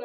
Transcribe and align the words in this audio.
I 0.00 0.04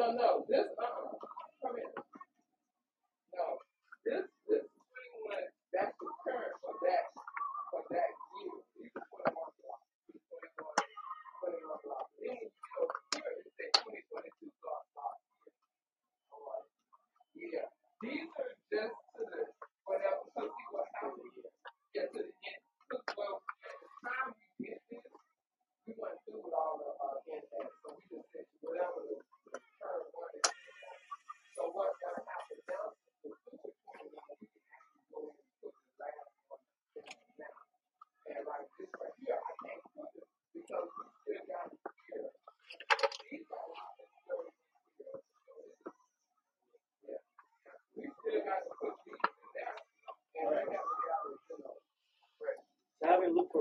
haven't 53.06 53.34
looked 53.34 53.54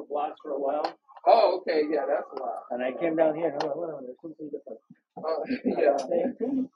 for 0.43 0.51
a 0.51 0.59
while, 0.59 0.85
Oh, 1.27 1.59
okay, 1.61 1.83
yeah, 1.89 2.05
that's 2.07 2.27
a 2.37 2.39
lot. 2.43 2.63
and 2.71 2.83
I 2.83 2.93
came 2.93 3.15
down 3.17 3.35
here. 3.35 3.51
Hold 3.61 3.65
on, 3.65 3.71
hold 3.73 3.91
on. 3.95 4.03
There's 4.05 4.17
something 4.21 4.51
different. 4.51 4.79
Oh, 5.17 5.45
yeah. 5.65 6.72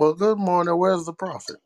Well, 0.00 0.14
good 0.14 0.38
morning. 0.40 0.78
Where's 0.78 1.06
the 1.06 1.14
prophet? 1.14 1.58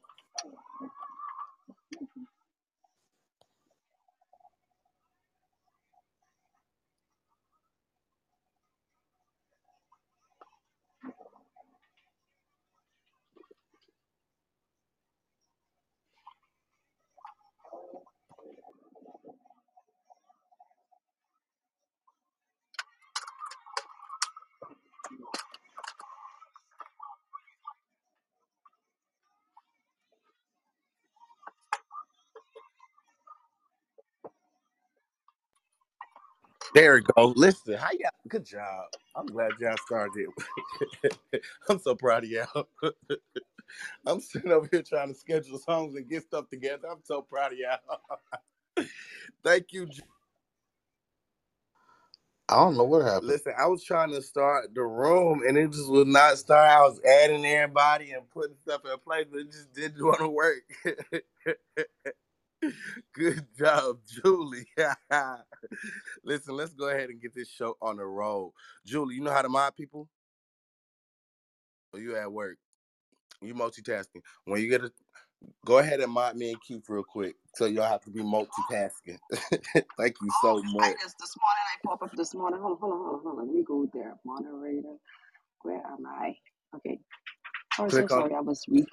There 36.74 36.94
we 36.94 37.02
go. 37.02 37.34
Listen, 37.36 37.74
how 37.76 37.90
y'all? 37.92 38.10
Good 38.30 38.46
job. 38.46 38.86
I'm 39.16 39.26
glad 39.26 39.52
y'all 39.60 39.76
started. 39.86 40.28
I'm 41.70 41.80
so 41.80 41.96
proud 41.96 42.24
of 42.24 42.30
y'all. 42.30 42.68
I'm 44.06 44.20
sitting 44.20 44.52
over 44.52 44.68
here 44.70 44.82
trying 44.82 45.08
to 45.08 45.14
schedule 45.18 45.58
songs 45.58 45.96
and 45.96 46.08
get 46.08 46.24
stuff 46.24 46.48
together. 46.50 46.88
I'm 46.90 47.02
so 47.04 47.22
proud 47.22 47.52
of 47.52 47.58
y'all. 47.58 47.98
Thank 49.44 49.72
you. 49.72 49.88
I 52.48 52.56
don't 52.56 52.76
know 52.76 52.84
what 52.84 53.04
happened. 53.04 53.28
Listen, 53.28 53.54
I 53.58 53.66
was 53.66 53.84
trying 53.84 54.10
to 54.12 54.22
start 54.22 54.74
the 54.74 54.82
room 54.82 55.42
and 55.48 55.58
it 55.58 55.72
just 55.72 55.90
would 55.90 56.08
not 56.08 56.38
start. 56.38 56.70
I 56.70 56.82
was 56.82 57.00
adding 57.04 57.44
everybody 57.46 58.12
and 58.12 58.30
putting 58.30 58.56
stuff 58.62 58.82
in 58.84 58.98
place, 59.00 59.26
but 59.30 59.40
it 59.40 59.52
just 59.52 59.74
didn't 59.74 60.04
want 60.04 60.20
to 60.20 60.28
work. 60.28 60.62
Good 63.14 63.46
job, 63.58 63.98
Julie. 64.06 64.66
Listen, 66.24 66.56
let's 66.56 66.74
go 66.74 66.88
ahead 66.90 67.10
and 67.10 67.20
get 67.22 67.34
this 67.34 67.50
show 67.50 67.76
on 67.82 67.96
the 67.98 68.04
road. 68.06 68.52
Julie, 68.86 69.16
you 69.16 69.22
know 69.22 69.32
how 69.32 69.42
to 69.42 69.48
mod 69.50 69.76
people? 69.76 70.08
Or 71.92 72.00
you 72.00 72.16
at 72.16 72.32
work? 72.32 72.58
You 73.42 73.54
multitasking. 73.54 74.22
When 74.46 74.60
you 74.62 74.68
get 74.70 74.84
a 74.84 74.92
go 75.66 75.78
ahead 75.78 76.00
and 76.00 76.12
mod 76.12 76.36
me 76.36 76.52
and 76.52 76.62
Keith 76.62 76.84
real 76.88 77.04
quick. 77.04 77.36
So 77.54 77.66
y'all 77.66 77.88
have 77.88 78.02
to 78.02 78.10
be 78.10 78.22
multitasking. 78.22 79.18
Thank 79.98 80.16
you 80.22 80.30
so 80.30 80.62
Oh, 80.64 80.84
I 80.84 80.92
much. 80.92 81.02
just 81.02 81.16
this 81.20 81.34
morning 81.38 81.64
I 81.74 81.76
pop 81.86 82.02
up 82.02 82.12
this 82.16 82.34
morning. 82.34 82.60
Hold 82.60 82.74
on, 82.74 82.80
hold 82.80 82.92
on, 82.94 82.98
hold 83.00 83.14
on, 83.16 83.22
hold 83.24 83.40
on. 83.40 83.46
Let 83.48 83.54
me 83.56 83.64
go 83.64 83.86
there. 83.94 84.14
Moderator. 84.24 84.96
Where 85.62 85.78
am 85.78 86.06
I? 86.06 86.36
Okay. 86.76 87.00
Oh, 87.78 87.84
I'm 87.84 87.90
so 87.90 88.06
Click 88.06 88.10
on 88.12 88.24
sorry. 88.24 88.34
I 88.34 88.40
was 88.40 88.64
reading. 88.68 88.86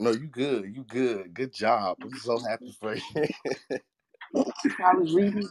No, 0.00 0.12
you 0.12 0.28
good. 0.28 0.74
You 0.76 0.84
good. 0.84 1.34
Good 1.34 1.54
job. 1.54 1.98
I'm 2.04 2.16
so 2.18 2.40
happy 2.40 2.72
for 2.80 2.96
you. 2.96 3.02
I 4.84 4.94
was 4.94 5.12
reading. 5.12 5.48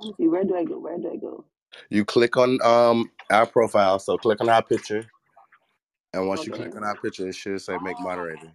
Let 0.00 0.08
me 0.08 0.14
see. 0.18 0.28
Where 0.28 0.44
do 0.44 0.56
I 0.56 0.64
go? 0.64 0.78
Where 0.78 0.98
do 0.98 1.10
I 1.12 1.16
go? 1.16 1.44
you 1.90 2.04
click 2.04 2.36
on 2.36 2.60
um 2.62 3.10
our 3.30 3.46
profile. 3.46 3.98
So 3.98 4.18
click 4.18 4.40
on 4.40 4.48
our 4.48 4.62
picture. 4.62 5.10
And 6.14 6.28
once 6.28 6.46
you 6.46 6.52
Okay. 6.52 6.54
click 6.54 6.76
on 6.76 6.84
our 6.84 6.96
picture, 6.96 7.28
it 7.28 7.34
should 7.36 7.60
say 7.62 7.78
make 7.78 8.00
moderator. 8.00 8.54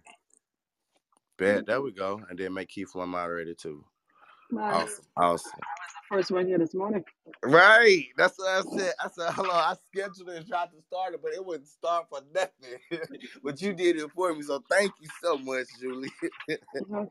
Bet 1.38 1.66
there 1.66 1.82
we 1.82 1.92
go. 1.92 2.22
And 2.30 2.38
then 2.38 2.54
make 2.54 2.70
Keith 2.70 2.94
one 2.94 3.10
moderator 3.10 3.54
too. 3.54 3.84
Awesome. 4.56 5.04
Awesome. 5.16 5.52
first 6.08 6.30
one 6.30 6.46
here 6.46 6.58
this 6.58 6.74
morning. 6.74 7.04
Right. 7.44 8.06
That's 8.16 8.38
what 8.38 8.48
I 8.48 8.76
said. 8.76 8.94
I 9.04 9.08
said, 9.08 9.32
hold 9.32 9.48
on. 9.48 9.56
I 9.56 9.74
scheduled 9.88 10.30
it 10.30 10.36
and 10.36 10.48
tried 10.48 10.70
to 10.72 10.82
start 10.82 11.14
it, 11.14 11.22
but 11.22 11.32
it 11.32 11.44
wouldn't 11.44 11.68
start 11.68 12.06
for 12.10 12.20
nothing. 12.34 12.78
but 13.44 13.60
you 13.62 13.72
did 13.74 13.96
it 13.96 14.10
for 14.14 14.34
me. 14.34 14.42
So 14.42 14.62
thank 14.70 14.92
you 15.00 15.08
so 15.22 15.38
much, 15.38 15.66
Julie. 15.80 16.10
Okay. 16.92 17.08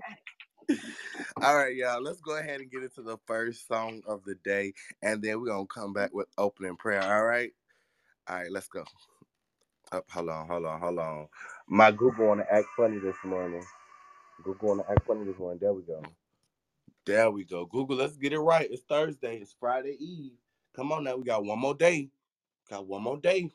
All 1.42 1.58
right, 1.58 1.76
y'all. 1.76 2.02
Let's 2.02 2.22
go 2.22 2.38
ahead 2.38 2.62
and 2.62 2.72
get 2.72 2.84
into 2.84 3.02
the 3.02 3.18
first 3.28 3.68
song 3.68 4.02
of 4.08 4.24
the 4.26 4.36
day. 4.44 4.74
And 5.02 5.22
then 5.22 5.40
we're 5.40 5.48
going 5.48 5.68
to 5.68 5.74
come 5.74 5.94
back 5.94 6.14
with 6.14 6.28
opening 6.38 6.78
prayer. 6.78 7.04
All 7.04 7.26
right. 7.26 7.52
All 8.28 8.38
right, 8.38 8.52
let's 8.52 8.68
go. 8.68 8.84
Up, 9.92 10.06
hold 10.12 10.30
on, 10.30 10.48
hold 10.48 10.66
on, 10.66 10.80
hold 10.82 11.00
on. 11.00 11.28
My 11.68 11.92
Google 11.92 12.28
want 12.28 12.42
to 12.42 12.54
act 12.54 12.68
funny 12.76 13.00
this 13.00 13.16
morning. 13.24 13.64
Google 14.44 14.70
want 14.70 14.82
to 14.86 14.92
act 14.92 15.08
funny 15.08 15.26
this 15.26 15.40
morning. 15.40 15.60
There 15.62 15.74
we 15.74 15.84
go. 15.84 16.04
There 17.08 17.32
we 17.32 17.46
go. 17.46 17.66
Google, 17.68 17.98
let's 17.98 18.18
get 18.18 18.34
it 18.34 18.40
right. 18.40 18.70
It's 18.72 18.84
Thursday. 18.84 19.38
It's 19.40 19.56
Friday 19.60 19.98
Eve. 20.00 20.34
Come 20.76 20.94
on 20.94 21.06
now. 21.06 21.18
We 21.18 21.26
got 21.26 21.46
one 21.46 21.60
more 21.60 21.76
day. 21.76 22.12
Got 22.70 22.88
one 22.88 23.04
more 23.04 23.18
day. 23.18 23.52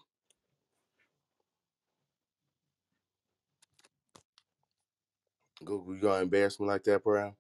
Google, 5.65 5.95
you 5.95 6.01
gonna 6.03 6.23
embarrass 6.25 6.61
me 6.61 6.67
like 6.67 6.85
that, 6.85 7.05
bro? 7.05 7.35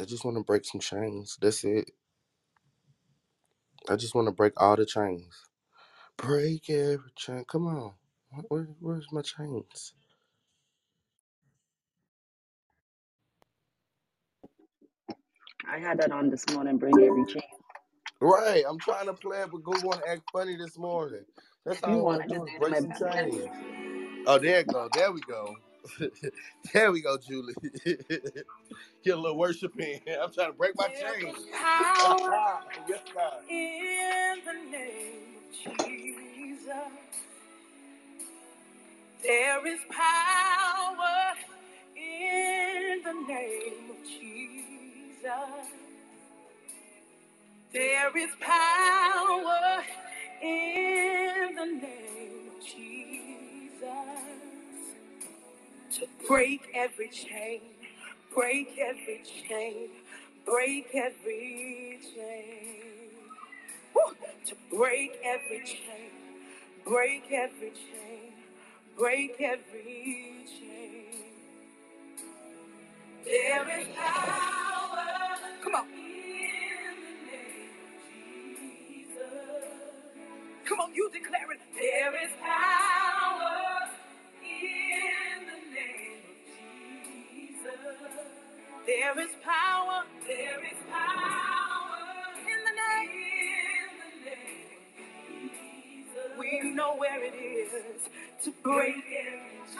I 0.00 0.04
just 0.04 0.24
want 0.24 0.36
to 0.38 0.44
break 0.44 0.64
some 0.66 0.80
chains. 0.80 1.38
That's 1.40 1.64
it. 1.64 1.90
I 3.88 3.96
just 3.96 4.14
want 4.14 4.28
to 4.28 4.32
break 4.32 4.54
all 4.58 4.76
the 4.76 4.86
chains. 4.86 5.34
Break 6.18 6.70
every 6.70 7.12
chain. 7.16 7.44
Come 7.48 7.66
on. 7.68 7.94
Where, 8.34 8.44
where- 8.64 8.76
where's 8.80 9.12
my 9.12 9.22
chains? 9.22 9.94
I 15.68 15.78
had 15.78 15.98
that 16.00 16.12
on 16.12 16.30
this 16.30 16.48
morning. 16.48 16.78
Bring 16.78 17.02
every 17.02 17.24
chain. 17.26 17.42
Right. 18.20 18.64
I'm 18.68 18.80
trying 18.80 19.06
to 19.06 19.14
play 19.14 19.40
it, 19.42 19.50
but 19.52 19.62
Google 19.64 19.82
want 19.90 20.02
to 20.04 20.10
act 20.10 20.22
funny 20.32 20.56
this 20.56 20.78
morning. 20.78 21.24
That's 21.66 21.82
all 21.84 21.92
I 21.92 21.96
You 21.96 22.02
want 22.02 22.18
want 22.18 22.22
to 22.22 22.24
to 22.28 22.34
do 22.34 22.36
just 22.36 22.46
is 22.46 22.50
do 22.50 22.56
it 22.56 22.62
break 22.62 22.76
in 22.78 22.88
my 22.88 22.94
some 22.94 23.08
back. 23.10 23.26
chains. 23.26 23.50
Oh, 24.26 24.38
there 24.38 24.60
it 24.60 24.68
go. 24.68 24.88
There 24.92 25.12
we 25.12 25.22
go. 25.22 25.56
there 26.74 26.92
we 26.92 27.02
go, 27.02 27.18
Julie. 27.18 27.54
Get 29.04 29.16
a 29.18 29.20
little 29.20 29.38
worship 29.38 29.78
in. 29.80 30.00
I'm 30.22 30.32
trying 30.32 30.52
to 30.52 30.58
break 30.58 30.76
my 30.76 30.88
There 30.88 31.14
chains. 31.14 31.36
is 31.38 31.46
power 31.52 32.30
yes, 32.88 33.00
God. 33.14 33.42
in 33.48 34.42
the 34.46 34.54
name 34.70 35.36
of 35.38 35.84
Jesus. 35.86 37.13
There 39.24 39.66
is 39.68 39.80
power 39.90 41.34
in 41.96 43.02
the 43.04 43.14
name 43.28 43.90
of 43.90 44.04
Jesus. 44.06 45.68
There 47.72 48.18
is 48.18 48.30
power 48.40 49.84
in 50.42 51.54
the 51.56 51.66
name 51.66 52.50
of 52.56 52.64
Jesus 52.66 53.88
to 55.92 56.06
break 56.28 56.62
every 56.74 57.08
chain, 57.10 57.60
break 58.34 58.78
every 58.78 59.22
chain, 59.48 59.88
break 60.46 60.88
every 60.94 62.00
chain. 62.14 63.10
Woo! 63.94 64.14
To 64.46 64.56
break 64.76 65.18
every 65.24 65.64
chain, 65.64 66.12
break 66.86 67.24
every 67.32 67.70
chain, 67.72 68.23
break 68.98 69.36
every 69.40 70.46
chain. 70.46 71.06
There 73.24 73.80
is 73.80 73.88
power. 73.96 75.06
Come 75.62 75.74
on. 75.76 75.86
In 75.88 76.96
the 77.04 77.14
name 77.30 77.70
of 77.86 78.10
Jesus. 78.10 79.70
Come 80.66 80.80
on, 80.80 80.94
you 80.94 81.10
declare 81.12 81.52
it. 81.52 81.60
There 81.74 82.24
is 82.24 82.30
power 82.42 83.90
in 84.42 85.46
the 85.46 85.74
name 85.74 86.22
of 86.30 87.30
Jesus. 87.32 88.10
There 88.86 89.20
is 89.20 89.30
power. 89.44 90.04
There 90.26 90.64
is 90.64 90.78
power 90.90 91.53
We 96.38 96.70
know 96.72 96.94
where 96.96 97.22
it 97.24 97.34
is 97.34 97.70
to 98.44 98.52
break 98.62 99.04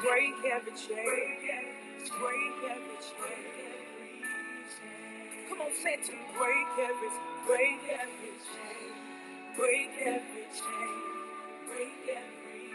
break 0.03 0.35
every 0.45 0.73
chain, 0.73 1.39
break 2.21 2.71
every 2.71 2.99
chain. 3.01 4.25
Come 5.49 5.61
on, 5.63 5.71
say 5.83 5.97
to 5.97 6.13
break 6.39 6.67
every, 6.79 7.09
break 7.47 7.81
every 7.91 8.35
chain, 8.47 8.93
break 9.57 9.91
every 10.01 10.47
chain, 10.55 11.03
break 11.69 12.17
every 12.17 12.71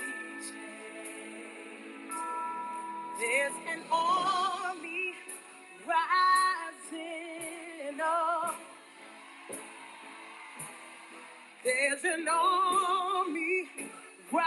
chain. 0.47 1.51
There's 3.19 3.53
an 3.73 3.81
army 3.91 5.15
rising 5.87 8.01
up. 8.01 8.55
There's 11.63 12.03
an 12.05 12.27
army 12.27 13.67
rising 14.31 14.41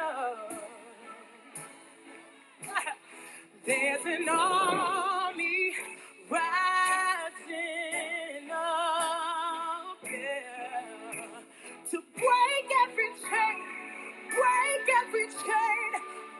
up. 0.00 0.52
There's 3.66 4.06
an 4.06 4.28
army 4.28 5.74
rising 6.30 6.40
up 8.50 9.98
yeah, 10.02 10.80
to 11.90 11.98
break 12.16 12.72
every 12.88 13.10
chain, 13.20 13.62
break 14.30 14.88
every 15.04 15.26
chain, 15.28 15.92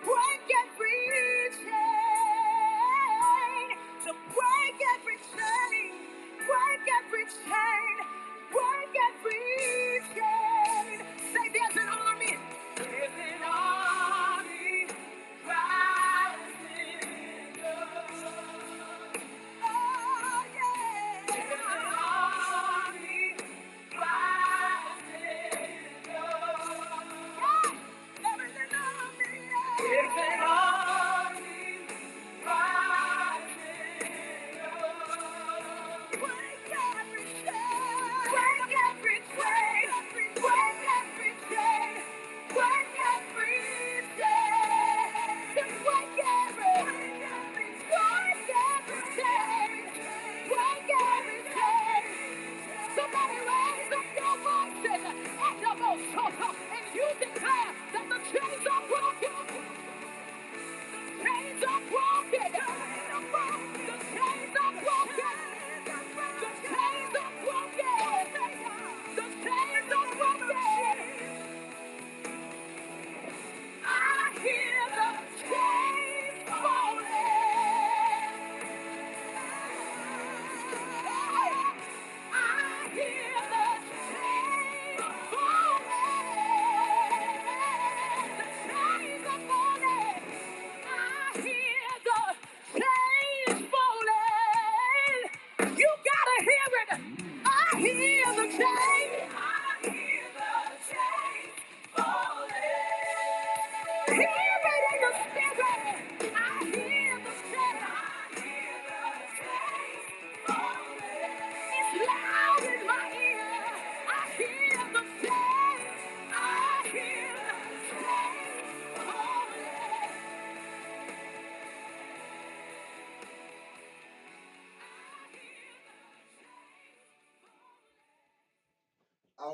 break 0.04 0.56
every 0.64 1.50
chain, 1.62 1.68
to 4.06 4.12
break 4.34 4.80
every 4.96 5.18
chain, 5.36 5.92
break 6.38 6.88
every 7.04 7.24
chain, 7.26 8.06
break 8.52 8.94
every 9.08 10.02
chain. 10.14 11.06
Say 11.32 11.46
there's 11.52 11.81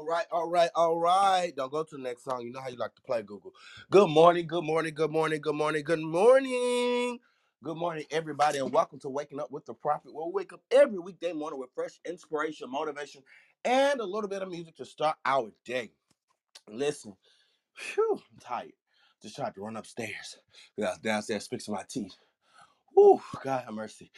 right, 0.09 0.27
all 0.33 0.51
right, 0.51 0.71
all 0.77 0.99
right. 0.99 1.53
Don't 1.57 1.73
go 1.73 1.85
to 1.85 1.97
the 1.97 2.03
next 2.03 2.25
song. 2.25 2.43
You 2.43 2.53
know 2.53 2.61
how 2.63 2.71
you 2.71 2.79
like 2.79 2.97
to 2.97 3.03
play, 3.03 3.23
Google. 3.23 3.53
Good 3.91 4.09
morning, 4.11 4.49
good 4.49 4.65
morning, 4.65 4.95
good 4.95 5.13
morning, 5.13 5.41
good 5.43 5.55
morning, 5.57 5.85
good 5.85 6.01
morning. 6.01 7.21
Good 7.65 7.77
morning, 7.79 8.07
everybody, 8.11 8.59
and 8.59 8.73
welcome 8.73 9.01
to 9.01 9.11
Waking 9.11 9.41
Up 9.41 9.53
with 9.53 9.67
the 9.67 9.75
Prophet. 9.75 10.13
We'll 10.15 10.33
wake 10.33 10.53
up 10.55 10.63
every 10.73 10.99
weekday 10.99 11.33
morning 11.35 11.61
with 11.61 11.71
fresh 11.75 12.01
inspiration, 12.07 12.71
motivation, 12.71 13.23
and 13.65 14.01
a 14.01 14.05
little 14.05 14.31
bit 14.31 14.43
of 14.43 14.51
music 14.51 14.77
to 14.79 14.87
start 14.87 15.17
our 15.27 15.53
day. 15.65 15.93
Listen, 16.69 17.15
whew, 17.95 18.21
I'm 18.33 18.41
tired. 18.41 18.73
Just 19.23 19.37
tried 19.37 19.55
to 19.57 19.63
run 19.63 19.77
upstairs. 19.77 20.39
I 20.79 20.83
was 20.83 20.99
downstairs 20.99 21.49
fixing 21.49 21.75
my 21.75 21.85
teeth. 21.89 22.17
Whew, 22.95 23.23
God 23.45 23.65
have 23.65 23.75
mercy. 23.75 24.11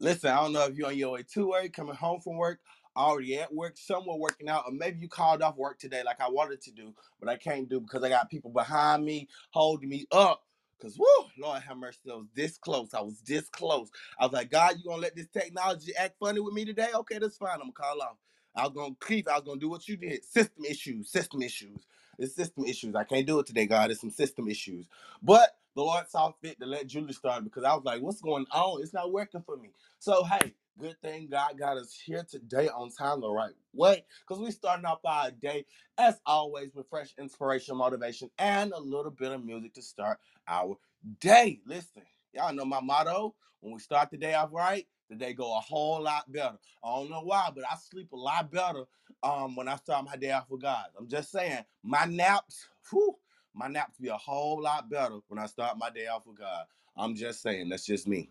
Listen, 0.00 0.30
I 0.30 0.42
don't 0.42 0.54
know 0.54 0.66
if 0.66 0.76
you're 0.76 0.88
on 0.88 0.98
your 0.98 1.12
way 1.12 1.24
to 1.34 1.48
work, 1.48 1.72
coming 1.72 1.94
home 1.96 2.20
from 2.20 2.36
work, 2.36 2.60
already 2.98 3.38
at 3.38 3.54
work, 3.54 3.78
somewhere 3.78 4.18
working 4.18 4.50
out, 4.50 4.64
or 4.66 4.72
maybe 4.72 5.00
you 5.00 5.08
called 5.08 5.42
off 5.42 5.56
work 5.56 5.80
today 5.80 6.02
like 6.04 6.20
I 6.20 6.30
wanted 6.30 6.62
to 6.62 6.72
do, 6.72 6.94
but 7.20 7.30
I 7.30 7.36
can't 7.38 7.68
do 7.70 7.80
because 7.80 8.04
I 8.04 8.10
got 8.10 8.30
people 8.30 8.52
behind 8.52 9.06
me 9.06 9.28
holding 9.52 9.90
me 9.90 10.06
up. 10.12 10.42
Cause 10.82 10.98
whoo, 10.98 11.26
Lord 11.40 11.62
have 11.62 11.78
mercy, 11.78 12.00
I 12.12 12.16
was 12.16 12.28
this 12.34 12.58
close. 12.58 12.94
I 12.94 13.02
was 13.02 13.22
this 13.22 13.48
close. 13.50 13.90
I 14.20 14.26
was 14.26 14.34
like, 14.34 14.50
God, 14.50 14.76
you 14.78 14.84
gonna 14.90 15.02
let 15.02 15.16
this 15.16 15.28
technology 15.28 15.94
act 15.98 16.16
funny 16.20 16.40
with 16.40 16.54
me 16.54 16.66
today? 16.66 16.88
Okay, 16.94 17.18
that's 17.18 17.38
fine. 17.38 17.54
I'm 17.54 17.60
gonna 17.60 17.72
call 17.72 18.02
off. 18.02 18.18
I 18.56 18.64
was 18.64 18.74
gonna 18.74 18.96
keep. 19.06 19.28
I 19.30 19.36
was 19.36 19.44
gonna 19.46 19.60
do 19.60 19.70
what 19.70 19.88
you 19.88 19.96
did. 19.96 20.24
System 20.24 20.64
issues. 20.66 21.10
System 21.10 21.42
issues. 21.42 21.86
It's 22.18 22.36
system 22.36 22.66
issues. 22.66 22.96
I 22.96 23.04
can't 23.04 23.26
do 23.26 23.40
it 23.40 23.46
today, 23.46 23.66
God. 23.66 23.90
It's 23.90 24.00
some 24.02 24.10
system 24.10 24.48
issues. 24.48 24.86
But 25.22 25.56
the 25.76 25.82
Lord 25.82 26.08
saw 26.10 26.32
fit 26.42 26.60
to 26.60 26.66
let 26.66 26.88
Julie 26.88 27.14
start 27.14 27.44
because 27.44 27.64
I 27.64 27.74
was 27.74 27.84
like, 27.84 28.02
what's 28.02 28.22
going 28.22 28.46
on? 28.52 28.82
It's 28.82 28.94
not 28.94 29.12
working 29.12 29.42
for 29.46 29.56
me. 29.56 29.70
So, 30.00 30.24
hey, 30.24 30.54
good 30.78 31.00
thing 31.02 31.28
God 31.30 31.58
got 31.58 31.76
us 31.78 31.94
here 31.94 32.24
today 32.28 32.68
on 32.68 32.90
time 32.90 33.20
the 33.22 33.30
right 33.30 33.54
way 33.74 34.04
because 34.26 34.42
we 34.42 34.50
starting 34.52 34.86
off 34.86 35.00
our 35.04 35.30
day, 35.32 35.66
as 35.98 36.20
always, 36.26 36.74
with 36.74 36.88
fresh 36.90 37.14
inspiration, 37.18 37.76
motivation, 37.76 38.30
and 38.38 38.72
a 38.72 38.80
little 38.80 39.12
bit 39.12 39.32
of 39.32 39.44
music 39.44 39.74
to 39.74 39.82
start 39.82 40.18
our 40.48 40.76
day. 41.20 41.60
Listen, 41.66 42.02
y'all 42.34 42.54
know 42.54 42.64
my 42.66 42.80
motto. 42.80 43.34
When 43.60 43.74
we 43.74 43.80
start 43.80 44.10
the 44.10 44.18
day 44.18 44.34
off 44.34 44.50
right, 44.52 44.86
the 45.10 45.16
day 45.16 45.34
go 45.34 45.56
a 45.56 45.60
whole 45.60 46.02
lot 46.02 46.30
better. 46.32 46.58
I 46.84 46.88
don't 46.88 47.10
know 47.10 47.22
why, 47.22 47.50
but 47.54 47.64
I 47.70 47.76
sleep 47.76 48.12
a 48.12 48.16
lot 48.16 48.50
better 48.52 48.84
um 49.22 49.56
when 49.56 49.68
I 49.68 49.76
start 49.76 50.06
my 50.06 50.16
day 50.16 50.32
off 50.32 50.46
with 50.50 50.62
God. 50.62 50.86
I'm 50.98 51.08
just 51.08 51.32
saying, 51.32 51.64
my 51.84 52.04
naps, 52.06 52.66
whew, 52.90 53.16
my 53.54 53.68
naps 53.68 53.98
be 53.98 54.08
a 54.08 54.16
whole 54.16 54.62
lot 54.62 54.90
better 54.90 55.18
when 55.28 55.38
I 55.40 55.46
start 55.46 55.78
my 55.78 55.90
day 55.90 56.06
off 56.08 56.26
with 56.26 56.38
God. 56.38 56.66
I'm 56.96 57.14
just 57.16 57.42
saying, 57.42 57.68
that's 57.70 57.86
just 57.86 58.08
me. 58.08 58.30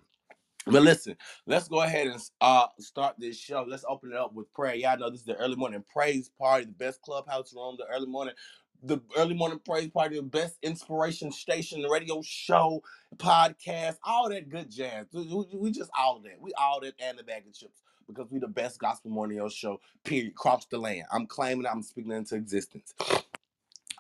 But 0.68 0.84
listen, 0.84 1.18
let's 1.48 1.68
go 1.70 1.82
ahead 1.84 2.08
and 2.08 2.22
uh 2.42 2.68
start 2.80 3.16
this 3.20 3.40
show. 3.40 3.66
Let's 3.68 3.86
open 3.90 4.12
it 4.14 4.18
up 4.18 4.34
with 4.34 4.54
prayer. 4.54 4.76
Y'all 4.76 4.98
know 5.00 5.10
this 5.12 5.22
is 5.22 5.28
the 5.28 5.36
early 5.38 5.58
morning 5.58 5.84
praise 5.94 6.30
party, 6.40 6.66
the 6.66 6.74
best 6.74 7.02
clubhouse 7.04 7.54
room, 7.56 7.78
the 7.80 7.86
early 7.94 8.08
morning, 8.08 8.36
the 8.84 9.00
early 9.18 9.36
morning 9.36 9.60
praise 9.66 9.90
party, 9.90 10.18
the 10.18 10.24
best 10.24 10.58
inspiration 10.64 11.32
station, 11.32 11.82
the 11.84 11.90
radio 11.90 12.22
show, 12.24 12.82
podcast, 13.18 13.98
all 14.06 14.30
that 14.30 14.50
good 14.50 14.72
jazz. 14.72 15.08
We, 15.14 15.24
we- 15.26 15.48
just 15.72 15.92
all 15.98 16.22
that. 16.22 16.42
We 16.42 16.54
all 16.58 16.82
that 16.82 16.96
and 17.00 17.20
the 17.20 17.24
bag 17.24 17.46
of 17.48 17.54
chips 17.56 17.82
because 18.08 18.32
we 18.32 18.40
the 18.40 18.48
best 18.50 18.80
gospel 18.80 19.12
morning 19.12 19.40
show. 19.50 19.80
Period. 20.06 20.36
Cross 20.36 20.68
the 20.68 20.80
land. 20.80 21.06
I'm 21.12 21.28
claiming. 21.28 21.68
I'm 21.68 21.84
speaking 21.84 22.14
into 22.14 22.36
existence. 22.36 22.94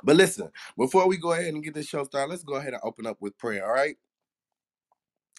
But 0.04 0.18
listen, 0.18 0.52
before 0.78 1.08
we 1.08 1.18
go 1.18 1.34
ahead 1.34 1.54
and 1.54 1.64
get 1.64 1.74
this 1.76 1.88
show 1.88 2.04
started, 2.06 2.32
let's 2.32 2.44
go 2.44 2.56
ahead 2.56 2.74
and 2.74 2.82
open 2.84 3.08
up 3.08 3.18
with 3.22 3.38
prayer. 3.38 3.66
All 3.68 3.74
right. 3.74 3.98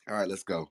All 0.09 0.17
right. 0.17 0.29
Let's 0.29 0.45
go. 0.45 0.71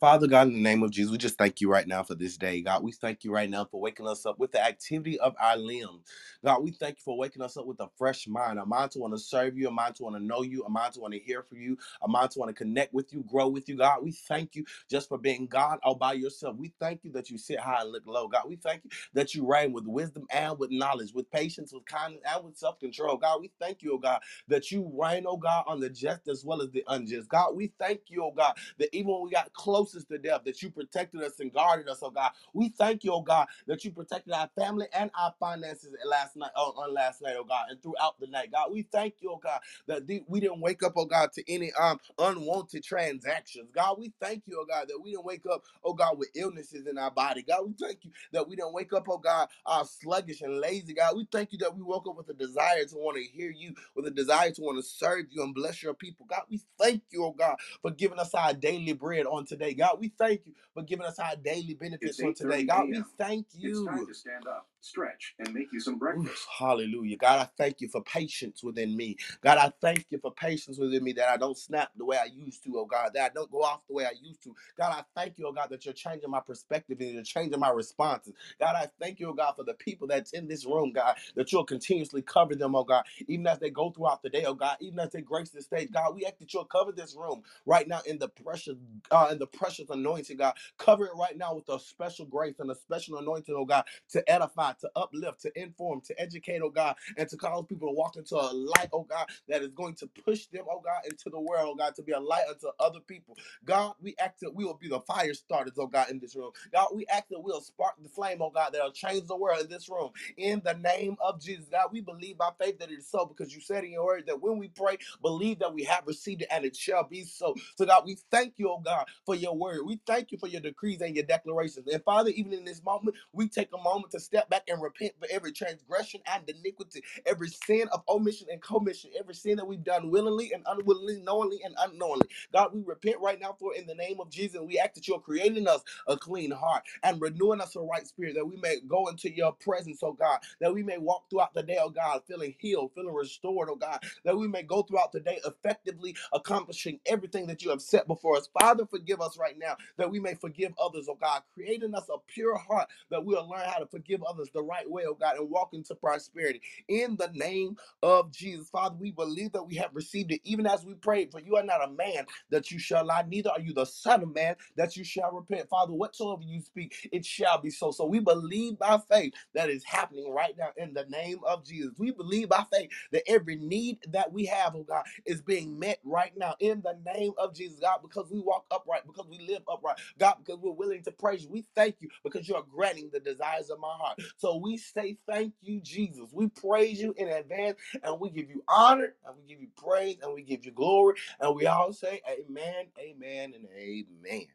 Father 0.00 0.26
God, 0.28 0.48
in 0.48 0.54
the 0.54 0.60
name 0.60 0.82
of 0.82 0.90
Jesus, 0.92 1.12
we 1.12 1.18
just 1.18 1.38
thank 1.38 1.60
you 1.60 1.70
right 1.70 1.88
now 1.88 2.02
for 2.02 2.14
this 2.14 2.36
day. 2.36 2.60
God, 2.62 2.82
we 2.84 2.92
thank 2.92 3.24
you 3.24 3.32
right 3.32 3.50
now 3.50 3.64
for 3.64 3.80
waking 3.80 4.06
us 4.08 4.26
up 4.26 4.38
with 4.38 4.52
the 4.52 4.64
activity 4.64 5.18
of 5.20 5.34
our 5.40 5.56
limbs. 5.56 6.02
God, 6.44 6.62
we 6.62 6.72
thank 6.72 6.98
you 6.98 7.02
for 7.04 7.16
waking 7.18 7.42
us 7.42 7.56
up 7.56 7.66
with 7.66 7.80
a 7.80 7.88
fresh 7.98 8.28
mind, 8.28 8.58
a 8.58 8.66
mind 8.66 8.92
to 8.92 9.00
want 9.00 9.14
to 9.14 9.18
serve 9.18 9.56
you, 9.58 9.68
a 9.68 9.72
mind 9.72 9.96
to 9.96 10.04
want 10.04 10.16
to 10.16 10.22
know 10.22 10.42
you, 10.42 10.64
a 10.64 10.70
mind 10.70 10.94
to 10.94 11.00
want 11.00 11.14
to 11.14 11.20
hear 11.20 11.42
from 11.42 11.60
you, 11.60 11.78
a 12.02 12.08
mind 12.08 12.30
to 12.32 12.40
want 12.40 12.50
to 12.50 12.54
connect 12.54 12.94
with 12.94 13.12
you, 13.12 13.24
grow 13.30 13.48
with 13.48 13.68
you. 13.68 13.76
God, 13.78 14.04
we 14.04 14.12
thank 14.12 14.56
you 14.56 14.64
just 14.90 15.08
for 15.08 15.18
being 15.18 15.46
God 15.46 15.78
all 15.84 15.96
by 15.96 16.14
yourself. 16.14 16.56
We 16.58 16.74
thank 16.80 17.04
you 17.04 17.12
that 17.12 17.30
you 17.30 17.38
sit 17.38 17.60
high 17.60 17.82
and 17.82 17.92
look 17.92 18.06
low. 18.06 18.28
God, 18.28 18.44
we 18.48 18.56
thank 18.56 18.84
you 18.84 18.90
that 19.14 19.34
you 19.34 19.46
reign 19.50 19.72
with 19.72 19.86
wisdom 19.86 20.26
and 20.30 20.58
with 20.58 20.70
knowledge, 20.72 21.12
with 21.14 21.30
patience, 21.32 21.72
with 21.72 21.86
kindness, 21.86 22.22
and 22.34 22.44
with 22.44 22.56
self 22.58 22.78
control. 22.80 23.16
God, 23.18 23.40
we 23.40 23.52
thank 23.60 23.82
you, 23.82 23.94
oh 23.94 23.98
God, 23.98 24.20
that 24.48 24.70
you 24.72 24.90
reign, 24.94 25.24
oh 25.26 25.38
God, 25.38 25.64
on 25.68 25.80
the 25.80 25.90
just 25.90 26.28
as 26.28 26.44
well 26.44 26.62
as 26.62 26.70
the 26.72 26.84
unjust. 26.88 27.28
God, 27.30 27.56
we 27.56 27.72
thank 27.80 28.02
you, 28.08 28.24
oh 28.24 28.32
God, 28.36 28.54
that 28.78 28.90
even 28.94 29.12
when 29.12 29.22
we 29.24 29.30
got 29.30 29.52
closest 29.84 30.08
to 30.10 30.18
death, 30.18 30.42
that 30.44 30.62
you 30.62 30.70
protected 30.70 31.22
us 31.22 31.40
and 31.40 31.52
guarded 31.52 31.88
us, 31.88 32.00
oh 32.02 32.10
God. 32.10 32.32
We 32.54 32.70
thank 32.70 33.04
you, 33.04 33.12
oh 33.14 33.22
God, 33.22 33.48
that 33.66 33.84
you 33.84 33.92
protected 33.92 34.32
our 34.34 34.50
family 34.56 34.86
and 34.96 35.10
our 35.18 35.34
finances 35.40 35.94
last 36.06 36.36
night, 36.36 36.50
on, 36.56 36.74
on 36.76 36.94
last 36.94 37.22
night, 37.22 37.36
oh 37.38 37.44
God, 37.44 37.66
and 37.70 37.82
throughout 37.82 38.20
the 38.20 38.26
night. 38.28 38.52
God, 38.52 38.72
we 38.72 38.82
thank 38.82 39.16
you, 39.20 39.32
oh 39.32 39.38
God, 39.42 39.60
that 39.88 40.06
the- 40.06 40.24
we 40.28 40.40
didn't 40.40 40.60
wake 40.60 40.82
up, 40.84 40.94
oh 40.96 41.06
God, 41.06 41.32
to 41.34 41.52
any 41.52 41.72
um 41.74 42.00
unwanted 42.18 42.84
transactions. 42.84 43.70
God, 43.74 43.98
we 43.98 44.12
thank 44.20 44.44
you, 44.46 44.58
oh 44.60 44.66
God, 44.66 44.88
that 44.88 45.00
we 45.02 45.12
didn't 45.12 45.26
wake 45.26 45.46
up, 45.52 45.64
oh 45.84 45.94
God, 45.94 46.18
with 46.18 46.30
illnesses 46.36 46.86
in 46.86 46.98
our 46.98 47.10
body. 47.12 47.42
God, 47.42 47.66
we 47.66 47.74
thank 47.74 48.04
you 48.04 48.12
that 48.32 48.48
we 48.48 48.56
didn't 48.56 48.74
wake 48.74 48.92
up, 48.94 49.06
oh 49.08 49.18
God, 49.18 49.48
uh, 49.66 49.84
sluggish 49.84 50.42
and 50.42 50.60
lazy. 50.60 50.94
God, 50.94 51.16
we 51.16 51.26
thank 51.32 51.52
you 51.52 51.58
that 51.60 51.76
we 51.76 51.82
woke 51.82 52.08
up 52.08 52.16
with 52.16 52.28
a 52.30 52.34
desire 52.34 52.84
to 52.86 52.96
want 52.96 53.16
to 53.18 53.24
hear 53.24 53.50
you, 53.50 53.74
with 53.96 54.06
a 54.06 54.12
desire 54.12 54.52
to 54.52 54.62
want 54.62 54.78
to 54.78 54.84
serve 54.88 55.26
you 55.30 55.42
and 55.42 55.54
bless 55.54 55.82
your 55.82 55.94
people. 55.94 56.26
God, 56.28 56.42
we 56.50 56.60
thank 56.78 57.02
you, 57.10 57.24
oh 57.24 57.32
God, 57.32 57.56
for 57.82 57.90
giving 57.90 58.18
us 58.18 58.34
our 58.34 58.52
daily 58.54 58.92
bread 58.92 59.26
on 59.26 59.46
today. 59.46 59.71
God, 59.74 59.98
we 60.00 60.10
thank 60.10 60.42
you 60.46 60.54
for 60.74 60.82
giving 60.82 61.06
us 61.06 61.18
our 61.18 61.36
daily 61.36 61.74
benefits 61.74 62.18
It's 62.18 62.22
on 62.22 62.34
today. 62.34 62.64
God, 62.64 62.90
we 62.90 63.04
thank 63.18 63.46
It's 63.62 63.62
you. 63.62 63.84
time 63.84 64.06
to 64.06 64.14
stand 64.14 64.46
up, 64.48 64.68
stretch, 64.80 65.34
and 65.38 65.54
make 65.54 65.72
you 65.72 65.80
some 65.80 65.94
Oof, 65.94 66.00
breakfast. 66.00 66.48
hallelujah. 66.58 67.16
God, 67.18 67.40
I 67.40 67.48
thank 67.58 67.80
you 67.80 67.88
for 67.88 68.02
patience 68.02 68.64
within 68.64 68.96
me. 68.96 69.16
God, 69.42 69.58
I 69.58 69.72
thank 69.80 70.06
you 70.10 70.18
for 70.18 70.32
patience 70.32 70.78
within 70.78 71.04
me 71.04 71.12
that 71.14 71.28
I 71.28 71.36
don't 71.38 71.58
snap 71.58 71.90
the 71.96 72.04
way 72.04 72.18
I 72.18 72.26
used 72.26 72.64
to, 72.64 72.78
oh 72.78 72.86
God, 72.86 73.12
that 73.14 73.30
I 73.30 73.34
don't 73.34 73.50
go 73.50 73.62
off 73.62 73.86
the 73.88 73.94
way 73.94 74.06
I 74.06 74.12
used 74.22 74.42
to. 74.44 74.54
God, 74.78 74.92
I 74.92 75.04
thank 75.20 75.38
you, 75.38 75.46
oh 75.48 75.52
God, 75.52 75.68
that 75.70 75.84
you're 75.84 75.94
changing 75.94 76.30
my 76.30 76.40
perspective 76.40 76.98
and 77.00 77.14
you're 77.14 77.22
changing 77.24 77.60
my 77.60 77.70
responses. 77.70 78.34
God, 78.60 78.76
I 78.76 78.88
thank 79.00 79.20
you, 79.20 79.30
oh 79.30 79.34
God, 79.34 79.54
for 79.56 79.64
the 79.64 79.74
people 79.74 80.08
that's 80.08 80.32
in 80.32 80.48
this 80.48 80.66
room, 80.66 80.92
God, 80.92 81.16
that 81.36 81.52
you'll 81.52 81.64
continuously 81.64 82.22
cover 82.22 82.54
them, 82.56 82.76
oh 82.76 82.84
God, 82.84 83.04
even 83.28 83.46
as 83.46 83.58
they 83.60 83.70
go 83.70 83.90
throughout 83.90 84.22
the 84.22 84.30
day, 84.30 84.44
oh 84.46 84.54
God, 84.54 84.78
even 84.80 85.00
as 85.00 85.10
they 85.12 85.22
grace 85.22 85.50
the 85.50 85.62
stage. 85.62 85.92
God, 85.92 86.14
we 86.16 86.26
ask 86.26 86.38
that 86.38 86.54
you'll 86.54 86.64
cover 86.66 86.92
this 86.92 87.16
room 87.16 87.42
right 87.66 87.88
now 87.88 88.00
in 88.06 88.18
the 88.18 88.28
precious, 88.28 88.76
uh, 89.10 89.28
in 89.32 89.38
the 89.38 89.46
precious 89.52 89.90
anointing, 89.90 90.38
God. 90.38 90.54
Cover 90.78 91.06
it 91.06 91.12
right 91.16 91.36
now 91.38 91.54
with 91.54 91.68
a 91.70 91.78
special 91.80 92.26
grace 92.26 92.60
and 92.60 92.70
a 92.70 92.76
special 92.76 93.18
anointing, 93.18 93.54
oh 93.56 93.66
God, 93.66 93.84
to 94.10 94.30
edify, 94.30 94.72
to 94.82 94.90
uplift, 94.96 95.42
to 95.42 95.60
inform, 95.60 96.02
to 96.02 96.20
educate, 96.20 96.62
oh 96.62 96.70
God, 96.70 96.96
and 97.18 97.28
to 97.28 97.38
cause 97.38 97.64
people 97.68 97.88
to 97.88 97.94
walk 97.94 98.16
into 98.16 98.36
a 98.36 98.50
light, 98.52 98.88
oh 98.92 99.04
God, 99.04 99.28
that 99.48 99.62
is 99.62 99.72
going 99.74 99.94
to 99.96 100.08
push 100.08 100.46
them, 100.46 100.64
oh 100.70 100.80
God, 100.80 101.02
into 101.06 101.30
the 101.30 101.40
world, 101.40 101.70
oh 101.72 101.76
God, 101.76 101.94
to 101.96 102.02
be 102.02 102.12
a 102.12 102.20
light 102.20 102.44
unto 102.50 102.68
other 102.80 103.00
people. 103.00 103.38
God, 103.64 103.94
we 104.00 104.16
act 104.18 104.40
that 104.40 104.54
we 104.54 104.64
will 104.64 104.74
be 104.74 104.88
the 104.88 105.00
fire 105.00 105.34
starters, 105.34 105.74
oh 105.78 105.86
God, 105.88 106.10
in 106.10 106.18
this 106.20 106.36
room. 106.36 106.52
God, 106.72 106.88
we 106.94 107.06
act 107.08 107.30
that 107.30 107.40
we'll 107.40 107.60
spark 107.60 107.94
the 108.02 108.08
flame, 108.08 108.38
oh 108.42 108.50
God, 108.50 108.72
that'll 108.72 108.92
change 108.92 109.26
the 109.28 109.36
world 109.36 109.62
in 109.62 109.70
this 109.70 109.88
room. 109.88 110.10
In 110.38 110.62
the 110.64 110.74
name 110.74 111.16
of 111.20 111.40
Jesus, 111.40 111.66
God, 111.70 111.90
we 111.92 112.00
believe 112.02 112.38
by 112.38 112.50
faith 112.60 112.78
that 112.80 112.90
it 112.90 112.98
is 112.98 113.08
so 113.08 113.26
because 113.26 113.54
you 113.54 113.60
said 113.60 113.84
in 113.84 113.92
your 113.92 114.06
word 114.06 114.26
that 114.26 114.42
when 114.42 114.58
we 114.58 114.68
pray, 114.68 114.98
believe 115.22 115.60
that 115.60 115.74
we 115.74 115.84
have 115.84 116.06
received 116.06 116.42
it 116.42 116.48
and 116.50 116.64
it 116.66 116.76
shall 116.76 117.04
be 117.04 117.24
so. 117.24 117.54
So, 117.76 117.86
God, 117.86 118.04
we 118.06 118.16
thank 118.30 118.54
you, 118.58 118.70
oh 118.70 118.80
God, 118.80 119.06
for 119.26 119.36
your 119.42 119.56
word. 119.56 119.82
We 119.86 120.00
thank 120.06 120.32
you 120.32 120.38
for 120.38 120.48
your 120.48 120.62
decrees 120.62 121.02
and 121.02 121.16
your 121.16 121.26
declarations. 121.26 121.88
And 121.88 122.04
Father, 122.04 122.30
even 122.36 122.54
in 122.54 122.64
this 122.66 122.84
moment, 122.84 123.16
we 123.34 123.48
take 123.48 123.70
a 123.74 123.82
moment 123.82 124.12
to 124.12 124.20
step 124.20 124.50
back 124.50 124.64
and 124.68 124.82
repent 124.82 125.14
for 125.20 125.28
every 125.32 125.52
transgression 125.52 126.22
and 126.32 126.48
iniquity, 126.50 127.02
every 127.26 127.50
sin 127.50 127.88
of 127.92 128.02
omission 128.08 128.48
and 128.52 128.62
commission, 128.62 129.10
every 129.18 129.34
sin 129.36 129.58
that 129.58 129.68
we've 129.68 129.84
done 129.84 130.10
willingly 130.10 130.52
and 130.54 130.64
unwillingly, 130.68 131.22
knowingly 131.24 131.60
and 131.64 131.76
unknowingly. 131.80 132.28
God, 132.52 132.74
we 132.74 132.82
repent 132.82 133.18
right 133.22 133.40
now 133.40 133.56
for 133.60 133.74
in 133.76 133.86
the 133.86 133.96
name 133.96 134.20
of 134.20 134.30
Jesus. 134.30 134.60
We 134.62 134.80
ask 134.80 134.94
that 134.94 135.08
you're 135.08 135.20
creating 135.20 135.68
us 135.68 135.82
a 136.08 136.18
clean 136.18 136.52
heart 136.52 136.84
and 137.04 137.20
renewing 137.22 137.62
us 137.62 137.76
a 137.76 137.80
right 137.82 138.06
spirit 138.08 138.36
that 138.36 138.46
we 138.46 138.56
may 138.58 138.80
go 138.88 139.08
into 139.08 139.34
your 139.34 139.52
presence, 139.54 140.00
oh 140.04 140.14
God, 140.14 140.40
that 140.60 140.74
we 140.74 140.84
may 140.84 140.98
walk 140.98 141.30
throughout 141.30 141.54
the 141.54 141.64
day, 141.64 141.78
oh 141.82 141.90
God, 141.90 142.22
feeling 142.28 142.54
healed, 142.60 142.92
feeling 142.96 143.14
restored, 143.14 143.70
oh 143.70 143.76
God, 143.76 144.00
that 144.24 144.36
we 144.38 144.48
may 144.48 144.64
go 144.64 144.82
throughout 144.82 145.12
the 145.12 145.20
day 145.20 145.40
effectively 145.46 146.16
accomplishing 146.34 147.00
everything 147.06 147.48
that 147.48 147.62
you 147.62 147.70
have 147.70 147.82
set 147.82 148.08
before 148.08 148.38
us. 148.38 148.48
Father, 148.60 148.86
forgive 148.86 149.22
us 149.22 149.31
right 149.38 149.58
now 149.58 149.76
that 149.98 150.10
we 150.10 150.20
may 150.20 150.34
forgive 150.34 150.72
others, 150.82 151.08
oh 151.10 151.18
God, 151.20 151.42
creating 151.54 151.94
us 151.94 152.08
a 152.12 152.18
pure 152.28 152.56
heart 152.58 152.88
that 153.10 153.24
we'll 153.24 153.48
learn 153.48 153.68
how 153.68 153.78
to 153.78 153.86
forgive 153.86 154.22
others 154.24 154.50
the 154.54 154.62
right 154.62 154.90
way, 154.90 155.04
oh 155.08 155.14
God, 155.14 155.36
and 155.38 155.50
walk 155.50 155.70
into 155.74 155.94
prosperity. 155.94 156.62
In 156.88 157.16
the 157.16 157.30
name 157.34 157.76
of 158.02 158.32
Jesus, 158.32 158.70
Father, 158.70 158.96
we 158.98 159.12
believe 159.12 159.52
that 159.52 159.64
we 159.64 159.76
have 159.76 159.90
received 159.94 160.32
it 160.32 160.40
even 160.44 160.66
as 160.66 160.84
we 160.84 160.94
prayed, 160.94 161.32
for 161.32 161.40
you 161.40 161.56
are 161.56 161.64
not 161.64 161.84
a 161.84 161.92
man 161.92 162.26
that 162.50 162.70
you 162.70 162.78
shall 162.78 163.04
lie, 163.04 163.24
neither 163.28 163.50
are 163.50 163.60
you 163.60 163.74
the 163.74 163.84
Son 163.86 164.22
of 164.22 164.34
Man 164.34 164.56
that 164.76 164.96
you 164.96 165.04
shall 165.04 165.32
repent. 165.32 165.68
Father, 165.68 165.92
whatsoever 165.92 166.42
you 166.44 166.60
speak, 166.60 166.94
it 167.12 167.24
shall 167.26 167.60
be 167.60 167.70
so. 167.70 167.90
So 167.90 168.06
we 168.06 168.20
believe 168.20 168.78
by 168.78 168.98
faith 169.10 169.34
that 169.54 169.70
is 169.70 169.84
happening 169.84 170.32
right 170.32 170.56
now 170.58 170.70
in 170.76 170.94
the 170.94 171.04
name 171.06 171.38
of 171.46 171.64
Jesus. 171.64 171.92
We 171.98 172.12
believe 172.12 172.48
by 172.48 172.64
faith 172.72 172.90
that 173.12 173.22
every 173.28 173.56
need 173.56 173.98
that 174.12 174.32
we 174.32 174.46
have, 174.46 174.74
oh 174.76 174.84
God, 174.84 175.04
is 175.26 175.42
being 175.42 175.78
met 175.78 175.98
right 176.04 176.32
now 176.36 176.54
in 176.60 176.82
the 176.82 176.98
name 177.14 177.32
of 177.38 177.54
Jesus, 177.54 177.80
God, 177.80 178.00
because 178.02 178.30
we 178.30 178.40
walk 178.40 178.66
upright, 178.70 179.06
because 179.22 179.38
we 179.38 179.46
live 179.46 179.62
upright, 179.70 179.98
God, 180.18 180.36
because 180.44 180.60
we're 180.60 180.72
willing 180.72 181.02
to 181.04 181.12
praise 181.12 181.44
you. 181.44 181.50
We 181.50 181.64
thank 181.74 181.96
you 182.00 182.08
because 182.24 182.48
you're 182.48 182.64
granting 182.70 183.10
the 183.12 183.20
desires 183.20 183.70
of 183.70 183.80
my 183.80 183.92
heart. 183.98 184.20
So 184.36 184.56
we 184.56 184.76
say 184.76 185.18
thank 185.28 185.54
you, 185.62 185.80
Jesus. 185.80 186.30
We 186.32 186.48
praise 186.48 187.00
you 187.00 187.14
in 187.16 187.28
advance 187.28 187.78
and 188.02 188.20
we 188.20 188.30
give 188.30 188.50
you 188.50 188.62
honor 188.68 189.14
and 189.26 189.36
we 189.36 189.44
give 189.54 189.60
you 189.62 189.68
praise 189.76 190.18
and 190.22 190.34
we 190.34 190.42
give 190.42 190.64
you 190.64 190.72
glory 190.72 191.16
and 191.40 191.54
we 191.56 191.66
all 191.66 191.92
say 191.92 192.20
amen, 192.28 192.86
amen, 192.98 193.54
and 193.54 193.66
amen. 193.76 194.46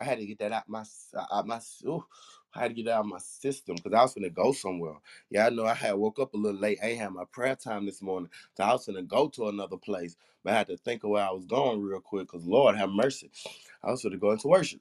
I 0.00 0.04
had 0.04 0.18
to 0.18 0.26
get 0.26 0.40
that 0.40 0.52
out 0.52 0.68
my 0.68 0.84
uh, 1.16 1.26
out 1.32 1.46
my 1.46 1.60
ooh, 1.86 2.04
I 2.56 2.60
had 2.62 2.68
to 2.70 2.74
get 2.74 2.88
it 2.88 2.92
out 2.92 3.00
of 3.00 3.06
my 3.06 3.18
system 3.18 3.76
because 3.76 3.94
I 3.98 4.02
was 4.02 4.14
gonna 4.14 4.30
go 4.30 4.52
somewhere. 4.52 4.96
Yeah, 5.30 5.46
I 5.46 5.50
know 5.50 5.66
I 5.66 5.74
had 5.74 5.94
woke 5.94 6.20
up 6.20 6.34
a 6.34 6.38
little 6.38 6.60
late. 6.60 6.78
I 6.82 6.88
ain't 6.88 7.00
had 7.00 7.12
my 7.12 7.24
prayer 7.32 7.56
time 7.56 7.86
this 7.86 8.02
morning, 8.02 8.30
so 8.56 8.64
I 8.64 8.72
was 8.72 8.86
gonna 8.86 9.02
go 9.02 9.28
to 9.30 9.48
another 9.48 9.78
place, 9.78 10.16
but 10.44 10.54
I 10.54 10.58
had 10.58 10.68
to 10.68 10.76
think 10.78 11.04
of 11.04 11.10
where 11.10 11.24
I 11.24 11.32
was 11.32 11.46
going 11.46 11.82
real 11.82 12.00
quick 12.00 12.28
because 12.30 12.46
Lord 12.46 12.76
have 12.76 12.90
mercy, 12.90 13.30
I 13.84 13.90
was 13.90 14.02
gonna 14.02 14.18
go 14.18 14.32
into 14.32 14.48
worship. 14.48 14.80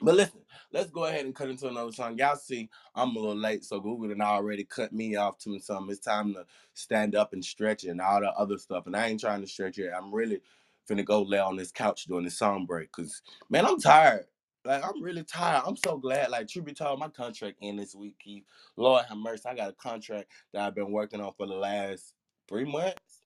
But 0.00 0.14
listen, 0.14 0.40
let's 0.72 0.90
go 0.90 1.06
ahead 1.06 1.24
and 1.26 1.34
cut 1.34 1.50
into 1.50 1.68
another 1.68 1.92
song. 1.92 2.18
Y'all 2.18 2.36
see, 2.36 2.70
I'm 2.94 3.16
a 3.16 3.20
little 3.20 3.36
late, 3.36 3.64
so 3.64 3.80
Google 3.80 4.08
done 4.08 4.20
already 4.20 4.64
cut 4.64 4.92
me 4.92 5.16
off 5.16 5.38
to 5.40 5.58
something. 5.58 5.90
It's 5.90 6.00
time 6.00 6.34
to 6.34 6.46
stand 6.74 7.16
up 7.16 7.32
and 7.32 7.44
stretch 7.44 7.84
and 7.84 8.00
all 8.00 8.20
the 8.20 8.30
other 8.32 8.58
stuff. 8.58 8.86
And 8.86 8.96
I 8.96 9.08
ain't 9.08 9.20
trying 9.20 9.40
to 9.42 9.48
stretch 9.48 9.78
it. 9.78 9.90
I'm 9.96 10.14
really 10.14 10.40
finna 10.88 11.04
go 11.04 11.22
lay 11.22 11.40
on 11.40 11.56
this 11.56 11.72
couch 11.72 12.04
during 12.06 12.24
the 12.24 12.30
song 12.30 12.66
break. 12.66 12.92
Cause 12.92 13.22
man, 13.50 13.66
I'm 13.66 13.80
tired. 13.80 14.26
Like 14.68 14.84
I'm 14.84 15.02
really 15.02 15.24
tired. 15.24 15.64
I'm 15.66 15.76
so 15.78 15.98
glad. 15.98 16.30
Like 16.30 16.48
Tribute 16.48 16.78
told 16.78 17.00
my 17.00 17.08
contract 17.08 17.58
in 17.62 17.76
this 17.78 17.96
week, 17.96 18.18
Keith. 18.20 18.44
Lord 18.76 19.06
have 19.06 19.18
mercy. 19.18 19.44
I 19.48 19.56
got 19.56 19.70
a 19.70 19.74
contract 19.74 20.30
that 20.54 20.66
I've 20.66 20.76
been 20.76 20.92
working 20.92 21.22
on 21.22 21.34
for 21.38 21.48
the 21.48 21.54
last 21.54 22.14
three 22.48 22.66
months. 22.66 23.22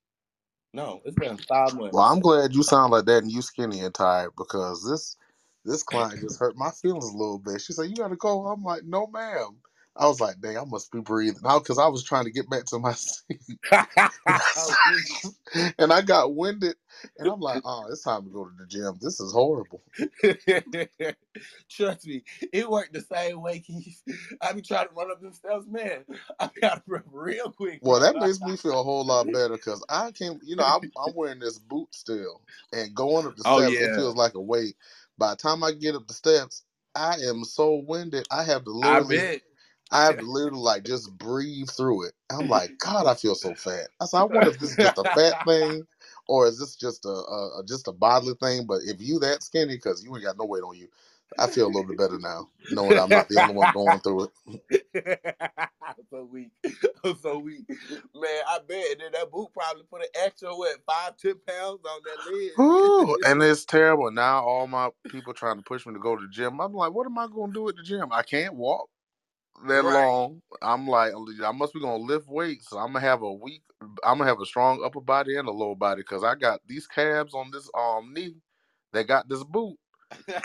No, 0.74 1.02
it's 1.04 1.16
been 1.16 1.38
five 1.38 1.74
months. 1.74 1.94
Well, 1.94 2.04
I'm 2.04 2.20
glad 2.20 2.54
you 2.54 2.62
sound 2.64 2.92
like 2.92 3.06
that 3.06 3.24
and 3.24 3.32
you 3.32 3.42
skinny 3.42 3.80
and 3.80 3.94
tired 3.94 4.32
because 4.36 4.88
this 4.88 5.16
this 5.64 5.82
client 5.84 6.20
just 6.22 6.40
hurt 6.40 6.56
my 6.56 6.70
feelings 6.70 7.06
a 7.10 7.16
little 7.16 7.38
bit. 7.40 7.62
She 7.62 7.74
said, 7.74 7.90
"You 7.90 7.96
got 7.96 8.08
to 8.08 8.16
go." 8.16 8.46
I'm 8.48 8.64
like, 8.64 8.84
"No, 8.84 9.06
ma'am." 9.08 9.58
I 9.96 10.06
was 10.08 10.20
like, 10.20 10.40
"Dang, 10.40 10.58
I 10.58 10.64
must 10.64 10.92
be 10.92 11.00
breathing 11.00 11.42
now," 11.44 11.58
because 11.58 11.78
I 11.78 11.88
was 11.88 12.04
trying 12.04 12.24
to 12.24 12.30
get 12.32 12.50
back 12.50 12.64
to 12.66 12.78
my 12.78 12.92
seat, 12.94 13.40
oh, 14.56 14.76
and 15.78 15.92
I 15.92 16.02
got 16.02 16.34
winded, 16.34 16.76
and 17.18 17.28
I'm 17.30 17.40
like, 17.40 17.62
"Oh, 17.64 17.86
it's 17.90 18.02
time 18.02 18.24
to 18.24 18.30
go 18.30 18.44
to 18.44 18.52
the 18.58 18.66
gym. 18.66 18.98
This 19.00 19.20
is 19.20 19.32
horrible." 19.32 19.82
Trust 21.70 22.06
me, 22.06 22.24
it 22.52 22.68
worked 22.70 22.92
the 22.94 23.00
same 23.02 23.42
way, 23.42 23.60
Keith. 23.60 24.02
I 24.40 24.52
be 24.52 24.62
trying 24.62 24.88
to 24.88 24.94
run 24.94 25.10
up 25.10 25.20
them 25.20 25.32
steps, 25.32 25.66
man. 25.68 26.04
I 26.40 26.50
got 26.60 26.76
to 26.76 26.82
run 26.86 27.04
real 27.10 27.50
quick. 27.52 27.80
Well, 27.82 28.00
that 28.00 28.18
makes 28.18 28.40
me 28.40 28.56
feel 28.56 28.80
a 28.80 28.84
whole 28.84 29.04
lot 29.06 29.32
better 29.32 29.54
because 29.56 29.84
I 29.88 30.12
can't, 30.12 30.40
you 30.44 30.56
know, 30.56 30.64
I'm, 30.64 30.90
I'm 30.96 31.14
wearing 31.14 31.40
this 31.40 31.58
boot 31.58 31.88
still, 31.94 32.42
and 32.72 32.94
going 32.94 33.26
up 33.26 33.36
the 33.36 33.44
Oh, 33.44 33.58
steps, 33.58 33.80
it 33.80 33.94
feels 33.94 34.16
like 34.16 34.34
a 34.34 34.40
weight. 34.40 34.76
By 35.18 35.30
the 35.30 35.36
time 35.36 35.64
I 35.64 35.72
get 35.72 35.94
up 35.94 36.06
the 36.08 36.14
steps, 36.14 36.64
I 36.94 37.16
am 37.28 37.44
so 37.44 37.76
winded. 37.86 38.26
I 38.30 38.44
have 38.44 38.64
to 38.64 38.70
I 38.82 39.00
literally, 39.00 39.28
bet. 39.92 40.00
I 40.00 40.04
have 40.06 40.18
to 40.20 40.26
literally 40.26 40.60
like 40.62 40.84
just 40.84 41.16
breathe 41.18 41.70
through 41.70 42.06
it. 42.08 42.14
I'm 42.32 42.48
like, 42.48 42.72
God, 42.78 43.06
I 43.06 43.14
feel 43.14 43.34
so 43.36 43.54
fat. 43.54 43.88
I 44.00 44.06
said, 44.06 44.18
I 44.20 44.24
wonder 44.24 44.50
if 44.50 44.58
this 44.58 44.72
is 44.72 44.78
just 44.78 44.98
a 44.98 45.04
fat 45.14 45.36
thing, 45.46 45.86
or 46.28 46.46
is 46.48 46.58
this 46.60 46.76
just 46.76 47.06
a, 47.06 47.10
a 47.10 47.60
a- 47.60 47.64
just 47.66 47.88
a 47.88 47.92
bodily 47.92 48.34
thing? 48.42 48.66
But 48.66 48.82
if 48.86 49.00
you 49.00 49.20
that 49.20 49.42
skinny, 49.44 49.76
because 49.76 50.04
you 50.04 50.14
ain't 50.16 50.24
got 50.24 50.38
no 50.38 50.46
weight 50.46 50.64
on 50.64 50.76
you, 50.76 50.88
I 51.38 51.48
feel 51.48 51.66
a 51.66 51.68
little 51.68 51.84
bit 51.86 51.98
better 51.98 52.18
now, 52.18 52.50
knowing 52.70 52.98
I'm 52.98 53.12
not 53.12 53.28
the 53.28 53.38
only 53.38 53.54
one 53.54 53.70
going 53.72 54.00
through 54.00 54.24
it. 54.24 54.30
I'm 55.82 56.04
so 56.10 56.24
weak. 56.30 56.50
I'm 57.04 57.16
so 57.18 57.38
weak. 57.38 57.66
Man, 58.14 58.42
I 58.48 58.58
bet. 58.66 58.92
And 58.92 59.00
then 59.02 59.12
that 59.14 59.30
boot 59.32 59.48
probably 59.54 59.84
put 59.84 60.02
an 60.02 60.08
extra, 60.24 60.50
what, 60.54 60.78
five, 60.86 61.16
ten 61.18 61.34
pounds 61.46 61.80
on 61.84 62.00
that 62.04 62.26
leg. 62.30 62.50
Whew, 62.56 63.18
and 63.24 63.42
it's 63.42 63.64
terrible. 63.66 64.12
Now 64.12 64.44
all 64.44 64.68
my 64.68 64.90
people 65.08 65.34
trying 65.34 65.56
to 65.58 65.62
push 65.64 65.86
me 65.86 65.94
to 65.94 66.00
go 66.00 66.16
to 66.16 66.22
the 66.22 66.28
gym. 66.32 66.60
I'm 66.60 66.74
like, 66.74 66.92
what 66.92 67.06
am 67.06 67.18
I 67.18 67.26
going 67.28 67.52
to 67.52 67.54
do 67.54 67.68
at 67.68 67.76
the 67.76 67.82
gym? 67.82 68.08
I 68.12 68.22
can't 68.22 68.54
walk 68.54 68.90
that 69.68 69.82
Right. 69.82 69.86
long. 69.86 70.42
I'm 70.62 70.86
like, 70.88 71.12
I 71.44 71.52
must 71.52 71.74
be 71.74 71.80
to 72.00 72.06
lift 72.06 72.28
weights. 72.28 72.68
So 72.70 72.78
I'm 72.78 72.88
gonna 72.92 73.00
have 73.00 73.22
a 73.22 73.32
weak. 73.32 73.62
I'm 74.04 74.18
gonna 74.18 74.26
have 74.26 74.40
a 74.40 74.46
strong 74.46 74.82
upper 74.84 75.00
body 75.00 75.36
and 75.36 75.48
a 75.48 75.52
lower 75.52 75.74
body 75.76 76.02
because 76.02 76.24
I 76.24 76.34
got 76.36 76.60
these 76.66 76.86
calves 76.86 77.34
on 77.34 77.50
this 77.52 77.68
um 77.78 78.12
knee 78.14 78.36
that 78.92 79.06
got 79.08 79.28
this 79.28 79.44
boot. 79.44 79.76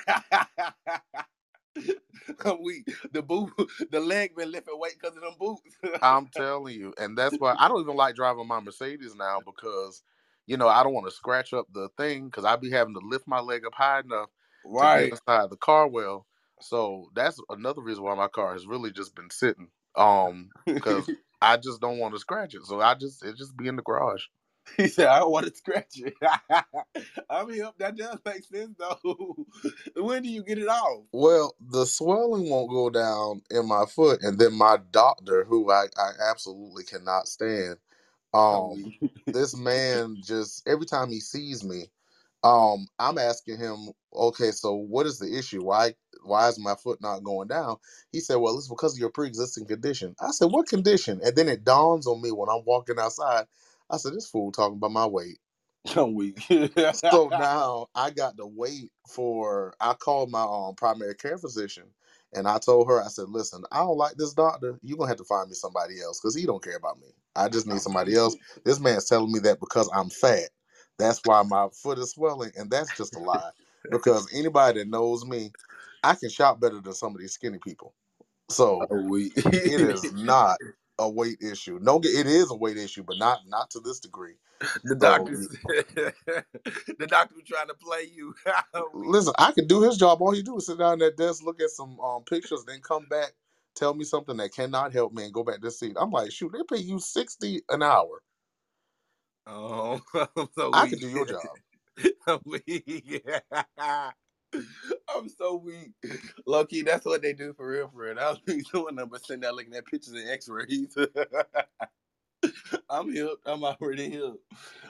I'm. 2.40 2.86
The 3.12 3.22
boot, 3.24 3.52
the 3.92 4.00
leg 4.00 4.36
been 4.36 4.52
lifting 4.52 4.80
weight 4.80 4.96
because 5.02 5.16
of 5.18 5.24
them 5.24 5.36
boots. 5.40 5.76
I'm 6.02 6.28
telling 6.36 6.76
you, 6.76 6.94
and 7.00 7.18
that's 7.18 7.40
why 7.40 7.56
I 7.60 7.68
don't 7.68 7.82
even 7.82 7.96
like 7.96 8.16
driving 8.16 8.48
my 8.48 8.60
Mercedes 8.62 9.16
now 9.16 9.42
because, 9.46 10.04
you 10.48 10.58
know, 10.58 10.70
I 10.70 10.84
don't 10.84 10.94
want 10.94 11.08
to 11.08 11.16
scratch 11.16 11.54
up 11.54 11.68
the 11.74 11.90
thing 11.98 12.28
because 12.28 12.46
I'd 12.46 12.62
be 12.62 12.72
having 12.72 12.96
to 12.96 13.02
lift 13.02 13.28
my 13.28 13.42
leg 13.42 13.66
up 13.66 13.74
high 13.76 14.02
enough 14.02 14.30
to 14.78 14.84
right. 14.84 14.88
get 14.88 15.12
inside 15.12 15.50
the 15.50 15.58
car 15.58 15.88
well. 15.88 16.26
So 16.62 17.10
that's 17.16 17.40
another 17.50 17.82
reason 17.82 18.04
why 18.04 18.16
my 18.16 18.28
car 18.28 18.54
has 18.54 18.68
really 18.68 18.92
just 18.92 19.16
been 19.16 19.30
sitting. 19.30 19.70
Um, 19.96 20.50
because 20.66 21.10
I 21.42 21.58
just 21.58 21.82
don't 21.82 22.00
want 22.00 22.14
to 22.14 22.20
scratch 22.20 22.56
it. 22.56 22.66
So 22.66 22.82
I 22.82 22.96
just 22.96 23.24
it 23.26 23.36
just 23.38 23.58
be 23.58 23.68
in 23.68 23.76
the 23.76 23.84
garage. 23.84 24.24
He 24.78 24.88
said, 24.90 25.08
I 25.08 25.20
don't 25.20 25.32
want 25.32 25.48
to 25.48 25.56
scratch 25.56 25.96
it. 25.96 26.14
I 27.30 27.46
mean, 27.46 27.64
that 27.78 27.96
does 27.96 28.20
make 28.26 28.44
sense, 28.44 28.76
though. 28.78 29.36
when 29.96 30.24
do 30.24 30.30
you 30.30 30.44
get 30.44 30.58
it 30.58 30.68
off? 30.68 31.04
Well, 31.14 31.56
the 31.60 31.86
swelling 31.86 32.50
won't 32.50 32.70
go 32.70 32.90
down 32.90 33.42
in 33.50 33.66
my 33.68 33.86
foot, 33.86 34.22
and 34.24 34.38
then 34.38 34.54
my 34.54 34.78
doctor, 34.92 35.46
who 35.46 35.72
I, 35.72 35.86
I 35.98 36.12
absolutely 36.30 36.84
cannot 36.84 37.30
stand, 37.30 37.78
um, 38.34 38.94
this 39.26 39.56
man 39.56 40.18
just 40.22 40.68
every 40.68 40.86
time 40.86 41.10
he 41.10 41.20
sees 41.22 41.64
me, 41.64 41.86
um, 42.44 42.88
I'm 43.00 43.18
asking 43.18 43.58
him, 43.58 43.90
okay, 44.14 44.52
so 44.52 44.76
what 44.76 45.06
is 45.06 45.20
the 45.20 45.38
issue? 45.38 45.64
Why 45.64 45.96
why 46.28 46.50
is 46.50 46.60
my 46.60 46.76
foot 46.76 47.02
not 47.02 47.24
going 47.24 47.50
down? 47.50 47.78
He 48.12 48.22
said, 48.22 48.36
well, 48.38 48.58
it's 48.58 48.70
because 48.70 48.94
of 48.96 49.00
your 49.00 49.12
pre-existing 49.12 49.66
condition. 49.68 50.16
I 50.22 50.32
said, 50.32 50.52
what 50.52 50.68
condition? 50.68 51.22
And 51.24 51.36
then 51.36 51.50
it 51.50 51.66
dawns 51.66 52.08
on 52.08 52.22
me 52.22 52.32
when 52.32 52.50
I'm 52.50 52.64
walking 52.66 53.00
outside. 53.00 53.46
I 53.90 53.98
said, 53.98 54.14
this 54.14 54.30
fool 54.30 54.52
talking 54.52 54.78
about 54.78 54.92
my 54.92 55.08
weight. 55.08 55.40
I'm 55.98 56.16
weak. 56.16 56.40
So 57.12 57.32
now 57.36 57.88
I 57.96 58.12
got 58.12 58.38
to 58.38 58.46
wait 58.48 58.92
for. 59.10 59.76
I 59.82 59.94
called 59.94 60.32
my 60.32 60.44
um 60.44 60.76
primary 60.76 61.16
care 61.16 61.38
physician, 61.38 61.86
and 62.34 62.48
I 62.48 62.60
told 62.60 62.88
her, 62.90 63.04
I 63.04 63.08
said, 63.10 63.30
"Listen, 63.30 63.64
I 63.72 63.80
don't 63.80 63.98
like 63.98 64.16
this 64.18 64.34
doctor. 64.34 64.80
You're 64.84 64.98
gonna 64.98 65.10
have 65.10 65.18
to 65.18 65.26
find 65.26 65.50
me 65.50 65.56
somebody 65.56 66.02
else 66.02 66.20
because 66.22 66.36
he 66.36 66.46
don't 66.46 66.64
care 66.64 66.78
about 66.78 67.00
me. 67.02 67.08
I 67.36 67.50
just 67.50 67.68
need 67.68 67.82
somebody 67.82 68.16
else. 68.16 68.38
This 68.66 68.80
man's 68.80 69.06
telling 69.06 69.32
me 69.32 69.40
that 69.42 69.60
because 69.60 69.90
I'm 69.94 70.10
fat. 70.10 70.50
That's 71.00 71.22
why 71.26 71.44
my 71.44 71.70
foot 71.74 72.00
is 72.00 72.12
swelling, 72.12 72.52
and 72.58 72.72
that's 72.72 72.92
just 72.94 73.16
a 73.16 73.20
lie. 73.20 73.52
Because 73.92 74.28
anybody 74.34 74.80
that 74.82 74.90
knows 74.90 75.26
me, 75.26 75.52
I 76.04 76.16
can 76.16 76.30
shout 76.30 76.60
better 76.62 76.82
than 76.82 76.94
some 76.94 77.14
of 77.16 77.22
these 77.22 77.34
skinny 77.34 77.60
people. 77.60 77.94
So 78.50 78.88
I'm 78.92 79.08
it 79.66 79.82
is 79.82 80.12
not 80.14 80.60
a 81.00 81.10
weight 81.10 81.40
issue. 81.42 81.80
No, 81.82 82.00
it 82.04 82.28
is 82.28 82.52
a 82.52 82.56
weight 82.56 82.78
issue, 82.78 83.04
but 83.04 83.18
not 83.18 83.42
not 83.48 83.72
to 83.72 83.80
this 83.82 84.00
degree. 84.00 84.36
The 84.84 84.96
So 85.02 85.32
doctor, 85.36 85.38
the 85.70 87.08
doctor 87.08 87.36
was 87.36 87.46
trying 87.46 87.68
to 87.68 87.76
play 87.76 88.10
you. 88.14 88.36
Listen, 88.94 89.34
I 89.40 89.52
can 89.54 89.68
do 89.68 89.82
his 89.82 89.98
job. 89.98 90.22
All 90.22 90.36
you 90.36 90.44
do 90.44 90.58
is 90.58 90.68
sit 90.68 90.80
down 90.80 90.94
at 90.96 91.00
that 91.00 91.18
desk, 91.18 91.44
look 91.44 91.62
at 91.62 91.72
some 91.72 92.00
um 92.02 92.24
pictures, 92.26 92.64
then 92.68 92.82
come 92.82 93.06
back, 93.10 93.34
tell 93.76 93.94
me 93.94 94.04
something 94.06 94.38
that 94.38 94.54
cannot 94.54 94.94
help 94.94 95.14
me, 95.14 95.26
and 95.26 95.34
go 95.34 95.44
back 95.44 95.56
to 95.58 95.62
the 95.62 95.72
seat. 95.72 95.98
I'm 96.00 96.12
like, 96.12 96.32
shoot, 96.32 96.54
they 96.54 96.76
pay 96.78 96.82
you 96.84 97.00
sixty 97.00 97.62
an 97.70 97.84
hour. 97.84 98.24
Oh, 99.48 100.02
so 100.58 100.72
I 100.74 100.88
weak. 100.88 101.00
do 101.00 101.10
your 101.10 101.26
job. 101.26 101.60
I'm 105.16 105.30
so 105.30 105.56
weak. 105.56 105.92
Low 106.46 106.66
key, 106.66 106.82
that's 106.82 107.06
what 107.06 107.22
they 107.22 107.34
do 107.34 107.54
for 107.54 107.68
real, 107.68 107.90
for 107.90 108.04
real. 108.04 108.20
I 108.20 108.32
was 108.32 108.40
doing 108.74 108.96
them, 108.96 109.10
but 109.10 109.26
sitting 109.26 109.42
there 109.42 109.52
looking 109.52 109.74
at 109.76 109.86
pictures 109.86 110.14
and 110.14 110.30
X-rays. 110.30 110.96
I'm 112.90 113.12
healed. 113.12 113.38
I'm 113.46 113.64
already 113.64 114.10
healed. 114.10 114.38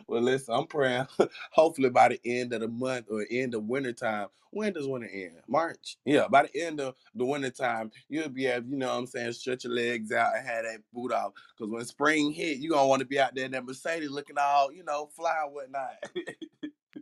Well, 0.07 0.21
listen, 0.21 0.53
I'm 0.53 0.67
praying. 0.67 1.07
Hopefully, 1.51 1.89
by 1.89 2.09
the 2.09 2.19
end 2.25 2.53
of 2.53 2.61
the 2.61 2.67
month 2.67 3.07
or 3.09 3.25
end 3.29 3.55
of 3.55 3.63
winter 3.63 3.93
time. 3.93 4.27
When 4.51 4.73
does 4.73 4.87
winter 4.87 5.09
end? 5.11 5.41
March. 5.47 5.97
Yeah, 6.05 6.27
by 6.29 6.43
the 6.43 6.63
end 6.63 6.79
of 6.79 6.95
the 7.13 7.25
winter 7.25 7.49
time, 7.49 7.91
you'll 8.07 8.29
be 8.29 8.47
able, 8.47 8.69
you 8.69 8.77
know 8.77 8.87
what 8.87 8.99
I'm 8.99 9.07
saying, 9.07 9.33
stretch 9.33 9.65
your 9.65 9.73
legs 9.73 10.11
out 10.11 10.35
and 10.35 10.47
have 10.47 10.63
that 10.63 10.79
boot 10.93 11.11
off. 11.11 11.33
Because 11.57 11.71
when 11.71 11.85
spring 11.85 12.31
hit, 12.31 12.57
you're 12.57 12.71
going 12.71 12.83
to 12.83 12.87
want 12.87 12.99
to 13.01 13.05
be 13.05 13.19
out 13.19 13.35
there 13.35 13.45
in 13.45 13.51
that 13.51 13.65
Mercedes 13.65 14.09
looking 14.09 14.37
all, 14.39 14.71
you 14.71 14.83
know, 14.83 15.09
fly 15.15 15.35
and 15.43 15.53
whatnot. 15.53 15.97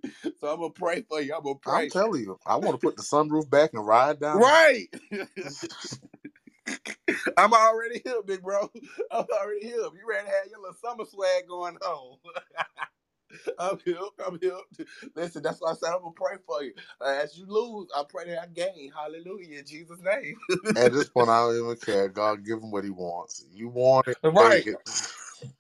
so 0.41 0.49
I'm 0.53 0.61
to 0.61 0.71
pray 0.71 1.03
for 1.09 1.21
you. 1.21 1.35
I'm 1.35 1.43
going 1.43 1.57
to 1.57 1.61
I'm 1.67 1.87
telling 1.87 2.23
you, 2.23 2.39
I 2.45 2.57
want 2.57 2.75
to 2.75 2.81
put 2.81 2.97
the 2.97 3.03
sunroof 3.03 3.49
back 3.49 3.71
and 3.73 3.85
ride 3.85 4.21
down. 4.21 4.39
Right. 4.39 4.87
I'm 7.37 7.53
already 7.53 8.01
here, 8.05 8.23
big 8.25 8.43
bro. 8.43 8.71
I'm 9.11 9.27
already 9.41 9.67
here. 9.67 9.77
You 9.77 10.01
ready 10.09 10.25
to 10.27 10.31
have 10.31 10.47
your 10.51 10.61
little 10.61 10.75
summer 10.75 11.05
swag 11.05 11.47
going 11.47 11.77
on? 11.77 12.17
I'm 13.59 13.79
here. 13.85 13.97
I'm 14.25 14.39
here. 14.41 14.57
Listen, 15.15 15.43
that's 15.43 15.61
why 15.61 15.71
I 15.71 15.75
said 15.75 15.91
I'm 15.93 16.01
gonna 16.01 16.13
pray 16.15 16.37
for 16.47 16.63
you. 16.63 16.73
Uh, 17.01 17.19
as 17.23 17.37
you 17.37 17.47
lose, 17.47 17.89
I 17.95 18.05
pray 18.09 18.27
that 18.27 18.43
I 18.43 18.47
gain. 18.47 18.91
Hallelujah, 18.95 19.59
in 19.59 19.67
Jesus' 19.67 20.01
name. 20.03 20.37
At 20.75 20.93
this 20.93 21.09
point, 21.09 21.29
I 21.29 21.41
don't 21.41 21.57
even 21.65 21.77
care. 21.77 22.09
God 22.09 22.45
give 22.45 22.61
him 22.61 22.71
what 22.71 22.85
he 22.85 22.91
wants. 22.91 23.45
You 23.53 23.69
want 23.69 24.09
it, 24.09 24.17
Right. 24.23 24.67
it. 24.67 24.77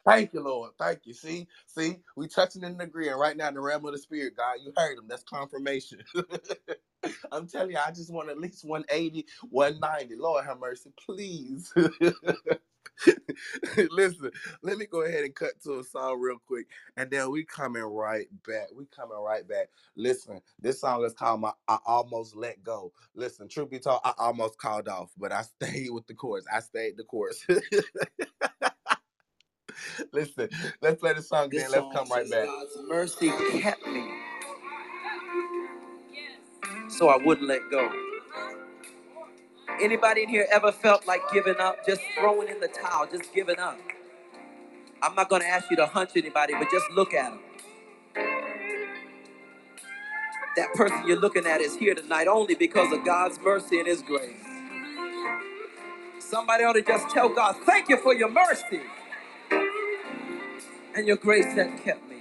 Thank 0.05 0.33
you, 0.33 0.41
Lord. 0.41 0.71
Thank 0.79 1.01
you. 1.05 1.13
See, 1.13 1.47
see, 1.67 1.97
we 2.15 2.27
touching 2.27 2.63
and 2.65 2.81
agreeing 2.81 3.15
right 3.15 3.37
now 3.37 3.49
in 3.49 3.55
the 3.55 3.61
realm 3.61 3.85
of 3.85 3.93
the 3.93 3.99
spirit, 3.99 4.35
God. 4.37 4.57
You 4.63 4.73
heard 4.77 4.97
him. 4.97 5.05
That's 5.07 5.23
confirmation. 5.23 5.99
I'm 7.31 7.47
telling 7.47 7.71
you, 7.71 7.79
I 7.85 7.91
just 7.91 8.11
want 8.13 8.29
at 8.29 8.39
least 8.39 8.65
180, 8.65 9.25
190. 9.49 10.15
Lord 10.17 10.45
have 10.45 10.59
mercy, 10.59 10.91
please. 11.05 11.73
Listen, 13.91 14.31
let 14.63 14.77
me 14.77 14.85
go 14.87 15.03
ahead 15.03 15.23
and 15.25 15.35
cut 15.35 15.61
to 15.63 15.79
a 15.79 15.83
song 15.83 16.19
real 16.21 16.37
quick, 16.47 16.67
and 16.97 17.11
then 17.11 17.31
we 17.31 17.45
coming 17.45 17.83
right 17.83 18.27
back. 18.47 18.67
We 18.75 18.85
coming 18.87 19.17
right 19.17 19.47
back. 19.47 19.69
Listen, 19.97 20.41
this 20.61 20.81
song 20.81 21.05
is 21.05 21.13
called 21.13 21.41
"My 21.41 21.53
I 21.67 21.77
Almost 21.85 22.35
Let 22.35 22.63
Go." 22.63 22.93
Listen, 23.15 23.47
truth 23.49 23.71
be 23.71 23.79
told, 23.79 24.01
I 24.05 24.13
almost 24.19 24.57
called 24.59 24.87
off, 24.89 25.11
but 25.17 25.31
I 25.31 25.41
stayed 25.61 25.91
with 25.91 26.07
the 26.07 26.15
chorus. 26.15 26.45
I 26.53 26.61
stayed 26.61 26.97
the 26.97 27.03
course. 27.05 27.45
Listen, 30.13 30.49
let's 30.81 30.99
play 31.01 31.13
the 31.13 31.21
song 31.21 31.45
again. 31.47 31.61
This 31.63 31.71
Let's 31.71 31.83
song 31.83 31.93
come 31.93 32.09
right 32.09 32.21
says, 32.23 32.31
back. 32.31 32.45
God's 32.47 32.77
mercy 32.89 33.31
kept 33.59 33.87
me, 33.87 34.05
so 36.89 37.09
I 37.09 37.17
wouldn't 37.17 37.47
let 37.47 37.61
go. 37.71 37.91
Anybody 39.81 40.23
in 40.23 40.29
here 40.29 40.47
ever 40.51 40.71
felt 40.71 41.07
like 41.07 41.21
giving 41.33 41.57
up, 41.59 41.85
just 41.87 42.01
throwing 42.19 42.49
in 42.49 42.59
the 42.61 42.69
towel, 42.69 43.07
just 43.11 43.33
giving 43.33 43.59
up? 43.59 43.79
I'm 45.01 45.15
not 45.15 45.29
going 45.29 45.41
to 45.43 45.47
ask 45.49 45.69
you 45.71 45.77
to 45.77 45.87
hunch 45.87 46.11
anybody, 46.15 46.53
but 46.53 46.69
just 46.71 46.89
look 46.91 47.13
at 47.13 47.31
them. 47.31 47.39
That 50.57 50.73
person 50.75 51.03
you're 51.07 51.19
looking 51.19 51.47
at 51.47 51.61
is 51.61 51.75
here 51.77 51.95
tonight 51.95 52.27
only 52.27 52.55
because 52.55 52.91
of 52.93 53.05
God's 53.05 53.39
mercy 53.41 53.79
and 53.79 53.87
His 53.87 54.01
grace. 54.03 54.37
Somebody 56.19 56.63
ought 56.65 56.73
to 56.73 56.83
just 56.83 57.09
tell 57.11 57.29
God, 57.29 57.57
thank 57.65 57.89
you 57.89 57.97
for 57.97 58.13
your 58.13 58.29
mercy 58.29 58.81
and 60.95 61.07
your 61.07 61.17
grace 61.17 61.53
that 61.55 61.83
kept 61.83 62.09
me. 62.09 62.14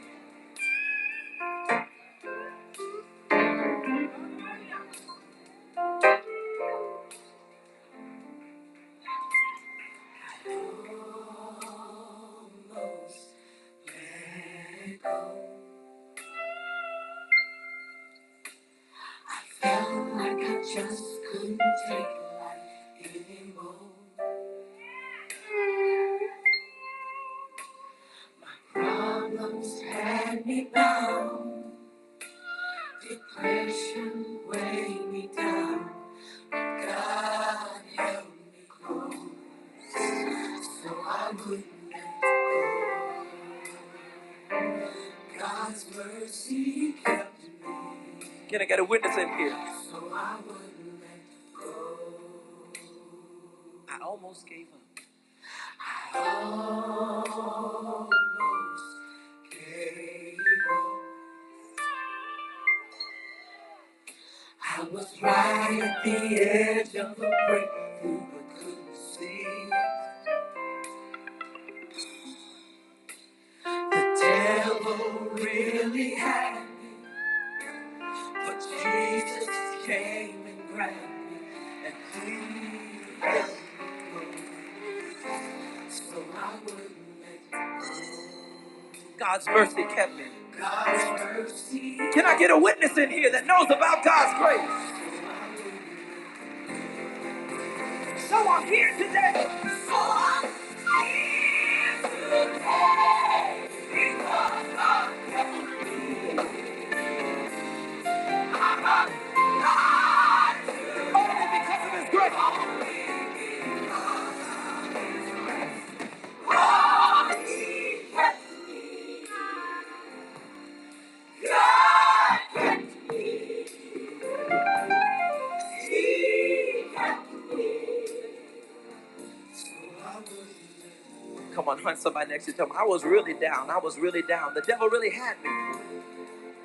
Next 132.34 132.46
to 132.46 132.52
them, 132.52 132.72
I 132.76 132.82
was 132.82 133.04
really 133.04 133.34
down. 133.34 133.70
I 133.70 133.78
was 133.78 133.96
really 133.96 134.22
down. 134.22 134.54
The 134.54 134.60
devil 134.62 134.88
really 134.88 135.10
had 135.10 135.36
me. 135.44 135.50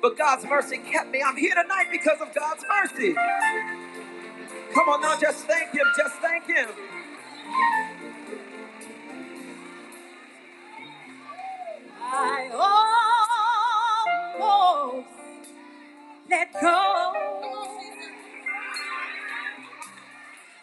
But 0.02 0.18
God's 0.18 0.44
mercy 0.44 0.78
kept 0.78 1.12
me. 1.12 1.22
I'm 1.24 1.36
here 1.36 1.54
tonight 1.54 1.86
because 1.92 2.20
of 2.20 2.34
God's 2.34 2.64
mercy. 2.68 3.14
Come 4.74 4.88
on 4.88 5.00
now, 5.00 5.16
just 5.20 5.46
thank 5.46 5.70
Him. 5.70 5.86
Just 5.96 6.16
thank 6.16 6.44
Him. 6.48 6.70
I 12.02 12.50
almost 14.40 15.08
let 16.28 16.52
go. 16.54 17.12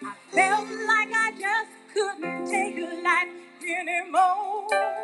I 0.03 0.13
felt 0.33 0.67
like 0.85 1.11
I 1.13 1.31
just 1.39 1.71
couldn't 1.93 2.45
take 2.47 2.77
life 3.01 3.29
anymore. 3.63 4.96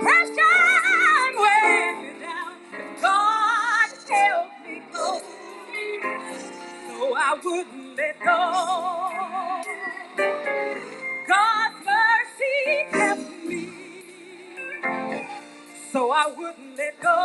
Depression 0.00 0.34
me 1.38 2.20
down. 2.20 2.54
God 3.02 3.90
help 4.10 4.50
me 4.66 4.82
go, 4.92 5.20
so 6.76 7.14
I 7.16 7.38
wouldn't 7.44 7.96
let 7.96 8.16
go. 8.20 8.40
God's 11.28 11.76
mercy 11.86 12.86
kept 12.92 13.44
me, 13.46 13.68
so 15.92 16.10
I 16.12 16.26
wouldn't 16.36 16.76
let 16.78 17.00
go. 17.02 17.16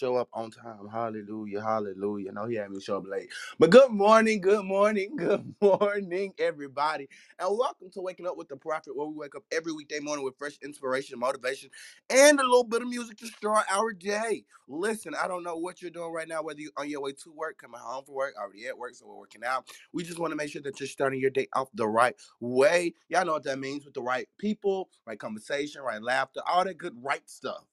Show 0.00 0.16
up 0.16 0.30
on 0.32 0.50
time. 0.50 0.88
Hallelujah, 0.90 1.60
hallelujah. 1.62 2.32
No, 2.32 2.46
he 2.46 2.56
had 2.56 2.70
me 2.70 2.80
show 2.80 2.96
up 2.96 3.06
late. 3.06 3.28
But 3.58 3.70
good 3.70 3.90
morning, 3.90 4.40
good 4.40 4.64
morning, 4.64 5.14
good 5.18 5.54
morning, 5.60 6.32
everybody. 6.38 7.08
And 7.38 7.58
welcome 7.58 7.90
to 7.92 8.00
Waking 8.00 8.26
Up 8.26 8.38
with 8.38 8.48
the 8.48 8.56
Prophet, 8.56 8.96
where 8.96 9.06
we 9.06 9.14
wake 9.14 9.36
up 9.36 9.44
every 9.52 9.72
weekday 9.74 10.00
morning 10.00 10.24
with 10.24 10.38
fresh 10.38 10.58
inspiration, 10.64 11.18
motivation, 11.18 11.68
and 12.08 12.40
a 12.40 12.44
little 12.44 12.64
bit 12.64 12.80
of 12.80 12.88
music 12.88 13.18
to 13.18 13.26
start 13.26 13.66
our 13.70 13.92
day. 13.92 14.44
Listen, 14.68 15.14
I 15.22 15.28
don't 15.28 15.44
know 15.44 15.56
what 15.56 15.82
you're 15.82 15.90
doing 15.90 16.12
right 16.12 16.28
now, 16.28 16.42
whether 16.42 16.60
you're 16.60 16.72
on 16.78 16.88
your 16.88 17.02
way 17.02 17.12
to 17.12 17.32
work, 17.32 17.58
coming 17.58 17.80
home 17.82 18.04
from 18.06 18.14
work, 18.14 18.34
already 18.40 18.66
at 18.68 18.78
work, 18.78 18.94
so 18.94 19.06
we're 19.06 19.18
working 19.18 19.44
out. 19.44 19.68
We 19.92 20.04
just 20.04 20.18
want 20.18 20.32
to 20.32 20.36
make 20.36 20.50
sure 20.50 20.62
that 20.62 20.80
you're 20.80 20.88
starting 20.88 21.20
your 21.20 21.30
day 21.30 21.48
off 21.54 21.68
the 21.74 21.88
right 21.88 22.16
way. 22.40 22.94
Y'all 23.10 23.26
know 23.26 23.34
what 23.34 23.44
that 23.44 23.58
means 23.58 23.84
with 23.84 23.94
the 23.94 24.02
right 24.02 24.28
people, 24.38 24.88
right 25.06 25.18
conversation, 25.18 25.82
right 25.82 26.02
laughter, 26.02 26.40
all 26.48 26.64
that 26.64 26.78
good 26.78 26.96
right 27.02 27.28
stuff 27.28 27.64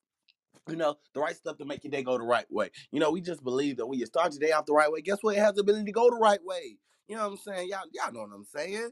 you 0.70 0.76
know, 0.76 0.96
the 1.14 1.20
right 1.20 1.36
stuff 1.36 1.58
to 1.58 1.66
make 1.66 1.84
your 1.84 1.92
day 1.92 2.04
go 2.04 2.18
the 2.18 2.24
right 2.24 2.52
way. 2.52 2.72
You 2.92 3.00
know, 3.00 3.12
we 3.12 3.22
just 3.22 3.44
believe 3.44 3.78
that 3.78 3.88
when 3.88 4.00
you 4.00 4.06
start 4.06 4.34
your 4.34 4.40
day 4.40 4.54
off 4.54 4.66
the 4.66 4.74
right 4.74 4.92
way, 4.92 5.02
guess 5.02 5.20
what? 5.22 5.36
It 5.36 5.40
has 5.40 5.56
the 5.56 5.62
ability 5.62 5.86
to 5.86 5.92
go 5.92 6.10
the 6.10 6.18
right 6.18 6.44
way. 6.44 6.78
You 7.08 7.16
know 7.16 7.24
what 7.24 7.34
I'm 7.34 7.38
saying? 7.38 7.70
Y'all, 7.70 7.84
y'all 7.94 8.14
know 8.14 8.22
what 8.22 8.36
I'm 8.36 8.46
saying. 8.46 8.92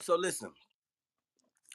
So 0.00 0.16
listen, 0.16 0.50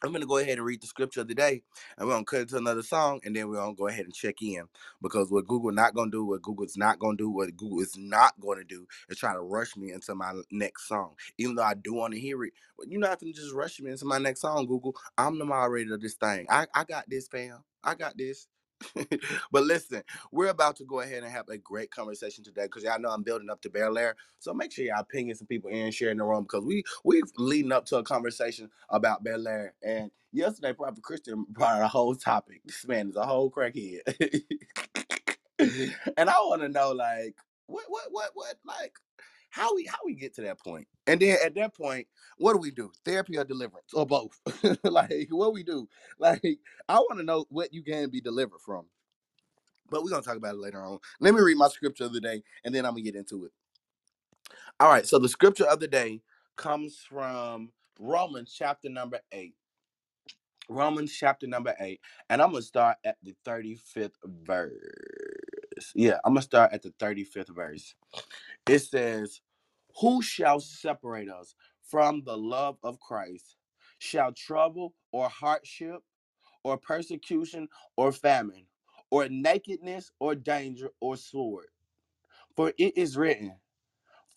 I'm 0.03 0.12
gonna 0.12 0.27
go 0.27 0.38
ahead 0.38 0.57
and 0.57 0.65
read 0.65 0.81
the 0.81 0.88
scripture 0.88 1.21
of 1.21 1.27
the 1.27 1.33
day, 1.33 1.63
and 1.97 2.07
we're 2.07 2.13
gonna 2.13 2.25
cut 2.25 2.41
it 2.41 2.49
to 2.49 2.57
another 2.57 2.83
song, 2.83 3.19
and 3.25 3.36
then 3.36 3.49
we're 3.49 3.55
gonna 3.55 3.73
go 3.73 3.88
ahead 3.88 4.05
and 4.05 4.13
check 4.13 4.41
in 4.41 4.65
because 5.01 5.31
what 5.31 5.47
Google 5.47 5.71
not 5.71 5.95
gonna 5.95 6.12
do, 6.12 6.23
what 6.23 6.41
Google's 6.43 6.77
not 6.77 6.99
gonna 6.99 7.17
do, 7.17 7.29
what 7.31 7.55
Google 7.57 7.81
is 7.81 7.95
not 7.97 8.33
gonna 8.39 8.63
do 8.63 8.86
is 9.10 9.17
try 9.17 9.33
to 9.33 9.41
rush 9.41 9.75
me 9.75 9.91
into 9.91 10.13
my 10.13 10.33
next 10.51 10.88
song. 10.88 11.15
Even 11.39 11.55
though 11.55 11.63
I 11.63 11.73
do 11.73 11.93
want 11.95 12.13
to 12.13 12.19
hear 12.19 12.43
it, 12.43 12.53
but 12.77 12.89
you're 12.89 13.01
not 13.01 13.19
gonna 13.19 13.33
just 13.33 13.53
rush 13.53 13.79
me 13.79 13.91
into 13.91 14.05
my 14.05 14.19
next 14.19 14.41
song, 14.41 14.67
Google. 14.67 14.95
I'm 15.17 15.39
the 15.39 15.45
moderator 15.45 15.95
of 15.95 16.01
this 16.01 16.13
thing. 16.13 16.45
I, 16.49 16.67
I 16.75 16.83
got 16.83 17.10
this, 17.10 17.27
fam. 17.27 17.63
I 17.83 17.95
got 17.95 18.17
this. 18.17 18.47
but 19.51 19.63
listen, 19.63 20.03
we're 20.31 20.49
about 20.49 20.75
to 20.77 20.85
go 20.85 21.01
ahead 21.01 21.23
and 21.23 21.31
have 21.31 21.49
a 21.49 21.57
great 21.57 21.91
conversation 21.91 22.43
today 22.43 22.63
because 22.65 22.83
y'all 22.83 22.99
know 22.99 23.09
I'm 23.09 23.23
building 23.23 23.49
up 23.49 23.61
to 23.63 23.69
Bel 23.69 23.97
Air. 23.97 24.15
So 24.39 24.53
make 24.53 24.71
sure 24.71 24.85
y'all 24.85 25.03
pinging 25.03 25.35
some 25.35 25.47
people 25.47 25.69
in, 25.69 25.77
and 25.77 25.93
sharing 25.93 26.17
the 26.17 26.25
room 26.25 26.43
because 26.43 26.65
we 26.65 26.83
we 27.03 27.21
leading 27.37 27.71
up 27.71 27.85
to 27.87 27.97
a 27.97 28.03
conversation 28.03 28.69
about 28.89 29.23
Bel 29.23 29.47
Air. 29.47 29.73
And 29.83 30.11
yesterday, 30.31 30.73
Prophet 30.73 31.03
Christian 31.03 31.45
brought 31.49 31.81
a 31.81 31.87
whole 31.87 32.15
topic. 32.15 32.61
This 32.65 32.87
man 32.87 33.09
is 33.09 33.15
a 33.15 33.25
whole 33.25 33.51
crackhead, 33.51 34.01
and 35.59 36.29
I 36.29 36.35
want 36.41 36.61
to 36.61 36.69
know 36.69 36.91
like 36.91 37.35
what 37.67 37.85
what 37.89 38.05
what 38.11 38.31
what 38.35 38.55
like 38.65 38.93
how 39.49 39.75
we 39.75 39.86
how 39.86 39.97
we 40.05 40.15
get 40.15 40.36
to 40.36 40.41
that 40.43 40.60
point? 40.60 40.88
And 41.07 41.19
then 41.21 41.38
at 41.45 41.55
that 41.55 41.75
point 41.75 42.07
what 42.38 42.53
do 42.53 42.60
we 42.60 42.71
do? 42.71 42.91
Therapy 43.05 43.38
or 43.38 43.45
deliverance 43.45 43.93
or 43.93 44.05
both? 44.05 44.39
Like 44.83 45.27
what 45.31 45.53
we 45.53 45.63
do? 45.63 45.88
Like 46.19 46.43
i 46.89 46.95
want 46.97 47.19
to 47.19 47.25
know 47.25 47.45
what 47.49 47.73
you 47.73 47.83
can 47.83 48.10
be 48.10 48.21
delivered 48.21 48.62
from 48.65 48.86
but 49.89 50.03
we're 50.03 50.10
gonna 50.12 50.23
talk 50.23 50.38
about 50.38 50.55
it 50.55 50.62
later 50.62 50.83
on. 50.83 50.99
Let 51.19 51.33
me 51.36 51.41
read 51.41 51.57
my 51.57 51.69
scripture 51.69 52.05
of 52.05 52.13
the 52.13 52.21
day 52.21 52.43
and 52.65 52.73
then 52.75 52.86
i'm 52.86 52.93
gonna 52.93 53.03
get 53.03 53.15
into 53.15 53.45
it. 53.45 53.51
All 54.79 54.89
right 54.91 55.07
so 55.07 55.19
the 55.19 55.29
scripture 55.29 55.65
of 55.67 55.79
the 55.79 55.88
day 55.89 56.21
comes 56.57 56.97
from 57.10 57.71
romans 57.99 58.53
chapter 58.57 58.89
number 58.89 59.19
8 59.31 59.55
romans 60.69 61.13
chapter 61.13 61.47
number 61.47 61.75
8 61.79 61.99
and 62.29 62.41
i'm 62.41 62.51
gonna 62.51 62.62
start 62.63 62.97
at 63.05 63.17
the 63.23 63.36
35th 63.45 64.12
verse 64.25 64.73
yeah 65.95 66.17
i'm 66.25 66.33
gonna 66.33 66.41
start 66.43 66.73
at 66.73 66.83
the 66.83 66.91
35th 66.91 67.49
verse 67.55 67.95
it 68.67 68.79
says 68.79 69.41
who 70.01 70.21
shall 70.21 70.59
separate 70.59 71.29
us 71.29 71.55
from 71.83 72.23
the 72.23 72.37
love 72.37 72.77
of 72.83 72.99
Christ? 72.99 73.57
Shall 73.99 74.31
trouble 74.33 74.95
or 75.11 75.29
hardship 75.29 76.01
or 76.63 76.77
persecution 76.77 77.69
or 77.97 78.11
famine 78.13 78.67
or 79.11 79.29
nakedness 79.29 80.11
or 80.19 80.35
danger 80.35 80.89
or 81.01 81.17
sword? 81.17 81.67
For 82.55 82.73
it 82.77 82.97
is 82.97 83.17
written, 83.17 83.55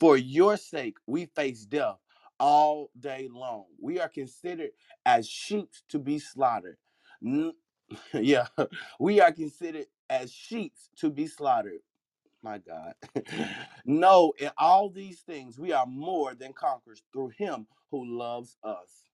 For 0.00 0.16
your 0.16 0.56
sake 0.56 0.96
we 1.06 1.26
face 1.26 1.66
death 1.66 1.98
all 2.40 2.90
day 2.98 3.28
long. 3.32 3.66
We 3.80 4.00
are 4.00 4.08
considered 4.08 4.70
as 5.06 5.28
sheep 5.28 5.70
to 5.90 5.98
be 5.98 6.18
slaughtered. 6.18 6.78
N- 7.24 7.54
yeah, 8.14 8.48
we 9.00 9.20
are 9.20 9.32
considered 9.32 9.86
as 10.10 10.32
sheep 10.32 10.74
to 10.98 11.10
be 11.10 11.28
slaughtered 11.28 11.80
my 12.42 12.58
God. 12.58 12.94
no, 13.86 14.34
in 14.40 14.50
all 14.58 14.90
these 14.90 15.20
things, 15.22 15.60
we 15.60 15.72
are 15.72 15.86
more 15.86 16.34
than 16.36 16.54
conquerors 16.54 17.02
through 17.12 17.30
him 17.38 17.68
who 17.92 18.06
loves 18.18 18.58
us. 18.64 19.04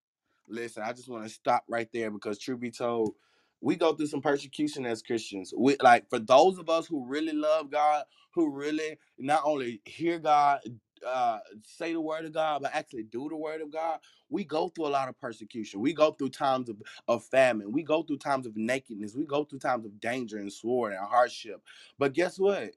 Listen, 0.48 0.84
I 0.84 0.92
just 0.94 1.08
want 1.10 1.24
to 1.24 1.30
stop 1.30 1.64
right 1.68 1.88
there 1.92 2.12
because, 2.12 2.38
truth 2.38 2.60
be 2.60 2.72
told, 2.72 3.14
we 3.62 3.76
go 3.76 3.94
through 3.94 4.08
some 4.08 4.22
persecution 4.22 4.86
as 4.86 5.02
Christians. 5.02 5.54
We 5.58 5.76
like 5.82 6.10
for 6.10 6.20
those 6.20 6.58
of 6.58 6.70
us 6.70 6.86
who 6.86 7.06
really 7.06 7.32
love 7.32 7.70
God, 7.70 8.04
who 8.34 8.50
really 8.52 8.98
not 9.18 9.42
only 9.44 9.82
hear 9.86 10.20
God, 10.20 10.60
uh, 11.06 11.38
say 11.62 11.92
the 11.92 12.00
word 12.00 12.26
of 12.26 12.32
God, 12.34 12.62
but 12.62 12.74
actually 12.74 13.04
do 13.04 13.28
the 13.28 13.36
word 13.36 13.60
of 13.62 13.72
God. 13.72 14.00
We 14.30 14.44
go 14.44 14.68
through 14.68 14.88
a 14.88 14.88
lot 14.88 15.08
of 15.08 15.18
persecution. 15.20 15.80
We 15.80 15.94
go 15.94 16.12
through 16.12 16.30
times 16.30 16.68
of, 16.68 16.76
of 17.08 17.24
famine. 17.24 17.72
We 17.72 17.82
go 17.82 18.02
through 18.02 18.18
times 18.18 18.46
of 18.46 18.56
nakedness. 18.56 19.16
We 19.16 19.26
go 19.26 19.44
through 19.44 19.60
times 19.60 19.86
of 19.86 20.00
danger 20.00 20.38
and 20.38 20.52
sword 20.52 20.94
and 20.94 21.06
hardship. 21.06 21.62
But 21.98 22.14
guess 22.14 22.38
what? 22.38 22.72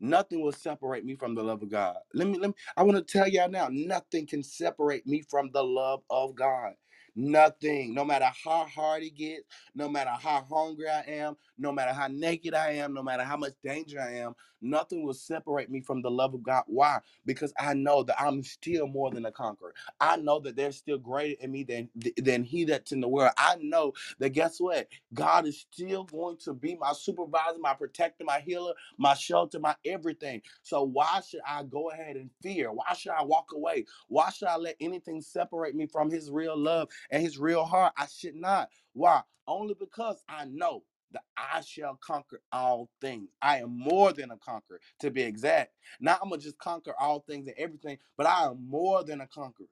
Nothing 0.00 0.42
will 0.42 0.52
separate 0.52 1.04
me 1.04 1.14
from 1.16 1.34
the 1.34 1.42
love 1.42 1.62
of 1.62 1.70
God. 1.70 1.96
Let 2.14 2.28
me, 2.28 2.38
let 2.38 2.50
me 2.50 2.54
I 2.76 2.82
want 2.82 2.98
to 2.98 3.02
tell 3.12 3.28
y'all 3.28 3.48
now, 3.48 3.68
nothing 3.70 4.26
can 4.26 4.42
separate 4.42 5.06
me 5.06 5.22
from 5.22 5.50
the 5.52 5.64
love 5.64 6.02
of 6.10 6.34
God. 6.34 6.74
Nothing, 7.14 7.94
no 7.94 8.04
matter 8.04 8.26
how 8.44 8.66
hard 8.66 9.02
it 9.02 9.16
gets, 9.16 9.44
no 9.74 9.88
matter 9.88 10.10
how 10.10 10.42
hungry 10.50 10.86
I 10.88 11.00
am, 11.08 11.36
no 11.56 11.72
matter 11.72 11.94
how 11.94 12.08
naked 12.08 12.52
I 12.52 12.72
am, 12.72 12.92
no 12.92 13.02
matter 13.02 13.24
how 13.24 13.38
much 13.38 13.54
danger 13.64 13.98
I 14.00 14.16
am, 14.18 14.34
nothing 14.62 15.04
will 15.04 15.14
separate 15.14 15.70
me 15.70 15.80
from 15.82 16.02
the 16.02 16.10
love 16.10 16.34
of 16.34 16.44
God. 16.44 16.64
Why? 16.68 17.00
Because 17.26 17.54
I 17.58 17.74
know 17.74 18.04
that 18.04 18.20
I'm 18.20 18.42
still 18.44 18.88
more 18.88 19.10
than 19.10 19.26
a 19.26 19.32
conqueror. 19.32 19.74
I 20.00 20.16
know 20.18 20.40
that 20.40 20.56
there's 20.56 20.76
still 20.76 20.98
greater 20.98 21.42
in 21.42 21.52
me 21.52 21.64
than 21.64 21.90
than 22.18 22.44
he 22.44 22.64
that's 22.64 22.92
in 22.92 23.00
the 23.02 23.08
world. 23.08 23.32
I 23.38 23.56
know 23.62 23.94
that 24.20 24.30
guess 24.30 24.60
what? 24.60 24.88
God 25.14 25.46
is 25.46 25.60
still 25.72 26.04
going 26.04 26.38
to 26.44 26.54
be 26.54 26.76
my 26.76 26.92
supervisor, 26.94 27.58
my 27.60 27.74
protector, 27.74 28.24
my 28.24 28.40
healer, 28.40 28.74
my 28.98 29.14
shelter, 29.14 29.60
my 29.60 29.76
everything. 29.86 30.42
So 30.62 30.84
why 30.84 31.20
should 31.28 31.42
I 31.46 31.64
go 31.64 31.90
ahead 31.90 32.16
and 32.16 32.30
fear? 32.42 32.72
Why 32.72 32.94
should 32.94 33.12
I 33.12 33.24
walk 33.24 33.52
away? 33.54 33.86
Why 34.08 34.30
should 34.30 34.48
I 34.48 34.56
let 34.56 34.76
anything 34.80 35.22
separate 35.22 35.76
me 35.76 35.86
from 35.88 36.10
his 36.10 36.30
real 36.30 36.56
love 36.58 36.90
and 37.10 37.22
his 37.22 37.38
real 37.38 37.64
heart? 37.64 37.94
I 37.98 38.06
should 38.06 38.36
not. 38.36 38.70
Why? 38.94 39.22
Only 39.48 39.74
because 39.74 40.24
I 40.28 40.46
know 40.46 40.84
that 41.12 41.24
I 41.36 41.62
shall 41.62 41.98
conquer 42.02 42.40
all 42.52 42.90
things. 43.00 43.30
I 43.42 43.58
am 43.58 43.78
more 43.78 44.12
than 44.12 44.30
a 44.32 44.38
conqueror, 44.38 44.80
to 45.00 45.10
be 45.10 45.22
exact. 45.22 45.72
Not 46.00 46.20
I'm 46.22 46.30
gonna 46.30 46.42
just 46.42 46.58
conquer 46.58 46.94
all 47.00 47.20
things 47.20 47.48
and 47.48 47.56
everything, 47.58 47.98
but 48.16 48.26
I 48.26 48.46
am 48.46 48.66
more 48.68 49.04
than 49.04 49.20
a 49.22 49.28
conqueror. 49.28 49.66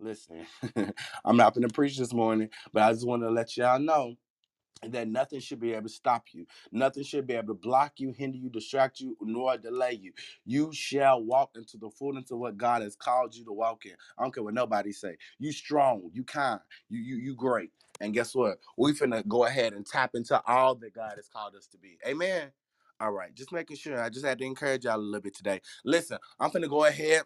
Listen, 0.00 0.46
I'm 1.24 1.36
not 1.36 1.54
gonna 1.54 1.68
preach 1.68 1.98
this 1.98 2.14
morning, 2.14 2.50
but 2.72 2.82
I 2.84 2.92
just 2.92 3.06
want 3.06 3.22
to 3.22 3.30
let 3.30 3.56
y'all 3.56 3.80
know 3.80 4.16
that 4.88 5.08
nothing 5.08 5.40
should 5.40 5.60
be 5.60 5.72
able 5.74 5.84
to 5.88 5.94
stop 5.94 6.26
you. 6.32 6.46
Nothing 6.72 7.04
should 7.04 7.26
be 7.26 7.34
able 7.34 7.48
to 7.48 7.60
block 7.60 7.94
you, 7.98 8.12
hinder 8.12 8.38
you, 8.38 8.50
distract 8.50 9.00
you, 9.00 9.16
nor 9.20 9.58
delay 9.58 9.92
you. 10.00 10.12
You 10.44 10.72
shall 10.72 11.22
walk 11.22 11.52
into 11.56 11.78
the 11.78 11.90
fullness 11.90 12.30
of 12.30 12.38
what 12.38 12.56
God 12.58 12.82
has 12.82 12.96
called 12.96 13.34
you 13.34 13.44
to 13.46 13.52
walk 13.52 13.86
in. 13.86 13.94
I 14.18 14.22
don't 14.22 14.34
care 14.34 14.44
what 14.44 14.54
nobody 14.54 14.92
say. 14.92 15.16
You 15.38 15.52
strong, 15.52 16.10
you 16.12 16.24
kind, 16.24 16.60
you 16.88 17.00
you 17.00 17.16
you 17.18 17.34
great. 17.36 17.70
And 18.00 18.14
guess 18.14 18.34
what? 18.34 18.58
We 18.78 18.92
finna 18.94 19.26
go 19.28 19.46
ahead 19.46 19.74
and 19.74 19.86
tap 19.86 20.12
into 20.14 20.42
all 20.46 20.74
that 20.76 20.94
God 20.94 21.14
has 21.16 21.28
called 21.28 21.54
us 21.56 21.66
to 21.68 21.78
be. 21.78 21.98
Amen. 22.06 22.52
All 23.00 23.12
right, 23.12 23.34
just 23.34 23.52
making 23.52 23.76
sure. 23.78 24.02
I 24.02 24.10
just 24.10 24.24
had 24.26 24.38
to 24.40 24.44
encourage 24.44 24.84
y'all 24.84 24.96
a 24.96 24.98
little 24.98 25.22
bit 25.22 25.36
today. 25.36 25.60
Listen, 25.84 26.18
I'm 26.40 26.50
finna 26.50 26.68
go 26.70 26.84
ahead 26.86 27.22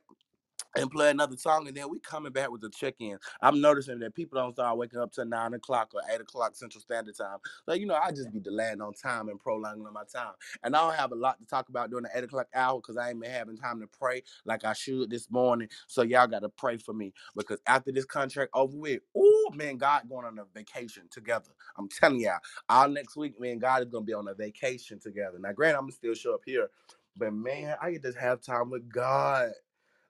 and 0.76 0.90
play 0.90 1.10
another 1.10 1.36
song, 1.36 1.68
and 1.68 1.76
then 1.76 1.90
we 1.90 2.00
coming 2.00 2.32
back 2.32 2.50
with 2.50 2.62
the 2.62 2.70
check-in. 2.70 3.18
I'm 3.42 3.60
noticing 3.60 4.00
that 4.00 4.14
people 4.14 4.40
don't 4.40 4.54
start 4.54 4.78
waking 4.78 5.00
up 5.00 5.12
till 5.12 5.26
nine 5.26 5.54
o'clock 5.54 5.92
or 5.94 6.02
eight 6.12 6.20
o'clock 6.20 6.56
Central 6.56 6.82
Standard 6.82 7.16
Time. 7.16 7.38
Like 7.66 7.80
you 7.80 7.86
know, 7.86 7.96
I 7.96 8.10
just 8.12 8.32
be 8.32 8.40
delaying 8.40 8.80
on 8.82 8.94
time 8.94 9.28
and 9.28 9.40
prolonging 9.40 9.86
on 9.86 9.94
my 9.94 10.04
time, 10.12 10.34
and 10.64 10.76
I 10.76 10.80
don't 10.82 10.96
have 10.96 11.12
a 11.12 11.16
lot 11.16 11.38
to 11.40 11.46
talk 11.46 11.68
about 11.70 11.90
during 11.90 12.04
the 12.04 12.10
eight 12.18 12.24
o'clock 12.24 12.48
hour 12.54 12.80
because 12.80 12.96
I 12.96 13.10
ain't 13.10 13.20
been 13.22 13.30
having 13.30 13.56
time 13.58 13.80
to 13.80 13.88
pray 13.88 14.22
like 14.44 14.64
I 14.64 14.74
should 14.74 15.10
this 15.10 15.30
morning. 15.30 15.68
So 15.88 16.02
y'all 16.02 16.26
got 16.28 16.40
to 16.40 16.50
pray 16.50 16.78
for 16.78 16.94
me 16.94 17.12
because 17.36 17.60
after 17.66 17.92
this 17.92 18.04
contract 18.06 18.52
over 18.54 18.76
with, 18.76 19.00
oh 19.16 19.50
man, 19.54 19.76
God 19.78 20.04
going 20.08 20.26
on 20.26 20.38
a 20.38 20.44
vacation 20.54 21.04
together. 21.10 21.50
I'm 21.78 21.88
telling 21.88 22.20
y'all, 22.20 22.38
all 22.68 22.88
next 22.88 23.16
week, 23.16 23.40
man, 23.40 23.60
God 23.60 23.82
is 23.84 23.90
gonna 23.90 24.06
be 24.06 24.14
on 24.14 24.28
a 24.28 24.34
vacation 24.34 25.00
together. 25.00 25.38
Now, 25.40 25.52
granted, 25.52 25.78
I'm 25.78 25.84
gonna 25.84 25.92
still 25.92 26.14
show 26.14 26.34
up 26.34 26.42
here, 26.46 26.70
but 27.18 27.32
man, 27.34 27.76
I 27.82 27.92
get 27.92 28.02
to 28.04 28.12
have 28.20 28.42
time 28.42 28.70
with 28.70 28.90
God. 28.90 29.50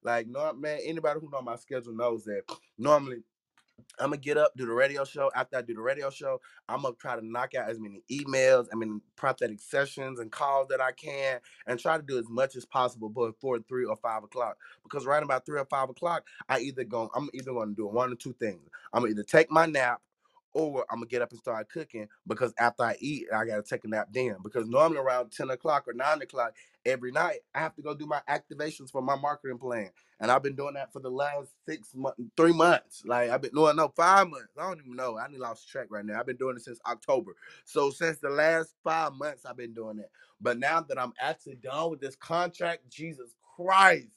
Like, 0.06 0.28
no, 0.28 0.52
man, 0.52 0.78
anybody 0.84 1.18
who 1.20 1.28
know 1.28 1.42
my 1.42 1.56
schedule 1.56 1.92
knows 1.92 2.24
that 2.26 2.42
normally 2.78 3.24
I'm 3.98 4.10
gonna 4.10 4.18
get 4.18 4.38
up, 4.38 4.52
do 4.56 4.64
the 4.64 4.72
radio 4.72 5.04
show. 5.04 5.32
After 5.34 5.56
I 5.56 5.62
do 5.62 5.74
the 5.74 5.80
radio 5.80 6.10
show, 6.10 6.40
I'm 6.68 6.82
gonna 6.82 6.94
try 6.94 7.16
to 7.16 7.26
knock 7.26 7.56
out 7.56 7.68
as 7.68 7.80
many 7.80 8.04
emails, 8.08 8.68
I 8.72 8.76
mean 8.76 9.00
prophetic 9.16 9.58
sessions 9.60 10.20
and 10.20 10.30
calls 10.30 10.68
that 10.68 10.80
I 10.80 10.92
can, 10.92 11.40
and 11.66 11.80
try 11.80 11.96
to 11.96 12.04
do 12.04 12.18
as 12.18 12.28
much 12.28 12.54
as 12.54 12.64
possible 12.64 13.08
before 13.08 13.58
three 13.68 13.84
or 13.84 13.96
five 13.96 14.22
o'clock. 14.22 14.58
Because 14.84 15.06
right 15.06 15.22
about 15.22 15.44
three 15.44 15.58
or 15.58 15.66
five 15.66 15.90
o'clock, 15.90 16.24
I 16.48 16.60
either 16.60 16.84
go, 16.84 17.10
I'm 17.12 17.28
either 17.34 17.52
gonna 17.52 17.74
do 17.74 17.88
one 17.88 18.12
or 18.12 18.16
two 18.16 18.34
things. 18.34 18.70
I'm 18.92 19.02
gonna 19.02 19.10
either 19.10 19.24
take 19.24 19.50
my 19.50 19.66
nap 19.66 20.00
or 20.56 20.86
I'm 20.90 20.98
gonna 20.98 21.06
get 21.06 21.22
up 21.22 21.32
and 21.32 21.38
start 21.40 21.68
cooking 21.70 22.08
because 22.26 22.54
after 22.58 22.84
I 22.84 22.96
eat, 23.00 23.26
I 23.34 23.44
gotta 23.44 23.62
take 23.62 23.84
a 23.84 23.88
nap 23.88 24.08
then. 24.12 24.36
Because 24.42 24.68
normally 24.68 24.98
around 25.00 25.32
10 25.32 25.50
o'clock 25.50 25.84
or 25.86 25.92
9 25.92 26.22
o'clock 26.22 26.54
every 26.86 27.12
night, 27.12 27.40
I 27.54 27.60
have 27.60 27.76
to 27.76 27.82
go 27.82 27.94
do 27.94 28.06
my 28.06 28.22
activations 28.28 28.90
for 28.90 29.02
my 29.02 29.16
marketing 29.16 29.58
plan. 29.58 29.90
And 30.20 30.30
I've 30.30 30.42
been 30.42 30.56
doing 30.56 30.74
that 30.74 30.92
for 30.94 31.00
the 31.00 31.10
last 31.10 31.50
six 31.68 31.94
months, 31.94 32.20
three 32.38 32.54
months. 32.54 33.02
Like 33.06 33.30
I've 33.30 33.42
been 33.42 33.54
doing 33.54 33.76
no 33.76 33.92
five 33.96 34.28
months. 34.30 34.48
I 34.58 34.62
don't 34.68 34.80
even 34.80 34.96
know. 34.96 35.18
I 35.18 35.28
need 35.28 35.40
lost 35.40 35.68
track 35.68 35.88
right 35.90 36.04
now. 36.06 36.18
I've 36.18 36.26
been 36.26 36.36
doing 36.36 36.56
it 36.56 36.62
since 36.62 36.80
October. 36.86 37.32
So 37.66 37.90
since 37.90 38.18
the 38.18 38.30
last 38.30 38.74
five 38.82 39.12
months, 39.14 39.44
I've 39.44 39.58
been 39.58 39.74
doing 39.74 39.98
it. 39.98 40.10
But 40.40 40.58
now 40.58 40.80
that 40.82 40.98
I'm 40.98 41.12
actually 41.20 41.56
done 41.56 41.90
with 41.90 42.00
this 42.00 42.16
contract, 42.16 42.88
Jesus 42.90 43.34
Christ. 43.56 44.08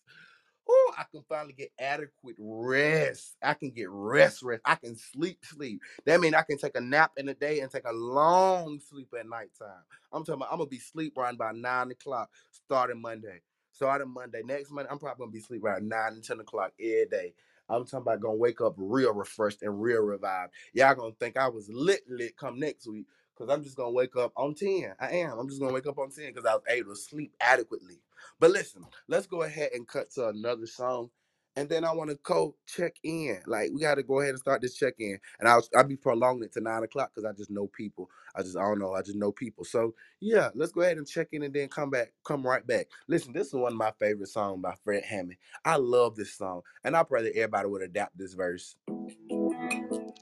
Ooh, 0.69 0.91
I 0.97 1.05
can 1.11 1.23
finally 1.29 1.53
get 1.53 1.71
adequate 1.79 2.35
rest. 2.39 3.37
I 3.43 3.55
can 3.55 3.71
get 3.71 3.89
rest, 3.89 4.43
rest. 4.43 4.61
I 4.65 4.75
can 4.75 4.95
sleep, 4.97 5.39
sleep. 5.45 5.81
That 6.05 6.21
means 6.21 6.35
I 6.35 6.43
can 6.43 6.57
take 6.59 6.77
a 6.77 6.81
nap 6.81 7.13
in 7.17 7.27
the 7.27 7.35
day 7.35 7.61
and 7.61 7.71
take 7.71 7.85
a 7.87 7.93
long 7.93 8.79
sleep 8.79 9.09
at 9.19 9.27
nighttime. 9.29 9.83
I'm 10.13 10.23
talking 10.25 10.41
about 10.41 10.49
I'm 10.51 10.59
gonna 10.59 10.69
be 10.69 10.79
sleep 10.79 11.17
around 11.17 11.37
by 11.39 11.51
nine 11.53 11.91
o'clock 11.91 12.29
starting 12.51 13.01
Monday. 13.01 13.41
Starting 13.73 14.13
Monday. 14.13 14.41
Next 14.45 14.71
Monday, 14.71 14.89
I'm 14.91 14.99
probably 14.99 15.23
gonna 15.23 15.31
be 15.33 15.41
sleep 15.41 15.63
around 15.65 15.89
nine 15.89 16.13
and 16.13 16.23
ten 16.23 16.39
o'clock 16.41 16.73
every 16.79 17.07
day. 17.11 17.33
I'm 17.69 17.85
talking 17.85 17.99
about 18.01 18.21
gonna 18.21 18.35
wake 18.37 18.61
up 18.61 18.75
real 18.77 19.13
refreshed 19.13 19.63
and 19.63 19.81
real 19.81 20.01
revived. 20.01 20.53
Y'all 20.73 20.95
gonna 20.95 21.13
think 21.19 21.37
I 21.37 21.49
was 21.49 21.69
lit 21.69 22.01
lit 22.09 22.37
come 22.37 22.59
next 22.59 22.87
week. 22.87 23.07
Cause 23.37 23.49
I'm 23.49 23.63
just 23.63 23.77
gonna 23.77 23.91
wake 23.91 24.15
up 24.17 24.33
on 24.37 24.55
10. 24.55 24.95
I 24.99 25.11
am. 25.17 25.39
I'm 25.39 25.49
just 25.49 25.61
gonna 25.61 25.73
wake 25.73 25.87
up 25.87 25.97
on 25.99 26.11
10 26.11 26.27
because 26.33 26.45
I 26.45 26.55
was 26.55 26.63
able 26.69 26.91
to 26.91 26.97
sleep 26.97 27.33
adequately. 27.41 27.99
But 28.39 28.51
listen, 28.51 28.83
let's 29.07 29.27
go 29.27 29.43
ahead 29.43 29.71
and 29.73 29.87
cut 29.87 30.11
to 30.13 30.29
another 30.29 30.67
song. 30.67 31.09
And 31.57 31.69
then 31.69 31.85
I 31.85 31.91
want 31.93 32.09
to 32.11 32.19
go 32.23 32.55
check 32.67 32.95
in. 33.03 33.41
Like 33.47 33.71
we 33.73 33.81
got 33.81 33.95
to 33.95 34.03
go 34.03 34.21
ahead 34.21 34.31
and 34.31 34.39
start 34.39 34.61
this 34.61 34.75
check 34.75 34.95
in. 34.99 35.19
And 35.39 35.49
I'll 35.49 35.63
I'll 35.75 35.83
be 35.85 35.97
prolonging 35.97 36.43
it 36.43 36.53
to 36.53 36.61
nine 36.61 36.83
o'clock 36.83 37.11
because 37.15 37.29
I 37.29 37.33
just 37.37 37.51
know 37.51 37.67
people. 37.67 38.09
I 38.35 38.43
just 38.43 38.57
I 38.57 38.61
don't 38.61 38.79
know. 38.79 38.93
I 38.95 39.01
just 39.01 39.17
know 39.17 39.31
people. 39.31 39.65
So 39.65 39.95
yeah, 40.21 40.49
let's 40.55 40.71
go 40.71 40.81
ahead 40.81 40.97
and 40.97 41.07
check 41.07 41.29
in 41.33 41.43
and 41.43 41.53
then 41.53 41.69
come 41.69 41.89
back. 41.91 42.13
Come 42.25 42.47
right 42.47 42.65
back. 42.65 42.87
Listen, 43.07 43.33
this 43.33 43.47
is 43.47 43.53
one 43.55 43.73
of 43.73 43.77
my 43.79 43.91
favorite 43.99 44.29
songs 44.29 44.61
by 44.61 44.75
Fred 44.83 45.03
Hammond. 45.03 45.37
I 45.65 45.77
love 45.77 46.15
this 46.15 46.33
song, 46.33 46.61
and 46.83 46.95
I 46.97 47.03
pray 47.03 47.23
that 47.23 47.35
everybody 47.35 47.69
would 47.69 47.83
adapt 47.83 48.17
this 48.17 48.33
verse. 48.33 48.77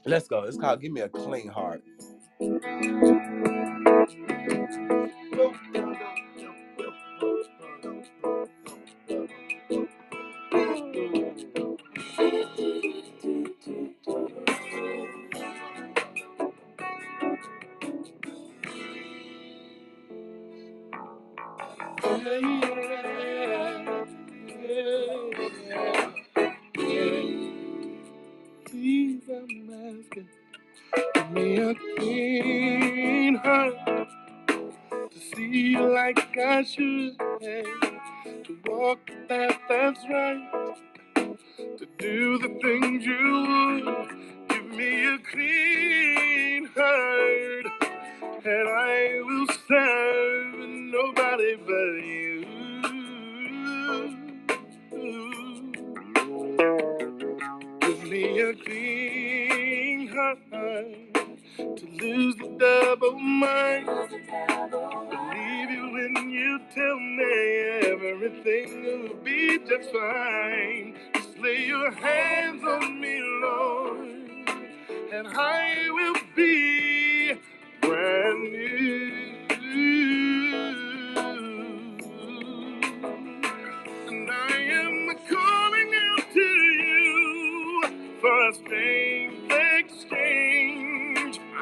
Let's 0.06 0.28
go. 0.28 0.44
It's 0.44 0.58
called 0.58 0.82
"Give 0.82 0.92
Me 0.92 1.02
a 1.02 1.08
Clean 1.08 1.48
Heart." 1.48 1.82
To 36.76 37.12
walk 38.66 39.00
the 39.06 39.14
path 39.28 39.60
that's 39.68 40.04
right, 40.10 40.76
to 41.78 41.86
do 41.98 42.38
the 42.38 42.48
things 42.62 43.04
you 43.06 43.46
would. 43.48 44.48
Give 44.48 44.66
me 44.66 45.06
a 45.14 45.18
clean 45.18 45.67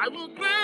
I 0.07 0.09
will 0.09 0.29
gladly 0.29 0.56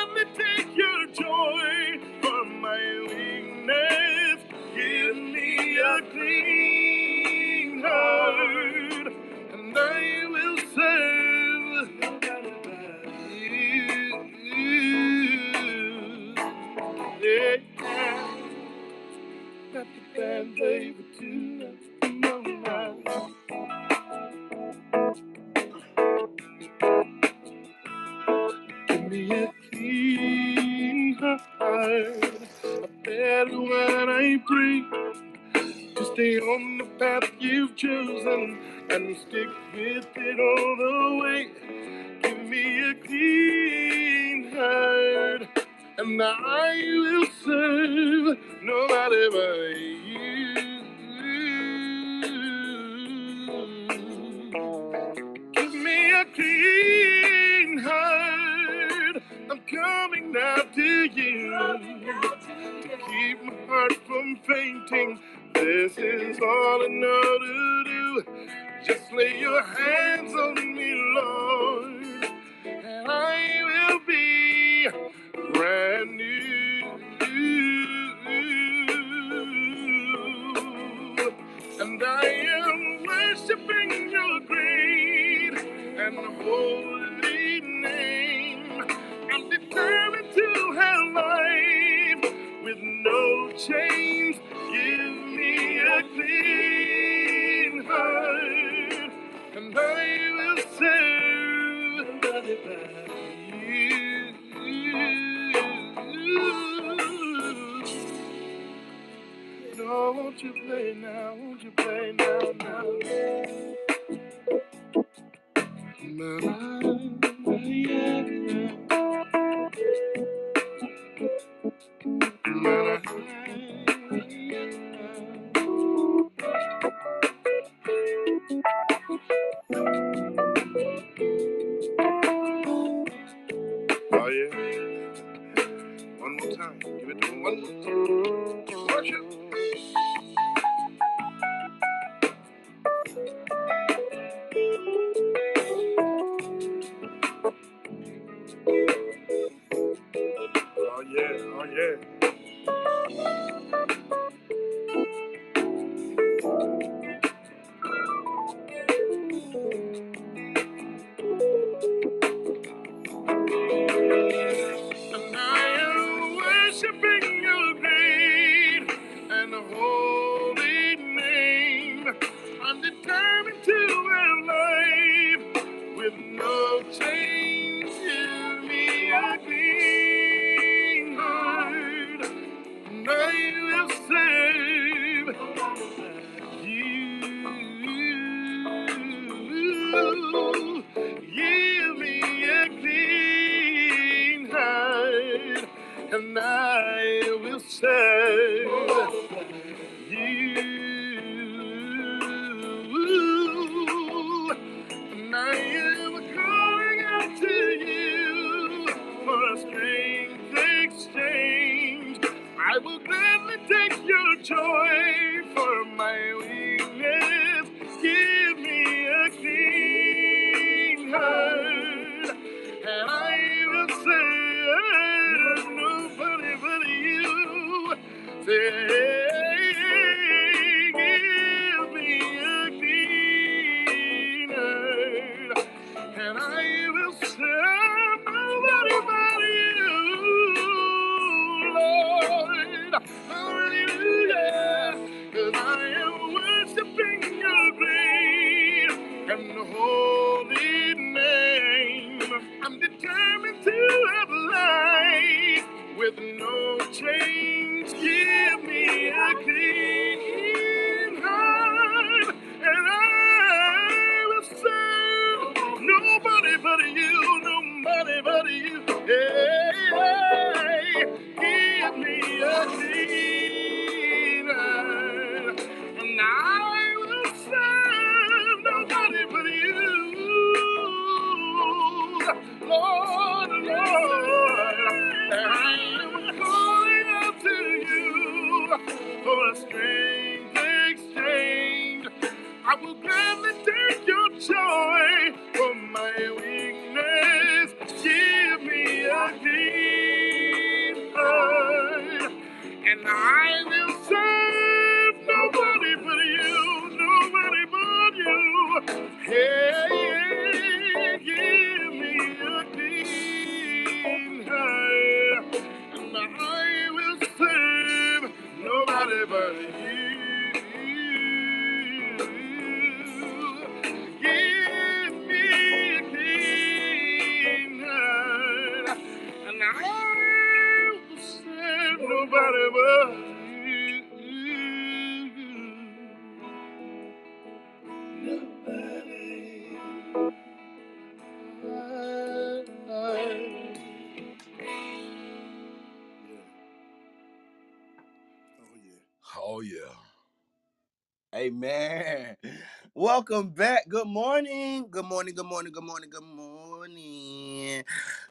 Welcome 353.33 353.53
back. 353.53 353.89
Good 353.89 354.09
morning. 354.09 354.89
Good 354.91 355.07
morning. 355.07 355.35
Good 355.35 355.47
morning. 355.47 355.73
Good 355.73 355.85
morning. 355.85 356.11
Good 356.11 356.23
morning. 356.23 357.83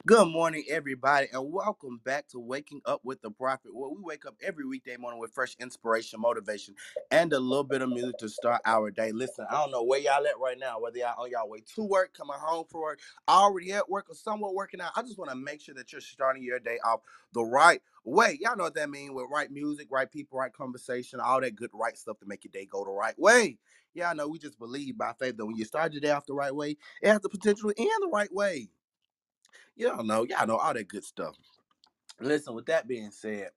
Good 0.06 0.28
morning, 0.28 0.64
everybody, 0.70 1.26
and 1.32 1.52
welcome 1.52 2.00
back 2.04 2.28
to 2.28 2.38
Waking 2.38 2.82
Up 2.86 3.00
with 3.02 3.20
the 3.20 3.30
Prophet, 3.32 3.74
where 3.74 3.90
we 3.90 4.00
wake 4.00 4.26
up 4.26 4.36
every 4.40 4.64
weekday 4.64 4.96
morning 4.96 5.18
with 5.18 5.32
fresh 5.32 5.56
inspiration, 5.58 6.20
motivation, 6.20 6.76
and 7.10 7.32
a 7.32 7.40
little 7.40 7.64
bit 7.64 7.82
of 7.82 7.88
music 7.88 8.18
to 8.18 8.28
start 8.28 8.62
our 8.64 8.92
day. 8.92 9.10
Listen, 9.10 9.44
I 9.50 9.54
don't 9.54 9.72
know 9.72 9.82
where 9.82 9.98
y'all 9.98 10.24
at 10.24 10.38
right 10.40 10.58
now, 10.58 10.78
whether 10.78 10.98
y'all 10.98 11.20
on 11.20 11.30
y'all 11.30 11.48
way 11.48 11.64
to 11.74 11.82
work, 11.82 12.14
coming 12.14 12.36
home 12.38 12.66
from 12.70 12.82
work, 12.82 13.00
already 13.28 13.72
at 13.72 13.90
work, 13.90 14.06
or 14.08 14.14
somewhat 14.14 14.54
working 14.54 14.80
out. 14.80 14.92
I 14.94 15.02
just 15.02 15.18
want 15.18 15.32
to 15.32 15.36
make 15.36 15.60
sure 15.60 15.74
that 15.74 15.90
you're 15.90 16.00
starting 16.00 16.44
your 16.44 16.60
day 16.60 16.78
off 16.84 17.00
the 17.34 17.42
right 17.42 17.82
way. 18.04 18.38
Y'all 18.40 18.56
know 18.56 18.64
what 18.64 18.74
that 18.74 18.90
means 18.90 19.10
with 19.12 19.26
right 19.32 19.50
music, 19.50 19.88
right 19.90 20.10
people, 20.10 20.38
right 20.38 20.52
conversation, 20.52 21.18
all 21.18 21.40
that 21.40 21.56
good 21.56 21.70
right 21.74 21.98
stuff 21.98 22.18
to 22.20 22.26
make 22.26 22.44
your 22.44 22.52
day 22.52 22.66
go 22.70 22.84
the 22.84 22.90
right 22.92 23.18
way. 23.18 23.58
Yeah, 23.94 24.10
I 24.10 24.14
know 24.14 24.28
we 24.28 24.38
just 24.38 24.58
believe 24.58 24.96
by 24.96 25.12
faith 25.18 25.36
that 25.36 25.46
when 25.46 25.56
you 25.56 25.64
start 25.64 25.92
your 25.92 26.00
day 26.00 26.10
off 26.10 26.26
the 26.26 26.34
right 26.34 26.54
way, 26.54 26.76
it 27.02 27.08
has 27.08 27.20
the 27.20 27.28
potential 27.28 27.70
to 27.70 27.80
end 27.80 27.90
the 28.00 28.08
right 28.08 28.32
way. 28.32 28.68
Y'all 29.76 30.04
know, 30.04 30.24
y'all 30.24 30.46
know 30.46 30.56
all 30.56 30.74
that 30.74 30.88
good 30.88 31.04
stuff. 31.04 31.36
Listen, 32.20 32.54
with 32.54 32.66
that 32.66 32.86
being 32.88 33.10
said, 33.10 33.50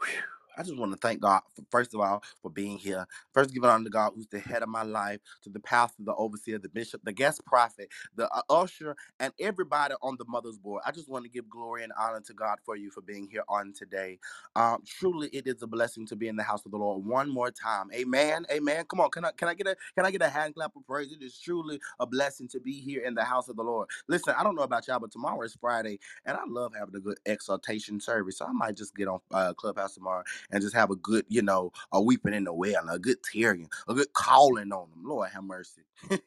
whew, 0.00 0.22
I 0.58 0.62
just 0.64 0.76
want 0.78 0.92
to 0.92 0.98
thank 0.98 1.20
God, 1.22 1.42
for, 1.54 1.64
first 1.70 1.94
of 1.94 2.00
all, 2.00 2.22
for 2.42 2.50
being 2.50 2.78
here. 2.78 3.06
First, 3.34 3.54
giving 3.54 3.70
honor 3.70 3.84
to 3.84 3.90
God, 3.90 4.12
who's 4.16 4.28
the 4.28 4.40
head 4.40 4.62
of 4.64 4.70
my 4.70 4.82
life, 4.84 5.20
to 5.42 5.50
the 5.50 5.60
pastor, 5.60 6.02
the 6.04 6.14
overseer, 6.16 6.58
the 6.58 6.68
bishop, 6.70 7.02
the 7.04 7.12
guest 7.12 7.44
prophet, 7.46 7.90
the 8.16 8.28
uh, 8.34 8.42
usher, 8.50 8.96
and 9.20 9.32
everybody 9.40 9.94
on 10.02 10.16
the 10.18 10.26
mother's 10.28 10.58
board. 10.58 10.82
I 10.86 10.92
just 10.92 11.08
want 11.08 11.24
to 11.24 11.30
give 11.30 11.48
glory 11.50 11.84
and 11.84 11.92
honor 11.98 12.20
to 12.22 12.34
God 12.34 12.58
for 12.64 12.76
you 12.76 12.90
for 12.90 13.02
being 13.02 13.28
here 13.30 13.44
on 13.48 13.72
today. 13.74 14.18
Um, 14.56 14.82
truly, 14.86 15.28
it 15.32 15.46
is 15.46 15.62
a 15.62 15.66
blessing 15.68 16.06
to 16.08 16.16
be 16.16 16.28
in 16.28 16.36
the 16.36 16.42
house 16.42 16.66
of 16.66 16.72
the 16.72 16.78
Lord 16.78 17.04
one 17.06 17.30
more 17.30 17.50
time. 17.50 17.90
Amen. 17.94 18.46
Amen. 18.52 18.84
Come 18.88 19.00
on, 19.00 19.10
can 19.10 19.24
I 19.24 19.32
can 19.32 19.48
I 19.48 19.54
get 19.54 19.66
a 19.68 19.76
can 19.96 20.06
I 20.06 20.10
get 20.10 20.22
a 20.22 20.28
hand 20.30 20.54
clap 20.56 20.76
of 20.76 20.86
praise? 20.86 21.12
It 21.12 21.22
is 21.22 21.38
truly 21.38 21.80
a 22.00 22.06
blessing 22.06 22.48
to 22.48 22.60
be 22.60 22.74
here 22.80 23.02
in 23.02 23.14
the 23.14 23.24
house 23.24 23.48
of 23.48 23.56
the 23.56 23.64
Lord. 23.64 23.88
Listen, 24.08 24.34
I 24.38 24.42
don't 24.42 24.56
know 24.56 24.62
about 24.62 24.88
y'all, 24.88 25.00
but 25.00 25.12
tomorrow 25.12 25.42
is 25.42 25.56
Friday, 25.60 26.00
and 26.26 26.36
I 26.36 26.42
love 26.48 26.72
having 26.78 26.96
a 26.96 27.00
good 27.00 27.18
exaltation 27.26 28.00
service. 28.00 28.38
So 28.38 28.46
I 28.46 28.52
might 28.52 28.76
just 28.76 28.94
get 28.96 29.08
on 29.08 29.20
uh, 29.32 29.54
Clubhouse 29.54 29.94
tomorrow 29.94 30.24
and 30.50 30.62
just 30.62 30.74
have 30.74 30.90
a 30.90 30.96
good, 30.96 31.24
you 31.28 31.42
know, 31.42 31.72
a 31.92 32.02
weeping 32.02 32.34
in 32.34 32.44
the 32.44 32.52
well, 32.52 32.88
a 32.88 32.98
good 32.98 33.18
tearing, 33.22 33.68
a 33.88 33.94
good 33.94 34.12
calling 34.12 34.72
on 34.72 34.90
them. 34.90 35.02
Lord 35.04 35.30
have 35.30 35.44
mercy. 35.44 35.82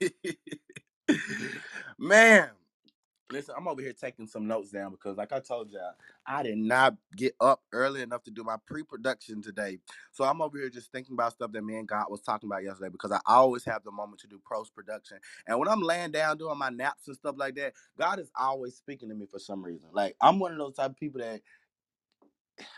Man, 1.99 2.49
listen, 3.31 3.55
I'm 3.57 3.67
over 3.67 3.81
here 3.81 3.93
taking 3.93 4.27
some 4.27 4.47
notes 4.47 4.71
down 4.71 4.91
because, 4.91 5.17
like 5.17 5.31
I 5.33 5.39
told 5.41 5.71
y'all, 5.71 5.93
I 6.25 6.43
did 6.43 6.57
not 6.57 6.95
get 7.17 7.35
up 7.41 7.61
early 7.73 8.01
enough 8.01 8.23
to 8.25 8.31
do 8.31 8.43
my 8.43 8.55
pre-production 8.67 9.41
today. 9.41 9.79
So 10.11 10.23
I'm 10.23 10.41
over 10.41 10.57
here 10.57 10.69
just 10.69 10.91
thinking 10.91 11.13
about 11.13 11.33
stuff 11.33 11.51
that 11.53 11.63
me 11.63 11.77
and 11.77 11.87
God 11.87 12.05
was 12.09 12.21
talking 12.21 12.47
about 12.49 12.63
yesterday 12.63 12.89
because 12.89 13.11
I 13.11 13.19
always 13.25 13.63
have 13.65 13.83
the 13.83 13.91
moment 13.91 14.21
to 14.21 14.27
do 14.27 14.39
post-production. 14.51 15.17
And 15.47 15.59
when 15.59 15.67
I'm 15.69 15.81
laying 15.81 16.11
down 16.11 16.37
doing 16.37 16.57
my 16.57 16.69
naps 16.69 17.07
and 17.07 17.15
stuff 17.17 17.35
like 17.37 17.55
that, 17.55 17.73
God 17.97 18.19
is 18.19 18.31
always 18.39 18.75
speaking 18.75 19.09
to 19.09 19.15
me 19.15 19.25
for 19.27 19.39
some 19.39 19.63
reason. 19.63 19.89
Like 19.93 20.15
I'm 20.21 20.39
one 20.39 20.51
of 20.53 20.57
those 20.59 20.75
type 20.75 20.91
of 20.91 20.97
people 20.97 21.21
that 21.21 21.41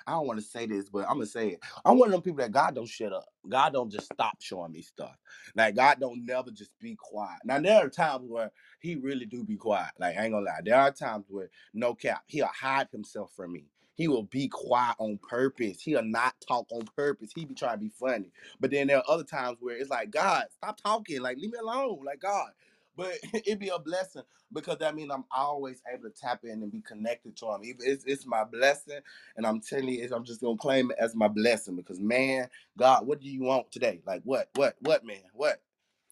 I 0.08 0.12
don't 0.14 0.28
want 0.28 0.40
to 0.40 0.46
say 0.46 0.66
this, 0.66 0.90
but 0.90 1.02
I'm 1.08 1.16
gonna 1.16 1.26
say 1.26 1.50
it. 1.50 1.60
I'm 1.86 1.98
one 2.00 2.10
of 2.10 2.14
them 2.14 2.22
people 2.22 2.40
that 2.40 2.52
God 2.52 2.76
don't 2.76 2.88
shut 2.88 3.14
up. 3.14 3.28
God 3.48 3.74
don't 3.74 3.92
just 3.92 4.08
stop 4.14 4.38
showing 4.42 4.72
me 4.72 4.82
stuff. 4.82 5.16
Like 5.56 5.76
God 5.76 6.00
don't 6.00 6.26
never 6.26 6.52
just 6.52 6.72
be 6.80 6.96
quiet. 6.96 7.40
Now 7.46 7.60
there 7.60 7.86
are 7.86 7.90
times 7.90 8.30
where 8.30 8.52
He 8.80 8.96
really 8.96 9.26
do 9.26 9.44
be 9.44 9.58
quiet. 9.58 9.92
Like 10.00 10.18
I 10.18 10.24
ain't 10.26 10.34
gonna 10.34 10.46
lie. 10.46 10.62
There 10.64 10.76
are 10.76 10.92
times 10.92 11.26
where 11.30 11.50
no 11.74 11.96
cap, 11.96 12.24
He'll 12.28 12.48
hide 12.48 12.90
Himself 12.92 13.32
from 13.36 13.54
me. 13.54 13.66
He 13.96 14.08
will 14.08 14.24
be 14.24 14.48
quiet 14.48 14.96
on 15.00 15.20
purpose. 15.20 15.82
He'll 15.82 16.04
not 16.04 16.34
talk 16.48 16.66
on 16.72 16.82
purpose. 16.96 17.32
He 17.36 17.46
be 17.46 17.54
trying 17.54 17.74
to 17.76 17.78
be 17.80 17.90
funny. 17.90 18.32
But 18.60 18.72
then 18.72 18.88
there 18.88 18.98
are 18.98 19.04
other 19.08 19.24
times 19.24 19.58
where 19.62 19.78
it's 19.78 19.92
like, 19.92 20.10
God, 20.12 20.46
stop 20.58 20.82
talking. 20.82 21.22
Like 21.22 21.38
leave 21.38 21.52
me 21.54 21.60
alone. 21.60 22.00
Like 22.06 22.20
God. 22.22 22.50
But 22.98 23.14
it'd 23.36 23.60
be 23.60 23.70
a 23.70 23.80
blessing 23.80 24.24
because 24.54 24.80
that 24.80 24.96
means 24.96 25.12
I'm 25.14 25.26
always 25.36 25.84
able 25.94 26.06
to 26.06 26.12
tap 26.12 26.42
in 26.46 26.64
and 26.64 26.72
be 26.74 26.82
connected 26.82 27.38
to 27.40 27.48
him. 27.54 27.62
It's, 27.64 28.06
it's 28.06 28.28
my 28.28 28.46
blessing 28.46 29.02
and 29.38 29.48
I'm 29.48 29.62
telling 29.62 29.90
you, 29.90 30.10
I'm 30.16 30.26
just 30.26 30.42
gonna 30.42 30.58
claim 30.58 30.92
it 30.92 30.98
as 31.00 31.16
my 31.16 31.30
blessing 31.30 31.78
because 31.78 32.02
man, 32.02 32.50
God, 32.78 33.08
what 33.08 33.22
do 33.22 33.30
you 33.30 33.44
want 33.44 33.72
today? 33.72 34.02
Like 34.08 34.24
what, 34.26 34.50
what, 34.56 34.78
what, 34.82 35.06
man, 35.06 35.24
what? 35.34 35.62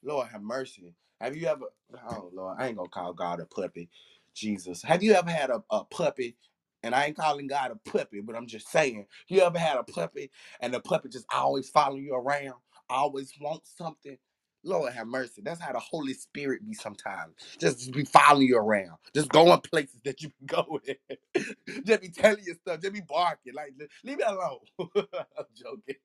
Lord 0.04 0.30
have 0.30 0.44
mercy. 0.44 0.96
Have 1.22 1.38
you 1.38 1.48
ever? 1.48 1.66
Oh 2.10 2.32
Lord, 2.34 2.58
I 2.60 2.68
ain't 2.70 2.78
gonna 2.78 2.90
call 2.90 3.14
God 3.14 3.42
a 3.42 3.46
puppy. 3.46 3.90
Jesus, 4.36 4.84
have 4.84 5.04
you 5.04 5.14
ever 5.14 5.30
had 5.30 5.52
a, 5.52 5.64
a 5.72 5.86
puppy? 5.86 6.38
And 6.84 6.96
I 6.96 7.06
ain't 7.08 7.18
calling 7.18 7.48
God 7.48 7.72
a 7.72 7.92
puppy, 7.92 8.22
but 8.22 8.38
I'm 8.38 8.48
just 8.48 8.70
saying, 8.72 9.06
you 9.28 9.42
ever 9.42 9.60
had 9.60 9.78
a 9.78 9.84
puppy 9.84 10.32
and 10.62 10.74
the 10.74 10.80
puppy 10.80 11.10
just 11.10 11.26
always 11.34 11.70
follow 11.70 11.98
you 11.98 12.16
around, 12.16 12.56
always 12.90 13.34
want 13.42 13.68
something? 13.68 14.18
Lord 14.66 14.94
have 14.94 15.08
mercy. 15.08 15.42
That's 15.44 15.62
how 15.62 15.74
the 15.74 15.80
Holy 15.80 16.14
Spirit 16.16 16.66
be 16.68 16.76
sometimes. 16.76 17.36
Just 17.60 17.92
be 17.94 18.06
following 18.06 18.48
you 18.48 18.58
around. 18.58 18.98
Just 19.16 19.30
going 19.30 19.60
places 19.62 20.00
that 20.06 20.22
you 20.24 20.32
can 20.32 20.48
go 20.66 20.82
in. 20.86 21.46
just 21.86 22.02
be 22.02 22.10
telling 22.10 22.44
you 22.46 22.56
stuff. 22.56 22.82
Just 22.82 22.94
be 22.94 23.02
barking. 23.02 23.54
Like, 23.56 23.74
leave 24.06 24.18
me 24.20 24.26
alone. 24.26 24.60
I'm 24.80 25.46
joking. 25.56 25.96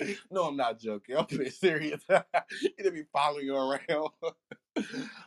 No, 0.30 0.44
I'm 0.44 0.56
not 0.56 0.80
joking. 0.80 1.16
I'm 1.16 1.26
being 1.26 1.50
serious. 1.50 2.02
he 2.60 2.70
just 2.82 2.94
be 2.94 3.04
following 3.12 3.46
you 3.46 3.56
around. 3.56 4.10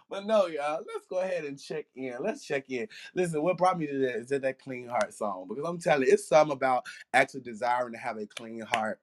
but 0.10 0.26
no, 0.26 0.48
y'all, 0.48 0.82
let's 0.88 1.08
go 1.10 1.20
ahead 1.20 1.46
and 1.46 1.60
check 1.60 1.86
in. 1.96 2.16
Let's 2.22 2.46
check 2.46 2.66
in. 2.70 2.88
Listen, 3.16 3.44
what 3.44 3.58
brought 3.58 3.80
me 3.80 3.88
to 3.88 3.98
that 4.00 4.16
is 4.18 4.30
that, 4.30 4.44
that 4.44 4.60
clean 4.60 4.88
heart 4.88 5.14
song. 5.14 5.48
Because 5.50 5.66
I'm 5.68 5.80
telling 5.80 6.08
you, 6.08 6.14
it's 6.14 6.28
something 6.28 6.56
about 6.56 6.86
actually 7.14 7.42
desiring 7.42 7.94
to 7.94 8.00
have 8.00 8.18
a 8.18 8.28
clean 8.28 8.62
heart 8.62 9.00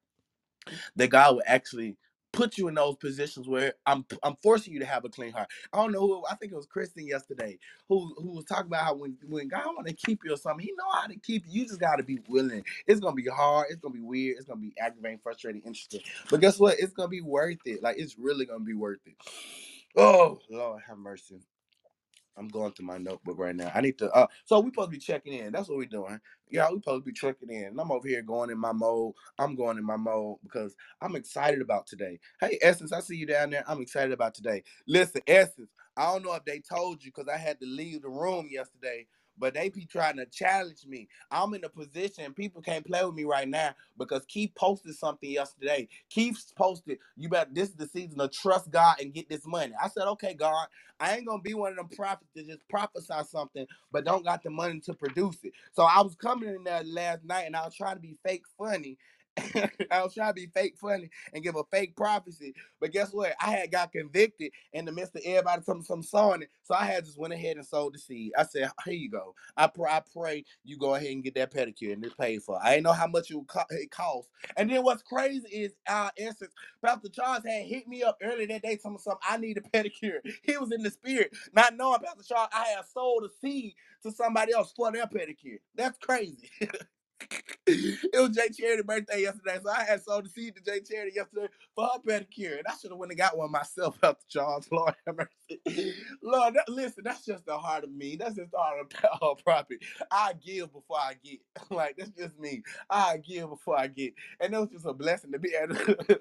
that 0.96 1.10
God 1.10 1.36
will 1.36 1.42
actually 1.46 1.96
put 2.32 2.58
you 2.58 2.68
in 2.68 2.74
those 2.74 2.96
positions 2.96 3.48
where 3.48 3.74
I'm 3.86 4.04
I'm 4.22 4.36
forcing 4.42 4.72
you 4.74 4.80
to 4.80 4.86
have 4.86 5.04
a 5.04 5.10
clean 5.10 5.32
heart. 5.32 5.48
I 5.72 5.78
don't 5.78 5.92
know 5.92 6.00
who 6.00 6.24
I 6.30 6.36
think 6.36 6.52
it 6.52 6.56
was 6.56 6.66
Kristen 6.66 7.06
yesterday 7.06 7.58
who 7.88 8.14
who 8.18 8.30
was 8.32 8.44
talking 8.44 8.66
about 8.68 8.84
how 8.84 8.94
when 8.94 9.16
when 9.28 9.48
God 9.48 9.66
want 9.66 9.86
to 9.88 9.94
keep 9.94 10.20
you 10.24 10.32
or 10.34 10.36
something, 10.36 10.66
He 10.66 10.72
know 10.72 10.90
how 11.00 11.06
to 11.06 11.16
keep 11.18 11.44
you. 11.46 11.62
You 11.62 11.66
just 11.68 11.80
got 11.80 11.96
to 11.96 12.02
be 12.02 12.20
willing. 12.28 12.64
It's 12.86 13.00
gonna 13.00 13.14
be 13.16 13.26
hard. 13.26 13.68
It's 13.70 13.80
gonna 13.80 13.94
be 13.94 14.00
weird. 14.00 14.36
It's 14.38 14.46
gonna 14.46 14.60
be 14.60 14.74
aggravating, 14.78 15.20
frustrating, 15.22 15.62
interesting. 15.62 16.00
But 16.30 16.40
guess 16.40 16.58
what? 16.58 16.78
It's 16.80 16.94
gonna 16.94 17.08
be 17.08 17.20
worth 17.20 17.58
it. 17.66 17.82
Like 17.82 17.98
it's 17.98 18.18
really 18.18 18.46
gonna 18.46 18.64
be 18.64 18.74
worth 18.74 19.00
it. 19.06 19.14
Oh 19.96 20.40
Lord, 20.50 20.82
have 20.88 20.98
mercy. 20.98 21.40
I'm 22.36 22.48
going 22.48 22.72
to 22.72 22.82
my 22.82 22.98
notebook 22.98 23.38
right 23.38 23.56
now. 23.56 23.70
I 23.74 23.80
need 23.80 23.98
to. 23.98 24.10
Uh, 24.12 24.26
so 24.44 24.60
we 24.60 24.70
supposed 24.70 24.90
to 24.90 24.96
be 24.96 25.00
checking 25.00 25.34
in. 25.34 25.52
That's 25.52 25.68
what 25.68 25.78
we're 25.78 25.86
doing. 25.86 26.20
Yeah, 26.50 26.68
we 26.70 26.78
supposed 26.78 27.04
to 27.04 27.10
be 27.10 27.14
checking 27.14 27.50
in. 27.50 27.66
And 27.66 27.80
I'm 27.80 27.90
over 27.92 28.08
here 28.08 28.22
going 28.22 28.50
in 28.50 28.58
my 28.58 28.72
mode. 28.72 29.14
I'm 29.38 29.56
going 29.56 29.78
in 29.78 29.84
my 29.84 29.96
mode 29.96 30.38
because 30.42 30.76
I'm 31.00 31.16
excited 31.16 31.60
about 31.62 31.86
today. 31.86 32.20
Hey, 32.40 32.58
Essence, 32.62 32.92
I 32.92 33.00
see 33.00 33.16
you 33.16 33.26
down 33.26 33.50
there. 33.50 33.64
I'm 33.68 33.80
excited 33.82 34.12
about 34.12 34.34
today. 34.34 34.62
Listen, 34.86 35.22
Essence, 35.26 35.70
I 35.96 36.12
don't 36.12 36.24
know 36.24 36.34
if 36.34 36.44
they 36.44 36.60
told 36.60 37.04
you 37.04 37.12
because 37.14 37.28
I 37.32 37.38
had 37.38 37.60
to 37.60 37.66
leave 37.66 38.02
the 38.02 38.08
room 38.10 38.48
yesterday. 38.50 39.06
But 39.38 39.54
they 39.54 39.70
be 39.70 39.86
trying 39.86 40.16
to 40.18 40.26
challenge 40.26 40.86
me. 40.86 41.08
I'm 41.30 41.54
in 41.54 41.64
a 41.64 41.68
position 41.70 42.34
people 42.34 42.62
can't 42.62 42.86
play 42.86 43.04
with 43.04 43.14
me 43.14 43.24
right 43.24 43.48
now 43.48 43.74
because 43.98 44.24
Keith 44.26 44.52
posted 44.56 44.94
something 44.96 45.30
yesterday. 45.30 45.88
Keith 46.10 46.52
posted, 46.56 46.98
"You 47.16 47.28
bet 47.30 47.54
This 47.54 47.70
is 47.70 47.76
the 47.76 47.88
season 47.88 48.18
to 48.18 48.28
trust 48.28 48.70
God 48.70 49.00
and 49.00 49.14
get 49.14 49.28
this 49.28 49.46
money." 49.46 49.74
I 49.82 49.88
said, 49.88 50.08
"Okay, 50.08 50.34
God, 50.34 50.68
I 51.00 51.16
ain't 51.16 51.26
gonna 51.26 51.42
be 51.42 51.54
one 51.54 51.72
of 51.72 51.78
them 51.78 51.88
prophets 51.88 52.30
that 52.34 52.46
just 52.48 52.68
prophesy 52.68 53.22
something 53.28 53.66
but 53.92 54.06
don't 54.06 54.24
got 54.24 54.44
the 54.44 54.50
money 54.50 54.80
to 54.82 54.94
produce 54.94 55.38
it. 55.44 55.54
So 55.72 55.84
I 55.84 56.02
was 56.02 56.16
coming 56.16 56.50
in 56.50 56.64
there 56.64 56.84
last 56.84 57.24
night 57.24 57.44
and 57.46 57.56
I 57.56 57.64
was 57.66 57.76
trying 57.76 57.96
to 57.96 58.02
be 58.02 58.18
fake 58.26 58.44
funny. 58.58 58.98
I 59.92 60.02
was 60.02 60.14
trying 60.14 60.30
to 60.30 60.34
be 60.34 60.46
fake 60.48 60.76
funny 60.80 61.10
and 61.34 61.44
give 61.44 61.56
a 61.56 61.64
fake 61.72 61.96
prophecy. 61.96 62.54
But 62.80 62.92
guess 62.92 63.12
what? 63.12 63.34
I 63.40 63.50
had 63.52 63.72
got 63.72 63.92
convicted 63.92 64.52
in 64.72 64.84
the 64.86 64.92
midst 64.92 65.16
of 65.16 65.22
everybody 65.26 65.62
some 65.62 65.82
some 65.82 66.02
sowing 66.02 66.42
it. 66.42 66.50
So 66.64 66.74
I 66.74 66.84
had 66.86 67.04
just 67.04 67.18
went 67.18 67.34
ahead 67.34 67.56
and 67.56 67.66
sold 67.66 67.94
the 67.94 67.98
seed. 67.98 68.32
I 68.38 68.44
said, 68.44 68.70
here 68.84 68.94
you 68.94 69.10
go. 69.10 69.34
I 69.56 69.68
pray, 69.68 69.90
I 69.90 70.02
pray 70.14 70.44
you 70.64 70.78
go 70.78 70.96
ahead 70.96 71.10
and 71.10 71.24
get 71.24 71.34
that 71.36 71.52
pedicure 71.52 71.92
and 71.94 72.04
it's 72.04 72.14
paid 72.14 72.42
for. 72.42 72.60
I 72.62 72.74
ain't 72.76 72.84
know 72.84 72.92
how 72.92 73.08
much 73.08 73.30
it 73.30 73.38
co- 73.48 73.62
it 73.70 73.90
cost. 73.90 74.28
And 74.56 74.70
then 74.70 74.84
what's 74.84 75.02
crazy 75.02 75.48
is 75.48 75.74
uh, 75.88 75.92
our 75.94 76.12
essence, 76.18 76.54
Pastor 76.84 77.08
Charles 77.10 77.44
had 77.44 77.64
hit 77.64 77.88
me 77.88 78.02
up 78.02 78.18
earlier 78.22 78.46
that 78.48 78.62
day 78.62 78.76
telling 78.76 78.96
me 78.96 79.00
something. 79.02 79.20
I 79.28 79.38
need 79.38 79.58
a 79.58 79.62
pedicure. 79.62 80.20
He 80.44 80.56
was 80.58 80.72
in 80.72 80.82
the 80.82 80.90
spirit, 80.90 81.32
not 81.54 81.76
knowing 81.76 82.00
Pastor 82.00 82.24
Charles. 82.24 82.50
I 82.52 82.64
had 82.76 82.84
sold 82.92 83.24
a 83.24 83.28
seed 83.42 83.74
to 84.04 84.12
somebody 84.12 84.52
else 84.54 84.72
for 84.76 84.92
their 84.92 85.06
pedicure. 85.06 85.58
That's 85.76 85.98
crazy. 85.98 86.50
it 87.66 88.20
was 88.20 88.36
Jay 88.36 88.48
Charity 88.50 88.82
birthday 88.84 89.22
yesterday, 89.22 89.58
so 89.62 89.70
I 89.70 89.84
had 89.84 90.02
sold 90.04 90.26
the 90.26 90.30
seed 90.30 90.56
to 90.56 90.62
Jay 90.62 90.80
Charity 90.80 91.12
yesterday 91.16 91.48
for 91.74 91.86
her 91.86 92.00
pedicure, 92.06 92.58
and 92.58 92.66
I 92.68 92.74
should 92.80 92.90
have 92.92 92.98
went 92.98 93.12
and 93.12 93.18
got 93.18 93.38
one 93.38 93.52
myself 93.52 93.98
after 94.04 94.24
Charles. 94.28 94.68
Lord 94.72 94.94
have 95.06 95.16
mercy. 95.16 95.94
Lord, 96.22 96.54
that, 96.54 96.68
listen, 96.68 97.04
that's 97.04 97.24
just 97.26 97.46
the 97.46 97.58
heart 97.58 97.84
of 97.84 97.92
me. 97.92 98.16
That's 98.16 98.36
just 98.36 98.52
the 98.52 98.58
heart 98.58 98.80
of 98.80 98.90
power 99.20 99.34
property. 99.44 99.80
I 100.10 100.34
give 100.44 100.72
before 100.72 100.98
I 100.98 101.14
get. 101.24 101.40
like 101.70 101.96
that's 101.98 102.10
just 102.12 102.38
me. 102.38 102.62
I 102.90 103.18
give 103.18 103.50
before 103.50 103.78
I 103.78 103.88
get, 103.88 104.14
and 104.40 104.54
it 104.54 104.58
was 104.58 104.70
just 104.70 104.86
a 104.86 104.94
blessing 104.94 105.32
to 105.32 105.38
be. 105.40 105.52
able 105.60 105.76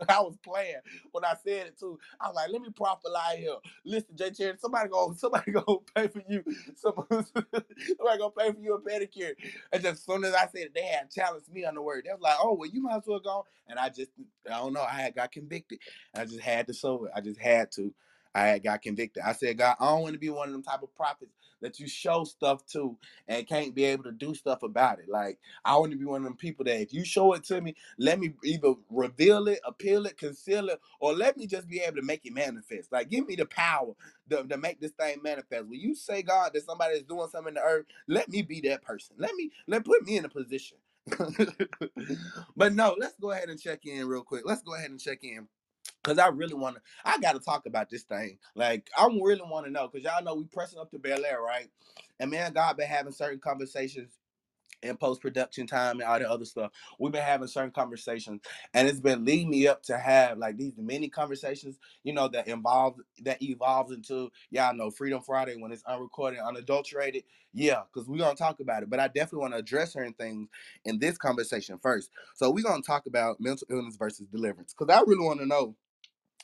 I 0.09 0.21
was 0.21 0.37
playing 0.43 0.77
when 1.11 1.25
I 1.25 1.35
said 1.43 1.67
it 1.67 1.79
too. 1.79 1.99
I 2.21 2.27
was 2.27 2.35
like, 2.37 2.51
let 2.51 2.61
me 2.61 2.69
lie 3.11 3.37
here. 3.39 3.55
Listen, 3.85 4.15
Jay 4.15 4.31
Charity, 4.31 4.59
somebody 4.61 4.89
gonna 4.89 5.15
somebody 5.15 5.51
gonna 5.53 5.79
pay 5.95 6.07
for 6.07 6.23
you. 6.29 6.43
Somebody, 6.75 7.25
somebody 7.33 8.19
gonna 8.19 8.31
pay 8.37 8.51
for 8.53 8.59
you 8.61 8.75
a 8.75 8.81
pedicure. 8.81 9.33
And 9.73 9.83
just 9.83 9.93
as 9.95 10.03
soon 10.05 10.25
as 10.25 10.33
I 10.35 10.47
said 10.47 10.63
it, 10.67 10.75
they 10.75 10.84
had 10.85 11.11
challenged 11.11 11.51
me 11.51 11.65
on 11.65 11.75
the 11.75 11.83
word. 11.83 12.05
They 12.05 12.11
was 12.13 12.21
like, 12.21 12.37
"Oh, 12.41 12.55
well, 12.55 12.69
you 12.69 12.81
might 12.83 12.97
as 12.97 13.03
well 13.07 13.19
go." 13.19 13.45
And 13.67 13.79
I 13.79 13.89
just, 13.89 14.11
I 14.47 14.59
don't 14.59 14.73
know. 14.73 14.83
I 14.83 15.01
had 15.01 15.15
got 15.15 15.31
convicted. 15.31 15.79
I 16.15 16.25
just 16.25 16.41
had 16.41 16.67
to 16.67 16.73
it. 17.05 17.11
I 17.15 17.21
just 17.21 17.39
had 17.39 17.71
to. 17.73 17.93
I 18.35 18.47
had 18.47 18.63
got 18.63 18.81
convicted. 18.83 19.23
I 19.25 19.33
said, 19.33 19.57
God, 19.57 19.77
I 19.79 19.87
don't 19.87 20.03
want 20.03 20.13
to 20.13 20.19
be 20.19 20.29
one 20.29 20.49
of 20.49 20.53
them 20.53 20.63
type 20.63 20.83
of 20.83 20.95
prophets 20.95 21.31
that 21.61 21.79
you 21.79 21.87
show 21.87 22.23
stuff 22.25 22.65
to 22.67 22.97
and 23.27 23.47
can't 23.47 23.75
be 23.75 23.85
able 23.85 24.05
to 24.05 24.11
do 24.13 24.35
stuff 24.35 24.63
about 24.63 24.99
it. 24.99 25.09
Like 25.09 25.39
I 25.65 25.77
want 25.77 25.91
to 25.93 25.97
be 25.97 26.05
one 26.05 26.19
of 26.21 26.25
them 26.25 26.37
people 26.37 26.65
that 26.65 26.81
if 26.81 26.93
you 26.93 27.05
show 27.05 27.33
it 27.33 27.43
to 27.45 27.61
me, 27.61 27.75
let 27.99 28.19
me 28.19 28.33
either 28.43 28.73
reveal 28.91 29.47
it, 29.49 29.59
appeal 29.65 30.05
it, 30.07 30.17
conceal 30.17 30.69
it, 30.69 30.81
or 30.99 31.13
let 31.13 31.37
me 31.37 31.47
just 31.47 31.67
be 31.69 31.79
able 31.81 31.97
to 31.97 32.03
make 32.03 32.25
it 32.25 32.33
manifest. 32.33 32.91
Like 32.91 33.09
give 33.09 33.27
me 33.27 33.35
the 33.35 33.45
power 33.47 33.93
to, 34.31 34.43
to 34.45 34.57
make 34.57 34.81
this 34.81 34.91
thing 34.93 35.17
manifest. 35.23 35.67
When 35.67 35.79
you 35.79 35.95
say 35.95 36.23
God 36.23 36.51
that 36.53 36.65
somebody 36.65 36.95
is 36.97 37.03
doing 37.03 37.29
something 37.31 37.49
in 37.51 37.55
the 37.55 37.61
earth, 37.63 37.85
let 38.07 38.29
me 38.29 38.41
be 38.43 38.61
that 38.63 38.83
person. 38.83 39.15
Let 39.19 39.35
me 39.35 39.51
let 39.67 39.85
put 39.85 40.05
me 40.05 40.17
in 40.17 40.25
a 40.25 40.29
position. 40.29 40.77
but 42.57 42.73
no, 42.73 42.95
let's 42.99 43.15
go 43.19 43.31
ahead 43.31 43.49
and 43.49 43.59
check 43.61 43.85
in 43.85 44.07
real 44.07 44.23
quick. 44.23 44.43
Let's 44.45 44.63
go 44.63 44.75
ahead 44.75 44.91
and 44.91 44.99
check 44.99 45.23
in. 45.23 45.47
Cause 46.05 46.19
I 46.19 46.29
really 46.29 46.55
want 46.55 46.77
to, 46.77 46.83
I 47.05 47.19
got 47.19 47.33
to 47.33 47.41
talk 47.41 47.67
about 47.67 47.89
this 47.89 48.03
thing. 48.03 48.39
Like 48.55 48.89
I 48.97 49.07
really 49.07 49.41
want 49.43 49.67
to 49.67 49.73
know, 49.73 49.89
cause 49.89 50.03
y'all 50.03 50.23
know 50.23 50.35
we 50.35 50.45
pressing 50.45 50.79
up 50.79 50.91
to 50.91 50.99
Bel 50.99 51.25
Air, 51.25 51.41
right? 51.41 51.69
And 52.19 52.31
man, 52.31 52.53
God 52.53 52.77
been 52.77 52.87
having 52.87 53.13
certain 53.13 53.39
conversations 53.39 54.13
in 54.83 54.97
post 54.97 55.21
production 55.21 55.67
time 55.67 55.99
and 55.99 56.03
all 56.09 56.19
the 56.19 56.29
other 56.29 56.45
stuff. 56.45 56.71
We've 56.99 57.11
been 57.11 57.21
having 57.21 57.47
certain 57.47 57.71
conversations, 57.71 58.41
and 58.73 58.87
it's 58.87 58.99
been 58.99 59.25
leading 59.25 59.49
me 59.49 59.67
up 59.67 59.83
to 59.83 59.97
have 59.97 60.37
like 60.37 60.57
these 60.57 60.73
many 60.77 61.09
conversations, 61.09 61.77
you 62.03 62.13
know, 62.13 62.27
that 62.29 62.47
involve 62.47 62.95
that 63.23 63.41
evolves 63.41 63.91
into 63.91 64.31
y'all 64.51 64.75
know 64.75 64.91
Freedom 64.91 65.21
Friday 65.21 65.55
when 65.57 65.71
it's 65.71 65.83
unrecorded, 65.85 66.39
unadulterated. 66.39 67.23
Yeah, 67.53 67.81
because 67.93 68.07
we're 68.07 68.19
gonna 68.19 68.35
talk 68.35 68.59
about 68.59 68.83
it. 68.83 68.89
But 68.89 68.99
I 68.99 69.07
definitely 69.07 69.39
want 69.39 69.53
to 69.53 69.59
address 69.59 69.93
certain 69.93 70.13
things 70.13 70.49
in 70.85 70.99
this 70.99 71.17
conversation 71.17 71.79
first. 71.81 72.11
So 72.35 72.51
we're 72.51 72.63
gonna 72.63 72.81
talk 72.83 73.07
about 73.07 73.39
mental 73.39 73.67
illness 73.69 73.97
versus 73.97 74.27
deliverance. 74.27 74.73
Because 74.77 74.95
I 74.95 75.01
really 75.07 75.25
want 75.25 75.39
to 75.39 75.45
know, 75.45 75.75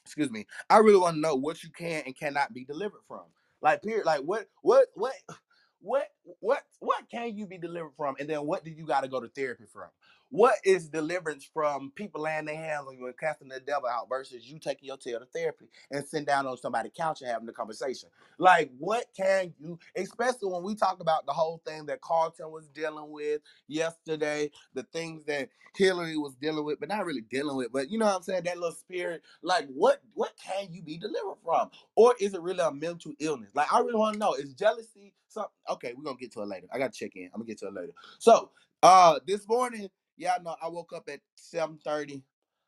excuse 0.04 0.32
me, 0.32 0.46
I 0.70 0.78
really 0.78 1.00
want 1.00 1.16
to 1.16 1.22
know 1.22 1.36
what 1.36 1.64
you 1.64 1.70
can 1.70 2.04
and 2.06 2.18
cannot 2.18 2.54
be 2.54 2.66
delivered 2.66 3.02
from. 3.08 3.24
Like 3.62 3.84
period. 3.84 4.06
Like 4.06 4.22
what 4.22 4.48
what 4.62 4.88
what 4.96 5.14
what 5.82 6.08
what 6.40 6.64
what 6.80 7.10
can 7.10 7.36
you 7.36 7.48
be 7.48 7.58
delivered 7.58 7.94
from 7.98 8.16
and 8.20 8.30
then 8.30 8.46
what 8.46 8.64
do 8.64 8.70
you 8.70 8.86
got 8.86 9.02
to 9.02 9.08
go 9.08 9.20
to 9.20 9.28
therapy 9.30 9.64
from 9.72 9.90
what 10.32 10.56
is 10.66 10.90
deliverance 10.90 11.50
from 11.54 11.92
people 11.96 12.22
laying 12.22 12.46
their 12.46 12.56
hands 12.56 12.86
on 12.88 12.98
you 12.98 13.06
and 13.06 13.18
casting 13.18 13.50
the 13.50 13.60
devil 13.60 13.90
out 13.90 14.10
versus 14.10 14.50
you 14.50 14.60
taking 14.60 14.88
your 14.88 14.98
tail 14.98 15.20
to 15.20 15.26
therapy 15.28 15.70
and 15.92 16.06
sitting 16.08 16.26
down 16.26 16.48
on 16.48 16.58
somebody's 16.58 16.94
couch 16.98 17.22
and 17.22 17.30
having 17.30 17.46
the 17.48 17.54
conversation? 17.54 18.10
Like 18.40 18.72
what 18.80 19.06
can 19.16 19.54
you 19.60 19.80
especially 19.96 20.52
when 20.52 20.64
we 20.64 20.76
talk 20.76 21.00
about 21.02 21.26
the 21.26 21.34
whole 21.34 21.62
thing 21.66 21.86
that 21.88 22.02
carlton 22.02 22.52
was 22.52 22.68
dealing 22.70 23.12
with 23.12 23.42
yesterday 23.68 24.50
the 24.74 24.84
things 24.94 25.24
that 25.26 25.50
hilary 25.76 26.18
was 26.18 26.36
dealing 26.36 26.66
with 26.66 26.80
but 26.80 26.90
not 26.90 27.06
really 27.06 27.22
dealing 27.22 27.58
with 27.58 27.72
but 27.72 27.90
you 27.92 27.98
know 27.98 28.06
what 28.06 28.16
i'm 28.18 28.24
saying? 28.24 28.44
That 28.44 28.58
little 28.58 28.76
spirit 28.76 29.22
like 29.44 29.68
what 29.74 30.02
what 30.14 30.34
can 30.44 30.68
you 30.72 30.82
be 30.82 30.98
delivered 30.98 31.38
from? 31.44 31.70
Or 31.96 32.16
is 32.20 32.34
it 32.34 32.42
really 32.42 32.60
a 32.62 32.72
mental 32.72 33.14
illness? 33.20 33.52
Like 33.54 33.72
i 33.74 33.80
really 33.80 33.96
want 33.96 34.14
to 34.14 34.20
know 34.20 34.34
is 34.34 34.54
jealousy 34.54 35.14
something 35.28 35.52
okay 35.70 35.94
we're 35.96 36.04
gonna 36.04 36.18
get 36.18 36.32
to 36.34 36.42
it 36.42 36.48
later. 36.48 36.68
I 36.74 36.78
gotta 36.78 36.94
check 36.94 37.16
in. 37.16 37.26
I'm 37.34 37.42
gonna 37.42 37.46
get 37.46 37.60
to 37.60 37.68
it 37.68 37.74
later. 37.74 37.94
So 38.20 38.50
uh 38.84 39.20
this 39.28 39.48
morning 39.48 39.90
yeah 40.22 40.38
no 40.44 40.56
i 40.62 40.68
woke 40.68 40.94
up 40.94 41.10
at 41.10 41.20
7.30 41.36 42.22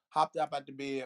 hopped 0.09 0.37
up 0.37 0.53
out 0.53 0.65
the 0.65 0.71
bed 0.71 1.05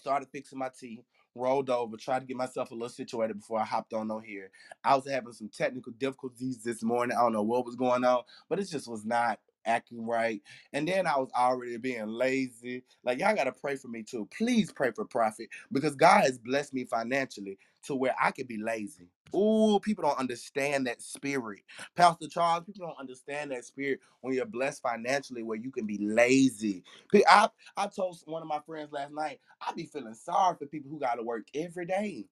started 0.00 0.26
fixing 0.32 0.58
my 0.58 0.70
tea 0.80 1.04
rolled 1.34 1.68
over 1.68 1.98
tried 1.98 2.20
to 2.20 2.26
get 2.26 2.38
myself 2.38 2.70
a 2.70 2.74
little 2.74 2.88
situated 2.88 3.38
before 3.38 3.60
i 3.60 3.64
hopped 3.64 3.92
on 3.92 4.10
on 4.10 4.22
here. 4.22 4.50
I 4.82 4.96
was 4.96 5.06
having 5.06 5.32
some 5.34 5.50
technical 5.54 5.92
difficulties 5.92 6.62
this 6.64 6.82
morning 6.82 7.16
i 7.16 7.20
don't 7.20 7.34
know 7.34 7.42
what 7.42 7.66
was 7.66 7.76
going 7.76 8.02
on 8.02 8.22
but 8.48 8.58
it 8.58 8.70
just 8.70 8.88
was 8.88 9.04
not 9.04 9.38
acting 9.66 10.06
right 10.06 10.42
and 10.72 10.88
then 10.88 11.06
i 11.06 11.16
was 11.18 11.30
already 11.38 11.76
being 11.78 12.08
lazy 12.08 12.82
like 13.04 13.18
y'all 13.20 13.34
gotta 13.36 13.52
pray 13.52 13.76
for 13.76 13.88
me 13.88 14.02
too 14.02 14.28
please 14.36 14.72
pray 14.72 14.90
for 14.92 15.04
prophet 15.06 15.48
because 15.72 15.96
god 15.96 16.22
has 16.22 16.38
blessed 16.38 16.74
me 16.74 16.84
financially 16.84 17.58
to 17.82 17.94
where 17.94 18.14
i 18.22 18.30
could 18.32 18.48
be 18.48 18.58
lazy 18.58 19.08
Ooh, 19.36 19.80
people 19.82 20.04
don't 20.04 20.18
understand 20.18 20.86
that 20.88 21.02
spirit. 21.02 21.60
Pastor 21.96 22.28
Charles, 22.28 22.64
people 22.64 22.86
don't 22.86 23.00
understand 23.00 23.52
that 23.52 23.64
spirit 23.64 24.00
when 24.22 24.34
you're 24.34 24.46
blessed 24.46 24.82
financially 24.82 25.42
where 25.42 25.58
you 25.58 25.70
can 25.70 25.86
be 25.86 25.98
lazy. 25.98 26.84
I, 27.28 27.48
I 27.76 27.88
told 27.88 28.18
one 28.26 28.42
of 28.42 28.48
my 28.48 28.60
friends 28.66 28.92
last 28.92 29.12
night, 29.14 29.40
I 29.66 29.72
be 29.74 29.86
feeling 29.86 30.14
sorry 30.14 30.56
for 30.58 30.66
people 30.66 30.90
who 30.90 31.00
gotta 31.00 31.22
work 31.24 31.46
every 31.54 31.86
day. 31.86 32.26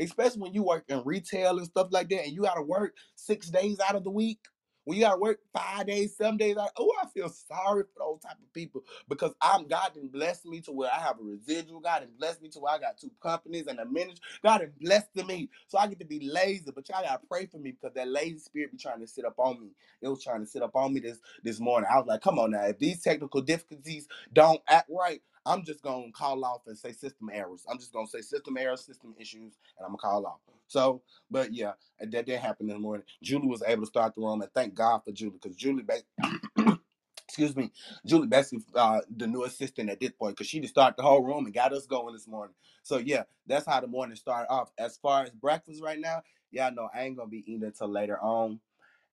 Especially 0.00 0.40
when 0.42 0.54
you 0.54 0.62
work 0.64 0.84
in 0.88 1.02
retail 1.04 1.58
and 1.58 1.66
stuff 1.66 1.88
like 1.92 2.08
that, 2.10 2.24
and 2.24 2.32
you 2.34 2.42
gotta 2.42 2.62
work 2.62 2.94
six 3.16 3.50
days 3.50 3.80
out 3.80 3.96
of 3.96 4.04
the 4.04 4.10
week. 4.10 4.40
When 4.84 4.98
you 4.98 5.04
gotta 5.04 5.20
work 5.20 5.40
five 5.54 5.86
days, 5.86 6.16
some 6.16 6.38
days 6.38 6.56
out. 6.58 6.70
Oh, 6.78 6.92
I 7.02 7.06
feel 7.08 7.28
sorry 7.30 7.84
for 7.84 8.00
those 8.00 8.20
type 8.22 8.38
of 8.42 8.52
people 8.54 8.82
because 9.08 9.32
I'm 9.42 9.68
God 9.68 9.92
didn't 9.94 10.12
bless 10.12 10.44
me 10.46 10.60
to 10.62 10.72
where 10.72 10.90
I 10.92 11.00
have 11.00 11.18
a 11.20 11.24
residual. 11.24 11.80
God 11.80 12.00
didn't 12.00 12.18
bless 12.18 12.40
me 12.40 12.48
to 12.50 12.60
where 12.60 12.74
I 12.74 12.78
got 12.78 12.98
two 12.98 13.10
companies 13.22 13.66
and 13.68 13.80
a 13.80 13.86
ministry. 13.86 14.20
God 14.42 14.62
has 14.62 14.70
blessed 14.80 15.16
me. 15.26 15.50
So 15.68 15.78
I 15.78 15.86
get 15.88 16.00
to 16.00 16.06
be 16.06 16.20
lazy. 16.32 16.72
But 16.74 16.88
y'all 16.88 17.02
gotta 17.04 17.20
pray 17.30 17.46
for 17.46 17.58
me 17.58 17.72
because 17.72 17.94
that 17.94 18.08
lazy 18.08 18.38
spirit 18.40 18.72
be 18.72 18.78
trying 18.78 19.00
to 19.00 19.06
sit 19.08 19.24
up 19.24 19.38
on 19.38 19.60
me. 19.60 19.68
It 20.02 20.08
was 20.08 20.24
trying 20.24 20.40
to 20.40 20.46
sit 20.46 20.62
up 20.62 20.76
on 20.76 20.94
me 20.94 21.00
this 21.00 21.18
this 21.44 21.60
morning. 21.60 21.88
I 21.92 21.98
was 21.98 22.06
like, 22.08 22.22
come 22.22 22.38
on 22.38 22.52
now. 22.52 22.66
If 22.66 22.78
these 22.80 23.02
technical 23.02 23.42
difficulties 23.42 24.08
don't 24.32 24.60
act 24.68 24.90
right, 24.90 25.22
I'm 25.46 25.64
just 25.64 25.82
gonna 25.82 26.12
call 26.12 26.44
off 26.44 26.62
and 26.66 26.78
say 26.78 26.92
system 26.92 27.30
errors. 27.32 27.64
I'm 27.70 27.78
just 27.78 27.92
gonna 27.92 28.06
say 28.06 28.20
system 28.20 28.56
errors, 28.56 28.84
system 28.84 29.14
issues, 29.18 29.54
and 29.78 29.84
I'm 29.86 29.90
gonna 29.92 29.98
call 29.98 30.26
off. 30.26 30.40
So, 30.68 31.02
but 31.30 31.52
yeah, 31.52 31.72
that 32.00 32.10
did 32.26 32.40
happen 32.40 32.68
in 32.68 32.74
the 32.76 32.80
morning. 32.80 33.04
Julie 33.22 33.48
was 33.48 33.62
able 33.66 33.82
to 33.82 33.86
start 33.86 34.14
the 34.14 34.20
room, 34.20 34.42
and 34.42 34.52
thank 34.52 34.74
God 34.74 35.00
for 35.04 35.12
Julie 35.12 35.38
because 35.42 35.56
Julie, 35.56 35.82
ba- 35.82 36.78
excuse 37.28 37.56
me, 37.56 37.72
Julie 38.06 38.28
basically 38.28 38.64
uh, 38.74 39.00
the 39.16 39.26
new 39.26 39.44
assistant 39.44 39.90
at 39.90 40.00
this 40.00 40.12
point 40.12 40.36
because 40.36 40.48
she 40.48 40.60
just 40.60 40.74
started 40.74 40.96
the 40.98 41.02
whole 41.04 41.24
room 41.24 41.46
and 41.46 41.54
got 41.54 41.72
us 41.72 41.86
going 41.86 42.14
this 42.14 42.28
morning. 42.28 42.54
So 42.82 42.98
yeah, 42.98 43.24
that's 43.46 43.66
how 43.66 43.80
the 43.80 43.88
morning 43.88 44.16
started 44.16 44.50
off. 44.50 44.70
As 44.78 44.98
far 44.98 45.24
as 45.24 45.30
breakfast 45.30 45.82
right 45.82 46.00
now, 46.00 46.22
yeah, 46.52 46.70
no, 46.70 46.88
I 46.94 47.02
ain't 47.04 47.16
gonna 47.16 47.30
be 47.30 47.44
eating 47.46 47.64
until 47.64 47.88
later 47.88 48.20
on, 48.22 48.60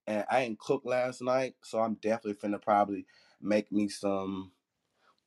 and 0.07 0.25
I 0.31 0.41
ain't 0.41 0.59
cooked 0.59 0.85
last 0.87 1.21
night, 1.21 1.55
so 1.63 1.79
I'm 1.79 1.95
definitely 1.95 2.35
finna 2.35 2.61
probably 2.61 3.05
make 3.41 3.71
me 3.71 3.89
some. 3.89 4.51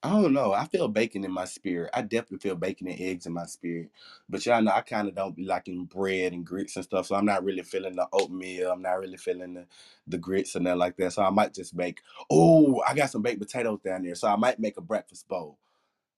I 0.03 0.11
don't 0.13 0.33
know. 0.33 0.55
I 0.55 0.65
feel 0.65 0.89
bacon 0.89 1.25
in 1.25 1.31
my 1.33 1.45
spirit. 1.45 1.91
I 1.93 2.01
definitely 2.01 2.39
feel 2.39 2.57
bacon 2.57 2.89
and 2.89 2.99
eggs 2.99 3.27
in 3.27 3.35
my 3.35 3.45
spirit. 3.45 3.91
But 4.31 4.47
y'all 4.47 4.63
know 4.63 4.71
I 4.71 4.81
kind 4.81 5.09
of 5.09 5.15
don't 5.15 5.37
be 5.37 5.45
liking 5.45 5.85
bread 5.85 6.33
and 6.33 6.47
grits 6.47 6.77
and 6.77 6.85
stuff. 6.87 7.07
So 7.07 7.17
I'm 7.17 7.27
not 7.27 7.45
really 7.45 7.63
feeling 7.63 7.97
the 7.97 8.09
oatmeal. 8.15 8.71
I'm 8.73 8.81
not 8.81 8.99
really 8.99 9.19
feeling 9.19 9.55
the, 9.55 9.67
the 10.07 10.17
grits 10.17 10.55
and 10.55 10.67
that 10.67 10.79
like 10.79 10.97
that. 10.97 11.13
So 11.13 11.23
I 11.23 11.29
might 11.29 11.53
just 11.53 11.75
make, 11.75 12.01
oh, 12.31 12.83
I 12.89 12.95
got 12.95 13.11
some 13.11 13.21
baked 13.21 13.41
potatoes 13.41 13.81
down 13.85 14.03
there. 14.03 14.15
So 14.15 14.29
I 14.29 14.37
might 14.37 14.59
make 14.59 14.79
a 14.79 14.83
breakfast 14.83 15.29
bowl. 15.29 15.59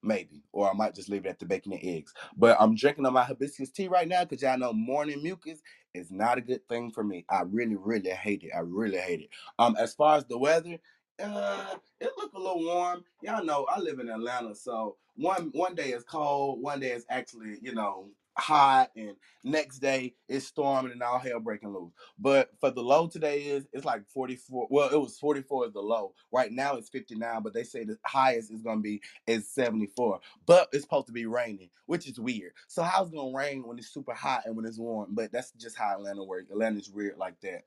Maybe. 0.03 0.45
Or 0.53 0.71
I 0.71 0.75
might 0.75 0.95
just 0.95 1.09
leave 1.09 1.27
it 1.27 1.31
at 1.31 1.39
the 1.41 1.47
bacon 1.47 1.73
and 1.73 1.83
eggs. 1.85 2.15
But 2.37 2.57
I'm 2.61 2.77
drinking 2.77 3.07
on 3.07 3.15
my 3.15 3.25
hibiscus 3.25 3.71
tea 3.71 3.89
right 3.89 4.09
now 4.09 4.25
because 4.25 4.43
y'all 4.43 4.59
know 4.59 4.73
morning 4.73 5.23
mucus 5.23 5.61
is 5.95 6.11
not 6.11 6.39
a 6.39 6.43
good 6.43 6.67
thing 6.69 6.91
for 6.93 7.05
me. 7.05 7.25
I 7.31 7.43
really, 7.43 7.77
really 7.77 8.11
hate 8.11 8.45
it. 8.45 8.53
I 8.57 8.61
really 8.61 8.99
hate 8.99 9.23
it. 9.23 9.31
Um, 9.59 9.77
as 9.79 9.95
far 9.95 10.17
as 10.17 10.25
the 10.27 10.39
weather, 10.39 10.79
uh, 11.21 11.77
it 12.01 12.11
look 12.19 12.33
a 12.35 12.39
little 12.39 12.65
warm. 12.65 13.05
Y'all 13.23 13.45
know 13.45 13.67
I 13.71 13.79
live 13.81 13.99
in 13.99 14.09
Atlanta, 14.09 14.55
so 14.55 14.97
one 15.17 15.51
one 15.53 15.75
day 15.75 15.91
is 15.91 16.05
cold, 16.05 16.61
one 16.63 16.81
day 16.81 16.93
is 16.93 17.07
actually, 17.11 17.59
you 17.63 17.75
know, 17.75 18.09
hot, 18.37 18.91
and 18.97 19.15
next 19.45 19.79
day 19.79 20.15
it's 20.29 20.47
storming 20.47 20.93
and 20.93 21.03
all 21.03 21.19
hell 21.19 21.41
breaking 21.41 21.73
loose. 21.73 21.93
But 22.19 22.51
for 22.61 22.71
the 22.71 22.83
low 22.83 23.07
today 23.09 23.43
is 23.43 23.67
it's 23.73 23.85
like 23.85 24.07
44. 24.09 24.69
Well, 24.71 24.89
it 24.91 24.97
was 25.01 25.19
44 25.19 25.67
is 25.67 25.73
the 25.73 25.81
low. 25.81 26.15
Right 26.33 26.51
now 26.53 26.77
it's 26.77 26.89
59, 26.89 27.43
but 27.43 27.55
they 27.55 27.65
say 27.65 27.85
the 27.85 27.99
highest 28.05 28.51
is 28.51 28.63
gonna 28.63 28.81
be 28.81 29.01
is 29.27 29.49
74. 29.49 30.21
But 30.47 30.69
it's 30.73 30.83
supposed 30.85 31.07
to 31.09 31.13
be 31.13 31.27
raining, 31.27 31.71
which 31.87 32.09
is 32.09 32.19
weird. 32.19 32.53
So 32.69 32.83
how's 32.83 33.09
it 33.09 33.15
gonna 33.15 33.37
rain 33.37 33.67
when 33.67 33.79
it's 33.79 33.93
super 33.93 34.15
hot 34.15 34.43
and 34.47 34.57
when 34.57 34.65
it's 34.67 34.79
warm? 34.79 35.11
But 35.15 35.33
that's 35.33 35.53
just 35.53 35.77
how 35.77 35.95
Atlanta 35.95 36.25
works. 36.25 36.51
Atlanta's 36.51 36.91
weird 36.91 37.19
like 37.19 37.41
that. 37.43 37.65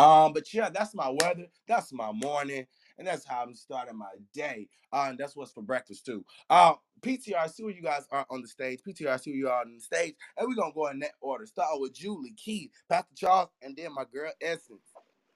Um, 0.00 0.32
but 0.32 0.52
yeah, 0.52 0.70
that's 0.70 0.94
my 0.94 1.08
weather. 1.08 1.46
That's 1.66 1.92
my 1.92 2.12
morning. 2.12 2.66
And 2.98 3.06
that's 3.06 3.26
how 3.26 3.42
I'm 3.42 3.54
starting 3.54 3.98
my 3.98 4.06
day. 4.34 4.68
Uh, 4.92 5.06
and 5.10 5.18
that's 5.18 5.36
what's 5.36 5.52
for 5.52 5.62
breakfast 5.62 6.06
too. 6.06 6.24
Uh, 6.50 6.74
PTR, 7.02 7.50
see 7.50 7.64
where 7.64 7.72
you 7.74 7.82
guys 7.82 8.06
are 8.12 8.26
on 8.30 8.42
the 8.42 8.48
stage. 8.48 8.80
PTR, 8.86 9.20
see 9.20 9.30
where 9.32 9.38
you 9.38 9.48
are 9.50 9.62
on 9.62 9.74
the 9.74 9.80
stage. 9.82 10.14
And 10.36 10.48
we're 10.48 10.56
to 10.70 10.74
go 10.74 10.88
in 10.88 11.00
that 11.00 11.12
order. 11.20 11.46
Start 11.46 11.80
with 11.80 11.94
Julie, 11.94 12.34
Keith, 12.36 12.70
Pastor 12.88 13.14
Charles, 13.16 13.50
and 13.62 13.76
then 13.76 13.94
my 13.94 14.04
girl 14.12 14.32
Essence. 14.42 14.82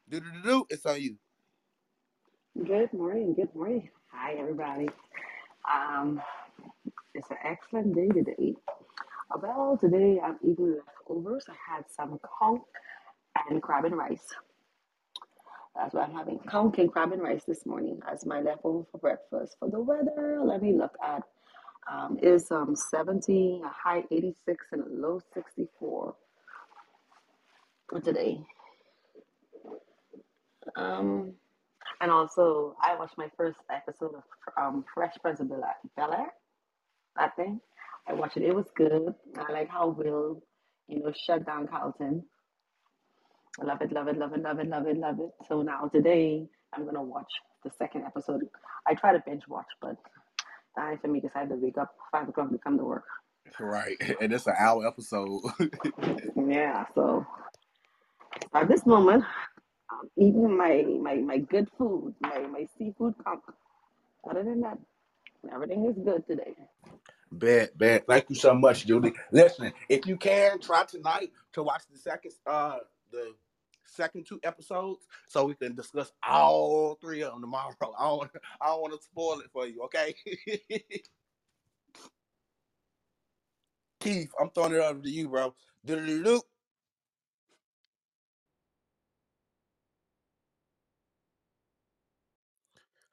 Do 0.09 0.21
do 0.21 0.27
do 0.33 0.43
do. 0.43 0.67
It's 0.71 0.87
on 0.87 1.01
you. 1.01 1.17
Good 2.57 2.93
morning. 2.93 3.35
Good 3.35 3.55
morning. 3.57 3.89
Hi, 4.13 4.35
everybody. 4.35 4.89
Um, 5.73 6.23
it's 7.15 7.31
an 7.31 7.39
excellent 7.45 7.95
day 7.95 8.09
today. 8.09 8.55
Well, 9.43 9.79
today 9.81 10.21
I'm 10.25 10.39
eating 10.43 10.79
leftovers. 10.79 11.47
I 11.49 11.55
had 11.75 11.85
some 11.97 12.19
conch 12.39 12.63
and 13.51 13.63
crab 13.63 13.87
and 13.87 13.97
rice. 13.97 14.27
That's 15.75 15.95
what 15.95 16.09
I'm 16.09 16.15
having. 16.15 16.41
And 16.53 16.93
crab 16.93 17.13
and 17.13 17.23
rice 17.23 17.45
this 17.47 17.67
morning 17.67 18.01
as 18.11 18.27
my 18.27 18.41
leftover 18.41 18.85
for 18.93 18.99
breakfast. 18.99 19.57
For 19.59 19.71
the 19.71 19.81
weather, 19.81 20.41
let 20.45 20.63
me 20.63 20.75
look 20.75 20.97
at 21.03 21.23
um, 21.91 22.19
is 22.23 22.51
um 22.51 22.77
70, 22.77 23.63
a 23.65 23.69
high 23.69 24.05
86, 24.11 24.67
and 24.73 24.83
a 24.83 24.89
low 24.91 25.21
64 25.35 26.15
for 27.89 28.01
today. 28.01 28.41
Um, 30.77 31.35
and 32.01 32.11
also, 32.11 32.77
I 32.83 32.97
watched 32.97 33.19
my 33.19 33.29
first 33.37 33.59
episode 33.71 34.15
of 34.15 34.23
um, 34.57 34.85
Fresh 34.95 35.15
Prince 35.23 35.41
of 35.41 35.49
Bel 35.49 35.65
Air. 36.13 36.33
That 37.17 37.37
thing. 37.37 37.61
I 38.09 38.15
watched 38.15 38.37
it. 38.37 38.43
It 38.45 38.55
was 38.55 38.67
good. 38.77 39.15
I 39.39 39.53
like 39.53 39.69
how 39.69 39.89
Will, 39.89 40.43
you 40.89 41.01
know, 41.01 41.13
shut 41.27 41.47
down 41.47 41.69
Carlton. 41.69 42.25
I 43.61 43.65
love 43.65 43.83
it, 43.83 43.93
love 43.93 44.09
it, 44.09 44.19
love 44.19 44.33
it, 44.35 44.43
love 44.43 44.59
it, 44.59 44.69
love 44.69 44.87
it, 44.87 44.97
love 44.99 45.21
it. 45.21 45.31
So 45.49 45.63
now 45.63 45.91
today, 45.93 46.47
I'm 46.73 46.85
gonna 46.85 47.03
watch 47.03 47.31
the 47.65 47.71
second 47.79 48.05
episode. 48.05 48.43
I 48.87 48.95
try 48.95 49.13
to 49.13 49.23
binge 49.27 49.43
watch, 49.49 49.67
but 49.81 49.97
time 50.77 50.99
for 51.01 51.09
me 51.09 51.21
because 51.21 51.33
I 51.37 51.41
have 51.41 51.49
to 51.51 51.57
wake 51.57 51.79
up 51.79 51.95
five 52.11 52.29
o'clock 52.29 52.51
to 52.51 52.59
come 52.59 52.79
to 52.79 52.85
work. 52.85 53.05
Right. 53.61 53.97
And 54.21 54.33
it's 54.33 54.47
an 54.47 54.55
hour 54.59 54.87
episode. 54.87 55.43
Yeah. 56.37 56.87
So 56.95 57.27
at 58.55 58.69
this 58.69 58.87
moment, 58.87 59.25
I'm 59.91 60.11
eating 60.17 60.57
my 60.57 60.85
my 61.03 61.17
my 61.17 61.39
good 61.39 61.69
food, 61.79 62.15
my 62.21 62.41
my 62.41 62.69
seafood 62.79 63.15
conch. 63.25 63.43
Other 64.29 64.43
than 64.45 64.61
that, 64.63 64.79
everything 65.53 65.87
is 65.87 65.97
good 66.05 66.27
today. 66.27 66.55
Bet, 67.33 67.77
bet. 67.79 68.07
Thank 68.09 68.27
you 68.31 68.37
so 68.37 68.55
much, 68.55 68.87
Julie. 68.87 69.15
Listen, 69.33 69.73
if 69.89 70.07
you 70.07 70.17
can, 70.17 70.61
try 70.61 70.85
tonight 70.85 71.33
to 71.55 71.63
watch 71.63 71.83
the 71.93 71.99
second 71.99 72.33
uh 72.47 72.79
the 73.13 73.35
second 73.93 74.27
two 74.27 74.41
episodes 74.45 75.07
so 75.29 75.47
we 75.47 75.55
can 75.55 75.75
discuss 75.77 76.13
all 76.29 76.97
three 77.03 77.23
of 77.23 77.33
them 77.33 77.43
tomorrow. 77.43 77.75
I 77.83 78.05
don't, 78.07 78.31
I 78.61 78.67
don't 78.69 78.83
want 78.83 78.95
to 78.95 79.03
spoil 79.05 79.41
it 79.41 79.51
for 79.53 79.67
you, 79.67 79.83
okay? 79.85 80.15
Keith, 84.01 84.31
I'm 84.41 84.51
throwing 84.51 84.75
it 84.75 84.79
over 84.81 85.01
to 85.03 85.11
you, 85.11 85.29
bro. 85.29 85.55
Do-do-do-do. 85.85 86.43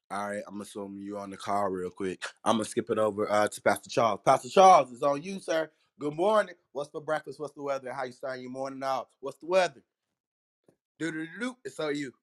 All 0.09 0.29
right, 0.29 0.43
I'm 0.47 0.61
assuming 0.61 1.03
you're 1.03 1.19
on 1.19 1.31
the 1.31 1.37
call 1.37 1.67
real 1.69 1.89
quick. 1.89 2.23
I'm 2.45 2.53
gonna 2.57 2.65
skip 2.65 2.89
it 2.89 2.97
over 2.97 3.29
uh, 3.29 3.49
to 3.49 3.61
Pastor 3.61 3.89
Charles. 3.89 4.21
Pastor 4.25 4.47
Charles, 4.49 4.93
it's 4.93 5.03
on 5.03 5.21
you, 5.21 5.39
sir. 5.41 5.69
Good 5.99 6.15
morning. 6.15 6.55
What's 6.71 6.89
for 6.89 7.01
breakfast? 7.01 7.41
What's 7.41 7.53
the 7.55 7.63
weather? 7.63 7.91
How 7.91 8.05
you 8.05 8.13
starting 8.13 8.43
your 8.43 8.51
morning 8.51 8.81
off? 8.83 9.07
What's 9.19 9.39
the 9.39 9.47
weather? 9.47 9.83
Do 10.99 11.13
do 11.13 11.27
do. 11.39 11.57
It's 11.65 11.79
on 11.79 11.95
you. 11.95 12.13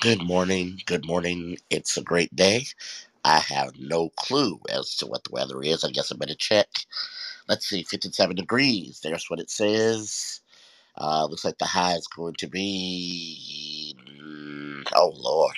Good 0.00 0.22
morning. 0.22 0.78
Good 0.86 1.08
morning. 1.08 1.58
It's 1.72 1.96
a 1.98 2.04
great 2.04 2.34
day. 2.36 2.66
I 3.24 3.40
have 3.40 3.78
no 3.80 4.10
clue 4.10 4.60
as 4.70 4.96
to 4.98 5.06
what 5.06 5.24
the 5.24 5.32
weather 5.32 5.62
is. 5.62 5.84
I 5.84 5.90
guess 5.90 6.12
I 6.12 6.16
better 6.16 6.36
check. 6.36 6.68
Let's 7.48 7.66
see, 7.68 7.84
57 7.84 8.36
degrees. 8.36 9.00
There's 9.02 9.30
what 9.30 9.40
it 9.40 9.50
says. 9.50 10.40
Uh, 10.98 11.26
looks 11.26 11.44
like 11.44 11.58
the 11.58 11.66
high 11.66 11.94
is 11.94 12.06
going 12.08 12.34
to 12.38 12.48
be. 12.48 13.96
mm, 14.22 14.84
Oh, 14.96 15.12
Lord. 15.16 15.56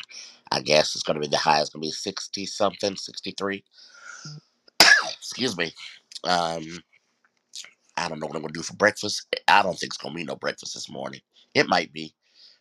I 0.52 0.60
guess 0.62 0.94
it's 0.96 1.04
going 1.04 1.16
to 1.16 1.20
be 1.20 1.28
the 1.28 1.38
high 1.38 1.62
is 1.62 1.70
going 1.70 1.82
to 1.82 1.88
be 1.88 1.92
60 1.92 2.46
something, 2.46 2.96
63. 2.96 3.64
Excuse 5.18 5.56
me. 5.58 5.72
Um, 6.24 6.62
I 7.96 8.08
don't 8.08 8.20
know 8.20 8.26
what 8.26 8.36
I'm 8.36 8.42
to 8.54 8.60
do 8.60 8.64
for 8.64 8.76
breakfast. 8.76 9.26
I 9.48 9.62
don't 9.62 9.74
think 9.78 9.92
it's 9.92 9.98
to 10.14 10.18
be 10.18 10.24
no 10.24 10.36
breakfast 10.36 10.74
this 10.74 10.90
morning. 10.90 11.20
It 11.54 11.68
might 11.68 11.92
be, 11.92 12.14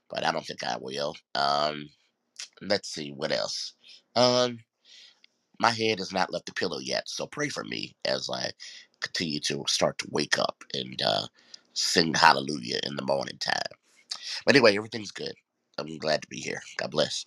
but 0.09 0.25
I 0.25 0.31
don't 0.31 0.45
think 0.45 0.63
I 0.63 0.77
will. 0.79 1.15
Um, 1.35 1.89
let's 2.61 2.89
see 2.89 3.11
what 3.11 3.31
else. 3.31 3.73
Um, 4.15 4.59
my 5.59 5.71
head 5.71 5.99
has 5.99 6.13
not 6.13 6.33
left 6.33 6.47
the 6.47 6.53
pillow 6.53 6.79
yet, 6.79 7.09
so 7.09 7.27
pray 7.27 7.49
for 7.49 7.63
me 7.63 7.95
as 8.05 8.29
I 8.31 8.51
continue 9.01 9.39
to 9.41 9.63
start 9.67 9.99
to 9.99 10.07
wake 10.11 10.39
up 10.39 10.63
and 10.73 11.01
uh, 11.01 11.27
sing 11.73 12.13
hallelujah 12.15 12.79
in 12.83 12.95
the 12.97 13.05
morning 13.05 13.37
time. 13.39 13.61
But 14.45 14.55
anyway, 14.55 14.77
everything's 14.77 15.11
good. 15.11 15.35
I'm 15.77 15.97
glad 15.99 16.23
to 16.23 16.29
be 16.29 16.39
here. 16.39 16.61
God 16.77 16.91
bless. 16.91 17.25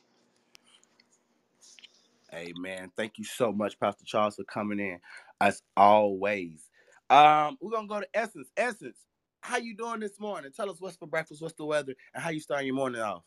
Amen. 2.35 2.93
Thank 2.97 3.19
you 3.19 3.25
so 3.25 3.53
much, 3.53 3.81
Pastor 3.81 4.05
Charles, 4.07 4.37
for 4.37 4.45
coming 4.45 4.81
in 4.81 5.01
as 5.41 5.63
always. 5.77 6.68
Um, 7.11 7.57
we're 7.61 7.71
gonna 7.71 7.89
go 7.89 8.01
to 8.01 8.09
Essence. 8.15 8.51
Essence, 8.57 8.99
how 9.43 9.59
you 9.59 9.77
doing 9.77 10.01
this 10.01 10.21
morning? 10.21 10.53
Tell 10.55 10.71
us 10.71 10.81
what's 10.81 10.97
for 10.97 11.07
breakfast, 11.07 11.43
what's 11.43 11.55
the 11.55 11.65
weather, 11.65 11.95
and 12.15 12.23
how 12.23 12.31
you 12.31 12.41
starting 12.41 12.67
your 12.67 12.77
morning 12.77 13.01
off. 13.01 13.25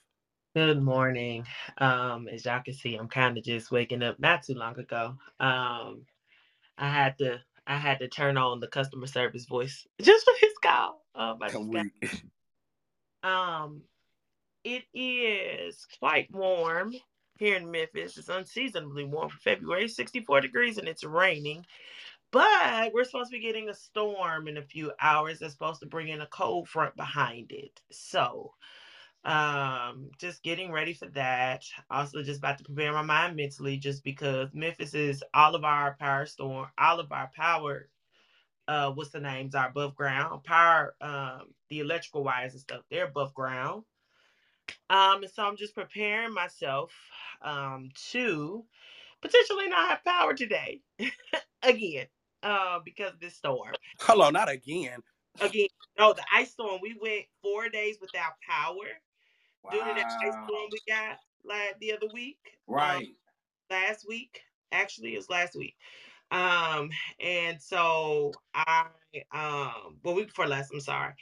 Good 0.53 0.84
morning. 0.84 1.45
Um, 1.77 2.27
as 2.27 2.43
y'all 2.43 2.61
can 2.61 2.73
see, 2.73 2.95
I'm 2.95 3.07
kind 3.07 3.38
of 3.38 3.43
just 3.45 3.71
waking 3.71 4.03
up 4.03 4.19
not 4.19 4.43
too 4.43 4.53
long 4.55 4.77
ago. 4.77 5.15
Um, 5.39 6.05
I 6.77 6.89
had 6.89 7.17
to 7.19 7.41
I 7.67 7.77
had 7.77 7.99
to 7.99 8.09
turn 8.09 8.38
on 8.38 8.59
the 8.59 8.67
customer 8.67 9.07
service 9.07 9.45
voice 9.45 9.88
just 10.01 10.25
for 10.25 10.34
this 10.41 10.53
call. 10.61 11.05
Um, 11.15 11.39
I 11.41 11.51
just 11.51 11.71
got, 11.71 11.86
um, 13.23 13.84
it 14.63 14.84
is 14.93 15.88
quite 15.99 16.29
warm 16.34 16.93
here 17.39 17.55
in 17.57 17.71
Memphis. 17.71 18.17
It's 18.17 18.29
unseasonably 18.29 19.05
warm 19.05 19.29
for 19.29 19.39
February, 19.39 19.88
64 19.88 20.41
degrees, 20.41 20.77
and 20.77 20.88
it's 20.88 21.03
raining. 21.03 21.65
But 22.32 22.93
we're 22.93 23.03
supposed 23.03 23.32
to 23.32 23.38
be 23.38 23.43
getting 23.43 23.69
a 23.69 23.73
storm 23.73 24.47
in 24.47 24.57
a 24.57 24.61
few 24.61 24.91
hours 25.01 25.39
that's 25.39 25.53
supposed 25.53 25.82
to 25.82 25.86
bring 25.86 26.07
in 26.09 26.21
a 26.21 26.27
cold 26.27 26.67
front 26.69 26.95
behind 26.95 27.51
it. 27.51 27.82
So 27.91 28.53
um 29.25 30.11
just 30.19 30.43
getting 30.43 30.71
ready 30.71 30.93
for 30.93 31.07
that. 31.09 31.65
Also 31.91 32.23
just 32.23 32.39
about 32.39 32.57
to 32.59 32.63
prepare 32.63 32.93
my 32.93 33.03
mind 33.03 33.36
mentally 33.36 33.77
just 33.77 34.03
because 34.03 34.49
memphis 34.53 34.93
is 34.95 35.23
all 35.34 35.55
of 35.55 35.63
our 35.65 35.95
power 35.99 36.25
storm 36.25 36.67
all 36.79 36.99
of 36.99 37.11
our 37.11 37.29
power 37.36 37.89
uh 38.67 38.91
what's 38.91 39.11
the 39.11 39.19
names 39.21 39.55
are 39.55 39.69
above 39.69 39.95
ground. 39.95 40.43
Power 40.43 40.95
um 41.01 41.53
the 41.69 41.79
electrical 41.82 42.23
wires 42.23 42.53
and 42.53 42.61
stuff 42.61 42.84
they're 42.91 43.07
above 43.07 43.34
ground. 43.36 43.84
Um 44.89 45.23
and 45.23 45.32
so 45.32 45.43
i'm 45.43 45.55
just 45.57 45.75
preparing 45.75 46.34
myself 46.34 46.93
um 47.41 47.89
to 48.11 48.65
potentially 49.21 49.69
not 49.69 49.89
have 49.89 50.05
power 50.05 50.34
today 50.34 50.82
again 51.63 52.07
uh 52.43 52.79
because 52.85 53.13
of 53.13 53.19
this 53.19 53.35
storm 53.35 53.75
Hello, 53.99 54.29
not 54.29 54.49
again. 54.49 55.01
again 55.39 55.67
no 55.97 56.13
the 56.13 56.23
ice 56.33 56.51
storm 56.51 56.79
we 56.81 56.97
went 57.01 57.25
four 57.41 57.69
days 57.69 57.97
without 58.01 58.33
power 58.47 58.85
due 59.69 59.83
to 59.83 59.93
that 59.93 60.05
ice 60.23 60.37
storm 60.43 60.69
we 60.71 60.81
got 60.87 61.17
like 61.43 61.79
the 61.79 61.93
other 61.93 62.07
week. 62.07 62.39
Um, 62.77 62.99
Right. 62.99 63.09
last 63.69 64.07
week. 64.07 64.41
Actually, 64.71 65.13
it 65.13 65.17
was 65.17 65.29
last 65.29 65.55
week. 65.55 65.75
Um, 66.31 66.91
and 67.19 67.61
so 67.61 68.39
I 68.53 68.87
um 69.31 69.99
well 70.03 70.15
week 70.15 70.27
before 70.27 70.47
last, 70.47 70.71
I'm 70.73 70.79
sorry. 70.81 71.13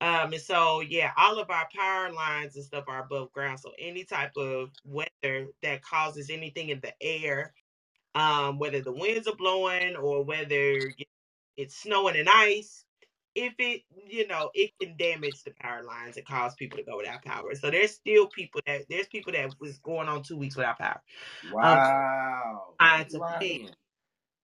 Um, 0.00 0.32
and 0.32 0.42
so 0.42 0.80
yeah, 0.80 1.12
all 1.16 1.38
of 1.38 1.50
our 1.50 1.68
power 1.74 2.12
lines 2.12 2.56
and 2.56 2.64
stuff 2.64 2.84
are 2.88 3.04
above 3.04 3.32
ground. 3.32 3.60
So 3.60 3.72
any 3.78 4.04
type 4.04 4.32
of 4.36 4.70
weather 4.84 5.48
that 5.62 5.82
causes 5.82 6.30
anything 6.30 6.70
in 6.70 6.80
the 6.80 6.94
air, 7.02 7.54
um, 8.14 8.58
whether 8.58 8.82
the 8.82 8.92
winds 8.92 9.28
are 9.28 9.36
blowing 9.36 9.96
or 9.96 10.24
whether 10.24 10.94
it's 11.56 11.76
snowing 11.76 12.16
and 12.16 12.28
ice, 12.30 12.84
if 13.34 13.54
it, 13.58 13.82
you 14.08 14.26
know, 14.28 14.50
it 14.54 14.72
can 14.80 14.96
damage 14.96 15.44
the 15.44 15.52
power 15.60 15.82
lines 15.84 16.16
and 16.16 16.26
cause 16.26 16.54
people 16.56 16.78
to 16.78 16.84
go 16.84 16.98
without 16.98 17.24
power. 17.24 17.54
So 17.54 17.70
there's 17.70 17.92
still 17.92 18.28
people 18.28 18.60
that 18.66 18.82
there's 18.90 19.08
people 19.08 19.32
that 19.34 19.50
was 19.60 19.78
going 19.78 20.08
on 20.08 20.22
two 20.24 20.36
weeks 20.38 20.56
without 20.56 20.78
power. 20.78 21.02
Um, 21.62 21.80
Wow. 21.82 22.76
trying 22.80 23.06
to 23.08 23.22
fix. 23.40 23.64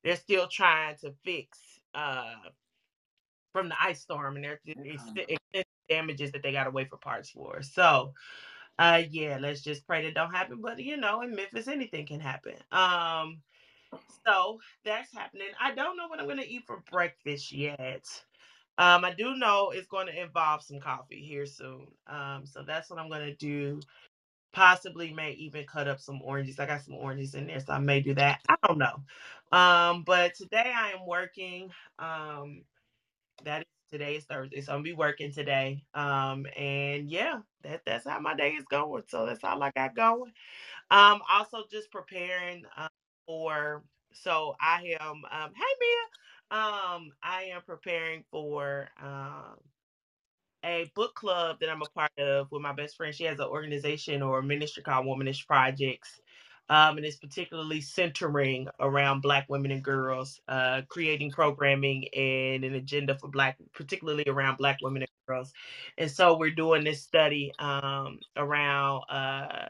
They're 0.04 0.16
still 0.16 0.48
trying 0.48 0.96
to 1.02 1.14
fix 1.24 1.58
uh 1.94 2.34
from 3.52 3.68
the 3.70 3.76
ice 3.82 4.02
storm 4.02 4.36
and 4.36 4.46
ex- 4.46 4.62
extensive 5.16 5.64
damages 5.88 6.32
that 6.32 6.42
they 6.42 6.52
got 6.52 6.72
wait 6.72 6.90
for 6.90 6.98
parts 6.98 7.30
for. 7.30 7.62
So 7.62 8.14
uh 8.78 9.02
yeah, 9.10 9.38
let's 9.40 9.62
just 9.62 9.86
pray 9.86 10.04
that 10.04 10.14
don't 10.14 10.34
happen. 10.34 10.60
But 10.62 10.80
you 10.80 10.96
know, 10.96 11.22
in 11.22 11.34
Memphis 11.36 11.68
anything 11.68 12.06
can 12.06 12.20
happen. 12.20 12.54
Um 12.72 13.42
so 14.26 14.58
that's 14.84 15.12
happening. 15.12 15.48
I 15.60 15.74
don't 15.74 15.96
know 15.96 16.08
what 16.08 16.20
I'm 16.20 16.28
gonna 16.28 16.42
eat 16.46 16.64
for 16.66 16.82
breakfast 16.90 17.52
yet. 17.52 18.06
Um, 18.78 19.04
I 19.04 19.14
do 19.14 19.36
know 19.36 19.70
it's 19.70 19.86
going 19.86 20.06
to 20.06 20.20
involve 20.22 20.62
some 20.62 20.80
coffee 20.80 21.22
here 21.22 21.46
soon. 21.46 21.86
Um, 22.06 22.44
so 22.44 22.62
that's 22.62 22.90
what 22.90 22.98
I'm 22.98 23.08
going 23.08 23.24
to 23.24 23.34
do. 23.34 23.80
Possibly 24.52 25.12
may 25.12 25.32
even 25.32 25.64
cut 25.64 25.88
up 25.88 26.00
some 26.00 26.20
oranges. 26.22 26.58
I 26.58 26.66
got 26.66 26.82
some 26.82 26.94
oranges 26.94 27.34
in 27.34 27.46
there, 27.46 27.60
so 27.60 27.72
I 27.72 27.78
may 27.78 28.00
do 28.00 28.14
that. 28.14 28.40
I 28.48 28.56
don't 28.66 28.78
know. 28.78 29.02
Um, 29.56 30.02
but 30.04 30.34
today 30.34 30.72
I 30.74 30.90
am 30.90 31.06
working. 31.06 31.70
Um, 31.98 32.64
that 33.44 33.60
is 33.62 33.66
today 33.90 34.16
is 34.16 34.24
Thursday, 34.24 34.60
so 34.60 34.72
I'm 34.72 34.78
gonna 34.78 34.84
be 34.84 34.92
working 34.94 35.32
today. 35.32 35.82
Um, 35.94 36.46
and 36.56 37.08
yeah, 37.08 37.40
that 37.62 37.82
that's 37.86 38.06
how 38.06 38.18
my 38.20 38.34
day 38.34 38.50
is 38.50 38.64
going. 38.64 39.04
So 39.08 39.26
that's 39.26 39.44
all 39.44 39.62
I 39.62 39.70
got 39.72 39.94
going. 39.94 40.32
Um, 40.90 41.20
also 41.30 41.64
just 41.70 41.90
preparing 41.90 42.64
for. 43.26 43.82
So 44.12 44.54
I 44.60 44.94
am. 45.00 45.22
Um, 45.30 45.52
hey 45.54 45.74
Mia. 45.80 46.58
Um, 46.60 47.12
I 47.22 47.50
am 47.54 47.62
preparing 47.66 48.24
for 48.30 48.88
um 49.02 49.56
a 50.64 50.90
book 50.94 51.14
club 51.14 51.58
that 51.60 51.70
I'm 51.70 51.82
a 51.82 51.86
part 51.86 52.12
of 52.18 52.50
with 52.50 52.62
my 52.62 52.72
best 52.72 52.96
friend. 52.96 53.14
She 53.14 53.24
has 53.24 53.38
an 53.38 53.46
organization 53.46 54.22
or 54.22 54.40
a 54.40 54.42
ministry 54.42 54.82
called 54.82 55.06
Womanish 55.06 55.46
Projects. 55.46 56.20
Um, 56.68 56.96
and 56.96 57.06
it's 57.06 57.16
particularly 57.18 57.80
centering 57.80 58.66
around 58.80 59.20
Black 59.20 59.46
women 59.48 59.70
and 59.70 59.84
girls, 59.84 60.40
uh, 60.48 60.82
creating 60.88 61.30
programming 61.30 62.08
and 62.08 62.64
an 62.64 62.74
agenda 62.74 63.16
for 63.16 63.28
Black, 63.28 63.56
particularly 63.72 64.24
around 64.26 64.58
Black 64.58 64.78
women 64.82 65.02
and 65.02 65.10
girls. 65.28 65.52
And 65.96 66.10
so 66.10 66.36
we're 66.36 66.50
doing 66.50 66.82
this 66.82 67.02
study 67.02 67.52
um, 67.60 68.18
around 68.36 69.04
uh, 69.08 69.68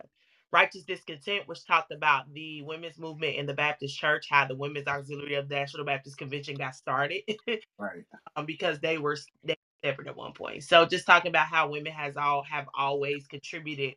righteous 0.57 0.85
discontent, 0.85 1.49
which 1.49 1.67
talked 1.67 1.93
about 1.93 2.33
the 2.35 2.63
women's 2.63 2.99
movement 2.99 3.37
in 3.37 3.47
the 3.47 3.55
Baptist 3.55 3.99
Church, 3.99 4.27
how 4.31 4.47
the 4.47 4.57
Women's 4.57 4.89
Auxiliary 4.89 5.35
of 5.37 5.49
the 5.51 5.57
National 5.57 5.87
Baptist 5.87 6.19
Convention 6.19 6.57
got 6.57 6.77
started. 6.77 7.23
Right. 7.79 8.05
um, 8.37 8.47
because 8.47 8.81
they 8.81 8.99
were 8.99 9.19
they 9.45 9.55
were 9.85 9.89
separate 9.91 10.09
at 10.09 10.17
one 10.17 10.33
point. 10.33 10.65
So 10.65 10.87
just 10.87 11.07
talking 11.07 11.31
about 11.31 11.49
how 11.49 11.69
women 11.71 11.93
has 11.93 12.17
all 12.17 12.45
have 12.45 12.67
always 12.79 13.27
contributed 13.29 13.95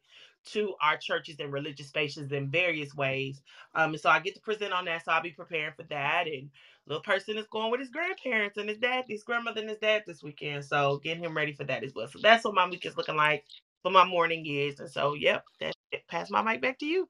to 0.47 0.75
our 0.83 0.97
churches 0.97 1.37
and 1.39 1.53
religious 1.53 1.87
spaces 1.87 2.31
in 2.31 2.49
various 2.51 2.95
ways. 2.95 3.41
Um, 3.75 3.91
and 3.91 4.01
so 4.01 4.09
I 4.09 4.19
get 4.19 4.35
to 4.35 4.41
present 4.41 4.73
on 4.73 4.85
that. 4.85 5.05
So 5.05 5.11
I'll 5.11 5.23
be 5.23 5.31
preparing 5.31 5.73
for 5.75 5.83
that. 5.85 6.27
And 6.27 6.49
little 6.87 7.03
person 7.03 7.37
is 7.37 7.47
going 7.51 7.71
with 7.71 7.81
his 7.81 7.89
grandparents 7.89 8.57
and 8.57 8.69
his 8.69 8.79
dad, 8.79 9.05
his 9.09 9.23
grandmother 9.23 9.61
and 9.61 9.69
his 9.69 9.79
dad 9.79 10.03
this 10.07 10.23
weekend. 10.23 10.65
So 10.65 11.01
getting 11.03 11.23
him 11.23 11.37
ready 11.37 11.53
for 11.53 11.65
that 11.65 11.83
as 11.83 11.93
well. 11.95 12.07
So 12.07 12.19
that's 12.21 12.45
what 12.45 12.55
my 12.55 12.69
week 12.69 12.85
is 12.85 12.97
looking 12.97 13.17
like. 13.17 13.45
For 13.83 13.91
my 13.91 14.05
morning 14.05 14.45
is. 14.47 14.79
And 14.79 14.89
so 14.91 15.15
yep, 15.15 15.45
that's. 15.59 15.73
Pass 16.09 16.29
my 16.31 16.41
mic 16.41 16.61
back 16.61 16.79
to 16.79 16.85
you. 16.85 17.07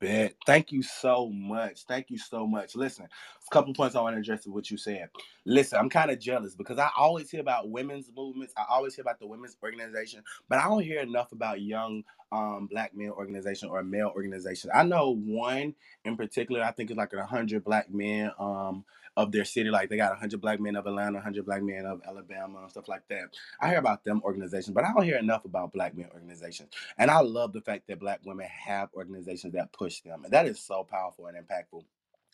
Bet. 0.00 0.34
Thank 0.46 0.72
you 0.72 0.82
so 0.82 1.30
much. 1.30 1.84
Thank 1.88 2.10
you 2.10 2.18
so 2.18 2.46
much. 2.46 2.76
Listen, 2.76 3.06
a 3.06 3.54
couple 3.54 3.74
points 3.74 3.96
I 3.96 4.02
want 4.02 4.14
to 4.16 4.20
address 4.20 4.46
with 4.46 4.54
what 4.54 4.70
you 4.70 4.76
said. 4.76 5.08
Listen, 5.46 5.78
I'm 5.78 5.90
kind 5.90 6.10
of 6.10 6.20
jealous 6.20 6.54
because 6.54 6.78
I 6.78 6.90
always 6.98 7.30
hear 7.30 7.40
about 7.40 7.70
women's 7.70 8.10
movements. 8.16 8.54
I 8.58 8.64
always 8.68 8.94
hear 8.94 9.02
about 9.02 9.20
the 9.20 9.26
women's 9.26 9.56
organization, 9.62 10.22
but 10.50 10.60
I 10.60 10.64
don't 10.68 10.84
hear 10.84 11.00
enough 11.00 11.32
about 11.32 11.62
young 11.62 12.04
um, 12.32 12.68
black 12.70 12.94
men 12.94 13.10
organization 13.10 13.70
or 13.70 13.82
male 13.82 14.12
organization. 14.14 14.70
I 14.74 14.84
know 14.84 15.16
one 15.16 15.74
in 16.04 16.16
particular. 16.16 16.62
I 16.62 16.72
think 16.72 16.90
it's 16.90 16.98
like 16.98 17.14
a 17.14 17.26
hundred 17.26 17.64
black 17.64 17.90
men 17.90 18.32
um, 18.38 18.84
of 19.16 19.32
their 19.32 19.44
city. 19.44 19.70
Like 19.70 19.90
they 19.90 19.96
got 19.96 20.12
a 20.12 20.16
hundred 20.16 20.40
black 20.40 20.60
men 20.60 20.76
of 20.76 20.86
Atlanta, 20.86 21.20
hundred 21.20 21.46
black 21.46 21.62
men 21.62 21.86
of 21.86 22.00
Alabama, 22.06 22.60
and 22.62 22.70
stuff 22.70 22.88
like 22.88 23.02
that. 23.10 23.36
I 23.60 23.70
hear 23.70 23.78
about 23.78 24.04
them 24.04 24.22
organizations, 24.24 24.74
but 24.74 24.84
I 24.84 24.92
don't 24.92 25.04
hear 25.04 25.18
enough 25.18 25.44
about 25.44 25.72
black 25.72 25.96
men 25.96 26.08
organizations. 26.14 26.70
And 26.98 27.10
I 27.10 27.20
love 27.20 27.52
the 27.52 27.60
fact 27.62 27.88
that 27.88 28.00
black 28.00 28.20
women 28.24 28.46
have 28.48 28.90
organizations 28.94 29.54
that 29.54 29.72
push 29.72 30.00
them. 30.00 30.24
And 30.24 30.32
that 30.32 30.46
is 30.46 30.60
so 30.60 30.84
powerful 30.84 31.26
and 31.26 31.36
impactful 31.36 31.84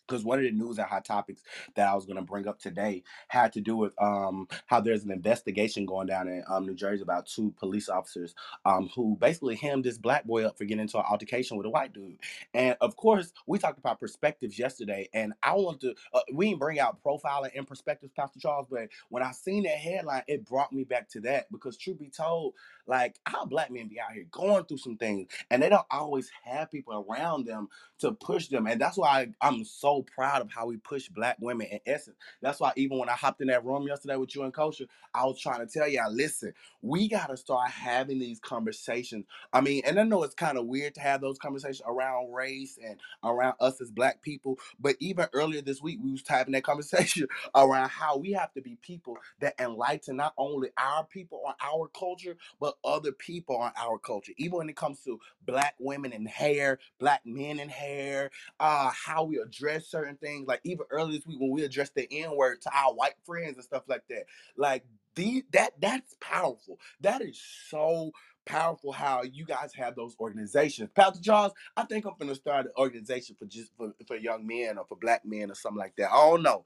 because 0.07 0.23
one 0.23 0.39
of 0.39 0.45
the 0.45 0.51
news 0.51 0.77
and 0.77 0.87
hot 0.87 1.05
topics 1.05 1.43
that 1.75 1.87
I 1.87 1.95
was 1.95 2.05
going 2.05 2.17
to 2.17 2.23
bring 2.23 2.47
up 2.47 2.59
today 2.59 3.03
had 3.27 3.53
to 3.53 3.61
do 3.61 3.75
with 3.75 3.93
um, 4.01 4.47
how 4.67 4.81
there's 4.81 5.03
an 5.03 5.11
investigation 5.11 5.85
going 5.85 6.07
down 6.07 6.27
in 6.27 6.43
um, 6.49 6.65
New 6.65 6.75
Jersey 6.75 7.01
about 7.01 7.25
two 7.25 7.53
police 7.57 7.89
officers 7.89 8.35
um, 8.65 8.89
who 8.95 9.17
basically 9.19 9.55
hemmed 9.55 9.85
this 9.85 9.97
black 9.97 10.25
boy 10.25 10.45
up 10.45 10.57
for 10.57 10.65
getting 10.65 10.81
into 10.81 10.97
an 10.97 11.05
altercation 11.09 11.57
with 11.57 11.65
a 11.65 11.69
white 11.69 11.93
dude. 11.93 12.17
And 12.53 12.75
of 12.81 12.95
course, 12.95 13.33
we 13.47 13.59
talked 13.59 13.79
about 13.79 13.99
perspectives 13.99 14.57
yesterday, 14.59 15.09
and 15.13 15.33
I 15.41 15.53
want 15.53 15.81
to 15.81 15.95
uh, 16.13 16.21
we 16.33 16.47
didn't 16.47 16.59
bring 16.59 16.79
out 16.79 17.03
profiling 17.03 17.51
and 17.55 17.67
perspectives, 17.67 18.13
Pastor 18.15 18.39
Charles, 18.39 18.67
but 18.69 18.89
when 19.09 19.23
I 19.23 19.31
seen 19.31 19.63
that 19.63 19.77
headline, 19.77 20.23
it 20.27 20.45
brought 20.45 20.73
me 20.73 20.83
back 20.83 21.09
to 21.09 21.21
that 21.21 21.51
because 21.51 21.77
truth 21.77 21.99
be 21.99 22.09
told, 22.09 22.53
like 22.87 23.19
our 23.33 23.45
black 23.45 23.71
men 23.71 23.87
be 23.87 23.99
out 23.99 24.13
here 24.13 24.25
going 24.31 24.65
through 24.65 24.77
some 24.77 24.97
things, 24.97 25.29
and 25.49 25.61
they 25.61 25.69
don't 25.69 25.85
always 25.91 26.29
have 26.43 26.71
people 26.71 27.05
around 27.09 27.45
them 27.45 27.69
to 27.99 28.11
push 28.11 28.47
them. 28.47 28.67
And 28.67 28.79
that's 28.79 28.97
why 28.97 29.31
I, 29.41 29.47
am 29.47 29.63
so 29.63 29.92
proud 30.01 30.41
of 30.41 30.51
how 30.51 30.65
we 30.65 30.77
push 30.77 31.07
black 31.09 31.37
women 31.39 31.67
in 31.67 31.79
essence. 31.85 32.17
That's 32.41 32.59
why 32.59 32.73
even 32.75 32.97
when 32.97 33.09
I 33.09 33.13
hopped 33.13 33.41
in 33.41 33.47
that 33.47 33.65
room 33.65 33.87
yesterday 33.87 34.15
with 34.15 34.35
you 34.35 34.43
and 34.43 34.53
Kosha, 34.53 34.87
I 35.13 35.25
was 35.25 35.39
trying 35.39 35.65
to 35.65 35.71
tell 35.71 35.87
y'all, 35.87 36.11
listen, 36.13 36.53
we 36.81 37.07
gotta 37.07 37.37
start 37.37 37.69
having 37.69 38.19
these 38.19 38.39
conversations. 38.39 39.25
I 39.53 39.61
mean, 39.61 39.83
and 39.85 39.99
I 39.99 40.03
know 40.03 40.23
it's 40.23 40.35
kind 40.35 40.57
of 40.57 40.65
weird 40.67 40.95
to 40.95 41.01
have 41.01 41.21
those 41.21 41.37
conversations 41.37 41.81
around 41.87 42.33
race 42.33 42.77
and 42.83 42.99
around 43.23 43.55
us 43.59 43.81
as 43.81 43.91
black 43.91 44.21
people, 44.21 44.59
but 44.79 44.95
even 44.99 45.27
earlier 45.33 45.61
this 45.61 45.81
week, 45.81 45.99
we 46.03 46.11
was 46.11 46.23
having 46.27 46.53
that 46.53 46.63
conversation 46.65 47.27
around 47.55 47.89
how 47.89 48.17
we 48.17 48.31
have 48.33 48.53
to 48.53 48.61
be 48.61 48.77
people 48.81 49.17
that 49.41 49.55
enlighten 49.59 50.17
not 50.17 50.33
only 50.37 50.69
our 50.77 51.05
people 51.05 51.41
on 51.47 51.53
our 51.61 51.89
culture, 51.97 52.35
but 52.59 52.75
other 52.83 53.11
people 53.11 53.57
on 53.57 53.71
our 53.77 53.97
culture. 53.99 54.33
Even 54.37 54.57
when 54.59 54.69
it 54.69 54.75
comes 54.75 55.01
to 55.01 55.19
black 55.45 55.75
women 55.79 56.13
and 56.13 56.27
hair, 56.27 56.79
black 56.99 57.21
men 57.25 57.59
and 57.59 57.71
hair 57.71 57.87
hair, 57.87 58.31
uh, 58.59 58.91
how 58.91 59.23
we 59.23 59.37
address 59.39 59.82
certain 59.83 60.17
things. 60.17 60.47
Like 60.47 60.61
even 60.63 60.85
earlier 60.91 61.17
this 61.17 61.27
week 61.27 61.39
when 61.39 61.51
we 61.51 61.63
addressed 61.63 61.95
the 61.95 62.07
N 62.11 62.35
word 62.35 62.61
to 62.63 62.71
our 62.73 62.93
white 62.93 63.15
friends 63.25 63.55
and 63.55 63.63
stuff 63.63 63.83
like 63.87 64.03
that. 64.09 64.25
Like 64.57 64.85
the 65.15 65.43
that 65.53 65.73
that's 65.81 66.15
powerful. 66.21 66.79
That 67.01 67.21
is 67.21 67.41
so 67.69 68.11
powerful 68.45 68.91
how 68.91 69.23
you 69.23 69.45
guys 69.45 69.73
have 69.75 69.95
those 69.95 70.15
organizations. 70.19 70.89
Pastor 70.95 71.21
Charles, 71.21 71.53
I 71.77 71.83
think 71.85 72.05
I'm 72.05 72.13
gonna 72.19 72.35
start 72.35 72.65
an 72.65 72.71
organization 72.77 73.35
for 73.39 73.45
just 73.45 73.71
for, 73.77 73.93
for 74.07 74.17
young 74.17 74.45
men 74.45 74.77
or 74.77 74.85
for 74.85 74.97
black 74.97 75.25
men 75.25 75.51
or 75.51 75.55
something 75.55 75.79
like 75.79 75.95
that. 75.97 76.11
I 76.11 76.17
don't 76.29 76.43
know. 76.43 76.65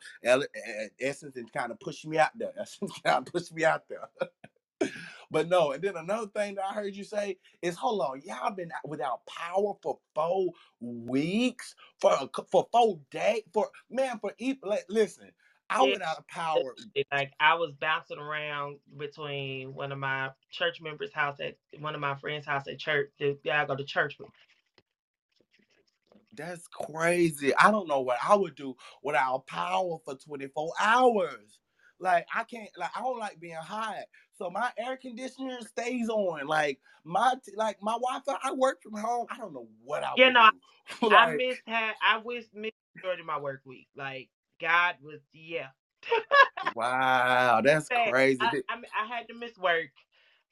Essence 1.00 1.36
and 1.36 1.52
kind 1.52 1.72
of 1.72 1.80
push 1.80 2.06
me 2.06 2.18
out 2.18 2.38
there. 2.38 2.54
Essence 2.60 2.94
kind 3.04 3.28
of 3.28 3.34
push 3.34 3.52
me 3.52 3.66
out 3.66 3.84
there. 3.90 4.10
but 5.32 5.50
no, 5.50 5.72
and 5.72 5.84
then 5.84 5.96
another 5.98 6.28
thing 6.28 6.56
that 6.56 6.66
I 6.70 6.74
heard 6.74 6.96
you 6.96 7.04
say 7.04 7.38
is, 7.62 7.76
hold 7.76 8.02
on, 8.02 8.22
y'all 8.24 8.52
been 8.52 8.72
without 8.86 9.26
power 9.26 9.74
for 9.82 10.00
four 10.14 10.52
weeks, 10.80 11.76
for 12.00 12.30
for 12.52 12.68
four 12.72 13.00
days, 13.12 13.44
for 13.54 13.70
man, 13.90 14.20
for 14.20 14.34
eat. 14.38 14.60
Listen, 14.90 15.32
I 15.70 15.84
went 15.84 16.02
out 16.02 16.18
of 16.18 16.28
power. 16.28 16.76
Like 17.12 17.32
I 17.40 17.54
was 17.56 17.72
bouncing 17.80 18.18
around 18.18 18.78
between 18.98 19.74
one 19.74 19.92
of 19.92 20.00
my 20.00 20.32
church 20.52 20.82
members' 20.82 21.14
house 21.14 21.38
at 21.40 21.56
one 21.80 21.96
of 21.96 22.02
my 22.02 22.16
friends' 22.16 22.46
house 22.46 22.68
at 22.68 22.80
church. 22.80 23.12
Yeah, 23.20 23.62
I 23.62 23.66
go 23.66 23.76
to 23.76 23.84
church 23.84 24.18
with. 24.20 24.30
That's 26.36 26.68
crazy. 26.68 27.56
I 27.56 27.72
don't 27.72 27.88
know 27.88 28.02
what 28.02 28.18
I 28.28 28.36
would 28.36 28.56
do 28.56 28.76
without 29.04 29.48
power 29.48 29.98
for 30.06 30.16
24 30.16 30.72
hours. 30.80 31.60
Like 32.00 32.28
I 32.34 32.44
can't 32.44 32.70
like 32.78 32.92
I 32.96 33.02
don't 33.02 33.20
like 33.20 33.40
being 33.40 33.56
hot. 33.56 33.96
So 34.38 34.50
my 34.50 34.72
air 34.78 34.98
conditioner 34.98 35.60
stays 35.62 36.10
on. 36.10 36.48
Like 36.48 36.80
my 37.04 37.34
like 37.56 37.78
my 37.82 37.94
Wi-Fi, 37.94 38.38
I 38.44 38.54
work 38.54 38.82
from 38.84 38.94
home. 38.94 39.26
I 39.30 39.38
don't 39.38 39.54
know 39.54 39.68
what 39.84 40.04
I 40.04 40.12
you 40.16 40.32
know, 40.32 40.52
like, 41.02 41.12
I 41.12 41.36
missed 41.36 41.62
had 41.66 41.94
I 42.06 42.18
wish 42.18 42.46
missed 42.54 42.74
majority 42.96 43.24
my 43.24 43.40
work 43.40 43.62
week. 43.66 43.88
Like 43.96 44.30
God 44.62 44.96
was 45.02 45.20
yeah. 45.34 45.68
wow, 46.76 47.62
that's 47.64 47.90
crazy. 48.08 48.40
I, 48.42 48.62
I, 48.70 48.76
I, 49.04 49.08
had 49.08 49.28
to 49.30 49.34
miss 49.34 49.58
work. 49.58 49.90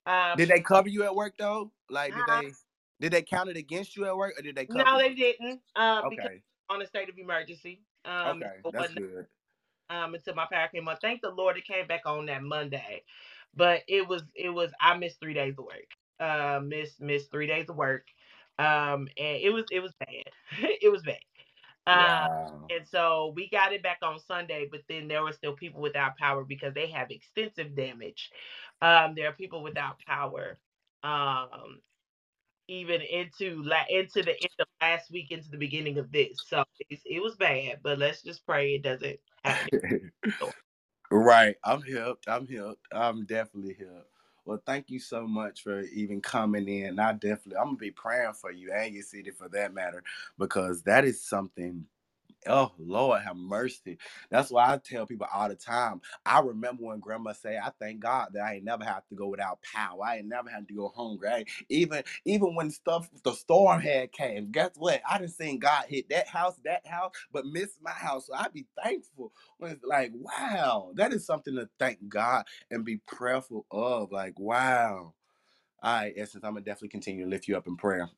Um, 0.08 0.38
did 0.38 0.50
they 0.50 0.60
cover 0.60 0.90
you 0.90 1.04
at 1.04 1.16
work 1.16 1.36
though? 1.38 1.72
Like 1.90 2.14
did 2.14 2.24
uh, 2.28 2.42
they 2.42 2.52
did 3.00 3.14
they 3.14 3.22
count 3.22 3.50
it 3.50 3.58
against 3.58 3.96
you 3.96 4.06
at 4.06 4.18
work 4.18 4.34
or 4.38 4.42
did 4.42 4.56
they 4.56 4.66
No, 4.70 4.98
they 4.98 5.10
you? 5.10 5.16
didn't. 5.16 5.62
Um 5.76 6.06
okay. 6.06 6.16
because 6.16 6.40
on 6.70 6.82
a 6.82 6.86
state 6.88 7.10
of 7.10 7.18
emergency. 7.18 7.82
Um 8.04 8.42
okay, 8.44 8.56
that's 8.74 8.94
good 8.94 9.28
um 9.90 10.16
until 10.16 10.36
my 10.36 10.46
power 10.52 10.68
came 10.74 10.88
on. 10.88 10.98
Thank 11.02 11.22
the 11.22 11.30
Lord 11.30 11.58
it 11.58 11.66
came 11.66 11.88
back 11.88 12.02
on 12.06 12.26
that 12.26 12.44
Monday. 12.44 13.04
But 13.56 13.84
it 13.88 14.08
was 14.08 14.24
it 14.36 14.50
was 14.50 14.72
I 14.82 14.98
missed 14.98 15.20
three 15.20 15.34
days 15.34 15.56
of 15.58 15.66
work. 15.66 15.90
Uh 16.20 16.60
missed 16.64 17.02
missed 17.02 17.32
three 17.32 17.48
days 17.48 17.70
of 17.70 17.76
work. 17.76 18.08
Um 18.60 19.08
and 19.18 19.38
it 19.42 19.52
was 19.54 19.66
it 19.72 19.82
was 19.82 19.94
bad. 20.00 20.26
it 20.82 20.92
was 20.92 21.04
bad. 21.04 21.20
Uh, 21.88 22.28
wow. 22.30 22.66
and 22.70 22.88
so 22.88 23.34
we 23.36 23.50
got 23.50 23.72
it 23.72 23.84
back 23.84 24.00
on 24.02 24.20
Sunday, 24.20 24.68
but 24.72 24.82
then 24.90 25.08
there 25.08 25.24
were 25.24 25.32
still 25.32 25.54
people 25.54 25.82
without 25.82 26.18
power 26.18 26.44
because 26.44 26.74
they 26.74 26.88
have 26.88 27.12
extensive 27.12 27.76
damage. 27.76 28.32
Um, 28.82 29.14
there 29.16 29.30
are 29.30 29.34
people 29.34 29.62
without 29.62 30.00
power, 30.00 30.58
um, 31.04 31.80
even 32.68 33.02
into 33.02 33.62
la- 33.64 33.86
into 33.90 34.24
the 34.24 34.32
end 34.32 34.52
of 34.60 34.68
last 34.82 35.12
week, 35.12 35.32
into 35.32 35.50
the 35.52 35.58
beginning 35.58 36.00
of 36.00 36.12
this. 36.12 36.40
So 36.48 36.64
it 36.90 37.22
was 37.22 37.36
bad, 37.36 37.80
but 37.84 38.00
let's 38.00 38.24
just 38.24 38.46
pray 38.48 38.76
it 38.76 38.84
doesn't 38.84 39.20
right. 41.24 41.56
I'm 41.64 41.82
helped. 41.82 42.28
I'm 42.28 42.48
helped. 42.48 42.88
I'm 42.92 43.26
definitely 43.26 43.76
helped. 43.80 44.10
Well, 44.46 44.62
thank 44.66 44.90
you 44.90 45.00
so 45.00 45.28
much 45.28 45.64
for 45.64 45.82
even 45.82 46.22
coming 46.22 46.68
in. 46.68 47.00
I 47.00 47.14
definitely, 47.14 47.58
I'm 47.58 47.66
gonna 47.66 47.78
be 47.78 47.92
praying 47.92 48.34
for 48.34 48.52
you 48.52 48.72
and 48.72 48.94
your 48.94 49.04
city 49.04 49.32
for 49.32 49.50
that 49.50 49.74
matter, 49.74 50.04
because 50.38 50.84
that 50.84 51.06
is 51.06 51.22
something 51.22 51.86
Oh 52.48 52.72
Lord, 52.80 53.22
have 53.24 53.38
mercy. 53.38 53.98
That's 54.30 54.52
why 54.52 54.74
I 54.74 54.78
tell 54.78 55.06
people 55.08 55.28
all 55.34 55.50
the 55.50 55.56
time. 55.56 56.02
I 56.26 56.42
remember 56.42 56.84
when 56.84 57.00
Grandma 57.00 57.34
say, 57.34 57.58
"I 57.58 57.72
thank 57.80 58.02
God 58.02 58.30
that 58.34 58.44
I 58.44 58.56
ain't 58.56 58.66
never 58.66 58.84
have 58.86 59.08
to 59.10 59.16
go 59.16 59.28
without 59.30 59.60
power. 59.64 60.04
I 60.06 60.18
ain't 60.18 60.28
never 60.28 60.50
had 60.50 60.68
to 60.68 60.74
go 60.74 60.92
hungry. 60.96 61.30
I 61.30 61.46
even 61.70 62.04
even 62.26 62.56
when 62.56 62.72
stuff 62.72 63.10
the 63.24 63.34
storm 63.34 63.82
had 63.82 64.12
came. 64.12 64.52
Guess 64.52 64.72
what? 64.78 65.02
I 65.10 65.20
didn't 65.20 65.34
see 65.34 65.58
God 65.58 65.86
hit 65.88 66.10
that 66.10 66.28
house, 66.28 66.56
that 66.66 66.86
house, 66.88 67.14
but 67.32 67.46
miss 67.46 67.78
my 67.82 67.92
house. 67.92 68.28
So 68.28 68.34
I 68.36 68.50
be 68.50 68.66
thankful 68.84 69.34
when 69.60 69.72
it's 69.72 69.84
like, 69.86 70.12
wow, 70.16 70.92
that 70.96 71.14
is 71.14 71.26
something 71.26 71.56
to 71.56 71.70
thank 71.80 72.08
God 72.10 72.46
and 72.72 72.86
be 72.86 72.98
prayerful 73.08 73.66
of. 73.72 74.12
Like, 74.12 74.40
wow. 74.40 75.14
All 75.84 75.96
right, 75.96 76.14
Essence, 76.18 76.44
I'm 76.44 76.54
gonna 76.54 76.66
definitely 76.66 76.90
continue 76.90 77.26
to 77.26 77.30
lift 77.30 77.48
you 77.48 77.58
up 77.58 77.68
in 77.68 77.78
prayer. 77.78 78.10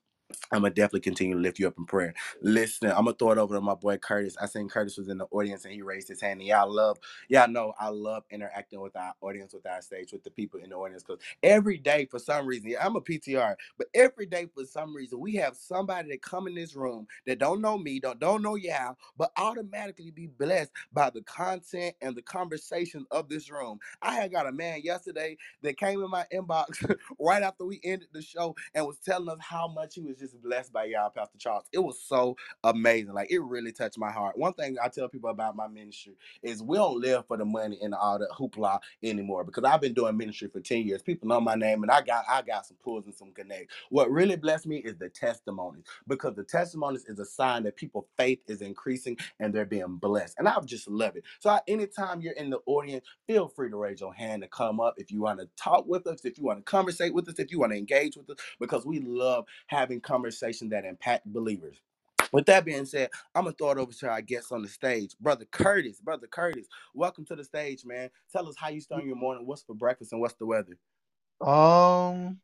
I'm 0.52 0.62
gonna 0.64 0.72
definitely 0.74 1.02
continue 1.02 1.36
to 1.36 1.42
lift 1.42 1.60
you 1.60 1.68
up 1.68 1.78
in 1.78 1.86
prayer. 1.86 2.16
Listen, 2.42 2.90
I'm 2.92 3.06
gonna 3.06 3.14
throw 3.14 3.34
it 3.34 3.40
over 3.40 3.56
to 3.56 3.62
my 3.62 3.76
boy 3.76 3.98
Curtis. 4.00 4.38
I 4.42 4.48
seen 4.48 4.70
Curtis 4.70 4.98
was 4.98 5.10
in 5.10 5.20
the 5.20 5.28
audience 5.32 5.66
and 5.66 5.76
he 5.76 5.84
raised 5.84 6.10
his 6.10 6.22
hand. 6.22 6.42
And 6.42 6.48
y'all 6.50 6.74
love, 6.74 7.00
y'all 7.30 7.50
know 7.50 7.74
I 7.80 7.90
love 7.90 8.26
interacting 8.32 8.82
with 8.82 8.98
our 8.98 9.14
audience, 9.22 9.54
with 9.54 9.68
our 9.68 9.82
stage, 9.84 10.14
with 10.14 10.24
the 10.26 10.32
people 10.32 10.62
in 10.62 10.72
the 10.72 10.78
audience. 10.78 11.04
Because 11.04 11.22
every 11.44 11.78
day, 11.78 12.08
for 12.12 12.20
some 12.20 12.48
reason, 12.48 12.76
I'm 12.82 12.98
a 12.98 13.02
PTR, 13.02 13.56
but 13.78 13.88
every 13.96 14.28
day 14.28 14.48
for 14.56 14.66
some 14.66 14.96
reason, 14.96 15.20
we 15.22 15.36
have 15.36 15.56
somebody 15.58 16.10
that 16.12 16.24
come 16.24 16.48
in 16.48 16.56
this 16.56 16.76
room 16.76 17.08
that 17.28 17.40
don't 17.40 17.62
know 17.62 17.78
me, 17.78 18.00
don't 18.02 18.20
don't 18.20 18.44
know 18.44 18.56
y'all, 18.56 18.98
but 19.18 19.32
automatically 19.38 20.12
be 20.12 20.28
blessed 20.28 20.72
by 20.94 21.12
the 21.12 21.24
content 21.24 21.96
and 22.02 22.16
the 22.18 22.24
conversation 22.24 23.06
of 23.12 23.30
this 23.30 23.52
room. 23.52 23.80
I 24.02 24.16
had 24.16 24.32
got 24.34 24.48
a 24.48 24.54
man 24.54 24.82
yesterday 24.84 25.38
that 25.64 25.78
came 25.78 26.04
in 26.04 26.10
my 26.12 26.26
inbox 26.34 26.90
right 27.20 27.44
after 27.44 27.66
we 27.66 27.82
ended 27.84 28.10
the 28.14 28.24
show 28.24 28.56
and 28.76 28.88
was 28.88 29.00
telling 29.00 29.30
us 29.30 29.40
how 29.42 29.68
much 29.70 29.96
he 29.96 30.02
was 30.02 30.17
was 30.22 30.32
just 30.32 30.42
blessed 30.44 30.74
by 30.74 30.86
y'all, 30.86 31.10
Pastor 31.10 31.38
Charles. 31.40 31.66
It 31.74 31.80
was 31.80 32.02
so 32.02 32.38
amazing. 32.64 33.14
Like 33.14 33.32
it 33.32 33.40
really 33.42 33.72
touched 33.72 34.00
my 34.00 34.12
heart. 34.12 34.38
One 34.38 34.54
thing 34.54 34.78
I 34.84 34.90
tell 34.90 35.10
people 35.10 35.30
about 35.30 35.56
my 35.56 35.68
ministry 35.68 36.16
is 36.44 36.64
we 36.64 36.78
don't 36.78 37.00
live 37.02 37.28
for 37.28 37.38
the 37.38 37.46
money 37.46 37.80
and 37.82 37.94
all 37.94 38.20
the 38.20 38.28
hoopla 38.38 38.80
anymore 39.04 39.44
because 39.44 39.64
I've 39.64 39.82
been 39.82 39.94
doing 39.94 40.18
ministry 40.18 40.50
for 40.50 40.62
10 40.62 40.84
years. 40.88 41.02
People 41.04 41.30
know 41.30 41.42
my 41.42 41.56
name 41.56 41.84
and 41.84 41.92
I 41.92 42.02
got 42.02 42.26
I 42.30 42.42
got 42.44 42.66
some 42.66 42.78
pulls 42.84 43.06
and 43.06 43.16
some 43.16 43.34
connects. 43.34 43.74
What 43.90 44.12
really 44.12 44.36
blessed 44.38 44.68
me 44.68 44.78
is 44.80 44.98
the 44.98 45.10
testimonies 45.10 45.86
because 46.08 46.36
the 46.36 46.44
testimonies 46.46 47.06
is 47.08 47.20
a 47.20 47.26
sign 47.26 47.64
that 47.64 47.76
people's 47.78 48.08
faith 48.18 48.40
is 48.48 48.62
increasing 48.62 49.18
and 49.40 49.54
they're 49.54 49.66
being 49.66 49.98
blessed. 49.98 50.36
And 50.40 50.48
I 50.50 50.60
just 50.62 50.90
love 50.90 51.16
it. 51.16 51.24
So 51.40 51.58
anytime 51.68 52.22
you're 52.22 52.34
in 52.34 52.52
the 52.52 52.60
audience, 52.66 53.06
feel 53.28 53.48
free 53.50 53.70
to 53.70 53.78
raise 53.78 54.02
your 54.02 54.14
hand 54.14 54.44
to 54.44 54.50
come 54.50 54.82
up 54.82 54.96
if 54.98 55.12
you 55.12 55.22
want 55.22 55.40
to 55.40 55.50
talk 55.58 55.88
with 55.88 56.08
us, 56.08 56.26
if 56.26 56.38
you 56.38 56.46
want 56.46 56.60
to 56.60 56.64
conversate 56.64 57.14
with 57.14 57.28
us, 57.30 57.40
if 57.40 57.52
you 57.52 57.60
want 57.60 57.74
to 57.74 57.80
engage 57.80 58.18
with 58.18 58.30
us, 58.32 58.38
because 58.60 58.86
we 58.86 59.00
love 59.02 59.46
having 59.68 60.02
conversation 60.08 60.70
that 60.70 60.86
impact 60.86 61.26
believers. 61.26 61.78
With 62.32 62.46
that 62.48 62.66
being 62.66 62.86
said, 62.86 63.10
I'm 63.36 63.44
gonna 63.44 63.56
throw 63.58 63.72
it 63.72 63.78
over 63.78 63.92
to 63.92 64.10
our 64.10 64.22
guest 64.22 64.52
on 64.52 64.62
the 64.62 64.68
stage, 64.68 65.16
brother 65.20 65.46
Curtis. 65.52 66.00
Brother 66.02 66.28
Curtis, 66.28 66.68
welcome 66.94 67.26
to 67.26 67.36
the 67.36 67.44
stage, 67.44 67.86
man. 67.86 68.10
Tell 68.32 68.48
us 68.48 68.56
how 68.58 68.70
you 68.70 68.82
start 68.82 69.06
your 69.06 69.16
morning. 69.16 69.46
What's 69.46 69.64
for 69.64 69.76
breakfast 69.76 70.12
and 70.12 70.22
what's 70.22 70.36
the 70.36 70.46
weather? 70.46 70.78
Um, 71.42 72.40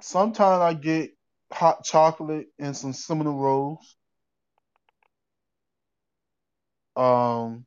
sometimes 0.00 0.60
I 0.60 0.74
get 0.74 1.16
hot 1.52 1.84
chocolate 1.84 2.48
and 2.58 2.76
some 2.76 2.92
cinnamon 2.92 3.34
rolls. 3.36 3.96
Um, 6.96 7.66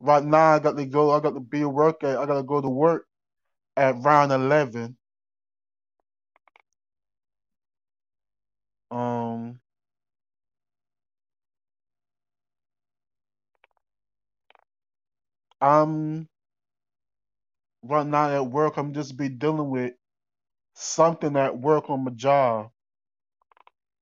right 0.00 0.24
now 0.24 0.54
I 0.54 0.58
got 0.60 0.76
to 0.76 0.86
go. 0.86 1.10
I 1.10 1.20
got 1.20 1.34
to 1.34 1.40
be 1.40 1.62
at 1.62 1.72
work. 1.72 2.04
At, 2.04 2.18
I 2.18 2.26
got 2.26 2.36
to 2.36 2.42
go 2.42 2.60
to 2.60 2.68
work 2.68 3.06
at 3.76 3.96
around 3.96 4.30
eleven. 4.32 4.96
Um, 8.92 9.60
I'm 15.60 16.28
right 17.84 18.06
now 18.06 18.30
at 18.36 18.46
work. 18.46 18.76
I'm 18.78 18.94
just 18.94 19.16
be 19.16 19.28
dealing 19.28 19.70
with 19.70 19.94
something 20.74 21.36
at 21.36 21.58
work 21.58 21.90
on 21.90 22.04
my 22.04 22.12
job. 22.12 22.70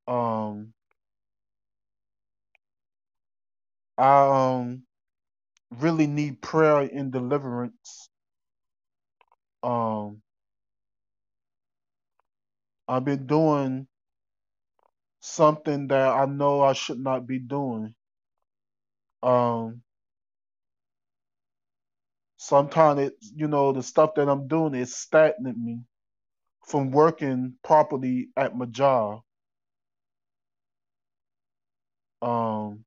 Um, 0.09 0.74
I 3.99 4.57
um 4.59 4.84
really 5.80 6.07
need 6.09 6.43
prayer 6.43 6.80
and 6.80 7.12
deliverance. 7.12 8.11
Um, 9.62 10.22
I've 12.88 13.05
been 13.05 13.26
doing 13.26 13.88
something 15.20 15.88
that 15.88 16.08
I 16.08 16.26
know 16.26 16.62
I 16.62 16.74
should 16.74 17.00
not 17.00 17.26
be 17.26 17.38
doing. 17.40 17.94
Um, 19.22 19.82
sometimes 22.38 23.00
it, 23.00 23.14
you 23.34 23.48
know, 23.48 23.72
the 23.72 23.82
stuff 23.82 24.14
that 24.16 24.28
I'm 24.28 24.48
doing 24.48 24.74
is 24.74 24.96
stagnant 24.96 25.58
me 25.58 25.80
from 26.66 26.90
working 26.92 27.54
properly 27.64 28.30
at 28.36 28.56
my 28.56 28.66
job. 28.66 29.20
Um, 32.22 32.84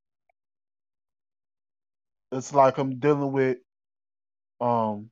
it's 2.31 2.53
like 2.53 2.77
I'm 2.79 2.99
dealing 2.99 3.31
with 3.33 3.57
um 4.61 5.11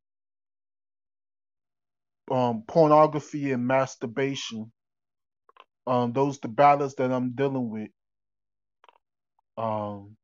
um 2.32 2.64
pornography 2.68 3.52
and 3.52 3.68
masturbation. 3.68 4.72
Um, 5.88 6.14
those 6.14 6.40
the 6.40 6.50
battles 6.50 6.96
that 6.96 7.12
I'm 7.12 7.32
dealing 7.32 7.70
with. 7.70 7.90
Um, 9.58 10.18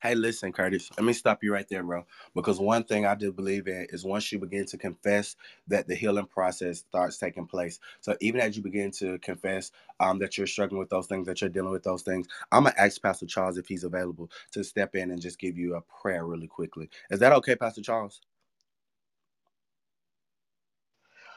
Hey, 0.00 0.14
listen, 0.14 0.52
Curtis. 0.52 0.90
Let 0.96 1.04
me 1.04 1.12
stop 1.12 1.42
you 1.42 1.52
right 1.52 1.68
there, 1.68 1.82
bro. 1.82 2.06
Because 2.34 2.60
one 2.60 2.84
thing 2.84 3.04
I 3.04 3.16
do 3.16 3.32
believe 3.32 3.66
in 3.66 3.88
is 3.90 4.04
once 4.04 4.30
you 4.30 4.38
begin 4.38 4.64
to 4.66 4.78
confess 4.78 5.34
that 5.66 5.88
the 5.88 5.96
healing 5.96 6.26
process 6.26 6.78
starts 6.80 7.18
taking 7.18 7.46
place. 7.46 7.80
So 8.00 8.16
even 8.20 8.40
as 8.40 8.56
you 8.56 8.62
begin 8.62 8.92
to 8.92 9.18
confess 9.18 9.72
um, 10.00 10.20
that 10.20 10.38
you're 10.38 10.46
struggling 10.46 10.78
with 10.78 10.90
those 10.90 11.08
things, 11.08 11.26
that 11.26 11.40
you're 11.40 11.50
dealing 11.50 11.72
with 11.72 11.82
those 11.82 12.02
things, 12.02 12.28
I'm 12.52 12.64
gonna 12.64 12.76
ask 12.78 13.02
Pastor 13.02 13.26
Charles 13.26 13.58
if 13.58 13.66
he's 13.66 13.82
available 13.84 14.30
to 14.52 14.62
step 14.62 14.94
in 14.94 15.10
and 15.10 15.20
just 15.20 15.40
give 15.40 15.58
you 15.58 15.74
a 15.74 15.82
prayer 15.82 16.24
really 16.24 16.46
quickly. 16.48 16.90
Is 17.10 17.18
that 17.20 17.32
okay, 17.32 17.56
Pastor 17.56 17.82
Charles? 17.82 18.20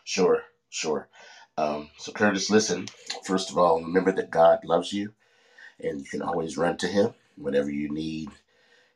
Sure, 0.06 0.44
sure. 0.70 1.10
Um, 1.58 1.90
so, 1.98 2.12
Curtis, 2.12 2.50
listen. 2.50 2.88
First 3.26 3.52
of 3.52 3.58
all, 3.58 3.82
remember 3.82 4.12
that 4.14 4.32
God 4.32 4.66
loves 4.66 4.94
you, 4.94 5.14
and 5.80 6.00
you 6.00 6.06
can 6.06 6.22
always 6.22 6.58
run 6.58 6.78
to 6.78 6.88
Him 6.88 7.14
whenever 7.38 7.70
you 7.72 7.90
need 7.90 8.30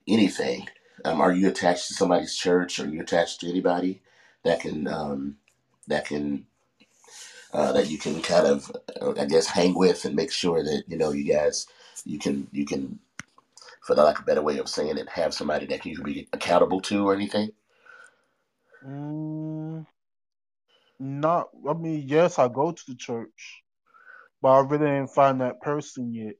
anything. 0.07 0.67
Um, 1.05 1.21
are 1.21 1.33
you 1.33 1.47
attached 1.49 1.87
to 1.89 1.93
somebody's 1.93 2.35
church? 2.35 2.79
Are 2.79 2.87
you 2.87 3.01
attached 3.01 3.41
to 3.41 3.49
anybody 3.49 4.01
that 4.43 4.61
can 4.61 4.87
um, 4.87 5.37
that 5.87 6.05
can 6.05 6.47
uh, 7.53 7.71
that 7.73 7.89
you 7.89 7.97
can 7.97 8.21
kind 8.21 8.47
of, 8.47 8.71
uh, 9.01 9.13
I 9.19 9.25
guess, 9.25 9.47
hang 9.47 9.75
with 9.75 10.05
and 10.05 10.15
make 10.15 10.31
sure 10.31 10.63
that 10.63 10.83
you 10.87 10.97
know 10.97 11.11
you 11.11 11.25
guys 11.31 11.67
you 12.05 12.19
can 12.19 12.47
you 12.51 12.65
can, 12.65 12.99
for 13.81 13.95
the 13.95 14.03
lack 14.03 14.19
of 14.19 14.23
a 14.23 14.27
better 14.27 14.41
way 14.43 14.59
of 14.59 14.69
saying 14.69 14.97
it, 14.97 15.09
have 15.09 15.33
somebody 15.33 15.65
that 15.67 15.85
you 15.85 15.95
can 15.95 16.05
be 16.05 16.27
accountable 16.33 16.81
to 16.81 17.07
or 17.07 17.13
anything. 17.15 17.51
mm, 18.85 19.85
not. 20.99 21.49
I 21.67 21.73
mean, 21.73 22.03
yes, 22.07 22.39
I 22.39 22.47
go 22.47 22.71
to 22.71 22.83
the 22.87 22.95
church, 22.95 23.63
but 24.41 24.49
I 24.49 24.59
really 24.61 24.85
didn't 24.85 25.13
find 25.13 25.41
that 25.41 25.61
person 25.61 26.13
yet. 26.13 26.35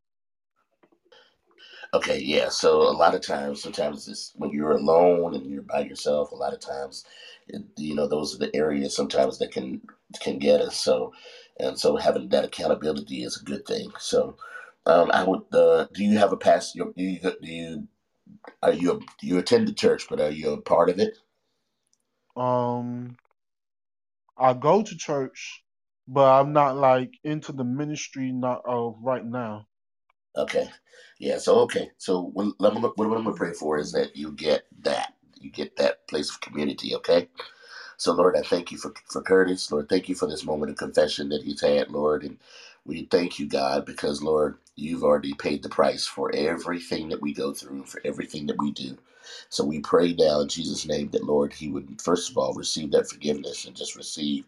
Okay, 1.93 2.19
yeah. 2.19 2.49
So 2.49 2.81
a 2.81 2.91
lot 2.91 3.15
of 3.15 3.21
times, 3.21 3.61
sometimes 3.61 4.07
it's 4.07 4.33
when 4.35 4.51
you're 4.51 4.73
alone 4.73 5.35
and 5.35 5.45
you're 5.49 5.61
by 5.61 5.81
yourself. 5.81 6.31
A 6.31 6.35
lot 6.35 6.53
of 6.53 6.59
times, 6.59 7.05
it, 7.47 7.63
you 7.77 7.95
know, 7.95 8.07
those 8.07 8.35
are 8.35 8.39
the 8.39 8.55
areas 8.55 8.95
sometimes 8.95 9.39
that 9.39 9.51
can 9.51 9.81
can 10.19 10.37
get 10.39 10.61
us. 10.61 10.79
So, 10.79 11.13
and 11.59 11.79
so 11.79 11.95
having 11.95 12.29
that 12.29 12.45
accountability 12.45 13.23
is 13.23 13.39
a 13.39 13.45
good 13.45 13.65
thing. 13.65 13.91
So, 13.99 14.37
um, 14.85 15.11
I 15.11 15.23
would. 15.23 15.43
Uh, 15.53 15.87
do 15.93 16.03
you 16.03 16.17
have 16.17 16.33
a 16.33 16.37
past? 16.37 16.73
Do 16.75 16.93
you 16.95 17.19
do 17.19 17.47
you 17.47 17.87
are 18.61 18.73
you 18.73 19.01
you 19.21 19.37
attend 19.37 19.67
the 19.67 19.73
church, 19.73 20.07
but 20.09 20.19
are 20.19 20.31
you 20.31 20.51
a 20.51 20.61
part 20.61 20.89
of 20.89 20.99
it? 20.99 21.17
Um, 22.35 23.17
I 24.39 24.53
go 24.53 24.83
to 24.83 24.97
church, 24.97 25.63
but 26.07 26.29
I'm 26.39 26.53
not 26.53 26.77
like 26.77 27.11
into 27.23 27.51
the 27.51 27.63
ministry 27.63 28.31
not 28.31 28.61
of 28.65 28.95
right 29.01 29.25
now. 29.25 29.67
Okay. 30.35 30.69
Yeah. 31.19 31.37
So 31.39 31.59
okay. 31.61 31.91
So 31.97 32.31
what, 32.33 32.53
what 32.59 32.73
I'm 32.75 32.81
gonna 32.81 33.33
pray 33.33 33.53
for 33.53 33.77
is 33.77 33.91
that 33.93 34.15
you 34.15 34.31
get 34.31 34.65
that. 34.81 35.13
You 35.39 35.51
get 35.51 35.75
that 35.77 36.07
place 36.07 36.29
of 36.31 36.41
community. 36.41 36.95
Okay. 36.95 37.27
So 37.97 38.13
Lord, 38.13 38.35
I 38.37 38.41
thank 38.43 38.71
you 38.71 38.79
for 38.79 38.93
for 39.07 39.21
Curtis. 39.23 39.71
Lord, 39.71 39.89
thank 39.89 40.09
you 40.09 40.15
for 40.15 40.27
this 40.27 40.45
moment 40.45 40.71
of 40.71 40.77
confession 40.77 41.29
that 41.29 41.43
he's 41.43 41.61
had, 41.61 41.91
Lord, 41.91 42.23
and 42.23 42.37
we 42.85 43.05
thank 43.05 43.39
you, 43.39 43.47
God, 43.47 43.85
because 43.85 44.23
Lord, 44.23 44.57
you've 44.75 45.03
already 45.03 45.33
paid 45.35 45.63
the 45.63 45.69
price 45.69 46.05
for 46.07 46.31
everything 46.35 47.09
that 47.09 47.21
we 47.21 47.33
go 47.33 47.53
through, 47.53 47.85
for 47.85 48.01
everything 48.05 48.47
that 48.47 48.59
we 48.59 48.71
do. 48.71 48.97
So 49.49 49.65
we 49.65 49.79
pray 49.81 50.13
now 50.13 50.41
in 50.41 50.49
Jesus' 50.49 50.87
name 50.87 51.09
that 51.11 51.25
Lord, 51.25 51.53
he 51.53 51.69
would 51.69 52.01
first 52.01 52.31
of 52.31 52.37
all 52.37 52.53
receive 52.53 52.91
that 52.91 53.09
forgiveness 53.09 53.65
and 53.65 53.75
just 53.75 53.95
receive, 53.97 54.45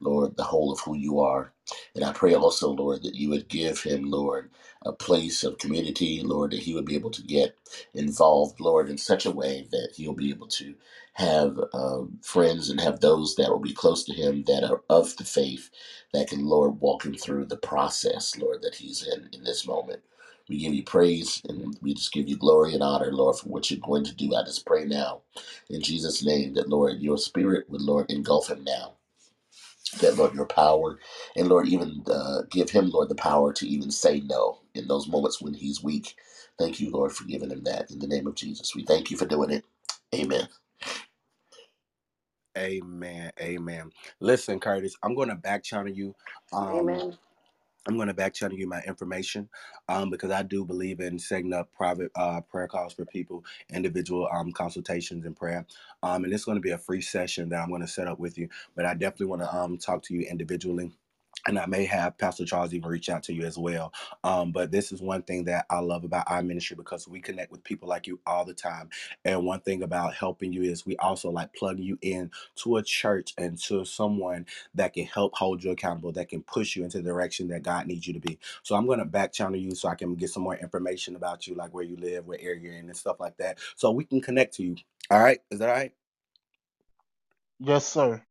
Lord, 0.00 0.36
the 0.36 0.44
whole 0.44 0.72
of 0.72 0.80
who 0.80 0.96
you 0.96 1.20
are. 1.20 1.52
And 1.94 2.04
I 2.04 2.12
pray 2.12 2.34
also, 2.34 2.70
Lord, 2.70 3.04
that 3.04 3.14
you 3.16 3.30
would 3.30 3.48
give 3.48 3.82
him, 3.82 4.10
Lord, 4.10 4.50
a 4.86 4.92
place 4.92 5.44
of 5.44 5.58
community, 5.58 6.22
Lord, 6.22 6.52
that 6.52 6.60
he 6.62 6.74
would 6.74 6.86
be 6.86 6.96
able 6.96 7.10
to 7.12 7.22
get 7.22 7.56
involved, 7.94 8.60
Lord, 8.60 8.90
in 8.90 8.98
such 8.98 9.26
a 9.26 9.30
way 9.32 9.68
that 9.72 9.92
he'll 9.96 10.14
be 10.14 10.30
able 10.30 10.48
to 10.48 10.74
have 11.14 11.58
um, 11.74 12.18
friends 12.22 12.70
and 12.70 12.80
have 12.80 13.00
those 13.00 13.36
that 13.36 13.50
will 13.50 13.60
be 13.60 13.74
close 13.74 14.04
to 14.04 14.14
him 14.14 14.44
that 14.46 14.64
are 14.64 14.82
of 14.90 15.16
the 15.18 15.24
faith 15.24 15.70
that 16.14 16.28
can, 16.28 16.46
Lord, 16.46 16.80
walk 16.80 17.04
him 17.04 17.14
through 17.14 17.46
the 17.46 17.58
process, 17.58 18.38
Lord, 18.38 18.62
that 18.62 18.76
he's 18.76 19.06
in 19.06 19.28
in 19.32 19.44
this 19.44 19.66
moment. 19.66 20.00
We 20.48 20.58
give 20.58 20.74
you 20.74 20.84
praise 20.84 21.42
and 21.48 21.78
we 21.82 21.94
just 21.94 22.12
give 22.12 22.28
you 22.28 22.36
glory 22.36 22.74
and 22.74 22.82
honor, 22.82 23.12
Lord, 23.12 23.36
for 23.36 23.48
what 23.48 23.70
you're 23.70 23.80
going 23.80 24.04
to 24.04 24.14
do. 24.14 24.34
I 24.34 24.44
just 24.44 24.66
pray 24.66 24.84
now 24.84 25.22
in 25.70 25.82
Jesus' 25.82 26.24
name 26.24 26.54
that, 26.54 26.68
Lord, 26.70 27.00
your 27.00 27.18
spirit 27.18 27.70
would, 27.70 27.82
Lord, 27.82 28.10
engulf 28.10 28.50
him 28.50 28.64
now 28.64 28.94
that 30.00 30.16
Lord, 30.16 30.34
your 30.34 30.46
power, 30.46 31.00
and 31.36 31.48
Lord, 31.48 31.68
even 31.68 32.04
uh, 32.08 32.42
give 32.50 32.70
him, 32.70 32.90
Lord, 32.90 33.10
the 33.10 33.16
power 33.16 33.52
to 33.54 33.68
even 33.68 33.92
say 33.92 34.20
no 34.22 34.59
in 34.74 34.88
those 34.88 35.08
moments 35.08 35.42
when 35.42 35.54
he's 35.54 35.82
weak. 35.82 36.16
Thank 36.58 36.80
you, 36.80 36.90
Lord, 36.90 37.12
for 37.12 37.24
giving 37.24 37.50
him 37.50 37.64
that 37.64 37.90
in 37.90 38.00
the 38.00 38.08
name 38.08 38.26
of 38.26 38.36
Jesus. 38.36 38.74
We 38.74 38.84
thank 38.84 39.10
you 39.10 39.16
for 39.18 39.26
doing 39.26 39.50
it. 39.50 39.64
Amen. 40.14 40.48
Amen. 42.58 43.32
Amen. 43.40 43.90
Listen, 44.20 44.60
Curtis, 44.60 44.96
I'm 45.02 45.14
going 45.14 45.30
to 45.30 45.36
back 45.36 45.64
channel 45.64 45.92
you. 45.92 46.14
Um, 46.52 47.00
Amen. 47.00 47.18
I'm 47.86 47.96
going 47.96 48.08
to 48.08 48.14
back 48.14 48.34
channel 48.34 48.58
you 48.58 48.68
my 48.68 48.82
information 48.86 49.50
um, 49.90 50.10
because 50.10 50.32
I 50.32 50.42
do 50.44 50.64
believe 50.64 51.00
in 51.00 51.18
setting 51.20 51.52
up 51.54 51.72
private 51.74 52.12
uh, 52.16 52.40
prayer 52.42 52.68
calls 52.68 52.94
for 52.94 53.06
people, 53.06 53.44
individual 53.74 54.28
um, 54.32 54.52
consultations 54.52 55.26
and 55.26 55.36
prayer. 55.36 55.66
Um, 56.02 56.24
and 56.24 56.32
it's 56.34 56.46
going 56.46 56.56
to 56.56 56.62
be 56.62 56.72
a 56.72 56.78
free 56.78 57.02
session 57.02 57.50
that 57.50 57.62
I'm 57.62 57.70
going 57.70 57.82
to 57.82 57.88
set 57.88 58.08
up 58.08 58.20
with 58.20 58.38
you. 58.38 58.48
But 58.76 58.86
I 58.86 58.94
definitely 58.94 59.26
want 59.26 59.42
to 59.42 59.54
um, 59.56 59.78
talk 59.78 60.02
to 60.04 60.14
you 60.14 60.22
individually 60.22 60.92
and 61.46 61.58
I 61.58 61.66
may 61.66 61.84
have 61.86 62.18
Pastor 62.18 62.44
Charles 62.44 62.74
even 62.74 62.90
reach 62.90 63.08
out 63.10 63.22
to 63.24 63.34
you 63.34 63.44
as 63.44 63.58
well. 63.58 63.92
Um, 64.24 64.52
but 64.52 64.70
this 64.70 64.92
is 64.92 65.00
one 65.02 65.22
thing 65.22 65.44
that 65.44 65.66
I 65.70 65.80
love 65.80 66.04
about 66.04 66.30
our 66.30 66.42
ministry 66.42 66.76
because 66.76 67.08
we 67.08 67.20
connect 67.20 67.52
with 67.52 67.64
people 67.64 67.88
like 67.88 68.06
you 68.06 68.20
all 68.26 68.44
the 68.44 68.54
time. 68.54 68.90
And 69.24 69.44
one 69.46 69.60
thing 69.60 69.82
about 69.82 70.14
helping 70.14 70.52
you 70.52 70.62
is 70.62 70.86
we 70.86 70.96
also 70.98 71.30
like 71.30 71.54
plug 71.54 71.78
you 71.80 71.98
in 72.02 72.30
to 72.56 72.76
a 72.78 72.82
church 72.82 73.34
and 73.38 73.58
to 73.64 73.84
someone 73.84 74.46
that 74.74 74.94
can 74.94 75.06
help 75.06 75.36
hold 75.36 75.64
you 75.64 75.70
accountable, 75.72 76.12
that 76.12 76.28
can 76.28 76.42
push 76.42 76.76
you 76.76 76.84
into 76.84 76.98
the 76.98 77.04
direction 77.04 77.48
that 77.48 77.62
God 77.62 77.86
needs 77.86 78.06
you 78.06 78.14
to 78.14 78.20
be. 78.20 78.38
So 78.62 78.76
I'm 78.76 78.86
gonna 78.86 79.04
back 79.04 79.32
channel 79.32 79.56
you 79.56 79.74
so 79.74 79.88
I 79.88 79.94
can 79.94 80.14
get 80.14 80.30
some 80.30 80.42
more 80.42 80.56
information 80.56 81.16
about 81.16 81.46
you, 81.46 81.54
like 81.54 81.74
where 81.74 81.84
you 81.84 81.96
live, 81.96 82.26
what 82.26 82.40
area 82.40 82.60
you're 82.60 82.74
in, 82.74 82.86
and 82.88 82.96
stuff 82.96 83.20
like 83.20 83.36
that. 83.38 83.58
So 83.76 83.90
we 83.90 84.04
can 84.04 84.20
connect 84.20 84.54
to 84.56 84.64
you. 84.64 84.76
All 85.10 85.20
right, 85.22 85.40
is 85.50 85.58
that 85.60 85.68
all 85.68 85.74
right? 85.74 85.92
Yes, 87.60 87.86
sir. 87.86 88.22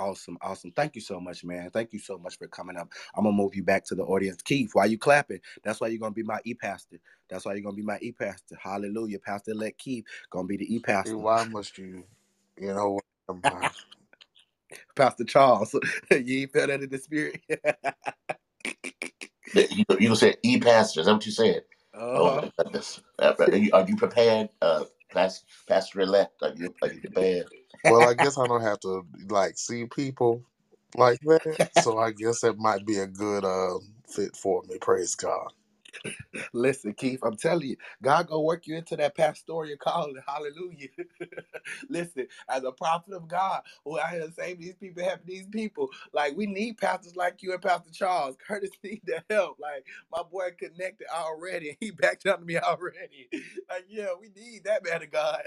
Awesome, 0.00 0.38
awesome. 0.40 0.72
Thank 0.72 0.94
you 0.94 1.02
so 1.02 1.20
much, 1.20 1.44
man. 1.44 1.68
Thank 1.70 1.92
you 1.92 1.98
so 1.98 2.16
much 2.16 2.38
for 2.38 2.46
coming 2.46 2.78
up. 2.78 2.90
I'm 3.14 3.24
gonna 3.24 3.36
move 3.36 3.54
you 3.54 3.62
back 3.62 3.84
to 3.86 3.94
the 3.94 4.02
audience. 4.02 4.40
Keith, 4.40 4.70
why 4.72 4.86
you 4.86 4.96
clapping? 4.96 5.40
That's 5.62 5.78
why 5.78 5.88
you're 5.88 5.98
gonna 5.98 6.14
be 6.14 6.22
my 6.22 6.40
e-pastor. 6.44 6.96
That's 7.28 7.44
why 7.44 7.52
you're 7.52 7.62
gonna 7.62 7.74
be 7.74 7.82
my 7.82 7.98
e-pastor. 8.00 8.56
Hallelujah. 8.58 9.18
Pastor 9.18 9.50
elect 9.50 9.78
Keith 9.78 10.06
gonna 10.30 10.46
be 10.48 10.56
the 10.56 10.74
e-pastor. 10.74 11.18
why 11.18 11.44
must 11.44 11.76
you, 11.76 12.04
you 12.58 12.68
know, 12.68 12.98
Pastor 14.96 15.24
Charles. 15.24 15.74
you 16.10 16.42
ain't 16.42 16.52
felt 16.52 16.68
that 16.68 16.82
in 16.82 16.88
the 16.88 16.98
spirit. 16.98 17.40
You, 19.52 19.84
you 19.98 20.06
gonna 20.06 20.14
say 20.14 20.36
e 20.44 20.60
pastor? 20.60 21.00
Is 21.00 21.06
that 21.06 21.14
what 21.14 21.26
you 21.26 21.32
said? 21.32 21.62
Oh 21.92 22.26
uh-huh. 22.26 22.42
my 22.42 22.64
goodness. 22.64 23.00
Uh, 23.18 23.34
Are 23.40 23.56
you, 23.56 23.70
are 23.72 23.84
you 23.84 23.96
prepared, 23.96 24.48
uh, 24.62 24.84
Pastor, 25.12 25.44
Pastor 25.66 26.02
elect? 26.02 26.40
Are 26.42 26.52
you, 26.54 26.72
are 26.82 26.88
you 26.92 27.00
prepared? 27.00 27.46
Well, 27.84 28.04
I 28.06 28.14
guess 28.14 28.38
I 28.38 28.46
don't 28.46 28.62
have 28.62 28.80
to 28.80 29.04
like 29.30 29.58
see 29.58 29.86
people 29.86 30.44
like 30.96 31.20
that, 31.22 31.70
so 31.72 31.98
I 31.98 32.12
guess 32.12 32.40
that 32.42 32.58
might 32.58 32.86
be 32.86 32.98
a 32.98 33.06
good 33.08 33.44
uh 33.44 33.78
fit 34.08 34.36
for 34.36 34.62
me. 34.68 34.78
Praise 34.80 35.14
God. 35.16 35.52
Listen, 36.52 36.94
Keith, 36.94 37.20
I'm 37.24 37.36
telling 37.36 37.68
you, 37.68 37.76
God 38.02 38.28
gonna 38.28 38.42
work 38.42 38.66
you 38.66 38.76
into 38.76 38.96
that 38.96 39.16
pastoral 39.16 39.70
calling. 39.78 40.16
Hallelujah. 40.26 40.88
Listen, 41.90 42.28
as 42.48 42.64
a 42.64 42.72
prophet 42.72 43.14
of 43.14 43.28
God, 43.28 43.62
who 43.84 43.98
I 43.98 44.12
here 44.12 44.28
saving 44.36 44.62
these 44.62 44.76
people, 44.76 45.04
helping 45.04 45.26
these 45.26 45.48
people, 45.48 45.90
like 46.12 46.36
we 46.36 46.46
need 46.46 46.78
pastors 46.78 47.16
like 47.16 47.42
you 47.42 47.52
and 47.54 47.62
Pastor 47.62 47.92
Charles. 47.92 48.36
Curtis 48.46 48.70
need 48.84 49.02
the 49.06 49.22
help. 49.30 49.58
Like 49.60 49.86
my 50.12 50.22
boy 50.24 50.50
connected 50.58 51.08
already. 51.14 51.76
He 51.80 51.92
backed 51.92 52.26
up 52.26 52.40
to 52.40 52.46
me 52.46 52.58
already. 52.58 53.28
Like, 53.70 53.86
yeah, 53.88 54.08
we 54.20 54.30
need 54.30 54.64
that 54.64 54.84
man 54.84 55.02
of 55.04 55.12
God. 55.12 55.42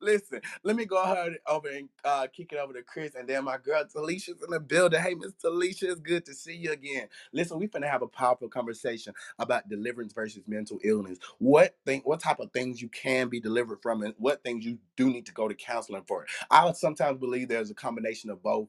Listen, 0.00 0.40
let 0.64 0.76
me 0.76 0.84
go 0.86 1.02
ahead 1.02 1.38
over 1.48 1.68
and 1.68 1.88
uh, 2.04 2.26
kick 2.34 2.52
it 2.52 2.58
over 2.58 2.72
to 2.74 2.82
Chris, 2.82 3.14
and 3.14 3.28
then 3.28 3.44
my 3.44 3.58
girl 3.58 3.84
Talisha's 3.84 4.42
in 4.42 4.50
the 4.50 4.60
building. 4.60 5.00
Hey, 5.00 5.14
Miss 5.14 5.32
Talisha, 5.34 5.84
it's 5.84 6.00
good 6.00 6.26
to 6.26 6.34
see 6.34 6.54
you 6.56 6.72
again. 6.72 7.08
Listen, 7.32 7.58
we 7.58 7.68
finna 7.68 7.90
have 7.90 8.02
a 8.02 8.08
powerful 8.08 8.48
conversation 8.48 9.09
about 9.38 9.68
deliverance 9.68 10.12
versus 10.12 10.42
mental 10.46 10.78
illness. 10.84 11.18
What 11.38 11.76
thing, 11.86 12.02
what 12.04 12.20
type 12.20 12.40
of 12.40 12.52
things 12.52 12.82
you 12.82 12.88
can 12.88 13.28
be 13.28 13.40
delivered 13.40 13.80
from, 13.82 14.02
and 14.02 14.14
what 14.18 14.42
things 14.42 14.64
you 14.64 14.78
do 14.96 15.10
need 15.10 15.26
to 15.26 15.32
go 15.32 15.48
to 15.48 15.54
counseling 15.54 16.04
for. 16.06 16.26
I 16.50 16.72
sometimes 16.72 17.18
believe 17.18 17.48
there's 17.48 17.70
a 17.70 17.74
combination 17.74 18.30
of 18.30 18.42
both. 18.42 18.68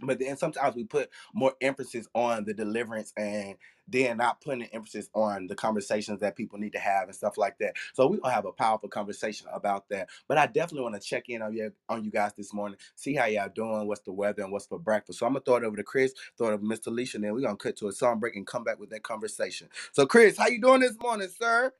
But 0.00 0.18
then 0.18 0.36
sometimes 0.36 0.76
we 0.76 0.84
put 0.84 1.10
more 1.34 1.54
emphasis 1.60 2.08
on 2.14 2.44
the 2.44 2.54
deliverance 2.54 3.12
and 3.16 3.56
then 3.88 4.18
not 4.18 4.40
putting 4.40 4.64
emphasis 4.66 5.08
on 5.14 5.46
the 5.46 5.54
conversations 5.54 6.20
that 6.20 6.36
people 6.36 6.58
need 6.58 6.72
to 6.72 6.78
have 6.78 7.04
and 7.08 7.14
stuff 7.14 7.38
like 7.38 7.58
that. 7.58 7.74
So 7.94 8.06
we're 8.06 8.18
gonna 8.18 8.34
have 8.34 8.44
a 8.44 8.52
powerful 8.52 8.88
conversation 8.88 9.46
about 9.52 9.88
that. 9.88 10.08
But 10.28 10.38
I 10.38 10.46
definitely 10.46 10.82
want 10.82 11.00
to 11.00 11.00
check 11.00 11.28
in 11.28 11.42
on 11.42 11.52
you 11.52 11.72
on 11.88 12.04
you 12.04 12.10
guys 12.10 12.32
this 12.34 12.52
morning, 12.52 12.78
see 12.96 13.14
how 13.14 13.26
y'all 13.26 13.48
doing, 13.48 13.86
what's 13.86 14.02
the 14.02 14.12
weather, 14.12 14.42
and 14.42 14.52
what's 14.52 14.66
for 14.66 14.78
breakfast. 14.78 15.18
So 15.18 15.26
I'm 15.26 15.32
gonna 15.32 15.44
throw 15.44 15.56
it 15.56 15.64
over 15.64 15.76
to 15.76 15.82
Chris, 15.84 16.14
throw 16.36 16.48
it 16.48 16.52
over 16.54 16.62
to 16.62 16.68
Mr. 16.68 16.88
Alicia, 16.88 17.16
and 17.16 17.24
then 17.24 17.34
we're 17.34 17.40
gonna 17.40 17.56
cut 17.56 17.76
to 17.76 17.88
a 17.88 17.92
song 17.92 18.20
break 18.20 18.36
and 18.36 18.46
come 18.46 18.64
back 18.64 18.78
with 18.78 18.90
that 18.90 19.02
conversation. 19.02 19.68
So 19.92 20.06
Chris, 20.06 20.36
how 20.36 20.48
you 20.48 20.60
doing 20.60 20.80
this 20.80 20.98
morning, 21.00 21.28
sir? 21.28 21.72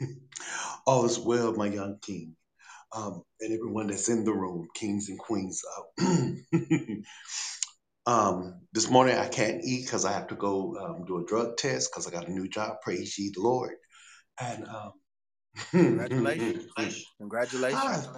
All 0.86 1.04
is 1.04 1.18
well, 1.18 1.54
my 1.54 1.66
young 1.68 1.98
king, 1.98 2.34
um, 2.94 3.22
and 3.40 3.52
everyone 3.52 3.88
that's 3.88 4.08
in 4.08 4.24
the 4.24 4.32
room, 4.32 4.68
kings 4.74 5.08
and 5.08 5.18
queens. 5.18 5.62
Uh, 6.00 6.14
um, 8.06 8.60
this 8.72 8.90
morning 8.90 9.16
I 9.16 9.28
can't 9.28 9.64
eat 9.64 9.84
because 9.84 10.04
I 10.04 10.12
have 10.12 10.28
to 10.28 10.34
go 10.34 10.76
um, 10.76 11.04
do 11.06 11.18
a 11.18 11.26
drug 11.26 11.56
test 11.56 11.90
because 11.90 12.06
I 12.06 12.10
got 12.10 12.28
a 12.28 12.32
new 12.32 12.48
job. 12.48 12.80
Praise 12.82 13.18
ye 13.18 13.30
the 13.34 13.40
Lord. 13.40 13.74
And 14.40 14.66
um, 14.68 14.92
Congratulations. 15.70 17.04
Congratulations. 17.18 17.82
Ah, 17.84 18.16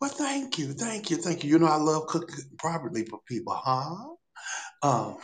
well, 0.00 0.10
thank 0.10 0.58
you, 0.58 0.72
thank 0.72 1.10
you, 1.10 1.16
thank 1.16 1.42
you. 1.42 1.50
You 1.50 1.58
know 1.58 1.66
I 1.66 1.76
love 1.76 2.06
cooking 2.06 2.36
properly 2.58 3.04
for 3.06 3.20
people, 3.26 3.54
huh? 3.54 4.14
Um, 4.82 5.18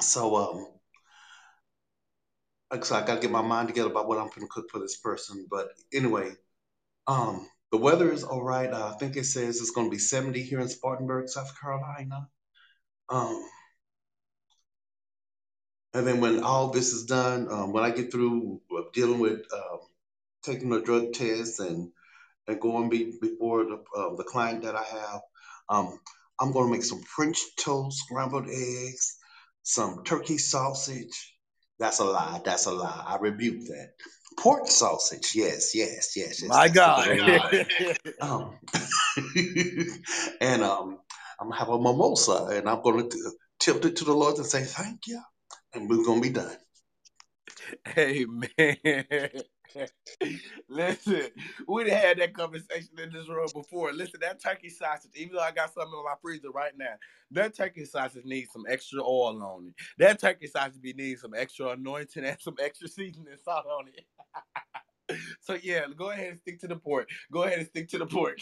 so 0.00 0.36
um, 0.36 0.66
said, 2.82 3.02
I 3.02 3.06
got 3.06 3.16
to 3.16 3.20
get 3.20 3.30
my 3.30 3.42
mind 3.42 3.68
together 3.68 3.90
about 3.90 4.08
what 4.08 4.18
I'm 4.18 4.28
going 4.28 4.40
to 4.40 4.48
cook 4.48 4.70
for 4.70 4.78
this 4.78 4.96
person. 4.96 5.46
But 5.50 5.68
anyway, 5.92 6.30
um, 7.06 7.48
the 7.70 7.78
weather 7.78 8.12
is 8.12 8.24
all 8.24 8.42
right. 8.42 8.70
Uh, 8.70 8.92
I 8.94 8.98
think 8.98 9.16
it 9.16 9.24
says 9.24 9.60
it's 9.60 9.70
going 9.70 9.88
to 9.88 9.90
be 9.90 9.98
70 9.98 10.42
here 10.42 10.60
in 10.60 10.68
Spartanburg, 10.68 11.28
South 11.28 11.58
Carolina. 11.60 12.28
Um, 13.08 13.44
and 15.92 16.06
then 16.06 16.20
when 16.20 16.42
all 16.42 16.70
this 16.70 16.92
is 16.92 17.04
done, 17.04 17.48
um, 17.50 17.72
when 17.72 17.84
I 17.84 17.90
get 17.90 18.10
through 18.10 18.60
dealing 18.92 19.20
with 19.20 19.40
um, 19.52 19.78
taking 20.42 20.70
the 20.70 20.80
drug 20.80 21.12
test 21.12 21.60
and 21.60 21.90
and 22.46 22.60
going 22.60 22.90
be, 22.90 23.16
before 23.20 23.64
the 23.64 23.82
uh, 23.96 24.14
the 24.16 24.24
client 24.24 24.64
that 24.64 24.74
I 24.74 24.82
have, 24.82 25.20
um, 25.68 25.98
I'm 26.40 26.52
going 26.52 26.66
to 26.66 26.72
make 26.72 26.84
some 26.84 27.00
French 27.02 27.38
toast, 27.56 27.98
scrambled 27.98 28.48
eggs, 28.48 29.16
some 29.62 30.04
turkey 30.04 30.38
sausage. 30.38 31.34
That's 31.78 32.00
a 32.00 32.04
lie. 32.04 32.40
That's 32.44 32.66
a 32.66 32.72
lie. 32.72 33.04
I 33.06 33.16
rebuke 33.20 33.66
that. 33.66 33.92
Pork 34.38 34.68
sausage. 34.68 35.32
Yes, 35.34 35.74
yes, 35.74 36.16
yes, 36.16 36.42
yes. 36.42 36.48
My 36.48 36.68
God. 36.68 37.66
Um, 38.20 38.58
and 40.40 40.62
um, 40.62 40.98
I'm 41.40 41.48
gonna 41.48 41.58
have 41.58 41.68
a 41.68 41.78
mimosa, 41.78 42.48
and 42.52 42.68
I'm 42.68 42.82
gonna 42.82 43.08
t- 43.08 43.18
tilt 43.58 43.84
it 43.84 43.96
to 43.96 44.04
the 44.04 44.14
Lord 44.14 44.36
and 44.36 44.46
say 44.46 44.62
thank 44.64 45.06
you, 45.06 45.20
and 45.74 45.90
we're 45.90 46.04
gonna 46.04 46.20
be 46.20 46.30
done. 46.30 46.56
Amen. 47.98 49.30
Listen, 50.68 51.28
we 51.68 51.84
done 51.84 51.92
had 51.92 52.18
that 52.18 52.34
conversation 52.34 52.98
in 53.02 53.12
this 53.12 53.28
room 53.28 53.48
before. 53.54 53.92
Listen, 53.92 54.20
that 54.22 54.42
turkey 54.42 54.68
sausage, 54.70 55.12
even 55.16 55.34
though 55.36 55.42
I 55.42 55.52
got 55.52 55.74
something 55.74 55.92
in 55.98 56.04
my 56.04 56.14
freezer 56.22 56.50
right 56.50 56.72
now, 56.76 56.94
that 57.32 57.56
turkey 57.56 57.84
sausage 57.84 58.24
needs 58.24 58.52
some 58.52 58.64
extra 58.68 59.02
oil 59.02 59.42
on 59.42 59.68
it. 59.68 59.74
That 59.98 60.20
turkey 60.20 60.46
sausage 60.48 60.80
be 60.82 60.92
needs 60.94 61.22
some 61.22 61.34
extra 61.34 61.68
anointing 61.70 62.24
and 62.26 62.38
some 62.40 62.56
extra 62.60 62.88
seasoning 62.88 63.34
salt 63.44 63.66
on 63.66 63.88
it. 63.88 64.04
So 65.42 65.58
yeah, 65.62 65.82
go 65.96 66.10
ahead 66.10 66.30
and 66.30 66.38
stick 66.38 66.60
to 66.60 66.68
the 66.68 66.76
pork. 66.76 67.08
Go 67.32 67.44
ahead 67.44 67.58
and 67.58 67.68
stick 67.68 67.88
to 67.90 67.98
the 67.98 68.06
pork. 68.06 68.38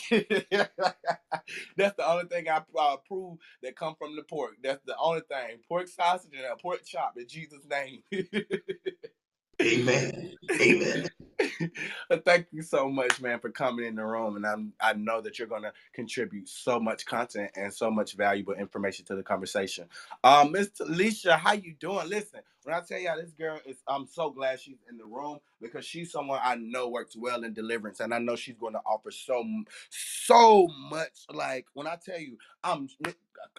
That's 1.77 1.97
the 1.97 2.07
only 2.09 2.27
thing 2.27 2.49
I 2.49 2.63
uh, 2.79 2.97
prove 3.09 3.39
that 3.63 3.77
come 3.77 3.97
from 3.99 4.17
the 4.17 4.23
pork. 4.25 4.53
That's 4.63 4.83
the 4.87 4.97
only 4.99 5.23
thing. 5.29 5.59
Pork 5.69 5.89
sausage 5.89 6.33
and 6.37 6.47
a 6.47 6.57
pork 6.57 6.85
chop 6.87 7.15
in 7.19 7.29
Jesus' 7.29 7.67
name. 7.71 8.03
Amen. 9.61 10.37
Amen. 10.61 11.11
Thank 12.24 12.49
you 12.53 12.62
so 12.62 12.89
much, 12.89 13.20
man, 13.20 13.41
for 13.41 13.51
coming 13.51 13.87
in 13.87 13.97
the 13.97 14.05
room, 14.05 14.37
and 14.37 14.47
I'm 14.47 14.73
I 14.81 14.93
know 14.95 15.20
that 15.23 15.39
you're 15.39 15.49
gonna 15.49 15.73
contribute 15.93 16.49
so 16.49 16.79
much 16.81 17.07
content 17.07 17.51
and 17.57 17.73
so 17.73 17.91
much 17.91 18.15
valuable 18.15 18.55
information 18.55 19.05
to 19.07 19.16
the 19.16 19.23
conversation. 19.23 19.89
Um, 20.24 20.53
Miss 20.53 20.70
Alicia, 20.81 21.37
how 21.37 21.53
you 21.55 21.74
doing? 21.74 22.09
Listen, 22.09 22.41
when 22.65 22.75
I 22.77 22.81
tell 22.81 22.99
y'all 23.01 23.17
this 23.21 23.33
girl 23.33 23.61
is, 23.67 23.79
I'm 23.89 24.07
so 24.07 24.31
glad 24.31 24.61
she's 24.61 24.79
in 24.91 24.99
the 24.99 25.07
room 25.07 25.39
because 25.61 25.85
she's 25.87 26.13
someone 26.13 26.41
I 26.43 26.57
know 26.57 26.89
works 26.89 27.17
well 27.17 27.45
in 27.45 27.55
deliverance, 27.55 28.01
and 28.01 28.15
I 28.15 28.19
know 28.19 28.37
she's 28.37 28.57
going 28.59 28.75
to 28.75 28.81
offer 28.87 29.11
so 29.13 29.45
so 29.91 30.69
much. 30.91 31.27
Like 31.33 31.67
when 31.75 31.87
I 31.89 31.97
tell 32.05 32.21
you, 32.21 32.39
I'm 32.65 32.89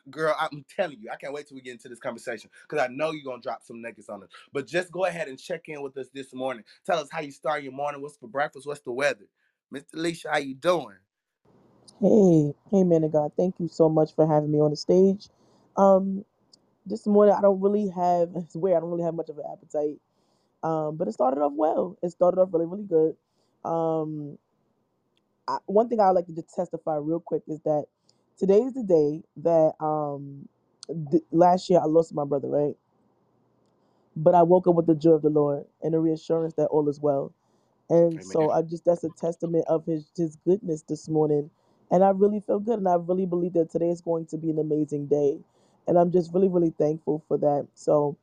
girl, 0.10 0.36
I'm 0.40 0.66
telling 0.76 1.00
you, 1.02 1.10
I 1.12 1.18
can't 1.18 1.34
wait 1.34 1.48
till 1.48 1.56
we 1.56 1.62
get 1.62 1.74
into 1.74 1.90
this 1.90 2.00
conversation 2.00 2.50
because 2.68 2.84
I 2.84 2.90
know 2.92 3.12
you're 3.12 3.26
gonna 3.26 3.42
drop 3.42 3.64
some 3.64 3.82
nuggets 3.82 4.10
on 4.10 4.24
us. 4.24 4.30
But 4.54 4.68
just 4.68 4.92
go 4.92 5.06
ahead 5.06 5.28
and 5.30 5.40
check 5.40 5.70
in 5.70 5.82
with 5.82 5.98
us 5.98 6.08
this 6.14 6.34
morning. 6.34 6.64
Tell 6.86 7.00
us 7.00 7.10
how 7.12 7.22
you 7.22 7.32
start 7.32 7.64
your 7.64 7.74
morning. 7.74 8.02
What's 8.02 8.18
for 8.18 8.28
breakfast? 8.30 8.68
What's 8.68 8.82
the 8.82 8.92
weather? 8.94 9.28
Mr. 9.74 9.96
Alicia, 9.96 10.30
how 10.32 10.40
you 10.40 10.56
doing? 10.56 10.98
Hey, 12.02 12.54
hey, 12.72 12.86
man 12.86 13.04
of 13.04 13.12
God, 13.12 13.34
thank 13.38 13.56
you 13.60 13.68
so 13.68 13.90
much 13.90 14.16
for 14.16 14.28
having 14.28 14.52
me 14.54 14.62
on 14.62 14.72
the 14.72 14.78
stage. 14.78 15.30
Um, 15.78 16.26
this 16.86 17.08
morning 17.08 17.36
I 17.38 17.42
don't 17.42 17.62
really 17.62 17.90
have 17.90 18.32
it's 18.36 18.56
weird, 18.56 18.78
I 18.78 18.82
don't 18.82 18.92
really 18.92 19.04
have 19.06 19.16
much 19.16 19.30
of 19.30 19.38
an 19.40 19.46
appetite. 19.52 20.00
Um, 20.64 20.98
but 20.98 21.08
it 21.08 21.14
started 21.14 21.42
off 21.42 21.54
well. 21.56 21.98
It 22.04 22.12
started 22.12 22.40
off 22.42 22.50
really, 22.54 22.66
really 22.68 22.86
good. 22.86 23.16
Um, 23.66 24.38
I, 25.48 25.60
one 25.68 25.90
thing 25.90 26.02
I 26.02 26.08
would 26.08 26.16
like 26.18 26.28
to 26.28 26.34
just 26.34 26.56
testify 26.56 26.98
real 26.98 27.22
quick 27.22 27.44
is 27.48 27.62
that 27.62 27.86
today 28.40 28.60
is 28.60 28.74
the 28.74 28.84
day 28.84 29.24
that 29.38 29.74
um 29.86 30.50
th- 31.12 31.24
last 31.32 31.70
year 31.70 31.82
I 31.82 31.88
lost 31.88 32.16
my 32.16 32.26
brother, 32.26 32.50
right? 32.50 32.76
But 34.16 34.36
I 34.36 34.44
woke 34.44 34.68
up 34.68 34.76
with 34.76 34.88
the 34.88 34.96
joy 34.96 35.12
of 35.14 35.24
the 35.24 35.30
Lord 35.30 35.66
and 35.84 35.94
the 35.94 36.00
reassurance 36.00 36.56
that 36.56 36.68
all 36.68 36.90
is 36.90 37.00
well. 37.02 37.34
And 37.90 38.22
Amen. 38.22 38.24
so 38.24 38.52
I 38.52 38.64
just 38.64 38.86
that's 38.86 39.06
a 39.06 39.12
testament 39.12 39.66
of 39.70 39.86
his 39.86 40.12
his 40.18 40.38
goodness 40.38 40.84
this 40.84 41.10
morning. 41.10 41.52
And 41.92 42.04
I 42.04 42.10
really 42.12 42.42
feel 42.42 42.60
good 42.60 42.80
and 42.80 42.90
I 42.90 42.96
really 42.96 43.28
believe 43.28 43.54
that 43.54 43.72
today 43.72 43.90
is 43.90 44.02
going 44.02 44.28
to 44.28 44.38
be 44.38 44.52
an 44.52 44.60
amazing 44.60 45.08
day. 45.08 45.40
And 45.88 45.98
I'm 45.98 46.12
just 46.12 46.34
really, 46.34 46.50
really 46.50 46.74
thankful 46.78 47.24
for 47.28 47.38
that. 47.40 47.68
So 47.76 48.18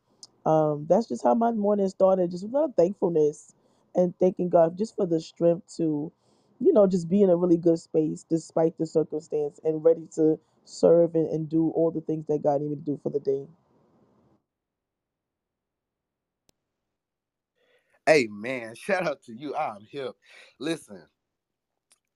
um 0.47 0.87
that's 0.89 1.09
just 1.09 1.25
how 1.25 1.35
my 1.35 1.53
morning 1.53 1.89
started, 1.89 2.31
just 2.31 2.45
a 2.45 2.49
lot 2.49 2.65
of 2.65 2.77
thankfulness 2.77 3.55
and 3.97 4.15
thanking 4.21 4.49
God 4.51 4.79
just 4.79 4.97
for 4.97 5.07
the 5.07 5.21
strength 5.21 5.77
to, 5.77 6.13
you 6.61 6.73
know, 6.73 6.87
just 6.87 7.09
be 7.09 7.23
in 7.23 7.31
a 7.31 7.37
really 7.37 7.59
good 7.59 7.79
space 7.81 8.25
despite 8.29 8.79
the 8.79 8.87
circumstance 8.87 9.61
and 9.65 9.85
ready 9.85 10.09
to 10.17 10.39
serve 10.65 11.15
and, 11.17 11.29
and 11.31 11.49
do 11.51 11.71
all 11.71 11.91
the 11.91 12.03
things 12.03 12.27
that 12.29 12.43
God 12.43 12.63
needed 12.63 12.71
me 12.71 12.77
to 12.85 12.93
do 12.93 13.01
for 13.03 13.11
the 13.11 13.21
day. 13.21 13.47
Hey 18.07 18.29
man, 18.31 18.75
Shout 18.77 19.07
out 19.07 19.23
to 19.25 19.35
you. 19.35 19.57
I'm 19.57 19.87
here. 19.91 20.13
Listen, 20.61 21.03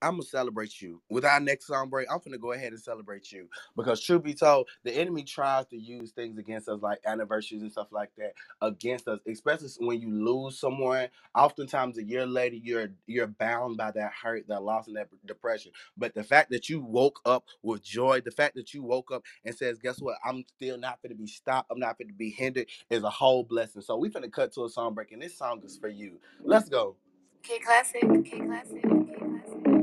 I'm 0.04 0.12
gonna 0.12 0.22
celebrate 0.22 0.80
you. 0.82 1.00
With 1.08 1.24
our 1.24 1.40
next 1.40 1.66
song 1.66 1.88
break, 1.88 2.06
I'm 2.10 2.20
gonna 2.24 2.38
go 2.38 2.52
ahead 2.52 2.72
and 2.72 2.80
celebrate 2.80 3.32
you 3.32 3.48
because, 3.76 4.00
truth 4.00 4.22
be 4.22 4.34
told, 4.34 4.68
the 4.84 4.92
enemy 4.92 5.24
tries 5.24 5.66
to 5.66 5.76
use 5.76 6.12
things 6.12 6.38
against 6.38 6.68
us, 6.68 6.82
like 6.82 7.00
anniversaries 7.06 7.62
and 7.62 7.72
stuff 7.72 7.88
like 7.90 8.10
that, 8.18 8.34
against 8.60 9.08
us. 9.08 9.20
Especially 9.26 9.68
when 9.78 10.00
you 10.00 10.10
lose 10.10 10.58
someone. 10.58 11.08
Oftentimes, 11.34 11.98
a 11.98 12.04
year 12.04 12.26
later, 12.26 12.56
you're 12.56 12.88
you're 13.06 13.26
bound 13.26 13.76
by 13.76 13.90
that 13.92 14.12
hurt, 14.12 14.46
that 14.48 14.62
loss, 14.62 14.86
and 14.86 14.96
that 14.96 15.08
depression. 15.26 15.72
But 15.96 16.14
the 16.14 16.22
fact 16.22 16.50
that 16.50 16.68
you 16.68 16.80
woke 16.80 17.20
up 17.24 17.46
with 17.62 17.82
joy, 17.82 18.20
the 18.20 18.30
fact 18.30 18.54
that 18.56 18.74
you 18.74 18.82
woke 18.82 19.10
up 19.10 19.22
and 19.44 19.54
says, 19.54 19.78
"Guess 19.78 20.00
what? 20.00 20.16
I'm 20.24 20.44
still 20.46 20.78
not 20.78 21.00
going 21.02 21.16
to 21.16 21.18
be 21.20 21.26
stopped. 21.26 21.70
I'm 21.70 21.80
not 21.80 21.98
going 21.98 22.08
to 22.08 22.14
be 22.14 22.30
hindered," 22.30 22.66
is 22.90 23.02
a 23.02 23.10
whole 23.10 23.42
blessing. 23.42 23.82
So 23.82 23.96
we 23.96 24.10
finna 24.10 24.30
cut 24.30 24.52
to 24.52 24.64
a 24.64 24.68
song 24.68 24.94
break, 24.94 25.12
and 25.12 25.22
this 25.22 25.36
song 25.38 25.62
is 25.64 25.78
for 25.78 25.88
you. 25.88 26.20
Let's 26.42 26.68
go. 26.68 26.96
K 27.42 27.58
Classic, 27.58 28.02
K 28.24 28.40
Classic, 28.40 28.82
K 28.82 29.14
Classic. 29.18 29.73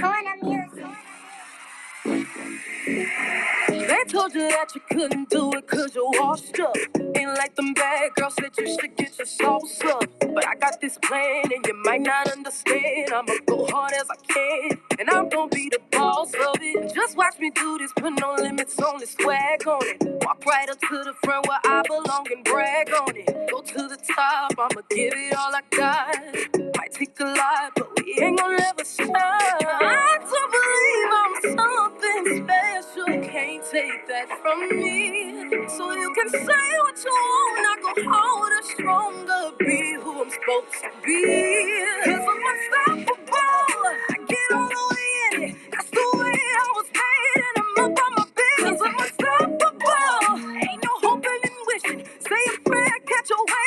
Corner 0.00 0.36
music. 0.42 0.86
They 3.68 4.04
told 4.08 4.34
you 4.34 4.48
that 4.48 4.74
you 4.74 4.80
couldn't 4.90 5.30
do 5.30 5.52
it 5.52 5.66
cause 5.68 5.94
you're 5.94 6.10
washed 6.10 6.58
up. 6.60 6.76
Ain't 7.16 7.34
like 7.38 7.54
them 7.56 7.74
bad 7.74 8.10
girls 8.16 8.34
that 8.36 8.56
you 8.58 8.66
should 8.68 8.96
get 8.96 9.18
your 9.18 9.26
sauce 9.26 9.80
up. 9.84 10.04
But 10.20 10.48
I 10.48 10.56
got 10.56 10.80
this 10.80 10.98
plan 10.98 11.52
and 11.52 11.66
you 11.66 11.82
might 11.84 12.02
not 12.02 12.30
understand. 12.32 13.10
I'ma 13.14 13.34
go 13.46 13.66
hard 13.66 13.92
as 13.94 14.06
I 14.10 14.16
can. 14.32 14.78
And 14.98 15.10
I'm 15.10 15.28
gonna 15.28 15.48
be 15.48 15.70
the 15.70 15.80
boss 15.92 16.32
of 16.34 16.56
it. 16.60 16.94
Just 16.94 17.16
watch 17.16 17.38
me 17.40 17.50
do 17.54 17.78
this, 17.78 17.92
put 17.94 18.12
no 18.20 18.34
limits 18.34 18.78
on 18.80 19.00
the 19.00 19.06
swag 19.06 19.66
on 19.66 19.82
it. 19.82 20.24
Walk 20.24 20.44
right 20.46 20.70
up 20.70 20.80
to 20.80 21.04
the 21.04 21.14
front 21.24 21.48
where 21.48 21.60
I 21.64 21.82
belong 21.86 22.26
and 22.32 22.44
brag 22.44 22.92
on 22.94 23.16
it. 23.16 23.50
Go 23.50 23.62
to 23.62 23.88
the 23.88 23.98
top, 24.16 24.52
I'ma 24.58 24.82
give 24.90 25.12
it 25.14 25.36
all 25.36 25.54
I 25.54 25.62
got. 25.70 26.63
Take 26.94 27.20
a 27.20 27.24
lot, 27.24 27.72
but 27.76 27.88
we 28.04 28.18
ain't 28.22 28.38
gonna 28.38 28.58
ever 28.62 28.84
stop. 28.84 29.10
I 29.14 30.18
don't 30.20 30.52
believe 30.56 31.56
I'm 31.56 31.58
something 31.58 32.44
special. 32.44 33.06
Can't 33.32 33.64
take 33.72 34.08
that 34.08 34.28
from 34.42 34.60
me. 34.80 35.68
So 35.70 35.92
you 35.92 36.14
can 36.14 36.30
say 36.30 36.68
what 36.84 36.98
you 37.04 37.12
want. 37.12 37.66
I 37.66 37.76
go 37.82 38.10
harder, 38.12 38.62
stronger, 38.74 39.56
be 39.60 39.94
who 40.02 40.22
I'm 40.22 40.30
supposed 40.30 40.84
to 40.84 40.90
be. 41.04 41.84
Cause 42.04 42.28
I'm 42.32 42.42
unstoppable. 42.52 43.96
I 44.10 44.16
get 44.28 44.50
all 44.54 44.68
the 44.68 44.84
way 44.94 45.10
in 45.32 45.50
it. 45.50 45.56
That's 45.72 45.90
the 45.90 46.06
way 46.18 46.40
I 46.62 46.72
was 46.76 46.88
made, 46.94 47.44
and 47.48 47.56
I'm 47.64 47.84
up 47.92 47.98
on 48.04 48.12
my 48.18 48.26
business. 48.38 48.82
I'm 48.84 49.00
unstoppable. 49.00 50.58
Ain't 50.70 50.84
no 50.84 50.92
hoping 51.02 51.42
and 51.44 51.60
wishing. 51.68 52.06
Say 52.20 52.42
a 52.54 52.60
prayer, 52.68 52.98
catch 53.06 53.30
a 53.30 53.38
wave, 53.38 53.63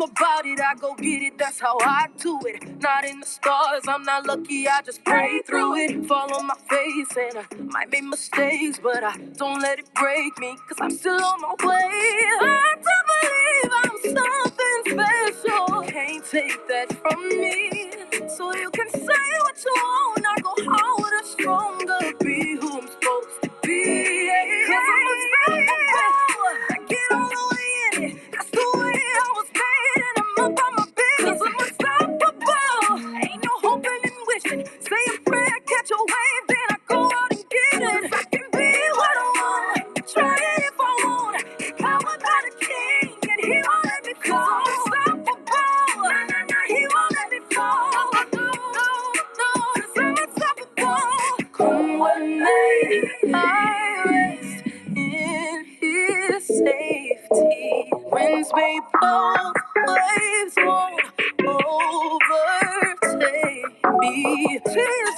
I 0.00 0.06
dream 0.06 0.12
about 0.12 0.46
it, 0.46 0.60
I 0.60 0.74
go 0.76 0.94
get 0.94 1.22
it, 1.22 1.38
that's 1.38 1.60
how 1.60 1.78
I 1.82 2.06
do 2.18 2.40
it. 2.46 2.80
Not 2.80 3.04
in 3.04 3.20
the 3.20 3.26
stars, 3.26 3.84
I'm 3.88 4.02
not 4.04 4.26
lucky, 4.26 4.68
I 4.68 4.82
just 4.82 5.04
pray 5.04 5.42
through 5.46 5.76
it. 5.76 6.06
Fall 6.06 6.32
on 6.34 6.46
my 6.46 6.54
face 6.70 7.16
and 7.16 7.38
I 7.38 7.56
might 7.72 7.90
make 7.92 8.04
mistakes, 8.04 8.80
but 8.82 9.04
I 9.04 9.16
don't 9.36 9.60
let 9.60 9.78
it 9.80 9.92
break 9.94 10.38
me, 10.38 10.56
cause 10.68 10.78
I'm 10.80 10.90
still 10.90 11.22
on 11.22 11.40
my 11.42 11.54
way. 11.66 11.90
I 12.40 12.74
do 12.82 12.96
believe 14.02 14.16
I'm 14.16 14.16
something 14.94 15.34
special. 15.44 15.82
Can't 15.82 16.24
take 16.30 16.68
that 16.68 16.92
from 17.02 17.28
me. 17.28 17.92
So 18.36 18.54
you 18.54 18.70
can 18.70 18.90
say 18.90 19.26
what 19.42 19.64
you 19.64 19.74
want, 19.76 20.26
I 20.26 20.36
go 20.42 20.54
harder, 20.72 21.26
stronger, 21.26 22.14
be 22.24 22.56
who 22.60 22.80
I'm 22.80 22.88
supposed 22.88 23.42
to 23.42 23.50
be. 23.62 24.30
Cause 24.68 24.76
I'm 24.76 25.09
Say 34.90 34.96
a 35.16 35.20
prayer, 35.30 35.46
catch 35.68 35.92
a 35.92 35.98
wave, 36.00 36.48
then 36.48 36.58
I 36.70 36.76
go 36.88 37.04
out 37.06 37.32
and 37.32 37.44
get 37.50 37.82
it. 37.82 38.04
If 38.06 38.14
I 38.14 38.24
can 38.24 38.42
be 38.52 38.72
what 38.98 39.16
I 39.18 39.28
want. 39.40 40.08
Try 40.08 40.34
it 40.34 40.64
if 40.64 40.80
I 40.80 40.94
want. 41.06 41.78
Powered 41.78 42.20
by 42.22 42.40
the 42.46 42.66
king, 42.66 43.16
and 43.32 43.40
he 43.42 43.62
won't 43.66 43.86
let 43.86 44.04
me. 44.06 44.14
I'm 44.26 45.18
unstoppable. 45.18 46.02
Nah, 46.02 46.44
nah, 46.50 46.66
he 46.68 46.88
won't 46.94 47.12
let 47.16 47.30
me 47.32 47.40
fall. 47.54 47.92
No, 47.92 48.10
no, 48.34 48.52
no, 49.40 49.50
I'm 50.02 50.16
unstoppable. 50.18 51.52
Come 51.52 52.00
what 52.00 52.20
may, 52.20 53.10
I 53.34 54.04
rest 54.06 54.66
in 54.96 55.66
his 55.80 56.48
safety. 56.48 57.90
Winds 58.12 58.50
may 58.56 58.80
blow, 59.00 59.52
waves 59.88 60.54
won't 60.58 60.99
me. 64.76 65.09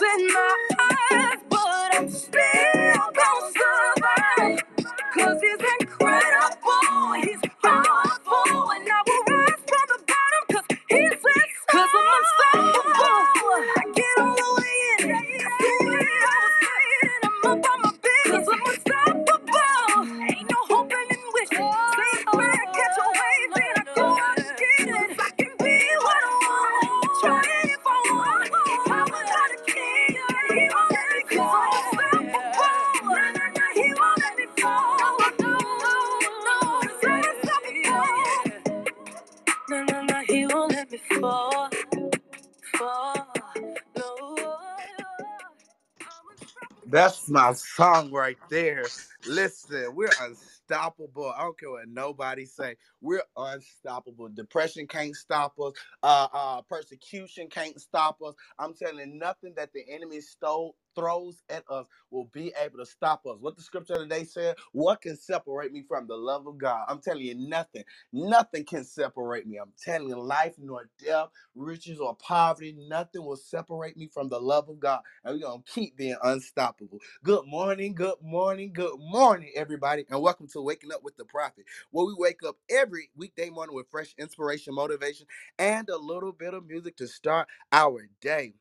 My 47.32 47.54
song 47.54 48.12
right 48.12 48.38
there. 48.50 48.84
Listen, 49.26 49.94
we're 49.96 50.10
unstoppable. 50.22 51.34
I 51.36 51.42
don't 51.42 51.58
care 51.60 51.70
what 51.72 51.88
nobody 51.88 52.46
say. 52.46 52.76
We're 53.02 53.24
unstoppable. 53.36 54.30
Depression 54.30 54.86
can't 54.88 55.16
stop 55.16 55.54
us. 55.60 55.74
Uh, 56.02 56.28
uh, 56.34 56.62
persecution 56.62 57.48
can't 57.50 57.80
stop 57.80 58.18
us. 58.26 58.34
I'm 58.58 58.74
telling 58.74 59.00
you, 59.00 59.18
nothing 59.18 59.54
that 59.56 59.72
the 59.74 59.84
enemy 59.90 60.20
stole 60.22 60.76
throws 60.96 61.42
at 61.50 61.64
us 61.70 61.86
will 62.10 62.26
be 62.32 62.52
able 62.62 62.78
to 62.78 62.86
stop 62.86 63.26
us. 63.26 63.38
What 63.40 63.56
the 63.56 63.62
scripture 63.62 63.96
today 63.96 64.24
said, 64.24 64.56
what 64.72 65.02
can 65.02 65.16
separate 65.16 65.72
me 65.72 65.84
from 65.88 66.06
the 66.06 66.16
love 66.16 66.46
of 66.46 66.58
God? 66.58 66.86
I'm 66.88 67.00
telling 67.00 67.24
you, 67.26 67.36
nothing. 67.36 67.84
Nothing 68.12 68.64
can 68.64 68.84
separate 68.84 69.46
me. 69.46 69.58
I'm 69.58 69.72
telling 69.82 70.08
you, 70.08 70.20
life 70.20 70.54
nor 70.58 70.90
death, 71.04 71.28
riches 71.54 72.00
or 72.00 72.16
poverty, 72.16 72.76
nothing 72.88 73.24
will 73.24 73.36
separate 73.36 73.96
me 73.96 74.08
from 74.12 74.30
the 74.30 74.40
love 74.40 74.68
of 74.70 74.80
God. 74.80 75.00
And 75.24 75.34
we're 75.36 75.46
gonna 75.48 75.62
keep 75.66 75.96
being 75.96 76.16
unstoppable. 76.22 77.00
Good 77.24 77.46
morning, 77.46 77.94
good 77.94 78.16
morning, 78.22 78.72
good 78.72 78.98
morning, 78.98 79.52
everybody, 79.56 80.06
and 80.10 80.22
welcome 80.22 80.48
to 80.48 80.62
Waking 80.62 80.92
Up 80.92 81.04
with 81.04 81.18
the 81.18 81.26
Prophet, 81.26 81.66
where 81.92 82.06
we 82.06 82.14
wake 82.18 82.40
up 82.46 82.56
every 82.70 83.10
weekday 83.16 83.50
morning 83.50 83.76
with 83.76 83.88
fresh 83.90 84.14
inspiration, 84.18 84.74
motivation, 84.74 85.26
and 85.58 85.88
a 85.90 85.98
little 85.98 86.32
bit 86.32 86.54
of 86.54 86.66
music 86.66 86.96
to 86.98 87.08
start 87.08 87.48
our 87.72 88.08
day. 88.22 88.54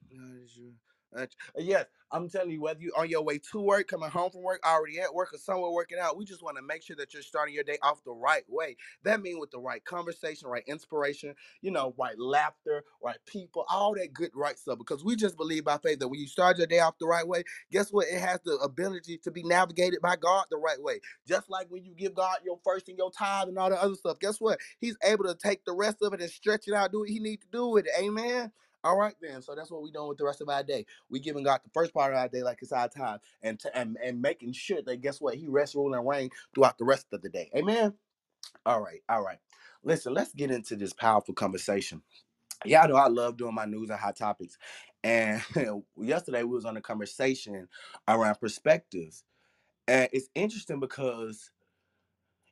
Uh, 1.15 1.27
Yes, 1.57 1.85
I'm 2.11 2.29
telling 2.29 2.51
you, 2.51 2.61
whether 2.61 2.81
you're 2.81 2.97
on 2.97 3.09
your 3.09 3.23
way 3.23 3.39
to 3.51 3.59
work, 3.61 3.87
coming 3.89 4.09
home 4.09 4.31
from 4.31 4.43
work, 4.43 4.61
already 4.67 4.99
at 4.99 5.13
work, 5.13 5.33
or 5.33 5.37
somewhere 5.39 5.71
working 5.71 5.99
out, 5.99 6.17
we 6.17 6.25
just 6.25 6.43
want 6.43 6.57
to 6.57 6.63
make 6.63 6.83
sure 6.83 6.95
that 6.97 7.13
you're 7.13 7.23
starting 7.23 7.55
your 7.55 7.63
day 7.65 7.77
off 7.83 8.03
the 8.05 8.11
right 8.13 8.43
way. 8.49 8.77
That 9.03 9.21
means 9.21 9.39
with 9.39 9.51
the 9.51 9.59
right 9.59 9.83
conversation, 9.85 10.47
right 10.49 10.63
inspiration, 10.67 11.35
you 11.61 11.71
know, 11.71 11.93
right 11.99 12.19
laughter, 12.19 12.83
right 13.03 13.17
people, 13.27 13.65
all 13.69 13.95
that 13.95 14.13
good 14.13 14.31
right 14.35 14.57
stuff. 14.59 14.77
Because 14.79 15.03
we 15.05 15.15
just 15.15 15.37
believe 15.37 15.65
by 15.65 15.77
faith 15.79 15.99
that 15.99 16.07
when 16.09 16.19
you 16.19 16.27
start 16.27 16.57
your 16.57 16.67
day 16.67 16.79
off 16.79 16.97
the 16.99 17.07
right 17.07 17.27
way, 17.27 17.43
guess 17.71 17.91
what? 17.91 18.07
It 18.07 18.19
has 18.21 18.39
the 18.45 18.55
ability 18.57 19.19
to 19.19 19.31
be 19.31 19.43
navigated 19.43 20.01
by 20.01 20.15
God 20.17 20.45
the 20.51 20.57
right 20.57 20.81
way. 20.81 21.01
Just 21.27 21.49
like 21.49 21.67
when 21.69 21.85
you 21.85 21.93
give 21.95 22.15
God 22.15 22.37
your 22.45 22.59
first 22.65 22.89
and 22.89 22.97
your 22.97 23.11
tithe 23.11 23.49
and 23.49 23.57
all 23.57 23.69
the 23.69 23.81
other 23.81 23.95
stuff, 23.95 24.19
guess 24.19 24.41
what? 24.41 24.59
He's 24.79 24.97
able 25.03 25.25
to 25.25 25.35
take 25.35 25.65
the 25.65 25.73
rest 25.73 25.97
of 26.01 26.13
it 26.13 26.21
and 26.21 26.31
stretch 26.31 26.67
it 26.67 26.73
out, 26.73 26.91
do 26.91 27.01
what 27.01 27.09
he 27.09 27.19
needs 27.19 27.43
to 27.45 27.51
do 27.51 27.67
with 27.69 27.85
it. 27.87 27.93
Amen. 28.03 28.51
All 28.83 28.97
right, 28.97 29.15
then. 29.21 29.41
So 29.43 29.55
that's 29.55 29.71
what 29.71 29.83
we're 29.83 29.91
doing 29.91 30.09
with 30.09 30.19
the 30.19 30.25
rest 30.25 30.41
of 30.41 30.49
our 30.49 30.63
day. 30.63 30.85
We 31.09 31.19
giving 31.19 31.43
God 31.43 31.61
the 31.63 31.71
first 31.73 31.93
part 31.93 32.13
of 32.13 32.19
our 32.19 32.29
day 32.29 32.43
like 32.43 32.59
it's 32.61 32.71
our 32.73 32.89
time, 32.89 33.19
and 33.43 33.61
and 33.75 33.97
and 34.03 34.21
making 34.21 34.53
sure 34.53 34.81
that 34.83 35.01
guess 35.01 35.21
what 35.21 35.35
He 35.35 35.47
rests, 35.47 35.75
rule, 35.75 35.93
and 35.95 36.07
reign 36.07 36.31
throughout 36.55 36.77
the 36.79 36.85
rest 36.85 37.07
of 37.13 37.21
the 37.21 37.29
day. 37.29 37.51
Amen. 37.55 37.93
All 38.65 38.81
right, 38.81 39.01
all 39.09 39.23
right. 39.23 39.39
Listen, 39.83 40.13
let's 40.13 40.33
get 40.33 40.51
into 40.51 40.75
this 40.77 40.93
powerful 40.93 41.33
conversation. 41.35 42.01
y'all 42.65 42.87
know 42.87 42.95
I 42.95 43.07
love 43.07 43.37
doing 43.37 43.55
my 43.55 43.65
news 43.65 43.89
and 43.89 43.99
hot 43.99 44.17
topics. 44.17 44.57
And 45.03 45.41
yesterday 45.97 46.43
we 46.43 46.55
was 46.55 46.65
on 46.65 46.77
a 46.77 46.81
conversation 46.81 47.67
around 48.07 48.35
perspectives. 48.35 49.23
And 49.87 50.09
it's 50.13 50.29
interesting 50.35 50.79
because, 50.79 51.51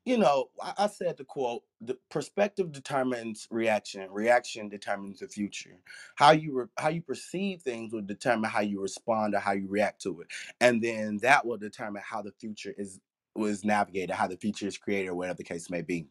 you 0.05 0.17
know, 0.17 0.49
I, 0.61 0.73
I 0.77 0.87
said 0.87 1.17
the 1.17 1.23
quote, 1.23 1.63
the 1.81 1.97
perspective 2.09 2.71
determines 2.71 3.47
reaction. 3.51 4.07
Reaction 4.11 4.69
determines 4.69 5.19
the 5.19 5.27
future. 5.27 5.77
How 6.15 6.31
you 6.31 6.53
re- 6.53 6.65
how 6.77 6.89
you 6.89 7.01
perceive 7.01 7.61
things 7.61 7.93
will 7.93 8.01
determine 8.01 8.49
how 8.49 8.61
you 8.61 8.81
respond 8.81 9.35
or 9.35 9.39
how 9.39 9.53
you 9.53 9.67
react 9.67 10.01
to 10.03 10.21
it. 10.21 10.27
And 10.61 10.81
then 10.81 11.17
that 11.21 11.45
will 11.45 11.57
determine 11.57 12.01
how 12.05 12.21
the 12.21 12.31
future 12.39 12.73
is 12.77 12.99
was 13.35 13.63
navigated, 13.63 14.15
how 14.15 14.27
the 14.27 14.37
future 14.37 14.67
is 14.67 14.77
created, 14.77 15.09
or 15.09 15.15
whatever 15.15 15.37
the 15.37 15.43
case 15.43 15.69
may 15.69 15.81
be. 15.81 16.07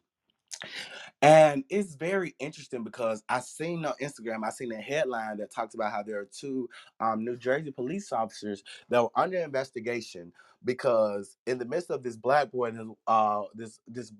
And 1.21 1.63
it's 1.69 1.95
very 1.95 2.35
interesting 2.39 2.83
because 2.83 3.23
I 3.29 3.39
seen 3.41 3.85
on 3.85 3.93
Instagram, 4.01 4.45
I 4.45 4.49
seen 4.49 4.71
a 4.71 4.81
headline 4.81 5.37
that 5.37 5.51
talks 5.51 5.75
about 5.75 5.91
how 5.91 6.03
there 6.03 6.19
are 6.19 6.29
two 6.31 6.69
um, 6.99 7.23
New 7.23 7.37
Jersey 7.37 7.71
police 7.71 8.11
officers 8.11 8.63
that 8.89 9.01
were 9.01 9.09
under 9.15 9.37
investigation 9.37 10.31
because 10.65 11.37
in 11.47 11.57
the 11.57 11.65
midst 11.65 11.89
of 11.89 12.03
this 12.03 12.15
black 12.15 12.51
boy 12.51 12.65
and 12.65 12.77
his, 12.77 12.87
uh 13.07 13.43
this 13.55 13.79
this 13.87 14.11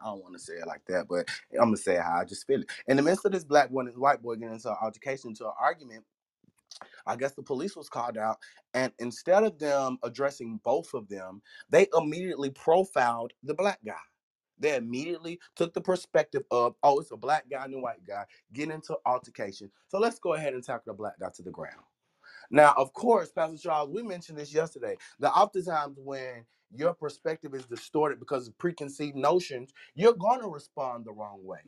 I 0.00 0.06
don't 0.06 0.22
want 0.22 0.34
to 0.34 0.40
say 0.40 0.54
it 0.54 0.66
like 0.66 0.82
that, 0.88 1.06
but 1.08 1.28
I'm 1.54 1.68
gonna 1.68 1.76
say 1.76 1.96
how 1.96 2.20
I 2.20 2.24
just 2.24 2.46
feel 2.46 2.60
it. 2.60 2.70
In 2.86 2.96
the 2.96 3.02
midst 3.02 3.24
of 3.24 3.32
this 3.32 3.44
black 3.44 3.70
boy 3.70 3.80
and 3.80 3.96
white 3.96 4.22
boy 4.22 4.36
getting 4.36 4.54
into 4.54 4.70
an 4.70 4.76
altercation, 4.80 5.30
into 5.30 5.46
an 5.46 5.52
argument, 5.60 6.04
I 7.06 7.16
guess 7.16 7.32
the 7.32 7.42
police 7.42 7.76
was 7.76 7.88
called 7.88 8.18
out, 8.18 8.38
and 8.74 8.92
instead 8.98 9.44
of 9.44 9.58
them 9.58 9.98
addressing 10.02 10.60
both 10.64 10.94
of 10.94 11.08
them, 11.08 11.42
they 11.70 11.86
immediately 11.96 12.50
profiled 12.50 13.32
the 13.42 13.54
black 13.54 13.80
guy. 13.84 13.94
They 14.60 14.76
immediately 14.76 15.38
took 15.56 15.72
the 15.72 15.80
perspective 15.80 16.42
of, 16.50 16.74
oh, 16.82 16.98
it's 17.00 17.12
a 17.12 17.16
black 17.16 17.48
guy 17.50 17.64
and 17.64 17.74
a 17.74 17.78
white 17.78 18.04
guy 18.06 18.24
getting 18.52 18.74
into 18.74 18.96
altercation. 19.06 19.70
So 19.88 19.98
let's 19.98 20.18
go 20.18 20.34
ahead 20.34 20.54
and 20.54 20.64
tackle 20.64 20.92
the 20.92 20.94
black 20.94 21.18
guy 21.20 21.30
to 21.36 21.42
the 21.42 21.50
ground. 21.50 21.84
Now, 22.50 22.74
of 22.78 22.94
course, 22.94 23.30
Pastor 23.32 23.58
Charles, 23.58 23.90
we 23.90 24.02
mentioned 24.04 24.38
this 24.38 24.54
yesterday. 24.54 24.96
That 25.20 25.32
oftentimes 25.32 25.98
when 26.02 26.46
your 26.72 26.94
perspective 26.94 27.54
is 27.54 27.66
distorted 27.66 28.20
because 28.20 28.48
of 28.48 28.58
preconceived 28.58 29.16
notions, 29.16 29.72
you're 29.96 30.14
going 30.14 30.42
to 30.42 30.48
respond 30.48 31.06
the 31.06 31.12
wrong 31.12 31.44
way. 31.44 31.60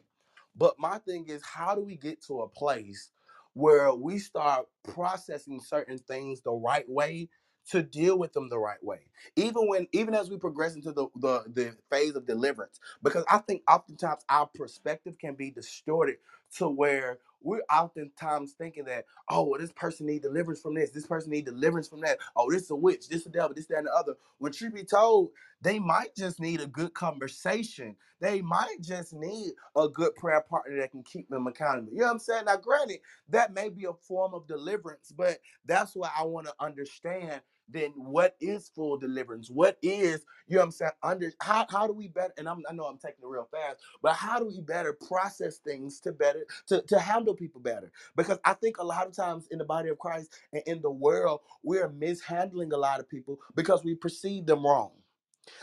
But 0.57 0.77
my 0.79 0.99
thing 1.01 1.29
is, 1.29 1.43
how 1.45 1.77
do 1.77 1.83
we 1.83 1.97
get 1.97 2.23
to 2.27 2.43
a 2.43 2.49
place 2.49 3.13
where 3.55 3.95
we 3.95 4.19
start 4.21 4.69
processing 4.85 5.61
certain 5.61 5.99
things 5.99 6.43
the 6.43 6.53
right 6.53 6.89
way 6.89 7.31
to 7.71 7.85
deal 7.85 8.19
with 8.19 8.35
them 8.35 8.51
the 8.51 8.59
right 8.61 8.85
way? 8.85 9.01
Even 9.37 9.69
when, 9.69 9.89
even 9.93 10.15
as 10.15 10.31
we 10.31 10.39
progress 10.39 10.77
into 10.77 10.93
the 10.93 11.09
the, 11.17 11.45
the 11.55 11.77
phase 11.91 12.17
of 12.17 12.27
deliverance, 12.27 12.81
because 13.03 13.25
I 13.31 13.39
think 13.41 13.63
oftentimes 13.71 14.25
our 14.31 14.49
perspective 14.55 15.19
can 15.19 15.37
be 15.37 15.51
distorted 15.53 16.17
to 16.59 16.69
where 16.69 17.19
we're 17.43 17.63
oftentimes 17.73 18.53
thinking 18.53 18.85
that, 18.87 19.07
oh, 19.31 19.45
well, 19.45 19.61
this 19.61 19.73
person 19.73 20.07
need 20.07 20.23
deliverance 20.23 20.61
from 20.61 20.75
this, 20.75 20.91
this 20.91 21.07
person 21.07 21.31
need 21.31 21.47
deliverance 21.47 21.89
from 21.89 22.01
that. 22.03 22.19
Oh, 22.37 22.51
this 22.51 22.65
is 22.65 22.71
a 22.71 22.77
witch, 22.77 23.09
this 23.09 23.23
is 23.23 23.29
a 23.29 23.31
devil, 23.31 23.55
this, 23.55 23.67
that, 23.67 23.79
and 23.79 23.87
the 23.89 23.93
other. 23.95 24.15
When 24.39 24.53
truth 24.53 24.75
be 24.75 24.85
told, 24.85 25.31
they 25.63 25.79
might 25.79 26.15
just 26.17 26.41
need 26.41 26.61
a 26.61 26.67
good 26.67 26.95
conversation. 26.95 27.97
They 28.21 28.43
might 28.43 28.79
just 28.83 29.15
need 29.15 29.53
a 29.77 29.89
good 29.89 30.15
prayer 30.17 30.43
partner 30.43 30.79
that 30.79 30.93
can 30.93 31.03
keep 31.05 31.29
them 31.31 31.47
accountable. 31.47 31.93
You 31.93 32.01
know 32.01 32.07
what 32.07 32.13
I'm 32.15 32.19
saying? 32.21 32.45
Now, 32.47 32.57
granted, 32.57 33.01
that 33.31 33.55
may 33.55 33.69
be 33.71 33.87
a 33.87 33.93
form 33.95 34.35
of 34.35 34.47
deliverance, 34.47 35.13
but 35.17 35.39
that's 35.67 35.97
why 35.97 36.11
I 36.19 36.25
want 36.25 36.47
to 36.49 36.55
understand 36.61 37.43
then 37.73 37.93
what 37.97 38.37
is 38.41 38.71
full 38.75 38.99
deliverance? 38.99 39.51
What 39.51 39.79
is, 39.83 40.23
you 40.49 40.57
know 40.57 40.61
what 40.63 40.67
I'm 40.67 40.71
saying? 40.73 40.93
Under 41.03 41.33
how, 41.43 41.67
how 41.71 41.87
do 41.87 41.93
we 41.95 42.09
better, 42.09 42.35
and 42.39 42.49
I'm, 42.49 42.63
I 42.71 42.75
know 42.75 42.85
I'm 42.85 42.99
taking 42.99 43.25
it 43.25 43.29
real 43.29 43.49
fast, 43.51 43.79
but 44.03 44.15
how 44.15 44.39
do 44.39 44.47
we 44.47 44.61
better 44.61 44.95
process 45.09 45.59
things 45.59 46.01
to 46.03 46.13
better 46.13 46.47
to, 46.69 46.83
to 46.83 47.01
handle 47.01 47.35
people 47.35 47.61
better? 47.61 47.93
Because 48.17 48.39
I 48.45 48.55
think 48.55 48.79
a 48.79 48.85
lot 48.85 49.07
of 49.07 49.15
times 49.17 49.49
in 49.51 49.59
the 49.59 49.65
body 49.67 49.91
of 49.91 49.99
Christ 49.99 50.33
and 50.53 50.63
in 50.67 50.83
the 50.83 50.91
world, 50.93 51.41
we're 51.65 51.91
mishandling 51.91 52.73
a 52.73 52.79
lot 52.79 53.01
of 53.01 53.09
people 53.09 53.39
because 53.57 53.85
we 53.85 53.95
perceive 53.97 54.47
them 54.47 54.65
wrong. 54.67 54.93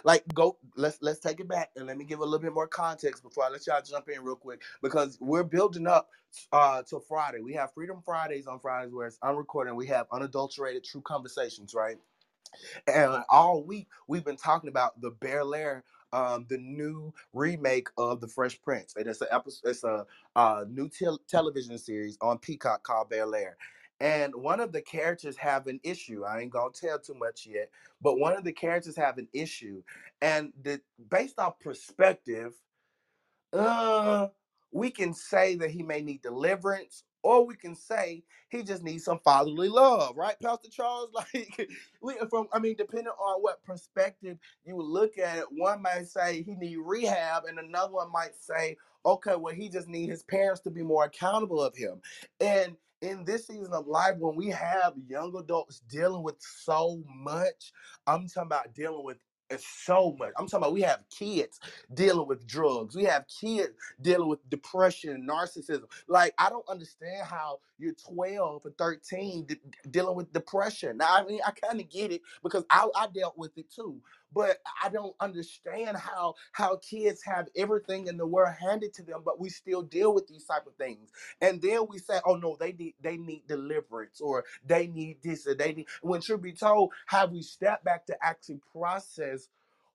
Like 0.04 0.24
go 0.34 0.58
let's 0.76 0.98
let's 1.02 1.20
take 1.20 1.40
it 1.40 1.48
back 1.48 1.72
and 1.76 1.88
let 1.88 1.98
me 1.98 2.06
give 2.06 2.20
a 2.20 2.24
little 2.24 2.40
bit 2.40 2.54
more 2.54 2.68
context 2.68 3.24
before 3.24 3.46
I 3.46 3.50
let 3.50 3.66
y'all 3.68 3.82
jump 3.82 4.10
in 4.10 4.24
real 4.24 4.36
quick 4.36 4.62
because 4.82 5.18
we're 5.22 5.44
building 5.44 5.88
up 5.88 6.10
uh 6.52 6.84
to 6.84 7.00
Friday. 7.00 7.42
We 7.42 7.54
have 7.54 7.74
Freedom 7.74 8.02
Fridays 8.04 8.48
on 8.48 8.60
Fridays 8.60 8.94
where 8.94 9.08
it's 9.08 9.20
unrecorded. 9.24 9.76
We 9.76 9.88
have 9.88 10.08
unadulterated 10.12 10.84
true 10.84 11.02
conversations, 11.02 11.74
right? 11.74 11.98
And 12.88 13.24
all 13.30 13.64
week 13.64 13.88
we've 14.08 14.26
been 14.26 14.38
talking 14.38 14.70
about 14.70 15.00
the 15.02 15.12
Bel 15.12 15.54
Air 15.54 15.84
um, 16.14 16.46
the 16.50 16.58
new 16.58 17.14
remake 17.34 17.90
of 17.98 18.22
the 18.22 18.28
Fresh 18.28 18.62
Prince. 18.62 18.96
And 18.96 19.08
it's 19.08 19.22
a 19.22 19.34
episode, 19.34 19.70
it's 19.70 19.84
a 19.84 20.06
uh, 20.36 20.66
new 20.70 20.90
tel- 20.90 21.22
television 21.28 21.78
series 21.78 22.18
on 22.22 22.38
Peacock 22.40 22.84
called 22.84 23.10
Bel 23.10 23.36
Air. 23.36 23.58
And 24.00 24.36
one 24.36 24.60
of 24.60 24.72
the 24.72 24.82
characters 24.82 25.38
have 25.38 25.68
an 25.68 25.80
issue. 25.84 26.24
I 26.26 26.42
ain't 26.42 26.52
gonna 26.52 26.72
tell 26.74 27.00
too 27.00 27.16
much 27.16 27.48
yet, 27.48 27.72
but 28.02 28.20
one 28.20 28.34
of 28.38 28.44
the 28.44 28.54
characters 28.54 28.96
have 28.98 29.18
an 29.18 29.28
issue, 29.34 29.84
and 30.22 30.54
the 30.64 30.82
based 31.10 31.40
off 31.40 31.60
perspective, 31.60 32.54
uh, 33.54 34.28
we 34.72 34.92
can 34.92 35.14
say 35.14 35.56
that 35.56 35.72
he 35.72 35.84
may 35.84 36.02
need 36.02 36.22
deliverance, 36.22 37.04
or 37.24 37.46
we 37.46 37.56
can 37.56 37.76
say 37.76 38.24
he 38.50 38.64
just 38.64 38.84
needs 38.84 39.06
some 39.06 39.20
fatherly 39.24 39.70
love, 39.70 40.16
right, 40.18 40.36
Pastor 40.42 40.70
Charles? 40.70 41.10
Like, 41.14 41.70
we 42.02 42.16
from 42.30 42.48
I 42.54 42.60
mean, 42.60 42.76
depending 42.78 43.14
on 43.20 43.42
what 43.42 43.64
perspective 43.64 44.38
you 44.66 44.78
look 44.78 45.18
at 45.18 45.38
it, 45.40 45.46
one 45.52 45.82
might 45.82 46.08
say 46.08 46.44
he 46.44 46.56
need 46.56 46.78
rehab, 46.78 47.46
and 47.46 47.60
another 47.60 47.94
one 47.94 48.12
might 48.12 48.36
say, 48.40 48.78
okay, 49.06 49.36
well, 49.36 49.54
he 49.56 49.70
just 49.70 49.88
need 49.88 50.10
his 50.10 50.24
parents 50.24 50.62
to 50.62 50.72
be 50.72 50.84
more 50.84 51.06
accountable 51.06 51.62
of 51.62 51.76
him. 51.76 52.02
And 52.40 52.76
in 53.02 53.26
this 53.26 53.48
season 53.48 53.74
of 53.74 53.88
life, 53.88 54.16
when 54.20 54.36
we 54.36 54.50
have 54.50 54.94
young 55.08 55.36
adults 55.38 55.82
dealing 55.90 56.24
with 56.24 56.38
so 56.40 57.04
much, 57.08 57.74
I'm 58.08 58.28
talking 58.28 58.48
about 58.48 58.76
dealing 58.76 59.06
with 59.06 59.18
it's 59.50 59.68
so 59.86 60.16
much. 60.20 60.34
I'm 60.38 60.48
talking 60.48 60.66
about 60.66 60.74
we 60.74 60.82
have 60.82 61.02
kids 61.10 61.60
dealing 61.94 62.28
with 62.28 62.48
drugs. 62.48 62.96
We 62.96 63.06
have 63.06 63.26
kids 63.30 63.72
dealing 64.02 64.30
with 64.30 64.48
depression 64.50 65.12
and 65.12 65.30
narcissism. 65.30 65.86
Like, 66.08 66.36
I 66.38 66.50
don't 66.50 66.68
understand 66.70 67.26
how 67.28 67.60
you're 67.80 67.94
12 67.94 68.64
or 68.66 68.72
13 68.78 69.46
de- 69.48 69.58
dealing 69.90 70.18
with 70.18 70.34
depression. 70.34 70.98
Now, 70.98 71.16
I 71.16 71.26
mean, 71.26 71.42
I 71.48 71.52
kind 71.52 71.80
of 71.82 71.90
get 71.90 72.12
it 72.12 72.24
because 72.44 72.66
I, 72.70 72.90
I 72.96 73.08
dealt 73.08 73.38
with 73.38 73.58
it 73.58 73.72
too. 73.74 74.02
But 74.34 74.60
I 74.84 74.90
don't 74.90 75.16
understand 75.20 75.98
how 75.98 76.36
how 76.54 76.78
kids 76.78 77.24
have 77.26 77.48
everything 77.56 78.08
in 78.08 78.18
the 78.18 78.28
world 78.28 78.56
handed 78.60 78.94
to 78.96 79.04
them, 79.04 79.22
but 79.26 79.40
we 79.40 79.50
still 79.50 79.84
deal 79.84 80.14
with 80.14 80.28
these 80.28 80.46
type 80.46 80.68
of 80.68 80.76
things. 80.76 81.12
And 81.42 81.62
then 81.62 81.82
we 81.90 82.00
say, 82.00 82.20
"Oh 82.26 82.36
no, 82.36 82.58
they 82.60 82.74
need 82.74 82.96
they 83.02 83.18
need 83.18 83.48
deliverance, 83.48 84.22
or 84.22 84.46
they 84.66 84.88
need 84.88 85.18
this, 85.24 85.48
or 85.48 85.56
they 85.56 85.74
need." 85.74 85.88
When 86.02 86.22
truth 86.22 86.42
be 86.42 86.54
told, 86.54 86.94
have 87.08 87.32
we 87.32 87.42
stepped 87.44 87.86
back 87.86 88.06
to 88.08 88.18
actually 88.26 88.62
process 88.74 89.50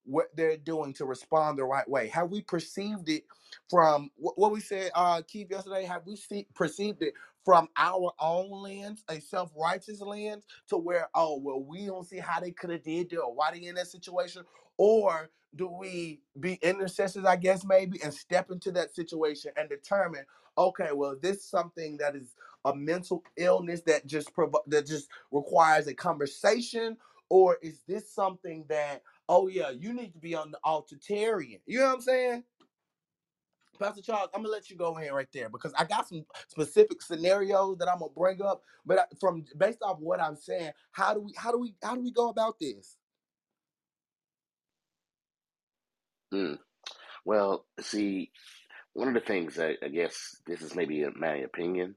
what 0.05 0.35
they're 0.37 0.57
doing 0.57 0.93
to 0.95 1.05
respond 1.07 1.59
the 1.59 1.65
right 1.65 1.89
way? 1.89 2.09
Have 2.09 2.31
we 2.31 2.43
perceived 2.43 3.09
it 3.09 3.25
from 3.71 4.11
what, 4.17 4.39
what 4.39 4.53
we 4.53 4.61
said, 4.61 4.91
uh, 4.95 5.23
Keith 5.29 5.49
yesterday? 5.51 5.85
Have 5.85 6.07
we 6.07 6.17
see, 6.17 6.47
perceived 6.55 7.03
it 7.03 7.15
from 7.45 7.69
our 7.77 8.13
own 8.21 8.51
lens, 8.51 9.05
a 9.09 9.21
self-righteous 9.21 10.01
lens, 10.03 10.45
to 10.69 10.77
where 10.79 11.09
oh 11.15 11.39
well, 11.43 11.63
we 11.63 11.87
don't 11.87 12.07
see 12.07 12.19
how 12.19 12.41
they 12.41 12.53
could 12.53 12.71
have 12.71 12.85
did 12.85 13.13
it 13.13 13.17
or 13.19 13.35
why 13.35 13.53
they 13.53 13.67
in 13.67 13.77
that 13.77 13.89
situation, 13.89 14.45
or 14.79 15.31
do 15.57 15.69
we 15.69 16.21
be 16.41 16.55
intercessors, 16.63 17.25
I 17.25 17.37
guess 17.37 17.65
maybe, 17.65 18.01
and 18.03 18.15
step 18.15 18.51
into 18.51 18.73
that 18.73 18.95
situation 18.95 19.53
and 19.57 19.69
determine, 19.69 20.25
okay, 20.59 20.91
well, 20.95 21.17
this 21.21 21.39
is 21.39 21.45
something 21.51 21.99
that 21.99 22.17
is 22.17 22.35
a 22.65 22.75
mental 22.75 23.25
illness 23.37 23.83
that 23.83 24.07
just 24.07 24.33
provo- 24.35 24.65
that 24.69 24.87
just 24.87 25.09
requires 25.33 25.89
a 25.89 25.95
conversation, 25.95 26.97
or 27.31 27.59
is 27.63 27.83
this 27.89 28.13
something 28.13 28.65
that 28.69 29.03
oh 29.29 29.49
yeah, 29.49 29.71
you 29.71 29.95
need 29.95 30.13
to 30.15 30.21
be 30.21 30.35
on 30.37 30.53
the 30.53 30.59
altitarian? 30.67 31.61
You 31.67 31.81
know 31.81 31.87
what 31.89 31.95
I'm 31.97 32.01
saying? 32.03 32.45
Pastor 33.79 34.03
Charles, 34.03 34.31
I'm 34.35 34.43
gonna 34.43 34.53
let 34.53 34.71
you 34.71 34.77
go 34.77 34.97
in 34.99 35.13
right 35.13 35.29
there 35.33 35.49
because 35.49 35.73
I 35.79 35.85
got 35.85 36.09
some 36.09 36.25
specific 36.49 37.03
scenarios 37.03 37.79
that 37.79 37.89
I'm 37.89 37.99
gonna 37.99 38.13
bring 38.17 38.43
up. 38.43 38.63
But 38.87 39.09
from 39.21 39.45
based 39.57 39.83
off 39.83 39.99
what 39.99 40.21
I'm 40.21 40.37
saying, 40.37 40.73
how 40.93 41.15
do 41.15 41.21
we 41.21 41.33
how 41.37 41.53
do 41.53 41.59
we 41.59 41.75
how 41.83 41.95
do 41.95 42.03
we 42.03 42.13
go 42.13 42.29
about 42.29 42.59
this? 42.61 42.97
Mm. 46.33 46.59
Well, 47.25 47.67
see, 47.81 48.31
one 48.95 49.09
of 49.09 49.15
the 49.15 49.21
things 49.21 49.57
that 49.57 49.77
I 49.83 49.89
guess 49.89 50.37
this 50.47 50.63
is 50.63 50.75
maybe 50.75 51.05
my 51.17 51.37
opinion, 51.37 51.97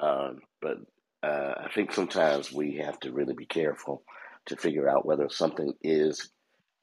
um, 0.00 0.40
but 0.60 0.78
uh, 1.22 1.54
I 1.64 1.70
think 1.74 1.92
sometimes 1.92 2.52
we 2.52 2.76
have 2.76 2.98
to 3.00 3.12
really 3.12 3.34
be 3.34 3.46
careful 3.46 4.04
to 4.46 4.56
figure 4.56 4.88
out 4.88 5.06
whether 5.06 5.28
something 5.28 5.74
is 5.82 6.30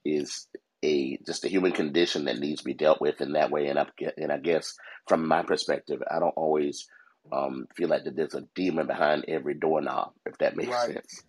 is 0.06 0.48
a 0.84 1.18
just 1.26 1.45
a 1.45 1.49
human 1.49 1.72
condition 1.72 2.26
that 2.26 2.40
needs 2.40 2.60
to 2.60 2.66
be 2.66 2.74
dealt 2.74 3.02
with 3.02 3.22
in 3.22 3.34
that 3.34 3.52
way. 3.52 3.68
And 3.68 3.80
I 3.80 3.88
and 4.18 4.32
I 4.32 4.38
guess 4.38 4.76
from 5.08 5.28
my 5.28 5.44
perspective, 5.44 6.02
I 6.10 6.20
don't 6.20 6.38
always 6.38 6.88
um, 7.32 7.68
feel 7.76 7.90
like 7.90 8.04
that 8.06 8.16
there's 8.16 8.36
a 8.36 8.48
demon 8.56 8.88
behind 8.88 9.26
every 9.28 9.56
doorknob, 9.56 10.14
if 10.26 10.38
that 10.40 10.56
makes 10.56 10.72
Right. 10.72 10.94
sense. 10.94 11.24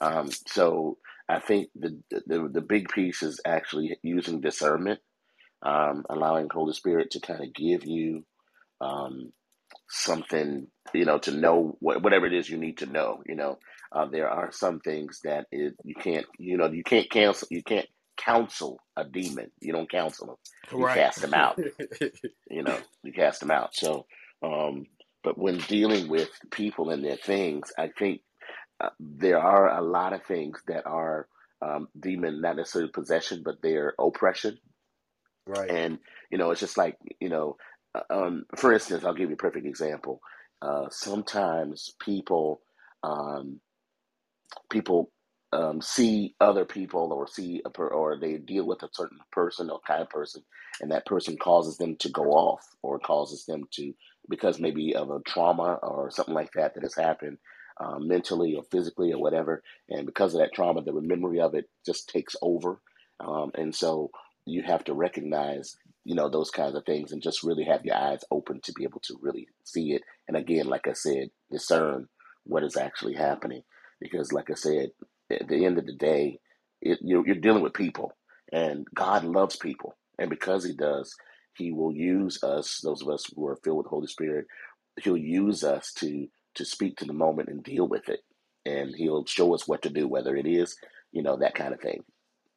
Um, 0.00 0.30
so 0.46 0.98
I 1.28 1.40
think 1.40 1.68
the, 1.74 1.98
the 2.26 2.48
the 2.52 2.60
big 2.60 2.88
piece 2.88 3.22
is 3.22 3.40
actually 3.44 3.98
using 4.02 4.40
discernment, 4.40 5.00
um, 5.62 6.04
allowing 6.08 6.48
Holy 6.50 6.74
Spirit 6.74 7.12
to 7.12 7.20
kind 7.20 7.42
of 7.42 7.54
give 7.54 7.84
you 7.86 8.24
um, 8.80 9.32
something, 9.88 10.68
you 10.94 11.04
know, 11.04 11.18
to 11.18 11.30
know 11.32 11.76
what, 11.80 12.02
whatever 12.02 12.26
it 12.26 12.34
is 12.34 12.48
you 12.48 12.58
need 12.58 12.78
to 12.78 12.86
know. 12.86 13.22
You 13.26 13.36
know, 13.36 13.58
uh, 13.92 14.06
there 14.06 14.28
are 14.30 14.52
some 14.52 14.80
things 14.80 15.20
that 15.24 15.46
is, 15.52 15.74
you 15.84 15.94
can't, 15.94 16.26
you 16.38 16.56
know, 16.56 16.66
you 16.66 16.82
can't 16.84 17.10
cancel, 17.10 17.48
you 17.50 17.62
can't 17.62 17.86
counsel 18.16 18.80
a 18.96 19.04
demon. 19.04 19.50
You 19.60 19.72
don't 19.72 19.90
counsel 19.90 20.26
them. 20.26 20.36
You 20.76 20.86
Right. 20.86 20.94
cast 20.94 21.20
them 21.22 21.34
out. 21.34 21.58
You 22.50 22.62
know, 22.62 22.80
you 23.02 23.12
cast 23.12 23.40
them 23.40 23.50
out. 23.50 23.74
So, 23.74 24.06
um, 24.42 24.86
but 25.24 25.38
when 25.38 25.58
dealing 25.58 26.08
with 26.08 26.30
people 26.50 26.90
and 26.90 27.04
their 27.04 27.16
things, 27.16 27.72
I 27.78 27.88
think 27.88 28.22
uh, 28.80 28.90
there 29.00 29.38
are 29.38 29.76
a 29.78 29.82
lot 29.82 30.12
of 30.12 30.24
things 30.24 30.60
that 30.68 30.86
are 30.86 31.28
um, 31.62 31.88
demon, 31.98 32.40
not 32.42 32.56
necessarily 32.56 32.90
possession, 32.90 33.42
but 33.44 33.62
they're 33.62 33.94
oppression. 33.98 34.58
right. 35.46 35.74
And 35.74 35.98
you 36.30 36.38
know, 36.38 36.50
it's 36.50 36.60
just 36.60 36.78
like 36.78 36.96
you 37.20 37.28
know, 37.28 37.56
uh, 37.94 38.02
um, 38.10 38.44
for 38.56 38.72
instance, 38.72 39.04
I'll 39.04 39.14
give 39.14 39.30
you 39.30 39.34
a 39.34 39.38
perfect 39.38 39.66
example. 39.66 40.20
Uh, 40.62 40.86
sometimes 40.90 41.94
people, 42.00 42.62
um, 43.02 43.60
people 44.70 45.10
um, 45.52 45.82
see 45.82 46.34
other 46.40 46.64
people 46.66 47.12
or 47.12 47.28
see 47.28 47.62
a 47.64 47.70
per- 47.70 47.88
or 47.88 48.18
they 48.18 48.38
deal 48.38 48.66
with 48.66 48.82
a 48.84 48.90
certain 48.92 49.18
person 49.32 49.70
or 49.70 49.80
kind 49.86 50.02
of 50.02 50.10
person, 50.10 50.42
and 50.80 50.92
that 50.92 51.06
person 51.06 51.36
causes 51.38 51.78
them 51.78 51.96
to 51.98 52.10
go 52.10 52.24
off 52.32 52.66
or 52.82 52.98
causes 53.00 53.46
them 53.46 53.64
to 53.72 53.94
because 54.30 54.60
maybe 54.60 54.94
of 54.96 55.10
a 55.10 55.20
trauma 55.26 55.74
or 55.82 56.10
something 56.10 56.34
like 56.34 56.52
that 56.54 56.74
that 56.74 56.84
has 56.84 56.94
happened 56.96 57.38
um, 57.80 58.08
mentally 58.08 58.54
or 58.56 58.64
physically 58.72 59.12
or 59.12 59.20
whatever, 59.20 59.62
and 59.90 60.06
because 60.06 60.34
of 60.34 60.40
that 60.40 60.54
trauma, 60.54 60.82
the 60.82 60.92
memory 61.00 61.40
of 61.40 61.54
it 61.54 61.70
just 61.86 62.08
takes 62.10 62.36
over, 62.42 62.80
um, 63.20 63.52
and 63.56 63.74
so 63.74 64.10
you 64.46 64.62
have 64.64 64.84
to 64.84 64.94
recognize 64.94 65.76
you 66.04 66.14
know 66.16 66.28
those 66.28 66.50
kinds 66.50 66.76
of 66.76 66.84
things 66.86 67.12
and 67.12 67.22
just 67.22 67.44
really 67.44 67.64
have 67.64 67.84
your 67.86 67.96
eyes 67.96 68.24
open 68.30 68.60
to 68.62 68.72
be 68.74 68.84
able 68.84 69.00
to 69.00 69.18
really 69.22 69.48
see 69.64 69.92
it. 69.92 70.02
And 70.28 70.36
again 70.36 70.66
like 70.66 70.88
i 70.88 70.94
said 70.94 71.30
discern 71.52 72.08
what 72.44 72.64
is 72.64 72.76
actually 72.76 73.14
happening 73.14 73.62
because 74.00 74.32
like 74.32 74.50
i 74.50 74.54
said 74.54 74.90
at 75.40 75.48
the 75.48 75.64
end 75.64 75.78
of 75.78 75.86
the 75.86 75.94
day 75.94 76.38
it, 76.82 76.98
you're, 77.02 77.26
you're 77.26 77.36
dealing 77.36 77.62
with 77.62 77.74
people 77.74 78.12
and 78.52 78.86
god 78.94 79.24
loves 79.24 79.56
people 79.56 79.96
and 80.18 80.30
because 80.30 80.64
he 80.64 80.74
does 80.74 81.14
he 81.56 81.72
will 81.72 81.92
use 81.92 82.42
us 82.42 82.80
those 82.84 83.02
of 83.02 83.08
us 83.08 83.26
who 83.36 83.46
are 83.46 83.58
filled 83.64 83.78
with 83.78 83.86
the 83.86 83.90
holy 83.90 84.06
spirit 84.06 84.46
he'll 85.02 85.16
use 85.16 85.64
us 85.64 85.92
to 85.94 86.28
to 86.54 86.64
speak 86.64 86.96
to 86.96 87.06
the 87.06 87.12
moment 87.14 87.48
and 87.48 87.64
deal 87.64 87.88
with 87.88 88.08
it 88.08 88.20
and 88.66 88.94
he'll 88.96 89.26
show 89.26 89.54
us 89.54 89.68
what 89.68 89.82
to 89.82 89.90
do 89.90 90.08
whether 90.08 90.36
it 90.36 90.46
is 90.46 90.76
you 91.12 91.22
know 91.22 91.36
that 91.38 91.54
kind 91.54 91.74
of 91.74 91.80
thing 91.80 92.02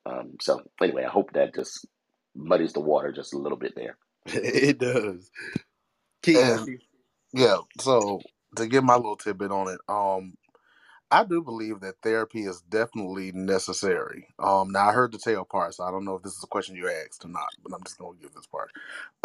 um, 0.07 0.33
so 0.41 0.61
anyway 0.81 1.03
i 1.05 1.09
hope 1.09 1.31
that 1.33 1.55
just 1.55 1.87
muddies 2.35 2.73
the 2.73 2.81
water 2.81 3.11
just 3.11 3.33
a 3.33 3.37
little 3.39 3.57
bit 3.59 3.73
there 3.75 3.97
it 4.27 4.79
does. 4.79 5.31
Keith, 6.23 6.43
And 6.43 6.79
yeah, 7.33 7.57
so 7.79 8.21
to 8.57 8.67
give 8.67 8.83
my 8.83 8.95
little 8.95 9.17
tidbit 9.17 9.51
on 9.51 9.69
it, 9.69 9.79
um, 9.89 10.35
I 11.11 11.25
do 11.25 11.41
believe 11.41 11.81
that 11.81 12.01
therapy 12.03 12.41
is 12.43 12.61
definitely 12.69 13.33
necessary. 13.33 14.27
Um, 14.39 14.71
now 14.71 14.89
I 14.89 14.93
heard 14.93 15.13
the 15.13 15.19
tail 15.19 15.45
part, 15.45 15.75
so 15.75 15.85
I 15.85 15.91
don't 15.91 16.05
know 16.05 16.17
if 16.17 16.23
this 16.23 16.37
is 16.37 16.45
a 16.45 16.49
question 16.49 16.77
you 16.77 16.89
asked 16.89 17.25
or 17.25 17.29
not, 17.29 17.49
but 17.63 17.73
I'm 17.73 17.83
just 17.85 17.97
gonna 17.99 18.17
give 18.21 18.35
this 18.35 18.47
part. 18.47 18.71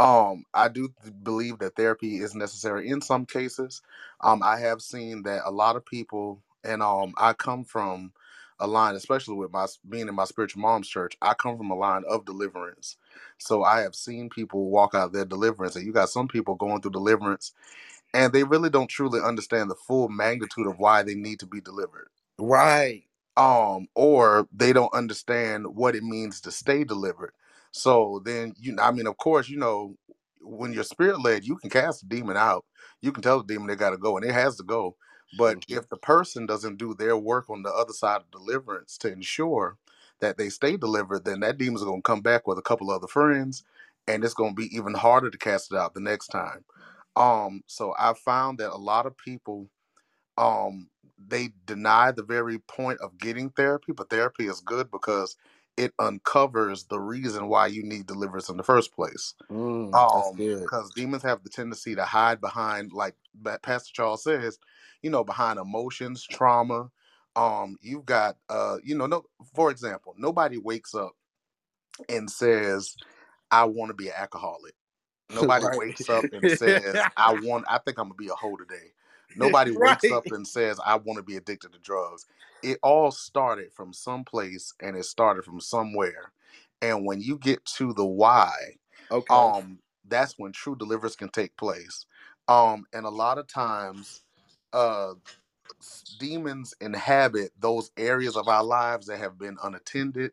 Um, 0.00 0.46
I 0.54 0.70
do 0.70 0.90
believe 1.24 1.60
that 1.60 1.76
therapy 1.76 2.18
is 2.18 2.34
necessary 2.36 2.88
in 2.88 3.02
some 3.02 3.26
cases. 3.26 3.82
Um, 4.22 4.42
I 4.44 4.58
have 4.60 4.82
seen 4.82 5.24
that 5.24 5.42
a 5.46 5.52
lot 5.52 5.76
of 5.76 5.86
people, 5.86 6.42
and 6.64 6.82
um, 6.82 7.14
I 7.18 7.34
come 7.34 7.66
from 7.66 8.14
a 8.60 8.68
line, 8.68 8.96
especially 8.96 9.36
with 9.36 9.52
my 9.52 9.66
being 9.90 10.08
in 10.08 10.16
my 10.16 10.24
spiritual 10.26 10.62
mom's 10.62 10.88
church. 10.88 11.18
I 11.22 11.34
come 11.34 11.58
from 11.58 11.70
a 11.72 11.76
line 11.76 12.04
of 12.08 12.24
deliverance, 12.24 12.96
so 13.38 13.64
I 13.64 13.82
have 13.82 13.96
seen 13.96 14.30
people 14.30 14.70
walk 14.70 14.96
out 14.96 15.12
their 15.12 15.26
deliverance, 15.26 15.76
and 15.76 15.86
you 15.86 15.92
got 15.92 16.10
some 16.10 16.28
people 16.30 16.56
going 16.56 16.80
through 16.82 16.92
deliverance 16.92 17.52
and 18.14 18.32
they 18.32 18.44
really 18.44 18.70
don't 18.70 18.88
truly 18.88 19.20
understand 19.24 19.70
the 19.70 19.76
full 19.76 20.08
magnitude 20.08 20.66
of 20.66 20.78
why 20.78 21.02
they 21.02 21.14
need 21.14 21.40
to 21.40 21.46
be 21.46 21.60
delivered. 21.60 22.08
Right. 22.38 23.04
um 23.36 23.86
or 23.94 24.48
they 24.52 24.72
don't 24.72 24.92
understand 24.94 25.66
what 25.76 25.94
it 25.94 26.02
means 26.04 26.40
to 26.42 26.50
stay 26.50 26.84
delivered. 26.84 27.32
So 27.72 28.22
then 28.24 28.54
you 28.58 28.76
i 28.80 28.90
mean 28.90 29.06
of 29.06 29.16
course 29.18 29.48
you 29.48 29.58
know 29.58 29.96
when 30.42 30.72
you're 30.72 30.84
spirit 30.84 31.20
led 31.22 31.44
you 31.44 31.56
can 31.56 31.70
cast 31.70 32.02
a 32.02 32.06
demon 32.06 32.36
out. 32.36 32.64
You 33.02 33.12
can 33.12 33.22
tell 33.22 33.38
the 33.42 33.46
demon 33.54 33.68
they 33.68 33.76
got 33.76 33.90
to 33.90 33.98
go 33.98 34.16
and 34.16 34.26
it 34.26 34.32
has 34.34 34.56
to 34.56 34.64
go. 34.64 34.96
But 35.38 35.60
Mhm. 35.60 35.76
if 35.78 35.88
the 35.88 35.96
person 35.98 36.46
doesn't 36.46 36.78
do 36.78 36.94
their 36.94 37.16
work 37.16 37.50
on 37.50 37.62
the 37.62 37.70
other 37.72 37.92
side 37.92 38.22
of 38.22 38.30
deliverance 38.32 38.98
to 38.98 39.12
ensure 39.12 39.78
that 40.20 40.36
they 40.38 40.48
stay 40.50 40.76
delivered 40.76 41.24
then 41.24 41.40
that 41.40 41.58
demon's 41.58 41.84
going 41.84 42.00
to 42.02 42.06
come 42.10 42.20
back 42.22 42.46
with 42.46 42.58
a 42.58 42.62
couple 42.62 42.90
other 42.90 43.06
friends 43.08 43.64
and 44.08 44.24
it's 44.24 44.34
going 44.34 44.52
to 44.56 44.62
be 44.62 44.74
even 44.76 44.94
harder 44.94 45.30
to 45.30 45.38
cast 45.38 45.72
it 45.72 45.78
out 45.78 45.94
the 45.94 46.00
next 46.00 46.28
time 46.28 46.64
um 47.20 47.62
so 47.68 47.94
i 47.98 48.14
found 48.14 48.58
that 48.58 48.72
a 48.72 48.78
lot 48.78 49.06
of 49.06 49.16
people 49.18 49.68
um 50.38 50.88
they 51.18 51.50
deny 51.66 52.10
the 52.12 52.22
very 52.22 52.58
point 52.60 53.00
of 53.00 53.18
getting 53.18 53.50
therapy 53.50 53.92
but 53.92 54.10
therapy 54.10 54.46
is 54.46 54.60
good 54.60 54.90
because 54.90 55.36
it 55.76 55.92
uncovers 55.98 56.84
the 56.86 57.00
reason 57.00 57.48
why 57.48 57.66
you 57.66 57.82
need 57.82 58.06
deliverance 58.06 58.48
in 58.50 58.56
the 58.58 58.62
first 58.62 58.92
place. 58.94 59.34
Mm, 59.50 59.94
um 59.94 60.42
because 60.60 60.90
demons 60.92 61.22
have 61.22 61.42
the 61.44 61.50
tendency 61.50 61.94
to 61.94 62.04
hide 62.04 62.40
behind 62.40 62.92
like 62.92 63.16
pastor 63.62 63.90
charles 63.92 64.24
says 64.24 64.58
you 65.02 65.10
know 65.10 65.24
behind 65.24 65.58
emotions 65.58 66.24
trauma. 66.24 66.90
Um 67.36 67.76
you've 67.82 68.06
got 68.06 68.36
uh 68.48 68.78
you 68.84 68.96
know 68.96 69.06
no 69.06 69.24
for 69.54 69.70
example 69.70 70.14
nobody 70.18 70.58
wakes 70.58 70.94
up 70.94 71.12
and 72.08 72.30
says 72.30 72.96
i 73.50 73.64
want 73.64 73.90
to 73.90 73.94
be 73.94 74.08
an 74.08 74.14
alcoholic 74.16 74.74
Nobody 75.30 75.66
Right. 75.66 75.74
wakes 75.74 76.08
up 76.08 76.28
and 76.32 76.50
says, 76.50 77.06
I 77.16 77.32
want 77.32 77.66
I 77.68 77.78
think 77.78 77.98
I'm 77.98 78.06
gonna 78.06 78.14
be 78.16 78.28
a 78.28 78.34
hoe 78.34 78.56
today. 78.56 78.92
Nobody 79.36 79.72
wakes 79.72 80.10
up 80.10 80.30
and 80.30 80.46
says, 80.48 80.80
I 80.84 80.96
want 80.96 81.18
to 81.18 81.24
be 81.24 81.36
addicted 81.36 81.72
to 81.74 81.80
drugs. 81.80 82.26
It 82.62 82.78
all 82.82 83.12
started 83.12 83.72
from 83.72 83.92
someplace 83.94 84.74
and 84.80 84.96
it 84.96 85.04
started 85.06 85.44
from 85.44 85.60
somewhere. 85.60 86.32
And 86.82 87.06
when 87.06 87.20
you 87.22 87.38
get 87.38 87.64
to 87.78 87.94
the 87.94 88.06
why, 88.06 88.52
Okay. 89.10 89.52
um, 89.54 89.80
that's 90.08 90.34
when 90.38 90.52
true 90.52 90.76
deliverance 90.76 91.16
can 91.16 91.30
take 91.30 91.56
place. 91.56 92.06
Um, 92.48 92.86
and 92.94 93.06
a 93.06 93.10
lot 93.10 93.38
of 93.38 93.48
times, 93.48 94.22
uh 94.72 95.14
demons 96.18 96.74
inhabit 96.80 97.52
those 97.58 97.90
areas 97.96 98.36
of 98.36 98.48
our 98.48 98.64
lives 98.64 99.06
that 99.08 99.18
have 99.18 99.38
been 99.38 99.58
unattended 99.64 100.32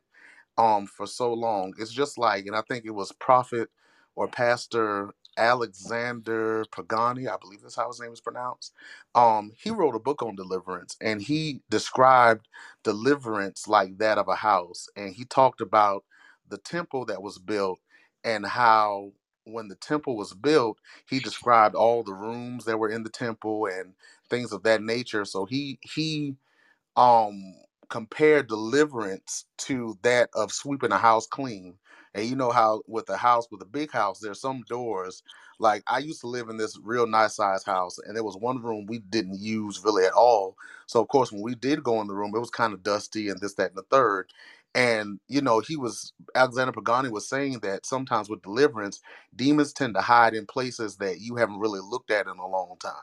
um 0.60 0.88
for 0.88 1.08
so 1.08 1.34
long. 1.34 1.74
It's 1.80 1.94
just 1.94 2.20
like, 2.20 2.48
and 2.48 2.58
I 2.58 2.64
think 2.64 2.86
it 2.86 2.92
was 2.96 3.14
Prophet 3.14 3.70
or 4.18 4.30
Pastor 4.30 5.12
Alexander 5.38 6.66
Pagani, 6.74 7.30
I 7.30 7.38
believe 7.42 7.64
that's 7.64 7.78
how 7.78 7.90
his 7.90 8.02
name 8.02 8.14
is 8.14 8.22
pronounced. 8.22 8.74
Um, 9.16 9.54
he 9.58 9.72
wrote 9.72 9.96
a 9.96 10.00
book 10.02 10.24
on 10.24 10.36
deliverance 10.38 10.98
and 11.02 11.24
he 11.24 11.62
described 11.72 12.50
deliverance 12.84 13.68
like 13.70 14.00
that 14.00 14.20
of 14.20 14.30
a 14.30 14.36
house. 14.38 14.90
And 14.98 15.16
he 15.16 15.26
talked 15.26 15.62
about 15.62 16.06
the 16.50 16.60
temple 16.60 17.06
that 17.08 17.24
was 17.24 17.40
built 17.40 17.80
and 18.26 18.46
how 18.48 19.14
when 19.46 19.70
the 19.70 19.76
temple 19.78 20.18
was 20.18 20.36
built, 20.36 20.80
he 21.10 21.20
described 21.20 21.76
all 21.76 22.04
the 22.04 22.14
rooms 22.16 22.66
that 22.66 22.80
were 22.80 22.92
in 22.92 23.04
the 23.04 23.12
temple 23.12 23.68
and 23.68 23.96
things 24.30 24.54
of 24.54 24.64
that 24.66 24.84
nature. 24.84 25.26
So 25.26 25.46
he 25.46 25.80
he 25.84 26.36
um 26.96 27.56
compare 27.90 28.42
deliverance 28.44 29.46
to 29.58 29.98
that 30.02 30.30
of 30.34 30.52
sweeping 30.52 30.92
a 30.92 30.98
house 30.98 31.28
clean. 31.28 31.76
And 32.18 32.28
you 32.28 32.38
know 32.38 32.52
how 32.52 32.84
with 32.88 33.10
a 33.10 33.18
house 33.18 33.48
with 33.52 33.64
a 33.64 33.68
big 33.68 33.92
house, 33.92 34.20
there's 34.20 34.42
some 34.42 34.64
doors. 34.70 35.24
Like 35.60 35.84
I 35.88 36.00
used 36.00 36.22
to 36.24 36.28
live 36.28 36.50
in 36.50 36.58
this 36.58 36.80
real 36.84 37.08
nice 37.08 37.36
size 37.38 37.66
house, 37.66 38.00
and 38.00 38.18
there 38.18 38.26
was 38.26 38.38
one 38.38 38.64
room 38.64 38.88
we 38.88 39.00
didn't 39.00 39.40
use 39.42 39.82
really 39.86 40.06
at 40.06 40.14
all. 40.14 40.58
So 40.88 41.02
of 41.02 41.10
course, 41.10 41.32
when 41.34 41.44
we 41.44 41.56
did 41.56 41.84
go 41.84 42.02
in 42.02 42.08
the 42.10 42.16
room, 42.16 42.34
it 42.36 42.40
was 42.42 42.52
kind 42.52 42.74
of 42.74 42.84
dusty 42.84 43.30
and 43.30 43.42
this, 43.42 43.56
that, 43.56 43.70
and 43.72 43.78
the 43.80 43.84
third. 43.92 44.32
And 44.76 45.22
you 45.30 45.42
know, 45.42 45.62
he 45.62 45.78
was 45.78 46.14
Alexander 46.36 46.74
Pagani 46.74 47.10
was 47.12 47.30
saying 47.30 47.62
that 47.62 47.88
sometimes 47.88 48.30
with 48.30 48.44
deliverance, 48.44 49.02
demons 49.36 49.74
tend 49.74 49.96
to 49.96 50.02
hide 50.02 50.36
in 50.36 50.48
places 50.48 50.98
that 50.98 51.22
you 51.22 51.38
haven't 51.38 51.60
really 51.62 51.82
looked 51.82 52.12
at 52.12 52.28
in 52.28 52.40
a 52.40 52.48
long 52.48 52.78
time. 52.82 52.94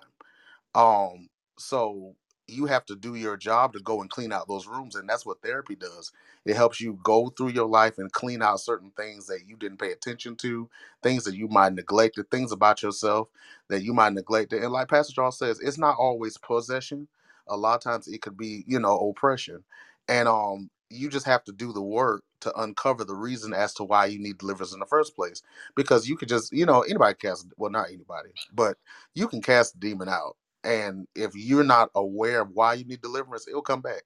Um, 0.77 1.31
so 1.59 2.17
you 2.49 2.67
have 2.67 2.87
to 2.87 2.97
do 2.97 3.15
your 3.17 3.37
job 3.37 3.73
to 3.75 3.81
go 3.81 4.01
and 4.03 4.11
clean 4.11 4.33
out 4.33 4.49
those 4.49 4.67
rooms, 4.67 4.97
and 4.97 5.09
that's 5.09 5.27
what 5.27 5.43
therapy 5.43 5.77
does. 5.77 6.13
It 6.45 6.57
helps 6.57 6.81
you 6.81 6.99
go 7.05 7.29
through 7.31 7.51
your 7.51 7.69
life 7.69 7.99
and 7.99 8.13
clean 8.13 8.43
out 8.43 8.61
certain 8.61 8.93
things 8.97 9.27
that 9.29 9.43
you 9.49 9.57
didn't 9.57 9.79
pay 9.81 9.93
attention 9.93 10.37
to, 10.37 10.69
things 11.03 11.25
that 11.25 11.37
you 11.37 11.49
might 11.49 11.75
neglected, 11.75 12.31
things 12.31 12.53
about 12.53 12.83
yourself 12.83 13.29
that 13.69 13.83
you 13.83 13.95
might 13.95 14.13
neglected. 14.13 14.63
And 14.63 14.73
like 14.73 14.89
Pastor 14.89 15.15
Charles 15.15 15.39
says, 15.39 15.61
it's 15.61 15.79
not 15.79 15.97
always 15.99 16.39
possession. 16.39 17.09
A 17.49 17.57
lot 17.57 17.77
of 17.77 17.83
times 17.83 18.09
it 18.09 18.23
could 18.23 18.37
be, 18.37 18.65
you 18.67 18.79
know, 18.81 18.99
oppression. 19.11 19.65
And 20.09 20.29
um 20.29 20.71
you 20.91 21.09
just 21.09 21.27
have 21.27 21.43
to 21.45 21.53
do 21.53 21.73
the 21.73 21.83
work 21.83 22.23
to 22.41 22.55
uncover 22.61 23.05
the 23.05 23.15
reason 23.15 23.53
as 23.55 23.75
to 23.75 23.85
why 23.85 24.07
you 24.07 24.19
need 24.21 24.39
deliverance 24.39 24.73
in 24.75 24.79
the 24.81 24.87
first 24.87 25.17
place. 25.17 25.43
Because 25.75 26.09
you 26.09 26.17
could 26.17 26.29
just, 26.29 26.53
you 26.53 26.67
know, 26.67 26.83
anybody 26.83 27.15
cast 27.21 27.47
well, 27.57 27.71
not 27.71 27.89
anybody, 27.89 28.31
but 28.55 28.77
you 29.15 29.27
can 29.29 29.41
cast 29.43 29.75
a 29.77 29.79
demon 29.79 30.09
out 30.09 30.37
and 30.65 31.09
if 31.15 31.33
you're 31.37 31.65
not 31.65 31.91
aware 31.95 32.43
of 32.43 32.51
why 32.53 32.75
you 32.75 32.85
need 32.87 33.03
deliverance, 33.03 33.49
it'll 33.49 33.63
come 33.63 33.83
back. 33.83 34.03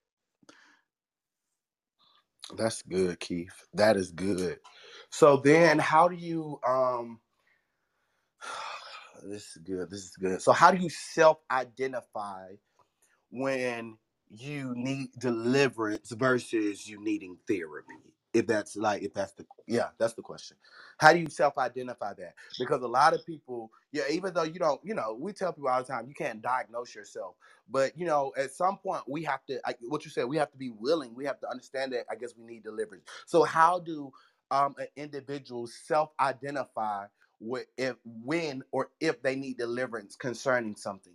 That's 2.56 2.82
good, 2.82 3.20
Keith. 3.20 3.64
That 3.74 3.96
is 3.96 4.12
good. 4.12 4.58
So 5.10 5.38
then 5.38 5.78
how 5.80 6.08
do 6.08 6.16
you 6.16 6.60
um 6.66 7.18
this 9.24 9.56
is 9.56 9.62
good. 9.64 9.90
This 9.90 10.04
is 10.04 10.16
good. 10.18 10.42
So, 10.42 10.52
how 10.52 10.70
do 10.70 10.78
you 10.78 10.90
self-identify 10.90 12.48
when 13.30 13.98
you 14.30 14.74
need 14.76 15.10
deliverance 15.20 16.12
versus 16.12 16.88
you 16.88 17.02
needing 17.04 17.38
therapy? 17.48 18.17
If 18.34 18.46
that's 18.46 18.76
like, 18.76 19.02
if 19.02 19.14
that's 19.14 19.32
the 19.32 19.46
yeah, 19.66 19.88
that's 19.98 20.14
the 20.14 20.22
question. 20.22 20.56
How 20.98 21.12
do 21.12 21.18
you 21.20 21.28
self-identify 21.30 22.14
that? 22.14 22.34
Because 22.58 22.82
a 22.82 22.88
lot 22.88 23.14
of 23.14 23.26
people, 23.26 23.72
yeah, 23.92 24.04
even 24.10 24.34
though 24.34 24.44
you 24.44 24.60
don't, 24.60 24.80
you 24.84 24.94
know, 24.94 25.16
we 25.20 25.32
tell 25.32 25.52
people 25.52 25.68
all 25.70 25.82
the 25.82 25.88
time 25.88 26.06
you 26.08 26.14
can't 26.14 26.42
diagnose 26.42 26.94
yourself, 26.94 27.36
but 27.68 27.98
you 27.98 28.06
know, 28.06 28.32
at 28.38 28.52
some 28.52 28.78
point 28.78 29.02
we 29.08 29.24
have 29.24 29.44
to, 29.46 29.60
like 29.66 29.78
what 29.82 30.04
you 30.04 30.10
said, 30.12 30.26
we 30.26 30.36
have 30.36 30.52
to 30.52 30.58
be 30.58 30.70
willing. 30.70 31.14
We 31.14 31.24
have 31.26 31.40
to 31.40 31.50
understand 31.50 31.92
that. 31.94 32.06
I 32.10 32.16
guess 32.16 32.34
we 32.38 32.44
need 32.44 32.64
deliverance. 32.64 33.04
So, 33.26 33.44
how 33.44 33.80
do 33.80 34.12
um, 34.52 34.76
an 34.78 34.88
individual 34.96 35.66
self-identify 35.66 37.06
what 37.40 37.66
if 37.78 37.96
when 38.04 38.62
or 38.72 38.90
if 39.00 39.22
they 39.22 39.36
need 39.36 39.58
deliverance 39.58 40.16
concerning 40.16 40.76
something? 40.76 41.14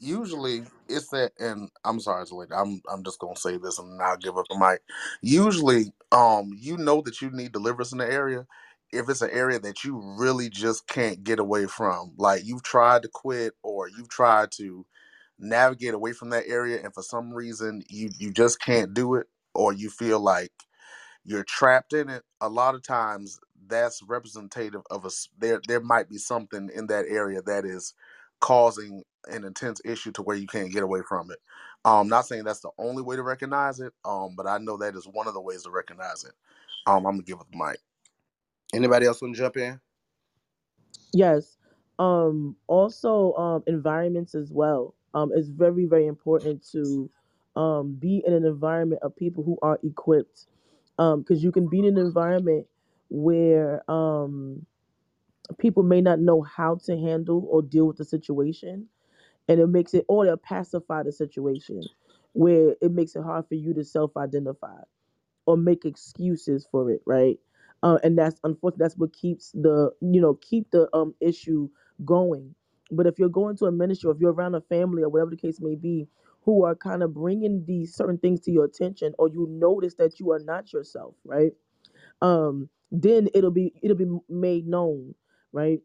Usually 0.00 0.64
it's 0.88 1.08
that 1.10 1.32
and 1.40 1.70
i'm 1.84 2.00
sorry 2.00 2.26
Talita, 2.26 2.52
i'm 2.56 2.82
i'm 2.92 3.04
just 3.04 3.20
gonna 3.20 3.36
say 3.36 3.58
this 3.58 3.78
and 3.80 4.02
i'll 4.02 4.18
give 4.18 4.38
up 4.38 4.46
the 4.50 4.58
mic. 4.58 4.82
Usually 5.22 5.92
um 6.12 6.52
you 6.56 6.78
know 6.78 7.02
that 7.02 7.22
you 7.22 7.30
need 7.32 7.52
deliverance 7.52 7.92
in 7.92 7.98
the 7.98 8.12
area 8.12 8.46
if 8.92 9.08
it's 9.10 9.22
an 9.22 9.30
area 9.32 9.60
that 9.60 9.84
you 9.84 10.00
really 10.18 10.50
just 10.50 10.88
can't 10.88 11.24
get 11.24 11.40
away 11.40 11.66
from. 11.66 12.12
Like 12.18 12.42
you've 12.46 12.64
tried 12.64 13.02
to 13.02 13.08
quit 13.12 13.54
or 13.64 13.88
you've 13.88 14.10
tried 14.10 14.52
to 14.58 14.86
navigate 15.40 15.94
away 15.94 16.14
from 16.14 16.30
that 16.30 16.46
area 16.48 16.80
and 16.84 16.94
for 16.94 17.02
some 17.04 17.32
reason 17.34 17.82
you 17.90 18.10
you 18.18 18.32
just 18.32 18.60
can't 18.62 18.94
do 18.94 19.16
it 19.16 19.28
or 19.54 19.74
you 19.74 19.90
feel 19.90 20.20
like 20.20 20.52
you're 21.24 21.44
trapped 21.44 21.92
in 21.92 22.08
it 22.08 22.22
a 22.40 22.48
lot 22.48 22.74
of 22.74 22.82
times 22.82 23.38
that's 23.68 24.02
representative 24.08 24.82
of 24.90 25.04
us 25.06 25.28
there 25.38 25.60
there 25.68 25.80
might 25.80 26.08
be 26.08 26.18
something 26.18 26.70
in 26.74 26.86
that 26.88 27.04
area 27.08 27.42
that 27.42 27.64
is 27.64 27.94
causing 28.40 29.02
an 29.28 29.44
intense 29.44 29.80
issue 29.84 30.12
to 30.12 30.22
where 30.22 30.36
you 30.36 30.46
can't 30.46 30.72
get 30.72 30.82
away 30.82 31.00
from 31.08 31.30
it 31.30 31.38
um 31.84 32.08
not 32.08 32.26
saying 32.26 32.44
that's 32.44 32.60
the 32.60 32.70
only 32.78 33.02
way 33.02 33.16
to 33.16 33.22
recognize 33.22 33.80
it 33.80 33.92
um 34.04 34.34
but 34.36 34.46
i 34.46 34.58
know 34.58 34.76
that 34.76 34.94
is 34.96 35.08
one 35.08 35.28
of 35.28 35.34
the 35.34 35.40
ways 35.40 35.64
to 35.64 35.70
recognize 35.70 36.24
it 36.24 36.32
um 36.86 37.06
i'm 37.06 37.14
gonna 37.14 37.22
give 37.22 37.38
it 37.40 37.46
the 37.52 37.58
mic 37.58 37.78
Anybody 38.74 39.06
else 39.06 39.22
want 39.22 39.34
to 39.36 39.40
jump 39.42 39.58
in? 39.58 39.80
Yes. 41.14 41.58
Um 41.98 42.56
also 42.68 43.34
um 43.34 43.64
environments 43.66 44.34
as 44.36 44.52
well. 44.52 44.94
Um 45.14 45.32
it's 45.34 45.48
very 45.48 45.86
very 45.86 46.06
important 46.08 46.66
to 46.72 47.10
um 47.56 47.94
be 48.00 48.22
in 48.26 48.34
an 48.34 48.46
environment 48.46 49.02
of 49.02 49.16
people 49.16 49.44
who 49.44 49.58
are 49.62 49.80
equipped. 49.84 50.46
Um 50.98 51.24
cuz 51.24 51.44
you 51.44 51.52
can 51.52 51.68
be 51.68 51.80
in 51.80 51.86
an 51.86 51.98
environment 51.98 52.66
where 53.10 53.90
um 53.90 54.66
people 55.58 55.82
may 55.82 56.00
not 56.00 56.20
know 56.20 56.42
how 56.42 56.76
to 56.76 56.96
handle 56.98 57.46
or 57.50 57.62
deal 57.62 57.86
with 57.86 57.96
the 57.98 58.04
situation 58.04 58.88
and 59.48 59.60
it 59.60 59.68
makes 59.68 59.94
it 59.94 60.04
or 60.08 60.26
they'll 60.26 60.36
pacify 60.38 61.02
the 61.02 61.12
situation 61.12 61.82
where 62.34 62.76
it 62.82 62.92
makes 62.92 63.16
it 63.16 63.22
hard 63.24 63.46
for 63.48 63.54
you 63.56 63.74
to 63.74 63.84
self-identify 63.84 64.76
or 65.46 65.58
make 65.58 65.86
excuses 65.86 66.68
for 66.72 66.90
it, 66.92 67.02
right? 67.06 67.38
Uh, 67.82 67.98
and 68.04 68.18
that's 68.18 68.40
unfortunately 68.44 68.84
that's 68.84 68.98
what 68.98 69.14
keeps 69.14 69.52
the 69.52 69.92
you 70.02 70.22
know 70.22 70.36
keep 70.36 70.70
the 70.72 70.88
um 70.96 71.14
issue 71.20 71.68
going. 72.06 72.54
But 72.92 73.08
if 73.08 73.18
you're 73.18 73.30
going 73.30 73.58
to 73.58 73.66
a 73.66 73.72
ministry, 73.72 74.10
or 74.10 74.14
if 74.14 74.20
you're 74.20 74.32
around 74.34 74.56
a 74.56 74.62
family, 74.62 75.02
or 75.04 75.10
whatever 75.10 75.32
the 75.32 75.38
case 75.38 75.60
may 75.60 75.76
be, 75.76 76.08
who 76.44 76.64
are 76.64 76.76
kind 76.76 77.02
of 77.02 77.14
bringing 77.14 77.64
these 77.66 77.94
certain 77.94 78.18
things 78.18 78.40
to 78.42 78.52
your 78.52 78.66
attention, 78.66 79.14
or 79.18 79.28
you 79.28 79.48
notice 79.50 79.96
that 79.96 80.20
you 80.20 80.32
are 80.32 80.40
not 80.40 80.72
yourself, 80.72 81.16
right? 81.26 81.52
Um, 82.22 82.68
then 82.92 83.28
it'll 83.34 83.50
be 83.52 83.74
it'll 83.82 83.96
be 83.96 84.08
made 84.28 84.66
known, 84.68 85.14
right? 85.52 85.80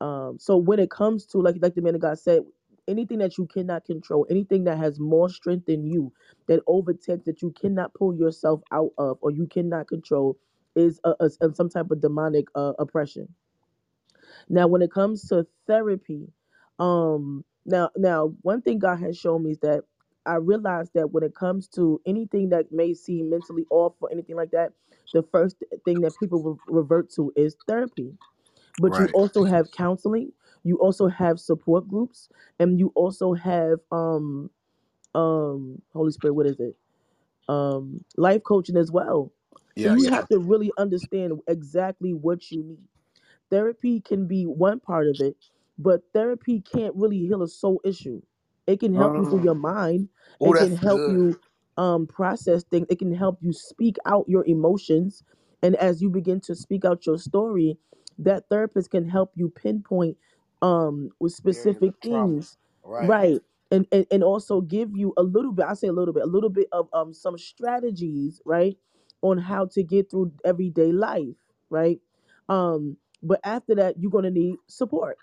Um, 0.00 0.38
so 0.40 0.58
when 0.58 0.80
it 0.80 0.90
comes 0.90 1.26
to 1.28 1.38
like 1.40 1.56
like 1.62 1.74
the 1.76 1.82
man 1.82 1.96
of 1.96 2.02
God 2.02 2.18
said, 2.18 2.42
anything 2.88 3.18
that 3.18 3.38
you 3.38 3.46
cannot 3.46 3.84
control, 3.84 4.26
anything 4.30 4.64
that 4.64 4.78
has 4.78 5.00
more 5.00 5.28
strength 5.28 5.66
than 5.66 5.84
you, 5.84 6.12
that 6.48 6.62
overtakes 6.66 7.24
that 7.26 7.42
you 7.42 7.52
cannot 7.52 7.94
pull 7.94 8.14
yourself 8.14 8.62
out 8.72 8.92
of 8.98 9.18
or 9.22 9.30
you 9.30 9.46
cannot 9.46 9.88
control, 9.88 10.38
is 10.76 11.00
a, 11.04 11.14
a- 11.20 11.54
some 11.54 11.68
type 11.70 11.90
of 11.90 12.00
demonic 12.00 12.46
uh, 12.54 12.72
oppression. 12.78 13.28
Now, 14.48 14.68
when 14.68 14.82
it 14.82 14.92
comes 14.92 15.28
to 15.28 15.46
therapy, 15.66 16.28
um, 16.78 17.44
now 17.66 17.90
now 17.96 18.34
one 18.42 18.62
thing 18.62 18.78
God 18.78 19.00
has 19.00 19.18
shown 19.18 19.44
me 19.44 19.52
is 19.52 19.58
that 19.60 19.84
I 20.26 20.36
realize 20.36 20.90
that 20.94 21.12
when 21.12 21.24
it 21.24 21.34
comes 21.34 21.68
to 21.70 22.00
anything 22.06 22.50
that 22.50 22.72
may 22.72 22.94
seem 22.94 23.30
mentally 23.30 23.66
off 23.70 23.94
or 24.00 24.10
anything 24.12 24.36
like 24.36 24.52
that, 24.52 24.72
the 25.14 25.22
first 25.32 25.56
thing 25.84 26.02
that 26.02 26.18
people 26.18 26.42
re- 26.42 26.56
revert 26.68 27.10
to 27.16 27.32
is 27.36 27.56
therapy 27.68 28.12
but 28.78 28.98
you 28.98 29.06
Right. 29.06 29.14
also 29.14 29.44
have 29.44 29.70
counseling 29.70 30.32
you 30.64 30.78
also 30.78 31.08
have 31.08 31.40
support 31.40 31.88
groups 31.88 32.30
and 32.60 32.80
you 32.80 32.92
also 32.96 33.34
have 33.34 33.80
um 33.92 34.50
um 35.14 35.82
holy 35.92 36.12
spirit 36.12 36.34
what 36.34 36.46
is 36.46 36.60
it? 36.60 36.76
Um 37.48 38.04
life 38.16 38.42
coaching 38.44 38.76
as 38.76 38.92
well. 38.92 39.32
So 39.76 39.88
Yeah, 39.88 39.96
you 39.96 40.06
yeah. 40.10 40.10
have 40.10 40.28
to 40.28 40.38
really 40.40 40.72
understand 40.78 41.40
exactly 41.48 42.14
what 42.14 42.50
you 42.52 42.64
need. 42.64 42.88
Therapy 43.50 44.00
can 44.00 44.26
be 44.26 44.44
one 44.44 44.80
part 44.80 45.08
of 45.08 45.20
it 45.20 45.36
but 45.78 46.02
therapy 46.14 46.60
can't 46.60 46.94
really 46.96 47.18
heal 47.18 47.42
a 47.42 47.48
soul 47.48 47.80
issue. 47.84 48.22
It 48.66 48.80
can 48.80 48.94
help 48.94 49.16
you 49.16 49.26
through 49.26 49.42
your 49.42 49.54
Um, 49.54 49.56
mind. 49.56 50.08
Oh, 50.40 50.52
it 50.52 50.56
can 50.58 50.74
help 50.76 51.04
good. 51.06 51.08
you 51.08 51.38
um 51.76 52.06
process 52.06 52.64
things. 52.64 52.86
It 52.90 52.98
can 52.98 53.14
help 53.14 53.38
you 53.42 53.52
speak 53.52 53.96
out 54.06 54.24
your 54.28 54.44
emotions. 54.46 55.22
And 55.62 55.76
as 55.76 56.02
you 56.02 56.10
begin 56.10 56.40
to 56.42 56.54
speak 56.54 56.84
out 56.84 57.06
your 57.06 57.18
story 57.18 57.78
that 58.18 58.44
therapist 58.50 58.90
can 58.90 59.08
help 59.08 59.32
you 59.36 59.50
pinpoint 59.50 60.16
um 60.64 61.10
with 61.20 61.34
specific 61.34 61.94
things 62.02 62.58
Right. 62.84 63.08
right 63.08 63.42
and, 63.72 63.86
and 63.92 64.06
and 64.12 64.24
also 64.24 64.62
give 64.62 64.90
you 64.96 65.14
a 65.18 65.24
little 65.24 65.52
bit 65.52 65.66
i 65.66 65.74
say 65.74 65.88
a 65.88 65.94
little 65.94 66.14
bit 66.14 66.24
a 66.24 66.28
little 66.28 66.50
bit 66.50 66.68
of 66.72 66.88
um 66.94 67.14
some 67.14 67.38
strategies 67.38 68.42
right 68.46 68.78
on 69.22 69.38
how 69.38 69.66
to 69.66 69.84
get 69.84 70.10
through 70.10 70.32
everyday 70.44 70.92
life 70.92 71.36
right 71.70 72.00
um 72.50 72.98
but 73.22 73.40
after 73.44 73.76
that 73.76 73.96
you're 74.00 74.12
going 74.12 74.24
to 74.24 74.32
need 74.32 74.58
support 74.68 75.18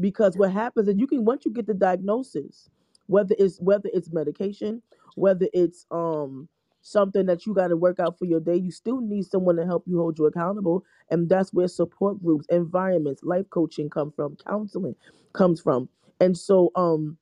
because 0.00 0.36
what 0.36 0.52
happens 0.52 0.88
is 0.88 0.96
you 0.98 1.06
can 1.06 1.24
once 1.24 1.44
you 1.46 1.52
get 1.52 1.66
the 1.66 1.74
diagnosis 1.74 2.70
whether 3.08 3.34
it's 3.38 3.58
whether 3.60 3.90
it's 3.94 4.12
medication 4.12 4.82
whether 5.16 5.48
it's 5.54 5.86
um 5.92 6.48
something 6.84 7.26
that 7.26 7.46
you 7.46 7.54
got 7.54 7.68
to 7.68 7.78
work 7.78 8.00
out 8.00 8.18
for 8.18 8.26
your 8.26 8.40
day 8.40 8.56
you 8.56 8.72
still 8.72 9.00
need 9.02 9.24
someone 9.26 9.56
to 9.56 9.66
help 9.66 9.84
you 9.88 9.98
hold 9.98 10.18
you 10.18 10.26
accountable 10.26 10.84
and 11.10 11.28
that's 11.30 11.52
where 11.54 11.68
support 11.68 12.22
groups 12.24 12.46
environments 12.50 13.24
life 13.24 13.50
coaching 13.50 13.90
come 13.90 14.12
from 14.12 14.36
counseling 14.48 14.96
comes 15.34 15.60
from 15.62 15.88
and 16.20 16.38
so 16.38 16.72
um 16.76 17.18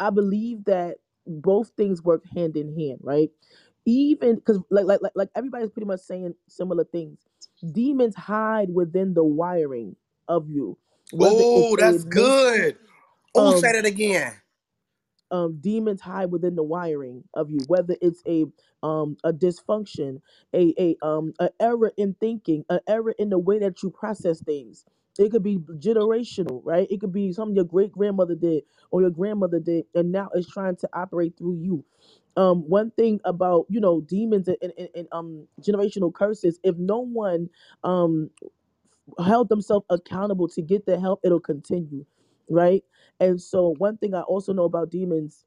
i 0.00 0.10
believe 0.10 0.64
that 0.64 0.96
both 1.26 1.70
things 1.76 2.02
work 2.02 2.24
hand 2.34 2.56
in 2.56 2.74
hand 2.78 2.98
right 3.02 3.30
even 3.86 4.36
because 4.36 4.60
like, 4.70 4.86
like 4.86 5.00
like 5.02 5.12
like 5.16 5.30
everybody's 5.36 5.70
pretty 5.70 5.86
much 5.88 6.00
saying 6.00 6.34
similar 6.48 6.84
things 6.84 7.20
demons 7.72 8.16
hide 8.16 8.70
within 8.74 9.14
the 9.14 9.24
wiring 9.24 9.96
of 10.28 10.50
you 10.50 10.78
whether 11.12 11.44
it's 11.54 11.72
Oh, 11.72 11.76
a 11.78 12.00
that's 12.00 12.04
good. 12.04 12.78
Oh, 13.34 13.52
say 13.52 13.72
um 13.72 13.74
that 13.74 13.86
again. 13.86 14.34
Um 15.32 15.58
demons 15.60 16.02
hide 16.02 16.32
within 16.32 16.56
the 16.56 16.64
wiring 16.64 17.24
of 17.34 17.50
you 17.50 17.60
whether 17.68 17.96
it's 18.02 18.22
a 18.28 18.46
um 18.84 19.16
a 19.24 19.32
dysfunction 19.32 20.20
a 20.54 20.74
a 20.78 21.06
um 21.06 21.34
an 21.40 21.50
error 21.60 21.92
in 21.98 22.14
thinking 22.20 22.64
an 22.70 22.80
error 22.88 23.14
in 23.18 23.30
the 23.30 23.38
way 23.38 23.60
that 23.60 23.82
you 23.84 23.90
process 23.90 24.42
things. 24.42 24.86
It 25.18 25.32
could 25.32 25.44
be 25.44 25.58
generational 25.58 26.62
right? 26.64 26.88
It 26.90 27.00
could 27.02 27.12
be 27.12 27.32
something 27.34 27.56
your 27.56 27.66
great 27.66 27.92
grandmother 27.92 28.36
did 28.36 28.64
or 28.92 29.02
your 29.02 29.10
grandmother 29.10 29.60
did 29.60 29.86
and 29.94 30.12
now 30.12 30.30
it's 30.34 30.50
trying 30.50 30.76
to 30.78 30.90
operate 30.94 31.38
through 31.38 31.56
you. 31.56 31.84
Um 32.36 32.68
one 32.70 32.92
thing 32.92 33.20
about 33.26 33.66
you 33.70 33.80
know 33.80 34.02
demons 34.02 34.48
and, 34.48 34.58
and, 34.62 34.90
and 34.96 35.08
um 35.12 35.48
generational 35.62 36.14
curses 36.14 36.60
if 36.64 36.76
no 36.78 37.00
one 37.00 37.50
um 37.84 38.30
held 39.24 39.48
themselves 39.48 39.86
accountable 39.90 40.48
to 40.48 40.62
get 40.62 40.86
the 40.86 41.00
help 41.00 41.20
it'll 41.24 41.40
continue 41.40 42.04
right 42.52 42.84
and 43.20 43.40
so 43.42 43.74
one 43.78 43.98
thing 43.98 44.14
i 44.14 44.22
also 44.22 44.52
know 44.54 44.64
about 44.64 44.90
demons 44.90 45.44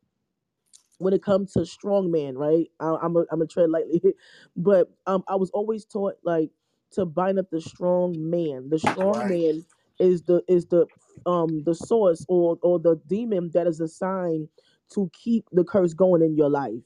when 0.97 1.13
it 1.13 1.23
comes 1.23 1.53
to 1.53 1.65
strong 1.65 2.11
man, 2.11 2.37
right? 2.37 2.69
I, 2.79 2.95
I'm 3.01 3.15
a, 3.17 3.25
I'm 3.31 3.41
a 3.41 3.47
tread 3.47 3.69
lightly, 3.69 4.01
but 4.55 4.89
um, 5.07 5.23
I 5.27 5.35
was 5.35 5.49
always 5.51 5.85
taught 5.85 6.15
like 6.23 6.51
to 6.91 7.05
bind 7.05 7.39
up 7.39 7.49
the 7.51 7.61
strong 7.61 8.15
man. 8.29 8.69
The 8.69 8.79
strong 8.79 9.27
Right. 9.27 9.27
man 9.27 9.65
is 9.99 10.23
the 10.23 10.43
is 10.47 10.67
the 10.67 10.87
um 11.25 11.63
the 11.65 11.75
source 11.75 12.25
or 12.29 12.57
or 12.61 12.79
the 12.79 12.99
demon 13.07 13.51
that 13.53 13.67
is 13.67 13.79
assigned 13.79 14.49
to 14.93 15.09
keep 15.13 15.45
the 15.51 15.63
curse 15.63 15.93
going 15.93 16.21
in 16.21 16.35
your 16.35 16.49
life. 16.49 16.81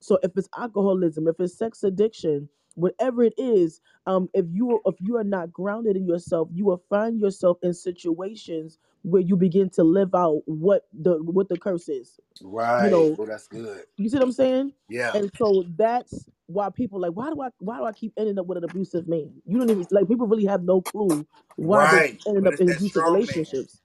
So 0.00 0.18
if 0.22 0.32
it's 0.36 0.48
alcoholism, 0.56 1.26
if 1.28 1.40
it's 1.40 1.56
sex 1.56 1.82
addiction, 1.82 2.48
whatever 2.74 3.22
it 3.22 3.34
is, 3.38 3.80
um, 4.06 4.28
if 4.34 4.44
you 4.52 4.80
if 4.84 4.96
you 5.00 5.16
are 5.16 5.24
not 5.24 5.52
grounded 5.52 5.96
in 5.96 6.06
yourself, 6.06 6.48
you 6.52 6.66
will 6.66 6.82
find 6.90 7.18
yourself 7.20 7.58
in 7.62 7.72
situations 7.74 8.78
where 9.06 9.22
you 9.22 9.36
begin 9.36 9.70
to 9.70 9.84
live 9.84 10.14
out 10.14 10.42
what 10.46 10.84
the 10.94 11.18
what 11.24 11.48
the 11.50 11.58
curse 11.58 11.88
is 11.90 12.20
Right. 12.42 12.78
you 12.78 12.90
know 12.90 13.16
Oh, 13.18 13.26
that's 13.26 13.48
good. 13.48 13.84
you 13.98 14.10
see 14.10 14.16
what 14.18 14.24
I'm 14.24 14.32
saying? 14.32 14.72
Yeah. 14.88 15.14
And 15.14 15.30
so 15.38 15.66
that's 15.76 16.28
why 16.48 16.70
people 16.70 17.00
like 17.00 17.12
why 17.12 17.30
do 17.30 17.40
I 17.42 17.50
why 17.60 17.78
do 17.78 17.84
I 17.86 17.92
keep 17.92 18.14
ending 18.18 18.38
up 18.40 18.46
with 18.48 18.58
an 18.58 18.64
abusive 18.64 19.08
man? 19.08 19.32
You 19.46 19.58
don't 19.58 19.70
even 19.70 19.86
like 19.92 20.08
people 20.08 20.26
really 20.28 20.46
have 20.46 20.64
no 20.64 20.82
clue 20.82 21.26
why 21.56 21.86
they 21.86 22.00
Right. 22.00 22.20
ending 22.28 22.46
But 22.46 22.48
up 22.48 22.60
in 22.60 22.72
abusive 22.72 23.04
strong 23.04 23.26
man. 23.26 23.36
relationships. 23.36 23.82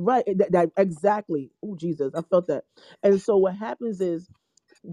Right. 0.00 0.24
That, 0.26 0.52
that 0.52 0.70
exactly. 0.78 1.52
Oh 1.64 1.76
Jesus, 1.76 2.12
I 2.16 2.22
felt 2.22 2.48
that. 2.48 2.64
And 3.04 3.22
so 3.22 3.38
what 3.38 3.56
happens 3.56 4.02
is 4.02 4.28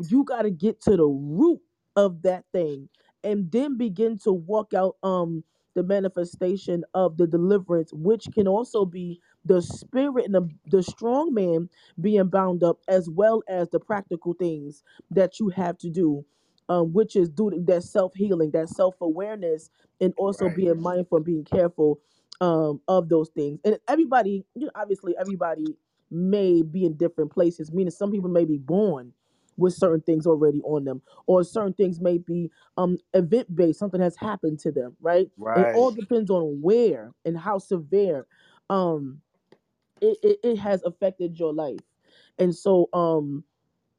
you 0.10 0.24
got 0.24 0.44
to 0.44 0.52
get 0.52 0.82
to 0.84 0.98
the 0.98 1.06
root 1.08 1.62
of 1.96 2.22
that 2.24 2.46
thing 2.54 2.90
and 3.24 3.52
then 3.52 3.78
begin 3.78 4.18
to 4.20 4.32
walk 4.34 4.74
out 4.74 4.98
um 5.04 5.44
the 5.76 5.84
manifestation 5.84 6.84
of 6.94 7.18
the 7.18 7.28
deliverance 7.28 7.92
which 7.94 8.28
can 8.34 8.48
also 8.48 8.86
be 8.86 9.20
the 9.46 9.62
spirit 9.62 10.26
and 10.26 10.36
the, 10.36 10.50
the 10.68 10.84
strong 10.84 11.34
man 11.34 11.70
being 12.02 12.28
bound 12.28 12.64
up 12.64 12.80
as 12.88 13.10
well 13.10 13.44
as 13.48 13.70
the 13.70 13.80
practical 13.80 14.34
things 14.34 14.84
that 15.12 15.40
you 15.40 15.50
have 15.50 15.78
to 15.78 15.90
do 15.90 16.26
um 16.70 16.94
which 16.94 17.16
is 17.16 17.30
do 17.30 17.52
that 17.66 17.84
self-healing 17.84 18.52
that 18.52 18.70
self-awareness 18.70 19.70
and 20.02 20.14
also 20.18 20.46
Right. 20.46 20.56
being 20.58 20.82
mindful 20.82 21.18
and 21.18 21.26
being 21.26 21.46
careful 21.46 22.00
um 22.42 22.82
of 22.88 23.10
those 23.10 23.30
things 23.30 23.60
and 23.66 23.78
everybody 23.88 24.46
you 24.56 24.66
know 24.66 24.72
obviously 24.76 25.16
everybody 25.20 25.66
may 26.12 26.62
be 26.62 26.86
in 26.86 26.96
different 26.96 27.32
places 27.32 27.72
meaning 27.72 27.92
some 27.92 28.12
people 28.12 28.30
may 28.30 28.46
be 28.46 28.58
born 28.58 29.14
with 29.58 29.74
certain 29.74 30.02
things 30.02 30.28
already 30.28 30.62
on 30.64 30.84
them 30.86 31.02
or 31.28 31.44
certain 31.44 31.74
things 31.74 32.00
may 32.02 32.18
be 32.18 32.52
um 32.78 32.98
event 33.14 33.54
based 33.56 33.80
something 33.80 34.02
has 34.02 34.18
happened 34.18 34.60
to 34.60 34.72
them 34.72 34.96
right 35.02 35.30
it 35.56 35.68
Right. 35.68 35.72
all 35.74 35.92
depends 35.92 36.30
on 36.32 36.60
where 36.62 37.12
and 37.26 37.38
how 37.38 37.58
severe 37.58 38.26
um 38.70 39.20
it, 40.02 40.18
it, 40.24 40.40
it 40.44 40.58
has 40.60 40.84
affected 40.84 41.40
your 41.40 41.54
life. 41.54 41.80
And 42.40 42.56
so 42.56 42.90
um 42.94 43.44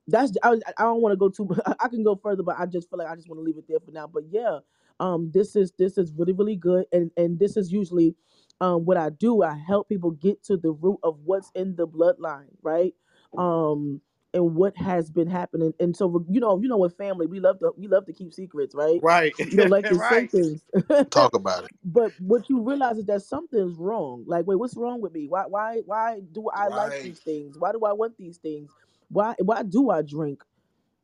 that's 0.08 0.32
I, 0.42 0.50
was- 0.50 0.62
I 0.78 0.82
don't 0.84 1.02
want 1.02 1.12
to 1.12 1.16
go 1.16 1.28
too 1.28 1.48
I 1.80 1.88
can 1.88 2.04
go 2.04 2.16
further 2.16 2.42
but 2.42 2.58
I 2.58 2.66
just 2.66 2.90
feel 2.90 2.98
like 2.98 3.08
I 3.08 3.16
just 3.16 3.28
want 3.28 3.38
to 3.40 3.44
leave 3.44 3.58
it 3.58 3.66
there 3.68 3.80
for 3.80 3.92
now. 3.92 4.06
But 4.06 4.24
yeah 4.30 4.60
um 5.00 5.30
this 5.34 5.56
is 5.56 5.72
this 5.78 5.98
is 5.98 6.12
really 6.16 6.32
really 6.32 6.56
good. 6.56 6.86
And 6.92 7.10
and 7.16 7.38
this 7.38 7.56
is 7.56 7.72
usually 7.72 8.16
um 8.60 8.84
what 8.84 8.96
I 8.96 9.10
do. 9.10 9.42
I 9.42 9.56
help 9.56 9.88
people 9.88 10.12
get 10.12 10.42
to 10.44 10.56
the 10.56 10.72
root 10.72 10.98
of 11.02 11.18
what's 11.24 11.50
in 11.54 11.76
the 11.76 11.86
bloodline 11.88 12.48
right? 12.62 12.94
Um 13.38 14.00
and 14.34 14.54
what 14.54 14.76
has 14.76 15.10
been 15.10 15.28
happening 15.28 15.74
and 15.80 15.96
so 15.96 16.24
you 16.28 16.40
know 16.40 16.60
you 16.60 16.68
know 16.68 16.78
with 16.78 16.96
family 16.96 17.26
we 17.26 17.40
love 17.40 17.58
to 17.58 17.72
we 17.76 17.86
love 17.88 18.06
to 18.06 18.12
keep 18.12 18.32
secrets 18.32 18.74
right 18.74 19.00
Right. 19.02 19.34
we 19.38 19.56
don't 19.56 19.70
like 19.70 19.84
to 19.88 19.98
say 19.98 20.26
things 20.26 20.62
Talk 21.10 21.34
about 21.34 21.64
it. 21.64 21.70
but 21.84 22.12
what 22.20 22.48
you 22.50 22.60
realize 22.62 22.98
is 22.98 23.06
that 23.06 23.22
something's 23.22 23.76
wrong. 23.76 24.24
Like, 24.26 24.46
wait, 24.46 24.56
what's 24.56 24.76
wrong 24.76 25.00
with 25.00 25.12
me? 25.12 25.26
Why, 25.28 25.44
why, 25.48 25.82
why 25.86 26.20
do 26.32 26.48
I 26.54 26.68
like 26.68 27.02
these 27.02 27.20
things? 27.20 27.58
Why 27.58 27.72
do 27.72 27.80
I 27.84 27.92
want 27.92 28.16
these 28.18 28.38
things? 28.38 28.70
Why, 29.08 29.34
why 29.40 29.62
do 29.62 29.90
I 29.90 30.02
drink? 30.02 30.42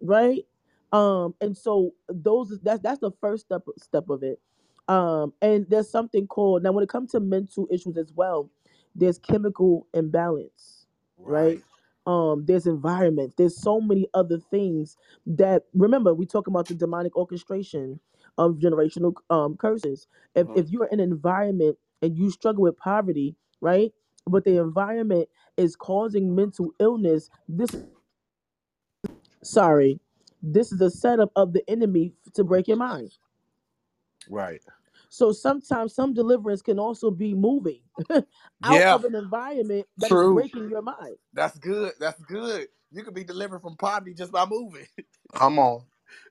Right? 0.01 0.45
Um, 0.93 1.35
and 1.41 1.57
so 1.57 1.93
those 2.09 2.59
that's 2.63 2.81
that's 2.81 3.01
the 3.01 3.13
first 3.21 3.47
step 3.47 3.63
step 3.79 4.09
of 4.09 4.23
it. 4.23 4.41
Um, 4.89 5.35
and 5.43 5.67
there's 5.69 5.91
something 5.91 6.27
called 6.27 6.63
now 6.63 6.73
when 6.73 6.83
it 6.85 6.89
comes 6.89 7.13
to 7.13 7.21
mental 7.21 7.69
issues 7.71 7.99
as 7.99 8.13
well. 8.15 8.51
There's 8.95 9.19
chemical 9.19 9.87
imbalance, 9.95 10.87
right? 11.19 11.45
Right. 11.45 11.63
Um, 12.09 12.47
there's 12.47 12.67
environment, 12.67 13.35
There's 13.39 13.57
so 13.59 13.81
many 13.81 14.09
other 14.15 14.39
things 14.41 14.97
that 15.27 15.65
remember 15.75 16.15
we 16.15 16.27
talk 16.27 16.49
about 16.49 16.69
the 16.69 16.75
demonic 16.77 17.17
orchestration 17.17 18.01
of 18.39 18.57
generational 18.59 19.15
um 19.31 19.57
curses 19.59 20.09
if 20.37 20.49
Mhm. 20.49 20.55
if 20.57 20.71
you're 20.71 20.87
in 20.87 21.01
an 21.01 21.13
environment 21.13 21.79
and 22.03 22.17
you 22.19 22.31
struggle 22.31 22.65
with 22.65 22.79
poverty, 22.79 23.37
right? 23.63 23.93
But 24.27 24.45
the 24.47 24.59
environment 24.59 25.29
is 25.59 25.77
causing 25.77 26.35
mental 26.37 26.73
illness. 26.81 27.31
This 27.49 27.77
sorry, 29.45 30.01
this 30.43 30.73
is 30.73 30.81
a 30.83 30.91
setup 30.91 31.33
of 31.37 31.55
the 31.55 31.69
enemy 31.71 32.15
to 32.35 32.45
break 32.45 32.69
your 32.69 32.79
mind. 32.79 33.13
Right. 34.29 34.63
So 35.09 35.33
sometimes 35.33 35.95
some 35.95 36.15
deliverance 36.15 36.63
can 36.63 36.79
also 36.79 37.11
be 37.11 37.35
moving 37.35 37.81
out 38.65 38.85
Yeah. 38.85 38.91
of 38.91 39.05
an 39.05 39.15
environment 39.15 39.87
that 39.99 40.13
is 40.13 40.23
True. 40.23 40.25
breaking 40.25 40.69
your 40.71 40.83
mind. 40.83 41.17
That's 41.35 41.59
good. 41.59 41.93
That's 42.01 42.21
good. 42.23 42.69
You 42.93 43.05
could 43.05 43.15
be 43.15 43.25
delivered 43.25 43.61
from 43.63 43.77
poverty 43.77 44.15
just 44.15 44.33
by 44.33 44.47
moving. 44.47 44.87
Come 45.35 45.59
on. 45.59 45.85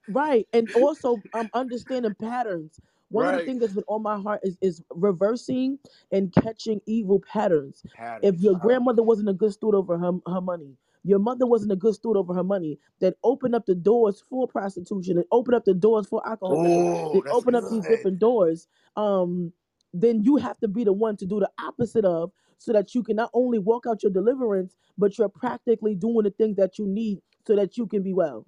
Right. 0.08 0.48
And 0.54 0.70
also 0.74 1.24
um 1.34 1.49
understanding 1.56 2.16
patterns. 2.16 2.80
One 3.10 3.28
of 3.28 3.34
the 3.34 3.40
things 3.41 3.62
that's 3.62 3.74
been 3.74 3.86
on 3.88 4.04
my 4.04 4.20
heart 4.20 4.41
is 4.44 4.58
is 4.62 4.84
reversing 4.91 5.80
and 6.12 6.34
catching 6.34 6.82
evil 6.88 7.22
patterns. 7.22 7.86
If 8.22 8.40
your 8.40 8.56
grandmother 8.56 9.04
wasn't 9.04 9.30
a 9.30 9.34
good 9.34 9.54
steward 9.54 9.76
over 9.76 9.98
her, 9.98 10.14
her 10.28 10.41
money, 10.41 10.78
your 11.08 11.20
mother 11.20 11.48
wasn't 11.48 11.74
a 11.74 11.78
good 11.78 11.96
steward 11.96 12.18
over 12.18 12.34
her 12.36 12.44
money, 12.44 12.80
that 13.02 13.16
opened 13.24 13.56
up 13.56 13.66
the 13.68 13.76
doors 13.76 14.24
for 14.30 14.48
prostitution 14.48 15.18
and 15.18 15.26
opened 15.32 15.56
up 15.56 15.66
the 15.66 15.76
doors 15.76 16.08
for 16.08 16.28
alcoholism, 16.28 16.86
Oh, 16.86 17.12
they 17.14 17.24
that's 17.26 17.38
open 17.38 17.56
up 17.56 17.68
these 17.70 17.86
different 17.86 18.20
doors. 18.20 18.68
Um, 18.98 19.54
then 19.94 20.24
you 20.24 20.38
have 20.38 20.60
to 20.60 20.70
be 20.70 20.84
the 20.86 20.94
one 20.94 21.18
to 21.18 21.26
do 21.28 21.40
the 21.40 21.50
opposite 21.60 22.06
of 22.06 22.32
so 22.60 22.74
that 22.74 22.96
you 22.96 23.04
can 23.04 23.18
not 23.18 23.32
only 23.34 23.60
walk 23.60 23.86
out 23.88 24.04
your 24.04 24.12
deliverance, 24.14 24.76
but 24.98 25.18
you're 25.18 25.30
practically 25.30 25.96
doing 25.96 26.24
the 26.24 26.32
things 26.32 26.58
that 26.58 26.80
you 26.80 26.88
need 26.88 27.22
so 27.48 27.56
that 27.56 27.78
you 27.78 27.88
can 27.88 28.04
be 28.04 28.14
well. 28.14 28.46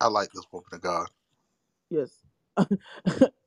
I 0.00 0.08
like 0.08 0.30
this 0.32 0.46
woman 0.52 0.66
of 0.72 0.80
God. 0.82 1.08
Yes. 1.90 2.10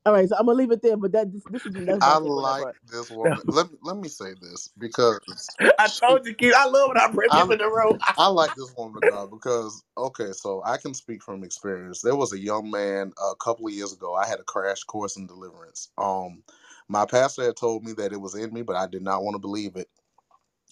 All 0.05 0.13
right, 0.13 0.29
so 0.29 0.38
I'm 0.38 0.47
gonna 0.47 0.57
leave 0.57 0.71
it 0.71 0.81
there, 0.84 0.97
but 0.97 1.13
that 1.13 1.31
this, 1.34 1.43
this 1.49 1.65
is 1.65 1.73
that's 1.85 2.03
my 2.03 2.13
I 2.13 2.19
take 2.23 2.35
on 2.35 2.43
that 2.45 2.57
like 2.57 2.57
part. 2.57 2.77
this 2.91 3.11
woman. 3.11 3.43
Let 3.47 3.71
me 3.71 3.77
let 3.84 3.97
me 3.97 4.09
say 4.09 4.34
this 4.41 4.69
because 4.77 5.19
I 5.79 5.89
told 5.89 6.25
you, 6.27 6.35
Keith. 6.35 6.53
I 6.57 6.67
love 6.67 6.89
when 6.89 6.97
I 6.99 7.09
bring 7.11 7.31
I 7.31 7.41
people 7.41 7.53
in 7.53 7.59
the 7.59 7.67
room. 7.69 7.99
I 8.17 8.27
like 8.29 8.55
this 8.55 8.73
woman 8.77 9.03
God 9.03 9.31
because 9.31 9.84
okay, 9.97 10.31
so 10.34 10.63
I 10.65 10.77
can 10.77 10.93
speak 10.95 11.23
from 11.23 11.43
experience. 11.43 12.01
There 12.01 12.15
was 12.15 12.34
a 12.34 12.39
young 12.39 12.71
man 12.71 13.13
a 13.31 13.35
couple 13.38 13.67
of 13.67 13.73
years 13.73 13.93
ago. 13.93 14.15
I 14.15 14.27
had 14.27 14.39
a 14.39 14.43
crash 14.45 14.84
course 14.85 15.17
in 15.17 15.27
deliverance. 15.27 15.89
Um, 15.97 16.43
my 16.89 17.05
pastor 17.05 17.43
had 17.45 17.57
told 17.57 17.84
me 17.85 17.93
that 17.93 18.13
it 18.13 18.21
was 18.21 18.35
in 18.35 18.53
me, 18.53 18.63
but 18.63 18.75
I 18.77 18.88
did 18.88 19.03
not 19.03 19.23
want 19.23 19.35
to 19.35 19.39
believe 19.39 19.75
it. 19.75 19.89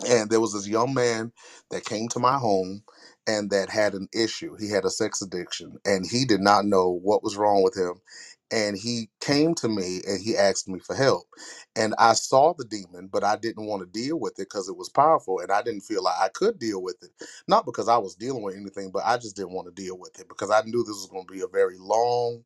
And 0.08 0.30
there 0.30 0.42
was 0.42 0.54
this 0.54 0.68
young 0.68 0.94
man 0.94 1.32
that 1.72 1.86
came 1.86 2.08
to 2.10 2.20
my 2.20 2.38
home 2.38 2.84
and 3.28 3.52
that 3.52 3.70
had 3.70 3.94
an 3.94 4.08
issue. 4.14 4.56
He 4.60 4.70
had 4.70 4.86
a 4.86 4.90
sex 4.90 5.22
addiction 5.22 5.78
and 5.86 6.06
he 6.10 6.26
did 6.26 6.42
not 6.42 6.66
know 6.66 6.90
what 6.92 7.24
was 7.24 7.38
wrong 7.38 7.64
with 7.64 7.78
him. 7.78 8.02
And 8.54 8.78
he 8.78 9.10
came 9.22 9.56
to 9.56 9.70
me 9.70 10.02
and 10.08 10.22
he 10.22 10.38
asked 10.38 10.68
me 10.68 10.80
for 10.80 10.96
help. 10.96 11.26
And 11.76 11.96
I 12.00 12.14
saw 12.14 12.54
the 12.58 12.66
demon, 12.66 13.10
but 13.12 13.24
I 13.24 13.38
didn't 13.38 13.68
want 13.68 13.84
to 13.84 14.02
deal 14.02 14.20
with 14.20 14.34
it 14.40 14.50
because 14.50 14.70
it 14.70 14.78
was 14.78 14.90
powerful 14.90 15.40
and 15.40 15.52
I 15.52 15.62
didn't 15.62 15.84
feel 15.84 16.04
like 16.04 16.18
I 16.20 16.30
could 16.30 16.60
deal 16.60 16.84
with 16.84 16.98
it. 17.04 17.12
Not 17.48 17.66
because 17.66 17.88
I 17.90 17.98
was 18.00 18.16
dealing 18.16 18.44
with 18.44 18.58
anything, 18.58 18.92
but 18.92 19.04
I 19.06 19.18
just 19.18 19.38
didn't 19.38 19.54
want 19.54 19.68
to 19.74 19.84
deal 19.84 19.98
with 20.00 20.20
it 20.20 20.30
because 20.30 20.52
I 20.52 20.64
knew 20.64 20.84
this 20.84 20.90
was 20.98 21.10
going 21.12 21.28
to 21.28 21.34
be 21.34 21.42
a 21.42 21.48
very 21.48 21.78
long, 21.80 22.44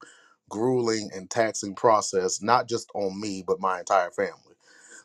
grueling, 0.50 1.10
and 1.16 1.30
taxing 1.30 1.76
process, 1.76 2.42
not 2.44 2.70
just 2.70 2.92
on 2.96 3.20
me, 3.20 3.44
but 3.48 3.62
my 3.62 3.80
entire 3.80 4.12
family. 4.12 4.56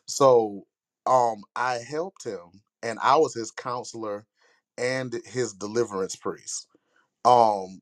So 0.07 0.65
um 1.07 1.43
I 1.55 1.79
helped 1.79 2.23
him 2.25 2.61
and 2.83 2.99
I 3.01 3.17
was 3.17 3.33
his 3.33 3.51
counselor 3.51 4.25
and 4.77 5.13
his 5.25 5.53
deliverance 5.53 6.15
priest. 6.15 6.67
Um 7.25 7.81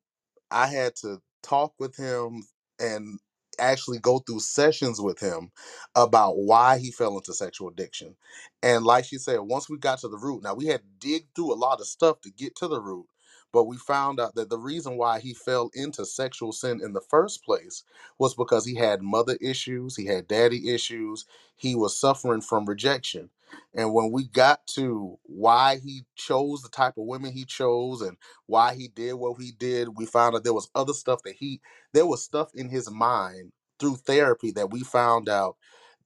I 0.52 0.68
had 0.68 0.96
to 0.98 1.22
talk 1.44 1.74
with 1.80 1.96
him 1.98 2.44
and 2.80 3.20
actually 3.60 4.00
go 4.00 4.20
through 4.20 4.40
sessions 4.40 5.02
with 5.02 5.20
him 5.20 5.52
about 5.96 6.38
why 6.38 6.80
he 6.80 6.92
fell 6.92 7.18
into 7.18 7.34
sexual 7.34 7.70
addiction. 7.70 8.16
And 8.64 8.86
like 8.86 9.06
she 9.06 9.18
said, 9.18 9.40
once 9.42 9.70
we 9.70 9.78
got 9.80 10.00
to 10.00 10.10
the 10.10 10.18
root, 10.18 10.44
now 10.44 10.56
we 10.56 10.68
had 10.68 10.82
to 10.82 10.88
dig 11.00 11.28
through 11.36 11.54
a 11.54 11.56
lot 11.56 11.82
of 11.82 11.88
stuff 11.88 12.22
to 12.22 12.32
get 12.32 12.56
to 12.58 12.68
the 12.70 12.82
root, 12.82 13.06
but 13.54 13.66
we 13.66 13.78
found 13.78 14.20
out 14.22 14.36
that 14.36 14.50
the 14.52 14.60
reason 14.60 14.98
why 14.98 15.22
he 15.22 15.34
fell 15.36 15.72
into 15.76 16.06
sexual 16.06 16.54
sin 16.54 16.82
in 16.84 16.94
the 16.94 17.02
first 17.02 17.46
place 17.46 17.84
was 18.20 18.36
because 18.36 18.66
he 18.68 18.76
had 18.76 19.04
mother 19.04 19.38
issues, 19.42 19.98
he 19.98 20.08
had 20.08 20.28
daddy 20.30 20.72
issues, 20.74 21.26
he 21.58 21.76
was 21.76 22.00
suffering 22.00 22.42
from 22.42 22.68
rejection. 22.68 23.32
And 23.76 23.94
when 23.96 24.12
we 24.12 24.26
got 24.28 24.68
to 24.76 25.20
why 25.24 25.78
he 25.78 26.06
chose 26.18 26.64
the 26.64 26.70
type 26.70 26.96
of 26.98 27.06
women 27.08 27.34
he 27.34 27.46
chose 27.46 28.02
and 28.02 28.18
why 28.48 28.76
he 28.76 28.90
did 28.90 29.16
what 29.16 29.42
he 29.42 29.54
did, 29.54 29.98
we 29.98 30.08
found 30.08 30.36
out 30.36 30.46
there 30.46 30.54
was 30.54 30.72
other 30.76 30.94
stuff 30.94 31.24
that 31.26 31.36
he 31.38 31.62
there 31.94 32.08
was 32.08 32.24
stuff 32.24 32.52
in 32.56 32.70
his 32.70 32.92
mind 32.92 33.54
through 33.80 33.98
therapy 33.98 34.52
that 34.52 34.72
we 34.72 34.82
found 34.84 35.30
out 35.30 35.58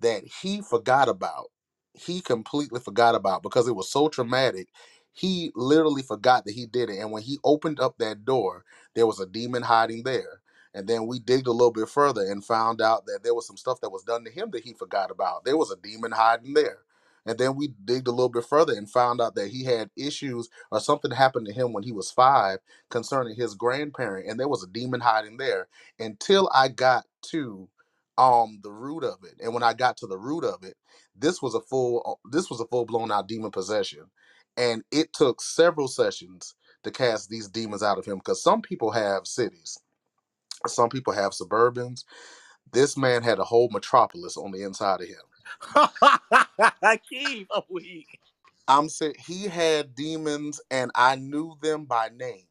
that 0.02 0.24
he 0.42 0.62
forgot 0.62 1.10
about. 1.10 1.48
He 1.94 2.22
completely 2.22 2.80
forgot 2.82 3.16
about 3.16 3.44
because 3.44 3.68
it 3.68 3.76
was 3.76 3.92
so 3.92 4.10
traumatic. 4.10 4.70
He 5.18 5.52
literally 5.56 6.04
forgot 6.04 6.46
that 6.46 6.54
he 6.56 6.68
did 6.68 6.92
it. 6.92 7.00
And 7.00 7.12
when 7.12 7.24
he 7.24 7.40
opened 7.46 7.82
up 7.82 8.00
that 8.00 8.26
door, 8.26 8.66
there 8.96 9.08
was 9.08 9.22
a 9.22 9.28
demon 9.28 9.64
hiding 9.64 10.04
there. 10.06 10.42
And 10.76 10.88
then 10.88 11.08
we 11.08 11.20
digged 11.20 11.48
a 11.48 11.54
little 11.54 11.74
bit 11.74 11.90
further 11.90 12.24
and 12.24 12.46
found 12.46 12.82
out 12.82 13.08
that 13.08 13.22
there 13.24 13.36
was 13.36 13.48
some 13.48 13.58
stuff 13.58 13.82
that 13.82 13.92
was 13.92 14.04
done 14.04 14.26
to 14.26 14.32
him 14.32 14.52
that 14.54 14.64
he 14.66 14.74
forgot 14.74 15.12
about. 15.12 15.46
There 15.46 15.58
was 15.58 15.72
a 15.72 15.78
demon 15.78 16.14
hiding 16.14 16.56
there. 16.56 16.80
And 17.28 17.40
then 17.40 17.56
we 17.58 17.70
digged 17.86 18.08
a 18.08 18.12
little 18.14 18.30
bit 18.30 18.46
further 18.46 18.74
and 18.74 18.90
found 18.92 19.22
out 19.22 19.36
that 19.36 19.50
he 19.50 19.66
had 19.66 19.92
issues 19.98 20.50
or 20.72 20.82
something 20.82 21.12
happened 21.12 21.48
to 21.48 21.54
him 21.54 21.74
when 21.74 21.84
he 21.84 21.94
was 21.94 22.12
five 22.12 22.60
concerning 22.90 23.36
his 23.36 23.56
grandparent. 23.56 24.30
And 24.30 24.40
there 24.40 24.50
was 24.50 24.64
a 24.64 24.68
demon 24.70 25.02
hiding 25.02 25.38
there 25.38 25.70
until 26.00 26.50
I 26.56 26.70
got 26.70 27.06
to 27.32 27.70
um 28.18 28.60
the 28.64 28.72
root 28.72 29.04
of 29.06 29.20
it. 29.24 29.36
And 29.44 29.54
when 29.54 29.64
I 29.64 29.74
got 29.74 29.98
to 29.98 30.08
the 30.08 30.18
root 30.20 30.46
of 30.46 30.64
it, 30.64 30.76
this 31.16 31.42
was 31.42 31.56
a 31.56 31.62
full 31.62 32.20
this 32.32 32.50
was 32.50 32.62
a 32.62 32.68
full 32.68 32.86
blown 32.86 33.12
out 33.12 33.28
demon 33.28 33.52
possession. 33.52 34.06
And 34.58 34.84
it 34.92 35.14
took 35.14 35.42
several 35.42 35.88
sessions 35.88 36.56
to 36.84 36.92
cast 36.92 37.30
these 37.30 37.50
demons 37.50 37.84
out 37.84 38.00
of 38.00 38.06
him 38.06 38.18
because 38.18 38.44
some 38.44 38.62
people 38.62 38.92
have 38.92 39.28
cities, 39.28 39.80
some 40.68 40.90
people 40.90 41.14
have 41.14 41.34
suburbans. 41.34 42.04
This 42.74 42.98
man 42.98 43.24
had 43.24 43.40
a 43.40 43.46
whole 43.46 43.70
metropolis 43.72 44.38
on 44.38 44.52
the 44.52 44.64
inside 44.64 45.02
of 45.02 45.08
him. 45.10 45.18
Keith, 47.10 47.48
I'm 47.56 47.64
weak. 47.70 48.08
I'm 48.68 48.90
saying 48.90 49.16
he 49.26 49.46
had 49.46 49.96
demons, 49.96 50.62
and 50.72 50.92
I 50.96 51.18
knew 51.18 51.56
them 51.62 51.86
by 51.86 52.10
name, 52.16 52.48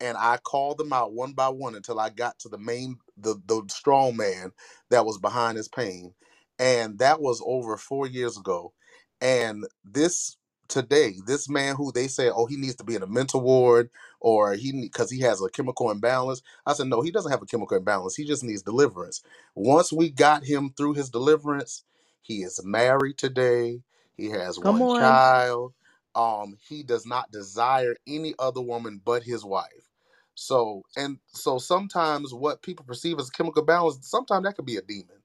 and 0.00 0.18
I 0.18 0.38
called 0.38 0.78
them 0.78 0.92
out 0.92 1.14
one 1.14 1.34
by 1.34 1.50
one 1.50 1.76
until 1.76 2.00
I 2.00 2.10
got 2.10 2.38
to 2.40 2.50
the 2.50 2.58
main, 2.58 2.98
the 3.18 3.36
the 3.46 3.64
strong 3.70 4.16
man 4.16 4.52
that 4.90 5.06
was 5.06 5.18
behind 5.18 5.58
his 5.58 5.68
pain, 5.68 6.14
and 6.58 6.98
that 7.00 7.20
was 7.22 7.42
over 7.46 7.78
four 7.78 8.08
years 8.08 8.38
ago. 8.38 8.74
And 9.22 9.66
this 9.84 10.37
today, 10.68 11.16
this 11.26 11.48
man 11.48 11.76
who 11.76 11.92
they 11.92 12.08
said, 12.08 12.32
oh, 12.34 12.46
he 12.46 12.56
needs 12.56 12.76
to 12.76 12.84
be 12.84 12.96
in 12.96 13.02
a 13.02 13.08
mental 13.08 13.40
ward 13.42 13.90
or 14.20 14.54
he 14.54 14.72
because 14.72 15.10
he 15.10 15.20
has 15.22 15.42
a 15.42 15.50
chemical 15.50 15.90
imbalance. 15.90 16.42
I 16.66 16.74
said, 16.74 16.88
no, 16.88 17.02
he 17.02 17.10
doesn't 17.12 17.32
have 17.32 17.42
a 17.42 17.46
chemical 17.46 17.76
imbalance. 17.78 18.16
He 18.16 18.24
just 18.26 18.44
needs 18.44 18.62
deliverance. 18.62 19.22
Once 19.56 19.92
we 19.92 20.10
got 20.10 20.44
him 20.44 20.72
through 20.76 20.94
his 20.94 21.10
deliverance, 21.10 21.84
he 22.22 22.42
is 22.42 22.60
married 22.64 23.18
today. 23.18 23.82
He 24.16 24.30
has 24.30 24.58
Come 24.62 24.82
one 24.82 24.82
on. 24.82 25.24
child. 25.28 25.74
Um, 26.14 26.56
he 26.68 26.82
does 26.84 27.06
not 27.06 27.30
desire 27.32 27.96
any 28.08 28.34
other 28.38 28.62
woman 28.62 29.00
but 29.04 29.22
his 29.24 29.44
wife. 29.44 29.90
So 30.34 30.84
and 30.96 31.18
so 31.28 31.58
sometimes 31.58 32.34
what 32.34 32.62
people 32.62 32.84
perceive 32.86 33.18
as 33.20 33.30
chemical 33.30 33.64
balance, 33.64 33.98
sometimes 34.08 34.44
that 34.44 34.56
could 34.56 34.66
be 34.66 34.76
a 34.78 34.82
demon. 34.82 35.16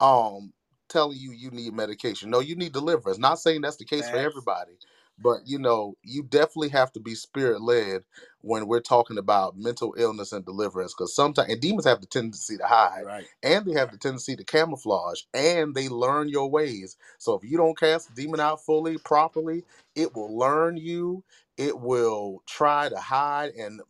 Um, 0.00 0.52
telling 0.92 1.18
you 1.18 1.32
you 1.32 1.50
need 1.52 1.74
medication. 1.74 2.30
No, 2.30 2.40
you 2.40 2.56
need 2.56 2.72
deliverance. 2.74 3.18
Not 3.18 3.40
saying 3.40 3.62
that's 3.62 3.78
the 3.78 3.86
case 3.86 4.02
for 4.10 4.16
Facts. 4.18 4.30
everybody, 4.30 4.72
but 5.18 5.40
you 5.46 5.58
know, 5.58 5.96
you 6.04 6.24
definitely 6.24 6.70
have 6.70 6.92
to 6.94 7.00
be 7.00 7.16
spirit 7.16 7.62
led 7.62 8.04
when 8.42 8.68
we're 8.68 8.80
talking 8.80 9.18
about 9.18 9.58
mental 9.58 9.94
illness 9.98 10.32
and 10.32 10.44
deliverance. 10.46 10.94
Because 10.94 11.14
sometimes 11.16 11.50
and 11.52 11.60
demons 11.62 11.86
have 11.86 12.02
the 12.02 12.08
tendency 12.08 12.58
to 12.58 12.66
hide 12.66 13.04
Right. 13.06 13.26
and 13.42 13.66
they 13.66 13.74
have 13.74 13.92
the 13.92 13.98
tendency 13.98 14.36
to 14.36 14.44
camouflage 14.44 15.22
and 15.34 15.74
they 15.74 15.88
learn 15.90 16.28
your 16.28 16.50
ways. 16.50 16.96
So 17.18 17.34
if 17.34 17.44
you 17.44 17.58
don't 17.58 17.78
cast 17.78 18.14
the 18.14 18.22
demon 18.22 18.40
out 18.40 18.64
fully, 18.64 18.98
properly, 18.98 19.64
it 19.96 20.14
will 20.14 20.36
learn 20.38 20.78
you. 20.78 21.24
It 21.58 21.80
will 21.80 22.42
try 22.48 22.88
to 22.90 22.98
hide 22.98 23.50
and 23.56 23.80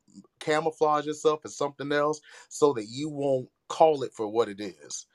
camouflage 0.40 1.06
itself 1.08 1.40
as 1.44 1.56
something 1.56 1.92
else 1.92 2.20
so 2.48 2.72
that 2.74 2.86
you 2.88 3.10
won't 3.10 3.48
call 3.68 4.04
it 4.04 4.12
for 4.14 4.28
what 4.28 4.48
it 4.48 4.60
is. 4.60 5.06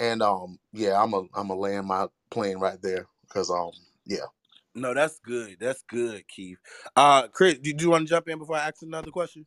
And 0.00 0.22
um 0.22 0.58
yeah, 0.72 1.00
I'm 1.00 1.14
a 1.14 1.24
I'm 1.34 1.50
a 1.50 1.54
land 1.54 1.86
my 1.86 2.08
plane 2.30 2.58
right 2.58 2.80
there 2.82 3.06
because 3.28 3.50
um 3.50 3.70
yeah. 4.06 4.26
No, 4.74 4.94
that's 4.94 5.18
good. 5.18 5.56
That's 5.60 5.82
good, 5.82 6.26
Keith. 6.28 6.58
Uh, 6.96 7.26
Chris, 7.28 7.58
did 7.58 7.82
you 7.82 7.90
want 7.90 8.06
to 8.06 8.10
jump 8.10 8.28
in 8.28 8.38
before 8.38 8.56
I 8.56 8.68
ask 8.68 8.82
another 8.82 9.10
question? 9.10 9.44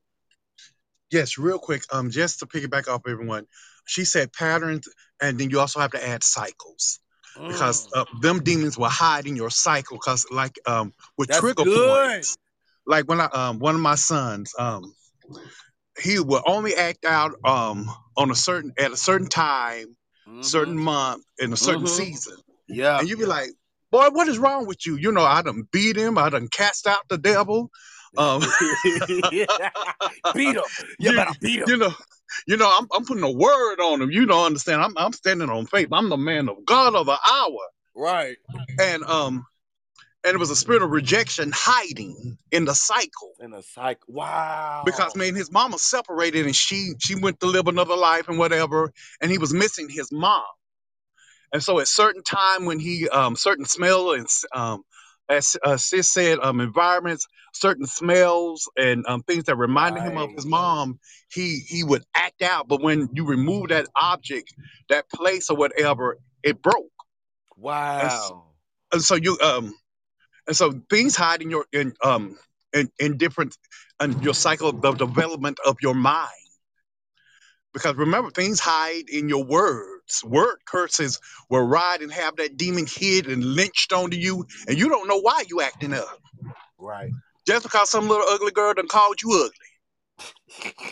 Yes, 1.11 1.37
real 1.37 1.59
quick. 1.59 1.83
Um, 1.91 2.09
just 2.11 2.39
to 2.39 2.45
piggyback 2.45 2.87
off 2.87 3.01
everyone, 3.07 3.45
she 3.85 4.03
said 4.05 4.33
patterns, 4.33 4.87
and 5.21 5.39
then 5.39 5.49
you 5.49 5.59
also 5.59 5.79
have 5.79 5.91
to 5.91 6.07
add 6.07 6.23
cycles 6.23 6.99
because 7.47 7.87
Mm, 7.93 8.01
uh, 8.01 8.05
them 8.21 8.43
demons 8.43 8.77
will 8.77 8.89
hide 8.89 9.25
in 9.25 9.35
your 9.35 9.49
cycle. 9.49 9.97
Because 9.97 10.25
like 10.31 10.59
um 10.65 10.93
with 11.17 11.29
that's 11.29 11.39
trigger 11.39 11.63
good. 11.63 11.87
points, 11.87 12.37
like 12.85 13.07
when 13.07 13.21
I 13.21 13.25
um 13.25 13.59
one 13.59 13.75
of 13.75 13.81
my 13.81 13.95
sons 13.95 14.53
um 14.59 14.93
he 16.01 16.19
will 16.19 16.41
only 16.45 16.75
act 16.75 17.05
out 17.05 17.35
um 17.45 17.89
on 18.17 18.31
a 18.31 18.35
certain 18.35 18.73
at 18.77 18.91
a 18.91 18.97
certain 18.97 19.27
time, 19.27 19.95
certain 20.41 20.75
Mm-hmm. 20.75 20.83
month, 20.83 21.23
in 21.39 21.53
a 21.53 21.57
certain 21.57 21.85
Mm-hmm. 21.85 21.87
season, 21.87 22.37
Yeah. 22.67 22.99
and 22.99 23.09
you 23.09 23.17
be 23.17 23.25
like, 23.25 23.49
boy, 23.91 24.09
what 24.11 24.27
is 24.27 24.37
wrong 24.39 24.65
with 24.67 24.85
you? 24.85 24.95
You 24.95 25.11
know, 25.11 25.23
I 25.23 25.41
done 25.41 25.63
beat 25.71 25.97
him, 25.97 26.17
I 26.17 26.29
done 26.29 26.47
cast 26.49 26.87
out 26.87 27.07
the 27.09 27.17
devil. 27.17 27.69
Um, 28.17 28.41
beat 30.33 30.55
him. 30.55 30.63
You 30.99 31.11
you, 31.11 31.15
better 31.15 31.31
beat 31.41 31.59
him. 31.61 31.67
you 31.67 31.77
know, 31.77 31.93
you 32.47 32.57
know, 32.57 32.71
I'm, 32.71 32.87
I'm 32.93 33.05
putting 33.05 33.23
a 33.23 33.31
word 33.31 33.79
on 33.79 34.01
him. 34.01 34.11
You 34.11 34.25
don't 34.25 34.45
understand. 34.45 34.81
I'm, 34.81 34.97
I'm 34.97 35.13
standing 35.13 35.49
on 35.49 35.65
faith. 35.65 35.89
I'm 35.91 36.09
the 36.09 36.17
man 36.17 36.49
of 36.49 36.65
God 36.65 36.95
of 36.95 37.05
the 37.05 37.17
hour. 37.31 37.59
Right. 37.95 38.37
And 38.79 39.03
um, 39.03 39.45
and 40.25 40.35
it 40.35 40.39
was 40.39 40.51
a 40.51 40.55
spirit 40.57 40.83
of 40.83 40.91
rejection 40.91 41.51
hiding 41.55 42.37
in 42.51 42.65
the 42.65 42.75
cycle 42.75 43.33
In 43.39 43.51
the 43.51 43.63
cycle. 43.63 44.13
Wow. 44.13 44.85
because 44.85 45.15
man, 45.15 45.35
his 45.35 45.51
mama 45.51 45.77
separated 45.79 46.45
and 46.45 46.55
she 46.55 46.93
she 46.99 47.15
went 47.15 47.39
to 47.41 47.47
live 47.47 47.67
another 47.67 47.95
life 47.97 48.29
and 48.29 48.39
whatever, 48.39 48.91
and 49.21 49.31
he 49.31 49.37
was 49.37 49.53
missing 49.53 49.89
his 49.89 50.11
mom. 50.11 50.43
And 51.53 51.63
so 51.63 51.79
at 51.79 51.87
certain 51.87 52.23
time 52.23 52.65
when 52.65 52.79
he 52.79 53.09
um 53.09 53.35
certain 53.35 53.65
smell 53.65 54.13
and 54.13 54.27
um 54.55 54.83
as 55.29 55.55
uh, 55.63 55.77
sis 55.77 56.11
said 56.11 56.39
um 56.41 56.59
environments 56.61 57.27
certain 57.53 57.85
smells 57.85 58.69
and 58.77 59.05
um 59.07 59.23
things 59.23 59.45
that 59.45 59.57
reminded 59.57 60.03
him 60.03 60.17
of 60.17 60.31
his 60.35 60.45
mom 60.45 60.99
he 61.31 61.59
he 61.67 61.83
would 61.83 62.03
act 62.15 62.41
out 62.41 62.67
but 62.67 62.81
when 62.81 63.09
you 63.13 63.25
remove 63.25 63.69
that 63.69 63.87
object 63.95 64.53
that 64.89 65.09
place 65.11 65.49
or 65.49 65.57
whatever 65.57 66.17
it 66.43 66.61
broke 66.61 66.85
and, 67.99 68.07
s- 68.07 68.31
Wow. 68.31 68.45
and 68.93 69.01
so 69.03 69.15
you 69.15 69.37
um 69.43 69.73
and 70.47 70.55
so 70.55 70.71
things 70.89 71.15
hide 71.15 71.41
in 71.41 71.49
your 71.49 71.65
in 71.71 71.93
um 72.03 72.37
in, 72.73 72.89
in 72.99 73.17
different 73.17 73.57
in 74.01 74.19
your 74.21 74.33
cycle 74.33 74.69
of 74.69 74.81
the 74.81 74.91
development 74.93 75.59
of 75.65 75.77
your 75.81 75.93
mind 75.93 76.29
because 77.73 77.95
remember, 77.95 78.29
things 78.29 78.59
hide 78.59 79.09
in 79.09 79.27
your 79.27 79.43
words. 79.43 80.23
Word 80.23 80.57
curses 80.65 81.19
will 81.49 81.65
ride 81.65 82.01
and 82.01 82.11
have 82.11 82.35
that 82.35 82.55
demon 82.55 82.85
hid 82.87 83.27
and 83.27 83.43
lynched 83.43 83.91
onto 83.91 84.15
you, 84.15 84.45
and 84.67 84.77
you 84.77 84.89
don't 84.89 85.07
know 85.07 85.19
why 85.19 85.43
you 85.47 85.61
acting 85.61 85.93
up. 85.93 86.21
Right. 86.77 87.11
Just 87.47 87.63
because 87.63 87.89
some 87.89 88.07
little 88.07 88.25
ugly 88.29 88.51
girl 88.51 88.73
done 88.73 88.87
called 88.87 89.21
you 89.21 89.49
ugly, 89.49 90.83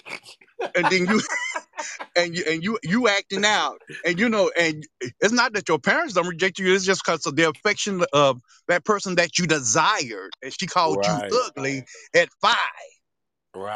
and 0.75 0.89
then 0.89 1.07
you 1.07 1.21
and 2.15 2.35
you 2.35 2.43
and 2.47 2.63
you 2.63 2.79
you 2.83 3.07
acting 3.07 3.45
out, 3.45 3.79
and 4.05 4.19
you 4.19 4.29
know, 4.29 4.51
and 4.59 4.85
it's 5.19 5.33
not 5.33 5.53
that 5.53 5.67
your 5.67 5.79
parents 5.79 6.13
don't 6.13 6.27
reject 6.27 6.59
you. 6.59 6.73
It's 6.73 6.85
just 6.85 7.03
because 7.05 7.25
of 7.25 7.35
the 7.35 7.49
affection 7.49 8.03
of 8.13 8.39
that 8.67 8.85
person 8.85 9.15
that 9.15 9.37
you 9.39 9.47
desired, 9.47 10.31
and 10.43 10.53
she 10.57 10.67
called 10.67 11.05
you 11.05 11.15
Right. 11.19 11.31
ugly 11.47 11.85
at 12.15 12.29
five, 12.41 12.57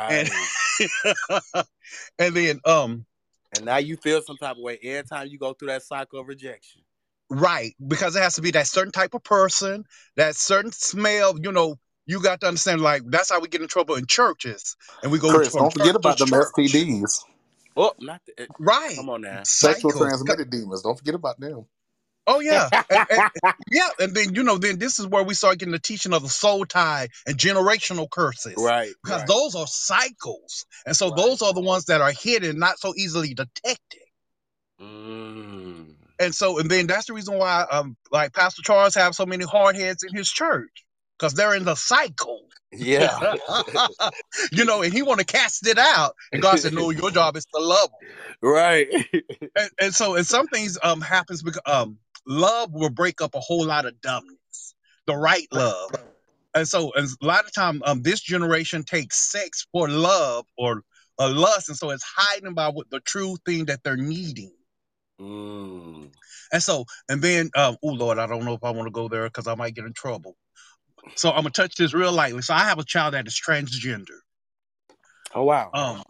and 0.10 0.30
Right. 0.30 0.49
and 2.20 2.36
then 2.36 2.60
um 2.66 3.06
And 3.52 3.66
now 3.66 3.78
you 3.78 3.98
feel 3.98 4.22
some 4.22 4.38
type 4.38 4.57
of 4.57 4.62
way 4.62 4.78
every 4.84 5.03
time 5.07 5.28
you 5.28 5.38
go 5.40 5.53
through 5.53 5.70
that 5.70 5.84
cycle 5.84 6.20
of 6.20 6.28
rejection. 6.28 6.82
Right, 7.30 7.76
because 7.86 8.16
it 8.16 8.22
has 8.22 8.36
to 8.36 8.41
be 8.41 8.52
that 8.52 8.68
certain 8.68 8.91
type 8.91 9.16
of 9.16 9.24
person, 9.24 9.86
that 10.16 10.36
certain 10.36 10.72
smell. 10.72 11.36
You 11.41 11.52
know, 11.52 11.78
you 12.06 12.22
got 12.22 12.41
to 12.41 12.48
understand. 12.48 12.82
Like 12.82 13.03
that's 13.07 13.30
how 13.32 13.40
we 13.40 13.48
get 13.48 13.61
in 13.61 13.68
trouble 13.68 13.95
in 13.95 14.06
churches, 14.07 14.76
and 15.03 15.11
we 15.11 15.19
go 15.19 15.34
Chris, 15.34 15.53
don't 15.53 15.72
forget 15.73 15.95
about 15.95 16.18
them 16.18 16.30
church. 16.30 16.48
STDs. 16.57 17.22
Oh, 17.77 17.94
not 17.99 18.22
the, 18.26 18.44
eh, 18.44 18.45
Right, 18.60 18.95
come 18.95 19.10
on 19.10 19.22
now. 19.22 19.41
Sexual 19.44 19.91
cycles. 19.91 19.94
'Cause- 19.94 20.02
transmitted 20.23 20.49
demons. 20.49 20.82
Don't 20.84 20.98
forget 20.98 21.15
about 21.15 21.40
them. 21.40 21.65
Oh 22.27 22.40
yeah, 22.40 22.69
and, 22.90 23.07
and- 23.11 23.53
yeah, 23.72 23.90
and 23.99 24.15
then 24.15 24.34
you 24.36 24.44
know, 24.44 24.57
then 24.57 24.80
this 24.80 24.98
is 24.99 25.07
where 25.07 25.23
we 25.23 25.34
start 25.36 25.60
getting 25.60 25.73
the 25.73 25.80
teaching 25.80 26.14
of 26.14 26.23
the 26.23 26.30
soul 26.30 26.65
tie 26.65 27.10
and 27.27 27.38
generational 27.38 28.10
curses, 28.10 28.56
right. 28.57 28.91
because 29.03 29.19
Right. 29.22 29.27
those 29.27 29.56
are 29.56 29.68
cycles, 29.68 30.65
and 30.88 30.95
so 30.95 31.10
Right. 31.10 31.18
those 31.18 31.41
are 31.44 31.53
the 31.53 31.61
ones 31.61 31.86
that 31.86 32.02
are 32.02 32.11
hidden, 32.11 32.60
not 32.60 32.80
so 32.80 32.94
easily 32.98 33.34
detected. 33.36 34.02
Mm. 34.82 35.95
And 36.19 36.34
so, 36.34 36.60
and 36.60 36.69
then 36.72 36.88
that's 36.88 37.07
the 37.07 37.14
reason 37.14 37.38
why, 37.38 37.65
um, 37.69 37.98
like 38.11 38.34
Pastor 38.34 38.61
Charles 38.64 38.95
have 38.95 39.15
so 39.15 39.26
many 39.26 39.45
hard 39.45 39.76
heads 39.76 40.03
in 40.03 40.15
his 40.15 40.32
church, 40.32 40.85
because 41.17 41.33
they're 41.33 41.55
in 41.55 41.65
the 41.65 41.75
cycle. 41.75 42.47
Yeah. 42.71 43.35
you 44.51 44.65
know, 44.65 44.81
and 44.81 44.93
he 44.93 45.01
want 45.01 45.19
to 45.19 45.25
cast 45.25 45.65
it 45.67 45.77
out, 45.77 46.15
and 46.31 46.41
God 46.41 46.59
said, 46.59 46.73
"No, 46.73 46.89
your 46.89 47.11
job 47.11 47.37
is 47.37 47.45
to 47.45 47.61
love." 47.61 47.89
'em." 48.01 48.09
right. 48.41 48.87
And, 49.57 49.69
and 49.79 49.95
so, 49.95 50.15
and 50.15 50.25
some 50.25 50.47
things 50.47 50.77
um 50.83 50.99
happens 50.99 51.41
because 51.41 51.61
um 51.65 51.97
love 52.27 52.73
will 52.73 52.89
break 52.89 53.21
up 53.21 53.35
a 53.35 53.39
whole 53.39 53.65
lot 53.65 53.85
of 53.85 54.01
dumbness, 54.01 54.75
the 55.07 55.15
right 55.15 55.47
love. 55.51 55.91
And 56.53 56.67
so, 56.67 56.91
and 56.93 57.07
a 57.21 57.25
lot 57.25 57.45
of 57.45 57.53
time, 57.53 57.81
um, 57.85 58.01
this 58.01 58.21
generation 58.21 58.83
takes 58.83 59.17
sex 59.17 59.67
for 59.71 59.87
love 59.89 60.45
or 60.57 60.83
a 61.19 61.29
lust, 61.29 61.69
and 61.69 61.77
so 61.77 61.91
it's 61.91 62.03
hiding 62.03 62.53
by 62.53 62.69
what 62.69 62.89
the 62.89 62.99
true 62.99 63.37
thing 63.45 63.65
that 63.65 63.83
they're 63.83 63.97
needing. 63.97 64.51
Mm. 65.19 66.11
And 66.51 66.63
so, 66.63 66.85
and 67.09 67.21
then, 67.21 67.49
um, 67.55 67.77
oh 67.83 67.89
Lord, 67.89 68.19
I 68.19 68.27
don't 68.27 68.45
know 68.45 68.53
if 68.53 68.63
I 68.63 68.71
want 68.71 68.87
to 68.87 68.91
go 68.91 69.07
there 69.07 69.25
because 69.25 69.47
I 69.47 69.55
might 69.55 69.75
get 69.75 69.85
in 69.85 69.93
trouble. 69.93 70.35
So 71.15 71.30
I'm 71.30 71.38
gonna 71.38 71.52
touch 71.52 71.76
this 71.76 71.94
real 71.94 72.11
lightly. 72.11 72.41
So 72.41 72.53
I 72.53 72.60
have 72.64 72.80
a 72.80 72.84
child 72.84 73.14
that 73.14 73.27
is 73.27 73.40
transgender. 73.40 74.18
Oh 75.34 75.44
wow. 75.44 75.69
Um, 75.73 76.03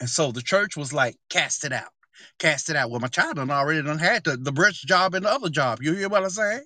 and 0.00 0.08
so 0.08 0.32
the 0.32 0.42
church 0.42 0.76
was 0.76 0.92
like, 0.92 1.16
cast 1.30 1.64
it 1.64 1.72
out, 1.72 1.90
cast 2.38 2.70
it 2.70 2.76
out. 2.76 2.90
Well, 2.90 3.00
my 3.00 3.08
child 3.08 3.36
done 3.36 3.50
already 3.50 3.82
done 3.82 3.98
had 3.98 4.24
the, 4.24 4.36
the 4.36 4.52
breast 4.52 4.86
job 4.86 5.14
and 5.14 5.24
the 5.24 5.30
other 5.30 5.48
job. 5.48 5.78
You 5.82 5.94
hear 5.94 6.08
what 6.08 6.22
I'm 6.22 6.30
saying? 6.30 6.64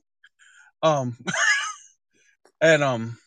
Um, 0.82 1.16
and 2.60 2.82
um, 2.82 3.18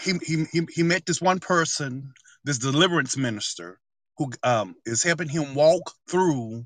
he, 0.00 0.12
he 0.24 0.44
he 0.52 0.60
he 0.72 0.82
met 0.82 1.06
this 1.06 1.20
one 1.20 1.40
person, 1.40 2.12
this 2.44 2.58
deliverance 2.58 3.16
minister, 3.16 3.78
who 4.18 4.30
um 4.42 4.74
is 4.86 5.02
helping 5.02 5.28
him 5.28 5.54
walk 5.54 5.92
through 6.10 6.64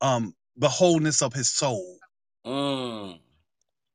um 0.00 0.34
the 0.56 0.68
wholeness 0.68 1.22
of 1.22 1.32
his 1.32 1.50
soul. 1.50 1.98
Mm. 2.46 3.18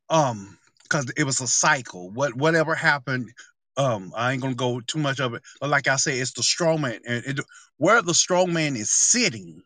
Um, 0.10 0.58
because 0.90 1.12
it 1.18 1.24
was 1.24 1.42
a 1.42 1.48
cycle. 1.48 2.10
What 2.12 2.36
whatever 2.36 2.76
happened 2.76 3.32
um 3.78 4.12
I 4.16 4.34
ain't 4.34 4.42
gonna 4.42 4.56
go 4.56 4.82
too 4.82 5.00
much 5.00 5.20
of 5.20 5.34
it, 5.34 5.44
but 5.62 5.70
like 5.70 5.88
I 5.88 5.98
said, 5.98 6.16
it's 6.16 6.34
the 6.34 6.44
strong 6.44 6.82
man 6.82 7.00
and 7.08 7.26
it, 7.26 7.40
where 7.78 8.02
the 8.02 8.14
strong 8.14 8.54
man 8.54 8.76
is 8.76 8.92
sitting 8.92 9.62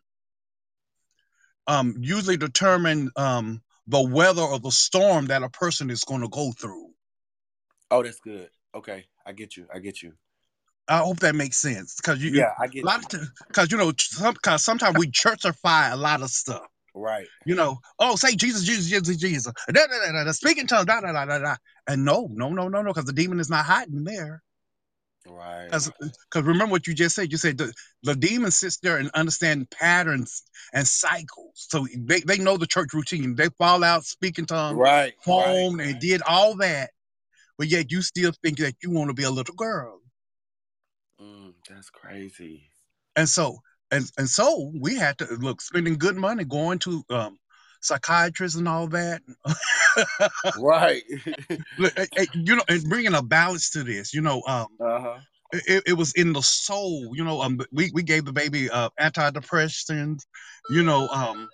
um 1.66 1.94
usually 2.00 2.36
determine 2.36 3.10
um 3.16 3.62
the 3.86 4.02
weather 4.02 4.42
or 4.42 4.58
the 4.58 4.70
storm 4.70 5.26
that 5.26 5.42
a 5.42 5.48
person 5.48 5.90
is 5.90 6.04
going 6.04 6.20
to 6.20 6.28
go 6.28 6.52
through. 6.52 6.90
Oh, 7.90 8.02
that's 8.02 8.20
good. 8.20 8.48
Okay, 8.74 9.04
I 9.26 9.32
get 9.32 9.56
you. 9.56 9.66
I 9.74 9.78
get 9.80 10.02
you. 10.02 10.12
I 10.88 10.98
hope 10.98 11.20
that 11.20 11.34
makes 11.34 11.56
sense 11.56 11.96
because 11.96 12.22
you, 12.22 12.30
Yeah, 12.38 12.52
I 12.60 12.66
get 12.66 12.84
a 12.84 12.86
lot 12.86 13.14
of 13.14 13.28
because 13.48 13.70
you 13.70 13.78
know 13.78 13.92
some 13.98 14.34
cause 14.34 14.64
sometimes 14.64 14.98
we 14.98 15.08
churchify 15.08 15.92
a 15.92 15.96
lot 15.96 16.22
of 16.22 16.30
stuff. 16.30 16.66
Right. 16.94 17.26
You 17.46 17.54
know, 17.54 17.78
oh, 17.98 18.16
say 18.16 18.34
Jesus, 18.34 18.64
Jesus, 18.64 18.88
Jesus, 18.88 19.16
Jesus. 19.16 19.52
Da, 19.68 19.86
da, 19.86 20.12
da, 20.12 20.24
da, 20.24 20.32
speaking 20.32 20.66
tongues, 20.66 20.86
da, 20.86 21.00
da, 21.00 21.12
da, 21.12 21.24
da, 21.24 21.38
da. 21.38 21.56
And 21.86 22.04
no, 22.04 22.28
no, 22.30 22.50
no, 22.50 22.68
no, 22.68 22.82
no, 22.82 22.92
because 22.92 23.06
the 23.06 23.12
demon 23.12 23.40
is 23.40 23.50
not 23.50 23.64
hiding 23.64 24.04
there. 24.04 24.42
Right. 25.26 25.70
Because 25.70 25.90
remember 26.34 26.72
what 26.72 26.86
you 26.86 26.94
just 26.94 27.14
said. 27.14 27.30
You 27.32 27.38
said 27.38 27.58
the, 27.58 27.72
the 28.02 28.14
demon 28.14 28.50
sits 28.50 28.78
there 28.78 28.98
and 28.98 29.10
understand 29.10 29.70
patterns 29.70 30.42
and 30.72 30.86
cycles. 30.86 31.52
So 31.54 31.86
they, 31.96 32.20
they 32.20 32.38
know 32.38 32.56
the 32.56 32.66
church 32.66 32.92
routine. 32.92 33.36
They 33.36 33.48
fall 33.58 33.82
out, 33.82 34.04
speaking 34.04 34.46
tongues, 34.46 34.78
Right. 34.78 35.14
Right. 35.14 35.14
foam, 35.24 35.80
and 35.80 35.98
did 36.00 36.22
all 36.26 36.56
that. 36.56 36.90
But 37.58 37.68
yet 37.68 37.90
you 37.90 38.02
still 38.02 38.32
think 38.42 38.58
that 38.58 38.74
you 38.82 38.90
want 38.90 39.08
to 39.10 39.14
be 39.14 39.22
a 39.22 39.30
little 39.30 39.54
girl. 39.54 40.00
Mm, 41.20 41.54
that's 41.68 41.90
crazy. 41.90 42.64
And 43.14 43.28
so 43.28 43.58
and 43.92 44.10
and 44.18 44.28
so 44.28 44.72
we 44.74 44.96
had 44.96 45.18
to 45.18 45.26
look 45.40 45.60
spending 45.60 45.98
good 45.98 46.16
money 46.16 46.44
going 46.44 46.80
to 46.80 47.04
um 47.10 47.38
psychiatrists 47.82 48.56
and 48.58 48.68
all 48.68 48.88
that. 48.88 49.20
Right. 50.58 51.02
You 52.34 52.56
know, 52.56 52.62
and 52.68 52.84
bringing 52.88 53.14
a 53.14 53.22
balance 53.22 53.70
to 53.70 53.82
this, 53.82 54.14
you 54.14 54.22
know, 54.22 54.42
um, 54.46 54.68
uh 54.80 55.00
huh. 55.00 55.18
it, 55.52 55.82
it 55.88 55.92
was 55.92 56.12
in 56.14 56.32
the 56.32 56.40
soul, 56.40 57.10
you 57.14 57.24
know. 57.24 57.42
Um, 57.42 57.60
we 57.72 57.90
we 57.92 58.02
gave 58.02 58.24
the 58.24 58.32
baby 58.32 58.70
uh, 58.70 58.88
antidepressants, 58.98 60.22
you 60.70 60.82
know. 60.82 61.08
Um, 61.08 61.48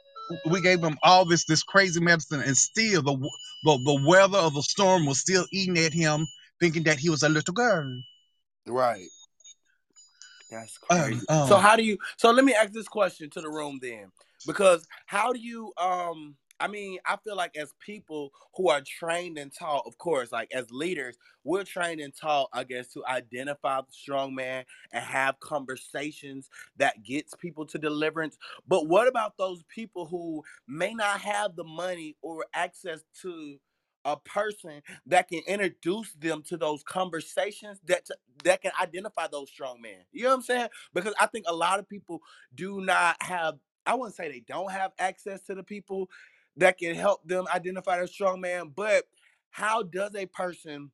we 0.51 0.61
gave 0.61 0.81
him 0.81 0.99
all 1.03 1.25
this 1.25 1.45
this 1.47 1.63
crazy 1.63 2.01
medicine, 2.01 2.43
and 2.43 2.57
still 2.57 3.03
the 3.03 3.17
the 3.65 3.79
the 3.85 4.05
weather 4.07 4.39
of 4.39 4.55
the 4.55 4.63
storm 4.63 5.07
was 5.07 5.21
still 5.21 5.47
eating 5.53 5.79
at 5.79 5.93
him, 5.93 6.27
thinking 6.61 6.85
that 6.85 6.99
he 6.99 7.11
was 7.11 7.23
a 7.23 7.29
little 7.29 7.55
girl. 7.55 8.01
Right. 8.67 9.09
That's 10.51 10.79
Um, 10.91 10.99
crazy. 11.01 11.27
so 11.49 11.59
how 11.59 11.77
do 11.77 11.83
you 11.83 11.99
so 12.17 12.31
let 12.31 12.45
me 12.45 12.55
ask 12.55 12.73
this 12.73 12.89
question 12.89 13.31
to 13.31 13.41
the 13.41 13.51
room 13.51 13.79
then. 13.83 14.11
Because 14.47 14.87
how 15.07 15.33
do 15.33 15.41
you 15.41 15.73
um 15.79 16.37
I 16.61 16.67
mean, 16.67 16.99
I 17.07 17.17
feel 17.23 17.37
like 17.37 17.57
as 17.57 17.73
people 17.79 18.33
who 18.57 18.69
are 18.69 18.81
trained 18.81 19.39
and 19.39 19.53
taught, 19.55 19.85
of 19.87 19.97
course, 19.99 20.33
like 20.33 20.51
as 20.53 20.69
leaders, 20.73 21.17
we're 21.45 21.63
trained 21.63 22.01
and 22.01 22.13
taught, 22.13 22.49
I 22.53 22.65
guess, 22.65 22.93
to 22.95 23.07
identify 23.07 23.81
the 23.81 23.93
strong 23.93 24.35
man 24.35 24.65
and 24.93 25.05
have 25.05 25.39
conversations 25.39 26.51
that 26.77 27.05
gets 27.05 27.35
people 27.37 27.65
to 27.67 27.79
deliverance. 27.79 28.37
But 28.67 28.89
what 28.89 29.07
about 29.07 29.37
those 29.39 29.63
people 29.73 30.07
who 30.07 30.43
may 30.67 30.95
not 30.95 31.21
have 31.21 31.55
the 31.55 31.63
money 31.65 32.17
or 32.23 32.45
access 32.55 33.05
to 33.23 33.59
a 34.13 34.19
person 34.19 34.83
that 35.07 35.29
can 35.29 35.43
introduce 35.49 36.13
them 36.15 36.43
to 36.45 36.59
those 36.59 36.83
conversations 36.85 37.81
that 37.87 38.09
that 38.45 38.63
can 38.63 38.73
identify 38.83 39.29
those 39.29 39.51
strong 39.51 39.81
men. 39.83 40.01
You 40.13 40.25
know 40.25 40.31
what 40.31 40.37
I'm 40.37 40.43
saying? 40.43 40.69
Because 40.95 41.15
I 41.21 41.27
think 41.27 41.47
a 41.49 41.55
lot 41.55 41.81
of 41.81 41.89
people 41.89 42.21
do 42.55 42.83
not 42.83 43.17
have 43.23 43.57
I 43.87 43.95
wouldn't 43.95 44.17
say 44.17 44.31
they 44.31 44.45
don't 44.49 44.73
have 44.73 44.93
access 44.99 45.43
to 45.45 45.55
the 45.57 45.65
people 45.65 46.11
that 46.57 46.79
can 46.79 46.95
help 46.95 47.27
them 47.27 47.47
identify 47.55 47.99
their 47.99 48.07
strong 48.09 48.41
man, 48.41 48.73
but 48.75 49.05
how 49.51 49.83
does 49.85 50.15
a 50.17 50.27
person 50.27 50.91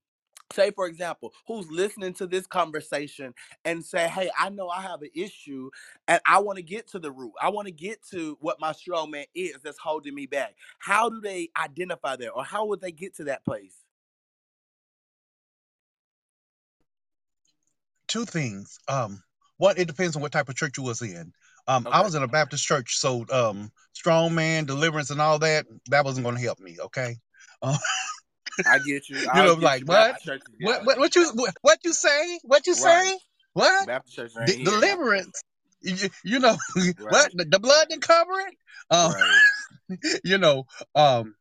say 0.53 0.71
for 0.71 0.87
example 0.87 1.33
who's 1.47 1.71
listening 1.71 2.13
to 2.13 2.27
this 2.27 2.47
conversation 2.47 3.33
and 3.65 3.85
say 3.85 4.09
hey 4.09 4.31
i 4.39 4.49
know 4.51 4.69
i 4.69 4.81
have 4.81 5.03
an 5.03 5.11
issue 5.15 5.71
and 6.07 6.21
i 6.27 6.39
want 6.39 6.57
to 6.57 6.63
get 6.63 6.87
to 6.87 6.99
the 6.99 7.11
root 7.11 7.33
i 7.41 7.49
want 7.49 7.67
to 7.67 7.73
get 7.73 7.99
to 8.07 8.37
what 8.41 8.61
my 8.61 8.73
strong 8.73 9.11
man 9.11 9.25
is 9.35 9.57
that's 9.65 9.79
holding 9.79 10.15
me 10.15 10.27
back 10.27 10.55
how 10.79 11.09
do 11.09 11.21
they 11.21 11.49
identify 11.61 12.15
that 12.15 12.31
or 12.31 12.45
how 12.45 12.67
would 12.67 12.81
they 12.81 12.93
get 12.93 13.15
to 13.17 13.25
that 13.25 13.45
place 13.45 13.85
two 18.15 18.25
things. 18.25 18.79
Um, 18.89 19.23
one, 19.57 19.77
it 19.77 19.87
depends 19.87 20.17
on 20.17 20.23
what 20.23 20.33
type 20.33 20.49
of 20.49 20.55
church 20.55 20.79
you 20.79 20.85
was 20.85 21.03
in. 21.03 21.33
Um, 21.67 21.89
I 21.91 22.03
was 22.03 22.15
in 22.15 22.23
a 22.23 22.29
Baptist 22.29 22.65
church, 22.65 22.97
so 22.97 23.25
um, 23.31 23.73
strong 23.93 24.35
man, 24.35 24.67
deliverance, 24.67 25.11
and 25.11 25.21
all 25.21 25.39
that 25.39 25.67
that 25.89 26.05
wasn't 26.05 26.25
going 26.25 26.37
to 26.37 26.43
help 26.43 26.61
me. 26.61 26.77
Okay. 26.79 27.17
Uh, 27.63 27.77
i 28.67 28.79
get 28.79 29.09
you 29.09 29.17
you 29.21 29.29
i'll 29.33 29.57
know, 29.57 29.63
like 29.63 29.81
you 29.81 29.87
what? 29.87 30.17
What? 30.61 30.85
What? 30.85 30.99
What 30.99 31.17
you? 31.17 31.31
What, 31.35 31.55
what 31.63 31.79
you 31.85 31.93
say? 31.93 32.39
What 32.43 32.67
you 32.67 32.75
right 32.75 33.07
say? 33.07 33.19
What? 33.53 33.87
baptist 33.87 34.17
churches 34.17 34.37
ain't 34.39 34.59
D- 34.59 34.65
deliverance? 34.65 35.43
You, 35.83 36.09
you 36.25 36.39
know 36.39 36.57
right 36.77 36.95
what? 36.99 37.31
The, 37.35 37.45
the 37.45 37.59
blood 37.59 37.89
didn't 37.89 38.03
cover 38.03 38.33
it. 38.49 38.55
Um, 38.91 39.13
right 39.13 40.21
you 40.25 40.39
know. 40.39 40.65
Um, 40.95 41.35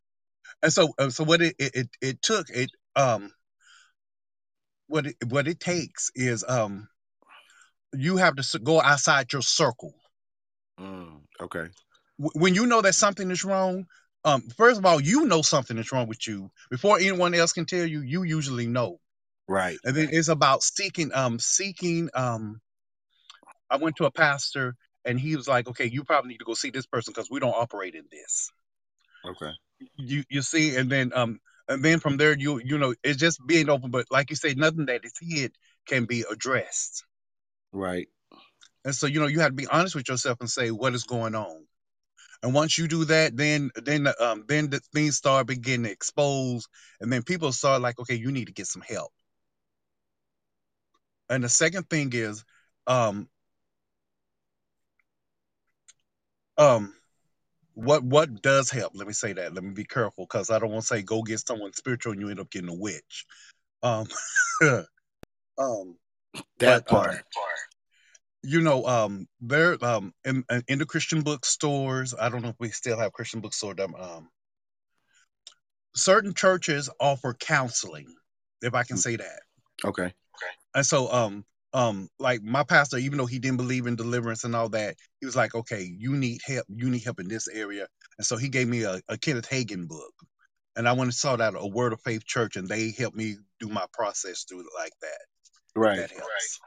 and 0.61 0.71
so, 0.71 0.93
uh, 0.97 1.09
so 1.09 1.23
what 1.23 1.41
it 1.41 1.55
it 1.59 1.75
it, 1.75 1.89
it 2.01 2.21
took 2.21 2.49
it 2.49 2.71
um 2.95 3.31
what 4.87 5.07
it 5.07 5.15
what 5.29 5.47
it 5.47 5.59
takes 5.59 6.11
is 6.15 6.43
um 6.47 6.87
you 7.93 8.17
have 8.17 8.35
to 8.35 8.59
go 8.59 8.81
outside 8.81 9.31
your 9.31 9.41
circle 9.41 9.93
mm, 10.79 11.19
okay 11.41 11.67
when 12.17 12.53
you 12.55 12.65
know 12.67 12.81
that 12.81 12.93
something 12.95 13.31
is 13.31 13.43
wrong, 13.43 13.87
um, 14.25 14.41
first 14.57 14.79
of 14.79 14.85
all, 14.85 15.01
you 15.01 15.25
know 15.25 15.41
something 15.41 15.77
is 15.77 15.91
wrong 15.91 16.07
with 16.07 16.27
you 16.27 16.51
before 16.69 16.97
anyone 16.99 17.33
else 17.33 17.53
can 17.53 17.65
tell 17.65 17.85
you. 17.85 18.01
You 18.01 18.23
usually 18.23 18.67
know, 18.67 18.99
right 19.47 19.77
and 19.85 19.95
then 19.95 20.09
it's 20.11 20.29
about 20.29 20.63
seeking, 20.63 21.13
um, 21.13 21.39
seeking. 21.39 22.09
Um, 22.13 22.61
I 23.69 23.75
went 23.77 23.97
to 23.97 24.05
a 24.05 24.11
pastor, 24.11 24.75
and 25.03 25.19
he 25.19 25.35
was 25.35 25.47
like, 25.47 25.67
"Okay, 25.67 25.85
you 25.85 26.03
probably 26.05 26.29
need 26.29 26.39
to 26.39 26.45
go 26.45 26.53
see 26.53 26.69
this 26.69 26.85
person 26.85 27.11
because 27.13 27.29
we 27.29 27.39
don't 27.41 27.53
operate 27.55 27.95
in 27.95 28.05
this." 28.11 28.51
okay 29.25 29.53
You 29.97 30.23
you 30.29 30.41
see, 30.41 30.75
and 30.75 30.89
then 30.91 31.11
um, 31.13 31.39
and 31.67 31.83
then 31.83 31.99
from 31.99 32.17
there, 32.17 32.37
you 32.37 32.59
you 32.63 32.77
know, 32.77 32.93
it's 33.03 33.17
just 33.19 33.45
being 33.45 33.69
open. 33.69 33.91
But 33.91 34.07
like 34.11 34.29
you 34.29 34.35
say, 34.35 34.53
nothing 34.53 34.85
that 34.87 35.03
is 35.05 35.13
hid 35.19 35.53
can 35.85 36.05
be 36.05 36.23
addressed, 36.29 37.05
right 37.71 38.07
and 38.85 38.95
so 38.95 39.07
you 39.07 39.19
know, 39.19 39.27
you 39.27 39.39
have 39.41 39.49
to 39.49 39.55
be 39.55 39.67
honest 39.67 39.95
with 39.95 40.07
yourself 40.09 40.39
and 40.39 40.49
say 40.49 40.71
what 40.71 40.93
is 40.93 41.03
going 41.03 41.35
on. 41.35 41.65
And 42.43 42.53
once 42.53 42.77
you 42.77 42.89
do 42.89 43.05
that, 43.05 43.37
then 43.37 43.71
then 43.75 44.03
the, 44.03 44.23
um 44.23 44.43
then 44.47 44.69
the 44.69 44.81
things 44.93 45.15
start 45.15 45.47
beginning 45.47 45.85
to 45.85 45.91
expose, 45.91 46.67
and 46.99 47.11
then 47.11 47.23
people 47.23 47.53
start 47.53 47.81
like, 47.81 47.97
okay, 47.99 48.15
you 48.15 48.31
need 48.33 48.47
to 48.47 48.53
get 48.53 48.67
some 48.67 48.83
help. 48.87 49.11
And 51.29 51.43
the 51.43 51.49
second 51.49 51.89
thing 51.89 52.11
is, 52.13 52.43
um 52.85 53.29
um 56.57 56.93
what 57.75 58.03
what 58.03 58.41
does 58.41 58.69
help? 58.69 58.91
Let 58.93 59.07
me 59.07 59.13
say 59.13 59.31
that. 59.33 59.53
Let 59.53 59.63
me 59.63 59.71
be 59.71 59.85
careful 59.85 60.25
because 60.25 60.49
I 60.49 60.59
don't 60.59 60.69
want 60.71 60.81
to 60.81 60.87
say 60.87 61.01
go 61.01 61.23
get 61.23 61.39
someone 61.39 61.71
spiritual 61.71 62.11
and 62.11 62.21
you 62.21 62.29
end 62.29 62.41
up 62.41 62.51
getting 62.51 62.69
a 62.69 62.75
witch. 62.75 63.25
Um, 63.81 64.07
um, 65.57 65.97
that 66.59 66.91
um, 66.91 66.99
part 67.01 67.23
you 68.43 68.61
know, 68.61 68.85
um, 68.85 69.27
there 69.41 69.77
um 69.83 70.13
in, 70.25 70.43
in 70.67 70.79
the 70.79 70.85
Christian 70.85 71.21
bookstores. 71.21 72.13
I 72.19 72.29
don't 72.29 72.41
know 72.41 72.49
if 72.49 72.59
we 72.59 72.69
still 72.69 72.99
have 72.99 73.13
Christian 73.13 73.41
bookstores. 73.41 73.77
Um, 73.79 74.29
certain 75.95 76.33
churches 76.33 76.89
offer 76.99 77.33
counseling, 77.33 78.15
if 78.61 78.73
I 78.73 78.83
can 78.83 78.97
Mm, 78.97 79.01
say 79.01 79.15
that. 79.17 79.41
okay 79.85 80.13
Okay. 80.35 80.53
And 80.75 80.85
so, 80.85 81.11
um, 81.11 81.45
um, 81.73 82.09
like 82.19 82.43
my 82.43 82.63
pastor, 82.63 82.97
even 82.97 83.17
though 83.17 83.25
he 83.25 83.39
didn't 83.39 83.57
believe 83.57 83.87
in 83.87 83.95
deliverance 83.95 84.43
and 84.43 84.55
all 84.55 84.69
that, 84.69 84.95
he 85.19 85.25
was 85.25 85.35
like, 85.35 85.55
"Okay, 85.55 85.83
you 85.83 86.15
need 86.15 86.41
help. 86.45 86.65
You 86.69 86.89
need 86.89 87.03
help 87.03 87.19
in 87.19 87.27
this 87.27 87.47
area." 87.47 87.87
And 88.17 88.25
so 88.25 88.37
he 88.37 88.49
gave 88.49 88.67
me 88.67 88.83
a, 88.83 89.01
a 89.09 89.17
Kenneth 89.17 89.49
Hagin 89.49 89.87
book, 89.87 90.13
and 90.75 90.87
I 90.87 90.93
went 90.93 91.03
and 91.05 91.13
saw 91.15 91.35
that 91.35 91.55
at 91.55 91.61
a 91.61 91.67
Word 91.67 91.93
of 91.93 92.01
Faith 92.01 92.25
church, 92.25 92.55
and 92.57 92.67
they 92.67 92.91
helped 92.91 93.17
me 93.17 93.37
do 93.59 93.69
my 93.69 93.85
process 93.93 94.43
through 94.43 94.61
it 94.61 94.67
like 94.77 94.93
that. 95.01 95.19
Right 95.75 95.97
that 95.97 96.11
helps. 96.11 96.59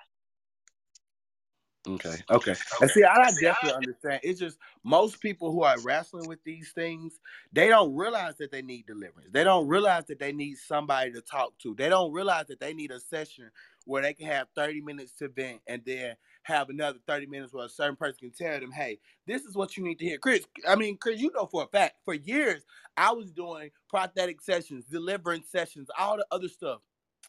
Okay. 1.87 2.17
Okay. 2.31 2.55
And 2.81 2.91
see, 2.91 3.05
I 3.05 3.31
definitely 3.41 3.75
understand. 3.75 4.21
It's 4.25 4.41
just 4.41 4.59
most 4.83 5.21
people 5.21 5.53
who 5.53 5.63
are 5.63 5.79
wrestling 5.81 6.29
with 6.29 6.43
these 6.45 6.73
things, 6.73 7.21
they 7.53 7.69
don't 7.69 7.95
realize 7.95 8.37
that 8.39 8.51
they 8.51 8.63
need 8.63 8.87
deliverance. 8.87 9.31
They 9.33 9.45
don't 9.45 9.69
realize 9.69 10.05
that 10.07 10.19
they 10.19 10.33
need 10.33 10.59
somebody 10.59 11.13
to 11.13 11.21
talk 11.21 11.57
to. 11.59 11.75
They 11.75 11.89
don't 11.89 12.13
realize 12.13 12.47
that 12.49 12.61
they 12.61 12.75
need 12.75 12.91
a 12.91 12.99
session 12.99 13.51
where 13.85 14.03
they 14.03 14.15
can 14.15 14.27
have 14.27 14.49
30 14.57 14.81
minutes 14.81 15.13
to 15.13 15.29
vent 15.29 15.61
and 15.69 15.81
then 15.87 16.17
have 16.43 16.71
another 16.71 16.99
30 17.07 17.27
minutes 17.27 17.53
where 17.53 17.67
a 17.67 17.69
certain 17.69 17.97
person 17.97 18.19
can 18.19 18.31
tell 18.33 18.59
them, 18.59 18.73
hey, 18.73 18.99
this 19.27 19.43
is 19.43 19.55
what 19.55 19.77
you 19.77 19.85
need 19.85 19.99
to 20.01 20.05
hear. 20.05 20.19
Chris, 20.19 20.45
I 20.69 20.75
mean, 20.75 20.97
Chris, 20.97 21.21
you 21.21 21.31
know 21.35 21.47
for 21.47 21.63
a 21.63 21.67
fact, 21.67 21.97
for 22.05 22.15
years, 22.15 22.65
I 22.97 23.13
was 23.13 23.31
doing 23.31 23.71
prophetic 23.89 24.41
sessions, 24.41 24.85
deliverance 24.87 25.49
sessions, 25.49 25.89
all 25.97 26.17
the 26.17 26.27
other 26.33 26.49
stuff. 26.49 26.81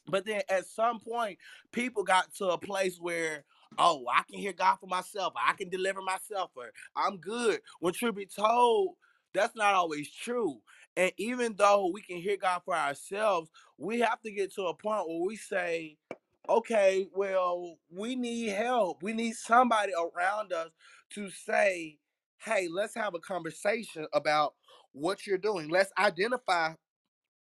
But 0.07 0.25
then 0.25 0.41
at 0.49 0.65
some 0.65 0.99
point, 0.99 1.37
people 1.71 2.03
got 2.03 2.33
to 2.35 2.49
a 2.49 2.57
place 2.57 2.97
where, 2.99 3.43
oh, 3.77 4.05
I 4.13 4.23
can 4.29 4.39
hear 4.39 4.53
God 4.53 4.77
for 4.77 4.87
myself. 4.87 5.33
I 5.35 5.53
can 5.53 5.69
deliver 5.69 6.01
myself, 6.01 6.51
or 6.55 6.71
I'm 6.95 7.17
good. 7.17 7.61
When 7.79 7.93
truth 7.93 8.15
be 8.15 8.25
told, 8.25 8.95
that's 9.33 9.55
not 9.55 9.75
always 9.75 10.09
true. 10.11 10.59
And 10.95 11.11
even 11.17 11.55
though 11.57 11.91
we 11.93 12.01
can 12.01 12.17
hear 12.17 12.37
God 12.37 12.61
for 12.65 12.75
ourselves, 12.75 13.49
we 13.77 13.99
have 13.99 14.21
to 14.21 14.31
get 14.31 14.53
to 14.55 14.63
a 14.63 14.73
point 14.73 15.07
where 15.07 15.21
we 15.21 15.35
say, 15.35 15.97
okay, 16.49 17.07
well, 17.13 17.77
we 17.91 18.15
need 18.15 18.49
help. 18.49 19.03
We 19.03 19.13
need 19.13 19.35
somebody 19.35 19.93
around 19.93 20.53
us 20.53 20.71
to 21.11 21.29
say, 21.29 21.97
hey, 22.43 22.67
let's 22.71 22.95
have 22.95 23.13
a 23.13 23.19
conversation 23.19 24.07
about 24.13 24.55
what 24.93 25.27
you're 25.27 25.37
doing. 25.37 25.69
Let's 25.69 25.91
identify 25.99 26.73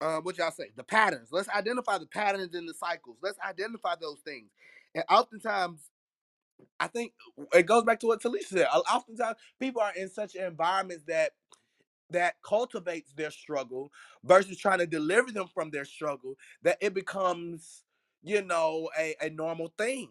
uh, 0.01 0.19
what 0.19 0.39
y'all 0.39 0.51
say, 0.51 0.71
the 0.77 0.85
patterns. 0.85 1.29
Let's 1.31 1.49
identify 1.49 1.99
the 1.99 2.07
patterns 2.07 2.55
in 2.55 2.67
the 2.67 2.75
cycles. 2.75 3.17
Let's 3.23 3.39
identify 3.41 3.95
those 4.01 4.21
things. 4.25 4.51
And 4.95 5.05
oftentimes, 5.11 5.91
I 6.81 6.89
think 6.89 7.13
it 7.55 7.65
goes 7.67 7.85
back 7.85 8.01
to 8.01 8.09
what 8.09 8.23
Talisha 8.23 8.45
said. 8.49 8.67
Oftentimes, 8.67 9.37
people 9.61 9.83
are 9.83 9.95
in 9.97 10.09
such 10.11 10.35
environments 10.37 11.05
that 11.09 11.33
that 12.11 12.37
cultivates 12.45 13.13
their 13.15 13.31
struggle 13.31 13.91
versus 14.25 14.59
trying 14.59 14.79
to 14.79 14.87
deliver 14.87 15.33
them 15.33 15.49
from 15.53 15.71
their 15.71 15.85
struggle 15.85 16.35
that 16.63 16.79
it 16.81 16.95
becomes, 16.95 17.85
you 18.23 18.43
know, 18.43 18.91
a, 18.99 19.15
a 19.23 19.31
normal 19.31 19.73
thing. 19.79 20.11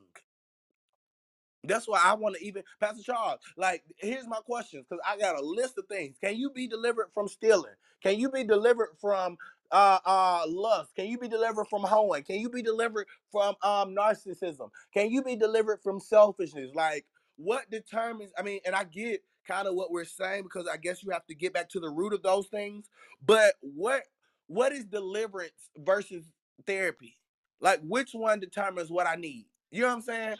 That's 1.63 1.88
why 1.88 2.01
I 2.03 2.15
want 2.15 2.38
to 2.38 2.45
even 2.45 2.63
Pastor 2.81 3.03
Charles. 3.03 3.39
Like, 3.57 3.84
here's 3.97 4.27
my 4.27 4.39
questions 4.39 4.85
because 4.89 5.03
I 5.07 5.17
got 5.19 5.39
a 5.39 5.45
list 5.45 5.77
of 5.77 5.88
things. 5.88 6.17
Can 6.23 6.38
you 6.38 6.51
be 6.51 6.67
delivered 6.67 7.09
from 7.13 7.30
stealing? 7.30 7.73
Can 8.03 8.19
you 8.19 8.31
be 8.31 8.45
delivered 8.45 8.91
from 9.01 9.38
uh 9.71 9.99
uh 10.05 10.43
lust? 10.47 10.95
Can 10.95 11.07
you 11.07 11.17
be 11.19 11.29
delivered 11.29 11.65
from 11.67 11.83
hoeing? 11.83 12.23
Can 12.23 12.37
you 12.39 12.49
be 12.49 12.63
delivered 12.63 13.07
from 13.31 13.55
um 13.63 13.95
narcissism? 13.95 14.69
Can 14.93 15.11
you 15.11 15.23
be 15.23 15.35
delivered 15.35 15.81
from 15.83 15.99
selfishness? 15.99 16.71
Like, 16.75 17.05
what 17.37 17.69
determines? 17.71 18.31
I 18.37 18.43
mean, 18.43 18.61
and 18.65 18.75
I 18.75 18.85
get 18.85 19.23
kind 19.47 19.67
of 19.67 19.75
what 19.75 19.91
we're 19.91 20.05
saying 20.05 20.43
because 20.43 20.67
I 20.71 20.77
guess 20.77 21.03
you 21.03 21.11
have 21.11 21.25
to 21.27 21.35
get 21.35 21.53
back 21.53 21.69
to 21.71 21.79
the 21.81 21.89
root 21.89 22.13
of 22.13 22.23
those 22.23 22.47
things. 22.47 22.89
But 23.25 23.55
what 23.61 24.03
what 24.47 24.73
is 24.73 24.85
deliverance 24.85 25.69
versus 25.77 26.25
therapy? 26.67 27.17
Like, 27.61 27.81
which 27.83 28.11
one 28.13 28.39
determines 28.39 28.91
what 28.91 29.07
I 29.07 29.15
need? 29.15 29.47
You 29.71 29.83
know 29.83 29.89
what 29.89 29.95
I'm 29.95 30.01
saying? 30.01 30.37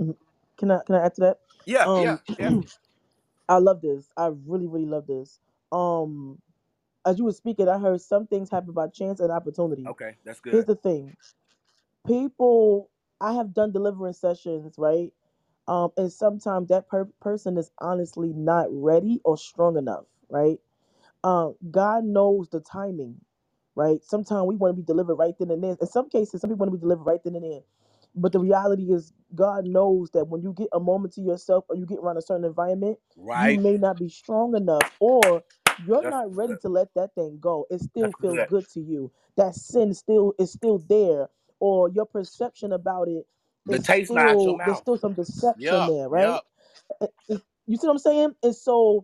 Mhm. 0.00 0.16
Can 0.58 0.70
I 0.72 0.80
can 0.86 0.96
I 0.96 1.06
add 1.06 1.14
to 1.16 1.20
that? 1.22 1.38
Yeah, 1.66 1.88
yeah, 1.94 2.18
Um. 2.38 2.38
I 3.48 3.58
love 3.58 3.82
this. 3.82 4.08
I 4.18 4.28
really 4.46 4.68
really 4.68 4.86
love 4.86 5.08
this. 5.08 5.40
Um, 5.72 6.40
as 7.06 7.18
you 7.18 7.24
were 7.24 7.32
speaking, 7.32 7.68
I 7.68 7.78
heard 7.78 8.00
some 8.00 8.26
things 8.26 8.50
happen 8.50 8.72
by 8.72 8.88
chance 8.88 9.20
and 9.20 9.32
opportunity. 9.32 9.86
Okay, 9.86 10.16
that's 10.24 10.40
good. 10.40 10.52
Here's 10.54 10.66
the 10.66 10.76
thing: 10.76 11.16
people. 12.06 12.90
I 13.20 13.34
have 13.34 13.54
done 13.54 13.72
deliverance 13.72 14.20
sessions, 14.20 14.74
right? 14.78 15.12
Um, 15.68 15.90
and 15.96 16.12
sometimes 16.12 16.68
that 16.68 16.88
per- 16.88 17.08
person 17.20 17.56
is 17.58 17.70
honestly 17.80 18.32
not 18.34 18.66
ready 18.70 19.20
or 19.24 19.38
strong 19.38 19.78
enough, 19.78 20.04
right? 20.30 20.58
Um, 21.22 21.54
God 21.70 22.04
knows 22.04 22.48
the 22.50 22.60
timing, 22.60 23.16
right? 23.74 24.02
Sometimes 24.02 24.46
we 24.46 24.56
want 24.56 24.76
to 24.76 24.82
be 24.82 24.86
delivered 24.86 25.16
right 25.16 25.34
then 25.38 25.50
and 25.50 25.62
there. 25.62 25.76
In 25.80 25.86
some 25.86 26.08
cases, 26.08 26.40
some 26.40 26.50
people 26.50 26.66
want 26.66 26.72
to 26.72 26.78
be 26.78 26.82
delivered 26.82 27.04
right 27.04 27.20
then 27.24 27.34
and 27.34 27.44
there. 27.44 27.60
But 28.14 28.32
the 28.32 28.40
reality 28.40 28.84
is, 28.92 29.12
God 29.34 29.66
knows 29.66 30.10
that 30.12 30.26
when 30.28 30.42
you 30.42 30.52
get 30.54 30.68
a 30.72 30.80
moment 30.80 31.14
to 31.14 31.20
yourself 31.20 31.64
or 31.68 31.76
you 31.76 31.86
get 31.86 31.98
around 31.98 32.16
a 32.16 32.22
certain 32.22 32.44
environment, 32.44 32.98
you 33.16 33.24
Right. 33.24 33.60
may 33.62 33.76
not 33.76 33.98
be 33.98 34.08
strong 34.08 34.56
enough 34.56 34.90
or 34.98 35.44
you're 35.78 36.02
That's 36.02 36.08
not 36.08 36.34
ready 36.34 36.56
to 36.58 36.68
let 36.68 36.88
that 36.96 37.14
thing 37.14 37.38
go. 37.40 37.66
It 37.70 37.80
still 37.80 38.12
That's 38.12 38.16
feels 38.20 38.44
good. 38.44 38.48
good 38.48 38.68
to 38.74 38.80
you. 38.80 39.12
That 39.36 39.54
sin 39.54 39.94
still 39.94 40.34
is 40.38 40.52
still 40.52 40.78
there, 40.88 41.28
or 41.60 41.90
your 41.90 42.06
perception 42.06 42.72
about 42.72 43.08
it 43.08 43.26
The 43.66 43.80
taste 43.80 44.12
not 44.12 44.40
your 44.40 44.40
still 44.40 44.60
there's 44.64 44.78
still 44.78 44.98
some 44.98 45.14
deception 45.14 45.86
Yep. 45.86 45.86
there, 45.86 46.08
right? 46.08 46.34
Yep. 46.34 46.42
It- 47.02 47.14
it- 47.28 47.42
you 47.66 47.76
see 47.78 47.86
what 47.88 47.94
I'm 47.94 47.98
saying? 47.98 48.36
And 48.42 48.56
so 48.56 48.98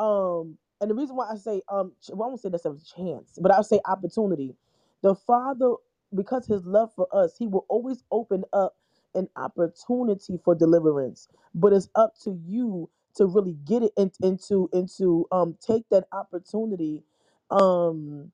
um 0.00 0.58
and 0.82 0.90
the 0.90 0.96
reason 0.96 1.16
why 1.16 1.30
i 1.32 1.36
say 1.36 1.62
um 1.70 1.92
well 2.12 2.26
i 2.26 2.30
won't 2.30 2.40
say 2.42 2.50
that's 2.50 2.66
a 2.66 2.76
chance 2.96 3.38
but 3.42 3.52
i'll 3.52 3.64
say 3.64 3.80
opportunity 3.86 4.54
the 5.02 5.14
father 5.14 5.74
because 6.14 6.46
his 6.46 6.64
love 6.66 6.92
for 6.94 7.08
us 7.12 7.36
he 7.38 7.48
will 7.48 7.66
always 7.70 8.04
open 8.12 8.44
up 8.54 8.76
an 9.14 9.28
opportunity 9.36 10.38
for 10.44 10.54
deliverance 10.54 11.28
but 11.54 11.72
it's 11.72 11.88
up 11.96 12.14
to 12.22 12.38
you 12.46 12.90
to 13.16 13.26
really 13.26 13.54
get 13.66 13.82
it 13.82 13.92
in, 13.96 14.10
into 14.22 14.68
into 14.72 15.26
um 15.32 15.56
take 15.60 15.84
that 15.90 16.04
opportunity 16.12 17.04
um 17.50 18.32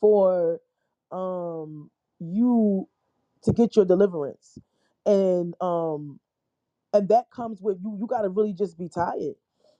for 0.00 0.60
um 1.12 1.90
you 2.20 2.88
to 3.44 3.52
get 3.52 3.76
your 3.76 3.84
deliverance. 3.84 4.58
And 5.06 5.54
um 5.62 6.20
and 6.94 7.08
that 7.08 7.30
comes 7.30 7.60
with 7.60 7.78
you 7.82 7.96
you 8.00 8.06
got 8.06 8.22
to 8.22 8.28
really 8.28 8.52
just 8.52 8.78
be 8.78 8.88
tired. 8.88 9.36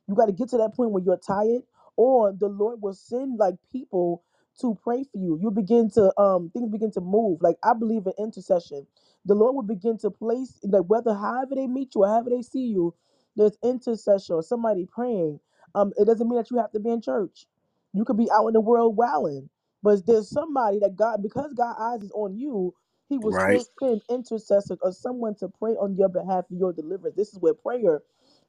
You 0.09 0.15
got 0.17 0.27
to 0.27 0.33
get 0.33 0.51
to 0.51 0.59
that 0.59 0.75
point 0.75 0.91
where 0.93 1.03
you're 1.03 1.19
tired 1.19 1.63
or 1.97 2.33
the 2.33 2.49
lord 2.49 2.83
will 2.83 2.95
send 2.95 3.39
like 3.39 3.57
people 3.73 4.25
to 4.61 4.79
pray 4.83 5.05
for 5.05 5.19
you. 5.19 5.39
You 5.41 5.51
begin 5.51 5.91
to 5.93 6.13
um 6.21 6.51
things 6.53 6.71
begin 6.71 6.93
to 6.93 7.01
move. 7.01 7.41
Like 7.43 7.57
i 7.65 7.75
believe 7.75 8.07
in 8.07 8.13
intercession. 8.19 8.87
The 9.27 9.35
lord 9.35 9.55
will 9.57 9.63
begin 9.63 9.99
to 9.99 10.11
place 10.11 10.59
like 10.65 10.85
whether 10.87 11.15
however 11.15 11.55
they 11.57 11.67
meet 11.67 11.95
you 11.95 12.03
or 12.05 12.09
however 12.09 12.31
they 12.31 12.43
see 12.43 12.67
you 12.67 12.95
there's 13.41 13.59
intercession 13.65 14.37
or 14.37 14.45
somebody 14.45 14.87
praying 14.87 15.41
um 15.77 15.93
it 15.99 16.07
doesn't 16.07 16.29
mean 16.29 16.39
that 16.39 16.53
you 16.53 16.59
have 16.59 16.73
to 16.73 16.81
be 16.81 16.91
in 16.91 17.03
church 17.03 17.47
you 17.95 18.07
could 18.07 18.19
be 18.19 18.31
out 18.33 18.49
in 18.49 18.55
the 18.55 18.63
world 18.63 18.97
wilding 18.97 19.51
but 19.83 20.07
there's 20.07 20.31
somebody 20.31 20.81
that 20.81 20.97
god 20.97 21.23
because 21.25 21.55
god 21.55 21.77
eyes 21.81 22.03
is 22.05 22.13
on 22.13 22.37
you 22.39 22.73
he 23.09 23.19
will 23.19 23.33
Right. 23.33 23.63
still 23.63 23.67
send 23.81 24.03
intercessors 24.11 24.79
or 24.83 24.93
someone 24.93 25.35
to 25.37 25.49
pray 25.49 25.73
on 25.73 25.97
your 25.97 26.09
behalf 26.11 26.47
for 26.49 26.55
your 26.55 26.73
deliverance. 26.75 27.17
This 27.17 27.33
is 27.33 27.39
where 27.41 27.55
prayer 27.55 28.03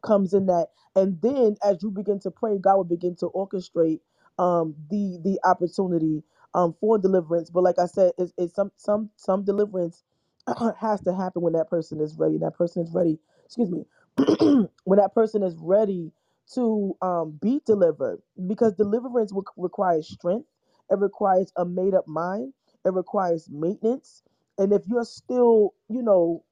comes 0.03 0.34
in 0.34 0.45
that. 0.47 0.69
And 0.95 1.22
then 1.22 1.57
as 1.63 1.84
you 1.84 1.91
begin 1.91 2.19
to 2.22 2.31
pray, 2.31 2.57
God 2.59 2.77
will 2.77 2.85
begin 2.85 3.15
to 3.18 3.30
orchestrate 3.35 4.01
um 4.39 4.76
the 4.89 5.19
the 5.23 5.39
opportunity 5.45 6.23
um 6.53 6.76
for 6.81 6.97
deliverance. 6.99 7.49
But 7.51 7.63
like 7.63 7.80
I 7.80 7.88
said, 7.88 8.13
it's, 8.18 8.34
it's 8.38 8.55
some 8.55 8.72
some 8.77 9.11
some 9.18 9.43
deliverance 9.45 10.03
has 10.80 11.01
to 11.03 11.13
happen 11.15 11.41
when 11.43 11.53
that 11.53 11.69
person 11.69 12.01
is 12.01 12.15
ready. 12.18 12.38
That 12.39 12.55
person 12.55 12.84
is 12.84 12.91
ready, 12.93 13.19
excuse 13.45 13.72
me, 13.72 13.85
when 14.85 14.99
that 14.99 15.13
person 15.15 15.43
is 15.43 15.55
ready 15.59 16.11
to 16.55 16.95
um 17.01 17.38
be 17.41 17.61
delivered. 17.65 18.21
Because 18.47 18.73
deliverance 18.75 19.33
will 19.33 19.45
requires 19.57 20.07
strength, 20.07 20.47
it 20.91 20.99
requires 20.99 21.51
a 21.57 21.65
made-up 21.65 22.07
mind, 22.07 22.53
it 22.85 22.93
requires 22.93 23.49
maintenance 23.51 24.23
and 24.59 24.73
if 24.73 24.83
you're 24.88 25.05
still 25.05 25.73
you 25.89 26.03
know 26.03 26.43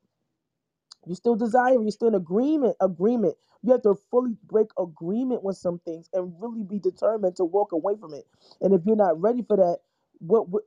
you 1.08 1.16
still 1.16 1.36
desire 1.36 1.82
you're 1.82 1.92
still 1.92 2.10
in 2.10 2.16
agreement 2.16 2.76
agreement 2.82 3.36
you 3.64 3.72
have 3.72 3.82
to 3.84 3.96
fully 4.12 4.38
break 4.48 4.68
agreement 4.80 5.44
with 5.44 5.58
some 5.58 5.80
things 5.86 6.10
and 6.14 6.34
really 6.42 6.64
be 6.64 6.80
determined 6.80 7.36
to 7.36 7.46
walk 7.46 7.72
away 7.74 7.96
from 8.00 8.14
it 8.14 8.26
and 8.62 8.74
if 8.74 8.82
you're 8.86 8.96
not 8.96 9.20
ready 9.22 9.44
for 9.44 9.58
that 9.58 9.80
what, 10.20 10.50
what 10.50 10.64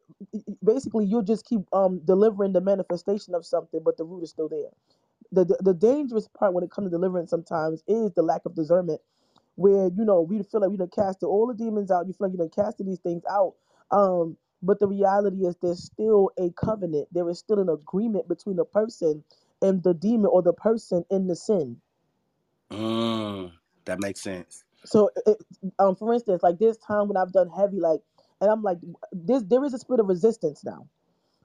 basically 0.65 1.05
you'll 1.07 1.23
just 1.23 1.47
keep 1.47 1.61
um 1.75 2.01
delivering 2.05 2.53
the 2.53 2.61
manifestation 2.61 3.35
of 3.35 3.47
something 3.47 3.81
but 3.85 3.97
the 3.97 4.05
root 4.05 4.23
is 4.23 4.31
still 4.31 4.49
there 4.49 4.71
the, 5.31 5.45
the 5.45 5.57
the 5.61 5.75
dangerous 5.75 6.29
part 6.29 6.55
when 6.55 6.65
it 6.65 6.71
comes 6.71 6.87
to 6.87 6.91
deliverance 6.91 7.31
sometimes 7.31 7.83
is 7.87 8.13
the 8.13 8.23
lack 8.23 8.43
of 8.47 8.55
discernment 8.55 9.01
where 9.57 9.91
you 9.97 10.05
know 10.05 10.21
we 10.21 10.43
feel 10.43 10.61
like 10.61 10.71
we 10.71 10.77
done 10.77 10.91
casted 10.95 11.29
all 11.29 11.47
the 11.47 11.55
demons 11.55 11.91
out. 11.91 12.07
You 12.07 12.13
feel 12.13 12.29
like 12.29 12.33
you 12.33 12.39
done 12.39 12.51
casted 12.55 12.87
these 12.87 13.01
things 13.01 13.23
out. 13.31 13.55
Um, 13.91 14.37
but 14.63 14.79
the 14.81 14.87
reality 14.87 15.45
is 15.45 15.57
there's 15.61 15.85
still 15.85 16.31
a 16.39 16.51
covenant. 16.51 17.09
There 17.13 17.29
is 17.29 17.39
still 17.39 17.59
an 17.59 17.69
agreement 17.69 18.29
between 18.29 18.57
the 18.57 18.65
person 18.65 19.25
and 19.61 19.83
the 19.83 19.95
demon 19.95 20.27
or 20.27 20.43
the 20.43 20.53
person 20.53 21.05
in 21.11 21.27
the 21.27 21.37
sin. 21.37 21.81
Mm, 22.71 23.53
that 23.85 24.01
makes 24.01 24.21
sense. 24.21 24.65
So, 24.85 25.11
it, 25.27 25.39
um, 25.79 25.97
for 25.97 26.13
instance, 26.13 26.43
like 26.43 26.59
this 26.59 26.77
time 26.79 27.09
when 27.09 27.17
I've 27.17 27.33
done 27.33 27.51
heavy, 27.51 27.81
like, 27.81 28.01
and 28.41 28.51
I'm 28.51 28.63
like, 28.63 28.79
this 29.13 29.43
there 29.45 29.65
is 29.65 29.75
a 29.75 29.79
spirit 29.79 30.01
of 30.01 30.09
resistance 30.09 30.65
now. 30.65 30.89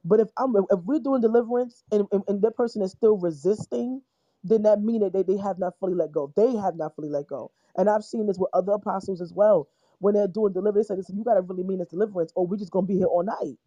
But 0.08 0.22
if 0.22 0.30
I'm 0.38 0.56
if 0.72 0.82
we're 0.86 1.00
doing 1.02 1.22
deliverance 1.22 1.86
and, 1.94 2.08
and, 2.14 2.24
and 2.30 2.44
that 2.44 2.58
person 2.58 2.84
is 2.84 2.94
still 2.94 3.18
resisting, 3.20 4.02
then 4.44 4.64
that 4.64 4.82
means 4.82 5.04
that 5.04 5.14
they, 5.14 5.24
they 5.24 5.38
have 5.42 5.60
not 5.60 5.76
fully 5.80 5.96
let 5.96 6.14
go. 6.14 6.34
They 6.38 6.58
have 6.58 6.78
not 6.78 6.96
fully 6.98 7.12
let 7.12 7.28
go. 7.28 7.52
And 7.78 7.90
I've 7.90 8.06
seen 8.06 8.28
this 8.28 8.40
with 8.40 8.52
other 8.56 8.74
apostles 8.74 9.22
as 9.22 9.34
well. 9.34 9.70
When 10.00 10.16
they're 10.16 10.30
doing 10.30 10.54
deliverance, 10.54 10.90
they 10.90 10.96
say, 10.96 11.00
listen, 11.00 11.18
you 11.18 11.26
gotta 11.26 11.44
really 11.44 11.64
mean 11.66 11.80
this 11.80 11.90
deliverance, 11.90 12.34
or 12.36 12.48
we're 12.48 12.58
just 12.58 12.72
gonna 12.72 12.88
be 12.88 12.98
here 12.98 13.08
all 13.08 13.24
night. 13.26 13.60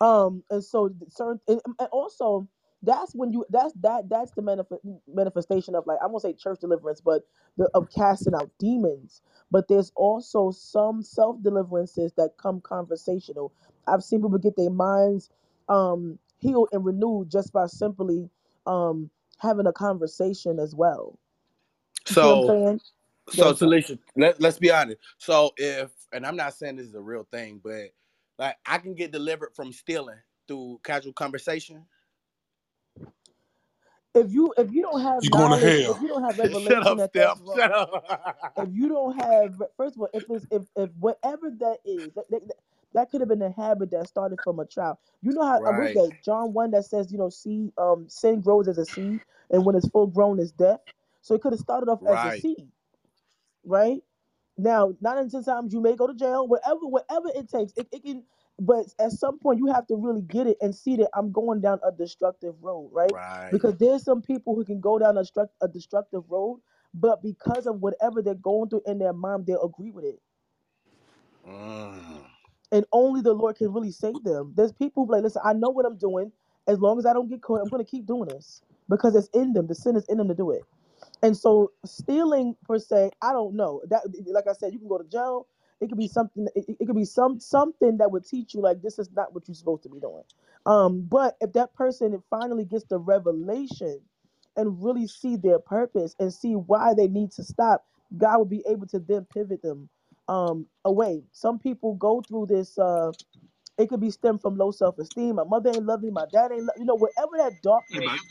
Um, 0.00 0.44
and 0.50 0.64
so 0.64 0.90
certain 1.10 1.40
and, 1.48 1.60
and 1.80 1.88
also 1.92 2.48
that's 2.84 3.14
when 3.16 3.32
you 3.32 3.46
that's 3.50 3.74
that 3.82 4.08
that's 4.10 4.32
the 4.34 4.42
manif- 4.42 5.00
manifestation 5.08 5.74
of 5.74 5.88
like 5.88 5.98
I 6.02 6.06
won't 6.08 6.22
say 6.22 6.34
church 6.34 6.60
deliverance, 6.60 7.02
but 7.02 7.24
the 7.58 7.70
of 7.74 7.90
casting 7.90 8.36
out 8.36 8.50
demons. 8.60 9.22
But 9.50 9.68
there's 9.68 9.92
also 9.96 10.52
some 10.52 11.02
self 11.02 11.42
deliverances 11.42 12.14
that 12.18 12.38
come 12.38 12.62
conversational. 12.62 13.52
I've 13.88 14.04
seen 14.04 14.22
people 14.22 14.38
get 14.38 14.56
their 14.56 14.70
minds 14.70 15.30
um 15.68 16.18
healed 16.38 16.68
and 16.72 16.84
renewed 16.84 17.30
just 17.30 17.52
by 17.52 17.66
simply 17.66 18.30
um 18.66 19.10
having 19.38 19.66
a 19.66 19.72
conversation 19.74 20.58
as 20.60 20.74
well. 20.74 21.18
You 22.08 22.16
see 22.16 22.26
what 22.26 22.34
I'm 22.34 22.42
So, 22.42 22.58
so 23.30 23.52
Yes. 23.52 23.54
Talisha, 23.54 23.98
let, 24.16 24.40
let's 24.40 24.58
be 24.58 24.70
honest. 24.72 24.98
So 25.18 25.52
if, 25.58 25.90
and 26.12 26.26
I'm 26.26 26.36
not 26.36 26.54
saying 26.54 26.76
this 26.76 26.86
is 26.88 26.94
a 26.94 27.00
real 27.02 27.26
thing, 27.32 27.60
but 27.64 27.90
like 28.38 28.56
I 28.66 28.78
can 28.78 28.94
get 28.94 29.12
delivered 29.12 29.54
from 29.56 29.72
stealing 29.72 30.18
through 30.48 30.80
casual 30.84 31.12
conversation. 31.14 31.84
if 34.14 34.32
you 34.32 34.54
if 34.58 34.72
you 34.72 34.82
don't 34.82 35.02
have 35.02 35.22
You 35.22 35.30
going 35.30 35.52
to 35.52 35.58
hell. 35.58 35.96
if 35.96 36.00
you 36.00 36.08
don't 36.08 36.24
have 36.24 36.38
Shut 36.60 36.86
up, 36.86 37.00
that 37.00 37.12
that's 37.16 37.36
Steph. 37.36 37.40
wrong, 37.40 37.58
Shut 37.58 37.72
up. 37.72 38.54
if 38.56 38.68
you 38.72 38.88
don't 38.88 39.14
have 39.20 39.54
first 39.76 39.96
of 39.96 40.02
all, 40.02 40.10
if 40.14 40.24
it's 40.30 40.46
if 40.50 40.62
if 40.76 40.90
whatever 41.00 41.50
that 41.60 41.78
is, 41.84 42.12
that 42.14 42.30
that, 42.30 42.48
that 42.48 42.56
could 42.94 43.20
have 43.20 43.28
been 43.28 43.42
a 43.42 43.52
habit 43.52 43.90
that 43.92 44.08
started 44.08 44.38
from 44.44 44.58
a 44.60 44.66
child. 44.66 44.98
You 45.22 45.32
know 45.32 45.42
how 45.44 45.58
uh, 45.58 45.60
what 45.60 45.74
is 45.74 45.78
right. 45.78 45.94
that 45.94 46.12
John 46.24 46.52
one 46.52 46.70
that 46.72 46.84
says 46.84 47.12
you 47.12 47.18
know 47.18 47.28
seed 47.30 47.72
um 47.78 48.06
sin 48.08 48.40
grows 48.40 48.68
as 48.68 48.78
a 48.78 48.84
seed 48.84 49.20
and 49.50 49.64
when 49.64 49.74
it's 49.74 49.88
full 49.88 50.06
grown 50.06 50.38
is 50.38 50.52
death. 50.52 50.80
So 51.20 51.34
it 51.34 51.40
could 51.40 51.52
have 51.52 51.60
started 51.60 51.88
off 51.88 52.00
as 52.06 52.38
a 52.38 52.40
seed, 52.40 52.68
right? 53.64 54.02
Now, 54.58 54.94
nine 55.00 55.18
and 55.18 55.30
ten 55.30 55.42
times 55.44 55.72
you 55.72 55.80
may 55.80 55.96
go 55.96 56.06
to 56.06 56.14
jail, 56.14 56.46
whatever, 56.46 56.80
whatever 56.86 57.28
it 57.34 57.48
takes. 57.48 57.72
It, 57.76 57.88
it 57.92 58.04
can, 58.04 58.24
but 58.58 58.86
at 59.00 59.12
some 59.12 59.38
point 59.38 59.58
you 59.58 59.66
have 59.72 59.86
to 59.88 59.96
really 59.96 60.22
get 60.22 60.46
it 60.46 60.58
and 60.60 60.74
see 60.74 60.96
that 60.96 61.10
I'm 61.14 61.32
going 61.32 61.60
down 61.60 61.80
a 61.86 61.90
destructive 61.90 62.54
road, 62.60 62.90
right? 62.92 63.10
Right. 63.12 63.48
Because 63.50 63.76
there's 63.78 64.04
some 64.04 64.20
people 64.22 64.54
who 64.54 64.64
can 64.64 64.80
go 64.80 64.98
down 64.98 65.16
a, 65.16 65.22
struct, 65.22 65.48
a 65.62 65.68
destructive 65.68 66.24
road, 66.28 66.60
but 66.94 67.22
because 67.22 67.66
of 67.66 67.80
whatever 67.80 68.20
they're 68.22 68.34
going 68.34 68.68
through 68.68 68.82
in 68.86 68.98
their 68.98 69.14
mind, 69.14 69.46
they'll 69.46 69.64
agree 69.64 69.90
with 69.90 70.04
it. 70.04 70.20
Mm. 71.48 72.26
And 72.72 72.86
only 72.92 73.22
the 73.22 73.34
Lord 73.34 73.56
can 73.56 73.72
really 73.72 73.92
save 73.92 74.24
them. 74.24 74.54
There's 74.56 74.72
people 74.72 75.06
like, 75.08 75.24
listen, 75.24 75.42
I 75.44 75.54
know 75.54 75.70
what 75.70 75.86
I'm 75.86 75.98
doing. 75.98 76.32
As 76.68 76.80
long 76.80 76.98
as 76.98 77.06
I 77.06 77.14
don't 77.14 77.30
get 77.30 77.42
caught, 77.42 77.62
I'm 77.62 77.70
going 77.70 77.84
to 77.84 77.90
keep 77.90 78.06
doing 78.06 78.28
this 78.30 78.62
because 78.90 79.16
it's 79.16 79.28
in 79.34 79.54
them. 79.54 79.68
The 79.68 79.76
sin 79.76 79.96
is 79.96 80.06
in 80.08 80.18
them 80.18 80.28
to 80.28 80.34
do 80.34 80.52
it. 80.52 80.62
And 81.22 81.36
so 81.36 81.72
stealing 81.86 82.56
per 82.66 82.78
se, 82.80 83.12
I 83.22 83.32
don't 83.34 83.56
know. 83.56 83.82
That 83.90 84.02
like 84.28 84.46
I 84.48 84.54
said, 84.54 84.74
you 84.74 84.80
can 84.80 84.88
go 84.88 84.98
to 84.98 85.04
jail. 85.08 85.48
It 85.82 85.88
could 85.88 85.98
be 85.98 86.08
something. 86.08 86.48
It, 86.56 86.66
it 86.80 86.86
could 86.86 86.96
be 86.96 87.06
some 87.06 87.40
something 87.40 87.98
that 87.98 88.12
would 88.12 88.26
teach 88.26 88.54
you 88.54 88.62
like 88.62 88.82
this 88.82 89.00
is 89.00 89.10
not 89.16 89.34
what 89.34 89.48
you're 89.48 89.56
supposed 89.56 89.84
to 89.84 89.90
be 89.90 90.00
doing. 90.00 90.24
Um, 90.66 91.02
but 91.02 91.36
if 91.40 91.54
that 91.54 91.74
person 91.74 92.22
finally 92.30 92.66
gets 92.66 92.84
the 92.86 92.98
revelation 93.00 94.00
and 94.56 94.84
really 94.84 95.08
see 95.08 95.36
their 95.36 95.60
purpose 95.60 96.16
and 96.20 96.34
see 96.34 96.54
why 96.54 96.94
they 96.94 97.08
need 97.08 97.32
to 97.32 97.44
stop, 97.44 97.86
God 98.18 98.38
will 98.38 98.46
be 98.46 98.64
able 98.68 98.86
to 98.88 99.00
then 99.00 99.26
pivot 99.32 99.62
them 99.62 99.88
um 100.32 100.66
away. 100.86 101.24
Some 101.32 101.60
people 101.60 101.94
go 101.96 102.22
through 102.22 102.46
this. 102.48 102.78
Uh, 102.78 103.12
it 103.78 103.88
could 103.88 104.00
be 104.00 104.10
stemmed 104.10 104.42
from 104.42 104.56
low 104.56 104.72
self 104.72 104.98
esteem. 104.98 105.36
My 105.36 105.44
mother 105.44 105.70
ain't 105.70 105.86
love 105.86 106.02
me. 106.02 106.10
My 106.10 106.26
dad 106.32 106.52
ain't 106.52 106.64
love. 106.66 106.76
You 106.78 106.86
know, 106.86 106.96
whatever 106.96 107.38
that 107.38 107.62
darkness 107.62 108.28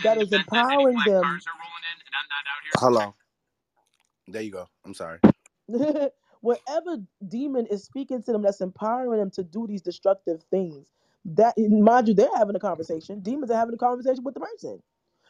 that 0.00 0.18
is 0.18 0.32
empowering 0.32 1.02
them. 1.04 1.42
Hold 2.78 2.96
on. 2.98 3.14
There 4.28 4.42
you 4.42 4.52
go. 4.52 4.68
I'm 4.84 4.94
sorry. 4.94 5.20
whatever 6.42 6.98
demon 7.28 7.66
is 7.68 7.84
speaking 7.84 8.22
to 8.22 8.32
them 8.32 8.42
that's 8.42 8.62
empowering 8.62 9.20
them 9.20 9.30
to 9.32 9.42
do 9.44 9.66
these 9.68 9.82
destructive 9.82 10.42
things 10.50 10.86
that 11.24 11.54
mind 11.58 12.08
you 12.08 12.14
they're 12.14 12.28
having 12.36 12.56
a 12.56 12.60
conversation 12.60 13.20
demons 13.20 13.50
are 13.50 13.56
having 13.58 13.74
a 13.74 13.78
conversation 13.78 14.24
with 14.24 14.34
the 14.34 14.40
person 14.40 14.82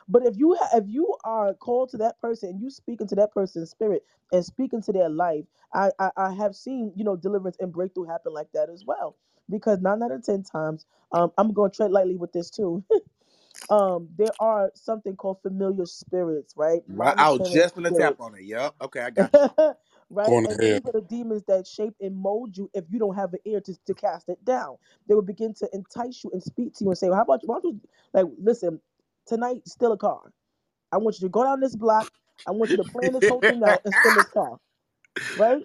but 0.08 0.26
if 0.26 0.36
you 0.36 0.56
ha- 0.60 0.78
if 0.78 0.84
you 0.88 1.16
are 1.24 1.54
called 1.54 1.90
to 1.90 1.98
that 1.98 2.20
person 2.20 2.50
and 2.50 2.62
you 2.62 2.70
speak 2.70 3.00
into 3.00 3.14
that 3.16 3.32
person's 3.32 3.70
spirit 3.70 4.02
and 4.32 4.44
speak 4.44 4.72
into 4.72 4.92
their 4.92 5.08
life 5.10 5.44
I, 5.74 5.90
I 6.00 6.10
i 6.16 6.32
have 6.34 6.56
seen 6.56 6.92
you 6.96 7.04
know 7.04 7.16
deliverance 7.16 7.56
and 7.60 7.72
breakthrough 7.72 8.06
happen 8.06 8.32
like 8.34 8.48
that 8.54 8.70
as 8.70 8.84
well 8.86 9.16
because 9.50 9.80
nine 9.80 10.02
out 10.02 10.12
of 10.12 10.24
ten 10.24 10.44
times 10.44 10.86
um 11.12 11.32
i'm 11.38 11.52
going 11.52 11.70
to 11.72 11.76
tread 11.76 11.92
lightly 11.92 12.16
with 12.16 12.32
this 12.32 12.50
too 12.50 12.84
um 13.70 14.08
there 14.18 14.34
are 14.40 14.70
something 14.74 15.16
called 15.16 15.42
familiar 15.42 15.86
spirits 15.86 16.54
right 16.56 16.82
Right. 16.88 17.14
I 17.18 17.30
was 17.30 17.42
monitoring 17.42 17.50
just 17.50 17.74
gonna 17.76 17.90
spirits 17.90 17.92
tap 17.92 18.20
on 18.20 18.34
it. 18.36 18.42
Yep. 18.44 18.74
Okay, 18.82 19.00
I 19.00 19.10
got 19.10 19.34
you. 19.40 19.46
right? 20.10 20.38
Going 20.44 20.46
And 20.46 20.60
hell. 20.60 20.62
these 20.62 20.82
are 20.86 20.92
the 20.92 21.02
demons 21.08 21.44
that 21.48 21.66
shape 21.66 21.94
and 22.00 22.16
mold 22.16 22.56
you 22.56 22.70
if 22.74 22.84
you 22.90 22.98
don't 22.98 23.14
have 23.16 23.32
an 23.34 23.40
ear 23.46 23.60
to, 23.62 23.74
to 23.86 23.94
cast 23.94 24.28
it 24.28 24.44
down. 24.44 24.76
They 25.08 25.14
will 25.14 25.22
begin 25.22 25.54
to 25.56 25.68
entice 25.72 26.24
you 26.24 26.30
and 26.32 26.42
speak 26.42 26.74
to 26.76 26.84
you 26.84 26.90
and 26.90 26.98
say, 26.98 27.08
well, 27.08 27.16
How 27.18 27.22
about 27.24 27.42
you? 27.42 27.48
Why 27.48 27.60
don't 27.62 27.74
you 27.74 27.80
like 28.14 28.26
listen, 28.42 28.80
tonight 29.26 29.62
steal 29.66 29.92
a 29.92 29.98
car. 29.98 30.32
I 30.92 30.98
want 30.98 31.16
you 31.20 31.26
to 31.28 31.30
go 31.30 31.44
down 31.44 31.60
this 31.60 31.76
block. 31.76 32.10
I 32.46 32.52
want 32.52 32.72
you 32.72 32.78
to 32.78 32.84
plan 32.84 33.12
this 33.12 33.26
whole 33.26 33.42
thing 33.42 33.62
out 33.64 33.82
and 33.84 33.94
steal 33.94 34.14
this 34.14 34.28
car. 34.34 34.58
Right? 35.34 35.62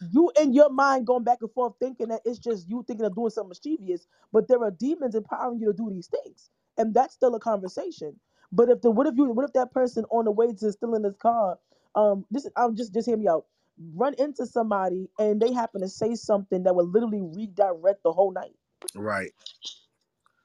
You 0.00 0.32
in 0.40 0.52
your 0.54 0.70
mind 0.70 1.06
going 1.06 1.24
back 1.24 1.38
and 1.42 1.52
forth 1.52 1.74
thinking 1.80 2.08
that 2.08 2.22
it's 2.24 2.38
just 2.38 2.68
you 2.68 2.84
thinking 2.86 3.06
of 3.06 3.14
doing 3.14 3.30
something 3.30 3.50
mischievous, 3.50 4.06
but 4.32 4.48
there 4.48 4.62
are 4.62 4.70
demons 4.70 5.14
empowering 5.14 5.60
you 5.60 5.66
to 5.68 5.72
do 5.76 5.90
these 5.90 6.08
things. 6.08 6.50
And 6.78 6.94
that's 6.94 7.14
still 7.14 7.34
a 7.34 7.40
conversation. 7.40 8.18
But 8.52 8.70
if 8.70 8.82
the 8.82 8.90
what 8.90 9.06
if 9.06 9.14
you 9.16 9.26
what 9.26 9.44
if 9.46 9.52
that 9.54 9.72
person 9.72 10.04
on 10.10 10.26
the 10.26 10.30
way 10.32 10.52
to 10.52 10.72
stealing 10.72 11.02
this 11.02 11.16
car, 11.16 11.58
um, 11.96 12.26
this 12.30 12.48
I'm 12.56 12.76
just 12.76 12.94
just 12.94 13.08
hear 13.08 13.16
me 13.16 13.28
out, 13.28 13.46
run 13.94 14.14
into 14.18 14.46
somebody 14.46 15.08
and 15.18 15.40
they 15.40 15.52
happen 15.52 15.82
to 15.82 15.88
say 15.88 16.14
something 16.14 16.64
that 16.64 16.74
would 16.74 16.88
literally 16.88 17.22
redirect 17.22 18.02
the 18.04 18.12
whole 18.12 18.32
night. 18.32 18.54
right. 18.94 19.32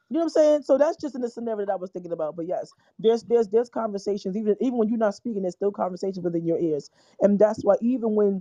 You 0.09 0.15
know 0.15 0.21
what 0.21 0.25
I'm 0.25 0.29
saying? 0.29 0.63
So 0.63 0.77
that's 0.77 0.97
just 0.97 1.15
in 1.15 1.21
the 1.21 1.29
scenario 1.29 1.65
that 1.67 1.73
I 1.73 1.77
was 1.77 1.91
thinking 1.91 2.13
about. 2.13 2.38
But 2.38 2.47
yes, 2.47 2.71
there's 2.99 3.23
there's 3.25 3.49
there's 3.49 3.69
conversations 3.69 4.38
even 4.38 4.55
even 4.61 4.77
when 4.79 4.89
you're 4.89 4.99
not 4.99 5.15
speaking, 5.15 5.43
there's 5.43 5.55
still 5.55 5.71
conversations 5.73 6.21
within 6.23 6.45
your 6.45 6.59
ears, 6.59 6.91
and 7.21 7.39
that's 7.39 7.63
why 7.63 7.75
even 7.81 8.15
when 8.15 8.35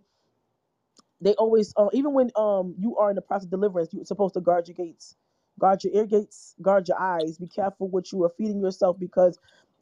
they 1.22 1.34
always 1.36 1.74
uh, 1.78 1.90
even 1.94 2.14
when 2.14 2.30
um 2.36 2.76
you 2.78 2.96
are 2.98 3.10
in 3.10 3.16
the 3.16 3.22
process 3.22 3.46
of 3.46 3.52
deliverance 3.52 3.90
you're 3.94 4.06
supposed 4.06 4.34
to 4.34 4.42
guard 4.42 4.68
your 4.68 4.76
gates 4.76 5.16
guard 5.60 5.84
your 5.84 5.94
ear 5.94 6.06
gates 6.06 6.56
guard 6.62 6.88
your 6.88 7.00
eyes 7.00 7.38
be 7.38 7.48
careful 7.48 7.88
what 7.88 8.12
you 8.12 8.24
are 8.24 8.32
feeding 8.38 8.60
yourself 8.62 8.98
because 9.00 9.40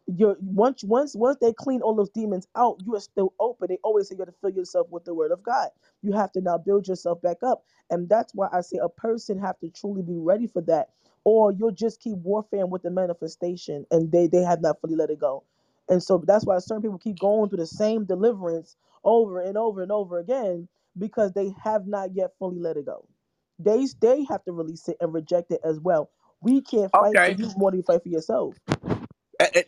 you're 0.09 0.39
once 0.41 0.85
once 0.85 1.17
once 1.17 1.39
they 1.43 1.53
clean 1.53 1.83
all 1.83 1.97
those 1.97 2.11
demons 2.11 2.49
out 2.57 2.79
you 2.87 2.97
are 2.97 3.01
still 3.01 3.35
open 3.41 3.69
they 3.69 3.79
always 3.85 4.09
say 4.09 4.17
you 4.17 4.21
have 4.21 4.29
to 4.29 4.41
fill 4.41 4.53
yourself 4.53 4.89
with 4.93 5.05
the 5.05 5.15
word 5.15 5.33
of 5.33 5.43
god 5.45 5.71
you 6.03 6.13
have 6.15 6.33
to 6.33 6.41
now 6.43 6.59
build 6.59 6.89
yourself 6.89 7.21
back 7.23 7.39
up 7.45 7.65
and 7.91 8.09
that's 8.09 8.35
why 8.35 8.49
i 8.55 8.63
say 8.63 8.79
a 8.83 8.89
person 8.91 9.39
have 9.39 9.61
to 9.61 9.71
truly 9.71 10.03
be 10.03 10.17
ready 10.17 10.47
for 10.47 10.63
that 10.63 10.91
or 11.25 11.53
you'll 11.53 11.73
just 11.73 12.01
keep 12.01 12.19
warfaring 12.19 12.71
with 12.71 12.83
the 12.83 12.91
manifestation 12.91 13.87
and 13.91 14.13
they 14.13 14.27
they 14.29 14.43
have 14.43 14.63
not 14.63 14.81
fully 14.81 14.97
let 14.97 15.11
it 15.11 15.21
go 15.21 15.45
and 15.89 16.03
so 16.03 16.23
that's 16.27 16.47
why 16.47 16.59
certain 16.59 16.83
people 16.83 16.99
keep 16.99 17.19
going 17.21 17.51
through 17.51 17.59
the 17.59 17.67
same 17.69 18.07
deliverance 18.07 18.77
over 19.05 19.41
and 19.41 19.59
over 19.59 19.83
and 19.83 19.93
over 19.93 20.19
again 20.19 20.69
because 20.99 21.33
they 21.35 21.53
have 21.65 21.87
not 21.89 22.15
yet 22.15 22.33
fully 22.41 22.61
let 22.61 22.79
it 22.79 22.87
go. 22.87 23.09
They 23.61 23.87
they 24.01 24.25
have 24.31 24.45
to 24.47 24.53
release 24.53 24.89
it 24.89 24.99
and 25.01 25.15
reject 25.15 25.53
it 25.53 25.61
as 25.65 25.81
well. 25.81 26.11
We 26.43 26.63
can't 26.63 26.93
fight 26.99 27.19
for 27.25 27.31
Okay. 27.31 27.33
you 27.33 27.51
more 27.57 27.73
than 27.73 27.81
you 27.81 27.85
fight 27.85 28.03
for 28.05 28.11
yourself. 28.11 28.57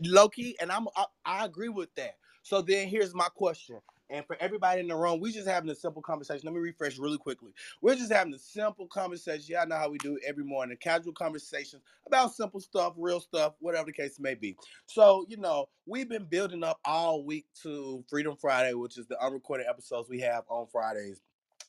Low 0.05 0.29
key, 0.31 0.57
and 0.61 0.73
I'm 0.73 0.89
I, 0.97 1.07
I 1.27 1.45
agree 1.47 1.71
with 1.71 1.95
that. 1.97 2.17
So 2.43 2.63
then 2.63 2.89
here's 2.89 3.15
my 3.15 3.29
question. 3.35 3.79
And 4.11 4.27
for 4.27 4.37
everybody 4.41 4.81
in 4.81 4.89
the 4.89 4.97
room, 4.97 5.21
we 5.21 5.33
just 5.33 5.49
having 5.49 5.71
a 5.71 5.75
simple 5.75 6.03
conversation. 6.03 6.43
Let 6.45 6.55
me 6.55 6.61
refresh 6.61 6.99
really 6.99 7.19
quickly. 7.19 7.53
We're 7.81 7.97
just 7.97 8.13
having 8.13 8.35
a 8.35 8.39
simple 8.39 8.87
conversation. 8.87 9.45
Y'all 9.49 9.67
know 9.67 9.77
how 9.77 9.91
we 9.91 9.99
do 9.99 10.17
it 10.17 10.23
every 10.27 10.45
morning. 10.45 10.77
Casual 10.81 11.13
conversations 11.13 11.83
about 12.07 12.35
simple 12.35 12.61
stuff, 12.61 12.95
real 12.97 13.21
stuff, 13.21 13.55
whatever 13.61 13.87
the 13.87 13.93
case 13.93 14.21
may 14.21 14.35
be. 14.35 14.57
So, 14.87 15.27
you 15.29 15.37
know, 15.39 15.69
we've 15.87 16.09
been 16.09 16.25
building 16.25 16.63
up 16.63 16.81
all 16.85 17.25
week 17.25 17.47
to 17.63 18.05
Freedom 18.09 18.37
Friday, 18.37 18.75
which 18.75 18.99
is 18.99 19.07
the 19.07 19.23
unrecorded 19.25 19.67
episodes 19.69 20.09
we 20.09 20.21
have 20.21 20.45
on 20.49 20.67
Fridays. 20.69 21.21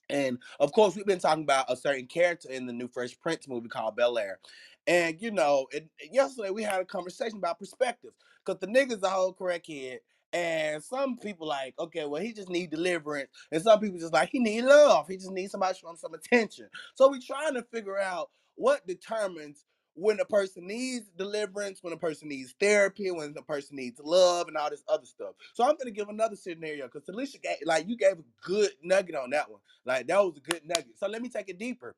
And 0.10 0.40
of 0.60 0.72
course, 0.72 0.96
we've 0.96 1.06
been 1.06 1.20
talking 1.20 1.44
about 1.44 1.72
a 1.72 1.76
certain 1.76 2.08
character 2.08 2.50
in 2.50 2.66
the 2.66 2.74
new 2.74 2.88
Fresh 2.88 3.20
Prince 3.20 3.48
movie 3.48 3.68
called 3.68 3.96
Bel 3.96 4.18
Air. 4.18 4.40
And 4.88 5.22
you 5.22 5.32
know, 5.32 5.68
it, 5.72 5.90
yesterday 6.12 6.50
we 6.50 6.64
had 6.64 6.80
a 6.82 6.86
conversation 6.86 7.40
about 7.40 7.60
perspectives 7.60 8.16
because 8.46 8.60
the 8.60 8.68
nigga's 8.68 9.04
a 9.04 9.10
whole 9.10 9.34
crackhead. 9.34 10.00
And 10.38 10.84
some 10.84 11.18
people 11.18 11.48
like, 11.48 11.76
okay, 11.80 12.06
well, 12.06 12.22
he 12.22 12.34
just 12.34 12.50
need 12.50 12.72
deliverance. 12.72 13.30
And 13.52 13.64
some 13.64 13.80
people 13.80 14.00
just 14.00 14.14
like, 14.14 14.30
he 14.32 14.40
need 14.40 14.64
love. 14.64 15.08
He 15.08 15.18
just 15.18 15.32
needs 15.32 15.52
somebody 15.52 15.74
to 15.76 15.80
show 15.80 15.90
him 15.90 15.98
some 15.98 16.14
attention. 16.14 16.70
So 16.96 17.10
we 17.10 17.22
trying 17.26 17.56
to 17.56 17.64
figure 17.64 18.00
out 18.00 18.30
what 18.56 18.88
determines 18.88 19.66
when 19.96 20.20
a 20.20 20.26
person 20.26 20.68
needs 20.68 21.08
deliverance, 21.18 21.80
when 21.84 21.94
a 21.94 21.98
person 21.98 22.30
needs 22.30 22.56
therapy, 22.60 23.12
when 23.12 23.36
a 23.38 23.44
person 23.44 23.78
needs 23.78 24.00
love, 24.04 24.48
and 24.48 24.58
all 24.58 24.70
this 24.70 24.84
other 24.88 25.08
stuff. 25.08 25.36
So 25.56 25.66
I'm 25.66 25.78
gonna 25.78 25.92
give 25.92 26.10
another 26.10 26.36
scenario 26.38 26.88
because 26.88 27.10
Alicia 27.10 27.40
gave, 27.40 27.58
like, 27.66 27.88
you 27.90 27.98
gave 27.98 28.14
a 28.20 28.26
good 28.44 28.72
nugget 28.84 29.16
on 29.16 29.32
that 29.32 29.52
one. 29.52 29.62
Like 29.86 30.08
that 30.08 30.20
was 30.24 30.38
a 30.38 30.52
good 30.52 30.64
nugget. 30.66 30.98
So 31.00 31.08
let 31.08 31.22
me 31.22 31.30
take 31.30 31.50
it 31.50 31.60
deeper 31.60 31.96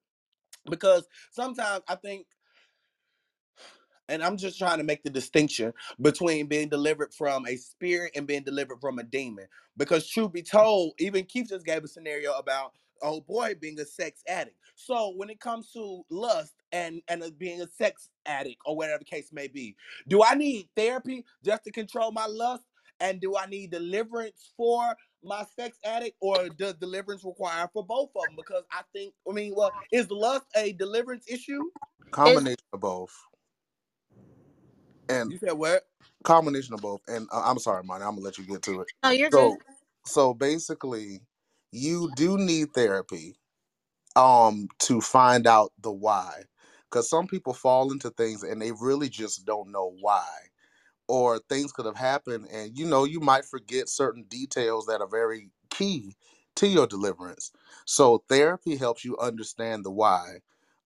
because 0.70 1.08
sometimes 1.32 1.84
I 1.88 1.96
think 1.96 2.28
and 4.10 4.24
I'm 4.24 4.38
just 4.38 4.58
trying 4.58 4.80
to 4.80 4.84
make 4.84 5.04
the 5.04 5.10
distinction 5.10 5.74
between 6.02 6.48
being 6.48 6.68
delivered 6.68 7.14
from 7.14 7.46
a 7.48 7.56
spirit 7.56 8.12
and 8.16 8.28
being 8.28 8.44
delivered 8.44 8.82
from 8.82 9.00
a 9.00 9.04
demon. 9.04 9.46
Because 9.78 10.08
truth 10.08 10.34
be 10.34 10.42
told, 10.42 10.94
even 11.00 11.26
Keith 11.26 11.50
just 11.50 11.66
gave 11.66 11.84
a 11.84 11.88
scenario 11.88 12.34
about 12.34 12.74
oh 13.02 13.22
boy 13.22 13.56
being 13.60 13.80
a 13.80 13.86
sex 13.86 14.22
addict. 14.28 14.58
So 14.76 15.14
when 15.16 15.30
it 15.30 15.40
comes 15.40 15.72
to 15.74 16.04
lust 16.10 16.54
and 16.72 17.02
and 17.08 17.24
uh, 17.24 17.30
being 17.38 17.62
a 17.62 17.68
sex 17.68 18.10
addict 18.26 18.58
or 18.66 18.76
whatever 18.76 19.00
the 19.00 19.06
case 19.06 19.30
may 19.32 19.48
be, 19.48 19.76
do 20.08 20.24
I 20.24 20.36
need 20.36 20.68
therapy 20.76 21.26
just 21.44 21.64
to 21.66 21.72
control 21.72 22.12
my 22.12 22.26
lust? 22.26 22.64
And 23.02 23.22
do 23.22 23.38
I 23.38 23.46
need 23.46 23.72
deliverance 23.72 24.52
for 24.58 24.94
my 25.24 25.46
sex 25.58 25.78
addict, 25.86 26.18
or 26.20 26.50
does 26.50 26.74
deliverance 26.76 27.24
require 27.24 27.70
for 27.72 27.86
both 27.86 28.10
of 28.16 28.24
them? 28.28 28.36
Because 28.36 28.64
I 28.72 28.82
think, 28.94 29.14
I 29.30 29.34
mean, 29.34 29.54
well, 29.56 29.72
is 29.92 30.12
lust 30.12 30.46
a 30.56 30.74
deliverance 30.74 31.26
issue? 31.30 31.64
Combination 32.12 32.58
of 32.74 32.82
both. 32.82 33.14
And 35.10 35.34
You 35.34 35.40
said 35.40 35.54
what? 35.54 35.84
combination 36.24 36.76
of 36.76 36.82
both. 36.82 37.02
And 37.08 37.28
uh, 37.34 37.44
I'm 37.46 37.60
sorry, 37.60 37.84
Monty, 37.84 38.06
I'm 38.06 38.12
gonna 38.16 38.26
let 38.26 38.38
you 38.40 38.46
get 38.46 38.64
to 38.64 38.82
it. 38.82 38.90
No, 39.04 39.12
you're 39.12 39.32
So, 39.32 39.58
good. 39.58 39.60
so 40.06 40.34
basically, 40.34 41.22
you 41.72 42.12
do 42.16 42.38
need 42.38 42.74
therapy, 42.74 43.38
um, 44.16 44.70
to 44.82 45.02
find 45.02 45.48
out 45.48 45.74
the 45.82 45.92
why, 45.92 46.44
because 46.90 47.10
some 47.10 47.28
people 47.28 47.54
fall 47.54 47.92
into 47.92 48.12
things 48.12 48.44
and 48.44 48.62
they 48.62 48.72
really 48.74 49.10
just 49.10 49.46
don't 49.46 49.72
know 49.72 49.94
why. 50.02 50.40
or 51.08 51.40
things 51.50 51.72
could 51.72 51.86
have 51.86 51.98
happened 51.98 52.48
and 52.52 52.78
you 52.78 52.86
know 52.86 53.04
you 53.04 53.20
might 53.20 53.46
forget 53.46 53.90
certain 53.90 54.24
details 54.24 54.86
that 54.88 55.02
are 55.02 55.08
very 55.10 55.50
key 55.70 56.16
to 56.56 56.68
your 56.68 56.88
deliverance 56.88 57.52
so 57.86 58.24
therapy 58.30 58.76
helps 58.76 59.06
you 59.06 59.18
understand 59.20 59.86
the 59.86 59.92
why 59.92 60.40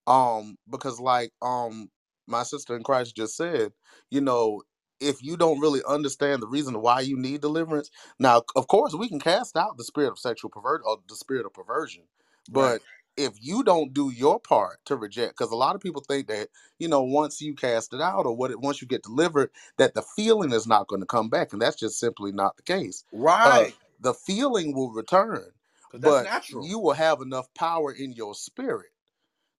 um 0.08 0.58
because 0.70 1.00
like 1.00 1.32
um 1.42 1.90
my 2.28 2.44
sister 2.44 2.76
in 2.76 2.84
christ 2.84 3.16
just 3.16 3.38
said 3.38 3.74
you 4.12 4.22
know 4.22 4.62
if 5.02 5.24
you 5.24 5.38
don't 5.38 5.60
really 5.62 5.82
understand 5.88 6.42
the 6.42 6.48
reason 6.48 6.82
why 6.82 7.02
you 7.02 7.18
need 7.18 7.42
deliverance 7.42 7.92
now 8.20 8.44
of 8.56 8.68
course 8.68 8.96
we 8.96 9.10
can 9.10 9.20
cast 9.20 9.58
out 9.58 9.78
the 9.78 9.86
spirit 9.86 10.12
of 10.12 10.20
sexual 10.20 10.50
pervert 10.52 10.82
or 10.86 11.00
the 11.10 11.16
spirit 11.18 11.46
of 11.46 11.54
perversion 11.54 12.04
Right. 12.52 12.76
but 12.76 12.82
if 13.18 13.34
you 13.42 13.64
don't 13.64 13.94
do 13.94 14.12
your 14.12 14.40
part 14.40 14.80
to 14.86 14.96
reject 14.96 15.38
because 15.38 15.52
a 15.52 15.56
lot 15.58 15.76
of 15.76 15.82
people 15.82 16.04
think 16.08 16.28
that 16.28 16.50
you 16.80 16.88
know 16.88 17.04
once 17.04 17.42
you 17.42 17.56
cast 17.56 17.94
it 17.94 18.02
out 18.02 18.26
or 18.26 18.36
what 18.36 18.52
it, 18.52 18.60
once 18.62 18.82
you 18.82 18.88
get 18.88 19.04
delivered 19.04 19.52
that 19.78 19.96
the 19.96 20.04
feeling 20.04 20.54
is 20.54 20.68
not 20.68 20.88
going 20.88 21.02
to 21.02 21.08
come 21.08 21.30
back 21.30 21.54
and 21.54 21.62
that's 21.62 21.78
just 21.80 22.00
simply 22.00 22.32
not 22.34 22.58
the 22.58 22.64
case 22.64 23.06
uh 23.46 23.52
Right. 23.52 23.76
the 24.02 24.16
feeling 24.16 24.76
will 24.76 24.92
return 24.92 25.52
but 25.94 26.24
natural. 26.24 26.64
you 26.64 26.80
will 26.80 26.94
have 26.94 27.22
enough 27.22 27.54
power 27.56 27.92
in 27.94 28.14
your 28.14 28.36
spirit 28.36 28.93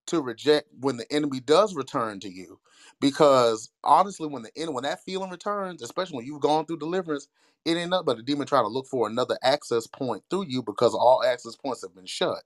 to 0.06 0.20
reject 0.22 0.68
when 0.80 0.96
the 0.96 1.10
enemy 1.12 1.40
does 1.40 1.74
return 1.76 2.20
to 2.20 2.30
you 2.30 2.58
because 3.00 3.70
honestly 3.84 4.28
when 4.28 4.42
the 4.42 4.50
en- 4.56 4.74
when 4.74 4.84
that 4.84 5.04
feeling 5.04 5.30
returns 5.30 5.82
especially 5.82 6.16
when 6.18 6.26
you've 6.26 6.40
gone 6.42 6.66
through 6.66 6.78
deliverance 6.78 7.28
it 7.64 7.76
ain't 7.76 7.90
nothing 7.90 8.06
but 8.06 8.18
a 8.18 8.22
demon 8.22 8.46
trying 8.46 8.64
to 8.64 8.68
look 8.68 8.86
for 8.86 9.08
another 9.08 9.38
access 9.42 9.86
point 9.86 10.22
through 10.30 10.46
you 10.46 10.62
because 10.62 10.94
all 10.94 11.22
access 11.24 11.56
points 11.56 11.82
have 11.82 11.94
been 11.94 12.06
shut 12.06 12.42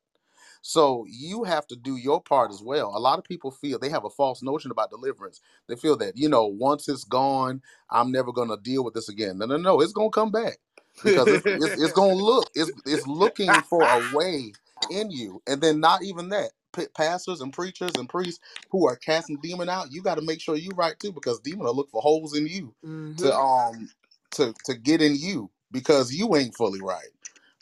so 0.63 1.07
you 1.09 1.45
have 1.45 1.67
to 1.69 1.77
do 1.77 1.97
your 1.97 2.21
part 2.21 2.51
as 2.51 2.63
well. 2.63 2.93
A 2.97 2.99
lot 2.99 3.19
of 3.19 3.25
people 3.25 3.51
feel 3.51 3.79
they 3.79 3.89
have 3.91 4.05
a 4.05 4.11
false 4.11 4.43
notion 4.43 4.71
about 4.71 4.91
deliverance. 4.91 5.41
They 5.69 5.77
feel 5.77 5.97
that, 5.99 6.17
you 6.17 6.29
know, 6.29 6.47
once 6.47 6.89
it's 6.89 7.05
gone, 7.05 7.63
I'm 7.91 8.11
never 8.13 8.33
gonna 8.33 8.57
deal 8.57 8.85
with 8.85 8.95
this 8.95 9.09
again. 9.09 9.39
No, 9.39 9.47
no, 9.47 9.57
no, 9.57 9.81
it's 9.81 9.93
gonna 9.93 10.11
come 10.11 10.31
back. 10.31 10.59
Because 11.05 11.31
it's 11.31 11.47
it's, 11.55 11.77
it's 11.77 11.93
gonna 11.93 12.15
look, 12.15 12.51
it's 12.55 12.73
it's 12.85 13.07
looking 13.07 13.63
for 13.63 13.93
a 13.93 13.99
way 14.01 14.57
in 14.91 15.11
you. 15.11 15.43
And 15.47 15.61
then 15.63 15.81
not 15.81 16.03
even 16.05 16.31
that. 16.31 16.53
P- 16.75 16.89
pastors 16.97 17.41
and 17.41 17.53
preachers 17.53 17.97
and 17.99 18.09
priests 18.09 18.41
who 18.71 18.87
are 18.89 18.97
casting 18.97 19.39
demon 19.41 19.69
out, 19.69 19.93
you 19.93 20.03
got 20.03 20.17
to 20.17 20.23
make 20.23 20.41
sure 20.41 20.57
you 20.57 20.75
right 20.77 20.99
too, 21.01 21.13
because 21.13 21.41
demon 21.41 21.67
will 21.67 21.77
look 21.77 21.91
for 21.91 22.03
holes 22.03 22.37
in 22.37 22.47
you 22.47 22.75
to 23.19 23.35
hmm 23.35 23.37
um 23.37 23.91
to 24.33 24.55
to 24.65 24.75
get 24.77 25.03
in 25.03 25.17
you 25.17 25.51
because 25.73 26.15
you 26.15 26.37
ain't 26.37 26.57
fully 26.57 26.81
right. 26.83 27.09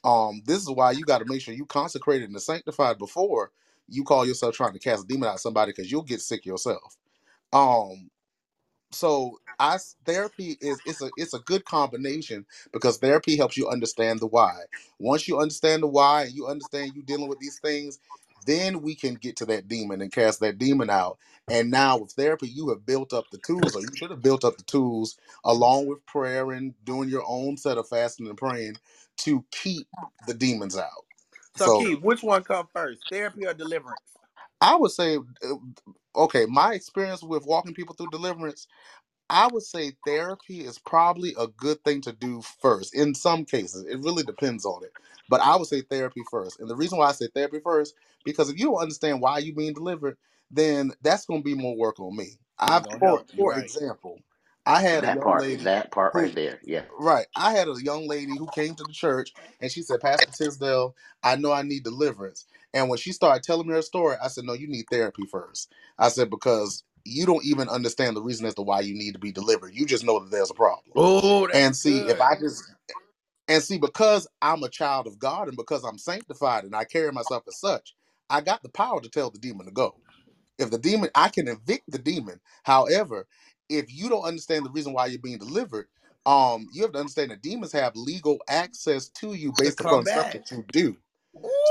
Um, 0.04 0.42
this 0.46 0.62
is 0.62 0.70
why 0.70 0.92
you 0.92 1.04
got 1.04 1.18
to 1.20 1.26
make 1.26 1.42
sure 1.42 1.54
you 1.54 1.66
consecrated 1.66 2.30
and 2.30 2.42
sanctified 2.42 2.98
before 2.98 3.52
you 3.88 4.04
call 4.04 4.26
yourself 4.26 4.54
trying 4.54 4.72
to 4.74 4.78
cast 4.80 5.04
a 5.04 5.06
demon 5.08 5.28
out 5.28 5.34
of 5.36 5.40
somebody 5.40 5.72
because 5.72 5.90
you'll 5.92 6.02
get 6.02 6.22
sick 6.22 6.46
yourself. 6.46 6.96
Um, 7.52 8.10
so 8.92 9.38
I 9.58 9.78
therapy 10.04 10.58
is 10.60 10.82
it's 10.84 11.02
a 11.02 11.10
it's 11.16 11.34
a 11.34 11.40
good 11.40 11.64
combination 11.64 12.46
because 12.72 12.98
therapy 12.98 13.36
helps 13.36 13.56
you 13.56 13.68
understand 13.68 14.20
the 14.20 14.26
why. 14.26 14.54
Once 14.98 15.28
you 15.28 15.38
understand 15.38 15.82
the 15.82 15.88
why 15.88 16.24
and 16.24 16.34
you 16.34 16.46
understand 16.46 16.94
you 16.94 17.02
dealing 17.02 17.28
with 17.28 17.40
these 17.40 17.58
things, 17.58 17.98
then 18.46 18.82
we 18.82 18.94
can 18.94 19.14
get 19.14 19.36
to 19.36 19.46
that 19.46 19.68
demon 19.68 20.00
and 20.02 20.12
cast 20.12 20.40
that 20.40 20.58
demon 20.58 20.90
out. 20.90 21.18
And 21.50 21.70
now 21.70 21.98
with 21.98 22.12
therapy, 22.12 22.48
you 22.48 22.68
have 22.70 22.86
built 22.86 23.12
up 23.12 23.30
the 23.30 23.38
tools, 23.38 23.76
or 23.76 23.82
you 23.82 23.94
should 23.96 24.10
have 24.10 24.22
built 24.22 24.44
up 24.44 24.56
the 24.58 24.64
tools 24.64 25.16
along 25.44 25.86
with 25.86 26.04
prayer 26.06 26.52
and 26.52 26.74
doing 26.84 27.08
your 27.08 27.24
own 27.26 27.56
set 27.56 27.78
of 27.78 27.88
fasting 27.88 28.28
and 28.28 28.38
praying 28.38 28.78
to 29.18 29.44
keep 29.52 29.88
the 30.26 30.34
demons 30.34 30.76
out. 30.76 31.06
So, 31.56 31.66
So 31.66 31.72
Keith, 31.72 32.00
which 32.02 32.22
one 32.22 32.44
come 32.44 32.68
first, 32.72 33.04
therapy 33.10 33.46
or 33.46 33.54
deliverance? 33.54 34.00
I 34.60 34.76
would 34.76 34.90
say, 34.90 35.16
uh, 35.18 35.54
okay, 36.16 36.46
my 36.48 36.74
experience 36.74 37.22
with 37.22 37.46
walking 37.46 37.74
people 37.74 37.94
through 37.96 38.10
deliverance 38.10 38.58
I 39.28 39.48
would 39.48 39.62
say 39.64 39.92
therapy 40.04 40.60
is 40.60 40.78
probably 40.78 41.34
a 41.38 41.48
good 41.48 41.82
thing 41.84 42.00
to 42.02 42.12
do 42.12 42.42
first. 42.60 42.94
In 42.94 43.14
some 43.14 43.44
cases, 43.44 43.84
it 43.88 43.98
really 44.00 44.22
depends 44.22 44.64
on 44.64 44.84
it. 44.84 44.92
But 45.28 45.40
I 45.40 45.56
would 45.56 45.66
say 45.66 45.80
therapy 45.80 46.22
first. 46.30 46.60
And 46.60 46.70
the 46.70 46.76
reason 46.76 46.98
why 46.98 47.08
I 47.08 47.12
say 47.12 47.26
therapy 47.34 47.58
first, 47.60 47.94
because 48.24 48.48
if 48.48 48.58
you 48.58 48.66
don't 48.66 48.82
understand 48.82 49.20
why 49.20 49.38
you're 49.38 49.56
being 49.56 49.74
delivered, 49.74 50.16
then 50.50 50.92
that's 51.02 51.26
going 51.26 51.40
to 51.40 51.44
be 51.44 51.54
more 51.54 51.76
work 51.76 51.98
on 51.98 52.16
me. 52.16 52.38
I, 52.58 52.80
gonna 52.80 52.98
for. 53.00 53.24
You 53.32 53.44
for 53.44 53.50
right. 53.50 53.64
example, 53.64 54.20
I 54.64 54.80
had 54.80 55.02
a 55.04 55.08
That 55.08 55.14
young 55.14 55.24
part, 55.24 55.42
lady 55.42 55.64
that 55.64 55.90
part 55.90 56.14
who 56.14 56.20
right 56.22 56.34
there. 56.34 56.60
Yeah. 56.62 56.82
Right. 56.98 57.26
I 57.36 57.52
had 57.52 57.68
a 57.68 57.74
young 57.82 58.08
lady 58.08 58.36
who 58.36 58.48
came 58.48 58.74
to 58.76 58.84
the 58.84 58.92
church 58.92 59.32
and 59.60 59.70
she 59.70 59.82
said, 59.82 60.00
Pastor 60.00 60.30
Tisdale, 60.32 60.94
I 61.22 61.36
know 61.36 61.52
I 61.52 61.62
need 61.62 61.84
deliverance. 61.84 62.46
And 62.76 62.90
when 62.90 62.98
she 63.00 63.12
started 63.12 63.42
telling 63.44 63.68
me 63.68 63.74
her 63.74 63.82
story, 63.82 64.16
I 64.22 64.28
said, 64.28 64.44
No, 64.44 64.54
you 64.54 64.68
need 64.68 64.86
therapy 64.92 65.26
first. 65.26 65.72
I 65.98 66.10
said, 66.10 66.30
Because 66.30 66.84
you 67.04 67.26
don't 67.26 67.44
even 67.46 67.68
understand 67.70 68.16
the 68.16 68.22
reason 68.22 68.46
as 68.46 68.54
to 68.56 68.62
why 68.62 68.82
you 68.82 68.94
need 68.94 69.14
to 69.14 69.20
be 69.20 69.32
delivered. 69.32 69.74
You 69.74 69.86
just 69.86 70.04
know 70.06 70.20
that 70.20 70.30
there's 70.32 70.52
a 70.52 70.56
problem. 70.56 70.96
Oh, 70.96 71.48
And 71.52 71.76
see, 71.76 72.08
if. 72.08 72.20
I 72.20 72.36
just 72.40 72.64
and 73.48 73.62
see, 73.62 73.78
because 73.78 74.28
I'm 74.42 74.64
a 74.64 74.70
child 74.70 75.06
of 75.06 75.20
God 75.20 75.48
and 75.48 75.56
because 75.58 75.84
I'm 75.84 75.98
sanctified 75.98 76.64
and 76.64 76.76
I 76.76 76.84
carry 76.84 77.12
myself 77.12 77.44
as 77.48 77.58
such, 77.60 77.94
I 78.30 78.42
got 78.42 78.64
the 78.64 78.70
power 78.70 79.00
to 79.02 79.10
tell 79.10 79.30
the 79.30 79.38
demon 79.38 79.66
to 79.66 79.72
go. 79.72 79.96
If 80.58 80.70
the 80.72 80.78
demon, 80.78 81.10
I 81.14 81.28
can 81.30 81.48
evict 81.48 81.90
the 81.90 81.98
demon. 81.98 82.40
However, 82.64 83.26
if 83.70 83.94
you 83.94 84.08
don't 84.10 84.24
understand 84.24 84.66
the 84.66 84.70
reason 84.70 84.94
why 84.94 85.06
you're 85.06 85.20
being 85.20 85.38
delivered, 85.38 85.88
um, 86.26 86.68
you 86.72 86.82
have 86.82 86.92
to 86.92 87.00
understand 87.00 87.32
that 87.32 87.42
demons 87.42 87.72
have 87.72 87.96
legal 87.96 88.38
access 88.48 89.08
to 89.10 89.34
you 89.34 89.52
based 89.52 89.80
upon 89.80 90.06
stuff 90.06 90.30
that 90.32 90.50
you 90.50 90.64
do. 90.72 90.96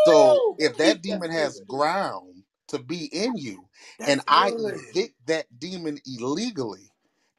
So 0.05 0.41
if 0.57 0.77
that 0.77 1.01
demon 1.01 1.31
has 1.31 1.61
ground 1.61 2.43
to 2.69 2.79
be 2.79 3.05
in 3.13 3.37
you, 3.37 3.67
and 4.05 4.21
I 4.27 4.51
good. 4.51 4.75
evict 4.93 5.15
that 5.27 5.47
demon 5.59 5.99
illegally, 6.05 6.91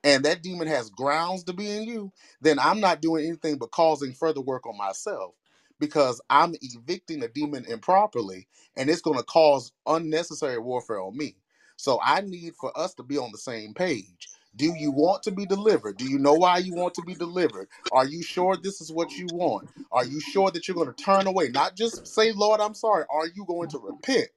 and 0.04 0.24
that 0.24 0.42
demon 0.42 0.68
has 0.68 0.90
grounds 0.90 1.44
to 1.44 1.52
be 1.54 1.70
in 1.70 1.84
you, 1.84 2.12
then 2.40 2.58
I'm 2.58 2.80
not 2.80 3.02
doing 3.02 3.26
anything 3.26 3.58
but 3.58 3.72
causing 3.72 4.12
further 4.14 4.40
work 4.42 4.66
on 4.66 4.76
myself 4.78 5.34
because 5.80 6.20
I'm 6.30 6.54
evicting 6.62 7.22
a 7.24 7.28
demon 7.28 7.66
improperly, 7.66 8.48
and 8.76 8.90
it's 8.90 9.02
going 9.02 9.18
to 9.18 9.24
cause 9.24 9.72
unnecessary 9.86 10.58
warfare 10.58 11.00
on 11.00 11.16
me. 11.16 11.36
So 11.76 12.00
I 12.02 12.22
need 12.22 12.54
for 12.56 12.76
us 12.78 12.94
to 12.96 13.04
be 13.04 13.18
on 13.18 13.32
the 13.32 13.38
same 13.38 13.74
page. 13.74 14.28
Do 14.56 14.74
you 14.76 14.92
want 14.92 15.22
to 15.24 15.32
be 15.32 15.46
delivered? 15.46 15.98
Do 15.98 16.06
you 16.06 16.18
know 16.18 16.34
why 16.34 16.58
you 16.58 16.74
want 16.74 16.94
to 16.96 17.02
be 17.02 17.14
delivered? 17.16 17.68
Are 17.92 18.06
you 18.06 18.22
sure 18.22 18.56
this 18.56 18.80
is 18.80 18.92
what 18.92 19.18
you 19.18 19.28
want? 19.32 19.64
Are 19.92 20.04
you 20.06 20.20
sure 20.20 20.50
that 20.52 20.68
you're 20.68 20.76
going 20.76 20.92
to 20.94 21.04
turn 21.04 21.26
away? 21.28 21.48
Not 21.50 21.76
just 21.76 22.06
say, 22.06 22.32
Lord, 22.32 22.60
I'm 22.60 22.74
sorry. 22.74 23.04
Are 23.10 23.28
you 23.28 23.46
going 23.46 23.68
to 23.70 23.78
repent? 23.78 24.28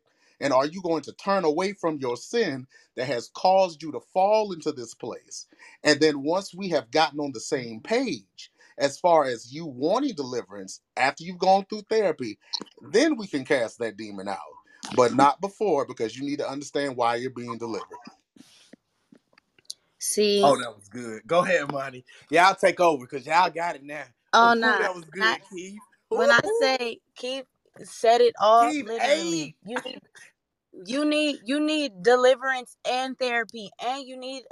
And 0.41 0.53
are 0.53 0.67
you 0.67 0.81
going 0.83 1.03
to 1.03 1.13
turn 1.13 1.45
away 1.45 1.73
from 1.73 1.97
your 1.99 2.17
sin 2.17 2.67
that 2.97 3.07
has 3.07 3.29
caused 3.35 3.83
you 3.83 3.91
to 3.93 4.01
fall 4.13 4.53
into 4.53 4.71
this 4.73 4.93
place? 4.95 5.47
And 5.83 5.99
then 6.01 6.23
once 6.23 6.53
we 6.53 6.69
have 6.69 6.91
gotten 6.91 7.19
on 7.19 7.31
the 7.33 7.41
same 7.41 7.81
page, 7.81 8.51
as 8.77 8.99
far 8.99 9.25
as 9.25 9.53
you 9.53 9.65
wanting 9.65 10.15
deliverance 10.15 10.81
after 10.97 11.23
you've 11.23 11.39
gone 11.39 11.65
through 11.69 11.83
therapy, 11.89 12.39
then 12.81 13.17
we 13.17 13.27
can 13.27 13.45
cast 13.45 13.79
that 13.79 13.97
demon 13.97 14.27
out. 14.29 14.39
But 14.95 15.15
not 15.15 15.41
before, 15.41 15.85
because 15.87 16.17
you 16.17 16.25
need 16.25 16.39
to 16.39 16.49
understand 16.49 16.97
why 16.97 17.15
you're 17.15 17.31
being 17.31 17.57
delivered. 17.59 17.99
Oh, 20.43 20.53
See, 20.53 20.55
Oh, 20.55 20.57
that 20.59 20.76
was 20.76 20.89
good. 20.89 21.21
Go 21.27 21.39
ahead, 21.41 21.71
Monty. 21.71 22.05
Y'all 22.30 22.55
take 22.55 22.80
over 22.80 23.05
because 23.05 23.26
y'all 23.27 23.49
got 23.51 23.76
it 23.77 23.84
now. 23.84 24.05
oh 24.34 24.55
no, 24.55 24.73
nah. 24.80 24.80
that 24.80 24.95
was 24.95 25.05
When 25.17 25.21
I 25.21 25.35
good, 25.35 25.39
Keith. 25.49 25.80
when 26.09 26.31
I 26.31 26.41
say 26.59 26.99
keep 27.15 27.45
set 27.84 28.21
it 28.21 28.35
off, 28.41 28.77
Keith 28.77 28.88
literally, 28.88 29.47
eight. 29.47 29.55
you 29.65 29.80
need 29.85 29.99
you 30.85 31.05
need 31.05 31.39
you 31.45 31.59
need 31.59 32.03
deliverance 32.03 32.77
and 32.89 33.17
therapy, 33.19 33.71
and 33.84 34.07
you 34.07 34.17
need 34.17 34.43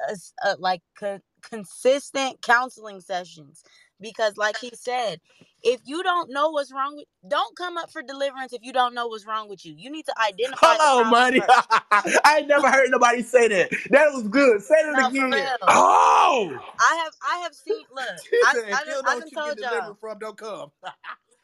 a 0.45 0.55
like 0.59 0.81
co- 0.99 1.19
consistent 1.43 2.41
counseling 2.41 3.01
sessions 3.01 3.63
because, 4.01 4.37
like 4.37 4.57
he 4.57 4.71
said, 4.75 5.21
if 5.63 5.81
you 5.85 6.03
don't 6.03 6.31
know 6.31 6.51
what's 6.51 6.73
wrong 6.73 6.97
with, 6.97 7.05
don't 7.27 7.57
come 7.57 7.77
up 7.77 7.91
for 7.91 8.01
deliverance 8.03 8.53
if 8.53 8.63
you 8.63 8.73
don't 8.73 8.95
know 8.95 9.07
what's 9.07 9.27
wrong 9.27 9.49
with 9.49 9.65
you. 9.65 9.73
You 9.77 9.91
need 9.91 10.05
to 10.07 10.15
identify 10.21 10.77
Hold 10.77 10.81
the 10.81 10.89
problem 10.89 11.29
Monty. 11.31 11.39
first. 11.39 11.69
I 12.25 12.39
ain't 12.39 12.47
never 12.49 12.69
heard 12.71 12.89
nobody 12.91 13.23
say 13.23 13.47
that. 13.49 13.71
That 13.91 14.13
was 14.13 14.27
good. 14.29 14.61
Say 14.63 14.75
it 14.77 14.99
No, 14.99 15.07
again. 15.07 15.49
Oh, 15.67 16.57
I 16.79 17.03
have 17.05 17.13
I 17.23 17.37
have 17.43 17.55
seen. 17.55 17.85
Look, 17.95 18.05
I 18.41 18.55
said, 18.55 18.69
I 18.71 18.85
if 18.85 18.85
done, 18.85 18.95
you 18.95 19.01
I 19.05 19.15
done 19.15 19.29
what 19.33 19.33
told 19.35 19.59
y'all. 19.61 19.91
from, 20.01 20.19
don't 20.19 20.37
come. 20.37 20.71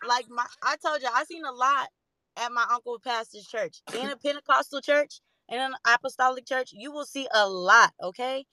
like 0.07 0.27
my 0.29 0.45
I 0.63 0.77
told 0.77 1.01
you 1.03 1.09
I 1.13 1.25
seen 1.25 1.43
a 1.45 1.53
lot 1.53 1.89
at 2.37 2.53
my 2.53 2.65
uncle 2.71 2.99
pastor's 3.03 3.47
church. 3.47 3.83
In 3.93 4.09
a 4.09 4.17
Pentecostal 4.17 4.81
church 4.81 5.21
in 5.49 5.59
an 5.59 5.73
apostolic 5.87 6.45
church, 6.47 6.71
you 6.73 6.91
will 6.93 7.05
see 7.05 7.27
a 7.33 7.49
lot, 7.49 7.93
okay? 8.03 8.45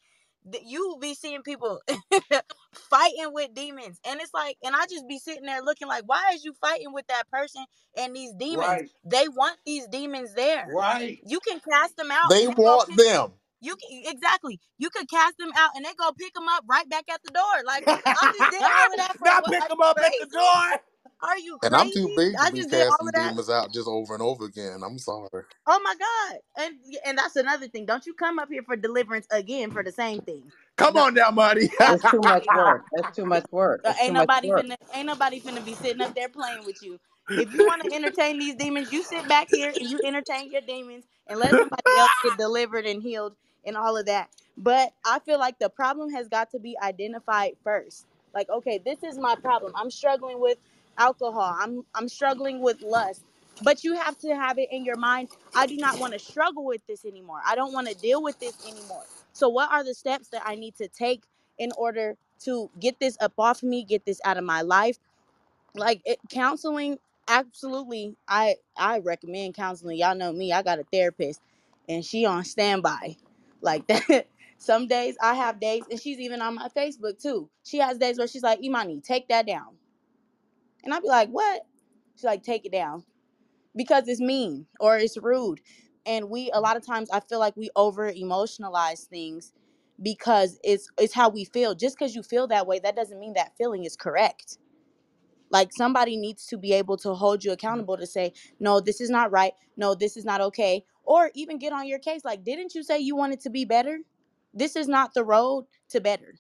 Th- 0.51 0.65
You 0.67 0.89
will 0.89 0.99
be 0.99 1.15
seeing 1.15 1.43
people 1.43 1.81
fighting 2.91 3.33
with 3.33 3.55
demons. 3.55 4.01
And 4.07 4.21
it's 4.21 4.35
like, 4.35 4.57
and 4.65 4.75
I 4.77 4.87
just 4.91 5.09
be 5.09 5.19
sitting 5.19 5.45
there 5.47 5.63
looking 5.63 5.89
like, 5.89 6.05
why 6.07 6.33
is 6.35 6.45
you 6.45 6.55
fighting 6.61 6.93
with 6.93 7.07
that 7.09 7.31
person 7.31 7.65
and 7.99 8.15
these 8.15 8.33
demons? 8.39 8.81
Right, 8.81 8.91
They 9.05 9.29
want 9.29 9.59
these 9.67 9.87
demons 9.89 10.35
there. 10.35 10.75
right. 10.75 11.21
You 11.25 11.41
can 11.41 11.61
cast 11.73 11.97
them 11.97 12.11
out 12.11 12.31
They 12.31 12.41
and 12.41 12.51
they 12.51 12.55
go 12.65 12.83
want 12.87 12.97
them. 12.97 13.33
you 13.61 13.77
can, 13.77 14.03
exactly. 14.07 14.61
You 14.79 14.91
could 14.91 15.09
cast 15.11 15.39
them 15.39 15.51
out 15.57 15.71
and 15.77 15.85
they 15.85 15.95
go 15.99 16.13
pick 16.19 16.35
them 16.35 16.49
up 16.51 16.65
right 16.69 16.89
back 16.89 17.05
at 17.13 17.23
the 17.25 17.31
door. 17.33 17.65
Like 17.67 17.87
I 18.17 18.29
just 18.33 18.51
did 18.51 18.65
all 18.65 18.93
of 18.93 18.99
that 18.99 19.15
for 19.19 19.27
now 19.27 19.41
what? 19.41 19.51
pick 19.51 19.67
Are 19.67 19.69
them 19.69 19.81
you 19.81 19.83
up 19.83 19.99
at 20.05 20.19
the 20.19 20.27
door. 20.27 20.81
Are 21.23 21.39
you 21.39 21.59
And 21.63 21.75
I'm 21.77 21.91
too 21.91 22.09
crazy? 22.09 22.17
big 22.17 22.41
to 22.41 22.47
I 22.47 22.51
be 22.51 22.65
just 22.65 22.71
did 22.71 22.87
all 22.89 22.97
casting 22.97 23.09
of 23.09 23.15
that. 23.15 23.35
demons 23.35 23.51
out 23.51 23.73
just 23.73 23.89
over 23.89 24.15
and 24.15 24.23
over 24.23 24.47
again. 24.47 24.83
I'm 24.85 24.99
sorry. 24.99 25.45
Oh 25.67 25.81
my 25.85 25.95
god! 25.97 26.41
And 26.59 26.77
and 27.07 27.19
that's 27.19 27.37
another 27.37 27.69
thing. 27.69 27.87
Don't 27.87 28.07
you 28.07 28.15
come 28.15 28.39
up 28.39 28.51
here 28.51 28.63
for 28.65 28.77
deliverance 28.77 29.27
again 29.31 29.71
for 29.73 29.83
the 29.85 29.93
same 29.93 30.21
thing? 30.23 30.53
Come 30.77 30.97
on 30.99 31.15
now, 31.15 31.31
Marty. 31.31 31.71
It's 31.87 32.07
too 32.11 32.23
much 32.23 32.47
work. 32.51 32.87
That's 32.95 33.17
too 33.17 33.27
much 33.27 33.45
work. 33.53 33.83
Uh, 33.85 33.93
It's 33.93 34.03
too 34.03 34.03
ain't 34.03 34.15
much 34.15 34.31
nobody 34.31 34.53
work. 34.53 34.55
finna 34.55 34.77
ain't 34.95 35.07
nobody 35.07 35.41
finna 35.41 35.65
be 35.65 35.75
sitting 35.75 36.03
up 36.03 36.15
there 36.15 36.29
playing 36.29 36.65
with 36.65 36.83
you. 36.83 36.99
If 37.37 37.53
you 37.53 37.65
want 37.65 37.83
to 37.83 37.95
entertain 37.95 38.39
these 38.39 38.57
demons, 38.57 38.93
you 38.93 39.03
sit 39.05 39.29
back 39.29 39.49
here 39.51 39.75
and 39.79 39.91
you 39.91 40.01
entertain 40.05 40.53
your 40.53 40.63
demons 40.63 41.05
and 41.29 41.39
let 41.41 41.57
somebody 41.57 41.97
else 41.99 42.13
get 42.23 42.37
delivered 42.39 42.87
and 42.87 43.03
healed 43.03 43.35
and 43.65 43.77
all 43.77 43.97
of 43.97 44.07
that. 44.07 44.31
But 44.59 44.93
I 45.07 45.21
feel 45.21 45.39
like 45.39 45.59
the 45.59 45.71
problem 45.71 46.11
has 46.13 46.29
got 46.29 46.51
to 46.53 46.59
be 46.61 46.77
identified 46.83 47.53
first. 47.65 48.07
Like, 48.35 48.51
okay, 48.51 48.81
this 48.85 49.03
is 49.03 49.19
my 49.19 49.37
problem. 49.37 49.73
I'm 49.77 49.91
struggling 49.91 50.41
with 50.41 50.59
alcohol. 51.01 51.57
I'm 51.61 51.85
I'm 51.97 52.09
struggling 52.11 52.63
with 52.63 52.83
lust. 52.83 53.25
But 53.65 53.85
you 53.85 53.97
have 53.97 54.19
to 54.21 54.37
have 54.37 54.59
it 54.59 54.71
in 54.73 54.85
your 54.87 54.99
mind. 54.99 55.31
I 55.57 55.67
do 55.67 55.77
not 55.79 56.01
want 56.01 56.15
to 56.15 56.21
struggle 56.21 56.67
with 56.67 56.87
this 56.89 57.07
anymore. 57.07 57.41
I 57.47 57.57
don't 57.57 57.75
want 57.75 57.89
to 57.89 57.97
deal 57.97 58.23
with 58.23 58.41
this 58.41 58.55
anymore. 58.69 59.05
So 59.35 59.49
what 59.51 59.73
are 59.73 59.85
the 59.85 59.95
steps 59.95 60.31
that 60.31 60.43
I 60.47 60.57
need 60.57 60.77
to 60.77 60.89
take 60.89 61.25
in 61.59 61.73
order 61.79 62.17
to 62.45 62.71
get 62.81 63.01
this 63.01 63.19
up 63.21 63.35
off 63.39 63.63
me, 63.65 63.85
get 63.85 64.07
this 64.07 64.21
out 64.25 64.39
of 64.39 64.45
my 64.45 64.63
life. 64.63 64.99
Like 65.75 66.03
it, 66.07 66.21
counseling, 66.31 66.99
absolutely. 67.29 68.17
I 68.29 68.57
I 68.77 69.01
recommend 69.01 69.55
counseling. 69.55 69.99
Y'all 69.99 70.17
know 70.17 70.33
me. 70.33 70.53
I 70.53 70.63
got 70.63 70.81
a 70.81 70.85
therapist, 70.93 71.41
and 71.89 72.05
she 72.05 72.27
on 72.27 72.45
standby, 72.45 73.17
like 73.63 73.87
that. 73.89 74.29
Some 74.59 74.89
days 74.89 75.17
I 75.23 75.35
have 75.35 75.61
days, 75.61 75.85
and 75.91 76.01
she's 76.01 76.21
even 76.21 76.43
on 76.43 76.57
my 76.57 76.69
Facebook 76.77 77.21
too. 77.23 77.51
She 77.65 77.79
has 77.79 77.99
days 77.99 78.19
where 78.19 78.29
she's 78.29 78.45
like, 78.45 78.63
"Imani, 78.65 79.01
take 79.01 79.29
that 79.29 79.47
down," 79.47 79.77
and 80.85 80.95
I'd 80.95 81.03
be 81.03 81.09
like, 81.09 81.31
"What?" 81.31 81.63
She's 82.17 82.25
like, 82.25 82.43
"Take 82.43 82.67
it 82.67 82.73
down," 82.73 83.05
because 83.77 84.09
it's 84.09 84.21
mean 84.21 84.67
or 84.81 84.99
it's 84.99 85.19
rude, 85.19 85.61
and 86.07 86.31
we 86.31 86.51
a 86.53 86.61
lot 86.61 86.77
of 86.77 86.87
times 86.87 87.11
I 87.11 87.21
feel 87.21 87.41
like 87.41 87.57
we 87.57 87.71
over 87.77 88.13
emotionalize 88.13 89.07
things 89.07 89.53
because 90.03 90.59
it's 90.65 90.91
it's 90.99 91.15
how 91.15 91.29
we 91.31 91.45
feel. 91.45 91.75
Just 91.75 91.99
because 91.99 92.15
you 92.17 92.23
feel 92.23 92.47
that 92.49 92.67
way, 92.67 92.81
that 92.81 92.97
doesn't 92.97 93.21
mean 93.21 93.35
that 93.35 93.57
feeling 93.59 93.85
is 93.85 93.97
correct. 93.97 94.59
Like 95.51 95.73
somebody 95.73 96.17
needs 96.17 96.47
to 96.47 96.59
be 96.59 96.73
able 96.75 96.97
to 96.99 97.15
hold 97.15 97.45
you 97.45 97.53
accountable 97.53 97.97
to 97.97 98.07
say, 98.07 98.33
no, 98.61 98.81
this 98.81 99.01
is 99.01 99.11
not 99.11 99.33
right. 99.33 99.53
No, 99.77 99.95
this 99.95 100.17
is 100.17 100.25
not 100.25 100.41
okay. 100.41 100.85
Or 101.05 101.31
even 101.35 101.59
get 101.59 101.73
on 101.73 101.87
your 101.87 102.01
case. 102.01 102.25
Like, 102.25 102.45
didn't 102.45 102.75
you 102.75 102.83
say 102.83 102.99
you 102.99 103.17
wanted 103.17 103.41
to 103.43 103.51
be 103.51 103.65
better? 103.65 104.01
This 104.55 104.77
is 104.77 104.89
not 104.89 105.15
the 105.15 105.25
road 105.25 105.67
to 105.91 106.01
better 106.01 106.35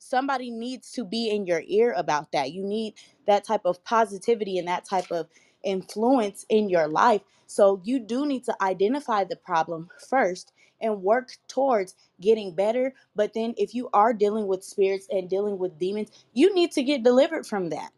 somebody 0.00 0.50
needs 0.52 0.92
to 0.94 1.04
be 1.04 1.30
in 1.30 1.46
your 1.46 1.62
ear 1.66 1.94
about 1.96 2.32
that. 2.32 2.52
You 2.52 2.64
need 2.64 2.96
that 3.28 3.44
type 3.44 3.62
of 3.66 3.84
positivity 3.84 4.58
and 4.58 4.68
that 4.68 4.86
type 4.86 5.12
of 5.12 5.28
influence 5.64 6.46
in 6.50 6.70
your 6.70 6.88
life. 6.88 7.22
So 7.48 7.82
you 7.84 8.00
do 8.00 8.26
need 8.26 8.44
to 8.46 8.56
identify 8.62 9.24
the 9.24 9.36
problem 9.36 9.90
first 10.10 10.52
and 10.82 11.02
work 11.02 11.32
towards 11.48 11.96
getting 12.20 12.54
better. 12.54 12.94
But 13.16 13.34
then 13.34 13.54
if 13.58 13.74
you 13.74 13.90
are 13.94 14.14
dealing 14.14 14.48
with 14.48 14.64
spirits 14.64 15.08
and 15.10 15.30
dealing 15.30 15.58
with 15.58 15.78
demons, 15.80 16.10
you 16.34 16.54
need 16.54 16.72
to 16.74 16.84
get 16.84 17.04
delivered 17.04 17.46
from 17.46 17.70
that. 17.70 17.92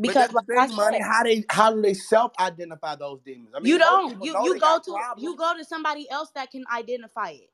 Because 0.00 0.14
that's 0.14 0.34
like 0.34 0.44
I 0.56 0.66
thing, 0.68 0.76
money. 0.76 0.98
How 1.02 1.24
they 1.24 1.44
how 1.50 1.74
do 1.74 1.82
they 1.82 1.94
self 1.94 2.32
identify 2.40 2.96
those 2.96 3.20
demons? 3.24 3.50
I 3.56 3.60
mean, 3.60 3.72
you 3.72 3.78
don't. 3.78 4.24
You 4.24 4.36
you 4.40 4.58
go 4.58 4.80
to 4.84 4.92
you 5.16 5.36
go 5.36 5.54
to 5.58 5.64
somebody 5.64 6.10
else 6.10 6.30
that 6.36 6.50
can 6.52 6.64
identify 6.74 7.30
it. 7.30 7.50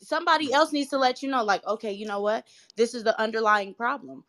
Somebody 0.00 0.52
else 0.52 0.72
needs 0.72 0.90
to 0.90 0.98
let 0.98 1.22
you 1.22 1.30
know, 1.30 1.44
like, 1.44 1.66
okay, 1.66 1.92
you 1.92 2.06
know 2.06 2.20
what? 2.20 2.46
This 2.76 2.94
is 2.94 3.04
the 3.04 3.18
underlying 3.20 3.74
problem. 3.74 4.24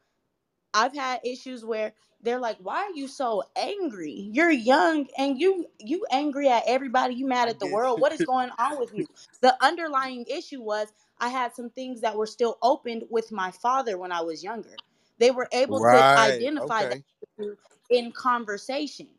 I've 0.74 0.96
had 0.96 1.22
issues 1.26 1.66
where 1.66 1.96
they're 2.24 2.40
like, 2.40 2.60
"Why 2.60 2.84
are 2.86 2.92
you 2.96 3.10
so 3.10 3.44
angry? 3.58 4.30
You're 4.34 4.52
young 4.52 5.08
and 5.20 5.40
you 5.42 5.68
you 5.80 6.08
angry 6.12 6.50
at 6.50 6.64
everybody. 6.68 7.16
You 7.16 7.28
mad 7.28 7.50
at 7.50 7.60
the 7.60 7.68
world. 7.68 8.02
What 8.02 8.14
is 8.14 8.24
going 8.24 8.52
on 8.60 8.80
with 8.80 8.94
you?" 8.94 9.08
The 9.42 9.58
underlying 9.66 10.26
issue 10.28 10.64
was 10.64 10.94
I 11.20 11.30
had 11.30 11.56
some 11.56 11.72
things 11.72 12.02
that 12.04 12.18
were 12.18 12.28
still 12.28 12.60
opened 12.64 13.06
with 13.12 13.34
my 13.34 13.52
father 13.52 14.00
when 14.00 14.14
I 14.14 14.22
was 14.22 14.44
younger. 14.46 14.82
They 15.20 15.32
were 15.32 15.50
able 15.54 15.82
to 15.88 16.08
identify 16.18 16.86
that 16.88 16.98
Okay. 16.98 17.06
issue 17.40 17.58
in 17.92 18.14
conversation. 18.14 19.10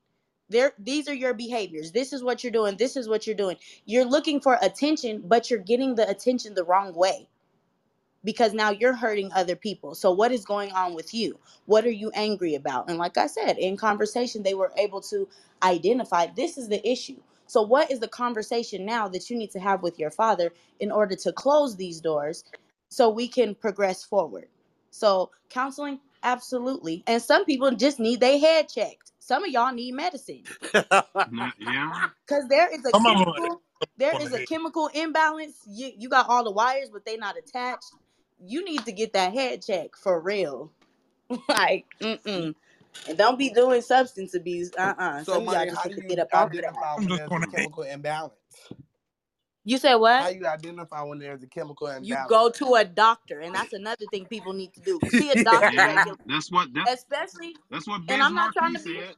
There, 0.50 0.74
these 0.78 1.08
are 1.08 1.14
your 1.14 1.34
behaviors. 1.34 1.92
This 1.92 2.12
is 2.12 2.24
what 2.24 2.44
you're 2.44 2.52
doing. 2.52 2.76
This 2.76 2.96
is 2.96 3.08
what 3.08 3.26
you're 3.26 3.36
doing. 3.36 3.58
You're 3.86 4.06
looking 4.06 4.40
for 4.40 4.58
attention, 4.62 5.22
but 5.26 5.50
you're 5.50 5.60
getting 5.60 5.96
the 5.96 6.08
attention 6.08 6.54
the 6.54 6.64
wrong 6.64 6.94
way 6.94 7.28
because 8.24 8.52
now 8.52 8.70
you're 8.70 8.94
hurting 8.96 9.32
other 9.32 9.56
people. 9.56 9.94
So 9.94 10.12
what 10.12 10.32
is 10.32 10.44
going 10.44 10.72
on 10.72 10.94
with 10.94 11.14
you? 11.14 11.38
What 11.66 11.84
are 11.84 11.90
you 11.92 12.10
angry 12.14 12.54
about? 12.54 12.88
And 12.90 12.98
like 12.98 13.16
I 13.16 13.26
said, 13.26 13.58
in 13.58 13.76
conversation 13.76 14.42
they 14.42 14.54
were 14.54 14.72
able 14.76 15.00
to 15.02 15.28
identify 15.62 16.26
this 16.34 16.58
is 16.58 16.68
the 16.68 16.86
issue. 16.88 17.20
So 17.46 17.62
what 17.62 17.90
is 17.90 18.00
the 18.00 18.08
conversation 18.08 18.86
now 18.86 19.08
that 19.08 19.30
you 19.30 19.36
need 19.36 19.50
to 19.52 19.60
have 19.60 19.82
with 19.82 19.98
your 19.98 20.10
father 20.10 20.52
in 20.78 20.92
order 20.92 21.16
to 21.16 21.32
close 21.32 21.76
these 21.76 22.00
doors 22.00 22.44
so 22.90 23.08
we 23.10 23.28
can 23.28 23.54
progress 23.54 24.04
forward? 24.04 24.48
So 24.90 25.30
counseling 25.48 26.00
absolutely. 26.22 27.02
And 27.06 27.22
some 27.22 27.44
people 27.44 27.72
just 27.72 27.98
need 27.98 28.20
their 28.20 28.38
head 28.38 28.68
checked. 28.68 29.12
Some 29.30 29.44
of 29.44 29.50
y'all 29.50 29.72
need 29.72 29.92
medicine. 29.94 30.42
Mm, 30.60 31.52
yeah. 31.60 32.08
because 32.26 32.48
there 32.48 32.68
is 32.74 32.84
a 32.84 32.90
Come 32.90 33.04
chemical 33.04 33.60
there 33.96 34.16
On 34.16 34.22
is 34.22 34.30
the 34.30 34.42
a 34.42 34.46
chemical 34.46 34.88
imbalance. 34.92 35.54
You, 35.68 35.92
you 35.96 36.08
got 36.08 36.28
all 36.28 36.42
the 36.42 36.50
wires 36.50 36.90
but 36.92 37.04
they 37.06 37.16
not 37.16 37.36
attached. 37.38 37.92
You 38.44 38.64
need 38.64 38.84
to 38.86 38.92
get 38.92 39.12
that 39.12 39.32
head 39.32 39.62
check 39.64 39.90
for 39.94 40.20
real. 40.20 40.72
Like 41.48 41.86
mm-mm. 42.00 42.56
And 43.08 43.18
don't 43.18 43.38
be 43.38 43.50
doing 43.50 43.82
substance 43.82 44.34
abuse. 44.34 44.72
Uh-uh. 44.76 45.22
So, 45.22 45.34
some 45.34 45.42
of 45.42 45.54
y'all 45.54 45.54
money. 45.54 45.70
just 45.70 45.76
How 45.76 45.88
need 45.88 45.94
do 45.94 46.00
to 46.00 46.02
you 46.02 46.08
get 46.08 46.18
up 46.18 46.34
off 46.34 46.46
of 46.46 46.60
that 46.62 46.64
identify 46.64 46.94
I'm 46.96 46.98
when 46.98 47.06
just 47.06 47.18
there's 47.18 47.30
on 47.30 47.44
a 47.44 47.46
chemical 47.46 47.84
imbalance? 47.84 48.34
You 49.64 49.78
say 49.78 49.94
what? 49.94 50.22
How 50.22 50.28
you 50.28 50.46
identify 50.46 51.02
when 51.02 51.18
there's 51.18 51.42
a 51.42 51.46
chemical 51.46 51.88
you 52.02 52.16
go 52.28 52.50
to 52.50 52.74
a 52.74 52.84
doctor 52.84 53.40
and 53.40 53.54
that's 53.54 53.72
another 53.72 54.06
thing 54.06 54.24
people 54.26 54.52
need 54.52 54.72
to 54.74 54.80
do 54.80 54.98
see 55.08 55.30
a 55.30 55.34
doctor 55.44 55.72
Yeah. 55.72 56.04
That's 56.26 56.50
what 56.50 56.68
that's 56.74 56.92
especially 56.92 57.54
that's 57.70 57.86
what 57.86 58.00
and 58.08 58.22
i'm 58.22 58.34
not 58.34 58.52
trying 58.52 58.74
to 58.74 58.82
be 58.82 59.00
said. 59.00 59.14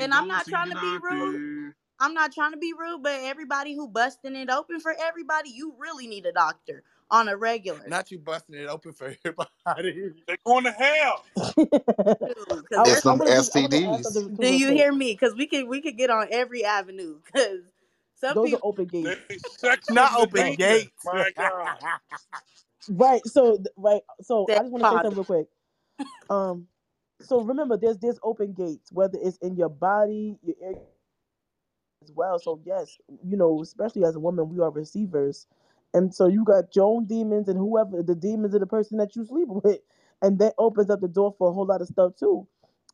And 0.00 0.12
i'm 0.12 0.28
not 0.28 0.46
trying 0.46 0.70
to 0.70 0.76
be 0.76 0.98
rude 1.02 1.32
doctor. 1.32 1.74
I'm 2.00 2.14
not 2.14 2.32
trying 2.32 2.52
to 2.52 2.58
be 2.58 2.72
rude, 2.78 3.02
but 3.02 3.20
everybody 3.22 3.74
who 3.74 3.88
busting 3.88 4.36
it 4.36 4.50
open 4.50 4.80
for 4.80 4.94
everybody, 5.00 5.50
you 5.50 5.74
really 5.78 6.06
need 6.06 6.26
a 6.26 6.32
doctor 6.32 6.84
on 7.10 7.28
a 7.28 7.36
regular. 7.36 7.88
Not 7.88 8.10
you 8.10 8.18
busting 8.18 8.54
it 8.54 8.68
open 8.68 8.92
for 8.92 9.14
everybody. 9.24 10.12
They're 10.26 10.36
going 10.44 10.64
to 10.64 10.72
hell. 10.72 11.24
Because 11.34 12.78
I, 12.78 12.90
It's 12.90 13.02
there's 13.02 13.02
them 13.02 13.18
to 13.18 13.26
just 13.26 13.56
I 13.56 13.60
want 13.60 14.04
STDs. 14.04 14.40
do 14.40 14.54
you 14.54 14.70
hear 14.70 14.92
me? 14.92 15.12
Because 15.12 15.34
we 15.34 15.46
could 15.46 15.66
we 15.66 15.80
could 15.80 15.96
get 15.96 16.10
on 16.10 16.28
every 16.30 16.64
avenue. 16.64 17.18
Because 17.24 17.62
some 18.20 18.34
Those 18.34 18.54
are 18.54 18.60
open 18.62 18.86
gates. 18.86 19.16
Not 19.90 20.18
open 20.18 20.54
gates. 20.56 20.90
My 21.04 21.30
God. 21.36 21.78
right. 22.88 23.26
So 23.26 23.62
right. 23.76 24.02
So 24.22 24.46
said 24.48 24.58
I 24.58 24.62
just 24.62 24.72
want 24.72 24.84
to 24.84 24.90
say 24.90 24.94
pause. 24.96 25.02
something 25.04 25.16
real 25.16 25.24
quick. 25.24 25.46
Um. 26.30 26.66
So 27.20 27.40
remember, 27.40 27.76
there's 27.76 27.98
there's 27.98 28.18
open 28.22 28.52
gates, 28.52 28.92
whether 28.92 29.18
it's 29.20 29.38
in 29.38 29.56
your 29.56 29.68
body, 29.68 30.36
your 30.42 30.56
ear 30.62 30.78
as 32.04 32.12
well. 32.14 32.38
So 32.38 32.60
yes, 32.64 32.98
you 33.24 33.36
know, 33.36 33.60
especially 33.62 34.04
as 34.04 34.16
a 34.16 34.20
woman, 34.20 34.48
we 34.48 34.60
are 34.60 34.70
receivers, 34.70 35.46
and 35.94 36.14
so 36.14 36.26
you 36.26 36.44
got 36.44 36.74
your 36.76 36.86
own 36.86 37.06
demons 37.06 37.48
and 37.48 37.58
whoever 37.58 38.02
the 38.02 38.14
demons 38.14 38.54
of 38.54 38.60
the 38.60 38.66
person 38.66 38.98
that 38.98 39.16
you 39.16 39.24
sleep 39.24 39.48
with, 39.64 39.80
and 40.22 40.38
that 40.38 40.54
opens 40.58 40.90
up 40.90 41.00
the 41.00 41.08
door 41.08 41.34
for 41.38 41.50
a 41.50 41.52
whole 41.52 41.66
lot 41.66 41.82
of 41.82 41.88
stuff 41.88 42.14
too. 42.16 42.46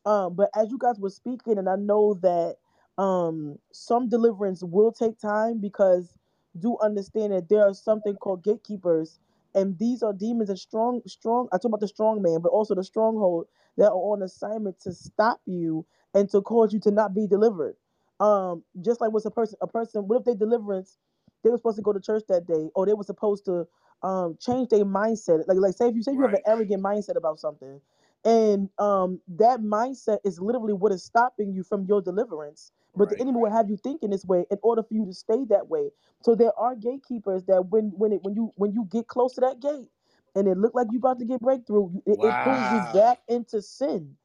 Um, 0.05 0.35
but 0.35 0.49
as 0.55 0.69
you 0.69 0.77
guys 0.77 0.99
were 0.99 1.09
speaking, 1.09 1.57
and 1.57 1.67
I 1.69 1.75
know 1.75 2.15
that 2.21 2.57
um 2.97 3.57
some 3.73 4.09
deliverance 4.09 4.63
will 4.63 4.91
take 4.91 5.19
time 5.19 5.59
because 5.59 6.13
do 6.59 6.77
understand 6.81 7.33
that 7.33 7.49
there 7.49 7.61
are 7.67 7.73
something 7.73 8.15
called 8.15 8.43
gatekeepers, 8.43 9.19
and 9.53 9.77
these 9.79 10.01
are 10.03 10.13
demons 10.13 10.49
and 10.49 10.59
strong, 10.59 11.01
strong. 11.07 11.49
I 11.51 11.57
talk 11.57 11.65
about 11.65 11.81
the 11.81 11.87
strong 11.89 12.21
man, 12.21 12.39
but 12.41 12.49
also 12.49 12.75
the 12.75 12.83
stronghold 12.83 13.47
that 13.77 13.87
are 13.91 13.95
on 13.95 14.21
assignment 14.21 14.79
to 14.81 14.93
stop 14.93 15.41
you 15.45 15.85
and 16.13 16.29
to 16.29 16.41
cause 16.41 16.73
you 16.73 16.79
to 16.81 16.91
not 16.91 17.13
be 17.13 17.27
delivered. 17.27 17.75
Um 18.21 18.63
just 18.81 19.01
like 19.01 19.11
with 19.11 19.25
a 19.25 19.31
person 19.31 19.57
a 19.61 19.67
person 19.67 20.07
what 20.07 20.19
if 20.19 20.25
they 20.25 20.35
deliverance 20.35 20.97
they 21.43 21.49
were 21.49 21.57
supposed 21.57 21.75
to 21.77 21.83
go 21.83 21.91
to 21.93 21.99
church 21.99 22.23
that 22.29 22.47
day 22.47 22.69
or 22.75 22.85
they 22.85 22.93
were 22.93 23.03
supposed 23.03 23.43
to 23.45 23.67
um 24.03 24.37
change 24.39 24.69
their 24.69 24.85
mindset. 24.85 25.45
Like 25.47 25.57
like 25.57 25.73
say 25.75 25.89
if 25.89 25.95
you 25.95 26.03
say 26.03 26.13
you 26.13 26.21
have 26.21 26.33
an 26.33 26.41
arrogant 26.47 26.81
mindset 26.81 27.17
about 27.17 27.39
something 27.39 27.81
and 28.23 28.69
um 28.79 29.19
that 29.27 29.59
mindset 29.59 30.19
is 30.23 30.39
literally 30.39 30.73
what 30.73 30.91
is 30.93 31.03
stopping 31.03 31.53
you 31.53 31.63
from 31.63 31.85
your 31.85 32.01
deliverance 32.01 32.71
but 32.95 33.09
the 33.09 33.15
Right. 33.15 33.21
enemy 33.21 33.37
will 33.39 33.51
have 33.51 33.69
you 33.69 33.77
thinking 33.77 34.11
this 34.11 34.25
way 34.25 34.45
in 34.51 34.57
order 34.63 34.83
for 34.83 34.93
you 34.95 35.05
to 35.05 35.13
stay 35.13 35.45
that 35.45 35.67
way 35.69 35.89
so 36.23 36.35
there 36.35 36.57
are 36.59 36.75
gatekeepers 36.75 37.43
that 37.45 37.67
when 37.69 37.91
when 37.97 38.13
it 38.13 38.21
when 38.23 38.35
you 38.35 38.51
when 38.57 38.73
you 38.73 38.87
get 38.91 39.07
close 39.07 39.33
to 39.35 39.41
that 39.41 39.59
gate 39.61 39.89
and 40.35 40.47
it 40.47 40.57
look 40.57 40.75
like 40.75 40.87
you 40.91 40.99
about 40.99 41.19
to 41.19 41.25
get 41.25 41.41
breakthrough 41.41 41.89
you- 41.93 42.03
it, 42.07 42.19
it 42.23 42.41
pulls 42.41 42.71
you 42.71 42.81
wow. 42.81 42.93
back 42.93 43.19
into 43.29 43.61
sin 43.61 44.15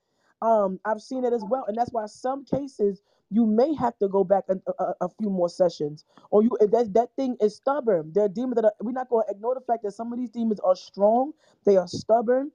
um 0.43 0.81
i've 0.85 1.03
seen 1.03 1.25
it 1.25 1.33
as 1.33 1.45
well 1.45 1.65
and 1.69 1.77
that's 1.79 1.93
why 1.93 2.07
some 2.07 2.45
cases 2.45 3.03
you 3.31 3.47
may 3.47 3.75
have 3.75 3.99
to 3.99 4.09
go 4.09 4.25
back 4.25 4.45
a, 4.51 4.57
a, 4.85 4.95
a 5.03 5.09
few 5.21 5.31
more 5.31 5.49
sessions 5.49 6.05
or 6.31 6.43
you 6.43 6.51
that 6.61 6.93
that 6.95 7.11
thing 7.17 7.37
is 7.41 7.57
stubborn 7.57 8.13
there 8.15 8.25
are 8.25 8.29
demons 8.29 8.57
that 8.57 8.67
are, 8.67 8.75
we're 8.83 8.93
not 8.93 9.09
going 9.09 9.25
to 9.29 9.35
ignore 9.35 9.55
the 9.55 9.61
fact 9.63 9.83
that 9.85 9.93
some 9.93 10.13
of 10.13 10.19
these 10.19 10.31
demons 10.31 10.61
are 10.61 10.77
strong 10.77 11.33
they 11.67 11.77
are 11.77 11.89
stubborn 11.89 12.51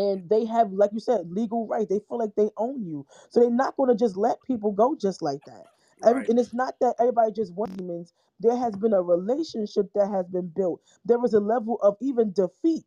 and 0.00 0.28
they 0.30 0.44
have 0.46 0.72
like 0.72 0.92
you 0.92 1.00
said 1.00 1.30
legal 1.30 1.66
rights 1.68 1.88
they 1.90 2.00
feel 2.08 2.18
like 2.18 2.34
they 2.36 2.50
own 2.58 2.84
you 2.86 3.06
so 3.30 3.40
they're 3.40 3.50
not 3.50 3.76
going 3.76 3.90
to 3.90 3.96
just 3.96 4.16
let 4.16 4.42
people 4.44 4.72
go 4.72 4.96
just 4.96 5.22
like 5.22 5.44
that 5.46 5.66
Every, 6.04 6.22
Right. 6.22 6.30
and 6.30 6.38
it's 6.38 6.54
not 6.54 6.74
that 6.80 6.96
everybody 7.00 7.32
just 7.32 7.54
wants 7.54 7.76
demons. 7.76 8.14
There 8.40 8.56
has 8.56 8.76
been 8.76 8.94
a 8.94 9.02
relationship 9.02 9.92
that 9.94 10.08
has 10.08 10.26
been 10.28 10.48
built. 10.48 10.82
There 11.04 11.24
is 11.24 11.34
a 11.34 11.40
level 11.40 11.78
of 11.82 11.96
even 12.00 12.32
defeat 12.32 12.86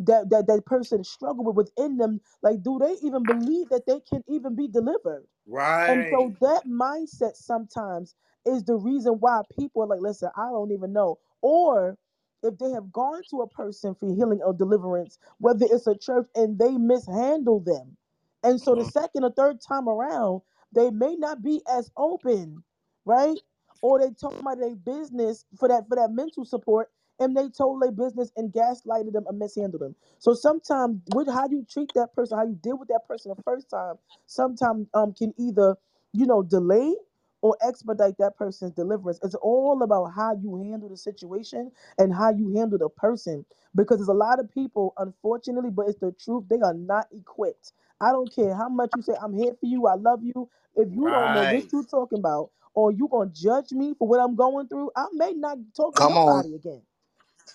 that 0.00 0.30
that 0.30 0.46
that 0.48 0.66
person 0.66 1.04
struggle 1.04 1.44
with 1.44 1.56
within 1.56 1.96
them. 1.98 2.20
Like, 2.42 2.62
do 2.62 2.78
they 2.78 2.94
even 3.02 3.26
believe 3.26 3.68
that 3.70 3.86
they 3.86 4.00
can 4.00 4.24
even 4.28 4.56
be 4.56 4.68
delivered? 4.68 5.26
Right. 5.46 5.88
And 5.88 6.06
so 6.08 6.36
that 6.40 6.66
mindset 6.66 7.36
sometimes 7.36 8.14
is 8.46 8.64
the 8.64 8.76
reason 8.76 9.14
why 9.14 9.42
people 9.58 9.82
are 9.82 9.86
like, 9.88 10.00
listen, 10.00 10.30
I 10.36 10.50
don't 10.50 10.72
even 10.72 10.92
know. 10.92 11.18
Or 11.42 11.98
if 12.42 12.58
they 12.58 12.70
have 12.70 12.92
gone 12.92 13.22
to 13.30 13.42
a 13.42 13.48
person 13.48 13.94
for 13.94 14.14
healing 14.14 14.42
or 14.42 14.54
deliverance, 14.54 15.18
whether 15.38 15.66
it's 15.70 15.86
a 15.86 15.96
church 15.96 16.28
and 16.36 16.58
they 16.58 16.72
mishandle 16.78 17.60
them. 17.60 17.96
And 18.44 18.60
so 18.60 18.74
the 18.74 18.84
Mhm. 18.84 18.86
second 18.86 19.24
or 19.24 19.32
third 19.32 19.60
time 19.60 19.88
around, 19.88 20.42
they 20.72 20.90
may 20.90 21.16
not 21.16 21.42
be 21.42 21.62
as 21.72 21.90
open, 21.96 22.64
right? 23.04 23.38
Or 23.82 23.98
they 24.00 24.10
told 24.12 24.34
somebody 24.36 24.60
their 24.62 24.76
business 24.76 25.44
for 25.58 25.68
that 25.68 25.88
for 25.88 25.96
that 25.96 26.10
mental 26.12 26.44
support 26.44 26.90
and 27.20 27.36
they 27.36 27.48
told 27.50 27.82
their 27.82 27.92
business 27.92 28.32
and 28.36 28.52
gaslighted 28.52 29.12
them 29.12 29.26
and 29.28 29.38
mishandled 29.38 29.82
them. 29.82 29.96
So 30.18 30.34
sometimes 30.34 31.02
with 31.14 31.28
how 31.28 31.48
you 31.50 31.66
treat 31.70 31.94
that 31.94 32.14
person, 32.14 32.38
how 32.38 32.46
you 32.46 32.54
deal 32.56 32.78
with 32.78 32.88
that 32.88 33.06
person 33.08 33.32
the 33.36 33.42
first 33.42 33.70
time, 33.70 33.96
sometimes 34.26 34.88
um 34.94 35.12
can 35.14 35.34
either, 35.38 35.76
you 36.12 36.26
know, 36.26 36.42
delay 36.42 36.94
or 37.42 37.56
expedite 37.62 38.18
that 38.18 38.36
person's 38.36 38.72
deliverance. 38.72 39.20
It's 39.22 39.36
all 39.36 39.82
about 39.82 40.12
how 40.16 40.34
you 40.40 40.56
handle 40.62 40.88
the 40.90 40.96
situation 40.96 41.72
and 41.98 42.14
how 42.14 42.30
you 42.30 42.54
handle 42.56 42.78
the 42.78 42.88
person. 42.90 43.44
Because 43.76 43.98
there's 43.98 44.08
a 44.08 44.14
lot 44.14 44.40
of 44.40 44.50
people, 44.50 44.94
unfortunately, 44.98 45.70
but 45.70 45.88
it's 45.88 46.00
the 46.00 46.12
truth, 46.12 46.44
they 46.50 46.60
are 46.60 46.74
not 46.74 47.06
equipped. 47.12 47.72
I 48.00 48.12
don't 48.12 48.34
care 48.34 48.54
how 48.54 48.68
much 48.68 48.92
you 48.96 49.02
say, 49.02 49.14
I'm 49.22 49.34
here 49.34 49.54
for 49.60 49.66
you, 49.66 49.86
I 49.86 49.94
love 49.94 50.20
you. 50.22 50.48
If 50.76 50.88
you 50.92 51.10
don't 51.10 51.32
know 51.32 51.44
what 51.44 51.72
you're 51.72 51.84
talking 51.84 52.18
about, 52.18 52.50
or 52.74 52.92
you 52.92 53.08
gonna 53.10 53.30
judge 53.34 53.72
me 53.72 53.94
for 53.98 54.08
what 54.08 54.20
I'm 54.20 54.36
going 54.36 54.68
through, 54.68 54.90
I 54.96 55.06
may 55.14 55.32
not 55.34 55.58
talk 55.76 55.98
to 55.98 56.04
Come 56.04 56.16
on. 56.18 56.44
nobody 56.44 56.54
again. 56.54 56.82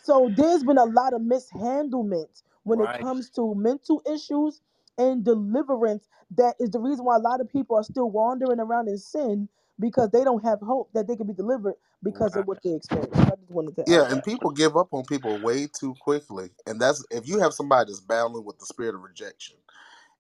So 0.04 0.32
there's 0.36 0.64
been 0.64 0.78
a 0.80 0.86
lot 0.86 1.14
of 1.14 1.22
mishandlement 1.22 2.44
when 2.64 2.82
it 2.82 2.92
Right. 2.92 3.00
comes 3.00 3.30
to 3.32 3.56
mental 3.56 4.02
issues 4.12 4.62
and 4.98 5.24
deliverance. 5.26 6.08
That 6.38 6.56
is 6.60 6.72
the 6.72 6.80
reason 6.80 7.06
why 7.06 7.18
a 7.18 7.22
lot 7.22 7.42
of 7.42 7.50
people 7.50 7.78
are 7.78 7.84
still 7.84 8.10
wandering 8.12 8.60
around 8.60 8.90
in 8.90 8.98
sin 8.98 9.50
because 9.80 10.12
they 10.12 10.24
don't 10.24 10.44
have 10.46 10.60
hope 10.62 10.90
that 10.94 11.08
they 11.08 11.16
can 11.16 11.28
be 11.28 11.34
delivered 11.34 11.76
because 12.04 12.36
Right. 12.36 12.38
of 12.38 12.48
what 12.48 12.60
they 12.64 12.74
experienced. 12.74 13.24
I 13.28 13.36
just 13.36 13.52
wanted 13.52 13.76
to 13.78 13.84
Yeah, 13.86 14.06
and 14.10 14.24
that. 14.24 14.24
people 14.24 14.52
give 14.52 14.78
up 14.78 14.90
on 14.94 15.06
people 15.06 15.42
way 15.42 15.68
too 15.68 15.96
quickly. 16.02 16.52
And 16.68 16.82
that's 16.82 17.06
if 17.12 17.28
you 17.28 17.40
have 17.40 17.54
somebody 17.54 17.92
that's 17.92 18.02
battling 18.02 18.46
with 18.46 18.60
the 18.60 18.68
spirit 18.68 18.96
of 18.96 19.04
rejection. 19.04 19.58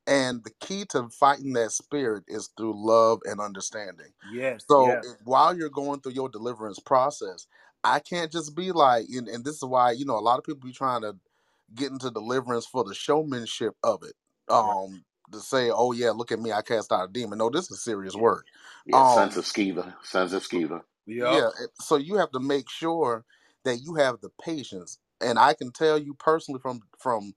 And 0.07 0.43
the 0.43 0.51
key 0.59 0.85
to 0.89 1.09
fighting 1.09 1.53
that 1.53 1.71
spirit 1.71 2.25
is 2.27 2.49
through 2.57 2.73
love 2.75 3.21
and 3.25 3.39
understanding. 3.39 4.11
Yes. 4.23 4.65
So 4.69 4.97
Yes. 4.97 5.03
if, 5.03 5.17
while 5.25 5.57
you're 5.57 5.69
going 5.69 6.01
through 6.01 6.13
your 6.13 6.29
deliverance 6.29 6.79
process, 6.79 7.47
I 7.83 7.99
can't 7.99 8.31
just 8.31 8.55
be 8.55 8.71
like, 8.71 9.05
and, 9.15 9.27
and 9.29 9.45
this 9.45 9.55
is 9.57 9.65
why 9.65 9.91
you 9.91 10.05
know 10.05 10.17
a 10.17 10.21
lot 10.21 10.39
of 10.39 10.45
people 10.45 10.61
be 10.67 10.73
trying 10.73 11.01
to 11.01 11.15
get 11.75 11.91
into 11.91 12.11
deliverance 12.11 12.65
for 12.65 12.83
the 12.83 12.95
showmanship 12.95 13.75
of 13.83 14.03
it. 14.03 14.13
Um, 14.49 15.05
to 15.35 15.41
say, 15.41 15.71
oh 15.71 15.93
yeah, 15.93 16.11
look 16.11 16.33
at 16.33 16.39
me, 16.41 16.53
I 16.53 16.63
cast 16.63 16.91
out 16.93 17.09
a 17.09 17.13
demon. 17.13 17.39
No, 17.39 17.51
this 17.51 17.71
is 17.71 17.83
serious 17.83 18.15
work. 18.15 18.47
Yeah, 18.85 19.03
sons 19.05 19.37
Um, 19.37 19.37
of 19.37 19.45
Sceva, 19.45 19.95
sons 20.03 20.33
of 20.33 20.43
Sceva. 20.43 20.83
Yep. 21.07 21.41
yeah, 21.41 21.49
so 21.81 21.97
you 21.97 22.15
have 22.17 22.31
to 22.33 22.39
make 22.41 22.69
sure 22.69 23.25
that 23.65 23.77
you 23.77 23.95
have 23.95 24.21
the 24.21 24.29
patience. 24.41 24.99
And 25.21 25.39
I 25.39 25.53
can 25.55 25.71
tell 25.71 25.99
you 25.99 26.15
personally 26.15 26.61
from 26.61 26.81
from 26.99 27.33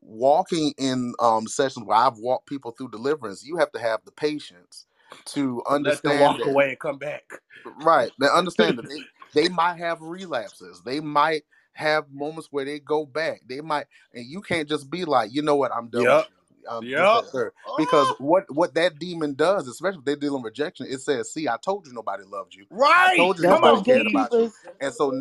walking 0.00 0.74
in 0.78 1.14
um 1.20 1.46
sessions 1.48 1.86
where 1.86 1.98
I've 1.98 2.18
walked 2.18 2.48
people 2.48 2.72
through 2.72 2.90
deliverance, 2.90 3.44
you 3.46 3.58
have 3.58 3.72
to 3.72 3.80
have 3.80 4.00
the 4.04 4.12
patience 4.12 4.86
to 5.26 5.62
To 5.74 5.82
let 5.82 6.02
them 6.04 6.18
understand 6.18 6.18
walk 6.18 6.40
that 6.40 6.46
away 6.46 6.70
and 6.70 6.78
come 6.80 6.98
back. 6.98 7.24
right. 7.64 8.12
They 8.20 8.28
understand 8.32 8.78
that 8.78 8.88
they, 8.88 9.04
they 9.42 9.48
might 9.48 9.78
have 9.78 10.00
relapses. 10.02 10.82
They 10.84 11.00
might 11.00 11.44
have 11.74 12.06
moments 12.12 12.48
where 12.50 12.64
they 12.66 12.80
go 12.80 13.06
back. 13.06 13.42
They 13.48 13.60
might 13.62 13.86
and 14.14 14.26
you 14.26 14.42
can't 14.42 14.68
just 14.68 14.90
be 14.90 15.04
like, 15.06 15.32
you 15.34 15.42
know 15.42 15.56
what, 15.56 15.72
I'm 15.74 15.88
done 15.90 16.10
with 16.10 16.12
Yep. 16.12 16.26
Um, 16.68 16.92
third. 17.32 17.52
Because 17.76 18.08
Oh. 18.08 18.16
what 18.18 18.44
what 18.54 18.74
that 18.74 18.98
demon 18.98 19.34
does, 19.34 19.68
especially 19.68 20.00
if 20.00 20.06
they're 20.06 20.16
dealing 20.16 20.42
with 20.42 20.50
rejection, 20.52 20.86
it 20.90 21.00
says, 21.00 21.32
"See, 21.32 21.48
I 21.48 21.56
told 21.64 21.86
you 21.86 21.94
nobody 21.94 22.24
loved 22.24 22.54
you. 22.54 22.66
I 22.96 23.08
Right. 23.10 23.16
told 23.16 23.38
you 23.38 23.46
Come 23.46 23.48
nobody 23.48 23.80
on, 23.80 23.82
cared 23.82 24.06
Keith. 24.06 24.08
about 24.08 24.38
you." 24.38 24.52
And 24.80 24.94
so 24.94 25.12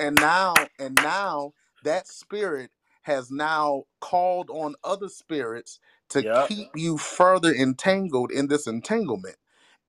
and 0.00 0.16
now 0.20 0.54
and 0.80 0.96
now 1.02 1.54
that 1.84 2.08
spirit 2.08 2.72
has 3.04 3.30
now 3.30 3.84
called 4.02 4.50
on 4.50 4.76
other 4.84 5.08
spirits 5.10 5.80
to 6.10 6.24
Yep. 6.24 6.48
keep 6.48 6.70
you 6.76 6.98
further 6.98 7.54
entangled 7.54 8.32
in 8.32 8.48
this 8.48 8.68
entanglement 8.68 9.36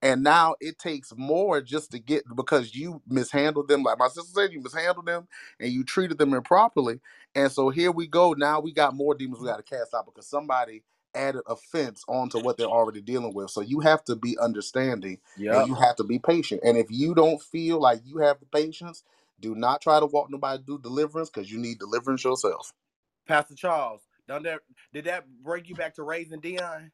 and 0.01 0.23
now 0.23 0.55
it 0.61 0.79
takes 0.79 1.13
more 1.17 1.61
just 1.61 1.91
to 1.91 1.99
get 1.99 2.23
because 2.37 2.75
you 2.75 3.01
mishandled 3.09 3.69
them 3.69 3.83
like 3.83 3.99
my 3.99 4.07
sister 4.09 4.31
said 4.33 4.53
you 4.53 4.61
mishandled 4.61 5.07
them 5.07 5.27
and 5.59 5.73
you 5.73 5.83
treated 5.83 6.19
them 6.19 6.33
improperly 6.35 7.01
and 7.37 7.51
so 7.51 7.69
here 7.69 7.93
we 7.93 8.07
go. 8.07 8.33
Now 8.33 8.61
we 8.61 8.73
got 8.73 8.95
more 8.95 9.15
demons 9.15 9.41
we 9.41 9.47
got 9.47 9.57
to 9.59 9.63
cast 9.63 9.95
out 9.95 10.07
because 10.07 10.27
somebody 10.27 10.83
added 11.15 11.43
offense 11.47 12.03
onto 12.09 12.39
what 12.39 12.57
they're 12.57 12.67
already 12.67 13.01
dealing 13.01 13.33
with. 13.35 13.51
So 13.51 13.61
you 13.61 13.81
have 13.81 14.03
to 14.05 14.17
be 14.17 14.37
understanding 14.39 15.19
and 15.49 15.67
you 15.67 15.75
have 15.75 15.97
to 15.97 16.05
be 16.05 16.19
patient. 16.19 16.61
And 16.65 16.77
if 16.77 16.87
you 16.91 17.15
don't 17.15 17.41
feel 17.41 17.81
like 17.81 18.01
you 18.05 18.19
have 18.19 18.41
the 18.41 18.47
patience 18.47 19.03
do 19.41 19.55
not 19.55 19.81
try 19.81 19.99
to 20.01 20.07
walk 20.07 20.29
nobody 20.31 20.63
through 20.63 20.81
deliverance 20.81 21.29
because 21.31 21.51
you 21.51 21.59
need 21.59 21.79
deliverance 21.79 22.25
yourself. 22.25 22.73
Pastor 23.27 23.55
Charles, 23.55 24.01
don't 24.27 24.43
that 24.43 24.61
did 24.93 25.05
that 25.05 25.25
bring 25.43 25.65
you 25.65 25.75
back 25.75 25.95
to 25.95 26.03
raising 26.03 26.41
Dion? 26.41 26.91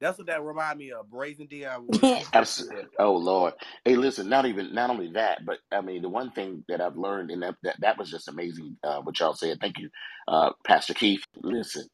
That's 0.00 0.18
what 0.18 0.28
that 0.28 0.42
remind 0.42 0.78
me 0.78 0.92
of. 0.92 1.10
Brazen 1.10 1.46
Dion 1.46 1.86
when 1.88 2.02
she 2.02 2.24
first 2.24 2.56
Abs- 2.56 2.70
said. 2.70 2.86
oh 3.00 3.16
Lord. 3.16 3.54
Hey, 3.84 3.96
listen, 3.96 4.28
not 4.28 4.46
even 4.46 4.74
not 4.74 4.90
only 4.90 5.12
that, 5.12 5.44
but 5.46 5.58
I 5.72 5.80
mean 5.82 6.02
the 6.02 6.08
one 6.10 6.32
thing 6.32 6.64
that 6.68 6.80
I've 6.80 6.96
learned 6.96 7.30
and 7.32 7.42
that 7.42 7.56
that, 7.64 7.76
that 7.80 7.98
was 7.98 8.10
just 8.10 8.28
amazing 8.28 8.76
uh, 8.84 9.00
what 9.02 9.20
y'all 9.20 9.34
said. 9.34 9.58
Thank 9.60 9.78
you, 9.78 9.90
uh, 10.28 10.52
Pastor 10.66 10.94
Keith. 10.94 11.24
Listen, 11.42 11.86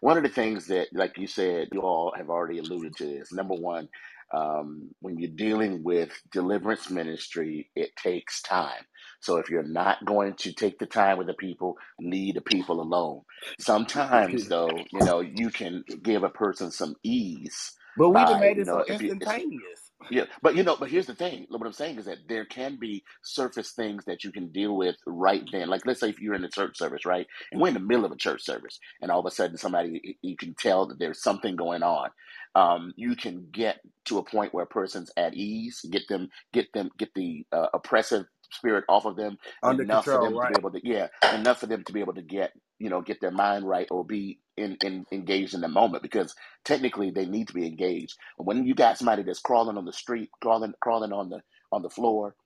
one 0.00 0.16
of 0.16 0.22
the 0.24 0.30
things 0.30 0.68
that, 0.68 0.88
like 0.94 1.18
you 1.18 1.26
said, 1.26 1.68
you 1.72 1.82
all 1.82 2.14
have 2.16 2.30
already 2.30 2.58
alluded 2.60 2.96
to 2.98 3.06
is 3.06 3.32
number 3.32 3.54
one, 3.54 3.88
um, 4.34 4.90
when 5.00 5.18
you're 5.18 5.30
dealing 5.30 5.84
with 5.84 6.10
deliverance 6.32 6.90
ministry, 6.90 7.70
it 7.76 7.90
takes 7.96 8.42
time. 8.42 8.84
So 9.20 9.38
if 9.38 9.50
you're 9.50 9.62
not 9.64 10.04
going 10.06 10.34
to 10.40 10.52
take 10.52 10.78
the 10.78 10.86
time 10.86 11.18
with 11.18 11.28
the 11.28 11.34
people, 11.34 11.76
leave 12.00 12.34
the 12.34 12.42
people 12.42 12.80
alone. 12.82 13.22
Sometimes 13.58 14.46
though, 14.48 14.86
you 14.92 15.02
know, 15.02 15.20
you 15.20 15.50
can 15.50 15.84
give 16.02 16.24
a 16.24 16.30
person 16.30 16.70
some 16.72 16.96
ease 17.04 17.72
But 17.96 18.10
we 18.10 18.24
have 18.26 18.38
made 18.38 18.58
it 18.58 18.66
know, 18.66 18.82
so 18.84 18.84
instantaneous. 18.88 19.92
yeah, 20.10 20.26
but 20.42 20.56
you 20.56 20.62
know, 20.62 20.76
but 20.78 20.90
here's 20.90 21.06
the 21.06 21.16
thing. 21.16 21.46
What 21.50 21.66
I'm 21.66 21.72
saying 21.72 21.98
is 21.98 22.06
that 22.06 22.28
there 22.28 22.46
can 22.46 22.78
be 22.78 23.04
surface 23.24 23.72
things 23.72 24.04
that 24.06 24.24
you 24.24 24.32
can 24.32 24.52
deal 24.52 24.76
with 24.76 24.96
right 25.06 25.44
then. 25.52 25.68
Like, 25.68 25.86
let's 25.86 26.00
say 26.00 26.10
if 26.10 26.20
you're 26.20 26.34
in 26.36 26.44
a 26.44 26.50
church 26.50 26.78
service, 26.78 27.06
right, 27.06 27.26
and 27.52 27.60
we're 27.60 27.68
in 27.68 27.74
the 27.74 27.80
middle 27.80 28.06
of 28.06 28.12
a 28.12 28.16
church 28.16 28.44
service, 28.44 28.78
and 29.02 29.10
all 29.10 29.20
of 29.20 29.26
a 29.26 29.32
sudden 29.32 29.58
somebody 29.58 30.18
you 30.22 30.36
can 30.36 30.54
tell 30.54 30.86
that 30.88 31.00
there's 31.00 31.22
something 31.22 31.56
going 31.56 31.82
on. 31.82 32.10
Um, 32.54 32.94
you 32.96 33.16
can 33.16 33.48
get 33.52 33.80
to 34.06 34.18
a 34.18 34.24
point 34.24 34.54
where 34.54 34.64
a 34.64 34.68
person's 34.68 35.10
at 35.16 35.34
ease, 35.34 35.84
get 35.90 36.08
them, 36.08 36.30
get 36.52 36.72
them, 36.74 36.90
get 36.98 37.10
the 37.14 37.46
uh, 37.52 37.68
oppressive 37.74 38.26
spirit 38.50 38.84
off 38.88 39.06
of 39.06 39.16
them 39.16 39.38
Under 39.62 39.84
enough 39.84 40.08
for 40.08 40.18
control, 40.18 40.18
them 40.18 40.38
to 40.40 40.46
be 40.46 40.56
able 40.56 40.72
to, 40.72 40.80
yeah, 40.84 41.08
enough 41.32 41.60
for 41.60 41.66
them 41.66 41.84
to 41.84 41.92
be 41.92 42.00
able 42.00 42.14
to 42.14 42.22
get, 42.22 42.52
you 42.78 42.90
know, 42.90 43.02
get 43.02 43.20
their 43.20 43.30
mind 43.32 43.68
right 43.68 43.88
or 43.90 44.04
be 44.04 44.40
in, 44.56 44.76
in 44.82 45.06
engaged 45.12 45.54
in 45.54 45.62
the 45.62 45.68
moment 45.68 46.02
because 46.02 46.34
technically 46.64 47.10
they 47.10 47.26
need 47.26 47.48
to 47.48 47.54
be 47.54 47.66
engaged 47.66 48.08
when 48.38 48.66
you 48.66 48.74
got 48.74 48.98
somebody 48.98 49.24
that's 49.24 49.40
crawling 49.40 49.78
on 49.78 49.86
the 49.86 49.94
street, 49.94 50.30
crawling 50.42 50.74
crawling 50.82 51.12
on 51.12 51.30
the 51.30 51.40
on 51.72 51.82
the 51.82 51.90
floor, 51.90 52.36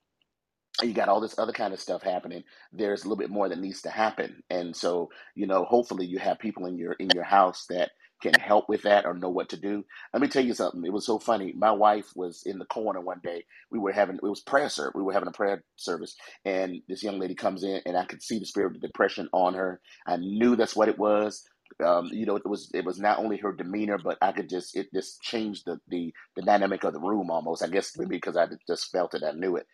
and 0.81 0.89
you 0.89 0.95
got 0.95 1.09
all 1.09 1.21
this 1.21 1.39
other 1.39 1.53
kind 1.53 1.73
of 1.73 1.79
stuff 1.81 2.03
happening, 2.03 2.43
there's 2.73 3.01
a 3.03 3.07
little 3.07 3.17
bit 3.17 3.31
more 3.31 3.49
that 3.49 3.59
needs 3.59 3.81
to 3.83 3.89
happen. 3.89 4.43
And 4.49 4.75
so, 4.75 5.09
you 5.35 5.47
know, 5.47 5.65
hopefully 5.65 6.05
you 6.05 6.19
have 6.19 6.39
people 6.39 6.67
in 6.67 6.77
your 6.77 6.93
in 6.93 7.11
your 7.13 7.23
house 7.23 7.65
that 7.69 7.91
can 8.23 8.35
help 8.35 8.69
with 8.69 8.83
that 8.83 9.05
or 9.05 9.15
know 9.15 9.29
what 9.29 9.49
to 9.51 9.57
do. 9.57 9.85
Let 10.13 10.23
me 10.23 10.29
tell 10.29 10.45
you 10.45 10.55
something. 10.55 10.85
It 10.85 10.93
was 10.93 11.07
so 11.07 11.19
funny. 11.19 11.53
My 11.57 11.71
wife 11.73 12.07
was 12.15 12.43
in 12.47 12.59
the 12.59 12.65
corner 12.65 13.01
one 13.01 13.21
day. 13.23 13.45
We 13.71 13.79
were 13.79 13.93
having 13.93 14.17
it 14.17 14.23
was 14.23 14.41
prayer 14.41 14.69
service. 14.69 14.93
We 14.95 15.03
were 15.03 15.13
having 15.13 15.29
a 15.29 15.33
prayer 15.33 15.63
service, 15.77 16.17
and 16.45 16.81
this 16.89 17.03
young 17.03 17.19
lady 17.19 17.35
comes 17.35 17.63
in, 17.63 17.81
and 17.85 17.97
I 17.97 18.05
could 18.05 18.23
see 18.23 18.39
the 18.39 18.47
spirit 18.47 18.75
of 18.77 18.81
depression 18.83 19.29
on 19.33 19.55
her. 19.55 19.81
I 20.07 20.17
knew 20.17 20.57
that's 20.57 20.77
what 20.77 20.89
it 20.89 20.99
was 20.99 21.43
um, 21.85 22.07
you 22.11 22.25
know, 22.25 22.35
it 22.37 22.47
was 22.47 22.69
it 22.73 22.85
was 22.85 22.99
not 22.99 23.19
only 23.19 23.37
her 23.37 23.53
demeanor, 23.53 23.97
but 23.97 24.17
I 24.21 24.31
could 24.33 24.49
just 24.49 24.75
it 24.77 24.87
just 24.93 25.21
changed 25.21 25.63
the 25.65 25.79
the, 25.89 26.13
the 26.35 26.43
dynamic 26.43 26.83
of 26.83 26.93
the 26.93 26.99
room 26.99 27.31
almost. 27.31 27.63
I 27.63 27.67
guess 27.67 27.97
maybe 27.97 28.17
because 28.17 28.37
I 28.37 28.47
just 28.67 28.91
felt 28.91 29.15
it, 29.15 29.23
I 29.23 29.31
knew 29.33 29.57
it. 29.57 29.67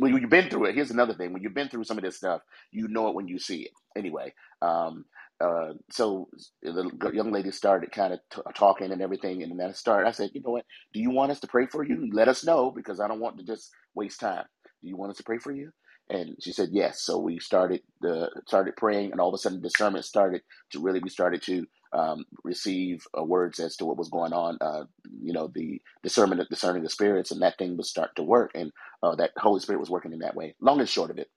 When 0.00 0.12
you've 0.16 0.30
been 0.30 0.50
through 0.50 0.66
it, 0.66 0.74
here's 0.74 0.90
another 0.90 1.14
thing: 1.14 1.32
when 1.32 1.42
you've 1.42 1.54
been 1.54 1.68
through 1.68 1.84
some 1.84 1.98
of 1.98 2.04
this 2.04 2.16
stuff, 2.18 2.42
you 2.72 2.88
know 2.88 3.08
it 3.08 3.14
when 3.14 3.28
you 3.28 3.38
see 3.38 3.62
it. 3.62 3.72
Anyway, 3.96 4.34
um, 4.62 5.04
uh, 5.40 5.74
so 5.90 6.28
the 6.62 6.90
young 7.14 7.32
lady 7.32 7.50
started 7.52 7.92
kind 7.92 8.14
of 8.14 8.20
t- 8.34 8.42
talking 8.56 8.92
and 8.92 9.02
everything, 9.02 9.42
and 9.42 9.58
then 9.60 9.70
I 9.70 9.72
started. 9.72 10.08
I 10.08 10.12
said, 10.12 10.30
you 10.34 10.42
know 10.42 10.52
what? 10.52 10.66
Do 10.94 11.00
you 11.00 11.10
want 11.10 11.32
us 11.32 11.40
to 11.40 11.48
pray 11.48 11.66
for 11.66 11.84
you? 11.84 12.10
Let 12.12 12.28
us 12.28 12.44
know 12.44 12.72
because 12.72 13.00
I 13.00 13.08
don't 13.08 13.20
want 13.20 13.38
to 13.38 13.44
just 13.44 13.70
waste 13.94 14.20
time. 14.20 14.44
Do 14.82 14.88
you 14.88 14.96
want 14.96 15.12
us 15.12 15.18
to 15.18 15.24
pray 15.24 15.38
for 15.38 15.52
you? 15.52 15.70
And 16.08 16.36
she 16.40 16.52
said 16.52 16.68
yes. 16.72 17.02
So 17.02 17.18
we 17.18 17.38
started 17.40 17.82
the 18.00 18.30
started 18.46 18.76
praying, 18.76 19.10
and 19.12 19.20
all 19.20 19.28
of 19.28 19.34
a 19.34 19.38
sudden 19.38 19.60
discernment 19.60 20.04
started 20.04 20.42
to 20.70 20.80
really 20.80 21.00
we 21.00 21.08
started 21.08 21.42
to 21.42 21.66
um, 21.92 22.24
receive 22.44 23.06
uh, 23.18 23.24
words 23.24 23.58
as 23.58 23.76
to 23.76 23.84
what 23.84 23.96
was 23.96 24.08
going 24.08 24.32
on. 24.32 24.58
Uh, 24.60 24.84
you 25.20 25.32
know, 25.32 25.50
the 25.52 25.80
discernment, 26.02 26.48
discerning 26.48 26.82
the 26.82 26.90
spirits, 26.90 27.30
and 27.32 27.42
that 27.42 27.58
thing 27.58 27.76
would 27.76 27.86
start 27.86 28.10
to 28.16 28.22
work, 28.22 28.52
and 28.54 28.70
uh, 29.02 29.16
that 29.16 29.32
Holy 29.36 29.60
Spirit 29.60 29.80
was 29.80 29.90
working 29.90 30.12
in 30.12 30.20
that 30.20 30.36
way. 30.36 30.54
Long 30.60 30.78
and 30.78 30.88
short 30.88 31.10
of 31.10 31.18
it, 31.18 31.28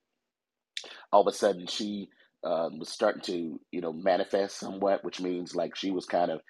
all 1.12 1.22
of 1.22 1.28
a 1.28 1.36
sudden 1.36 1.66
she 1.66 2.10
um, 2.44 2.80
was 2.80 2.90
starting 2.90 3.22
to, 3.24 3.60
you 3.72 3.82
know, 3.82 3.92
manifest 3.92 4.60
somewhat, 4.60 5.04
which 5.04 5.20
means 5.20 5.56
like 5.56 5.76
she 5.76 5.92
was 5.92 6.06
kind 6.06 6.32
of 6.32 6.42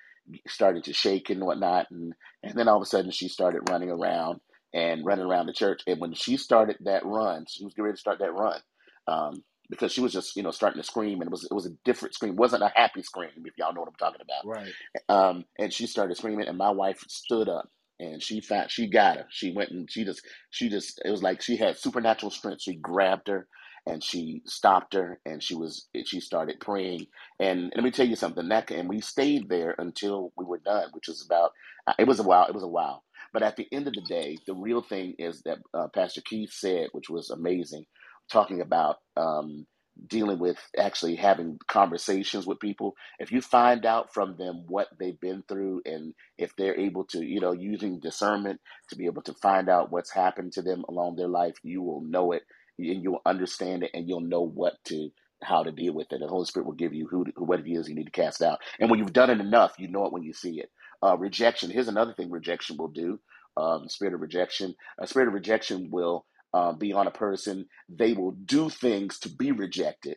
starting 0.47 0.81
to 0.83 0.93
shake 0.93 1.29
and 1.29 1.43
whatnot, 1.43 1.87
and 1.91 2.13
and 2.43 2.57
then 2.57 2.67
all 2.67 2.77
of 2.77 2.83
a 2.83 2.85
sudden 2.85 3.11
she 3.11 3.29
started 3.29 3.69
running 3.69 3.89
around 3.89 4.41
and 4.73 5.05
running 5.05 5.25
around 5.25 5.47
the 5.47 5.53
church. 5.53 5.81
And 5.87 5.99
when 5.99 6.13
she 6.13 6.37
started 6.37 6.77
that 6.81 7.05
run, 7.05 7.45
she 7.47 7.63
was 7.63 7.73
getting 7.73 7.85
ready 7.85 7.95
to 7.95 7.99
start 8.01 8.19
that 8.19 8.33
run. 8.33 8.59
Um, 9.07 9.43
because 9.69 9.91
she 9.91 10.01
was 10.01 10.11
just, 10.11 10.35
you 10.35 10.41
know, 10.41 10.49
starting 10.49 10.81
to 10.81 10.87
scream, 10.87 11.21
and 11.21 11.27
it 11.27 11.31
was 11.31 11.43
it 11.43 11.53
was 11.53 11.67
a 11.67 11.75
different 11.85 12.15
scream. 12.15 12.33
It 12.33 12.39
wasn't 12.39 12.63
a 12.63 12.71
happy 12.73 13.03
scream, 13.03 13.29
if 13.45 13.53
y'all 13.57 13.73
know 13.73 13.81
what 13.81 13.89
I'm 13.89 13.95
talking 13.95 14.21
about. 14.21 14.45
Right. 14.47 14.73
Um, 15.09 15.45
and 15.59 15.71
she 15.71 15.85
started 15.85 16.17
screaming, 16.17 16.47
and 16.47 16.57
my 16.57 16.71
wife 16.71 17.03
stood 17.07 17.47
up 17.47 17.69
and 17.99 18.23
she 18.23 18.41
found 18.41 18.71
she 18.71 18.87
got 18.87 19.17
her. 19.17 19.25
She 19.29 19.51
went 19.51 19.71
and 19.71 19.89
she 19.91 20.05
just 20.05 20.25
she 20.49 20.69
just 20.69 21.01
it 21.03 21.11
was 21.11 21.21
like 21.21 21.41
she 21.41 21.57
had 21.57 21.77
supernatural 21.77 22.31
strength. 22.31 22.61
She 22.61 22.75
grabbed 22.75 23.27
her 23.27 23.47
and 23.85 24.03
she 24.03 24.41
stopped 24.45 24.93
her 24.93 25.19
and 25.25 25.43
she 25.43 25.55
was 25.55 25.87
she 26.05 26.19
started 26.19 26.59
praying. 26.59 27.07
And 27.39 27.71
let 27.75 27.83
me 27.83 27.91
tell 27.91 28.07
you 28.07 28.15
something. 28.15 28.47
That 28.47 28.71
and 28.71 28.89
we 28.89 29.01
stayed 29.01 29.49
there 29.49 29.75
until 29.77 30.31
we 30.37 30.45
were 30.45 30.59
done, 30.59 30.89
which 30.93 31.07
was 31.07 31.25
about 31.25 31.51
uh, 31.87 31.93
it 31.99 32.07
was 32.07 32.19
a 32.19 32.23
while. 32.23 32.47
It 32.47 32.53
was 32.53 32.63
a 32.63 32.67
while. 32.67 33.03
But 33.33 33.43
at 33.43 33.57
the 33.57 33.67
end 33.71 33.87
of 33.87 33.93
the 33.93 34.01
day, 34.07 34.37
the 34.47 34.55
real 34.55 34.81
thing 34.81 35.15
is 35.19 35.41
that 35.45 35.59
uh, 35.73 35.87
Pastor 35.93 36.21
Keith 36.25 36.51
said, 36.53 36.89
which 36.93 37.09
was 37.09 37.29
amazing, 37.29 37.85
talking 38.31 38.61
about 38.61 38.97
um, 39.17 39.65
dealing 40.07 40.39
with 40.39 40.57
actually 40.77 41.15
having 41.15 41.59
conversations 41.67 42.47
with 42.47 42.59
people. 42.59 42.95
If 43.19 43.31
you 43.31 43.41
find 43.41 43.85
out 43.85 44.13
from 44.13 44.37
them 44.37 44.65
what 44.67 44.87
they've 44.99 45.19
been 45.19 45.43
through, 45.47 45.81
and 45.85 46.13
if 46.37 46.55
they're 46.55 46.79
able 46.79 47.05
to, 47.07 47.23
you 47.25 47.41
know, 47.41 47.51
using 47.53 47.99
discernment 47.99 48.61
to 48.89 48.95
be 48.95 49.05
able 49.05 49.23
to 49.23 49.33
find 49.35 49.69
out 49.69 49.91
what's 49.91 50.11
happened 50.13 50.53
to 50.53 50.61
them 50.61 50.83
along 50.89 51.15
their 51.15 51.27
life, 51.27 51.55
you 51.63 51.81
will 51.81 52.01
know 52.01 52.31
it 52.31 52.43
and 52.79 53.03
you'll 53.03 53.21
understand 53.25 53.83
it 53.83 53.91
and 53.93 54.07
you'll 54.07 54.21
know 54.21 54.41
what 54.41 54.73
to 54.85 55.09
how 55.43 55.63
to 55.63 55.71
deal 55.71 55.93
with 55.93 56.07
it. 56.11 56.19
The 56.19 56.27
Holy 56.27 56.45
Spirit 56.45 56.65
will 56.65 56.73
give 56.73 56.93
you 56.93 57.07
who, 57.07 57.25
who 57.35 57.45
what 57.45 57.59
it 57.59 57.69
is 57.69 57.89
you 57.89 57.95
need 57.95 58.05
to 58.05 58.11
cast 58.11 58.41
out. 58.41 58.59
And 58.79 58.89
when 58.89 58.99
you've 58.99 59.13
done 59.13 59.29
it 59.29 59.39
enough, 59.39 59.75
you 59.77 59.87
know 59.89 60.05
it 60.05 60.13
when 60.13 60.23
you 60.23 60.33
see 60.33 60.59
it. 60.59 60.69
Uh, 61.03 61.17
rejection. 61.17 61.71
Here's 61.71 61.89
another 61.89 62.13
thing 62.13 62.31
rejection 62.31 62.77
will 62.77 62.89
do. 62.89 63.19
Um, 63.57 63.89
spirit 63.89 64.13
of 64.15 64.21
rejection. 64.21 64.75
A 64.99 65.07
spirit 65.07 65.29
of 65.29 65.35
rejection 65.35 65.89
will 65.91 66.25
uh, 66.53 66.73
be 66.73 66.93
on 66.93 67.07
a 67.07 67.11
person. 67.11 67.67
They 67.89 68.13
will 68.13 68.31
do 68.31 68.69
things 68.69 69.19
to 69.21 69.29
be 69.29 69.51
rejected 69.51 70.15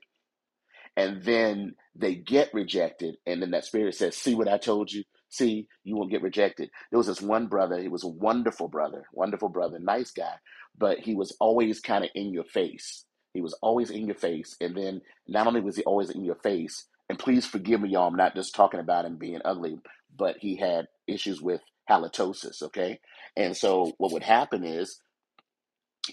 and 0.97 1.25
then 1.25 1.77
they 1.97 2.17
get 2.17 2.55
rejected, 2.55 3.17
and 3.27 3.43
then 3.43 3.53
that 3.53 3.67
spirit 3.67 3.97
says, 3.97 4.17
"See 4.17 4.37
what 4.37 4.49
I 4.49 4.59
told 4.59 4.93
you? 4.93 5.05
See, 5.31 5.69
you 5.85 5.97
won't 5.97 6.13
get 6.13 6.23
rejected." 6.23 6.71
There 6.93 6.99
was 6.99 7.09
this 7.09 7.23
one 7.23 7.49
brother. 7.49 7.81
He 7.81 7.89
was 7.89 8.05
a 8.05 8.09
wonderful 8.11 8.69
brother, 8.69 9.05
wonderful 9.15 9.51
brother, 9.51 9.81
nice 9.81 10.13
guy, 10.13 10.37
but 10.79 11.01
he 11.01 11.17
was 11.17 11.37
always 11.41 11.81
kind 11.81 12.05
of 12.05 12.13
in 12.17 12.33
your 12.35 12.45
face. 12.45 13.07
He 13.35 13.43
was 13.43 13.55
always 13.63 13.91
in 13.91 14.07
your 14.07 14.17
face, 14.17 14.57
and 14.63 14.77
then 14.77 15.03
not 15.29 15.49
only 15.49 15.63
was 15.63 15.79
he 15.79 15.85
always 15.85 16.11
in 16.13 16.25
your 16.25 16.37
face, 16.37 16.87
and 17.11 17.19
please 17.19 17.47
forgive 17.47 17.83
me, 17.83 17.91
y'all. 17.91 18.09
I'm 18.09 18.17
not 18.17 18.37
just 18.37 18.55
talking 18.57 18.81
about 18.81 19.07
him 19.07 19.19
being 19.19 19.43
ugly, 19.45 19.81
but 20.17 20.37
he 20.39 20.57
had 20.57 20.87
issues 21.09 21.41
with 21.43 21.63
halitosis. 21.91 22.63
Okay, 22.63 23.01
and 23.37 23.57
so 23.57 23.93
what 23.99 24.13
would 24.13 24.25
happen 24.25 24.65
is 24.65 25.01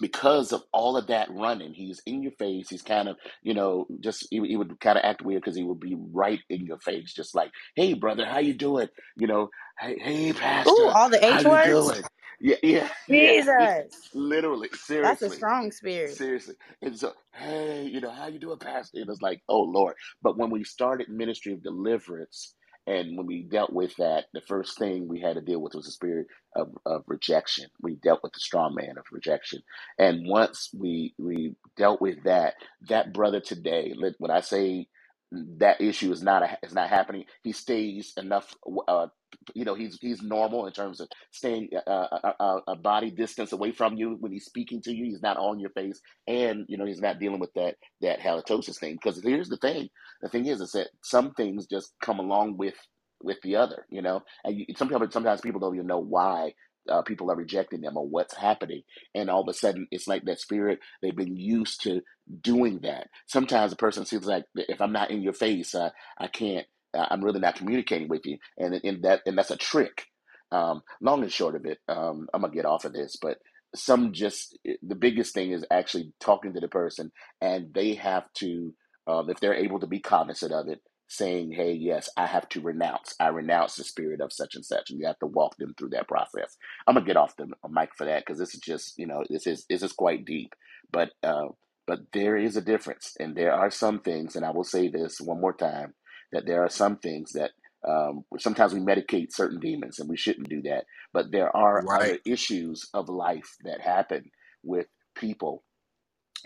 because 0.01 0.53
of 0.53 0.63
all 0.73 0.97
of 0.97 1.07
that 1.07 1.29
running, 1.31 1.73
he's 1.73 2.01
in 2.07 2.23
your 2.23 2.33
face. 2.33 2.69
He's 2.69 2.83
kind 2.83 3.09
of, 3.09 3.17
you 3.43 3.55
know, 3.55 3.87
just 4.01 4.27
he, 4.31 4.41
he 4.47 4.57
would 4.57 4.79
kind 4.81 4.97
of 4.99 5.05
act 5.05 5.23
weird 5.23 5.43
because 5.43 5.57
he 5.57 5.63
would 5.63 5.81
be 5.81 5.97
right 6.13 6.41
in 6.49 6.65
your 6.65 6.79
face, 6.79 7.13
just 7.13 7.35
like, 7.35 7.51
"Hey, 7.75 7.95
brother, 7.95 8.25
how 8.25 8.39
you 8.39 8.55
doing? 8.55 8.89
You 9.17 9.27
know, 9.27 9.49
hey, 9.79 9.97
hey, 9.99 10.33
Ooh, 10.67 10.91
pastor, 10.91 10.95
all 10.95 11.09
the 11.09 11.23
how 11.23 11.39
H 11.39 11.41
you 11.41 11.57
doing? 11.59 12.05
Yeah, 12.41 12.57
yeah, 12.63 12.89
yeah. 13.07 13.41
Jesus, 13.45 13.85
Literally, 14.13 14.69
seriously 14.73 14.99
that's 15.01 15.21
a 15.23 15.29
strong 15.29 15.71
spirit. 15.71 16.19
seriously. 16.19 16.55
And 16.81 16.97
so, 16.97 17.13
hey, 17.35 17.85
you 17.85 18.01
know, 18.01 18.11
how 18.11 18.27
you 18.27 18.39
doing, 18.39 18.59
pastor? 18.59 18.99
It 18.99 19.07
was 19.07 19.21
like, 19.21 19.41
oh 19.49 19.61
Lord. 19.61 19.95
But 20.23 20.37
when 20.37 20.51
we 20.51 20.63
started 20.65 21.09
ministry 21.09 21.53
of 21.53 21.63
deliverance. 21.63 22.55
And 22.89 23.17
when 23.17 23.27
we 23.27 23.43
dealt 23.43 23.73
with 23.73 23.95
that, 23.97 24.25
the 24.33 24.41
first 24.41 24.79
thing 24.79 25.07
we 25.09 25.21
had 25.21 25.35
to 25.37 25.41
deal 25.41 25.61
with 25.61 25.75
was 25.75 25.85
the 25.85 25.93
spirit 25.93 26.27
of, 26.57 26.77
of 26.85 27.05
rejection. 27.07 27.67
We 27.81 27.95
dealt 27.95 28.23
with 28.23 28.33
the 28.33 28.41
strong 28.41 28.75
man 28.75 28.97
of 28.99 29.05
rejection. 29.13 29.63
And 29.99 30.27
once 30.27 30.71
we 30.77 31.15
we 31.19 31.55
dealt 31.77 32.01
with 32.01 32.25
that, 32.25 32.55
that 32.89 33.13
brother 33.13 33.41
today, 33.41 33.93
when 34.19 34.31
I 34.31 34.41
say 34.41 34.89
that 35.31 35.81
issue 35.81 36.11
is 36.11 36.23
not 36.23 36.43
a, 36.43 36.57
is 36.63 36.73
not 36.75 36.89
happening, 36.89 37.25
he 37.43 37.53
stays 37.53 38.13
enough. 38.17 38.55
Uh, 38.87 39.07
you 39.55 39.65
know, 39.65 39.75
he's 39.75 39.97
he's 40.01 40.21
normal 40.23 40.67
in 40.67 40.73
terms 40.73 41.01
of 41.01 41.09
staying 41.31 41.69
uh, 41.87 42.07
a, 42.11 42.33
a, 42.39 42.61
a 42.69 42.75
body 42.77 43.11
distance 43.11 43.51
away 43.53 43.71
from 43.71 43.95
you 43.97 44.17
when 44.19 44.31
he's 44.31 44.45
speaking 44.45 44.81
to 44.83 44.93
you. 44.93 45.05
He's 45.05 45.21
not 45.23 45.37
on 45.37 45.59
your 45.59 45.71
face, 45.71 46.01
and 46.27 46.65
you 46.69 46.77
know 46.77 46.85
he's 46.85 47.01
not 47.01 47.19
dealing 47.19 47.39
with 47.39 47.53
that 47.55 47.75
that 48.01 48.19
halitosis 48.21 48.79
thing. 48.79 48.95
Because 48.95 49.21
here's 49.23 49.49
the 49.49 49.57
thing: 49.57 49.89
the 50.21 50.29
thing 50.29 50.47
is, 50.47 50.61
is 50.61 50.71
that 50.73 50.89
some 51.03 51.33
things 51.33 51.67
just 51.67 51.93
come 52.01 52.19
along 52.19 52.57
with 52.57 52.75
with 53.23 53.37
the 53.43 53.57
other. 53.57 53.85
You 53.89 54.01
know, 54.01 54.23
and 54.45 54.57
you, 54.57 54.65
some 54.77 54.89
people 54.89 55.07
sometimes 55.11 55.41
people 55.41 55.61
don't 55.61 55.75
even 55.75 55.87
know 55.87 55.99
why 55.99 56.53
uh, 56.89 57.01
people 57.03 57.31
are 57.31 57.35
rejecting 57.35 57.81
them 57.81 57.97
or 57.97 58.07
what's 58.07 58.35
happening. 58.35 58.83
And 59.13 59.29
all 59.29 59.41
of 59.41 59.47
a 59.47 59.53
sudden, 59.53 59.87
it's 59.91 60.07
like 60.07 60.25
that 60.25 60.39
spirit, 60.39 60.79
they've 61.01 61.15
been 61.15 61.37
used 61.37 61.83
to 61.83 62.01
doing 62.41 62.79
that. 62.83 63.07
Sometimes 63.27 63.71
a 63.71 63.77
person 63.77 64.05
seems 64.05 64.25
like, 64.25 64.45
if 64.55 64.81
I'm 64.81 64.91
not 64.91 65.11
in 65.11 65.21
your 65.21 65.33
face, 65.33 65.75
uh, 65.75 65.89
I 66.17 66.27
can't, 66.27 66.65
uh, 66.93 67.05
I'm 67.09 67.23
really 67.23 67.39
not 67.39 67.55
communicating 67.55 68.07
with 68.07 68.25
you. 68.25 68.37
And, 68.57 68.73
and, 68.83 69.03
that, 69.03 69.21
and 69.25 69.37
that's 69.37 69.51
a 69.51 69.57
trick. 69.57 70.05
Um, 70.51 70.81
long 70.99 71.21
and 71.21 71.31
short 71.31 71.55
of 71.55 71.65
it, 71.65 71.77
um, 71.87 72.27
I'm 72.33 72.41
going 72.41 72.51
to 72.51 72.55
get 72.55 72.65
off 72.65 72.85
of 72.85 72.93
this, 72.93 73.17
but 73.21 73.37
some 73.75 74.13
just, 74.13 74.57
the 74.81 74.95
biggest 74.95 75.33
thing 75.33 75.51
is 75.51 75.63
actually 75.69 76.11
talking 76.19 76.53
to 76.53 76.59
the 76.59 76.67
person 76.67 77.11
and 77.39 77.71
they 77.73 77.93
have 77.93 78.23
to, 78.35 78.73
um, 79.05 79.29
if 79.29 79.39
they're 79.39 79.53
able 79.53 79.79
to 79.79 79.87
be 79.87 79.99
cognizant 79.99 80.51
of 80.51 80.67
it, 80.67 80.81
saying, 81.09 81.53
hey, 81.53 81.73
yes, 81.73 82.09
I 82.17 82.27
have 82.27 82.49
to 82.51 82.61
renounce. 82.61 83.15
I 83.21 83.29
renounce 83.29 83.77
the 83.77 83.85
spirit 83.85 84.21
of 84.21 84.33
such 84.33 84.55
and 84.55 84.65
such. 84.65 84.91
And 84.91 84.99
you 85.01 85.07
have 85.07 85.19
to 85.21 85.27
walk 85.27 85.57
them 85.57 85.75
through 85.77 85.91
that 85.91 86.09
process. 86.09 86.57
I'm 86.87 86.95
gonna 86.95 87.07
get 87.07 87.17
off 87.17 87.37
the 87.37 87.47
mic 87.69 87.91
for 87.97 88.05
that 88.07 88.25
because 88.25 88.39
this 88.39 88.55
is 88.55 88.61
just, 88.61 88.99
you 88.99 89.07
know, 89.07 89.23
this 89.29 89.47
is 89.47 89.65
this 89.69 89.83
is 89.83 89.93
quite 89.93 90.25
deep. 90.25 90.55
But 90.91 91.11
uh, 91.23 91.49
but 91.87 92.01
there 92.13 92.37
is 92.37 92.57
a 92.57 92.61
difference, 92.61 93.15
and 93.19 93.35
there 93.35 93.53
are 93.53 93.71
some 93.71 93.99
things, 94.01 94.37
and 94.37 94.45
I 94.45 94.51
will 94.51 94.65
say 94.65 94.89
this 94.89 95.21
one 95.21 95.41
more 95.41 95.53
time, 95.53 95.95
that 96.33 96.47
there 96.47 96.63
are 96.65 96.69
some 96.69 96.97
things 96.97 97.33
that 97.33 97.51
um, 97.87 98.25
sometimes 98.39 98.73
we 98.73 98.81
medicate 98.81 99.33
certain 99.33 99.59
demons, 99.61 99.99
and 99.99 100.09
we 100.09 100.17
shouldn't 100.17 100.49
do 100.49 100.63
that. 100.63 100.85
But 101.13 101.31
there 101.31 101.55
are 101.55 101.87
Right. 101.87 102.01
other 102.01 102.19
issues 102.25 102.89
of 102.95 103.09
life 103.09 103.57
that 103.65 103.81
happen 103.81 104.31
with 104.63 104.87
people 105.15 105.63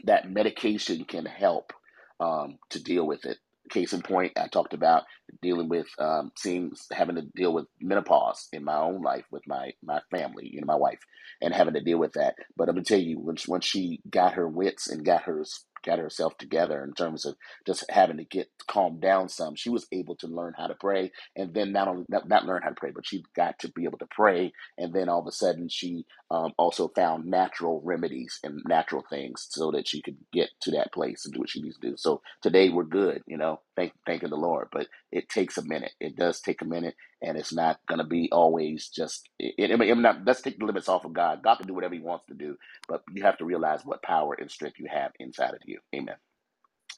that 0.06 0.32
medication 0.32 1.06
can 1.06 1.26
help 1.26 1.74
um, 2.20 2.60
to 2.72 2.84
deal 2.84 3.08
with 3.08 3.26
it. 3.26 3.38
Case 3.70 3.94
in 3.94 4.02
point, 4.02 4.34
I 4.38 4.48
talked 4.48 4.74
about 4.74 5.04
dealing 5.42 5.70
with 5.70 5.88
um, 5.98 6.32
seeing 6.38 6.74
having 6.92 7.16
to 7.16 7.22
deal 7.22 7.54
with 7.54 7.66
menopause 7.80 8.48
in 8.52 8.64
my 8.64 8.78
own 8.78 9.02
life 9.02 9.26
with 9.32 9.48
my 9.48 9.74
my 9.84 10.02
family, 10.12 10.50
you 10.52 10.60
know, 10.60 10.68
my 10.68 10.76
wife, 10.76 11.00
and 11.42 11.54
having 11.54 11.74
to 11.74 11.82
deal 11.82 11.98
with 11.98 12.14
that. 12.14 12.36
But 12.58 12.70
I'm 12.70 12.76
gonna 12.76 12.84
tell 12.86 13.00
you, 13.00 13.20
once 13.20 13.48
once 13.48 13.66
she 13.66 14.02
got 14.10 14.34
her 14.34 14.48
wits 14.48 14.90
and 14.90 15.06
got 15.06 15.24
her 15.24 15.44
got 15.84 16.00
herself 16.00 16.38
together 16.38 16.84
in 16.84 16.94
terms 16.94 17.26
of 17.26 17.36
just 17.68 17.86
having 17.90 18.18
to 18.18 18.26
get 18.26 18.50
calmed 18.68 19.02
down 19.02 19.30
some, 19.30 19.56
she 19.56 19.70
was 19.70 19.88
able 19.92 20.16
to 20.18 20.28
learn 20.28 20.54
how 20.58 20.68
to 20.68 20.76
pray, 20.76 21.12
and 21.36 21.54
then 21.54 21.72
not 21.72 21.88
only 21.88 22.06
not, 22.10 22.28
not 22.30 22.46
learn 22.46 22.64
how 22.64 22.70
to 22.70 22.76
pray, 22.76 22.92
but 22.96 23.08
she 23.08 23.24
got 23.36 23.60
to 23.60 23.70
be 23.72 23.86
able 23.86 24.00
to 24.00 24.08
pray, 24.12 24.54
and 24.78 24.94
then 24.94 25.10
all 25.10 25.22
of 25.22 25.28
a 25.28 25.32
sudden 25.32 25.70
she 25.70 26.06
um, 26.32 26.54
also 26.58 26.90
found 26.90 27.26
natural 27.26 27.82
remedies 27.86 28.40
and 28.44 28.62
natural 28.68 29.04
things 29.10 29.48
so 29.50 29.72
that 29.72 29.88
she 29.88 30.02
could 30.02 30.18
get 30.34 30.50
to 30.62 30.72
that 30.72 30.94
place 30.94 31.26
and 31.26 31.34
do 31.34 31.40
what 31.40 31.50
she 31.50 31.62
needs 31.62 31.78
to 31.80 31.92
do. 31.92 31.96
So 31.98 32.22
today 32.42 32.70
we're 32.70 32.84
good, 32.84 33.22
you 33.28 33.38
know, 33.38 33.62
thank 33.76 33.94
thanking 34.06 34.30
the 34.32 34.38
Lord. 34.38 34.70
But 34.72 34.88
it 35.12 35.30
takes 35.30 35.58
a 35.58 35.66
minute. 35.66 35.94
It 36.00 36.16
does 36.18 36.42
take 36.42 36.62
a 36.62 36.66
minute, 36.66 36.96
and 37.22 37.38
it's 37.38 37.54
not 37.54 37.80
going 37.88 38.00
to 38.00 38.06
be 38.06 38.30
always 38.32 38.90
just. 38.90 39.30
It, 39.40 39.56
it, 39.58 39.72
I 39.74 39.78
mean, 39.78 39.92
I'm 39.92 40.02
not, 40.04 40.26
let's 40.26 40.42
take 40.42 40.60
the 40.60 40.66
limits 40.66 40.90
off 40.90 41.06
of 41.06 41.14
God. 41.14 41.44
God 41.44 41.58
can 41.58 41.68
do 41.68 41.76
whatever 41.76 41.96
He 41.96 42.02
wants 42.02 42.26
to 42.28 42.36
do, 42.36 42.58
but 42.88 43.04
you 43.14 43.24
have 43.24 43.38
to 43.40 43.46
realize 43.46 43.82
what 43.86 44.04
power 44.04 44.36
and 44.40 44.52
strength 44.52 44.80
you 44.80 44.88
have 44.92 45.12
inside 45.20 45.54
of 45.56 45.62
you. 45.66 45.80
Amen. 45.96 46.16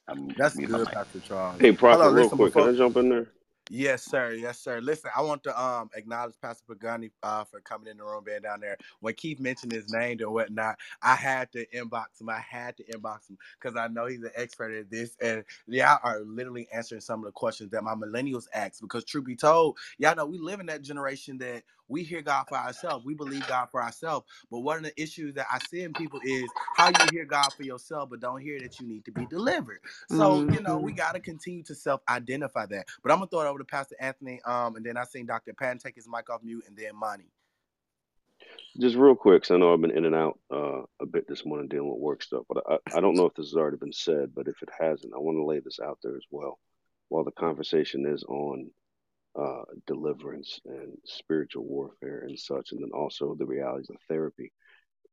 I'm 0.09 0.35
That's 0.37 0.59
good, 0.59 0.83
mic. 0.85 0.93
Pastor 0.93 1.19
Charles. 1.21 1.61
Hey, 1.61 1.73
Prophet, 1.73 2.11
real 2.11 2.29
listen 2.29 2.39
quick, 2.39 2.55
can 2.55 2.65
before. 2.65 2.67
I 2.67 2.73
jump 2.75 2.97
in 2.97 3.09
there? 3.09 3.27
Yes, 3.71 4.03
sir. 4.03 4.33
Yes, 4.33 4.59
sir. 4.59 4.79
Listen, 4.79 5.09
I 5.17 5.23
want 5.23 5.43
to 5.45 5.61
um 5.61 5.89
acknowledge 5.95 6.35
Pastor 6.41 6.63
Pagani 6.69 7.11
uh, 7.23 7.43
for 7.45 7.61
coming 7.61 7.87
in 7.89 7.97
the 7.97 8.03
room, 8.03 8.23
being 8.23 8.41
down 8.43 8.59
there. 8.59 8.77
When 8.99 9.15
Keith 9.15 9.39
mentioned 9.39 9.71
his 9.71 9.91
name 9.91 10.19
and 10.21 10.31
whatnot, 10.31 10.77
I 11.01 11.15
had 11.15 11.51
to 11.53 11.65
inbox 11.75 12.21
him. 12.21 12.29
I 12.29 12.39
had 12.41 12.77
to 12.77 12.83
inbox 12.85 13.29
him 13.29 13.39
because 13.59 13.75
I 13.75 13.87
know 13.87 14.05
he's 14.05 14.21
an 14.23 14.31
expert 14.35 14.71
at 14.75 14.91
this, 14.91 15.17
and 15.19 15.43
y'all 15.67 15.99
are 16.03 16.21
literally 16.21 16.67
answering 16.71 17.01
some 17.01 17.21
of 17.21 17.25
the 17.25 17.31
questions 17.31 17.71
that 17.71 17.83
my 17.83 17.95
millennials 17.95 18.45
ask. 18.53 18.81
Because 18.81 19.03
truth 19.03 19.25
be 19.25 19.35
told, 19.35 19.77
y'all 19.97 20.15
know 20.15 20.27
we 20.27 20.37
live 20.37 20.59
in 20.59 20.67
that 20.67 20.83
generation 20.83 21.39
that 21.39 21.63
we 21.89 22.03
hear 22.03 22.21
God 22.21 22.45
for 22.49 22.57
ourselves. 22.57 23.05
We 23.05 23.15
believe 23.15 23.47
God 23.47 23.67
for 23.71 23.81
ourselves. 23.83 24.27
But 24.51 24.61
one 24.61 24.77
of 24.79 24.83
the 24.83 25.01
issues 25.01 25.35
that 25.35 25.47
I 25.51 25.59
see 25.59 25.83
in 25.83 25.95
people 25.95 26.19
is 26.23 26.53
how 26.73 26.89
you 26.89 27.09
hear 27.09 27.25
God 27.25 27.51
for 27.51 27.63
yourself, 27.63 28.09
but 28.11 28.21
don't 28.21 28.41
hear 28.41 28.61
that 28.61 28.79
you 28.79 28.87
need 28.87 29.05
to 29.05 29.11
be 29.11 29.25
delivered. 29.27 29.81
So, 30.07 30.43
you 30.43 30.61
know, 30.61 30.79
we 30.79 30.93
Mhm. 30.93 30.95
got 30.95 31.13
to 31.13 31.21
continue 31.21 31.63
to 31.65 31.75
self 31.75 32.01
identify 32.09 32.67
that. 32.67 32.87
But 33.03 33.11
I'm 33.11 33.19
going 33.19 33.29
to 33.29 33.35
throw 33.35 33.41
it 33.45 33.49
over 33.49 33.59
to 33.59 33.65
Pastor 33.65 33.97
Anthony. 33.99 34.41
Um, 34.43 34.77
And 34.77 34.85
then 34.85 34.97
I 34.97 35.05
seen 35.05 35.27
Dr. 35.27 35.53
Patton 35.53 35.79
take 35.79 35.95
his 35.95 36.07
mic 36.09 36.29
off 36.29 36.43
mute, 36.43 36.65
and 36.67 36.77
then 36.77 36.95
Monty. 36.95 37.31
Just 38.79 38.95
real 38.97 39.15
quick, 39.15 39.43
'cause 39.43 39.51
I 39.51 39.57
know 39.57 39.73
I've 39.73 39.81
been 39.81 39.91
in 39.91 40.05
and 40.05 40.15
out 40.15 40.39
uh, 40.51 40.83
a 40.99 41.05
bit 41.05 41.27
this 41.27 41.45
morning 41.45 41.67
dealing 41.69 41.91
with 41.91 41.99
work 41.99 42.23
stuff, 42.23 42.45
but 42.49 42.63
I, 42.67 42.79
I 42.97 43.01
don't 43.01 43.15
know 43.17 43.27
if 43.27 43.35
this 43.35 43.47
has 43.47 43.55
already 43.55 43.77
been 43.77 43.93
said, 43.93 44.35
but 44.35 44.47
if 44.47 44.63
it 44.63 44.69
hasn't, 44.79 45.13
I 45.13 45.19
want 45.19 45.37
to 45.37 45.45
lay 45.45 45.59
this 45.59 45.79
out 45.79 45.99
there 46.03 46.17
as 46.17 46.25
well. 46.31 46.59
While 47.09 47.23
the 47.25 47.31
conversation 47.31 48.05
is 48.07 48.23
on 48.23 48.71
uh, 49.39 49.63
deliverance 49.87 50.59
and 50.65 50.97
spiritual 51.05 51.63
warfare 51.65 52.23
and 52.27 52.39
such, 52.39 52.71
and 52.71 52.81
then 52.81 52.91
also 52.93 53.35
the 53.35 53.45
realities 53.45 53.89
of 53.89 53.97
therapy, 54.07 54.51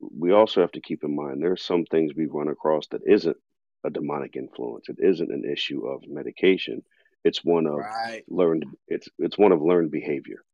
we 0.01 0.33
also 0.33 0.61
have 0.61 0.73
to 0.73 0.81
keep 0.81 1.05
in 1.05 1.15
mind 1.15 1.43
there 1.43 1.53
are 1.53 1.57
some 1.57 1.85
things 1.85 2.13
we 2.15 2.27
run 2.27 2.49
across 2.49 2.87
that 2.89 3.03
isn't 3.07 3.37
a 3.85 3.91
demonic 3.91 4.37
influence. 4.37 4.89
It 4.89 4.99
isn't 5.01 5.33
an 5.33 5.45
issue 5.45 5.87
of 5.87 6.03
medication. 6.09 6.83
It's 7.25 7.45
one 7.45 7.67
of 7.67 7.79
Right. 7.79 8.25
learned. 8.29 8.67
It's 8.89 9.09
it's 9.19 9.39
one 9.39 9.53
of 9.53 9.63
learned 9.63 9.91
behavior. 9.91 10.45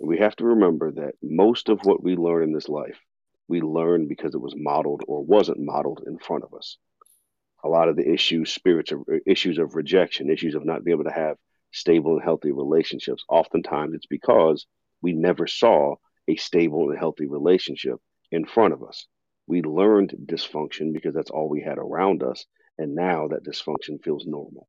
We 0.00 0.18
have 0.18 0.36
to 0.36 0.44
remember 0.44 0.90
that 0.92 1.14
most 1.22 1.68
of 1.68 1.84
what 1.84 2.02
we 2.02 2.16
learn 2.16 2.42
in 2.44 2.52
this 2.52 2.68
life, 2.68 2.98
we 3.48 3.60
learn 3.60 4.08
because 4.08 4.34
it 4.34 4.40
was 4.40 4.54
modeled 4.56 5.02
or 5.06 5.24
wasn't 5.24 5.60
modeled 5.60 6.02
in 6.06 6.18
front 6.18 6.44
of 6.44 6.54
us. 6.54 6.76
A 7.64 7.68
lot 7.68 7.88
of 7.88 7.96
the 7.96 8.08
issues, 8.10 8.52
spirits 8.52 8.92
of 8.92 9.04
issues 9.26 9.58
of 9.58 9.74
rejection, 9.74 10.30
issues 10.30 10.54
of 10.54 10.64
not 10.64 10.84
being 10.84 10.96
able 10.96 11.04
to 11.04 11.14
have 11.16 11.36
stable 11.72 12.14
and 12.14 12.22
healthy 12.22 12.52
relationships. 12.52 13.24
Oftentimes, 13.28 13.94
it's 13.94 14.06
because 14.06 14.66
we 15.02 15.12
never 15.12 15.46
saw 15.46 15.96
a 16.28 16.36
stable 16.36 16.90
and 16.90 16.98
healthy 16.98 17.26
relationship 17.26 17.98
in 18.30 18.44
front 18.46 18.74
of 18.74 18.82
us. 18.84 19.06
We 19.46 19.62
learned 19.62 20.14
dysfunction 20.26 20.92
because 20.92 21.14
that's 21.14 21.30
all 21.30 21.48
we 21.48 21.62
had 21.62 21.78
around 21.78 22.22
us, 22.22 22.46
and 22.78 22.94
now 22.94 23.28
that 23.28 23.44
dysfunction 23.44 24.02
feels 24.02 24.26
normal. 24.26 24.68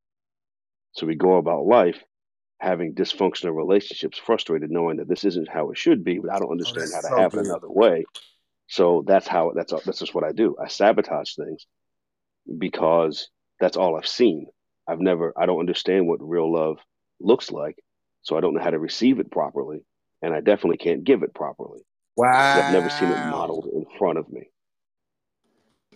So 0.93 1.05
we 1.07 1.15
go 1.15 1.35
about 1.37 1.65
life 1.65 2.03
having 2.59 2.95
dysfunctional 2.95 3.55
relationships, 3.55 4.17
frustrated, 4.17 4.71
knowing 4.71 4.97
that 4.97 5.07
this 5.09 5.25
isn't 5.25 5.49
how 5.49 5.71
it 5.71 5.77
should 5.77 6.03
be, 6.03 6.19
but 6.19 6.31
I 6.31 6.39
don't 6.39 6.51
Oh, 6.65 6.83
understand 6.83 6.93
how 6.93 7.01
to 7.01 7.09
so 7.09 7.21
have 7.21 7.33
it 7.33 7.39
another 7.39 7.69
way. 7.69 8.07
So 8.67 9.03
that's 9.07 9.27
how 9.27 9.51
that's 9.55 9.73
that's 9.85 9.99
just 9.99 10.15
what 10.15 10.23
I 10.25 10.31
do. 10.33 10.55
I 10.61 10.67
sabotage 10.67 11.35
things 11.35 11.65
because 12.57 13.29
that's 13.59 13.77
all 13.77 13.95
I've 13.97 14.07
seen. 14.07 14.47
I've 14.87 14.99
never 14.99 15.33
I 15.37 15.45
don't 15.45 15.59
understand 15.59 16.07
what 16.07 16.19
real 16.21 16.51
love 16.51 16.79
looks 17.23 17.51
like, 17.51 17.77
so 18.21 18.37
I 18.37 18.41
don't 18.41 18.53
know 18.53 18.63
how 18.63 18.69
to 18.69 18.79
receive 18.79 19.19
it 19.19 19.31
properly, 19.31 19.83
and 20.21 20.33
I 20.33 20.41
definitely 20.41 20.77
can't 20.77 21.03
give 21.03 21.23
it 21.23 21.33
properly 21.33 21.81
because 22.15 22.63
I've 22.63 22.73
never 22.73 22.89
seen 22.89 23.09
it 23.09 23.29
modeled 23.29 23.67
in 23.73 23.85
front 23.97 24.17
of 24.17 24.29
me. 24.31 24.49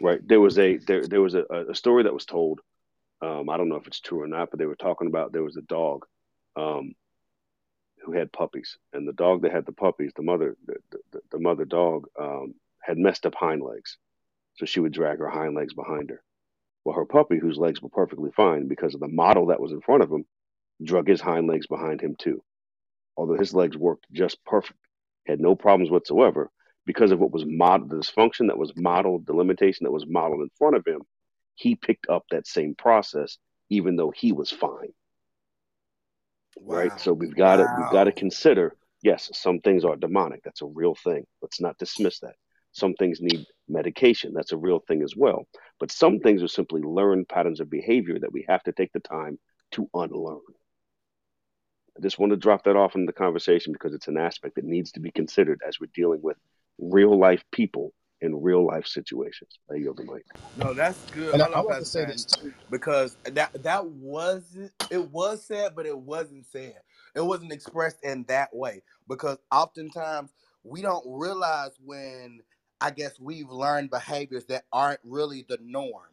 Right? 0.02 0.20
There 0.26 0.42
was 0.42 0.60
a 0.60 0.78
there 0.78 1.08
there 1.08 1.22
was 1.22 1.34
a, 1.36 1.44
a 1.70 1.76
story 1.76 2.04
that 2.04 2.14
was 2.14 2.26
told. 2.26 2.60
Um, 3.22 3.50
I 3.50 3.58
don't 3.58 3.70
know 3.70 3.78
if 3.78 3.88
it's 3.88 4.00
true 4.00 4.22
or 4.22 4.28
not, 4.28 4.52
but 4.52 4.60
they 4.60 4.68
were 4.68 4.76
talking 4.76 5.08
about 5.08 5.32
there 5.32 5.44
was 5.44 5.58
a 5.58 5.62
dog 5.62 6.06
um, 6.56 6.94
who 8.04 8.12
had 8.12 8.32
puppies, 8.32 8.78
and 8.94 9.08
the 9.08 9.14
dog 9.14 9.42
that 9.42 9.52
had 9.52 9.66
the 9.66 9.72
puppies, 9.72 10.12
the 10.16 10.22
mother 10.22 10.56
the, 10.66 10.76
the, 11.12 11.22
the 11.32 11.40
mother 11.40 11.66
dog 11.66 12.08
um, 12.20 12.54
had 12.80 12.98
messed 12.98 13.26
up 13.26 13.34
hind 13.36 13.62
legs, 13.64 13.98
so 14.56 14.66
she 14.66 14.80
would 14.80 14.94
drag 14.94 15.20
her 15.20 15.30
hind 15.30 15.56
legs 15.56 15.74
behind 15.74 16.10
her. 16.10 16.22
Well, 16.86 16.96
her 16.96 17.06
puppy, 17.06 17.38
whose 17.38 17.58
legs 17.58 17.82
were 17.82 17.90
perfectly 17.90 18.32
fine 18.32 18.68
because 18.68 18.94
of 18.94 19.02
the 19.02 19.08
model 19.08 19.48
that 19.48 19.60
was 19.60 19.72
in 19.72 19.82
front 19.82 20.04
of 20.04 20.12
him, 20.12 20.26
drug 20.84 21.08
his 21.08 21.22
hind 21.22 21.48
legs 21.48 21.68
behind 21.68 22.02
him 22.02 22.16
too. 22.18 22.44
Although 23.16 23.38
his 23.38 23.54
legs 23.54 23.76
worked 23.76 24.06
just 24.12 24.44
perfect, 24.46 24.80
had 25.26 25.40
no 25.40 25.56
problems 25.56 25.90
whatsoever, 25.90 26.50
because 26.86 27.12
of 27.12 27.20
what 27.20 27.32
was 27.32 27.46
modeled, 27.46 27.90
the 27.90 27.98
dysfunction 27.98 28.48
that 28.48 28.58
was 28.58 28.72
modeled, 28.76 29.26
the 29.26 29.34
limitation 29.34 29.84
that 29.84 29.92
was 29.92 30.06
modeled 30.08 30.42
in 30.42 30.50
front 30.58 30.76
of 30.76 30.86
him, 30.86 31.02
he 31.56 31.76
picked 31.76 32.08
up 32.10 32.26
that 32.30 32.48
same 32.48 32.76
process, 32.76 33.38
even 33.70 33.96
though 33.96 34.12
he 34.16 34.32
was 34.32 34.52
fine. 34.52 34.94
Right. 36.62 36.98
So 37.00 37.14
we've 37.14 37.36
got 37.36 37.58
to 37.58 37.68
we've 37.78 37.92
got 37.92 38.06
to 38.06 38.12
consider. 38.12 38.76
Yes, 39.04 39.30
some 39.34 39.60
things 39.60 39.86
are 39.86 39.96
demonic. 39.96 40.44
That's 40.44 40.62
a 40.62 40.66
real 40.66 40.96
thing. 40.96 41.26
Let's 41.42 41.62
not 41.62 41.78
dismiss 41.78 42.20
that. 42.20 42.36
Some 42.72 42.94
things 42.94 43.20
need 43.22 43.46
medication. 43.68 44.34
That's 44.34 44.54
a 44.54 44.58
real 44.58 44.80
thing 44.88 45.04
as 45.04 45.16
well. 45.16 45.48
But 45.80 45.92
some 45.92 46.20
things 46.20 46.42
are 46.42 46.48
simply 46.48 46.82
learned 46.82 47.30
patterns 47.30 47.60
of 47.60 47.70
behavior 47.70 48.18
that 48.20 48.32
we 48.32 48.46
have 48.48 48.64
to 48.64 48.72
take 48.72 48.92
the 48.94 49.00
time 49.00 49.40
to 49.72 49.90
unlearn. 49.94 50.40
I 51.98 52.02
just 52.02 52.20
want 52.20 52.32
to 52.32 52.38
drop 52.38 52.64
that 52.66 52.76
off 52.76 52.96
in 52.96 53.06
the 53.06 53.14
conversation 53.14 53.74
because 53.74 53.94
it's 53.94 54.08
an 54.08 54.18
aspect 54.18 54.56
that 54.56 54.66
needs 54.66 54.92
to 54.94 55.00
be 55.00 55.10
considered 55.10 55.62
as 55.68 55.80
we're 55.80 55.90
dealing 55.96 56.22
with 56.22 56.38
real 56.78 57.18
life 57.18 57.44
people 57.52 57.94
in 58.22 58.40
real 58.42 58.66
life 58.66 58.86
situations. 58.86 59.58
I 59.72 59.76
yield 59.76 59.98
the 59.98 60.04
mic. 60.04 60.24
No, 60.58 60.74
that's 60.74 61.00
good. 61.12 61.34
And 61.34 61.42
I, 61.42 61.46
Hold 61.46 61.58
I 61.58 61.62
want 61.62 61.80
to 61.80 61.86
say 61.86 62.06
this 62.06 62.26
too. 62.26 62.54
because 62.70 63.18
that 63.26 63.64
that 63.64 63.86
wasn't 63.86 64.72
it 64.92 65.10
was 65.12 65.44
said, 65.46 65.76
but 65.76 65.86
it 65.86 65.98
wasn't 65.98 66.46
said. 66.46 66.82
It 67.16 67.22
wasn't 67.22 67.52
expressed 67.52 68.04
in 68.04 68.26
that 68.28 68.56
way 68.56 68.84
because 69.08 69.38
oftentimes 69.52 70.32
we 70.64 70.82
don't 70.82 71.06
realize 71.08 71.72
when 71.84 72.42
I 72.80 72.92
guess 72.92 73.20
we've 73.20 73.50
learned 73.50 73.90
behaviors 73.90 74.46
that 74.46 74.66
aren't 74.72 75.00
really 75.04 75.46
the 75.48 75.58
norm. 75.64 76.04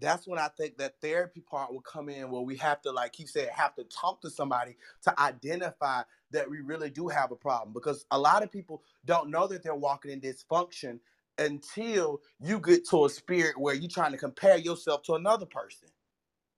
That's 0.00 0.26
when 0.26 0.38
I 0.38 0.48
think 0.56 0.78
that 0.78 1.00
therapy 1.00 1.40
part 1.40 1.72
will 1.72 1.82
come 1.82 2.08
in 2.08 2.30
where 2.30 2.42
we 2.42 2.56
have 2.58 2.82
to, 2.82 2.92
like 2.92 3.18
you 3.18 3.26
said, 3.26 3.50
have 3.50 3.74
to 3.76 3.84
talk 3.84 4.20
to 4.22 4.30
somebody 4.30 4.76
to 5.04 5.20
identify 5.20 6.02
that 6.32 6.50
we 6.50 6.60
really 6.60 6.90
do 6.90 7.08
have 7.08 7.32
a 7.32 7.36
problem. 7.36 7.72
Because 7.72 8.06
a 8.10 8.18
lot 8.18 8.42
of 8.42 8.52
people 8.52 8.82
don't 9.06 9.30
know 9.30 9.46
that 9.48 9.62
they're 9.62 9.74
walking 9.74 10.10
in 10.10 10.20
dysfunction 10.20 11.00
until 11.38 12.20
you 12.40 12.60
get 12.60 12.88
to 12.90 13.06
a 13.06 13.10
spirit 13.10 13.58
where 13.58 13.74
you're 13.74 13.90
trying 13.90 14.12
to 14.12 14.18
compare 14.18 14.58
yourself 14.58 15.02
to 15.04 15.14
another 15.14 15.46
person. 15.46 15.88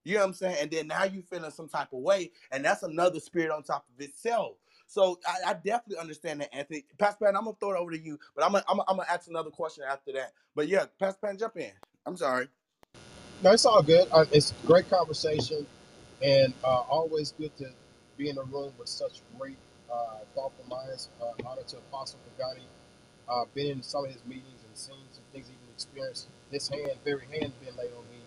You 0.05 0.15
know 0.15 0.21
what 0.21 0.27
I'm 0.29 0.35
saying? 0.35 0.57
And 0.63 0.71
then 0.71 0.87
now 0.89 1.05
you're 1.05 1.23
feeling 1.23 1.51
some 1.51 1.69
type 1.69 1.93
of 1.93 2.01
way, 2.01 2.33
and 2.53 2.65
that's 2.65 2.83
another 2.83 3.21
spirit 3.21 3.51
on 3.51 3.63
top 3.63 3.87
of 3.95 4.03
itself. 4.05 4.57
So 4.87 5.21
I, 5.27 5.51
I 5.51 5.55
definitely 5.55 5.99
understand 5.99 6.41
that, 6.41 6.55
Anthony. 6.55 6.87
Pastor 6.99 7.27
Pan, 7.27 7.37
I'm 7.37 7.45
gonna 7.45 7.57
throw 7.61 7.75
it 7.75 7.79
over 7.79 7.93
to 7.93 8.01
you, 8.01 8.19
but 8.35 8.45
I'm 8.45 8.53
gonna, 8.53 8.65
I'm 8.69 8.79
gonna, 8.79 8.87
I'm 8.89 8.97
gonna 8.97 9.09
ask 9.11 9.29
another 9.29 9.51
question 9.51 9.85
after 9.89 10.13
that. 10.13 10.33
But 10.57 10.69
yeah, 10.69 10.87
Pastor 10.99 11.21
Pan, 11.25 11.39
jump 11.39 11.57
in. 11.59 11.71
I'm 12.07 12.17
sorry. 12.17 12.49
No, 13.43 13.53
it's 13.53 13.67
all 13.67 13.83
good. 13.85 14.09
Uh, 14.11 14.25
it's 14.33 14.53
great 14.67 14.91
conversation, 14.91 15.65
and 16.23 16.53
uh, 16.65 16.83
always 16.91 17.33
good 17.39 17.57
to 17.59 17.71
be 18.17 18.31
in 18.31 18.39
a 18.39 18.43
room 18.43 18.73
with 18.81 18.89
such 18.89 19.21
great, 19.39 19.57
uh, 19.93 20.19
thoughtful 20.35 20.65
minds. 20.69 21.09
Uh, 21.23 21.33
honor 21.47 21.63
to 21.69 21.77
Apostle 21.77 22.19
Pagani. 22.37 22.65
Uh, 23.29 23.45
been 23.55 23.69
in 23.79 23.83
some 23.83 24.05
of 24.07 24.13
his 24.13 24.25
meetings 24.27 24.61
and 24.67 24.77
seen 24.77 24.97
some 25.13 25.23
things, 25.33 25.47
even 25.47 25.73
experienced 25.75 26.29
this 26.51 26.69
hand, 26.69 26.91
very 27.05 27.23
hand 27.33 27.53
been 27.65 27.77
laid 27.77 27.93
on 27.97 28.05
me 28.11 28.19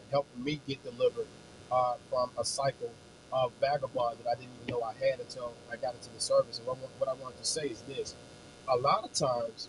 and 0.00 0.10
helping 0.10 0.42
me 0.42 0.60
get 0.66 0.82
delivered 0.84 1.28
uh, 1.72 1.94
from 2.10 2.30
a 2.38 2.44
cycle 2.44 2.90
of 3.32 3.52
vagabond 3.60 4.18
that 4.24 4.28
I 4.30 4.34
didn't 4.34 4.50
even 4.64 4.74
know 4.74 4.82
I 4.82 4.94
had 4.94 5.20
until 5.20 5.52
I 5.72 5.76
got 5.76 5.94
into 5.94 6.10
the 6.12 6.20
service. 6.20 6.58
And 6.58 6.66
what, 6.66 6.78
what 6.98 7.08
I 7.08 7.14
wanted 7.14 7.38
to 7.38 7.46
say 7.46 7.68
is 7.68 7.82
this: 7.82 8.16
a 8.68 8.76
lot 8.76 9.04
of 9.04 9.12
times 9.12 9.68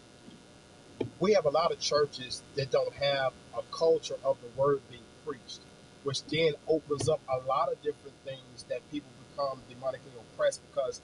we 1.19 1.34
have 1.34 1.45
a 1.45 1.50
lot 1.50 1.72
of 1.72 1.80
churches 1.80 2.43
that 2.56 2.72
don't 2.72 2.93
have 2.93 3.34
a 3.58 3.64
culture 3.76 4.18
of 4.24 4.38
the 4.42 4.61
word 4.61 4.82
being 4.90 5.02
preached, 5.26 5.60
which 6.03 6.24
then 6.26 6.53
opens 6.68 7.10
up 7.10 7.19
a 7.30 7.45
lot 7.48 7.72
of 7.72 7.82
different 7.82 8.16
things 8.24 8.64
that 8.69 8.80
people 8.92 9.10
become 9.32 9.61
demonically 9.69 10.16
oppressed 10.34 10.61
because, 10.69 11.02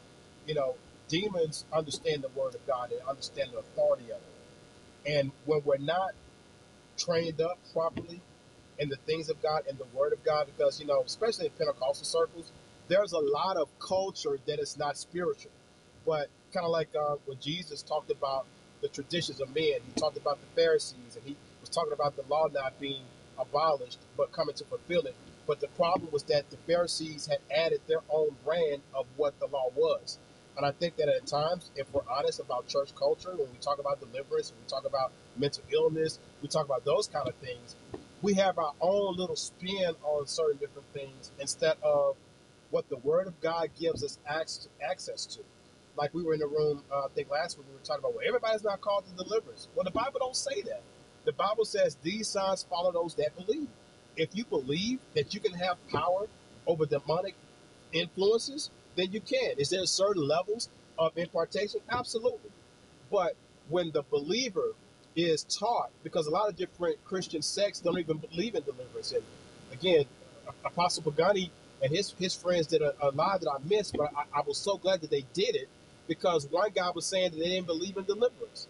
you 0.48 0.54
know, 0.54 0.76
demons 1.08 1.66
understand 1.74 2.24
the 2.24 2.30
word 2.30 2.56
of 2.56 2.66
God, 2.66 2.92
and 2.92 3.02
understand 3.08 3.52
the 3.52 3.60
authority 3.60 4.06
of 4.06 4.18
it. 4.18 5.18
And 5.18 5.32
when 5.46 5.62
we're 5.66 5.78
not 5.78 6.14
trained 6.98 7.42
up 7.42 7.58
properly 7.74 8.22
in 8.80 8.90
the 8.90 8.96
things 9.06 9.30
of 9.30 9.42
God 9.42 9.64
and 9.68 9.78
the 9.78 9.86
Word 9.94 10.14
of 10.14 10.24
God, 10.24 10.48
because 10.48 10.80
you 10.80 10.86
know, 10.86 11.04
especially 11.06 11.46
in 11.46 11.52
Pentecostal 11.52 12.06
circles, 12.06 12.52
there's 12.88 13.14
a 13.14 13.20
lot 13.20 13.58
of 13.58 13.68
culture 13.80 14.38
that 14.46 14.60
is 14.60 14.78
not 14.78 14.98
spiritual. 14.98 15.52
But 16.06 16.28
kind 16.54 16.66
of 16.66 16.72
like 16.72 16.90
uh, 17.00 17.16
when 17.26 17.40
Jesus 17.40 17.82
talked 17.82 18.12
about 18.12 18.46
the 18.82 18.88
traditions 18.90 19.40
of 19.40 19.50
men, 19.56 19.80
he 19.86 20.00
talked 20.00 20.18
about 20.18 20.40
the 20.42 20.62
Pharisees, 20.62 21.16
and 21.16 21.26
he 21.26 21.36
talking 21.74 21.94
about 21.94 22.16
the 22.16 22.24
law 22.30 22.48
not 22.54 22.80
being 22.80 23.04
abolished 23.40 24.00
but 24.18 24.32
coming 24.32 24.56
to 24.56 24.66
fulfill 24.66 25.02
it. 25.04 25.16
But 25.48 25.60
the 25.60 25.68
problem 25.70 26.10
was 26.12 26.24
that 26.24 26.50
the 26.50 26.58
Pharisees 26.58 27.28
had 27.28 27.40
added 27.54 27.82
their 27.88 28.02
own 28.10 28.36
brand 28.46 28.82
of 28.94 29.06
what 29.18 29.38
the 29.40 29.48
law 29.48 29.70
was. 29.76 30.20
And 30.56 30.66
I 30.66 30.72
think 30.72 30.98
that 30.98 31.10
at 31.10 31.26
times, 31.26 31.72
if 31.76 31.92
we're 31.94 32.08
honest 32.10 32.40
about 32.40 32.68
church 32.68 32.94
culture, 32.96 33.32
when 33.32 33.52
we 33.52 33.58
talk 33.60 33.80
about 33.80 34.00
deliverance, 34.00 34.52
when 34.52 34.62
we 34.62 34.70
talk 34.70 34.86
about 34.86 35.12
mental 35.36 35.64
illness, 35.74 36.20
we 36.42 36.48
talk 36.48 36.66
about 36.66 36.86
those 36.86 37.08
kind 37.08 37.28
of 37.28 37.36
things, 37.36 37.76
we 38.22 38.36
have 38.36 38.58
our 38.58 38.74
own 38.80 39.16
little 39.18 39.36
spin 39.36 39.94
on 40.04 40.28
certain 40.28 40.58
different 40.58 40.88
things 40.94 41.32
instead 41.40 41.76
of 41.84 42.16
what 42.70 42.88
the 42.90 42.98
Word 42.98 43.28
of 43.28 43.40
God 43.42 43.70
gives 43.80 44.04
us 44.04 44.20
access 44.28 45.26
to. 45.26 45.42
Like 45.98 46.14
we 46.14 46.24
were 46.24 46.34
in 46.34 46.40
the 46.40 46.48
room, 46.48 46.84
uh, 46.92 47.06
I 47.06 47.08
think 47.14 47.30
last 47.30 47.58
week 47.58 47.68
we 47.68 47.74
were 47.74 47.84
talking 47.84 48.00
about, 48.00 48.16
well, 48.16 48.26
everybody's 48.26 48.64
not 48.64 48.82
called 48.82 49.06
to 49.08 49.24
deliverance. 49.24 49.68
Well, 49.76 49.84
the 49.84 49.92
Bible 49.92 50.20
don't 50.20 50.36
say 50.36 50.62
that. 50.64 50.82
The 51.26 51.34
Bible 51.34 51.66
says 51.66 51.96
these 52.04 52.28
signs 52.28 52.64
follow 52.64 52.92
those 52.92 53.16
that 53.16 53.36
believe. 53.36 53.68
If 54.16 54.36
you 54.36 54.46
believe 54.46 55.00
that 55.16 55.34
you 55.34 55.40
can 55.40 55.54
have 55.54 55.78
power 55.90 56.28
over 56.68 56.86
demonic 56.86 57.36
influences, 57.92 58.70
then 58.96 59.12
you 59.12 59.22
can. 59.22 59.54
Is 59.58 59.70
there 59.70 59.86
certain 59.86 60.28
levels 60.28 60.70
of 60.98 61.18
impartation? 61.18 61.82
Absolutely. 61.90 62.52
But 63.12 63.36
when 63.70 63.92
the 63.92 64.04
believer 64.04 64.74
is 65.16 65.44
taught, 65.44 65.90
because 66.04 66.28
a 66.28 66.32
lot 66.32 66.50
of 66.50 66.56
different 66.56 67.04
Christian 67.06 67.42
sects 67.42 67.80
don't 67.80 68.00
even 68.00 68.18
believe 68.18 68.56
in 68.56 68.64
deliverance. 68.64 69.12
And 69.12 69.24
again, 69.72 70.06
Apostle 70.66 71.04
Pagani 71.04 71.52
and 71.82 71.92
his 71.92 72.14
his 72.20 72.36
friends 72.36 72.68
did 72.68 72.82
a, 72.82 72.94
a 73.02 73.12
lie 73.12 73.38
that 73.40 73.50
I 73.50 73.58
missed, 73.68 73.96
but 73.98 74.12
I, 74.16 74.40
I 74.40 74.42
was 74.42 74.58
so 74.58 74.78
glad 74.78 75.02
that 75.02 75.10
they 75.10 75.26
did 75.34 75.56
it 75.56 75.70
because 76.08 76.48
one 76.48 76.72
guy 76.72 76.90
was 76.92 77.06
saying 77.06 77.32
that 77.32 77.38
they 77.38 77.50
didn't 77.50 77.68
believe 77.68 77.98
in 77.98 78.04
deliverance. 78.06 78.68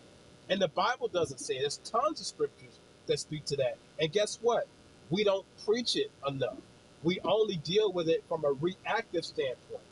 And 0.49 0.61
the 0.61 0.67
Bible 0.67 1.07
doesn't 1.07 1.39
say 1.39 1.55
it. 1.55 1.61
There's 1.61 1.77
tons 1.77 2.19
of 2.19 2.27
scriptures 2.27 2.79
that 3.07 3.19
speak 3.19 3.45
to 3.45 3.55
that. 3.57 3.77
And 3.99 4.11
guess 4.11 4.39
what? 4.41 4.67
We 5.09 5.23
don't 5.23 5.45
preach 5.65 5.95
it 5.95 6.11
enough. 6.27 6.57
We 7.03 7.19
only 7.23 7.57
deal 7.57 7.91
with 7.91 8.07
it 8.07 8.23
from 8.27 8.45
a 8.45 8.51
reactive 8.51 9.25
standpoint. 9.25 9.83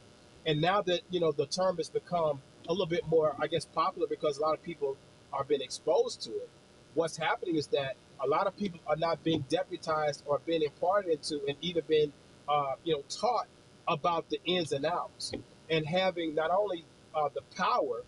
And 0.45 0.61
now 0.61 0.81
that 0.83 1.01
you 1.09 1.19
know 1.19 1.31
the 1.31 1.45
term 1.45 1.77
has 1.77 1.89
become 1.89 2.41
a 2.67 2.71
little 2.71 2.85
bit 2.85 3.07
more, 3.07 3.35
I 3.39 3.47
guess, 3.47 3.65
popular 3.65 4.07
because 4.07 4.38
a 4.38 4.41
lot 4.41 4.53
of 4.53 4.63
people 4.63 4.97
are 5.33 5.43
being 5.43 5.61
exposed 5.61 6.21
to 6.23 6.31
it. 6.31 6.49
What's 6.93 7.17
happening 7.17 7.55
is 7.55 7.67
that 7.67 7.95
a 8.23 8.27
lot 8.27 8.47
of 8.47 8.57
people 8.57 8.80
are 8.88 8.95
not 8.95 9.23
being 9.23 9.45
deputized 9.49 10.23
or 10.25 10.39
being 10.45 10.61
imparted 10.61 11.11
into, 11.11 11.41
and 11.47 11.57
either 11.61 11.81
been, 11.81 12.11
uh, 12.47 12.73
you 12.83 12.95
know, 12.95 13.03
taught 13.09 13.47
about 13.88 14.30
the 14.30 14.39
ins 14.45 14.71
and 14.71 14.85
outs, 14.85 15.31
and 15.69 15.85
having 15.85 16.35
not 16.35 16.51
only 16.51 16.85
uh, 17.15 17.30
the 17.33 17.41
power 17.55 18.03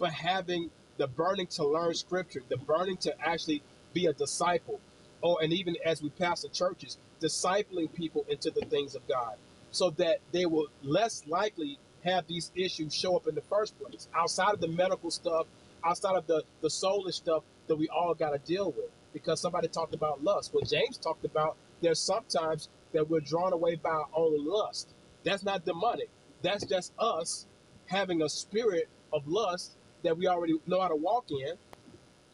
but 0.00 0.12
having 0.12 0.70
the 1.00 1.06
burning 1.08 1.46
to 1.46 1.66
learn 1.66 1.94
scripture, 1.94 2.42
the 2.50 2.58
burning 2.58 2.98
to 2.98 3.14
actually 3.26 3.62
be 3.94 4.04
a 4.04 4.12
disciple, 4.12 4.78
or 5.22 5.38
and 5.42 5.50
even 5.50 5.74
as 5.82 6.02
we 6.02 6.10
pastor 6.10 6.48
churches, 6.48 6.98
discipling 7.22 7.90
people 7.94 8.26
into 8.28 8.50
the 8.50 8.60
things 8.66 8.94
of 8.94 9.08
God, 9.08 9.36
so 9.70 9.88
that 9.92 10.18
they 10.30 10.44
will 10.44 10.66
less 10.82 11.26
likely 11.26 11.78
have 12.04 12.26
these 12.26 12.52
issues 12.54 12.94
show 12.94 13.16
up 13.16 13.26
in 13.26 13.34
the 13.34 13.40
first 13.40 13.78
place. 13.80 14.08
Outside 14.14 14.52
of 14.52 14.60
the 14.60 14.68
medical 14.68 15.10
stuff, 15.10 15.46
outside 15.82 16.16
of 16.16 16.26
the 16.26 16.42
the 16.60 16.68
soulish 16.68 17.14
stuff 17.14 17.44
that 17.66 17.76
we 17.76 17.88
all 17.88 18.12
got 18.12 18.30
to 18.32 18.38
deal 18.40 18.72
with, 18.72 18.90
because 19.14 19.40
somebody 19.40 19.68
talked 19.68 19.94
about 19.94 20.22
lust. 20.22 20.52
Well, 20.52 20.64
James 20.64 20.98
talked 20.98 21.24
about 21.24 21.56
there's 21.80 21.98
sometimes 21.98 22.68
that 22.92 23.08
we're 23.08 23.20
drawn 23.20 23.54
away 23.54 23.76
by 23.76 23.88
our 23.88 24.08
own 24.14 24.46
lust. 24.46 24.90
That's 25.24 25.44
not 25.44 25.64
demonic. 25.64 26.10
That's 26.42 26.66
just 26.66 26.92
us 26.98 27.46
having 27.86 28.20
a 28.20 28.28
spirit 28.28 28.88
of 29.14 29.26
lust 29.26 29.78
that 30.02 30.16
we 30.16 30.26
already 30.26 30.54
know 30.66 30.80
how 30.80 30.88
to 30.88 30.96
walk 30.96 31.26
in, 31.30 31.54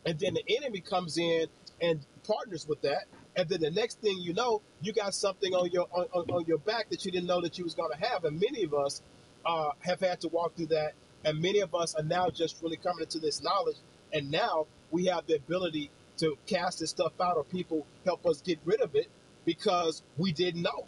and 0.05 0.19
then 0.19 0.35
the 0.35 0.57
enemy 0.57 0.81
comes 0.81 1.19
in 1.19 1.47
and 1.81 2.01
partners 2.27 2.67
with 2.69 2.81
that, 2.83 3.05
and 3.37 3.49
then 3.49 3.61
the 3.61 3.71
next 3.71 4.01
thing 4.01 4.19
you 4.19 4.33
know, 4.33 4.63
you 4.81 4.93
got 4.93 5.15
something 5.15 5.55
on 5.55 5.71
your 5.71 5.87
on, 5.93 6.07
on, 6.13 6.45
your 6.47 6.59
back 6.59 6.89
that 6.91 7.05
you 7.05 7.13
didn't 7.13 7.27
know 7.27 7.41
that 7.41 7.59
you 7.59 7.65
was 7.65 7.75
going 7.75 7.91
to 7.93 8.07
have, 8.07 8.25
and 8.25 8.41
many 8.41 8.63
of 8.65 8.73
us 8.73 9.03
uh, 9.45 9.71
have 9.81 10.01
had 10.01 10.21
to 10.21 10.29
walk 10.29 10.57
through 10.57 10.67
that, 10.67 10.95
and 11.25 11.41
many 11.41 11.61
of 11.61 11.75
us 11.75 11.95
are 11.95 12.03
now 12.03 12.31
just 12.31 12.63
really 12.63 12.77
coming 12.77 13.03
into 13.03 13.19
this 13.19 13.43
knowledge, 13.43 13.77
and 14.13 14.31
now 14.31 14.67
we 14.91 15.07
have 15.07 15.27
the 15.27 15.35
ability 15.35 15.91
to 16.19 16.37
cast 16.47 16.81
this 16.81 16.91
stuff 16.91 17.13
out, 17.21 17.37
or 17.37 17.45
people 17.45 17.87
help 18.05 18.25
us 18.27 18.41
get 18.41 18.59
rid 18.65 18.81
of 18.81 18.95
it 18.95 19.09
because 19.45 20.03
we 20.17 20.33
didn't 20.33 20.63
know. 20.63 20.87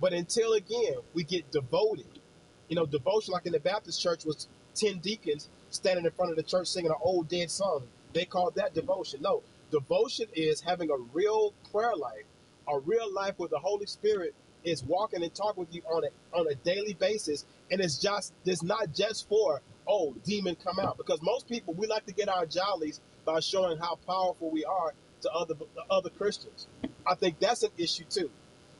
But 0.00 0.12
until 0.12 0.54
again, 0.54 0.96
we 1.14 1.24
get 1.24 1.50
devoted. 1.52 2.06
You 2.68 2.76
know, 2.76 2.86
devotion, 2.86 3.32
like 3.32 3.46
in 3.46 3.52
the 3.52 3.60
Baptist 3.60 4.00
church, 4.00 4.24
was 4.24 4.48
10 4.74 4.98
deacons 4.98 5.48
standing 5.72 6.04
in 6.04 6.10
front 6.12 6.30
of 6.30 6.36
the 6.36 6.42
church 6.42 6.68
singing 6.68 6.90
an 6.90 6.96
old 7.00 7.28
dead 7.28 7.50
song. 7.50 7.82
They 8.12 8.24
call 8.24 8.50
that 8.52 8.74
devotion. 8.74 9.22
No, 9.22 9.42
devotion 9.70 10.26
is 10.34 10.60
having 10.60 10.90
a 10.90 10.96
real 11.12 11.54
prayer 11.72 11.96
life, 11.96 12.24
a 12.68 12.78
real 12.78 13.12
life 13.12 13.34
where 13.38 13.48
the 13.48 13.58
Holy 13.58 13.86
Spirit 13.86 14.34
is 14.64 14.84
walking 14.84 15.22
and 15.22 15.34
talking 15.34 15.60
with 15.64 15.74
you 15.74 15.82
on 15.90 16.04
a 16.04 16.38
on 16.38 16.46
a 16.48 16.54
daily 16.56 16.94
basis. 16.94 17.44
And 17.70 17.80
it's 17.80 17.98
just 17.98 18.32
it's 18.44 18.62
not 18.62 18.94
just 18.94 19.28
for 19.28 19.60
oh 19.88 20.14
demon 20.24 20.56
come 20.62 20.78
out 20.78 20.96
because 20.96 21.20
most 21.22 21.48
people 21.48 21.74
we 21.74 21.86
like 21.86 22.06
to 22.06 22.12
get 22.12 22.28
our 22.28 22.46
jollies 22.46 23.00
by 23.24 23.40
showing 23.40 23.78
how 23.78 23.96
powerful 24.06 24.50
we 24.50 24.64
are 24.64 24.92
to 25.22 25.30
other 25.32 25.54
other 25.90 26.10
Christians. 26.10 26.66
I 27.06 27.14
think 27.14 27.40
that's 27.40 27.62
an 27.62 27.70
issue 27.78 28.04
too, 28.08 28.30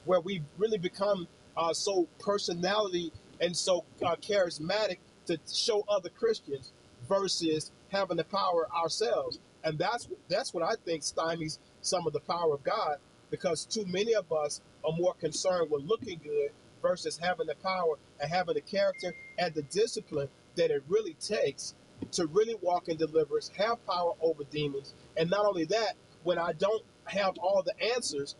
where 0.04 0.20
we 0.20 0.42
really 0.58 0.78
become 0.78 1.26
uh, 1.56 1.72
so 1.72 2.06
personality 2.18 3.12
and 3.40 3.56
so 3.56 3.84
uh, 4.04 4.16
charismatic 4.16 4.98
to 5.26 5.38
show 5.52 5.84
other 5.88 6.08
Christians 6.10 6.72
versus 7.12 7.70
having 7.90 8.16
the 8.16 8.24
power 8.24 8.66
ourselves. 8.74 9.38
And 9.64 9.78
that's 9.78 10.08
that's 10.28 10.54
what 10.54 10.64
I 10.64 10.74
think 10.84 11.02
stymies 11.02 11.58
some 11.82 12.06
of 12.06 12.12
the 12.12 12.20
power 12.20 12.54
of 12.54 12.64
God 12.64 12.96
because 13.30 13.64
too 13.64 13.84
many 13.86 14.14
of 14.14 14.32
us 14.32 14.60
are 14.84 14.96
more 14.96 15.14
concerned 15.14 15.70
with 15.70 15.82
looking 15.84 16.20
good 16.22 16.50
versus 16.80 17.18
having 17.18 17.46
the 17.46 17.54
power 17.56 17.96
and 18.20 18.30
having 18.30 18.54
the 18.54 18.60
character 18.60 19.14
and 19.38 19.54
the 19.54 19.62
discipline 19.62 20.28
that 20.56 20.70
it 20.70 20.82
really 20.88 21.14
takes 21.14 21.74
to 22.12 22.26
really 22.26 22.56
walk 22.60 22.88
in 22.88 22.96
deliverance, 22.96 23.50
have 23.56 23.84
power 23.86 24.12
over 24.20 24.42
demons, 24.44 24.94
and 25.16 25.30
not 25.30 25.46
only 25.46 25.64
that, 25.66 25.94
when 26.24 26.38
I 26.38 26.52
don't 26.52 26.82
have 27.04 27.38
all 27.38 27.62
the 27.62 27.74
answers, 27.94 28.34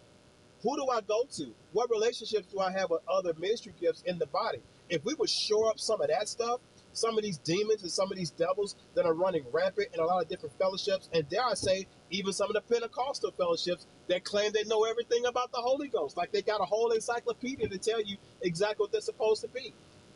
who 0.63 0.77
do 0.77 0.89
I 0.89 1.01
go 1.01 1.25
to? 1.37 1.55
What 1.73 1.91
relationships 1.91 2.47
do 2.53 2.59
I 2.61 2.73
have 2.73 2.91
with 2.91 3.03
other 3.09 3.35
ministry 3.39 3.73
gifts 3.81 4.03
in 4.03 4.19
the 4.19 4.27
body? 4.27 4.59
If 4.89 5.05
we 5.05 5.15
would 5.15 5.31
shore 5.31 5.71
up 5.71 5.79
some 5.79 6.01
of 6.01 6.09
that 6.09 6.29
stuff, 6.29 6.61
some 6.93 7.17
of 7.17 7.25
these 7.25 7.39
demons 7.39 7.83
and 7.83 7.91
some 7.91 8.11
of 8.11 8.19
these 8.19 8.31
devils 8.31 8.77
that 8.95 9.07
are 9.07 9.15
running 9.15 9.45
rampant 9.53 9.89
in 9.95 10.01
a 10.01 10.05
lot 10.05 10.23
of 10.23 10.29
different 10.29 10.57
fellowships, 10.59 11.09
and 11.13 11.29
dare 11.29 11.45
I 11.45 11.55
say, 11.55 11.87
even 12.11 12.33
some 12.33 12.49
of 12.49 12.55
the 12.55 12.61
Pentecostal 12.75 13.33
fellowships 13.33 13.87
that 14.09 14.25
claim 14.25 14.53
they 14.53 14.65
know 14.65 14.85
everything 14.85 15.27
about 15.27 15.53
the 15.53 15.59
Holy 15.59 15.89
Ghost, 15.89 16.17
like 16.17 16.33
they 16.33 16.43
got 16.43 16.61
a 16.61 16.65
whole 16.65 16.91
encyclopedia 16.91 17.69
to 17.69 17.79
tell 17.79 18.03
you 18.03 18.17
exactly 18.43 18.85
what 18.85 18.93
they're 18.93 19.01
supposed 19.01 19.43
to 19.43 19.49
be. 19.49 19.73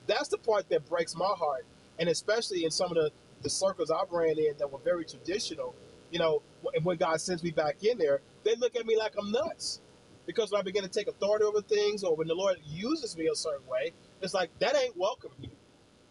That's 0.06 0.28
the 0.28 0.38
part 0.38 0.68
that 0.68 0.88
breaks 0.88 1.16
my 1.16 1.34
heart, 1.36 1.64
and 1.98 2.08
especially 2.08 2.64
in 2.64 2.70
some 2.70 2.90
of 2.90 2.96
the 2.96 3.10
the 3.42 3.50
circles 3.50 3.90
I've 3.90 4.10
ran 4.10 4.38
in 4.38 4.54
that 4.58 4.70
were 4.70 4.78
very 4.78 5.04
traditional. 5.04 5.74
You 6.10 6.18
know, 6.20 6.42
and 6.74 6.84
when 6.84 6.96
God 6.96 7.20
sends 7.20 7.42
me 7.42 7.50
back 7.50 7.82
in 7.84 7.98
there, 7.98 8.20
they 8.44 8.54
look 8.56 8.76
at 8.76 8.86
me 8.86 8.96
like 8.96 9.14
I'm 9.18 9.30
nuts. 9.30 9.80
Because 10.24 10.50
when 10.50 10.60
I 10.60 10.62
begin 10.62 10.82
to 10.82 10.88
take 10.88 11.08
authority 11.08 11.44
over 11.44 11.60
things, 11.60 12.02
or 12.02 12.16
when 12.16 12.26
the 12.26 12.34
Lord 12.34 12.56
uses 12.66 13.16
me 13.16 13.28
a 13.28 13.34
certain 13.34 13.66
way, 13.68 13.92
it's 14.20 14.34
like 14.34 14.50
that 14.58 14.76
ain't 14.76 14.96
welcome 14.96 15.30
here. 15.40 15.50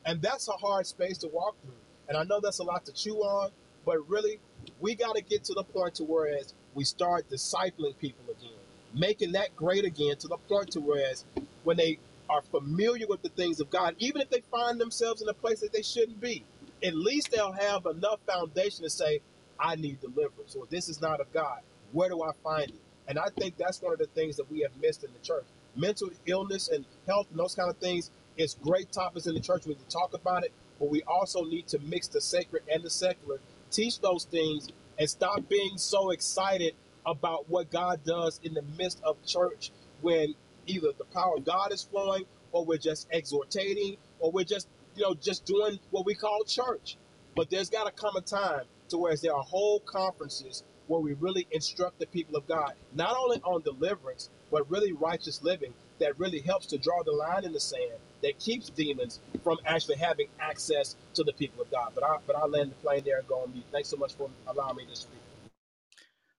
And 0.06 0.22
that's 0.22 0.48
a 0.48 0.53
hard 0.53 0.85
space 0.85 1.17
to 1.19 1.27
walk 1.27 1.56
through. 1.64 1.74
And 2.08 2.17
I 2.17 2.24
know 2.24 2.40
that's 2.40 2.59
a 2.59 2.64
lot 2.64 2.85
to 2.85 2.93
chew 2.93 3.17
on, 3.17 3.51
but 3.85 4.08
really, 4.09 4.40
we 4.80 4.95
got 4.95 5.16
to 5.16 5.22
get 5.22 5.43
to 5.45 5.53
the 5.53 5.64
point 5.64 5.95
to 5.95 6.03
whereas 6.03 6.53
we 6.74 6.84
start 6.84 7.30
discipling 7.30 7.98
people 7.98 8.24
again, 8.25 8.58
making 8.93 9.32
that 9.34 9.56
great 9.56 9.85
again 9.85 10.17
to 10.17 10.27
the 10.27 10.38
point 10.38 10.72
to 10.72 10.80
whereas 10.80 11.25
when 11.64 11.77
they 11.77 12.00
are 12.30 12.42
familiar 12.42 13.08
with 13.08 13.22
the 13.22 13.30
things 13.30 13.59
of 13.59 13.69
God, 13.69 13.95
even 14.00 14.22
if 14.22 14.30
they 14.30 14.42
find 14.51 14.80
themselves 14.80 15.22
in 15.22 15.30
a 15.30 15.34
place 15.34 15.59
that 15.61 15.74
they 15.74 15.82
shouldn't 15.82 16.19
be, 16.19 16.43
at 16.84 16.95
least 16.95 17.32
they'll 17.32 17.51
have 17.51 17.85
enough 17.85 18.19
foundation 18.27 18.84
to 18.84 18.90
say, 18.90 19.22
I 19.59 19.75
need 19.75 20.01
deliverance, 20.01 20.56
or 20.56 20.66
this 20.69 20.90
is 20.90 21.01
not 21.01 21.22
of 21.22 21.32
God. 21.34 21.59
Where 21.92 22.09
do 22.09 22.22
I 22.24 22.32
find 22.43 22.69
it? 22.69 22.82
And 23.08 23.17
I 23.19 23.27
think 23.38 23.58
that's 23.58 23.82
one 23.82 23.93
of 23.93 24.00
the 24.00 24.08
things 24.08 24.35
that 24.38 24.50
we 24.51 24.61
have 24.61 24.72
missed 24.82 25.03
in 25.03 25.11
the 25.14 25.19
church. 25.19 25.45
Mental 25.75 26.09
illness 26.25 26.69
and 26.69 26.85
health 27.08 27.27
and 27.30 27.40
those 27.40 27.56
kind 27.56 27.69
of 27.69 27.77
things 27.77 28.09
is 28.38 28.55
great 28.61 28.91
topics 28.91 29.27
in 29.27 29.33
the 29.33 29.39
church. 29.39 29.65
We 29.65 29.73
need 29.73 29.88
to 29.88 29.97
talk 29.97 30.14
about 30.14 30.43
it, 30.43 30.51
but 30.80 30.89
we 30.89 31.03
also 31.03 31.43
need 31.43 31.67
to 31.67 31.80
mix 31.80 32.07
the 32.07 32.22
sacred 32.22 32.64
and 32.72 32.83
the 32.83 32.89
secular, 32.89 33.39
teach 33.72 33.99
those 33.99 34.25
things, 34.25 34.69
and 34.97 35.09
stop 35.09 35.47
being 35.49 35.77
so 35.77 36.11
excited 36.11 36.73
about 37.05 37.49
what 37.49 37.69
God 37.69 38.03
does 38.03 38.39
in 38.43 38.53
the 38.53 38.64
midst 38.77 39.01
of 39.03 39.23
church 39.25 39.72
when 40.01 40.35
either 40.67 40.89
the 40.97 41.05
power 41.05 41.35
of 41.38 41.45
God 41.45 41.72
is 41.72 41.83
flowing, 41.83 42.25
or 42.51 42.65
we're 42.65 42.77
just 42.77 43.09
exhortating, 43.11 43.97
or 44.19 44.31
we're 44.31 44.45
just 44.45 44.67
you 44.95 45.03
know 45.03 45.14
just 45.14 45.45
doing 45.45 45.80
what 45.91 46.05
we 46.05 46.15
call 46.15 46.43
church. 46.43 46.97
But 47.35 47.49
there's 47.49 47.69
got 47.69 47.85
to 47.85 47.91
come 47.91 48.15
a 48.15 48.22
time 48.22 48.64
to 48.89 48.97
where 48.97 49.15
there 49.15 49.35
are 49.35 49.43
whole 49.43 49.81
conferences 49.81 50.64
where 50.88 51.01
we 51.01 51.14
really 51.14 51.47
instruct 51.51 51.99
the 51.99 52.05
people 52.05 52.35
of 52.35 52.47
God, 52.47 52.73
not 52.93 53.15
only 53.17 53.41
on 53.43 53.61
deliverance, 53.61 54.30
but 54.51 54.69
really 54.69 54.93
righteous 54.93 55.41
living 55.43 55.73
that 55.99 56.17
really 56.19 56.39
helps 56.39 56.67
to 56.67 56.77
draw 56.77 57.01
the 57.03 57.11
line 57.11 57.43
in 57.43 57.51
the 57.51 57.59
sand 57.59 57.99
that 58.26 58.40
keeps 58.40 58.70
demons 58.72 59.22
from 59.44 59.60
actually 59.66 59.98
having 59.98 60.28
access 60.42 60.98
to 61.16 61.24
the 61.24 61.34
people 61.34 61.64
of 61.64 61.72
God. 61.72 61.94
But 61.95 62.06
I 62.06 62.18
but 62.28 62.38
I 62.38 62.45
land 62.48 62.72
the 62.72 62.76
plane 62.78 63.04
there 63.06 63.20
and 63.20 63.30
go 63.30 63.42
on 63.44 63.54
mute. 63.54 63.66
Thanks 63.72 63.90
so 63.90 63.98
much 63.98 64.16
for 64.16 64.30
allowing 64.48 64.78
me 64.78 64.88
to 64.88 64.98
speak. 64.98 65.20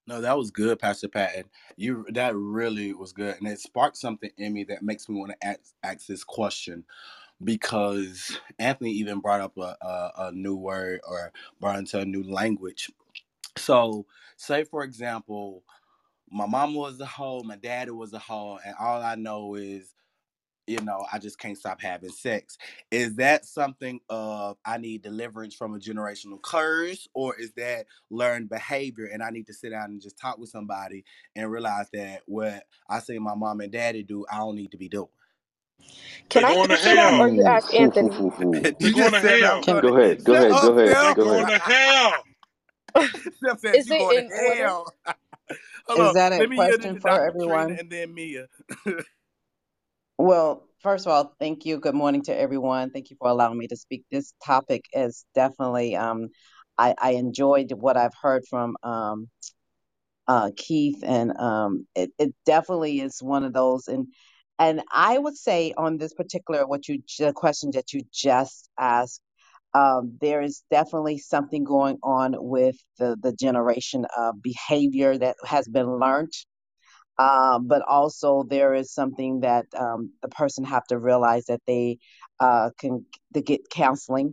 No, 0.07 0.21
that 0.23 0.39
was 0.39 0.53
good, 0.53 0.81
Pastor 0.81 1.09
Patton. 1.09 1.47
You 1.79 2.07
that 2.15 2.37
really 2.37 2.95
was 2.95 3.15
good, 3.15 3.37
and 3.39 3.49
it 3.49 3.61
sparked 3.61 3.99
something 3.99 4.31
in 4.39 4.53
me 4.55 4.65
that 4.67 4.83
makes 4.85 5.09
me 5.09 5.19
want 5.19 5.33
to 5.33 5.49
ask, 5.49 5.61
ask 5.83 6.07
this 6.09 6.25
question 6.25 6.85
because 7.45 8.39
Anthony 8.59 8.93
even 8.93 9.21
brought 9.21 9.41
up 9.43 9.59
a, 9.59 9.77
a, 9.83 10.13
a 10.29 10.33
new 10.33 10.57
word 10.57 11.01
or 11.09 11.33
brought 11.61 11.79
into 11.79 12.01
a 12.01 12.07
new 12.07 12.25
language. 12.25 12.91
So, 13.57 14.07
say 14.37 14.65
for 14.65 14.85
example, 14.85 15.65
my 16.31 16.47
mom 16.47 16.75
was 16.75 17.01
a 17.01 17.07
hoe, 17.07 17.43
my 17.45 17.57
daddy 17.57 17.93
was 17.93 18.13
a 18.15 18.21
hoe, 18.21 18.59
and 18.65 18.75
all 18.81 19.03
I 19.03 19.17
know 19.17 19.55
is, 19.57 19.95
you 20.67 20.81
know, 20.83 21.07
I 21.13 21.19
just 21.19 21.39
can't 21.39 21.59
stop 21.59 21.81
having 21.81 22.11
sex. 22.11 22.59
Is 22.91 23.17
that 23.17 23.47
something 23.47 24.01
of 24.11 24.57
I 24.65 24.79
need 24.79 25.03
deliverance 25.03 25.55
from 25.55 25.75
a 25.75 25.79
generational 25.79 26.43
curse, 26.43 27.09
or 27.15 27.37
is 27.39 27.53
that 27.55 27.87
learned 28.11 28.49
behavior 28.51 29.07
and 29.13 29.23
I 29.23 29.31
need 29.31 29.47
to 29.49 29.55
sit 29.55 29.71
down 29.71 29.91
and 29.91 30.01
just 30.03 30.19
talk 30.19 30.39
with 30.39 30.51
somebody 30.51 31.05
and 31.37 31.51
realize 31.51 31.89
that 31.95 32.23
what 32.27 32.65
I 32.89 33.01
see 33.01 33.19
my 33.19 33.35
mom 33.35 33.61
and 33.61 33.73
daddy 33.73 34.03
do, 34.05 34.27
I 34.33 34.39
don't 34.39 34.57
need 34.57 34.73
to 34.73 34.79
be 34.79 34.89
doing? 34.89 35.09
They're 36.35 36.45
Can 36.45 36.47
I 36.47 36.55
going 36.55 36.71
to 36.71 36.85
answer 36.85 37.15
or 37.19 37.29
you 37.29 37.43
ask 37.47 37.75
hoo, 37.77 37.91
hoo, 37.93 37.93
Anthony? 37.99 38.11
hoo, 38.19 38.31
hoo. 38.31 38.71
They're 38.81 38.91
you 38.93 38.93
going 38.93 39.13
to 39.13 39.21
said 39.21 39.43
I'm 39.43 39.61
hell. 39.61 39.79
Go 39.81 39.97
ahead, 39.97 40.25
go 40.25 40.37
ahead, 40.37 40.61
go 40.61 40.77
ahead, 40.79 40.99
Steph. 40.99 40.99
They're 41.01 41.15
go 41.15 41.23
going 41.23 41.47
ahead. 41.47 41.49
to 41.49 41.59
hell. 41.59 42.25
Is 43.73 43.91
it 43.91 43.91
going 43.99 44.17
in 44.17 44.31
to 44.31 44.33
hell. 44.33 44.95
Is 45.95 46.13
that 46.15 46.33
a 46.33 46.43
Let 46.43 46.49
me 46.51 46.59
yield 46.59 46.83
it 46.83 46.93
question 46.93 47.01
for 47.01 47.11
Dr. 47.11 47.35
Trina 47.43 47.75
everyone? 47.75 47.79
and 47.79 47.91
then 47.91 48.15
Mia. 48.15 48.49
Well, 50.19 50.67
first 50.81 51.07
of 51.07 51.13
all, 51.13 51.35
thank 51.39 51.67
you. 51.67 51.79
Good 51.79 51.95
morning 51.95 52.23
to 52.23 52.39
everyone. 52.39 52.91
Thank 52.91 53.11
you 53.11 53.17
for 53.19 53.29
allowing 53.29 53.59
me 53.59 53.67
to 53.69 53.77
speak. 53.77 54.05
This 54.11 54.33
topic 54.45 54.85
is 54.93 55.27
definitely, 55.35 55.95
um, 55.95 56.29
I, 56.79 56.95
I 56.99 57.11
enjoyed 57.13 57.73
what 57.73 57.97
I've 57.99 58.15
heard 58.23 58.45
from 58.49 58.77
um, 58.83 59.29
uh, 60.27 60.51
Keith, 60.57 61.03
and 61.05 61.37
um, 61.39 61.87
it, 61.95 62.11
it 62.19 62.35
definitely 62.47 63.01
is 63.01 63.19
one 63.23 63.45
of 63.45 63.53
those. 63.53 63.89
And 63.89 64.07
and 64.59 64.83
I 64.91 65.19
would 65.19 65.37
say 65.37 65.75
on 65.77 65.99
this 65.99 66.15
particular 66.15 66.67
what 66.67 66.89
you 66.89 67.03
the 67.19 67.33
question 67.35 67.71
that 67.75 67.93
you 67.93 68.01
just 68.13 68.71
asked, 68.79 69.21
um, 69.75 70.17
there 70.21 70.41
is 70.41 70.63
definitely 70.71 71.19
something 71.19 71.63
going 71.65 71.99
on 72.03 72.35
with 72.39 72.77
the 72.99 73.17
the 73.23 73.33
generation 73.35 74.07
of 74.17 74.43
behavior 74.43 75.19
that 75.19 75.37
has 75.45 75.69
been 75.69 75.99
learned 76.01 76.33
um, 77.19 77.67
but 77.67 77.83
also 77.83 78.45
there 78.49 78.75
is 78.75 78.93
something 78.93 79.41
that 79.41 79.67
um, 79.79 80.11
the 80.23 80.29
person 80.29 80.65
have 80.65 80.85
to 80.87 80.99
realize 80.99 81.47
that 81.47 81.61
they 81.67 81.99
uh, 82.41 82.71
can 82.79 83.05
to 83.35 83.41
get 83.41 83.61
counseling 83.71 84.33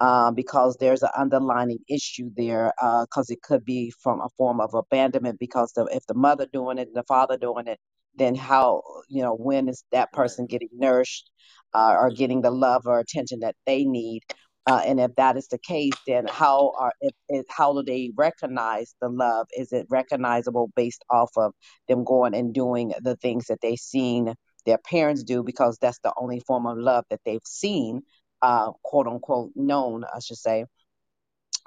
uh, 0.00 0.30
because 0.30 0.76
there's 0.78 1.02
an 1.02 1.10
underlying 1.16 1.78
issue 1.88 2.30
there 2.36 2.72
because 3.02 3.30
it 3.30 3.42
could 3.42 3.64
be 3.64 3.92
from 4.02 4.20
a 4.20 4.28
form 4.36 4.60
of 4.60 4.74
abandonment 4.74 5.38
because 5.38 5.72
the, 5.72 5.84
if 5.86 6.04
the 6.06 6.14
mother 6.14 6.46
doing 6.52 6.78
it 6.78 6.88
and 6.88 6.96
the 6.96 7.04
father 7.04 7.36
doing 7.36 7.66
it 7.66 7.78
then 8.16 8.34
how 8.34 8.82
you 9.08 9.22
know 9.22 9.34
when 9.34 9.68
is 9.68 9.84
that 9.92 10.12
person 10.12 10.46
getting 10.46 10.68
nourished 10.72 11.30
uh, 11.74 11.94
or 11.98 12.10
getting 12.10 12.40
the 12.40 12.50
love 12.50 12.82
or 12.86 12.98
attention 12.98 13.40
that 13.40 13.54
they 13.66 13.84
need 13.84 14.22
uh, 14.66 14.82
and 14.86 15.00
if 15.00 15.14
that 15.16 15.36
is 15.36 15.48
the 15.48 15.58
case 15.58 15.92
then 16.06 16.26
how 16.28 16.72
are 16.78 16.92
if, 17.00 17.14
if 17.28 17.46
how 17.48 17.72
do 17.72 17.82
they 17.82 18.10
recognize 18.16 18.94
the 19.00 19.08
love 19.08 19.46
is 19.56 19.72
it 19.72 19.86
recognizable 19.90 20.70
based 20.76 21.04
off 21.10 21.30
of 21.36 21.52
them 21.88 22.04
going 22.04 22.34
and 22.34 22.54
doing 22.54 22.92
the 23.02 23.16
things 23.16 23.46
that 23.46 23.58
they've 23.62 23.78
seen 23.78 24.34
their 24.66 24.78
parents 24.78 25.22
do 25.22 25.42
because 25.42 25.78
that's 25.80 25.98
the 26.00 26.12
only 26.16 26.40
form 26.40 26.66
of 26.66 26.78
love 26.78 27.04
that 27.10 27.20
they've 27.24 27.40
seen, 27.44 28.02
uh, 28.42 28.72
quote 28.82 29.06
unquote, 29.06 29.52
known, 29.54 30.04
I 30.04 30.20
should 30.20 30.36
say. 30.38 30.64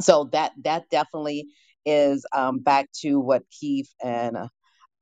So 0.01 0.29
that 0.31 0.53
that 0.63 0.89
definitely 0.89 1.47
is 1.85 2.25
um, 2.33 2.59
back 2.59 2.89
to 3.01 3.19
what 3.19 3.43
Keith 3.49 3.89
and 4.01 4.37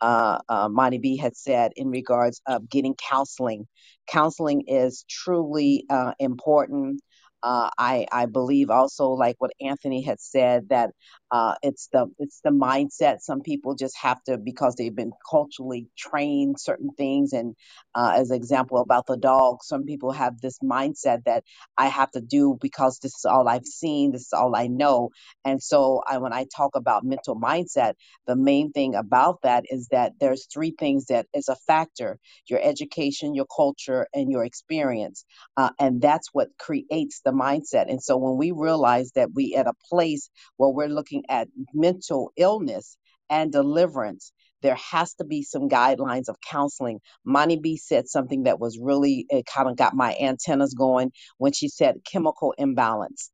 uh, 0.01 0.39
uh, 0.49 0.67
Monty 0.69 0.97
B 0.97 1.17
had 1.17 1.37
said 1.37 1.73
in 1.75 1.89
regards 1.89 2.41
of 2.47 2.69
getting 2.69 2.95
counseling. 2.95 3.67
Counseling 4.07 4.63
is 4.67 5.05
truly 5.07 5.85
uh, 5.89 6.13
important. 6.19 7.01
Uh, 7.43 7.69
I 7.77 8.05
I 8.11 8.25
believe 8.27 8.69
also 8.69 9.09
like 9.09 9.35
what 9.39 9.51
Anthony 9.61 10.01
had 10.01 10.19
said 10.21 10.69
that 10.69 10.91
uh, 11.31 11.55
it's 11.63 11.89
the 11.93 12.07
it's 12.19 12.41
the 12.43 12.51
mindset. 12.51 13.21
Some 13.21 13.41
people 13.41 13.75
just 13.75 13.97
have 13.99 14.23
to 14.25 14.37
because 14.37 14.75
they've 14.75 14.95
been 14.95 15.13
culturally 15.29 15.87
trained 15.97 16.59
certain 16.59 16.91
things. 16.97 17.33
And 17.33 17.55
uh, 17.95 18.13
as 18.17 18.31
an 18.31 18.37
example 18.37 18.79
about 18.79 19.07
the 19.07 19.17
dog, 19.17 19.63
some 19.63 19.85
people 19.85 20.11
have 20.13 20.41
this 20.41 20.59
mindset 20.59 21.25
that 21.25 21.43
I 21.77 21.87
have 21.87 22.11
to 22.11 22.21
do 22.21 22.57
because 22.61 22.99
this 22.99 23.13
is 23.15 23.25
all 23.25 23.49
I've 23.49 23.65
seen, 23.65 24.11
this 24.13 24.23
is 24.23 24.33
all 24.33 24.55
I 24.55 24.67
know. 24.67 25.11
And 25.45 25.63
so 25.63 26.03
I, 26.07 26.19
when 26.19 26.33
I 26.33 26.47
talk 26.55 26.75
about 26.75 27.05
mental 27.05 27.35
mindset 27.39 27.93
the 28.27 28.37
main 28.37 28.71
thing 28.73 28.95
about 28.95 29.43
that 29.43 29.65
is 29.69 29.89
that 29.91 30.13
there's 30.21 30.47
three 30.47 30.75
things 30.79 31.07
that 31.07 31.27
is 31.35 31.49
a 31.49 31.57
factor 31.67 32.19
your 32.49 32.61
education 32.63 33.35
your 33.35 33.47
culture 33.55 34.07
and 34.15 34.31
your 34.31 34.45
experience 34.45 35.25
uh, 35.57 35.71
and 35.79 36.01
that's 36.01 36.29
what 36.33 36.49
creates 36.59 37.21
the 37.25 37.33
mindset 37.33 37.91
and 37.91 38.03
so 38.03 38.17
when 38.17 38.37
we 38.37 38.53
realize 38.53 39.11
that 39.15 39.29
we 39.35 39.55
at 39.57 39.67
a 39.67 39.73
place 39.91 40.31
where 40.57 40.71
we're 40.71 40.89
looking 40.89 41.20
at 41.29 41.47
mental 41.73 42.31
illness 42.37 42.97
and 43.29 43.51
deliverance 43.51 44.31
there 44.61 44.75
has 44.75 45.15
to 45.15 45.25
be 45.25 45.41
some 45.41 45.69
guidelines 45.69 46.29
of 46.29 46.35
counseling. 46.47 46.99
Monty 47.25 47.57
B 47.57 47.77
said 47.77 48.07
something 48.07 48.43
that 48.43 48.59
was 48.59 48.77
really, 48.79 49.25
it 49.29 49.45
kind 49.47 49.67
of 49.67 49.75
got 49.75 49.95
my 49.95 50.15
antennas 50.21 50.75
going 50.75 51.11
when 51.39 51.51
she 51.51 51.67
said 51.67 51.95
chemical 52.05 52.53
imbalance 52.59 53.31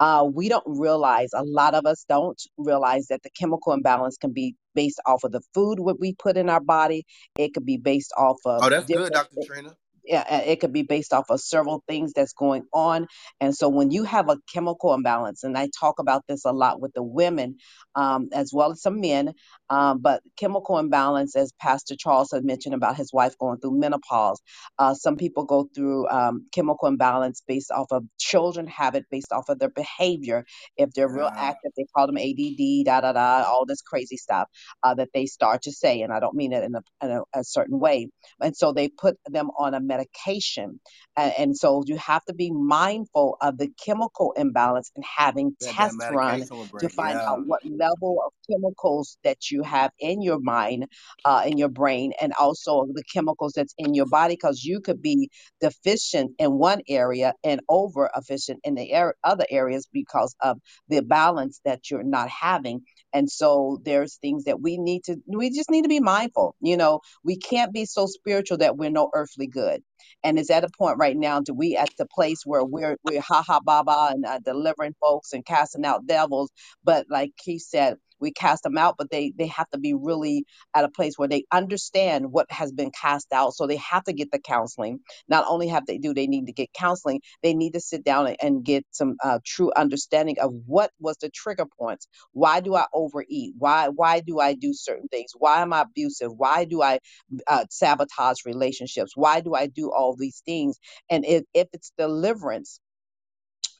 uh, 0.00 0.24
we 0.32 0.48
don't 0.48 0.64
realize 0.66 1.28
a 1.34 1.44
lot 1.44 1.74
of 1.74 1.86
us 1.86 2.04
don't 2.08 2.40
realize 2.58 3.06
that 3.06 3.22
the 3.22 3.30
chemical 3.38 3.72
imbalance 3.72 4.16
can 4.16 4.32
be 4.32 4.54
based 4.74 5.00
off 5.06 5.22
of 5.24 5.32
the 5.32 5.40
food 5.54 5.78
what 5.78 6.00
we 6.00 6.14
put 6.14 6.36
in 6.36 6.48
our 6.50 6.60
body 6.60 7.04
it 7.38 7.54
could 7.54 7.64
be 7.64 7.76
based 7.76 8.12
off 8.16 8.38
of 8.44 8.62
Oh, 8.64 8.68
that's 8.68 8.86
good, 8.86 9.12
Dr. 9.12 9.36
Trina. 9.46 9.76
Yeah, 10.04 10.42
it 10.42 10.60
could 10.60 10.72
be 10.72 10.82
based 10.84 11.12
off 11.14 11.30
of 11.30 11.40
several 11.40 11.84
things 11.88 12.12
that's 12.14 12.34
going 12.34 12.64
on. 12.74 13.08
And 13.40 13.54
so 13.56 13.68
when 13.70 13.90
you 13.92 14.04
have 14.04 14.30
a 14.30 14.38
chemical 14.52 14.94
imbalance, 14.94 15.44
and 15.44 15.58
I 15.58 15.70
talk 15.80 16.00
about 16.00 16.24
this 16.28 16.44
a 16.46 16.52
lot 16.52 16.80
with 16.80 16.92
the 16.94 17.02
women 17.04 17.56
um, 17.96 18.30
as 18.32 18.52
well 18.54 18.72
as 18.72 18.82
some 18.82 19.00
men, 19.00 19.34
um, 19.70 20.00
but 20.00 20.22
chemical 20.38 20.78
imbalance, 20.78 21.36
as 21.36 21.52
Pastor 21.60 21.96
Charles 21.98 22.32
had 22.32 22.44
mentioned 22.44 22.74
about 22.74 22.96
his 22.96 23.12
wife 23.12 23.38
going 23.38 23.60
through 23.60 23.78
menopause, 23.80 24.40
uh, 24.78 24.94
some 24.94 25.16
people 25.16 25.44
go 25.46 25.68
through 25.74 26.08
um, 26.08 26.46
chemical 26.52 26.88
imbalance 26.88 27.42
based 27.46 27.70
off 27.72 27.88
of 27.92 28.04
children 28.18 28.66
have 28.68 28.94
it 28.96 29.06
based 29.10 29.32
off 29.32 29.48
of 29.50 29.58
their 29.60 29.70
behavior. 29.70 30.44
If 30.76 30.92
they're 30.94 31.08
real 31.08 31.30
Yeah. 31.34 31.50
active, 31.50 31.72
they 31.76 31.86
call 31.96 32.08
them 32.08 32.18
ADD, 32.18 32.84
da 32.86 33.02
da 33.02 33.12
da, 33.12 33.44
all 33.48 33.66
this 33.66 33.82
crazy 33.82 34.18
stuff 34.18 34.48
uh, 34.82 34.94
that 34.96 35.10
they 35.14 35.26
start 35.26 35.62
to 35.62 35.72
say. 35.72 36.02
And 36.02 36.12
I 36.12 36.20
don't 36.20 36.36
mean 36.36 36.52
it 36.52 36.64
in 36.64 36.74
a, 36.76 36.82
in 37.04 37.10
a, 37.12 37.22
a 37.40 37.44
certain 37.44 37.78
way 37.80 38.00
and 38.42 38.56
so 38.56 38.72
they 38.72 38.88
put 38.90 39.18
them 39.26 39.50
on 39.58 39.74
a 39.74 39.80
medication 39.92 40.80
and, 41.16 41.32
and 41.38 41.58
so 41.58 41.84
you 41.86 41.96
have 41.98 42.24
to 42.26 42.34
be 42.34 42.50
mindful 42.52 43.36
of 43.42 43.58
the 43.58 43.70
chemical 43.84 44.32
imbalance 44.36 44.90
and 44.96 45.04
having 45.04 45.56
that 45.60 45.68
tests 45.76 46.06
run 46.10 46.42
to 46.80 46.90
find 46.90 47.20
Yeah. 47.20 47.28
out 47.28 47.40
what 47.46 47.60
level 47.64 48.18
of 48.26 48.32
chemicals 48.50 49.18
that 49.24 49.50
you 49.50 49.62
have 49.64 49.92
in 50.00 50.22
your 50.22 50.40
mind 50.40 50.86
uh, 51.24 51.44
in 51.46 51.58
your 51.58 51.68
brain 51.68 52.12
and 52.20 52.32
also 52.38 52.86
the 52.94 53.04
chemicals 53.14 53.54
that's 53.56 53.74
in 53.78 53.94
your 53.94 54.06
body 54.06 54.34
because 54.34 54.64
you 54.64 54.80
could 54.80 55.02
be 55.02 55.30
deficient 55.60 56.32
in 56.38 56.52
one 56.58 56.82
area 56.88 57.34
and 57.44 57.60
over 57.68 58.10
efficient 58.16 58.60
in 58.64 58.74
the 58.74 58.94
ar- 58.94 59.16
other 59.24 59.46
areas 59.50 59.88
because 59.92 60.34
of 60.42 60.58
the 60.88 61.02
balance 61.02 61.60
that 61.64 61.90
you're 61.90 62.04
not 62.04 62.28
having 62.30 62.82
and 63.14 63.30
so 63.30 63.80
there's 63.84 64.16
things 64.16 64.44
that 64.44 64.60
we 64.60 64.78
need 64.78 65.04
to 65.04 65.16
we 65.26 65.50
just 65.50 65.70
need 65.70 65.82
to 65.82 65.88
be 65.88 66.00
mindful 66.00 66.56
you 66.60 66.76
know 66.76 66.92
we 67.24 67.36
can't 67.36 67.72
be 67.72 67.84
so 67.84 68.06
spiritual 68.06 68.58
that 68.58 68.76
we're 68.76 68.90
no 68.90 69.10
earthly 69.14 69.46
good. 69.46 69.82
And 70.24 70.38
is 70.38 70.50
at 70.50 70.64
a 70.64 70.68
point 70.78 70.98
right 70.98 71.16
now 71.16 71.40
do 71.40 71.54
we 71.54 71.76
at 71.76 71.90
the 71.98 72.06
place 72.06 72.42
where 72.44 72.64
we're 72.64 72.96
we're 73.04 73.20
ha 73.20 73.42
ha 73.46 73.60
ba 73.60 73.82
and 74.12 74.24
uh, 74.26 74.38
delivering 74.44 74.94
folks 75.00 75.32
and 75.32 75.44
casting 75.44 75.84
out 75.84 76.06
devils, 76.06 76.50
but 76.84 77.06
like 77.10 77.32
he 77.42 77.58
said, 77.58 77.96
we 78.22 78.32
cast 78.32 78.64
them 78.64 78.78
out, 78.78 78.96
but 78.98 79.10
they 79.10 79.34
they 79.38 79.48
have 79.48 79.70
to 79.72 79.80
be 79.80 79.94
really 79.94 80.46
at 80.74 80.84
a 80.86 80.90
place 80.90 81.14
where 81.18 81.28
they 81.28 81.44
understand 81.52 82.32
what 82.32 82.48
has 82.52 82.72
been 82.72 82.92
cast 82.92 83.28
out. 83.34 83.54
So 83.54 83.68
they 83.68 83.76
have 83.78 84.04
to 84.06 84.14
get 84.14 84.32
the 84.32 84.40
counseling. 84.40 85.00
Not 85.28 85.46
only 85.48 85.68
have 85.68 85.86
they 85.86 85.98
do 85.98 86.14
they 86.14 86.28
need 86.28 86.46
to 86.48 86.54
get 86.54 86.72
counseling, 86.74 87.22
they 87.42 87.54
need 87.54 87.74
to 87.74 87.80
sit 87.80 88.04
down 88.04 88.28
and, 88.28 88.36
get 88.64 88.86
some 88.92 89.16
uh, 89.24 89.40
true 89.46 89.72
understanding 89.76 90.38
of 90.40 90.52
what 90.66 90.92
was 91.00 91.18
the 91.18 91.30
trigger 91.30 91.66
points. 91.78 92.08
Why 92.32 92.60
do 92.60 92.76
I 92.76 92.86
overeat? 92.94 93.54
Why 93.58 93.88
why 93.90 94.20
do 94.22 94.40
I 94.40 94.54
do 94.54 94.72
certain 94.74 95.08
things? 95.08 95.32
Why 95.38 95.62
am 95.62 95.74
I 95.74 95.82
abusive? 95.82 96.32
Why 96.36 96.66
do 96.66 96.82
I 96.82 97.00
uh, 97.48 97.66
sabotage 97.70 98.40
relationships? 98.46 99.12
Why 99.16 99.40
do 99.42 99.54
I 99.54 99.68
do 99.68 99.92
all 99.92 100.16
these 100.16 100.42
things? 100.46 100.78
And 101.10 101.24
if, 101.26 101.44
if 101.54 101.68
it's 101.74 101.92
deliverance, 101.98 102.80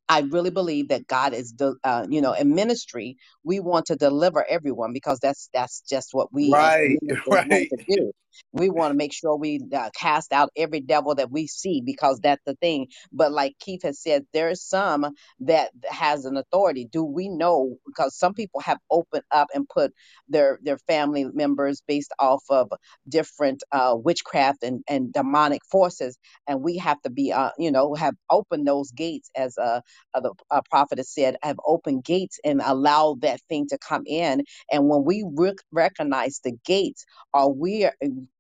I 0.09 0.21
really 0.23 0.51
believe 0.51 0.89
that 0.91 1.07
God 1.09 1.35
is, 1.35 1.55
the, 1.55 1.77
uh, 1.85 2.07
you 2.11 2.23
know, 2.23 2.35
in 2.35 2.55
ministry, 2.55 3.19
we 3.45 3.61
want 3.61 3.87
to 3.87 3.97
deliver 3.97 4.45
everyone 4.49 4.93
because 4.93 5.19
that's 5.21 5.49
that's 5.55 5.83
just 5.89 6.11
what 6.13 6.33
we 6.33 6.57
as 6.61 6.77
Right. 6.77 6.99
ministers 7.01 7.41
want 7.49 7.51
Right. 7.51 7.73
to 7.73 7.79
do. 7.89 8.13
We 8.53 8.71
want 8.71 8.93
to 8.93 8.97
make 8.97 9.15
sure 9.15 9.37
we 9.37 9.61
uh, 9.75 9.91
cast 9.99 10.33
out 10.33 10.51
every 10.57 10.81
devil 10.81 11.15
that 11.17 11.31
we 11.33 11.47
see 11.49 11.83
because 11.85 12.21
that's 12.23 12.43
the 12.47 12.55
thing. 12.57 12.89
But 13.13 13.33
like 13.33 13.55
Keith 13.61 13.83
has 13.85 14.01
said, 14.01 14.25
there's 14.35 14.63
some 14.63 15.07
that 15.41 15.71
has 15.89 16.27
an 16.27 16.37
authority. 16.37 16.87
Do 16.91 17.05
we 17.05 17.29
know? 17.31 17.77
Because 17.87 18.17
some 18.17 18.35
people 18.35 18.61
have 18.61 18.79
opened 18.91 19.25
up 19.33 19.49
and 19.55 19.69
put 19.69 19.93
their 20.29 20.59
their 20.63 20.79
family 20.87 21.27
members 21.33 21.83
based 21.89 22.13
off 22.19 22.45
of 22.51 22.71
different 23.09 23.63
uh, 23.73 23.95
witchcraft 23.97 24.63
and 24.63 24.83
and 24.89 25.13
demonic 25.13 25.63
forces, 25.71 26.19
and 26.47 26.63
we 26.63 26.77
have 26.79 27.01
to 27.03 27.11
be, 27.11 27.33
uh, 27.33 27.51
you 27.59 27.73
know, 27.73 27.95
have 27.95 28.15
opened 28.31 28.67
those 28.69 28.91
gates 28.93 29.31
as 29.37 29.57
a 29.59 29.75
uh, 30.15 30.21
the 30.21 30.35
uh, 30.51 30.63
prophet 30.71 30.99
has 30.99 31.11
said, 31.11 31.37
have 31.43 31.59
opened 31.67 32.05
gates 32.05 32.41
and 32.45 32.63
allow 32.65 33.17
that 33.21 33.41
thing 33.49 33.67
to 33.69 33.79
come 33.79 34.05
in. 34.07 34.45
And 34.71 34.89
when 34.89 35.05
we 35.05 35.25
rec- 35.37 35.57
recognize 35.73 36.41
the 36.45 36.53
gates, 36.67 37.05
are 37.35 37.51
we 37.51 37.89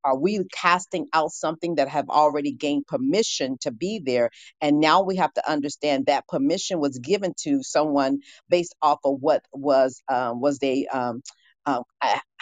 are 0.04 0.18
we 0.18 0.40
casting 0.52 1.08
out 1.12 1.32
something 1.32 1.76
that 1.76 1.88
have 1.88 2.08
already 2.10 2.52
gained 2.52 2.86
permission 2.86 3.58
to 3.62 3.72
be 3.72 4.00
there? 4.04 4.30
And 4.60 4.80
now 4.80 5.02
we 5.02 5.16
have 5.16 5.32
to 5.34 5.50
understand 5.50 6.06
that 6.06 6.28
permission 6.28 6.80
was 6.80 6.98
given 6.98 7.34
to 7.42 7.62
someone 7.62 8.20
based 8.48 8.74
off 8.82 9.00
of 9.04 9.18
what 9.20 9.44
was 9.52 10.02
um, 10.08 10.40
was 10.40 10.58
they 10.58 10.86
um, 10.88 11.22
uh, 11.66 11.82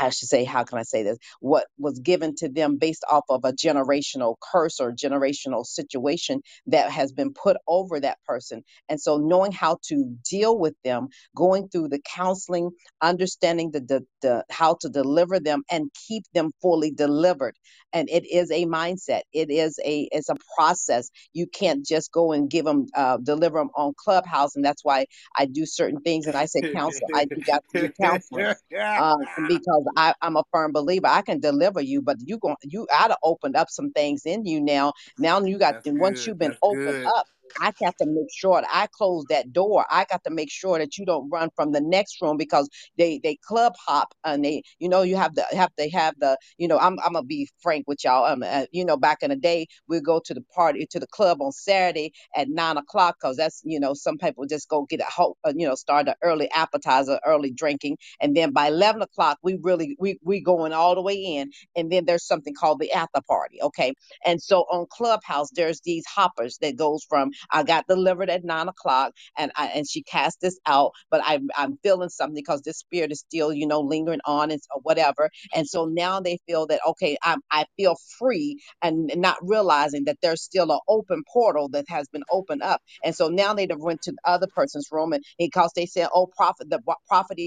I, 0.01 0.11
should 0.11 0.29
say, 0.29 0.45
how 0.45 0.65
can 0.65 0.79
I 0.79 0.83
say 0.85 1.03
this? 1.05 1.19
What 1.41 1.67
was 1.79 2.01
given 2.01 2.35
to 2.37 2.49
them 2.49 2.79
based 2.79 3.05
off 3.11 3.25
of 3.31 3.43
a 3.45 3.53
generational 3.53 4.37
curse 4.53 4.81
or 4.81 4.93
generational 4.93 5.67
situation 5.67 6.43
that 6.67 6.91
has 6.91 7.13
been 7.13 7.33
put 7.35 7.57
over 7.69 8.01
that 8.01 8.19
person. 8.27 8.63
And 8.89 9.01
so, 9.01 9.19
knowing 9.19 9.53
how 9.53 9.79
to 9.89 10.17
deal 10.29 10.59
with 10.59 10.75
them, 10.85 11.09
going 11.37 11.69
through 11.69 11.89
the 11.89 12.01
counseling, 12.15 12.71
understanding 13.03 13.71
the, 13.73 13.81
the, 13.81 14.07
the 14.23 14.45
how 14.51 14.77
to 14.83 14.89
deliver 14.89 15.41
them 15.41 15.63
and 15.71 15.91
keep 16.09 16.25
them 16.35 16.53
fully 16.63 16.93
delivered. 16.93 17.57
And 17.93 18.09
it 18.11 18.27
is 18.27 18.51
a 18.53 18.67
mindset. 18.67 19.23
It 19.33 19.51
is 19.51 19.79
a 19.85 20.09
it's 20.13 20.31
a 20.31 20.37
process. 20.57 21.11
You 21.35 21.47
can't 21.49 21.87
just 21.87 22.13
go 22.13 22.33
and 22.33 22.51
give 22.51 22.65
them 22.65 22.87
uh, 22.97 23.19
deliver 23.19 23.59
them 23.59 23.71
on 23.77 23.95
Clubhouse, 23.97 24.57
and 24.57 24.65
that's 24.65 24.85
why 24.85 25.07
I 25.39 25.47
do 25.47 25.67
certain 25.67 26.01
things. 26.01 26.27
And 26.27 26.37
I 26.37 26.47
say 26.47 26.65
counsel. 26.75 27.09
I 27.15 27.27
do 27.27 27.43
got 27.47 27.65
to 27.77 27.91
counseling 28.03 28.49
uh, 28.99 29.17
because 29.47 29.87
I, 29.97 30.15
I'm 30.23 30.37
a 30.37 30.45
firm 30.53 30.73
believer. 30.73 31.07
I 31.07 31.23
can 31.23 31.41
deliver 31.41 31.81
you, 31.81 32.03
but 32.03 32.17
you 32.21 32.39
going 32.39 32.57
you 32.63 32.87
gotta 32.91 33.17
open 33.23 33.57
up 33.57 33.71
some 33.71 33.91
things 33.93 34.27
in 34.27 34.45
you 34.47 34.61
now. 34.61 34.93
Now 35.19 35.41
you 35.41 35.59
got 35.59 35.77
That's 35.77 35.87
once 35.87 36.25
good. 36.25 36.27
you've 36.27 36.39
been 36.39 36.53
That's 36.53 36.63
opened 36.63 36.99
good. 36.99 37.13
up. 37.17 37.27
I 37.61 37.73
got 37.81 37.97
to 37.99 38.07
make 38.07 38.29
sure 38.33 38.61
that 38.61 38.69
I 38.73 38.89
close 38.93 39.27
that 39.31 39.53
door. 39.53 39.87
I 39.91 40.07
got 40.11 40.25
to 40.25 40.31
make 40.31 40.51
sure 40.51 40.79
that 40.79 40.99
you 40.99 41.07
don't 41.07 41.31
run 41.31 41.51
from 41.57 41.73
the 41.73 41.81
next 41.81 42.21
room 42.23 42.37
because 42.37 42.69
they 42.99 43.21
they 43.23 43.37
club 43.47 43.75
hop 43.87 44.15
and 44.25 44.45
they 44.45 44.63
you 44.79 44.89
know 44.89 45.03
you 45.03 45.17
have 45.17 45.35
to 45.35 45.45
have 45.53 45.75
to 45.77 45.91
have 45.91 46.15
the 46.21 46.39
you 46.59 46.69
know 46.69 46.79
I'm 46.79 46.99
I'm 47.01 47.15
gonna 47.15 47.25
be 47.25 47.49
frank 47.63 47.87
with 47.89 48.05
y'all. 48.05 48.27
Um, 48.27 48.43
uh, 48.45 48.67
you 48.73 48.85
know 48.85 48.97
back 48.97 49.19
in 49.23 49.31
the 49.31 49.37
day 49.37 49.69
we 49.89 50.01
go 50.01 50.21
to 50.25 50.35
the 50.35 50.43
party 50.55 50.87
to 50.91 51.01
the 51.01 51.07
club 51.09 51.43
on 51.43 51.53
Saturday 51.53 52.13
at 52.37 52.49
nine 52.49 52.77
o'clock 52.77 53.17
because 53.21 53.37
that's 53.39 53.63
you 53.65 53.81
know 53.81 53.95
some 53.95 54.19
people 54.19 54.47
just 54.47 54.69
go 54.69 54.87
get 54.89 55.01
a 55.01 55.05
ho- 55.05 55.37
uh, 55.45 55.53
you 55.57 55.67
know 55.69 55.75
start 55.75 56.09
an 56.09 56.15
early 56.23 56.51
appetizer, 56.53 57.21
early 57.27 57.53
drinking, 57.53 57.99
and 58.21 58.37
then 58.37 58.53
by 58.53 58.69
eleven 58.69 59.03
o'clock 59.03 59.39
we 59.43 59.59
really 59.63 59.97
we 60.01 60.19
we 60.25 60.41
going 60.43 60.73
all 60.75 60.95
the 60.95 61.03
way 61.03 61.17
in, 61.17 61.51
and 61.77 61.91
then 61.93 62.05
there's 62.07 62.27
something 62.27 62.55
called 62.55 62.81
the 62.81 62.93
after 62.93 63.21
party. 63.29 63.61
Okay, 63.63 63.95
and 64.27 64.43
so 64.43 64.63
on 64.71 64.87
Clubhouse, 64.91 65.51
there's 65.55 65.81
these 65.83 66.07
hoppers 66.07 66.59
that 66.63 66.77
goes 66.77 67.05
from 67.09 67.31
I 67.51 67.65
got 67.65 67.87
delivered 67.89 68.31
at 68.31 68.45
nine 68.45 68.69
o'clock 68.69 69.13
and 69.39 69.53
I 69.57 69.69
and 69.69 69.89
she 69.89 70.03
cast 70.03 70.41
this 70.41 70.59
out, 70.67 70.93
but 71.11 71.23
I 71.25 71.41
I'm 71.57 71.79
feeling 71.83 72.11
something 72.11 72.35
because 72.35 72.63
this 72.63 72.79
spirit 72.79 73.13
is 73.13 73.21
still, 73.21 73.53
you 73.53 73.67
know, 73.67 73.81
lingering 73.81 74.21
on 74.27 74.51
and 74.51 74.61
or 74.75 74.81
whatever. 74.83 75.31
And 75.55 75.69
so 75.69 75.87
now 75.87 76.21
they 76.21 76.39
feel 76.47 76.67
that 76.69 76.81
okay, 76.89 77.17
I'm 77.25 77.41
I 77.51 77.67
feel 77.77 77.97
free 78.19 78.61
and 78.83 79.13
not 79.17 79.39
realizing 79.43 80.05
that 80.07 80.19
there's 80.23 80.43
still 80.43 80.73
an 80.73 80.81
open 80.89 81.23
portal 81.33 81.69
that 81.71 81.87
has 81.89 82.09
been 82.09 82.25
opened 82.31 82.63
up. 82.63 82.83
And 83.05 83.15
so 83.17 83.29
now 83.29 83.55
they 83.55 83.67
done 83.67 83.81
went 83.81 84.03
to 84.03 84.13
the 84.13 84.19
other 84.31 84.49
person's 84.55 84.89
room 84.93 85.13
and 85.13 85.25
because 85.39 85.73
they 85.77 85.87
said, 85.87 86.09
Oh, 86.15 86.27
prophet, 86.37 86.71
the 86.71 86.81
prophet 87.09 87.39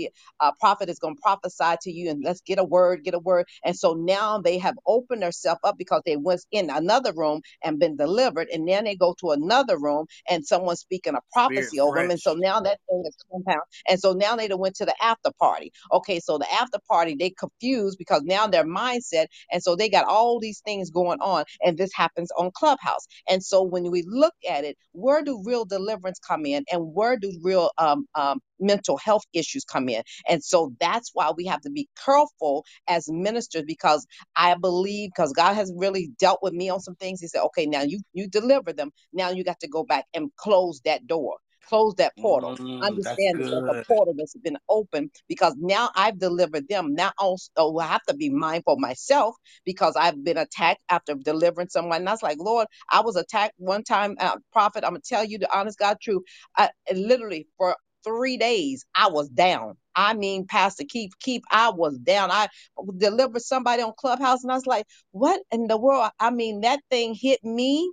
uh, 0.41 0.53
prophet 0.61 0.89
is 0.89 0.99
going 0.99 1.15
to 1.17 1.21
prophesy 1.21 1.77
to 1.83 1.91
you 1.91 2.11
and 2.11 2.23
let's 2.23 2.41
get 2.41 2.59
a 2.59 2.65
word, 2.65 3.05
get 3.05 3.15
a 3.15 3.19
word. 3.19 3.47
And 3.65 3.77
so 3.77 3.93
now 3.95 4.39
they 4.39 4.59
have 4.59 4.75
opened 4.87 5.23
themselves 5.23 5.61
up 5.65 5.77
because 5.79 6.03
they 6.05 6.17
was 6.17 6.47
in 6.51 6.71
another 6.71 7.13
room 7.15 7.41
and 7.63 7.79
been 7.79 7.97
delivered. 7.97 8.49
And 8.53 8.67
then 8.67 8.85
they 8.85 8.97
go 8.97 9.15
to 9.21 9.31
another 9.31 9.77
room 9.83 10.07
and 10.29 10.45
someone's 10.47 10.81
speaking 10.81 11.15
a 11.15 11.21
prophecy 11.33 11.79
over 11.81 11.99
them. 11.99 12.11
And 12.11 12.21
so 12.21 12.35
now 12.35 12.61
that 12.61 12.79
thing 12.89 13.03
is 13.07 13.15
compound. 13.31 13.63
And 13.89 13.99
so 13.99 14.13
now 14.13 14.37
they 14.37 14.49
done 14.49 14.59
went 14.59 14.75
to 14.77 14.85
the 14.85 14.95
after 15.03 15.31
party. 15.39 15.73
Okay, 15.93 16.21
so 16.21 16.39
the 16.39 16.51
after 16.53 16.79
party, 16.89 17.15
they 17.19 17.31
confused 17.31 17.97
because 17.99 18.23
now 18.23 18.47
their 18.47 18.65
mindset, 18.65 19.27
and 19.51 19.63
so 19.63 19.75
they 19.75 19.89
got 19.89 20.05
all 20.07 20.39
these 20.39 20.61
things 20.65 20.91
going 20.91 21.19
on. 21.21 21.45
And 21.65 21.77
this 21.77 21.91
happens 21.95 22.31
on 22.37 22.51
Clubhouse. 22.55 23.07
And 23.29 23.43
so 23.43 23.63
when 23.63 23.91
we 23.91 24.03
look 24.07 24.35
at 24.49 24.65
it, 24.65 24.77
where 24.93 25.23
do 25.23 25.41
real 25.45 25.65
deliverance 25.65 26.19
come 26.19 26.45
in 26.47 26.65
and 26.71 26.93
where 26.95 27.17
do 27.17 27.31
real 27.43 27.71
um, 27.79 28.07
um, 28.15 28.39
mental 28.63 28.97
health 28.97 29.23
issues 29.33 29.65
come 29.65 29.89
in? 29.89 30.03
And 30.29 30.43
so 30.43 30.73
that's 30.81 31.11
why 31.13 31.31
we 31.37 31.45
have 31.47 31.61
to 31.63 31.71
be 31.71 31.89
careful 32.05 32.65
as 32.89 33.07
ministers 33.11 33.65
because 33.67 34.07
I 34.37 34.55
believe 34.55 35.11
because 35.15 35.33
God 35.33 35.55
has 35.55 35.73
really 35.77 36.11
dealt 36.19 36.41
with 36.43 36.53
me 36.53 36.69
on 36.69 36.81
some 36.81 36.95
things. 36.95 37.21
He 37.21 37.27
said, 37.27 37.43
okay, 37.47 37.67
now 37.67 37.83
you 37.83 38.01
you 38.13 38.29
deliver 38.29 38.73
them. 38.73 38.91
Now 39.13 39.31
you 39.31 39.45
got 39.45 39.61
to 39.61 39.69
go 39.69 39.85
back 39.85 40.05
and 40.15 40.31
close 40.37 40.81
that 40.85 41.07
door. 41.07 41.37
Close 41.69 41.95
that 41.95 42.13
portal. 42.21 42.53
Mm, 42.59 42.81
Understand 42.83 43.39
that 43.67 43.75
good. 43.75 43.85
portal 43.87 44.15
that's 44.17 44.35
been 44.43 44.57
open 44.69 45.11
because 45.29 45.55
now 45.59 45.91
I've 45.95 46.19
delivered 46.19 46.67
them. 46.69 46.95
Now 46.95 47.13
also 47.19 47.49
I 47.79 47.87
have 47.87 48.03
to 48.09 48.15
be 48.15 48.29
mindful 48.29 48.77
myself 48.79 49.35
because 49.65 49.95
I've 49.97 50.23
been 50.25 50.37
attacked 50.37 50.81
after 50.89 51.15
delivering 51.15 51.69
someone. 51.69 51.99
And 52.01 52.09
I 52.09 52.13
was 52.13 52.23
like, 52.23 52.39
Lord, 52.39 52.67
I 52.91 53.01
was 53.01 53.17
attacked 53.17 53.55
one 53.57 53.83
time, 53.83 54.17
uh, 54.19 54.37
prophet. 54.53 54.83
I'm 54.85 54.91
gonna 54.91 55.01
tell 55.07 55.25
you 55.25 55.39
the 55.39 55.57
honest 55.57 55.79
God 55.79 55.97
truth. 56.01 56.23
I, 56.57 56.69
literally 56.93 57.47
for 57.57 57.77
three 58.03 58.37
days 58.37 58.85
I 58.95 59.09
was 59.09 59.29
down. 59.29 59.77
I 59.95 60.13
mean, 60.15 60.47
Pastor 60.47 60.85
Keith, 60.89 61.13
Keith, 61.19 61.43
I 61.51 61.71
was 61.71 61.97
down. 61.99 62.31
I 62.31 62.49
delivered 62.97 63.41
somebody 63.43 63.83
on 63.83 63.93
Clubhouse, 63.97 64.43
and 64.43 64.51
I 64.51 64.55
was 64.55 64.67
like, 64.67 64.85
"What 65.11 65.41
in 65.51 65.67
the 65.67 65.77
world?" 65.77 66.11
I 66.19 66.31
mean, 66.31 66.61
that 66.61 66.81
thing 66.91 67.15
hit 67.15 67.43
me 67.43 67.89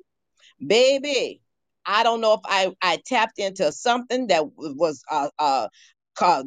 baby 0.66 1.40
i 1.86 2.02
don't 2.02 2.20
know 2.20 2.34
if 2.34 2.40
i 2.46 2.72
i 2.82 2.98
tapped 3.06 3.38
into 3.38 3.72
something 3.72 4.28
that 4.28 4.44
was 4.56 5.02
uh 5.10 5.30
uh 5.38 5.68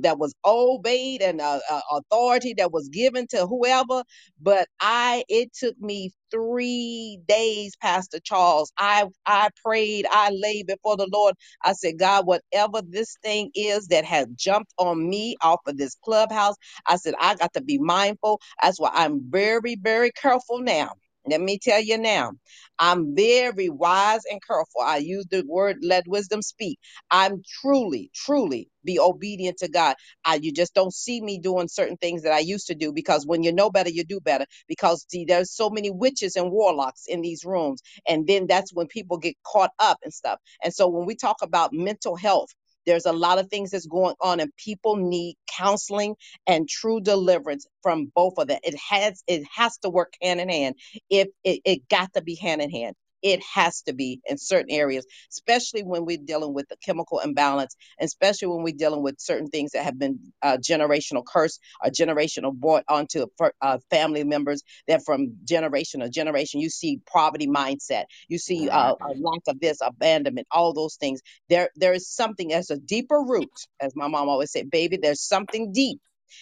that 0.02 0.20
was 0.20 0.36
obeyed 0.46 1.22
and 1.24 1.42
uh, 1.42 1.60
uh, 1.72 1.82
authority 1.94 2.56
that 2.56 2.74
was 2.74 2.90
given 2.90 3.28
to 3.28 3.48
whoever 3.48 4.04
but 4.42 4.68
i 4.82 5.26
it 5.30 5.52
took 5.54 5.80
me 5.82 6.12
three 6.32 7.20
days 7.28 7.76
pastor 7.82 8.20
charles. 8.24 8.74
I 8.80 9.06
i 9.28 9.50
prayed 9.66 10.08
i 10.12 10.32
laid 10.32 10.68
before 10.68 10.98
the 10.98 11.10
lord. 11.14 11.36
I 11.64 11.74
said 11.74 12.00
god 12.00 12.28
whatever 12.28 12.82
this 12.88 13.18
thing 13.24 13.52
is 13.56 13.88
that 13.90 14.06
has 14.06 14.28
jumped 14.38 14.74
on 14.80 15.10
me 15.10 15.38
off 15.44 15.62
of 15.68 15.78
this 15.78 15.96
clubhouse 16.06 16.56
i 16.88 16.98
said 16.98 17.16
i 17.22 17.36
got 17.36 17.54
to 17.56 17.64
be 17.64 17.80
mindful. 17.80 18.42
That's 18.64 18.80
why 18.80 18.92
i'm 18.94 19.22
very 19.32 19.78
very 19.82 20.12
careful 20.12 20.60
now 20.62 20.92
let 21.28 21.42
me 21.42 21.60
tell 21.60 21.82
you 21.82 21.98
now 22.00 22.32
I'm 22.80 23.16
very 23.16 23.70
wise 23.70 24.22
and 24.30 24.42
careful. 24.46 24.82
I 24.84 24.98
use 24.98 25.26
the 25.30 25.44
word 25.48 25.78
let 25.82 26.08
wisdom 26.08 26.42
speak. 26.42 26.80
I'm 27.12 27.42
truly, 27.62 28.12
truly 28.14 28.70
be 28.84 29.00
obedient 29.00 29.58
to 29.60 29.70
God. 29.70 29.96
I, 30.26 30.36
you 30.42 30.52
just 30.52 30.74
don't 30.74 30.94
see 30.94 31.22
me 31.22 31.40
doing 31.40 31.68
certain 31.68 31.98
things 31.98 32.24
that 32.24 32.34
I 32.34 32.40
used 32.40 32.68
to 32.68 32.76
do 32.76 32.92
because 32.94 33.26
when 33.26 33.44
you 33.44 33.52
know 33.54 33.70
better, 33.70 33.90
you 33.90 34.04
do 34.04 34.20
better. 34.20 34.46
Because 34.68 35.06
see, 35.10 35.26
there's 35.26 35.52
so 35.52 35.70
many 35.70 35.90
witches 35.92 36.36
and 36.36 36.52
warlocks 36.52 37.06
in 37.08 37.22
these 37.22 37.44
rooms. 37.46 37.82
And 38.08 38.28
then 38.28 38.48
that's 38.48 38.74
when 38.74 38.88
people 38.88 39.18
get 39.18 39.36
caught 39.46 39.72
up 39.80 39.98
and 40.04 40.14
stuff. 40.14 40.40
And 40.64 40.74
so 40.74 40.88
when 40.88 41.06
we 41.06 41.16
talk 41.16 41.38
about 41.42 41.74
mental 41.74 42.16
health, 42.16 42.50
there's 42.86 43.06
a 43.06 43.14
lot 43.14 43.40
of 43.40 43.50
things 43.50 43.72
that's 43.72 43.88
going 43.88 44.16
on, 44.22 44.40
and 44.40 44.52
people 44.58 44.98
need 44.98 45.36
counseling 45.50 46.16
and 46.48 46.70
true 46.70 47.02
deliverance 47.02 47.68
from 47.84 48.12
both 48.16 48.36
of 48.38 48.48
them. 48.48 48.60
It 48.64 48.76
has 48.90 49.24
it 49.28 49.44
has 49.56 49.78
to 49.80 49.90
work 49.90 50.14
hand 50.22 50.42
in 50.42 50.50
hand 50.50 50.76
If 51.10 51.30
it 51.44 51.62
it 51.66 51.90
got 51.90 52.14
to 52.16 52.22
be 52.24 52.36
hand 52.36 52.62
in 52.62 52.72
hand 52.72 52.96
it 53.24 53.42
has 53.56 53.84
to 53.84 53.94
be 53.94 54.22
in 54.28 54.38
certain 54.38 54.72
areas 54.72 55.06
especially 55.32 55.84
when 55.84 56.06
we're 56.06 56.18
dealing 56.24 56.54
with 56.54 56.68
the 56.70 56.78
chemical 56.86 57.20
imbalance 57.22 57.76
especially 58.02 58.50
when 58.50 58.64
we're 58.64 58.76
dealing 58.78 59.04
with 59.04 59.16
certain 59.20 59.48
things 59.50 59.72
that 59.74 59.86
have 59.86 60.00
been 60.00 60.20
uh, 60.44 60.58
generational 60.58 61.24
curse 61.26 61.60
or 61.84 61.92
generational 61.92 62.54
brought 62.54 62.86
onto 62.90 63.28
uh, 63.62 63.80
family 63.92 64.26
members 64.26 64.64
that 64.88 65.04
from 65.06 65.34
generation 65.46 66.02
to 66.02 66.10
generation 66.10 66.62
you 66.62 66.70
see 66.70 67.00
poverty 67.12 67.48
mindset 67.48 68.06
you 68.30 68.40
see 68.40 68.70
uh, 68.70 68.94
a 68.94 69.10
lack 69.22 69.42
of 69.48 69.60
this 69.62 69.80
abandonment 69.84 70.48
all 70.52 70.74
those 70.74 70.96
things. 70.98 71.22
There 71.50 71.70
there 71.78 71.94
is 71.94 72.10
something 72.10 72.54
as 72.54 72.72
a 72.72 72.78
deeper 72.78 73.20
root 73.28 73.52
as 73.82 73.96
my 73.96 74.08
mom 74.10 74.30
always 74.30 74.52
said 74.52 74.72
baby 74.72 74.98
there's 75.02 75.22
something 75.22 75.74
deep 75.74 76.02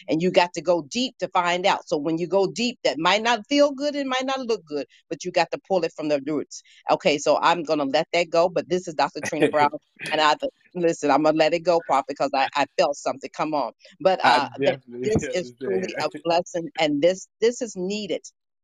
and 0.10 0.22
you 0.22 0.32
got 0.32 0.54
to 0.54 0.62
go 0.62 0.84
deep 0.90 1.18
to 1.20 1.28
find 1.30 1.66
out. 1.66 1.88
So 1.88 1.98
when 1.98 2.18
you 2.18 2.28
go 2.28 2.48
deep, 2.48 2.80
that 2.84 2.98
might 3.00 3.24
not 3.24 3.48
feel 3.50 3.72
good, 3.72 3.96
it 3.96 4.08
might 4.08 4.26
not 4.26 4.40
look 4.42 4.66
good, 4.66 4.88
but 5.10 5.26
you 5.26 5.32
got 5.32 5.52
to 5.52 5.60
pull 5.68 5.84
it 5.86 5.94
from 5.96 6.10
the 6.10 6.22
roots. 6.28 6.64
Okay, 6.92 7.18
so 7.18 7.40
I'm 7.42 7.64
gonna 7.64 7.86
let 7.86 8.08
that 8.14 8.30
go. 8.30 8.50
But 8.50 8.70
this 8.70 8.88
is 8.88 8.96
Dr. 8.96 9.22
Trina 9.22 9.48
Brown, 9.50 9.72
and 10.12 10.22
I 10.22 10.36
listen. 10.76 11.12
I'm 11.12 11.24
gonna 11.24 11.38
let 11.38 11.54
it 11.54 11.62
go, 11.62 11.82
Pop, 11.82 12.06
because 12.08 12.32
I, 12.36 12.48
I 12.56 12.66
felt 12.78 12.98
something. 12.98 13.30
Come 13.36 13.54
on, 13.54 13.74
but 14.02 14.20
uh, 14.24 14.50
this 15.04 15.30
is 15.34 15.54
truly 15.64 15.96
a 16.00 16.10
blessing, 16.24 16.70
and 16.80 17.02
this 17.02 17.28
this 17.42 17.62
is 17.62 17.76
needed 17.76 18.22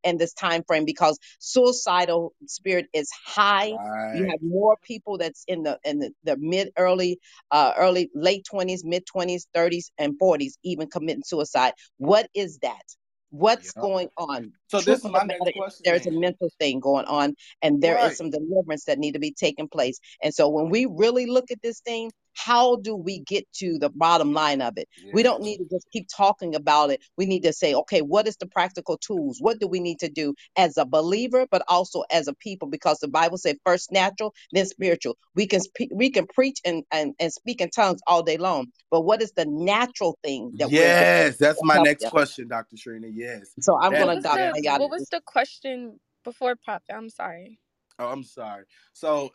in 0.08 0.18
this 0.18 0.34
time 0.34 0.64
frame 0.68 0.86
because 0.86 1.20
suicidal 1.40 2.34
spirit 2.48 2.88
is 2.94 3.12
high. 3.26 3.80
You 4.12 4.28
have 4.30 4.40
more 4.42 4.78
people 4.84 5.18
that's 5.18 5.44
in 5.48 5.64
the 5.64 5.80
in 5.86 6.00
the, 6.00 6.12
the 6.24 6.38
mid 6.40 6.72
early 6.78 7.20
uh 7.52 7.74
early 7.78 8.10
late 8.16 8.46
20s 8.52 8.82
mid 8.86 9.06
20s 9.06 9.44
30s 9.56 9.92
and 10.00 10.18
40s 10.20 10.54
even 10.64 10.90
committing 10.90 11.24
suicide. 11.26 11.74
What 11.98 12.30
is 12.36 12.60
that? 12.60 12.84
What's 13.32 13.74
Yep. 13.76 13.84
going 13.84 14.10
on? 14.18 14.54
So 14.68 14.82
truth 14.82 14.88
this 14.88 15.06
is 15.06 15.12
my 15.12 15.24
matter 15.26 15.40
is 15.46 15.54
question 15.58 15.84
there's 15.86 16.08
a 16.08 16.12
mental 16.12 16.50
thing 16.60 16.80
going 16.80 17.06
on 17.06 17.36
and 17.62 17.82
there 17.82 17.98
is 17.98 18.04
Right. 18.04 18.18
some 18.18 18.32
deliverance 18.32 18.86
that 18.86 19.00
need 19.00 19.14
to 19.14 19.20
be 19.20 19.34
taking 19.34 19.68
place. 19.68 20.00
And 20.24 20.34
so 20.34 20.50
when 20.50 20.70
we 20.70 20.86
really 20.86 21.26
look 21.26 21.52
at 21.52 21.62
this 21.62 21.82
thing 21.82 22.12
how 22.38 22.78
do 22.78 22.96
we 22.96 23.20
get 23.20 23.46
to 23.54 23.78
the 23.80 23.90
bottom 23.90 24.34
line 24.34 24.62
of 24.62 24.74
it? 24.78 24.88
We 25.14 25.24
don't 25.24 25.42
need 25.42 25.58
to 25.58 25.66
just 25.72 25.88
keep 25.92 26.08
talking 26.16 26.56
about 26.56 26.92
it. 26.92 27.02
We 27.18 27.26
need 27.26 27.44
to 27.44 27.54
say, 27.54 27.74
okay, 27.74 28.02
what 28.02 28.28
is 28.28 28.38
the 28.38 28.48
practical 28.48 28.98
tools? 28.98 29.38
What 29.42 29.60
do 29.60 29.68
we 29.68 29.80
need 29.80 30.00
to 30.00 30.10
do 30.10 30.36
as 30.58 30.78
a 30.78 30.86
believer, 30.86 31.48
but 31.50 31.64
also 31.68 32.04
as 32.12 32.28
a 32.28 32.34
people? 32.36 32.70
Because 32.70 33.00
the 33.00 33.08
Bible 33.08 33.38
said 33.38 33.58
first 33.66 33.92
natural, 33.92 34.34
then 34.52 34.66
spiritual. 34.66 35.18
We 35.36 35.48
can 35.48 35.62
spe- 35.62 35.92
we 35.94 36.12
can 36.12 36.28
preach 36.28 36.60
and, 36.66 36.84
and, 36.92 37.14
and 37.20 37.32
speak 37.34 37.62
in 37.62 37.70
tongues 37.70 38.02
all 38.08 38.24
day 38.24 38.38
long, 38.38 38.68
but 38.92 39.02
what 39.02 39.22
is 39.22 39.32
the 39.34 39.46
natural 39.48 40.18
thing 40.24 40.54
that 40.58 40.70
we're 40.70 40.78
Yes, 40.82 41.38
that's 41.38 41.64
my 41.64 41.78
next 41.80 42.04
them? 42.04 42.12
question, 42.12 42.48
Dr. 42.48 42.76
Shrina. 42.78 43.12
Yes. 43.14 43.52
So 43.60 43.78
I'm 43.80 43.94
gonna 43.94 44.06
What 44.08 44.16
was 44.16 44.24
the 44.24 44.70
what 44.80 44.92
was 44.92 45.10
the 45.10 45.22
question 45.26 46.00
before 46.24 46.56
Prophet? 46.56 46.94
I'm 46.94 47.10
sorry. 47.10 47.60
Oh, 48.00 48.08
I'm 48.10 48.24
sorry. 48.24 48.66
So, 48.94 49.32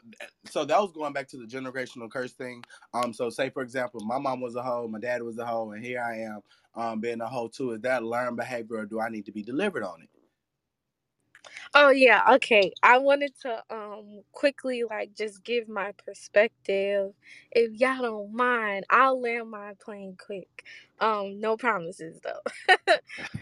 so 0.46 0.64
that 0.66 0.80
was 0.80 0.92
going 0.92 1.12
back 1.14 1.28
to 1.28 1.38
the 1.38 1.46
generational 1.46 2.10
curse 2.10 2.32
thing. 2.32 2.62
Um, 2.94 3.12
so 3.12 3.30
say 3.30 3.50
for 3.50 3.62
example, 3.62 4.00
my 4.04 4.18
mom 4.18 4.40
was 4.40 4.56
a 4.56 4.62
hoe, 4.62 4.88
my 4.88 5.00
dad 5.00 5.22
was 5.22 5.38
a 5.38 5.46
hoe, 5.46 5.72
and 5.72 5.84
here 5.84 6.00
I 6.02 6.18
am, 6.20 6.40
um, 6.74 7.00
being 7.00 7.20
a 7.22 7.28
hoe 7.28 7.48
too. 7.48 7.72
Is 7.72 7.80
that 7.82 8.04
learned 8.04 8.36
behavior, 8.36 8.78
or 8.78 8.86
do 8.86 9.00
I 9.00 9.08
need 9.08 9.26
to 9.26 9.32
be 9.32 9.42
delivered 9.42 9.84
on 9.84 10.02
it? 10.02 10.10
Oh 11.74 11.90
yeah, 11.90 12.22
okay. 12.34 12.74
I 12.84 12.98
wanted 12.98 13.32
to 13.42 13.62
um 13.70 14.22
quickly 14.32 14.84
like 14.84 15.14
just 15.16 15.44
give 15.44 15.68
my 15.70 15.92
perspective. 16.06 17.14
If 17.52 17.80
y'all 17.80 18.02
don't 18.02 18.34
mind, 18.34 18.84
I'll 18.90 19.20
land 19.20 19.50
my 19.50 19.74
plane 19.80 20.18
quick. 20.24 20.66
Um, 21.00 21.40
no 21.40 21.56
promises 21.56 22.20
though. 22.22 22.94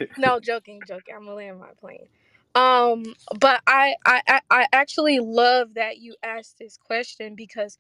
no, 0.17 0.41
joking, 0.41 0.85
joking. 0.87 1.15
I'm 1.17 1.23
gonna 1.25 1.37
land 1.37 1.61
my 1.61 1.73
plane. 1.81 2.09
Um, 2.55 3.15
but 3.41 3.63
I, 3.67 3.95
I 4.07 4.23
I 4.29 4.41
I 4.51 4.67
actually 4.73 5.21
love 5.21 5.75
that 5.75 5.99
you 5.99 6.17
asked 6.23 6.59
this 6.59 6.77
question 6.77 7.35
because 7.37 7.79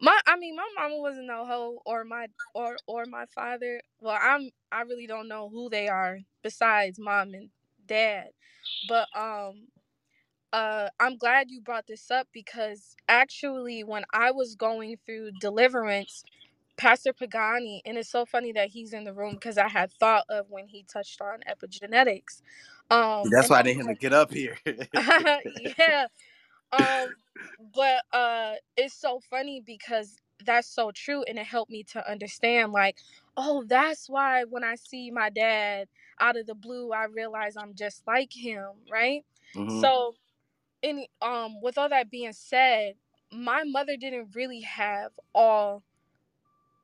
my 0.00 0.18
I 0.26 0.36
mean 0.36 0.56
my 0.56 0.68
mama 0.78 0.98
wasn't 0.98 1.26
no 1.28 1.46
hoe 1.46 1.82
or 1.86 2.04
my 2.04 2.28
or 2.54 2.76
or 2.86 3.06
my 3.06 3.26
father. 3.34 3.82
Well, 4.00 4.18
I'm 4.20 4.50
I 4.72 4.82
really 4.82 5.06
don't 5.08 5.28
know 5.28 5.48
who 5.50 5.70
they 5.70 5.88
are 5.88 6.20
besides 6.42 6.98
mom 7.00 7.34
and 7.34 7.50
dad. 7.86 8.28
But 8.88 9.08
um 9.16 9.68
uh 10.52 10.88
I'm 11.00 11.18
glad 11.18 11.50
you 11.50 11.60
brought 11.62 11.86
this 11.88 12.10
up 12.10 12.28
because 12.32 12.96
actually 13.08 13.84
when 13.84 14.04
I 14.12 14.32
was 14.32 14.56
going 14.56 14.96
through 15.06 15.32
deliverance, 15.40 16.24
Pastor 16.76 17.12
Pagani, 17.14 17.82
and 17.86 17.98
it's 17.98 18.10
so 18.10 18.26
funny 18.26 18.52
that 18.52 18.70
he's 18.70 18.94
in 18.94 19.04
the 19.04 19.14
room 19.14 19.34
because 19.34 19.58
I 19.58 19.68
had 19.68 19.92
thought 19.92 20.24
of 20.30 20.46
when 20.50 20.68
he 20.68 20.84
touched 20.92 21.20
on 21.22 21.40
epigenetics. 21.48 22.42
Um 22.90 23.32
That's 23.32 23.50
why 23.50 23.60
I 23.60 23.62
I 23.62 23.64
need 23.64 23.82
was 23.84 23.88
to 23.88 23.94
get 23.94 24.12
up 24.14 24.32
here. 24.32 24.58
yeah. 25.78 26.06
Um 26.72 27.08
but 27.74 28.02
uh 28.12 28.54
it's 28.76 28.94
so 28.94 29.20
funny 29.30 29.62
because 29.64 30.16
that's 30.46 30.68
so 30.68 30.92
true 30.94 31.24
and 31.24 31.38
it 31.38 31.46
helped 31.46 31.70
me 31.70 31.84
to 31.84 32.10
understand 32.10 32.72
like, 32.72 32.96
oh, 33.36 33.64
that's 33.68 34.08
why 34.10 34.44
when 34.44 34.64
I 34.64 34.76
see 34.76 35.10
my 35.10 35.30
dad 35.30 35.88
out 36.20 36.36
of 36.38 36.46
the 36.46 36.54
blue, 36.54 36.92
I 36.92 37.04
realize 37.06 37.56
I'm 37.56 37.74
just 37.74 38.06
like 38.06 38.32
him, 38.34 38.68
right? 38.90 39.24
Mhm. 39.56 39.66
So 39.68 40.14
and 40.84 41.06
um 41.22 41.62
with 41.62 41.78
all 41.78 41.90
that 41.90 42.10
being 42.10 42.34
said 42.34 42.94
my 43.32 43.64
mother 43.66 43.96
didn't 43.98 44.30
really 44.36 44.62
have 44.62 45.12
all 45.34 45.84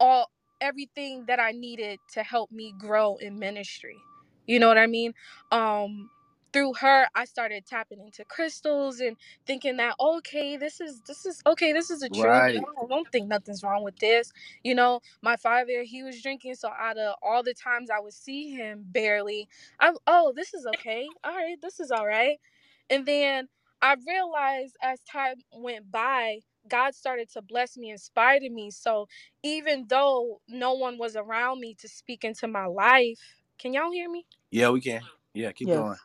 all 0.01 0.31
everything 0.61 1.25
that 1.27 1.41
i 1.41 1.53
needed 1.53 1.99
to 2.13 2.23
help 2.23 2.51
me 2.53 2.75
grow 2.79 3.17
in 3.19 3.39
ministry 3.39 3.99
you 4.47 4.59
know 4.59 4.69
what 4.69 4.79
i 4.79 4.87
mean? 4.87 5.15
Um 5.53 6.11
through 6.53 6.73
her 6.75 7.07
i 7.17 7.25
started 7.25 7.67
tapping 7.67 8.01
into 8.01 8.25
crystals 8.25 9.01
and 9.01 9.17
thinking 9.47 9.77
that 9.77 9.95
okay 10.01 10.57
this 10.57 10.81
is 10.81 11.01
this 11.03 11.27
is 11.27 11.43
okay 11.47 11.73
this 11.73 11.91
is 11.91 12.01
the 12.01 12.09
truth. 12.09 12.25
Right. 12.27 12.57
I 12.57 12.61
don't, 12.89 13.11
think 13.13 13.29
nothing's 13.29 13.63
wrong 13.65 13.85
with 13.85 13.99
this. 13.99 14.33
You 14.63 14.75
know 14.75 15.01
my 15.23 15.37
father 15.37 15.83
he 15.85 16.03
was 16.05 16.23
drinking 16.23 16.55
so 16.57 16.71
out 16.79 16.97
of 16.99 17.17
all 17.23 17.43
the 17.43 17.55
times 17.55 17.91
i 17.91 18.01
would 18.01 18.15
see 18.15 18.51
him 18.53 18.85
barely 18.89 19.49
i'm 19.81 19.97
oh 20.07 20.33
this 20.37 20.55
is 20.55 20.67
okay. 20.67 21.09
All 21.25 21.35
right 21.35 21.57
this 21.63 21.81
is 21.81 21.91
all 21.91 22.07
right. 22.07 22.39
And 22.91 23.07
then 23.07 23.49
I 23.83 23.97
realized 24.07 24.77
as 24.83 25.01
time 25.03 25.37
went 25.53 25.91
by, 25.91 26.41
God 26.69 26.95
started 26.95 27.31
to 27.33 27.43
bless 27.43 27.77
me, 27.77 27.91
inspire 27.91 28.41
me. 28.51 28.71
So 28.71 29.09
even 29.43 29.87
though 29.89 30.41
no 30.49 30.75
one 30.75 30.99
was 30.99 31.17
around 31.17 31.61
me 31.61 31.75
to 31.81 31.89
speak 31.89 32.25
into 32.25 32.49
my 32.49 32.67
life, 32.67 33.44
can 33.59 33.75
y'all 33.75 33.93
hear 33.93 34.11
me? 34.11 34.27
Yeah, 34.51 34.71
we 34.71 34.81
can. 34.83 35.03
Yeah, 35.35 35.53
keep 35.53 35.71
Yes. 35.71 35.73
going. 35.73 35.99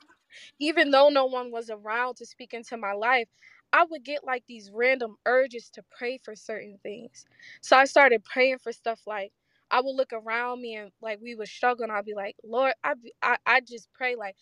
Even 0.59 0.91
though 0.91 1.09
no 1.09 1.25
one 1.25 1.51
was 1.51 1.69
around 1.69 2.15
to 2.17 2.25
speak 2.25 2.53
into 2.53 2.77
my 2.77 2.93
life, 2.93 3.27
I 3.73 3.85
would 3.89 4.03
get 4.03 4.23
like 4.25 4.43
these 4.47 4.71
random 4.73 5.17
urges 5.25 5.69
to 5.71 5.83
pray 5.97 6.17
for 6.17 6.35
certain 6.35 6.79
things. 6.83 7.25
So 7.61 7.77
I 7.77 7.85
started 7.85 8.23
praying 8.25 8.59
for 8.59 8.71
stuff 8.71 9.01
like 9.07 9.33
I 9.71 9.81
would 9.81 9.95
look 9.95 10.13
around 10.13 10.61
me 10.61 10.75
and 10.75 10.91
like 11.01 11.19
we 11.21 11.35
would 11.35 11.47
struggle 11.49 11.83
and 11.83 11.91
I'd 11.91 12.05
be 12.05 12.15
like, 12.15 12.37
Lord, 12.43 12.73
I 12.83 12.93
be, 12.95 13.13
I, 13.21 13.37
I 13.45 13.61
just 13.61 13.89
pray 13.93 14.15
like 14.15 14.33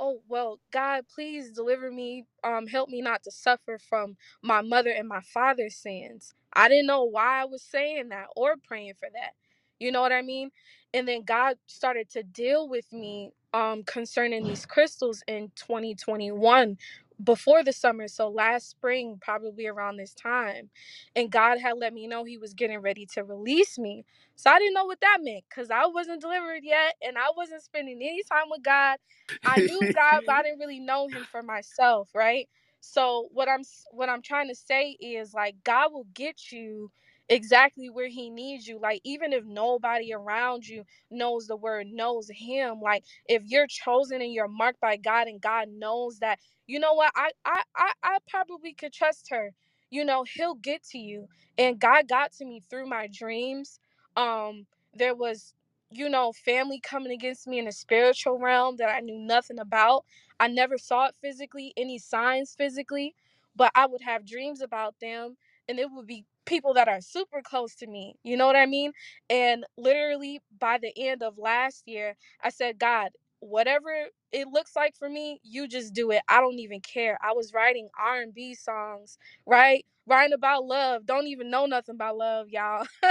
oh 0.00 0.22
well 0.28 0.60
god 0.72 1.04
please 1.14 1.52
deliver 1.52 1.92
me 1.92 2.26
um 2.44 2.68
help 2.68 2.90
me 2.90 3.02
not 3.02 3.24
to 3.24 3.32
suffer 3.32 3.78
from 3.78 4.16
my 4.42 4.62
mother 4.62 4.90
and 4.92 5.08
my 5.08 5.22
father's 5.22 5.76
sins 5.76 6.34
i 6.54 6.68
didn't 6.68 6.86
know 6.88 7.04
why 7.04 7.42
i 7.42 7.46
was 7.46 7.62
saying 7.62 8.10
that 8.10 8.26
or 8.36 8.56
praying 8.68 8.94
for 9.00 9.08
that 9.14 9.32
you 9.80 9.92
know 9.92 10.02
what 10.02 10.12
i 10.12 10.22
mean 10.22 10.50
and 10.94 11.08
then 11.08 11.22
god 11.22 11.56
started 11.66 12.08
to 12.10 12.22
deal 12.22 12.68
with 12.68 12.92
me 12.92 13.32
um 13.54 13.82
concerning 13.84 14.44
these 14.44 14.66
crystals 14.66 15.22
in 15.28 15.50
2021 15.56 16.76
before 17.24 17.64
the 17.64 17.72
summer 17.72 18.08
so 18.08 18.28
last 18.28 18.70
spring 18.70 19.18
probably 19.20 19.66
around 19.66 19.96
this 19.96 20.14
time 20.14 20.70
and 21.16 21.30
god 21.30 21.58
had 21.60 21.74
let 21.78 21.94
me 21.94 22.06
know 22.06 22.24
he 22.24 22.38
was 22.38 22.54
getting 22.54 22.80
ready 22.80 23.06
to 23.06 23.24
release 23.24 23.78
me 23.78 24.04
so 24.36 24.50
i 24.50 24.58
didn't 24.58 24.74
know 24.74 24.86
what 24.86 25.00
that 25.00 25.18
meant 25.22 25.44
because 25.48 25.70
i 25.70 25.86
wasn't 25.86 26.20
delivered 26.20 26.62
yet 26.64 26.94
and 27.06 27.18
i 27.18 27.26
wasn't 27.36 27.62
spending 27.62 27.98
any 28.02 28.22
time 28.24 28.46
with 28.50 28.62
god 28.62 28.96
I 29.44 29.60
knew 29.60 29.90
God, 29.94 30.22
but 30.26 30.34
I 30.36 30.44
didn't 30.44 30.60
really 30.60 30.80
know 30.80 31.08
him 31.08 31.26
for 31.30 31.42
myself, 31.42 32.10
right? 32.14 32.48
So 32.80 33.28
what 33.32 33.48
I'm 33.48 33.62
what 33.92 34.10
I'm 34.10 34.22
trying 34.22 34.48
to 34.48 34.56
say 34.56 34.96
is 35.00 35.34
like 35.34 35.56
God 35.64 35.92
will 35.92 36.08
get 36.14 36.52
you 36.52 36.90
exactly 37.28 37.90
where 37.90 38.08
he 38.08 38.30
needs 38.30 38.66
you. 38.68 38.78
Like 38.80 39.00
even 39.04 39.32
if 39.32 39.44
nobody 39.44 40.12
around 40.14 40.66
you 40.66 40.84
knows 41.10 41.46
the 41.46 41.56
word, 41.56 41.88
knows 41.88 42.30
him, 42.32 42.80
like 42.82 43.04
if 43.26 43.42
you're 43.46 43.66
chosen 43.68 44.22
and 44.22 44.32
you're 44.32 44.48
marked 44.48 44.80
by 44.80 44.96
God 44.96 45.28
and 45.28 45.40
God 45.40 45.68
knows 45.70 46.18
that, 46.20 46.38
you 46.66 46.78
know 46.80 46.94
what, 46.94 47.12
I 47.16 47.30
I 47.44 47.62
I, 47.76 47.92
I 48.02 48.18
probably 48.28 48.74
could 48.74 48.92
trust 48.92 49.28
her. 49.30 49.52
You 49.90 50.04
know, 50.04 50.24
he'll 50.34 50.56
get 50.56 50.82
to 50.90 50.98
you. 50.98 51.28
And 51.58 51.80
God 51.80 52.08
got 52.08 52.32
to 52.34 52.44
me 52.44 52.60
through 52.70 52.88
my 52.88 53.08
dreams. 53.12 53.80
Um 54.16 54.66
there 54.94 55.14
was 55.14 55.54
you 55.90 56.08
know, 56.08 56.32
family 56.32 56.80
coming 56.80 57.12
against 57.12 57.46
me 57.46 57.60
in 57.60 57.68
a 57.68 57.72
spiritual 57.72 58.38
realm 58.40 58.76
that 58.78 58.90
I 58.90 59.00
knew 59.00 59.18
nothing 59.20 59.60
about. 59.60 60.04
I 60.40 60.48
never 60.48 60.78
saw 60.78 61.06
it 61.06 61.14
physically, 61.22 61.72
any 61.76 61.98
signs 61.98 62.56
physically, 62.58 63.14
but 63.56 63.70
I 63.76 63.86
would 63.86 64.02
have 64.02 64.26
dreams 64.26 64.62
about 64.62 64.96
them 65.00 65.34
and 65.68 65.78
it 65.78 65.88
would 65.92 66.06
be 66.06 66.24
people 66.48 66.74
that 66.74 66.88
are 66.88 67.02
super 67.02 67.42
close 67.42 67.76
to 67.76 67.88
me. 67.88 68.16
You 68.24 68.38
know 68.38 68.48
what 68.48 68.56
I 68.56 68.66
mean? 68.66 68.92
And 69.30 69.66
literally 69.78 70.40
by 70.60 70.78
the 70.78 70.92
end 70.98 71.22
of 71.24 71.38
last 71.38 71.84
year, 71.88 72.16
I 72.44 72.50
said, 72.50 72.80
God, 72.80 73.10
whatever 73.40 73.90
it 74.32 74.48
looks 74.48 74.76
like 74.76 74.96
for 74.98 75.10
me, 75.10 75.40
you 75.44 75.68
just 75.68 75.94
do 75.94 76.12
it. 76.12 76.22
I 76.28 76.40
don't 76.40 76.60
even 76.60 76.80
care. 76.82 77.18
I 77.22 77.34
was 77.34 77.54
writing 77.54 77.88
R&B 78.00 78.56
songs, 78.56 79.18
right? 79.46 79.86
Writing 80.08 80.34
about 80.34 80.66
love. 80.66 81.06
Don't 81.06 81.28
even 81.28 81.50
know 81.50 81.66
nothing 81.66 81.96
about 81.96 82.18
love, 82.18 82.48
y'all. 82.50 82.86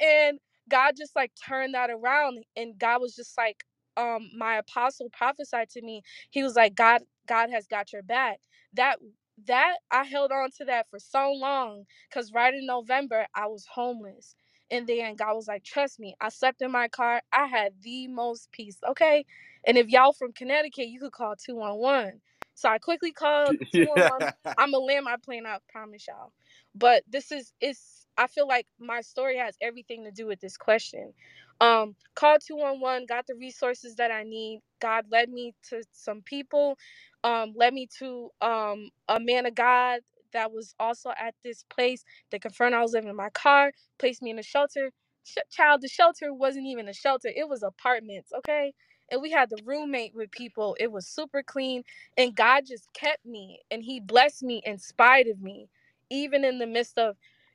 and 0.00 0.38
God 0.68 0.94
just 0.96 1.14
like 1.16 1.32
turned 1.46 1.74
that 1.74 1.90
around 1.90 2.44
and 2.56 2.78
God 2.78 3.00
was 3.00 3.14
just 3.14 3.36
like 3.38 3.64
um 3.96 4.30
my 4.36 4.56
apostle 4.56 5.08
prophesied 5.10 5.70
to 5.70 5.82
me. 5.82 6.02
He 6.30 6.42
was 6.42 6.56
like 6.56 6.74
God 6.74 7.02
God 7.28 7.50
has 7.50 7.66
got 7.66 7.92
your 7.92 8.02
back. 8.02 8.38
That 8.74 8.98
that 9.46 9.76
I 9.90 10.04
held 10.04 10.32
on 10.32 10.50
to 10.58 10.64
that 10.66 10.88
for 10.90 10.98
so 10.98 11.32
long 11.32 11.86
cuz 12.12 12.32
right 12.32 12.54
in 12.54 12.66
November 12.66 13.26
I 13.34 13.46
was 13.46 13.66
homeless. 13.66 14.36
And 14.70 14.86
then 14.86 15.16
God 15.16 15.34
was 15.34 15.48
like, 15.48 15.64
"Trust 15.64 16.00
me. 16.00 16.16
I 16.20 16.30
slept 16.30 16.62
in 16.62 16.72
my 16.72 16.88
car. 16.88 17.22
I 17.32 17.46
had 17.46 17.74
the 17.82 18.08
most 18.08 18.50
peace, 18.52 18.78
okay? 18.88 19.26
And 19.66 19.78
if 19.78 19.88
y'all 19.90 20.12
from 20.14 20.32
Connecticut, 20.32 20.88
you 20.88 21.00
could 21.00 21.12
call 21.12 21.36
211." 21.36 22.20
So 22.54 22.68
I 22.68 22.78
quickly 22.78 23.12
called 23.12 23.56
211. 23.72 24.28
I'm 24.58 24.72
gonna 24.72 24.84
land 24.84 25.04
my 25.06 25.16
plane, 25.18 25.46
I 25.46 25.58
promise 25.70 26.06
y'all. 26.08 26.32
But 26.74 27.04
this 27.08 27.32
is 27.32 27.52
it's 27.60 28.03
I 28.18 28.26
feel 28.26 28.46
like 28.48 28.66
my 28.78 29.00
story 29.00 29.38
has 29.38 29.56
everything 29.60 30.04
to 30.04 30.10
do 30.10 30.26
with 30.26 30.40
this 30.40 30.56
question. 30.56 31.12
Um, 31.60 31.96
called 32.14 32.42
211, 32.46 33.06
got 33.06 33.26
the 33.26 33.34
resources 33.34 33.96
that 33.96 34.10
I 34.10 34.24
need. 34.24 34.60
God 34.80 35.06
led 35.10 35.30
me 35.30 35.54
to 35.70 35.82
some 35.92 36.22
people, 36.22 36.76
um, 37.24 37.52
led 37.56 37.74
me 37.74 37.88
to 37.98 38.30
um 38.40 38.90
a 39.08 39.20
man 39.20 39.46
of 39.46 39.54
God 39.54 40.00
that 40.32 40.52
was 40.52 40.74
also 40.80 41.10
at 41.18 41.34
this 41.44 41.64
place. 41.70 42.04
They 42.30 42.38
confirmed 42.38 42.74
I 42.74 42.82
was 42.82 42.92
living 42.92 43.10
in 43.10 43.16
my 43.16 43.30
car, 43.30 43.72
placed 43.98 44.22
me 44.22 44.30
in 44.30 44.38
a 44.38 44.42
shelter. 44.42 44.90
Sh- 45.24 45.38
child, 45.50 45.82
the 45.82 45.88
shelter 45.88 46.34
wasn't 46.34 46.66
even 46.66 46.88
a 46.88 46.94
shelter, 46.94 47.30
it 47.34 47.48
was 47.48 47.62
apartments, 47.62 48.32
okay? 48.38 48.74
And 49.10 49.22
we 49.22 49.30
had 49.30 49.50
the 49.50 49.62
roommate 49.64 50.14
with 50.14 50.30
people. 50.32 50.76
It 50.80 50.90
was 50.92 51.06
super 51.06 51.42
clean. 51.42 51.84
And 52.18 52.34
God 52.34 52.64
just 52.66 52.92
kept 52.94 53.24
me 53.26 53.60
and 53.70 53.82
He 53.84 54.00
blessed 54.00 54.42
me 54.42 54.62
in 54.66 54.78
spite 54.78 55.28
of 55.28 55.40
me 55.42 55.68
even 56.10 56.44
in 56.44 56.58
the 56.58 56.66
midst 56.66 56.98
of, 56.98 57.12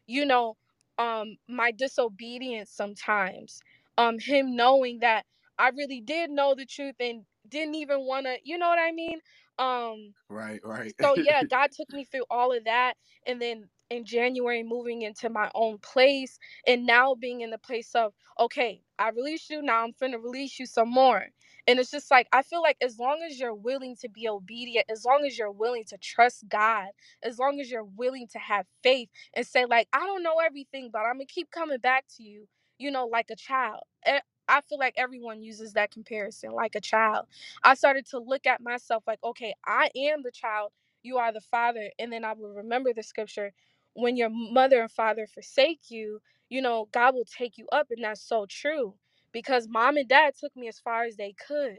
you 0.10 0.26
know, 0.26 0.58
um 1.00 1.38
my 1.48 1.72
disobedience 1.72 2.72
sometimes 2.72 3.62
um 3.98 4.20
him 4.20 4.56
knowing 4.56 5.00
that 5.00 5.26
i 5.58 5.70
really 5.70 6.02
did 6.02 6.30
know 6.30 6.56
the 6.56 6.66
truth 6.66 6.96
and 7.00 7.26
didn't 7.48 7.76
even 7.76 8.02
want 8.06 8.26
to 8.26 8.38
you 8.44 8.58
know 8.58 8.70
what 8.70 8.80
i 8.80 8.92
mean 8.92 9.20
um 9.60 10.14
Right, 10.30 10.62
right. 10.64 10.94
so 11.02 11.16
yeah 11.16 11.44
god 11.50 11.72
took 11.72 11.92
me 11.94 12.06
through 12.06 12.26
all 12.30 12.54
of 12.56 12.66
that 12.66 12.96
and 13.26 13.42
then 13.42 13.70
in 13.90 14.06
january 14.06 14.64
moving 14.64 15.02
into 15.04 15.30
my 15.30 15.50
own 15.56 15.78
place 15.80 16.40
and 16.68 16.86
now 16.86 17.16
being 17.16 17.42
in 17.42 17.50
the 17.52 17.58
place 17.58 17.96
of 17.96 18.14
okay 18.40 18.82
i 19.00 19.10
released 19.10 19.50
you 19.50 19.62
now 19.62 19.84
i'm 19.84 19.94
finna 19.94 20.22
release 20.24 20.60
you 20.60 20.66
some 20.66 20.90
more 20.90 21.28
and 21.68 21.80
it's 21.80 21.92
just 21.92 22.12
like 22.12 22.28
i 22.34 22.42
feel 22.42 22.62
like 22.62 22.78
as 22.82 23.00
long 23.00 23.20
as 23.30 23.40
you're 23.40 23.54
willing 23.56 23.96
to 23.96 24.10
be 24.10 24.28
obedient 24.30 24.86
as 24.90 25.06
long 25.06 25.24
as 25.26 25.38
you're 25.38 25.52
willing 25.52 25.84
to 25.86 25.98
trust 26.00 26.46
god 26.50 26.88
as 27.24 27.40
long 27.40 27.60
as 27.60 27.72
you're 27.72 27.84
willing 27.98 28.28
to 28.28 28.40
have 28.40 28.66
faith 28.84 29.10
and 29.36 29.46
say 29.48 29.66
like 29.66 29.88
i 29.94 30.00
don't 30.00 30.24
know 30.24 30.38
everything 30.46 30.90
but 30.92 31.00
i'm 31.00 31.16
gonna 31.16 31.26
keep 31.26 31.52
coming 31.52 31.80
back 31.80 32.06
to 32.18 32.24
you 32.24 32.48
you 32.80 32.92
know 32.92 33.06
like 33.08 33.30
a 33.32 33.36
child 33.36 33.82
Eh, 34.06 34.20
i 34.48 34.62
feel 34.62 34.80
like 34.80 34.96
everyone 34.98 35.42
uses 35.42 35.74
that 35.74 35.92
comparison 35.92 36.52
like 36.52 36.76
a 36.76 36.82
child 36.82 37.20
I 37.64 37.76
started 37.76 38.08
to 38.12 38.20
look 38.20 38.48
at 38.48 38.62
myself 38.64 39.06
like, 39.08 39.20
okay, 39.24 39.56
I 39.68 39.92
am 39.98 40.24
the 40.24 40.32
child, 40.32 40.74
you 41.04 41.20
are 41.20 41.34
the 41.34 41.42
father. 41.42 41.92
And 42.00 42.14
then 42.14 42.26
I 42.26 42.34
will 42.34 42.54
remember 42.56 42.94
the 42.94 43.04
scripture 43.04 43.54
when 43.96 44.18
your 44.18 44.32
mother 44.32 44.82
and 44.82 44.92
father 44.92 45.28
forsake 45.28 45.92
you, 45.92 46.22
you 46.50 46.64
know, 46.64 46.90
God 46.94 47.16
will 47.16 47.26
take 47.26 47.60
you 47.60 47.68
up. 47.74 47.90
And 47.92 48.06
that's 48.06 48.24
so 48.24 48.48
true 48.50 48.96
because 49.34 49.68
mom 49.70 49.98
and 49.98 50.10
dad 50.10 50.36
took 50.40 50.56
me 50.56 50.68
as 50.70 50.80
far 50.80 51.06
as 51.06 51.18
they 51.18 51.34
could 51.48 51.78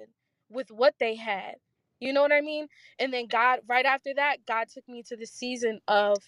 with 0.50 0.70
what 0.70 0.94
they 1.00 1.16
had. 1.16 1.56
You 2.00 2.12
know 2.12 2.22
what 2.22 2.32
I 2.32 2.42
mean? 2.42 2.68
And 3.00 3.12
then 3.12 3.26
God, 3.28 3.60
right 3.68 3.86
after 3.86 4.10
that, 4.16 4.38
God 4.46 4.68
took 4.74 4.88
me 4.88 5.02
to 5.08 5.16
the 5.16 5.26
season 5.26 5.80
of, 5.88 6.18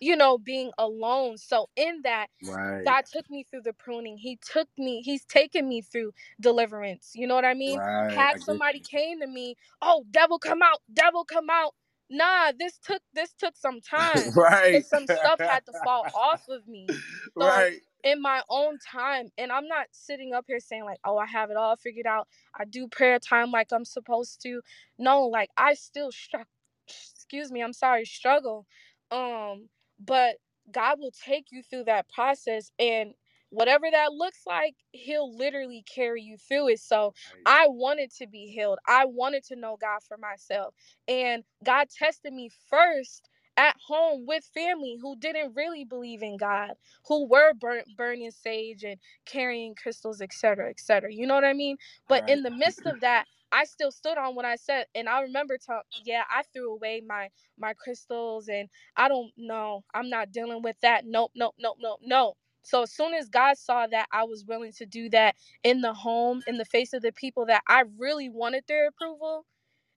you 0.00 0.16
know, 0.16 0.38
being 0.38 0.72
alone. 0.78 1.38
So 1.38 1.68
in 1.76 2.02
that, 2.04 2.28
Right, 2.42 2.86
God 2.86 3.04
took 3.12 3.28
me 3.30 3.44
through 3.50 3.62
the 3.62 3.72
pruning. 3.74 4.18
He 4.18 4.38
took 4.52 4.68
me, 4.78 5.02
He's 5.04 5.24
taken 5.26 5.68
me 5.68 5.82
through 5.82 6.12
deliverance. 6.40 7.12
You 7.14 7.26
know 7.26 7.34
what 7.34 7.44
I 7.44 7.54
mean? 7.54 7.80
right. 7.80 8.08
Had 8.08 8.34
get 8.34 8.42
somebody 8.42 8.80
came 8.80 9.20
to 9.20 9.26
me, 9.26 9.56
oh, 9.82 10.04
devil 10.10 10.38
come 10.38 10.62
out, 10.62 10.80
devil 10.92 11.24
come 11.24 11.50
out. 11.50 11.74
Nah, 12.10 12.52
this 12.58 12.78
took 12.78 13.02
this 13.14 13.32
took 13.38 13.56
some 13.56 13.80
time. 13.82 14.34
right. 14.36 14.72
Cause 14.72 14.88
some 14.88 15.06
stuff 15.08 15.40
had 15.44 15.66
to 15.66 15.74
fall 15.74 16.08
off 16.14 16.42
of 16.48 16.68
me. 16.68 16.94
So 17.40 17.56
right. 17.56 17.80
In 18.06 18.22
my 18.22 18.42
own 18.50 18.78
time, 18.80 19.30
and 19.38 19.52
I'm 19.52 19.68
not 19.68 19.88
sitting 19.92 20.34
up 20.34 20.46
here 20.48 20.60
saying 20.60 20.86
like, 20.86 21.00
oh, 21.04 21.18
I 21.18 21.26
have 21.26 21.50
it 21.50 21.58
all 21.58 21.76
figured 21.76 22.06
out. 22.06 22.28
I 22.58 22.66
do 22.66 22.88
prayer 22.88 23.20
time 23.20 23.52
like 23.52 23.68
I'm 23.72 23.86
supposed 23.86 24.42
to. 24.44 24.62
No, 24.98 25.24
like 25.24 25.50
I 25.58 25.74
still 25.74 26.12
struck 26.12 26.48
excuse 26.88 27.52
me, 27.52 27.62
I'm 27.62 27.74
sorry, 27.74 28.06
struggle. 28.06 28.66
Um, 29.12 29.68
but 30.04 30.36
God 30.72 30.98
will 31.00 31.12
take 31.12 31.46
you 31.52 31.62
through 31.64 31.86
that 31.86 32.08
process 32.10 32.72
and 32.80 33.12
whatever 33.50 33.86
that 33.92 34.12
looks 34.12 34.40
like, 34.46 34.76
he'll 34.92 35.34
literally 35.36 35.84
carry 35.94 36.22
you 36.22 36.38
through 36.38 36.70
it. 36.70 36.80
So 36.80 37.14
I 37.46 37.68
wanted 37.68 38.12
to 38.18 38.28
be 38.28 38.46
healed. 38.48 38.80
I 38.88 39.06
wanted 39.06 39.44
to 39.46 39.56
know 39.56 39.78
God 39.80 40.00
for 40.08 40.18
myself. 40.18 40.74
And 41.08 41.44
God 41.64 41.88
tested 41.90 42.34
me 42.34 42.50
first 42.70 43.30
at 43.56 43.76
home 43.86 44.26
with 44.26 44.44
family 44.54 44.98
who 45.00 45.16
didn't 45.16 45.54
really 45.56 45.84
believe 45.84 46.22
in 46.22 46.36
God, 46.38 46.72
who 47.08 47.28
were 47.28 47.54
burn, 47.54 47.82
burning 47.96 48.30
sage 48.32 48.84
and 48.84 48.98
carrying 49.26 49.74
crystals, 49.76 50.20
etc., 50.22 50.70
etc. 50.70 51.12
You 51.12 51.26
know 51.26 51.34
what 51.36 51.44
I 51.44 51.54
mean? 51.54 51.76
But 52.08 52.22
Right. 52.22 52.28
in 52.28 52.42
the 52.42 52.50
midst 52.50 52.86
of 52.86 53.00
that, 53.00 53.26
I 53.52 53.64
still 53.66 53.92
stood 53.92 54.18
on 54.18 54.34
what 54.34 54.44
I 54.46 54.56
said, 54.56 54.86
and 54.94 55.08
I 55.08 55.22
remember, 55.22 55.58
to, 55.68 55.82
yeah, 56.04 56.24
I 56.30 56.42
threw 56.54 56.72
away 56.74 57.02
my 57.06 57.30
my 57.58 57.74
crystals, 57.74 58.48
and 58.48 58.68
I 58.96 59.08
don't 59.08 59.32
know, 59.36 59.84
I'm 59.94 60.10
not 60.10 60.32
dealing 60.32 60.62
with 60.62 60.76
that. 60.82 61.04
Nope, 61.06 61.32
nope, 61.36 61.54
nope, 61.58 61.78
nope, 61.80 62.00
no. 62.02 62.34
So 62.64 62.82
as 62.84 62.92
soon 62.92 63.14
as 63.14 63.28
God 63.28 63.58
saw 63.58 63.86
that 63.88 64.08
I 64.12 64.24
was 64.24 64.44
willing 64.46 64.72
to 64.74 64.86
do 64.86 65.10
that 65.10 65.36
in 65.64 65.82
the 65.82 65.94
home, 65.94 66.42
in 66.46 66.58
the 66.58 66.64
face 66.66 66.92
of 66.94 67.02
the 67.02 67.12
people 67.12 67.46
that 67.46 67.62
I 67.68 67.84
really 67.98 68.30
wanted 68.30 68.64
their 68.68 68.88
approval, 68.88 69.46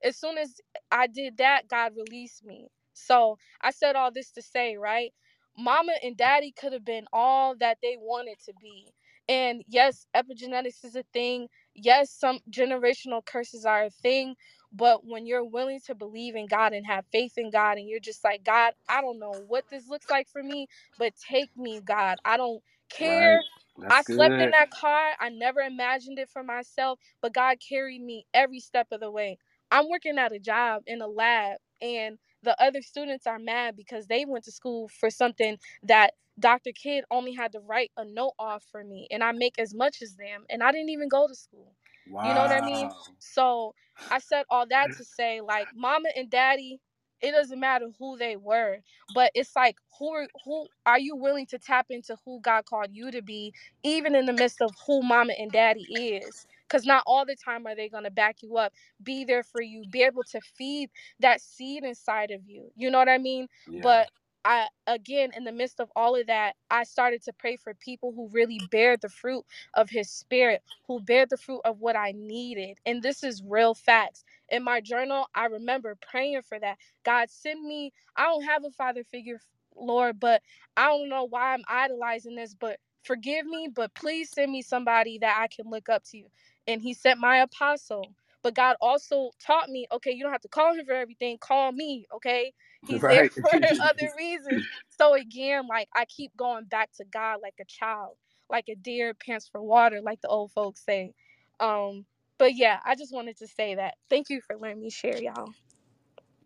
as 0.04 0.18
soon 0.18 0.38
as 0.38 0.62
I 0.92 1.08
did 1.08 1.38
that, 1.38 1.68
God 1.70 1.94
released 1.98 2.46
me. 2.46 2.70
So 3.00 3.40
I 3.62 3.72
said 3.72 3.98
all 3.98 4.12
this 4.12 4.32
to 4.34 4.44
say, 4.44 4.78
right? 4.78 5.14
Mama 5.58 5.94
and 6.04 6.18
daddy 6.18 6.54
could 6.54 6.74
have 6.74 6.86
been 6.86 7.08
all 7.14 7.56
that 7.58 7.80
they 7.84 7.98
wanted 8.00 8.38
to 8.46 8.54
be. 8.62 8.94
And 9.30 9.64
yes, 9.68 10.08
epigenetics 10.16 10.86
is 10.86 10.96
a 10.96 11.04
thing. 11.14 11.50
Yes, 11.76 12.12
some 12.12 12.40
generational 12.52 13.26
curses 13.26 13.66
are 13.66 13.86
a 13.86 13.90
thing. 13.92 14.36
But 14.74 15.06
when 15.08 15.26
you're 15.28 15.46
willing 15.46 15.82
to 15.88 15.96
believe 15.96 16.36
in 16.36 16.48
God 16.48 16.74
and 16.74 16.86
have 16.88 17.06
faith 17.12 17.38
in 17.38 17.52
God, 17.52 17.78
and 17.78 17.90
you're 17.90 18.00
just 18.02 18.24
like, 18.24 18.44
God, 18.44 18.74
I 18.90 19.02
don't 19.02 19.20
know 19.20 19.34
what 19.48 19.66
this 19.70 19.90
looks 19.90 20.10
like 20.12 20.30
for 20.30 20.44
me, 20.44 20.68
but 21.00 21.14
take 21.30 21.56
me, 21.58 21.82
God. 21.82 22.18
I 22.26 22.38
don't 22.38 22.64
care. 22.90 23.38
Right. 23.78 23.92
I 23.92 24.04
slept 24.04 24.40
in 24.40 24.52
that 24.52 24.72
car. 24.72 25.12
I 25.20 25.30
never 25.30 25.62
imagined 25.62 26.20
it 26.20 26.30
for 26.30 26.44
myself, 26.44 27.00
but 27.22 27.34
God 27.34 27.58
carried 27.68 28.02
me 28.04 28.26
every 28.34 28.60
step 28.62 28.88
of 28.92 29.02
the 29.02 29.12
way. 29.12 29.40
I'm 29.72 29.90
working 29.90 30.18
at 30.20 30.34
a 30.34 30.40
job 30.40 30.84
in 30.88 31.02
a 31.02 31.08
lab, 31.08 31.60
and 31.82 32.20
the 32.44 32.62
other 32.62 32.82
students 32.82 33.28
are 33.28 33.40
mad 33.40 33.76
because 33.76 34.08
they 34.08 34.26
went 34.26 34.46
to 34.46 34.52
school 34.52 34.90
for 34.90 35.10
something 35.10 35.58
that 35.84 36.14
Dr. 36.40 36.72
Kidd 36.74 37.06
only 37.12 37.34
had 37.34 37.52
to 37.54 37.60
write 37.60 37.92
a 37.98 38.06
note 38.06 38.34
off 38.40 38.64
for 38.72 38.84
me, 38.84 39.08
and 39.12 39.24
I 39.24 39.32
make 39.34 39.60
as 39.60 39.74
much 39.74 40.02
as 40.02 40.16
them, 40.16 40.46
and 40.50 40.64
I 40.64 40.72
didn't 40.72 40.90
even 40.90 41.10
go 41.10 41.28
to 41.28 41.36
school. 41.36 41.74
You 42.22 42.34
know 42.34 42.42
what 42.42 42.52
I 42.52 42.62
mean? 42.62 42.92
So 43.20 43.76
I 44.12 44.20
said 44.20 44.46
all 44.50 44.68
that 44.68 44.94
to 44.94 45.06
say, 45.06 45.42
like, 45.42 45.70
mama 45.74 46.10
and 46.16 46.30
daddy, 46.30 46.80
it 47.22 47.32
doesn't 47.32 47.60
matter 47.60 47.88
who 48.00 48.18
they 48.18 48.38
were, 48.38 48.80
but 49.14 49.32
it's 49.36 49.56
like, 49.56 49.78
who 50.00 50.14
are, 50.14 50.28
who 50.46 50.68
are 50.86 51.00
you 51.00 51.16
willing 51.18 51.48
to 51.48 51.60
tap 51.60 51.88
into 51.90 52.18
who 52.26 52.42
God 52.42 52.66
called 52.66 52.90
you 52.92 53.12
to 53.12 53.22
be, 53.22 53.54
even 53.84 54.16
in 54.16 54.26
the 54.26 54.34
midst 54.34 54.62
of 54.62 54.72
who 54.88 55.02
mama 55.04 55.34
and 55.40 55.52
daddy 55.52 55.82
is? 55.92 56.48
Because 56.70 56.86
not 56.86 57.04
all 57.08 57.26
the 57.26 57.38
time 57.38 57.68
are 57.68 57.76
they 57.76 57.90
gonna 57.90 58.12
back 58.12 58.38
you 58.44 58.58
up, 58.58 58.74
be 59.04 59.26
there 59.26 59.44
for 59.44 59.62
you, 59.64 59.86
be 59.92 60.04
able 60.04 60.24
to 60.32 60.42
feed 60.42 60.92
that 61.22 61.42
seed 61.42 61.86
inside 61.86 62.32
of 62.32 62.48
you. 62.48 62.72
You 62.78 62.92
know 62.92 63.00
what 63.00 63.10
I 63.10 63.20
mean? 63.20 63.48
Yeah. 63.68 63.82
But 63.84 64.10
I 64.46 64.68
again 64.88 65.32
in 65.38 65.46
the 65.46 65.54
midst 65.54 65.82
of 65.82 65.90
all 65.96 66.16
of 66.16 66.28
that, 66.28 66.56
I 66.72 66.86
started 66.86 67.24
to 67.26 67.34
pray 67.34 67.58
for 67.58 67.74
people 67.76 68.14
who 68.14 68.30
really 68.34 68.62
bear 68.72 68.98
the 68.98 69.10
fruit 69.10 69.46
of 69.76 69.90
his 69.90 70.10
spirit, 70.12 70.64
who 70.88 71.02
bear 71.02 71.26
the 71.28 71.38
fruit 71.38 71.62
of 71.66 71.82
what 71.82 71.96
I 71.98 72.14
needed. 72.16 72.80
And 72.86 73.04
this 73.04 73.24
is 73.24 73.44
real 73.44 73.76
facts. 73.76 74.24
In 74.50 74.64
my 74.64 74.82
journal, 74.82 75.28
I 75.36 75.48
remember 75.48 75.98
praying 76.10 76.44
for 76.44 76.60
that. 76.60 76.78
God 77.06 77.30
send 77.32 77.66
me, 77.66 77.94
I 78.18 78.26
don't 78.26 78.44
have 78.46 78.66
a 78.66 78.72
father 78.72 79.04
figure, 79.04 79.40
Lord, 79.76 80.20
but 80.20 80.42
I 80.78 80.88
don't 80.88 81.10
know 81.10 81.26
why 81.26 81.54
I'm 81.54 81.64
idolizing 81.68 82.36
this, 82.36 82.56
but 82.56 82.80
forgive 83.04 83.46
me, 83.46 83.70
but 83.74 83.94
please 83.96 84.32
send 84.32 84.52
me 84.52 84.62
somebody 84.62 85.20
that 85.20 85.38
I 85.40 85.48
can 85.48 85.70
look 85.70 85.90
up 85.90 86.04
to. 86.12 86.24
And 86.68 86.82
he 86.82 86.94
sent 86.94 87.20
my 87.20 87.38
apostle. 87.38 88.16
But 88.44 88.56
God 88.56 88.78
also 88.82 89.32
taught 89.46 89.70
me, 89.70 89.88
okay, 89.92 90.12
you 90.12 90.24
don't 90.24 90.32
have 90.32 90.42
to 90.42 90.50
call 90.50 90.74
him 90.76 90.86
for 90.86 90.94
everything, 90.94 91.38
call 91.40 91.72
me, 91.72 92.08
okay? 92.16 92.54
He's 92.86 93.06
there 93.06 93.26
for 93.42 93.52
other 93.82 94.12
reasons. 94.18 94.66
So 94.98 95.16
again, 95.16 95.68
like 95.68 95.90
I 95.96 96.06
keep 96.06 96.36
going 96.38 96.66
back 96.66 96.92
to 96.98 97.06
God 97.06 97.40
like 97.42 97.56
a 97.62 97.66
child, 97.66 98.16
like 98.50 98.70
a 98.70 98.76
deer 98.76 99.14
pants 99.14 99.50
for 99.52 99.62
water, 99.62 100.02
like 100.02 100.22
the 100.22 100.30
old 100.30 100.52
folks 100.54 100.84
say. 100.86 101.14
Um, 101.60 102.06
but 102.38 102.56
yeah, 102.56 102.80
I 102.86 102.96
just 102.96 103.14
wanted 103.14 103.38
to 103.40 103.48
say 103.48 103.76
that. 103.76 103.96
Thank 104.10 104.30
you 104.30 104.42
for 104.42 104.58
letting 104.58 104.82
me 104.82 104.90
share, 104.90 105.22
y'all. 105.22 105.52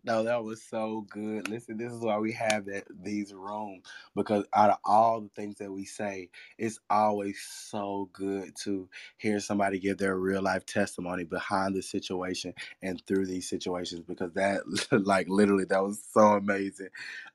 No, 0.04 0.24
that 0.24 0.44
was 0.44 0.62
so 0.62 1.02
good. 1.10 1.48
Listen, 1.48 1.78
this 1.78 1.92
is 1.92 2.00
why 2.00 2.18
we 2.18 2.32
have 2.32 2.66
that 2.66 2.84
these 3.04 3.34
rooms 3.34 3.84
because 4.16 4.46
out 4.54 4.70
of 4.70 4.78
all 4.84 5.22
the 5.22 5.30
things 5.36 5.58
that 5.58 5.72
we 5.72 5.86
say, 5.86 6.30
it's 6.58 6.80
always 6.90 7.40
so 7.42 8.10
good 8.12 8.56
to 8.64 8.88
hear 9.18 9.40
somebody 9.40 9.78
give 9.78 9.98
their 9.98 10.16
real 10.18 10.42
life 10.42 10.66
testimony 10.66 11.24
behind 11.24 11.76
the 11.76 11.82
situation 11.82 12.54
and 12.82 13.02
through 13.06 13.26
these 13.26 13.48
situations 13.48 14.02
because 14.08 14.32
that, 14.34 14.62
like, 15.06 15.28
literally, 15.28 15.66
that 15.66 15.84
was 15.84 16.02
so 16.12 16.22
amazing. 16.34 16.88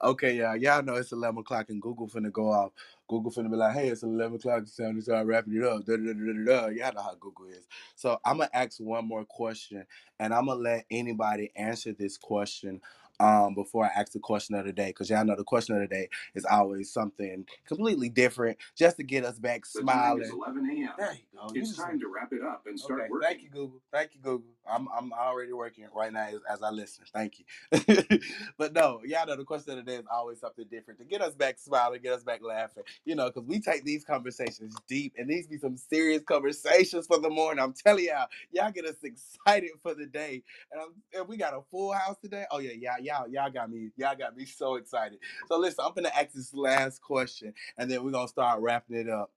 Okay, 0.03 0.37
y'all, 0.37 0.57
y'all 0.57 0.83
know 0.83 0.95
it's 0.95 1.13
eleven 1.13 1.39
o'clock 1.39 1.69
and 1.69 1.81
Google 1.81 2.09
finna 2.09 2.33
go 2.33 2.51
off. 2.51 2.71
Google 3.09 3.31
finna 3.31 3.49
be 3.51 3.57
like, 3.57 3.73
"Hey, 3.73 3.89
it's 3.89 4.03
eleven 4.03 4.35
o'clock. 4.37 4.61
It's 4.63 4.75
time 4.77 4.95
to 4.95 5.01
start 5.01 5.27
wrapping 5.27 5.57
it 5.57 5.63
up." 5.63 5.83
Da, 5.85 5.97
da, 5.97 6.13
da, 6.13 6.13
da, 6.13 6.45
da. 6.45 6.67
Y'all 6.69 6.93
know 6.93 7.01
how 7.01 7.15
Google 7.19 7.47
is. 7.47 7.67
So 7.95 8.19
I'm 8.25 8.37
gonna 8.37 8.49
ask 8.53 8.79
one 8.79 9.05
more 9.07 9.25
question 9.25 9.85
and 10.19 10.33
I'm 10.33 10.45
gonna 10.45 10.59
let 10.61 10.85
anybody 10.91 11.51
answer 11.57 11.91
this 11.93 12.17
question 12.17 12.81
um, 13.19 13.53
before 13.53 13.83
I 13.85 13.89
ask 13.99 14.13
the 14.13 14.19
question 14.19 14.55
of 14.55 14.65
the 14.65 14.71
day, 14.71 14.87
because 14.91 15.09
y'all 15.09 15.25
know 15.25 15.35
the 15.35 15.43
question 15.43 15.75
of 15.75 15.81
the 15.81 15.87
day 15.93 16.07
is 16.35 16.45
always 16.45 16.89
something 16.93 17.45
completely 17.67 18.07
different, 18.07 18.57
just 18.77 18.95
to 18.95 19.03
get 19.03 19.25
us 19.25 19.37
back 19.39 19.65
smiling. 19.65 20.21
is 20.23 20.29
11 20.31 20.69
a.m. 20.69 20.89
There 20.97 21.11
you 21.13 21.19
go. 21.37 21.53
You 21.53 21.61
It's 21.61 21.71
just- 21.71 21.81
time 21.81 21.99
to 21.99 22.07
wrap 22.07 22.31
it 22.31 22.41
up 22.41 22.65
and 22.65 22.79
start 22.79 23.01
Okay, 23.01 23.09
working. 23.09 23.27
thank 23.27 23.43
you, 23.43 23.49
Google. 23.49 23.81
Thank 23.91 24.13
you, 24.15 24.21
Google. 24.21 24.51
I'm 24.71 24.87
I'm 24.97 25.13
already 25.13 25.53
working 25.53 25.85
right 25.95 26.13
now 26.13 26.27
as, 26.27 26.41
as 26.51 26.63
I 26.63 26.71
listen. 26.71 27.05
Thank 27.13 27.39
you. 27.39 28.19
but 28.57 28.73
no, 28.73 29.01
y'all 29.05 29.27
know 29.27 29.37
the 29.37 29.45
question 29.45 29.77
of 29.77 29.85
the 29.85 29.91
day 29.91 29.97
is 29.97 30.05
always 30.11 30.39
something 30.39 30.65
different 30.71 30.99
to 30.99 31.05
get 31.05 31.21
us 31.21 31.35
back 31.35 31.59
smiling, 31.59 32.01
get 32.03 32.13
us 32.13 32.23
back 32.23 32.41
laughing. 32.43 32.83
You 33.05 33.15
know, 33.15 33.27
because 33.27 33.45
we 33.47 33.59
take 33.61 33.85
these 33.85 34.05
conversations 34.05 34.75
deep, 34.87 35.13
and 35.17 35.29
these 35.29 35.47
be 35.47 35.57
some 35.57 35.77
serious 35.77 36.23
conversations 36.23 37.07
for 37.07 37.19
the 37.19 37.29
morning. 37.29 37.63
I'm 37.63 37.73
telling 37.73 38.05
y'all, 38.05 38.27
y'all 38.51 38.71
get 38.71 38.85
us 38.85 38.97
excited 39.03 39.71
for 39.83 39.95
the 39.95 40.07
day. 40.07 40.43
And, 40.71 40.81
I'm, 40.81 40.89
and 41.19 41.27
we 41.29 41.37
got 41.37 41.53
a 41.55 41.61
full 41.71 41.93
house 41.93 42.17
today. 42.21 42.45
Oh 42.51 42.59
yeah, 42.59 42.73
y'all 42.73 43.01
y'all, 43.03 43.29
y'all 43.29 43.51
got 43.51 43.71
me, 43.71 43.91
y'all 43.97 44.15
got 44.17 44.37
me 44.37 44.45
so 44.45 44.75
excited. 44.75 45.19
So 45.49 45.59
listen, 45.59 45.85
I'm 45.85 45.93
gonna 45.95 46.11
ask 46.15 46.33
this 46.33 46.53
last 46.53 47.01
question, 47.01 47.53
and 47.77 47.91
then 47.91 48.03
we're 48.03 48.11
gonna 48.11 48.27
start 48.29 48.61
wrapping 48.61 48.97
it 48.97 49.09
up. 49.09 49.31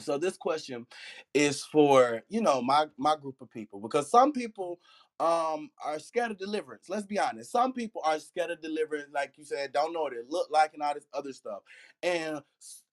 So 0.00 0.18
this 0.18 0.36
question 0.36 0.86
is 1.34 1.64
for 1.64 2.22
you 2.28 2.40
know 2.42 2.62
my 2.62 2.86
my 2.98 3.16
group 3.16 3.36
of 3.40 3.50
people 3.50 3.80
because 3.80 4.10
some 4.10 4.32
people 4.32 4.78
um 5.20 5.70
are 5.84 5.98
scared 5.98 6.30
of 6.32 6.38
deliverance. 6.38 6.88
Let's 6.88 7.06
be 7.06 7.18
honest. 7.18 7.50
Some 7.50 7.72
people 7.72 8.02
are 8.04 8.18
scared 8.20 8.50
of 8.50 8.60
deliverance, 8.62 9.08
like 9.14 9.32
you 9.38 9.44
said, 9.44 9.72
don't 9.72 9.94
know 9.94 10.02
what 10.02 10.12
it 10.12 10.26
look 10.28 10.48
like 10.52 10.74
and 10.74 10.82
all 10.82 10.94
this 10.94 11.06
other 11.14 11.32
stuff. 11.32 11.60
And 12.02 12.42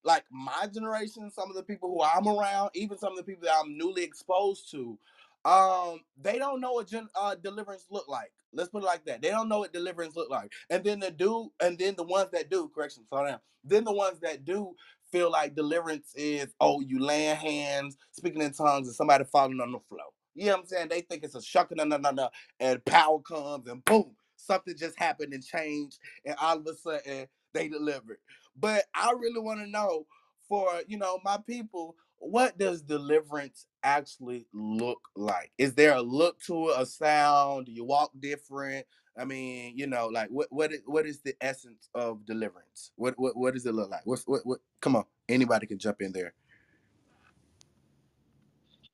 like 0.04 0.24
my 0.30 0.66
generation, 0.72 1.30
some 1.30 1.50
of 1.50 1.56
the 1.56 1.62
people 1.62 1.90
who 1.90 2.02
I'm 2.02 2.26
around, 2.26 2.70
even 2.74 2.98
some 2.98 3.12
of 3.12 3.18
the 3.18 3.24
people 3.24 3.44
that 3.44 3.56
I'm 3.62 3.76
newly 3.76 4.02
exposed 4.02 4.70
to, 4.72 4.98
um, 5.44 6.00
they 6.22 6.38
don't 6.38 6.60
know 6.60 6.72
what 6.72 6.88
gen- 6.88 7.08
uh, 7.14 7.34
deliverance 7.36 7.86
look 7.90 8.08
like. 8.08 8.32
Let's 8.54 8.70
put 8.70 8.82
it 8.82 8.86
like 8.86 9.04
that. 9.06 9.20
They 9.22 9.30
don't 9.30 9.48
know 9.50 9.58
what 9.60 9.72
deliverance 9.74 10.16
look 10.16 10.30
like. 10.30 10.52
And 10.70 10.82
then 10.84 11.00
the 11.00 11.10
do, 11.10 11.52
and 11.60 11.78
then 11.78 11.94
the 11.96 12.04
ones 12.04 12.30
that 12.32 12.50
do, 12.50 12.70
correction, 12.74 13.04
slow 13.08 13.26
down. 13.26 13.40
Then 13.64 13.84
the 13.84 13.92
ones 13.92 14.20
that 14.20 14.44
do 14.46 14.74
feel 15.14 15.30
like 15.30 15.54
deliverance 15.54 16.12
is 16.16 16.48
oh 16.60 16.80
you 16.80 16.98
laying 16.98 17.36
hands, 17.36 17.96
speaking 18.10 18.42
in 18.42 18.52
tongues, 18.52 18.88
and 18.88 18.96
somebody 18.96 19.24
falling 19.24 19.60
on 19.60 19.72
the 19.72 19.78
floor. 19.88 20.00
You 20.34 20.46
know 20.46 20.52
what 20.54 20.60
I'm 20.62 20.66
saying? 20.66 20.88
They 20.88 21.02
think 21.02 21.22
it's 21.22 21.36
a 21.36 21.42
shucking 21.42 21.76
no 21.76 21.84
no 21.84 21.98
no 21.98 22.10
no, 22.10 22.30
and 22.58 22.84
power 22.84 23.20
comes 23.20 23.68
and 23.68 23.84
boom, 23.84 24.16
something 24.36 24.74
just 24.76 24.98
happened 24.98 25.32
and 25.32 25.44
changed, 25.44 25.98
and 26.26 26.34
all 26.42 26.58
of 26.58 26.66
a 26.66 26.74
sudden 26.74 27.28
they 27.54 27.68
delivered. 27.68 28.18
But 28.58 28.84
I 28.94 29.12
really 29.12 29.40
want 29.40 29.60
to 29.60 29.68
know 29.68 30.06
for 30.48 30.68
you 30.88 30.98
know 30.98 31.20
my 31.24 31.38
people, 31.46 31.94
what 32.18 32.58
does 32.58 32.82
deliverance 32.82 33.66
actually 33.84 34.48
look 34.52 35.00
like? 35.14 35.52
Is 35.58 35.74
there 35.74 35.94
a 35.94 36.02
look 36.02 36.40
to 36.42 36.70
it, 36.70 36.80
a 36.80 36.86
sound? 36.86 37.66
Do 37.66 37.72
you 37.72 37.84
walk 37.84 38.10
different? 38.18 38.86
I 39.18 39.24
mean, 39.24 39.76
you 39.76 39.86
know, 39.86 40.08
like 40.08 40.28
what 40.30 40.48
what 40.50 40.72
is, 40.72 40.82
what 40.86 41.06
is 41.06 41.20
the 41.22 41.34
essence 41.40 41.88
of 41.94 42.26
deliverance? 42.26 42.92
What 42.96 43.14
what 43.18 43.36
what 43.36 43.54
does 43.54 43.66
it 43.66 43.74
look 43.74 43.90
like? 43.90 44.02
What's 44.04 44.24
what 44.24 44.42
what? 44.44 44.60
Come 44.80 44.96
on, 44.96 45.04
anybody 45.28 45.66
can 45.66 45.78
jump 45.78 46.02
in 46.02 46.12
there. 46.12 46.34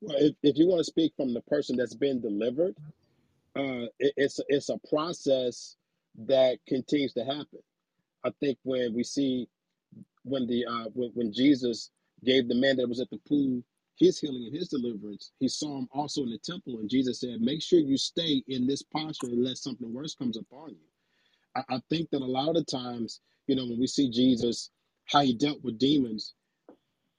Well, 0.01 0.17
if, 0.19 0.35
if 0.43 0.57
you 0.57 0.67
want 0.67 0.79
to 0.79 0.83
speak 0.85 1.13
from 1.17 1.33
the 1.33 1.41
person 1.41 1.77
that's 1.77 1.95
been 1.95 2.21
delivered, 2.21 2.75
uh, 3.55 3.87
it, 3.99 4.13
it's 4.17 4.39
it's 4.47 4.69
a 4.69 4.79
process 4.89 5.77
that 6.27 6.59
continues 6.67 7.13
to 7.13 7.23
happen. 7.23 7.59
I 8.23 8.31
think 8.39 8.57
when 8.63 8.93
we 8.93 9.03
see 9.03 9.47
when 10.23 10.47
the 10.47 10.65
uh, 10.65 10.85
when, 10.93 11.11
when 11.13 11.33
Jesus 11.33 11.91
gave 12.23 12.47
the 12.47 12.55
man 12.55 12.77
that 12.77 12.87
was 12.87 12.99
at 12.99 13.09
the 13.09 13.19
pool 13.27 13.63
his 14.01 14.19
healing 14.19 14.45
and 14.45 14.55
his 14.55 14.69
deliverance, 14.69 15.31
he 15.39 15.49
saw 15.49 15.79
him 15.79 15.89
also 15.93 16.23
in 16.23 16.31
the 16.31 16.39
temple, 16.39 16.79
and 16.81 16.89
Jesus 16.91 17.21
said, 17.21 17.41
"Make 17.41 17.63
sure 17.63 17.79
you 17.79 17.97
stay 17.97 18.43
in 18.49 18.67
this 18.67 18.83
posture 18.83 19.29
unless 19.29 19.61
something 19.63 19.93
worse 19.93 20.15
comes 20.15 20.37
upon 20.37 20.71
you." 20.71 20.87
I, 21.55 21.63
I 21.69 21.81
think 21.89 22.09
that 22.11 22.21
a 22.21 22.25
lot 22.25 22.57
of 22.57 22.65
times, 22.67 23.21
you 23.47 23.55
know, 23.55 23.65
when 23.65 23.79
we 23.79 23.87
see 23.87 24.09
Jesus, 24.09 24.71
how 25.05 25.21
he 25.21 25.33
dealt 25.33 25.63
with 25.63 25.79
demons, 25.79 26.33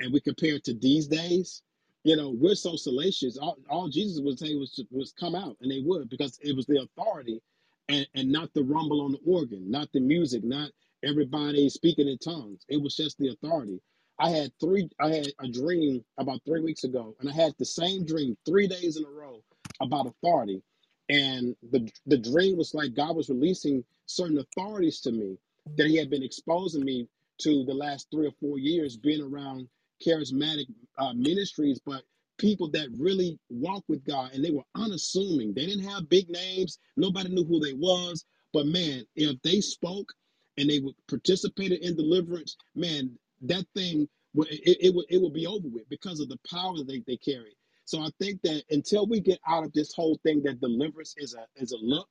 and 0.00 0.12
we 0.12 0.20
compare 0.20 0.56
it 0.56 0.64
to 0.64 0.74
these 0.74 1.06
days, 1.06 1.62
you 2.04 2.16
know, 2.16 2.30
we're 2.30 2.54
so 2.54 2.76
salacious. 2.76 3.36
All, 3.38 3.56
all 3.68 3.88
Jesus 3.88 4.20
would 4.22 4.38
say 4.38 4.54
was 4.54 4.80
was 4.90 5.12
come 5.12 5.34
out, 5.34 5.56
and 5.60 5.70
they 5.70 5.80
would 5.80 6.08
because 6.08 6.38
it 6.42 6.54
was 6.56 6.66
the 6.66 6.82
authority, 6.82 7.40
and 7.88 8.06
and 8.14 8.30
not 8.30 8.52
the 8.54 8.62
rumble 8.62 9.02
on 9.02 9.12
the 9.12 9.20
organ, 9.26 9.70
not 9.70 9.92
the 9.92 10.00
music, 10.00 10.44
not 10.44 10.70
everybody 11.04 11.68
speaking 11.68 12.08
in 12.08 12.18
tongues. 12.18 12.64
It 12.68 12.80
was 12.80 12.96
just 12.96 13.18
the 13.18 13.28
authority. 13.28 13.80
I 14.20 14.30
had 14.30 14.52
three. 14.60 14.90
I 15.00 15.10
had 15.10 15.28
a 15.40 15.48
dream 15.48 16.04
about 16.18 16.40
three 16.46 16.62
weeks 16.62 16.84
ago, 16.84 17.16
and 17.20 17.30
I 17.30 17.34
had 17.34 17.54
the 17.58 17.66
same 17.66 18.06
dream 18.06 18.38
three 18.46 18.68
days 18.68 18.98
in 18.98 19.04
a 19.06 19.10
row 19.10 19.42
about 19.82 20.08
authority, 20.08 20.62
and 21.10 21.56
the 21.72 21.90
the 22.06 22.18
dream 22.18 22.58
was 22.58 22.74
like 22.74 22.94
God 22.94 23.16
was 23.16 23.30
releasing 23.30 23.84
certain 24.06 24.38
authorities 24.40 25.00
to 25.02 25.12
me 25.12 25.38
that 25.76 25.88
He 25.88 25.98
had 25.98 26.10
been 26.10 26.24
exposing 26.24 26.84
me 26.84 27.08
to 27.40 27.64
the 27.66 27.74
last 27.74 28.08
three 28.12 28.28
or 28.28 28.32
four 28.40 28.58
years 28.58 28.96
being 28.96 29.22
around 29.22 29.68
charismatic 30.06 30.66
uh, 30.98 31.14
ministries, 31.14 31.80
but 31.86 32.04
people 32.38 32.70
that 32.72 32.88
really 32.98 33.38
walk 33.50 33.84
with 33.88 34.04
God 34.06 34.32
and 34.34 34.44
they 34.44 34.52
were 34.52 34.64
unassuming. 34.76 35.54
They 35.54 35.66
didn't 35.66 35.88
have 35.88 36.10
big 36.10 36.30
names. 36.30 36.78
Nobody 36.96 37.30
knew 37.30 37.44
who 37.44 37.60
they 37.60 37.74
was. 37.74 38.24
But 38.54 38.66
man, 38.68 39.04
if 39.16 39.40
they 39.42 39.60
spoke 39.62 40.12
and 40.58 40.70
they 40.70 40.80
would 40.80 40.96
participated 41.08 41.82
in 41.82 41.96
deliverance, 41.96 42.56
man, 42.76 43.12
that 43.42 43.66
thing 43.74 44.08
it, 44.36 44.78
it 44.80 44.94
would 44.94 45.06
it 45.10 45.20
would 45.20 45.32
be 45.34 45.46
over 45.46 45.68
with 45.68 45.88
because 45.88 46.20
of 46.20 46.28
the 46.28 46.38
power 46.50 46.76
that 46.76 46.86
they, 46.88 47.02
they 47.06 47.16
carry. 47.16 47.56
So 47.84 48.00
I 48.00 48.08
think 48.20 48.40
that 48.42 48.62
until 48.70 49.06
we 49.06 49.20
get 49.20 49.40
out 49.48 49.64
of 49.64 49.72
this 49.72 49.92
whole 49.94 50.18
thing 50.22 50.42
that 50.44 50.60
deliverance 50.60 51.14
is 51.18 51.34
a 51.34 51.46
is 51.62 51.72
a 51.72 51.78
look 51.78 52.08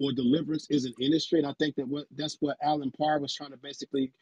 or 0.00 0.12
deliverance 0.12 0.66
is 0.70 0.86
an 0.86 0.94
industry, 1.00 1.38
and 1.40 1.48
I 1.48 1.54
think 1.58 1.76
that 1.76 1.88
what 1.88 2.06
that's 2.16 2.36
what 2.40 2.56
Allen 2.62 2.92
Parr 2.98 3.20
was 3.20 3.34
trying 3.34 3.50
to 3.50 3.58
basically 3.58 4.12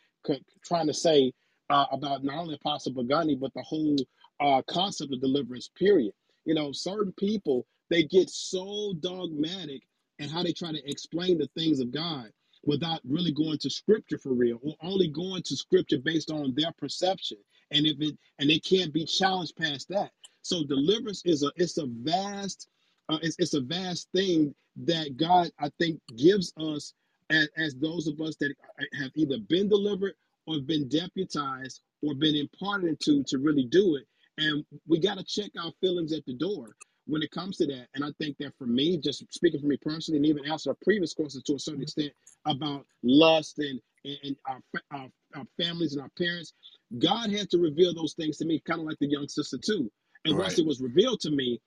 trying 0.64 0.86
to 0.86 0.94
say 0.94 1.32
uh, 1.70 1.86
about 1.92 2.24
not 2.24 2.38
only 2.38 2.54
Apostle 2.54 2.92
Bagani, 2.92 3.38
but 3.38 3.52
the 3.54 3.62
whole 3.62 3.96
uh, 4.40 4.62
concept 4.68 5.12
of 5.12 5.20
deliverance, 5.20 5.70
period. 5.78 6.12
You 6.44 6.54
know, 6.54 6.72
certain 6.72 7.12
people, 7.18 7.66
they 7.90 8.04
get 8.04 8.30
so 8.30 8.94
dogmatic 9.00 9.82
in 10.18 10.28
how 10.28 10.42
they 10.42 10.52
try 10.52 10.72
to 10.72 10.90
explain 10.90 11.38
the 11.38 11.48
things 11.56 11.80
of 11.80 11.92
God 11.92 12.30
without 12.64 13.00
really 13.04 13.32
going 13.32 13.58
to 13.58 13.70
scripture 13.70 14.18
for 14.18 14.32
real 14.32 14.58
or 14.62 14.74
only 14.82 15.08
going 15.08 15.42
to 15.42 15.56
scripture 15.56 15.98
based 15.98 16.30
on 16.30 16.54
their 16.56 16.72
perception. 16.78 17.38
And 17.70 17.86
if 17.86 18.00
it 18.00 18.16
and 18.38 18.48
they 18.48 18.58
can't 18.58 18.92
be 18.92 19.04
challenged 19.04 19.56
past 19.56 19.88
that. 19.90 20.10
So 20.42 20.64
deliverance 20.64 21.22
is 21.24 21.42
a 21.42 21.52
it's 21.56 21.78
a 21.78 21.86
vast 21.86 22.68
uh, 23.08 23.18
it's, 23.22 23.36
it's 23.38 23.54
a 23.54 23.60
vast 23.60 24.08
thing 24.14 24.54
that 24.76 25.16
god 25.16 25.50
i 25.58 25.68
think 25.78 26.00
gives 26.16 26.52
us 26.56 26.94
as, 27.30 27.48
as 27.56 27.74
those 27.74 28.06
of 28.06 28.20
us 28.20 28.36
that 28.36 28.54
have 29.00 29.10
either 29.14 29.38
been 29.48 29.68
delivered 29.68 30.14
or 30.46 30.60
been 30.60 30.88
deputized 30.88 31.82
or 32.02 32.14
been 32.14 32.36
imparted 32.36 32.98
to 33.00 33.22
to 33.24 33.38
really 33.38 33.64
do 33.64 33.96
it. 33.96 34.06
And 34.38 34.64
we 34.86 35.00
got 35.00 35.18
to 35.18 35.24
check 35.24 35.50
our 35.58 35.72
feelings 35.80 36.12
at 36.12 36.24
the 36.26 36.34
door 36.34 36.76
when 37.08 37.22
it 37.22 37.32
comes 37.32 37.58
to 37.58 37.66
that. 37.68 37.88
And 37.96 38.04
I 38.04 38.10
think 38.20 38.38
that 38.38 38.54
for 38.58 38.66
me, 38.66 38.98
just 38.98 39.24
speaking 39.34 39.60
for 39.60 39.68
me 39.68 39.78
personally, 39.78 40.18
and 40.18 40.26
even 40.26 40.46
answer 40.50 40.70
our 40.72 40.78
previous 40.84 41.14
questions 41.14 41.44
to 41.44 41.56
a 41.56 41.60
certain 41.60 41.82
extent 41.82 42.12
about 42.46 42.86
lust 43.04 43.58
and, 43.60 43.80
and, 44.06 44.18
and 44.24 44.36
our, 44.48 44.60
our, 44.92 45.08
our 45.36 45.46
families 45.60 45.94
and 45.94 46.02
our 46.02 46.12
parents, 46.18 46.54
God 46.98 47.32
had 47.32 47.50
to 47.52 47.58
reveal 47.58 47.94
those 47.94 48.14
things 48.14 48.38
to 48.38 48.46
me, 48.46 48.62
kind 48.66 48.80
of 48.80 48.86
like 48.86 48.98
the 49.00 49.08
young 49.10 49.28
sister 49.28 49.58
too. 49.58 49.92
And 50.26 50.38
once 50.38 50.58
it 50.58 50.66
was 50.66 50.82
revealed 50.82 51.20
to 51.22 51.32
me, 51.32 51.60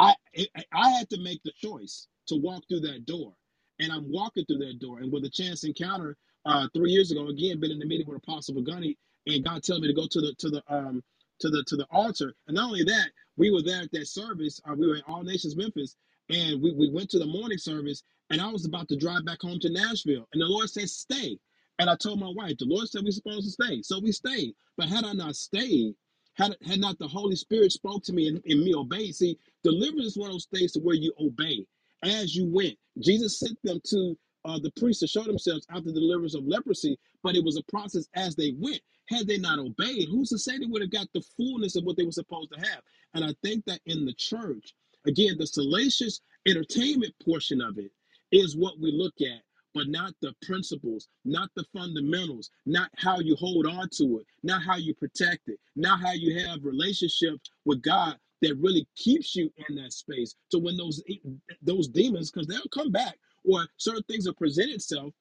I 0.00 0.14
I 0.36 0.64
I 0.74 0.90
had 0.90 1.10
to 1.12 1.20
make 1.22 1.42
the 1.44 1.52
choice 1.56 2.08
to 2.28 2.36
walk 2.36 2.64
through 2.68 2.82
that 2.82 3.06
door, 3.06 3.34
and 3.80 3.92
I'm 3.92 4.12
walking 4.12 4.46
through 4.46 4.60
that 4.60 4.80
door. 4.80 5.00
And 5.00 5.12
with 5.12 5.24
a 5.24 5.30
chance 5.30 5.64
encounter 5.64 6.18
uh, 6.46 6.68
three 6.74 6.92
years 6.92 7.12
ago, 7.12 7.28
again, 7.28 7.60
been 7.60 7.72
in 7.72 7.80
the 7.80 7.86
meeting 7.86 8.08
with 8.08 8.18
Apostle 8.18 8.62
Gunny, 8.62 8.98
and 9.28 9.44
God 9.44 9.64
telling 9.64 9.82
me 9.82 9.88
to 9.88 9.94
go 9.94 10.08
to 10.10 10.22
the 10.22 10.34
to 10.40 10.50
the 10.50 10.64
um 10.68 11.02
to 11.40 11.50
the 11.50 11.64
to 11.68 11.76
the 11.76 11.86
altar. 11.92 12.34
And 12.48 12.56
not 12.56 12.66
only 12.68 12.84
that, 12.84 13.08
we 13.38 13.50
were 13.50 13.62
there 13.62 13.82
at 13.82 13.92
that 13.92 14.08
service. 14.08 14.60
Uh, 14.70 14.74
we 14.74 14.88
were 14.88 14.96
at 14.96 15.04
All 15.08 15.24
Nations 15.24 15.56
Memphis, 15.56 15.96
and 16.30 16.62
we 16.62 16.72
we 16.74 16.90
went 16.90 17.10
to 17.10 17.20
the 17.20 17.26
morning 17.26 17.58
service. 17.58 18.04
And 18.30 18.40
I 18.40 18.48
was 18.48 18.66
about 18.66 18.88
to 18.90 18.96
drive 18.96 19.24
back 19.26 19.42
home 19.42 19.60
to 19.60 19.70
Nashville, 19.70 20.28
and 20.32 20.42
the 20.42 20.46
Lord 20.46 20.70
said, 20.70 20.90
"Stay." 20.90 21.38
And 21.80 21.90
I 21.90 21.96
told 21.96 22.20
my 22.20 22.30
wife, 22.30 22.58
the 22.58 22.66
Lord 22.66 22.88
said 22.88 23.02
we're 23.04 23.12
supposed 23.12 23.46
to 23.46 23.52
stay, 23.64 23.82
so 23.82 24.00
we 24.00 24.12
stayed. 24.12 24.54
But 24.78 24.88
had 24.88 25.04
I 25.04 25.12
not 25.14 25.36
stayed, 25.36 25.94
had 26.34 26.56
had 26.66 26.80
not 26.80 26.98
the 27.00 27.08
Holy 27.08 27.36
Spirit 27.36 27.72
spoke 27.72 28.04
to 28.04 28.14
me 28.14 28.28
and, 28.28 28.42
and 28.46 28.62
me 28.64 28.74
obeyed, 28.74 29.14
see, 29.16 29.38
Deliverance 29.64 30.08
is 30.08 30.18
one 30.18 30.30
of 30.30 30.34
those 30.34 30.46
things 30.54 30.72
to 30.74 30.80
where 30.80 30.96
you 30.96 31.12
obey 31.20 31.66
as 32.04 32.36
you 32.36 32.46
went. 32.46 32.78
Jesus 33.00 33.40
sent 33.40 33.58
them 33.64 33.80
to 33.88 34.18
uh, 34.46 34.58
the 34.60 34.72
priests 34.78 35.02
to 35.02 35.08
show 35.08 35.24
themselves 35.24 35.66
after 35.70 35.92
the 35.92 36.00
deliverance 36.00 36.34
of 36.36 36.46
leprosy, 36.46 36.98
but 37.24 37.36
it 37.36 37.44
was 37.44 37.58
a 37.58 37.64
process 37.72 38.08
as 38.16 38.36
they 38.36 38.54
went. 38.58 38.80
Had 39.10 39.28
they 39.28 39.38
not 39.38 39.60
obeyed, 39.60 40.08
who's 40.10 40.30
to 40.30 40.38
say 40.38 40.58
they 40.58 40.66
would 40.66 40.82
have 40.82 40.92
got 40.92 41.08
the 41.14 41.22
fullness 41.36 41.76
of 41.76 41.84
what 41.84 41.98
they 41.98 42.06
were 42.06 42.12
supposed 42.12 42.52
to 42.54 42.60
have? 42.60 42.82
And 43.14 43.24
I 43.24 43.34
think 43.42 43.64
that 43.66 43.80
in 43.86 44.04
the 44.04 44.14
church, 44.14 44.74
again, 45.06 45.36
the 45.38 45.46
salacious 45.46 46.20
entertainment 46.46 47.14
portion 47.24 47.60
of 47.60 47.78
it 47.78 47.90
is 48.32 48.56
what 48.56 48.78
we 48.80 48.92
look 48.92 49.14
at, 49.20 49.42
but 49.74 49.88
not 49.88 50.14
the 50.22 50.34
principles, 50.42 51.08
not 51.24 51.50
the 51.56 51.64
fundamentals, 51.74 52.50
not 52.66 52.90
how 52.96 53.20
you 53.20 53.36
hold 53.36 53.66
on 53.66 53.88
to 53.98 54.18
it, 54.18 54.26
not 54.42 54.62
how 54.62 54.76
you 54.76 54.94
protect 54.94 55.48
it, 55.48 55.58
not 55.76 56.00
how 56.00 56.12
you 56.12 56.38
have 56.46 56.64
relationships 56.64 57.50
with 57.64 57.82
God 57.82 58.16
that 58.42 58.56
really 58.60 58.86
keeps 58.96 59.36
you 59.36 59.52
in 59.68 59.76
that 59.76 59.92
space. 59.92 60.34
So 60.50 60.58
when 60.58 60.76
those 60.76 61.02
those 61.62 61.88
demons, 61.88 62.30
because 62.30 62.46
they'll 62.48 62.60
come 62.72 62.92
back, 62.92 63.16
or 63.44 63.66
certain 63.78 64.02
things 64.04 64.26
will 64.26 64.34
present 64.34 64.70
itself, 64.70 65.12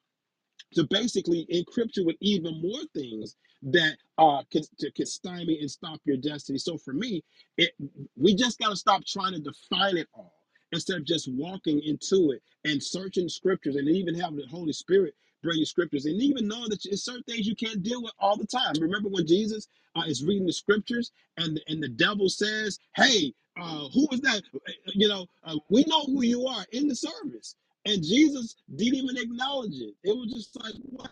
to 0.75 0.85
basically 0.85 1.47
encrypt 1.53 1.97
you 1.97 2.05
with 2.05 2.17
even 2.21 2.61
more 2.61 2.81
things 2.95 3.35
that 3.63 3.97
uh 4.19 4.43
can, 4.51 4.63
to, 4.79 4.91
can 4.91 5.05
stymie 5.07 5.59
and 5.61 5.71
stop 5.71 5.99
your 6.05 6.17
destiny. 6.17 6.59
So 6.59 6.77
for 6.77 6.93
me, 6.93 7.23
it 7.57 7.71
we 8.17 8.35
just 8.35 8.59
got 8.59 8.69
to 8.69 8.75
stop 8.75 9.05
trying 9.05 9.33
to 9.33 9.39
define 9.39 9.97
it 9.97 10.07
all 10.13 10.33
instead 10.73 10.97
of 10.97 11.05
just 11.05 11.29
walking 11.33 11.81
into 11.83 12.31
it 12.31 12.43
and 12.65 12.81
searching 12.83 13.29
scriptures 13.29 13.75
and 13.77 13.89
even 13.89 14.15
having 14.15 14.37
the 14.37 14.47
Holy 14.47 14.73
Spirit 14.73 15.15
bring 15.43 15.59
you 15.59 15.65
scriptures 15.65 16.05
and 16.05 16.21
even 16.21 16.47
knowing 16.47 16.69
that 16.69 16.81
certain 16.97 17.23
things 17.23 17.47
you 17.47 17.55
can't 17.55 17.83
deal 17.83 18.03
with 18.03 18.13
all 18.19 18.37
the 18.37 18.47
time. 18.47 18.73
Remember 18.81 19.09
when 19.09 19.27
Jesus 19.27 19.67
uh, 19.95 20.03
is 20.07 20.23
reading 20.25 20.47
the 20.47 20.53
scriptures 20.53 21.11
and 21.37 21.61
and 21.67 21.83
the 21.83 21.89
devil 21.89 22.29
says, 22.29 22.79
"Hey, 22.95 23.33
uh, 23.59 23.89
who 23.93 24.07
is 24.11 24.21
that? 24.21 24.41
You 24.87 25.07
know, 25.09 25.27
uh, 25.43 25.57
we 25.69 25.83
know 25.87 26.03
who 26.05 26.23
you 26.23 26.47
are 26.47 26.65
in 26.71 26.87
the 26.87 26.95
service." 26.95 27.55
And 27.85 28.03
Jesus 28.03 28.57
didn't 28.75 28.95
even 28.95 29.17
acknowledge 29.17 29.75
it. 29.75 29.95
It 30.03 30.17
was 30.17 30.33
just 30.33 30.57
like, 30.63 30.75
what? 30.91 31.11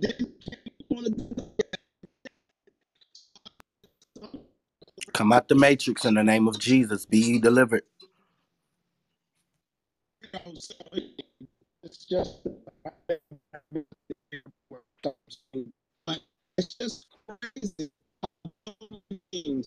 Didn't 0.00 0.34
want 0.90 1.06
to 1.06 1.12
do 1.12 1.28
Come 5.14 5.32
out 5.32 5.48
the 5.48 5.56
matrix 5.56 6.04
in 6.04 6.14
the 6.14 6.24
name 6.24 6.48
of 6.48 6.58
Jesus. 6.58 7.06
Be 7.06 7.18
ye 7.18 7.38
delivered. 7.40 7.82
So 10.58 10.78
it's 11.84 12.06
just, 12.06 12.38
it's 16.58 16.74
just 16.76 17.06
crazy 17.28 17.90
things 19.32 19.66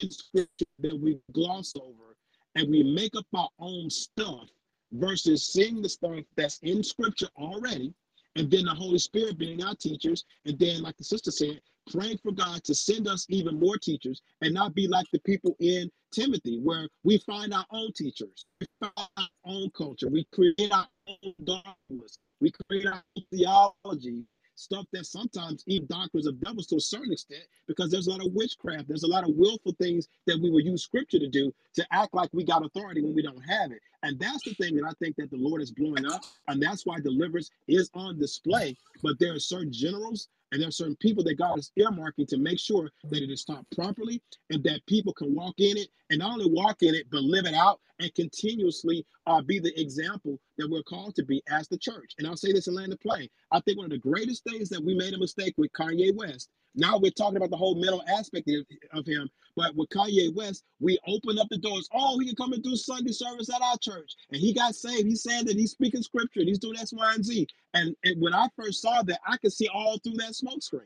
in 0.00 0.10
scripture 0.10 0.66
that 0.80 0.98
we 1.00 1.20
gloss 1.32 1.74
over 1.76 2.16
and 2.56 2.70
we 2.70 2.82
make 2.82 3.16
up 3.16 3.26
our 3.34 3.48
own 3.60 3.90
stuff 3.90 4.48
versus 4.94 5.46
seeing 5.46 5.82
the 5.82 5.88
stuff 5.88 6.20
that's 6.36 6.58
in 6.62 6.82
scripture 6.82 7.28
already 7.36 7.92
and 8.36 8.50
then 8.50 8.64
the 8.64 8.74
holy 8.74 8.98
spirit 8.98 9.38
being 9.38 9.62
our 9.62 9.74
teachers 9.74 10.24
and 10.46 10.58
then 10.58 10.82
like 10.82 10.96
the 10.96 11.04
sister 11.04 11.30
said 11.30 11.60
praying 11.90 12.18
for 12.18 12.32
god 12.32 12.62
to 12.64 12.74
send 12.74 13.08
us 13.08 13.26
even 13.28 13.58
more 13.58 13.76
teachers 13.76 14.22
and 14.40 14.54
not 14.54 14.74
be 14.74 14.86
like 14.88 15.06
the 15.12 15.18
people 15.20 15.56
in 15.60 15.90
timothy 16.12 16.60
where 16.60 16.88
we 17.02 17.18
find 17.18 17.52
our 17.52 17.66
own 17.72 17.92
teachers 17.96 18.46
we 18.60 18.66
find 18.80 19.08
our 19.16 19.28
own 19.46 19.70
culture 19.76 20.08
we 20.08 20.24
create 20.32 20.72
our 20.72 20.86
own 21.08 21.34
dogmas 21.44 22.18
we 22.40 22.52
create 22.68 22.86
our 22.86 23.02
own 23.16 23.24
theology 23.30 24.22
stuff 24.54 24.86
that 24.92 25.06
sometimes 25.06 25.64
even 25.66 25.86
doctors 25.86 26.26
of 26.26 26.40
devils 26.40 26.66
to 26.68 26.76
a 26.76 26.80
certain 26.80 27.12
extent, 27.12 27.44
because 27.66 27.90
there's 27.90 28.06
a 28.06 28.10
lot 28.10 28.24
of 28.24 28.32
witchcraft, 28.32 28.88
there's 28.88 29.02
a 29.02 29.08
lot 29.08 29.24
of 29.24 29.34
willful 29.34 29.74
things 29.80 30.08
that 30.26 30.40
we 30.40 30.50
will 30.50 30.60
use 30.60 30.82
scripture 30.82 31.18
to 31.18 31.28
do 31.28 31.52
to 31.74 31.86
act 31.90 32.14
like 32.14 32.30
we 32.32 32.44
got 32.44 32.64
authority 32.64 33.02
when 33.02 33.14
we 33.14 33.22
don't 33.22 33.42
have 33.42 33.72
it. 33.72 33.80
And 34.02 34.18
that's 34.18 34.44
the 34.44 34.54
thing 34.54 34.76
that 34.76 34.86
I 34.86 34.92
think 35.02 35.16
that 35.16 35.30
the 35.30 35.36
Lord 35.36 35.62
is 35.62 35.70
blowing 35.70 36.06
up, 36.06 36.22
and 36.48 36.62
that's 36.62 36.84
why 36.84 37.00
deliverance 37.00 37.50
is 37.68 37.90
on 37.94 38.18
display. 38.18 38.76
But 39.02 39.18
there 39.18 39.34
are 39.34 39.40
certain 39.40 39.72
generals 39.72 40.28
and 40.52 40.60
there 40.60 40.68
are 40.68 40.72
certain 40.72 40.96
people 40.96 41.24
that 41.24 41.36
God 41.36 41.58
is 41.58 41.72
earmarking 41.76 42.28
to 42.28 42.38
make 42.38 42.60
sure 42.60 42.88
that 43.10 43.22
it 43.22 43.30
is 43.30 43.44
taught 43.44 43.66
properly 43.74 44.22
and 44.50 44.62
that 44.62 44.86
people 44.86 45.12
can 45.12 45.34
walk 45.34 45.54
in 45.58 45.76
it 45.76 45.88
and 46.10 46.20
not 46.20 46.32
only 46.32 46.48
walk 46.48 46.82
in 46.82 46.94
it, 46.94 47.06
but 47.10 47.22
live 47.22 47.46
it 47.46 47.54
out 47.54 47.80
and 47.98 48.14
continuously 48.14 49.04
uh, 49.26 49.42
be 49.42 49.58
the 49.58 49.78
example 49.80 50.38
that 50.58 50.70
we're 50.70 50.82
called 50.82 51.14
to 51.16 51.24
be 51.24 51.42
as 51.48 51.68
the 51.68 51.78
church. 51.78 52.12
And 52.18 52.26
I'll 52.26 52.36
say 52.36 52.52
this 52.52 52.66
in 52.66 52.74
land 52.74 52.92
of 52.92 53.00
play. 53.00 53.30
I 53.50 53.60
think 53.60 53.78
one 53.78 53.86
of 53.86 53.90
the 53.90 53.98
greatest 53.98 54.44
things 54.44 54.68
that 54.70 54.84
we 54.84 54.94
made 54.94 55.14
a 55.14 55.18
mistake 55.18 55.54
with 55.56 55.72
Kanye 55.72 56.14
West. 56.14 56.48
Now 56.74 56.98
we're 56.98 57.12
talking 57.12 57.36
about 57.36 57.50
the 57.50 57.56
whole 57.56 57.76
mental 57.76 58.02
aspect 58.08 58.50
of, 58.92 59.06
him, 59.06 59.28
but 59.56 59.76
with 59.76 59.88
Kanye 59.90 60.34
West, 60.34 60.64
we 60.80 60.98
opened 61.06 61.38
up 61.38 61.46
the 61.48 61.58
doors. 61.58 61.88
Oh, 61.94 62.18
he 62.18 62.26
can 62.26 62.36
come 62.36 62.52
and 62.52 62.62
do 62.62 62.74
Sunday 62.74 63.12
service 63.12 63.48
at 63.48 63.62
our 63.62 63.78
church, 63.78 64.12
and 64.32 64.40
he 64.40 64.52
got 64.52 64.74
saved. 64.74 65.06
He's 65.06 65.22
saying 65.22 65.44
that 65.46 65.56
he's 65.56 65.70
speaking 65.70 66.02
scripture, 66.02 66.40
he's 66.42 66.58
doing 66.58 66.78
X, 66.78 66.92
Y, 66.92 67.14
and 67.14 67.24
Z. 67.24 67.46
And, 67.74 67.94
and 68.02 68.20
when 68.20 68.34
I 68.34 68.48
first 68.56 68.82
saw 68.82 69.02
that, 69.02 69.20
I 69.26 69.36
could 69.36 69.52
see 69.52 69.68
all 69.72 69.98
through 69.98 70.14
that 70.14 70.34
smoke 70.34 70.62
screen. 70.62 70.82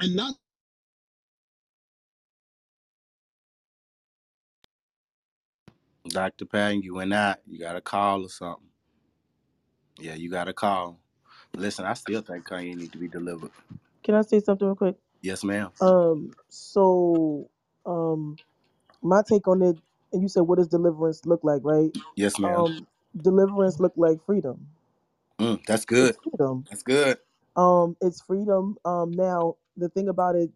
And 0.00 0.14
not 0.14 0.34
Dr. 6.14 6.46
Patton, 6.46 6.82
you 6.82 6.96
went 6.96 7.14
out. 7.14 7.38
You 7.46 7.60
got 7.60 7.76
a 7.76 7.82
call 7.82 8.24
or 8.24 8.30
something. 8.30 8.68
Yeah, 10.00 10.14
you 10.14 10.30
got 10.30 10.48
a 10.48 10.54
call. 10.54 11.00
Listen, 11.56 11.86
I 11.86 11.94
still 11.94 12.22
think 12.22 12.46
Kanye 12.46 12.76
need 12.76 12.92
to 12.92 12.98
be 12.98 13.08
delivered. 13.08 13.52
Can 14.04 14.16
I 14.16 14.22
say 14.22 14.40
something 14.40 14.66
real 14.68 14.76
quick? 14.76 14.96
Yes, 15.22 15.44
ma'am. 15.44 15.70
Um, 15.80 16.32
so 16.50 17.50
um, 17.86 18.38
my 19.02 19.22
take 19.28 19.48
on 19.48 19.62
it, 19.62 19.78
and 20.12 20.22
you 20.22 20.28
said, 20.28 20.42
what 20.42 20.58
does 20.58 20.68
deliverance 20.68 21.26
look 21.26 21.42
like, 21.44 21.62
right? 21.64 21.92
Yes, 22.16 22.38
ma'am. 22.38 22.64
Um, 22.64 22.86
deliverance 23.20 23.80
look 23.80 23.94
like 23.96 24.24
freedom. 24.26 24.68
Mm, 25.40 25.64
that's 25.66 25.84
good. 25.84 26.14
It's 26.14 26.18
freedom. 26.22 26.66
That's 26.70 26.82
good. 26.82 27.18
Um, 27.56 27.96
it's 28.00 28.22
freedom. 28.22 28.76
Um, 28.84 29.12
now 29.12 29.56
the 29.76 29.88
thing 29.90 30.08
about 30.08 30.36
it, 30.36 30.50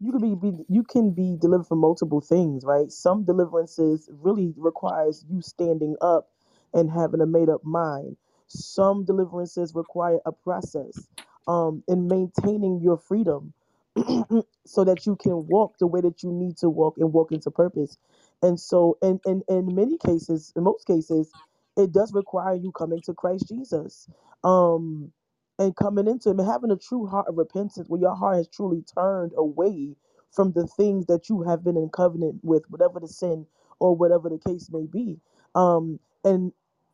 you 0.00 0.12
can 0.12 0.20
be, 0.20 0.34
be 0.50 0.64
you 0.68 0.82
can 0.84 1.12
be 1.12 1.36
delivered 1.40 1.66
from 1.66 1.78
multiple 1.80 2.20
things, 2.20 2.64
right? 2.64 2.90
Some 2.92 3.24
deliverances 3.24 4.08
really 4.12 4.54
requires 4.56 5.24
you 5.28 5.42
standing 5.42 5.96
up 6.00 6.30
and 6.74 6.90
having 6.90 7.20
a 7.20 7.26
made 7.26 7.48
up 7.48 7.64
mind. 7.64 8.16
Some 8.48 9.04
deliverances 9.04 9.74
require 9.74 10.20
a 10.26 10.32
process 10.32 11.08
um, 11.48 11.82
in 11.88 12.08
maintaining 12.08 12.80
your 12.82 12.98
freedom 12.98 13.54
so 14.66 14.84
that 14.84 15.06
you 15.06 15.16
can 15.16 15.46
walk 15.48 15.78
the 15.80 15.86
way 15.86 16.00
that 16.02 16.22
you 16.22 16.32
need 16.32 16.58
to 16.58 16.68
walk 16.70 16.96
and 16.98 17.12
walk 17.12 17.32
into 17.32 17.50
purpose. 17.50 17.96
And 18.42 18.60
so, 18.60 18.98
in, 19.02 19.20
in, 19.26 19.42
in 19.48 19.74
many 19.74 19.98
cases, 19.98 20.52
in 20.56 20.64
most 20.64 20.86
cases, 20.86 21.32
it 21.76 21.92
does 21.92 22.12
require 22.12 22.54
you 22.54 22.72
coming 22.72 23.00
to 23.06 23.14
Christ 23.14 23.48
Jesus 23.48 24.08
um, 24.44 25.12
and 25.58 25.76
coming 25.76 26.08
into 26.08 26.30
Him 26.30 26.40
and 26.40 26.48
having 26.50 26.72
a 26.72 26.76
true 26.76 27.06
heart 27.06 27.28
of 27.28 27.38
repentance 27.38 27.88
where 27.88 28.00
your 28.00 28.16
heart 28.16 28.36
has 28.38 28.48
truly 28.48 28.82
turned 28.96 29.32
away 29.36 29.96
from 30.32 30.52
the 30.52 30.66
things 30.66 31.06
that 31.06 31.28
you 31.30 31.42
have 31.42 31.64
been 31.64 31.76
in 31.78 31.90
covenant 31.90 32.40
with, 32.42 32.64
whatever 32.70 33.00
the 33.00 33.08
sin 33.08 33.46
or 33.80 33.96
whatever 33.96 34.30
the 34.30 34.38
case 34.38 34.70
may 34.72 34.86
be. 34.86 35.18
Um, 35.54 36.00
and 36.24 36.52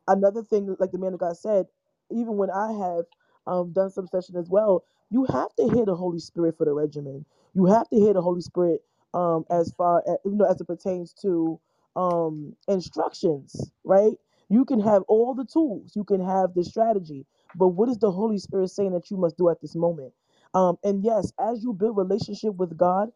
another 0.08 0.42
thing, 0.44 0.76
like 0.81 0.92
the 0.92 0.99
man 0.99 1.15
of 1.15 1.20
God 1.20 1.36
said, 1.36 1.66
even 2.10 2.36
when 2.39 2.50
I 2.50 2.73
have 2.73 3.05
um, 3.47 3.73
done 3.73 3.91
some 3.91 4.08
session 4.08 4.36
as 4.36 4.49
well, 4.50 4.84
you 5.10 5.26
have 5.32 5.55
to 5.57 5.68
hear 5.74 5.86
the 5.86 5.97
Holy 5.97 6.20
Spirit 6.20 6.57
for 6.58 6.66
the 6.66 6.73
regimen. 6.73 7.24
You 7.55 7.66
have 7.66 7.89
to 7.91 7.97
hear 7.97 8.15
the 8.15 8.23
Holy 8.23 8.42
Spirit 8.42 8.82
um, 9.15 9.44
as 9.50 9.73
far 9.76 10.02
as 10.08 10.16
you 10.24 10.32
know 10.36 10.47
as 10.47 10.60
it 10.60 10.66
pertains 10.66 11.12
to 11.23 11.60
um, 11.97 12.55
instructions, 12.68 13.70
right? 13.84 14.12
You 14.49 14.65
can 14.65 14.81
have 14.81 15.02
all 15.08 15.34
the 15.34 15.44
tools, 15.47 15.92
you 15.97 16.05
can 16.05 16.24
have 16.24 16.55
the 16.55 16.65
strategy, 16.65 17.26
but 17.57 17.69
what 17.69 17.89
is 17.89 17.99
the 17.99 18.11
Holy 18.13 18.39
Spirit 18.39 18.69
saying 18.71 18.93
that 18.93 19.11
you 19.11 19.17
must 19.19 19.39
do 19.39 19.51
at 19.51 19.61
this 19.63 19.77
moment? 19.77 20.15
Um, 20.55 20.79
and 20.85 21.05
yes, 21.05 21.33
as 21.41 21.63
you 21.65 21.73
build 21.73 21.97
relationship 21.97 22.55
with 22.57 22.77
God, 22.77 23.11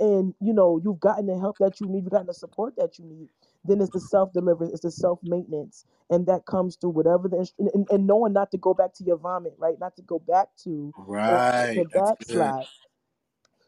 and 0.00 0.34
you 0.40 0.52
know 0.52 0.80
you've 0.84 1.00
gotten 1.00 1.26
the 1.26 1.38
help 1.38 1.58
that 1.58 1.80
you 1.80 1.88
need, 1.88 2.04
you've 2.04 2.12
gotten 2.12 2.26
the 2.26 2.34
support 2.34 2.74
that 2.76 2.98
you 2.98 3.04
need, 3.06 3.28
then 3.64 3.80
it's 3.80 3.90
the 3.90 4.00
self 4.00 4.32
deliverance, 4.32 4.72
it's 4.72 4.82
the 4.82 4.90
self 4.90 5.20
maintenance, 5.22 5.84
and 6.10 6.26
that 6.26 6.46
comes 6.46 6.76
through 6.76 6.90
whatever 6.90 7.28
the 7.28 7.36
instru- 7.38 7.72
and, 7.74 7.86
and 7.90 8.06
knowing 8.06 8.32
not 8.32 8.50
to 8.52 8.58
go 8.58 8.74
back 8.74 8.94
to 8.94 9.04
your 9.04 9.16
vomit, 9.16 9.54
right? 9.58 9.78
Not 9.80 9.96
to 9.96 10.02
go 10.02 10.18
back 10.18 10.48
to 10.64 10.94
Right. 10.96 11.74
to 11.74 11.84
backslide. 11.84 12.66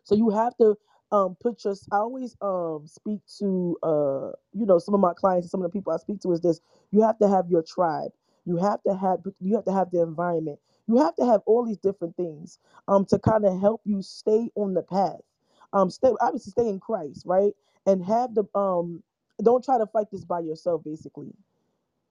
So 0.04 0.14
you 0.14 0.30
have 0.30 0.56
to 0.58 0.76
um 1.12 1.36
put 1.40 1.64
your 1.64 1.74
I 1.92 1.96
always 1.98 2.36
um 2.42 2.84
speak 2.86 3.20
to 3.40 3.76
uh 3.82 4.30
you 4.54 4.66
know 4.66 4.78
some 4.78 4.94
of 4.94 5.00
my 5.00 5.14
clients 5.14 5.46
and 5.46 5.50
some 5.50 5.62
of 5.62 5.70
the 5.70 5.76
people 5.78 5.92
I 5.92 5.98
speak 5.98 6.20
to 6.22 6.32
is 6.32 6.40
this 6.40 6.60
you 6.92 7.02
have 7.02 7.18
to 7.20 7.28
have 7.28 7.50
your 7.50 7.62
tribe. 7.62 8.12
You 8.48 8.58
have 8.58 8.82
to 8.84 8.96
have 8.96 9.20
you 9.40 9.56
have 9.56 9.66
to 9.66 9.72
have 9.74 9.92
the 9.92 10.02
environment. 10.02 10.60
You 10.88 10.98
have 10.98 11.16
to 11.18 11.26
have 11.26 11.42
all 11.46 11.66
these 11.66 11.78
different 11.78 12.16
things 12.16 12.60
um 12.88 13.06
to 13.06 13.20
kind 13.20 13.46
of 13.46 13.60
help 13.60 13.82
you 13.86 14.02
stay 14.02 14.50
on 14.56 14.74
the 14.74 14.82
path. 14.84 15.22
Um 15.74 15.90
stay 15.90 16.10
obviously 16.22 16.52
stay 16.52 16.68
in 16.68 16.80
Christ, 16.80 17.24
right? 17.26 17.54
And 17.86 18.04
have 18.06 18.34
the 18.34 18.44
um 18.56 19.04
don't 19.44 19.64
try 19.64 19.78
to 19.78 19.86
fight 19.88 20.08
this 20.12 20.24
by 20.26 20.40
yourself 20.40 20.84
basically 20.84 21.32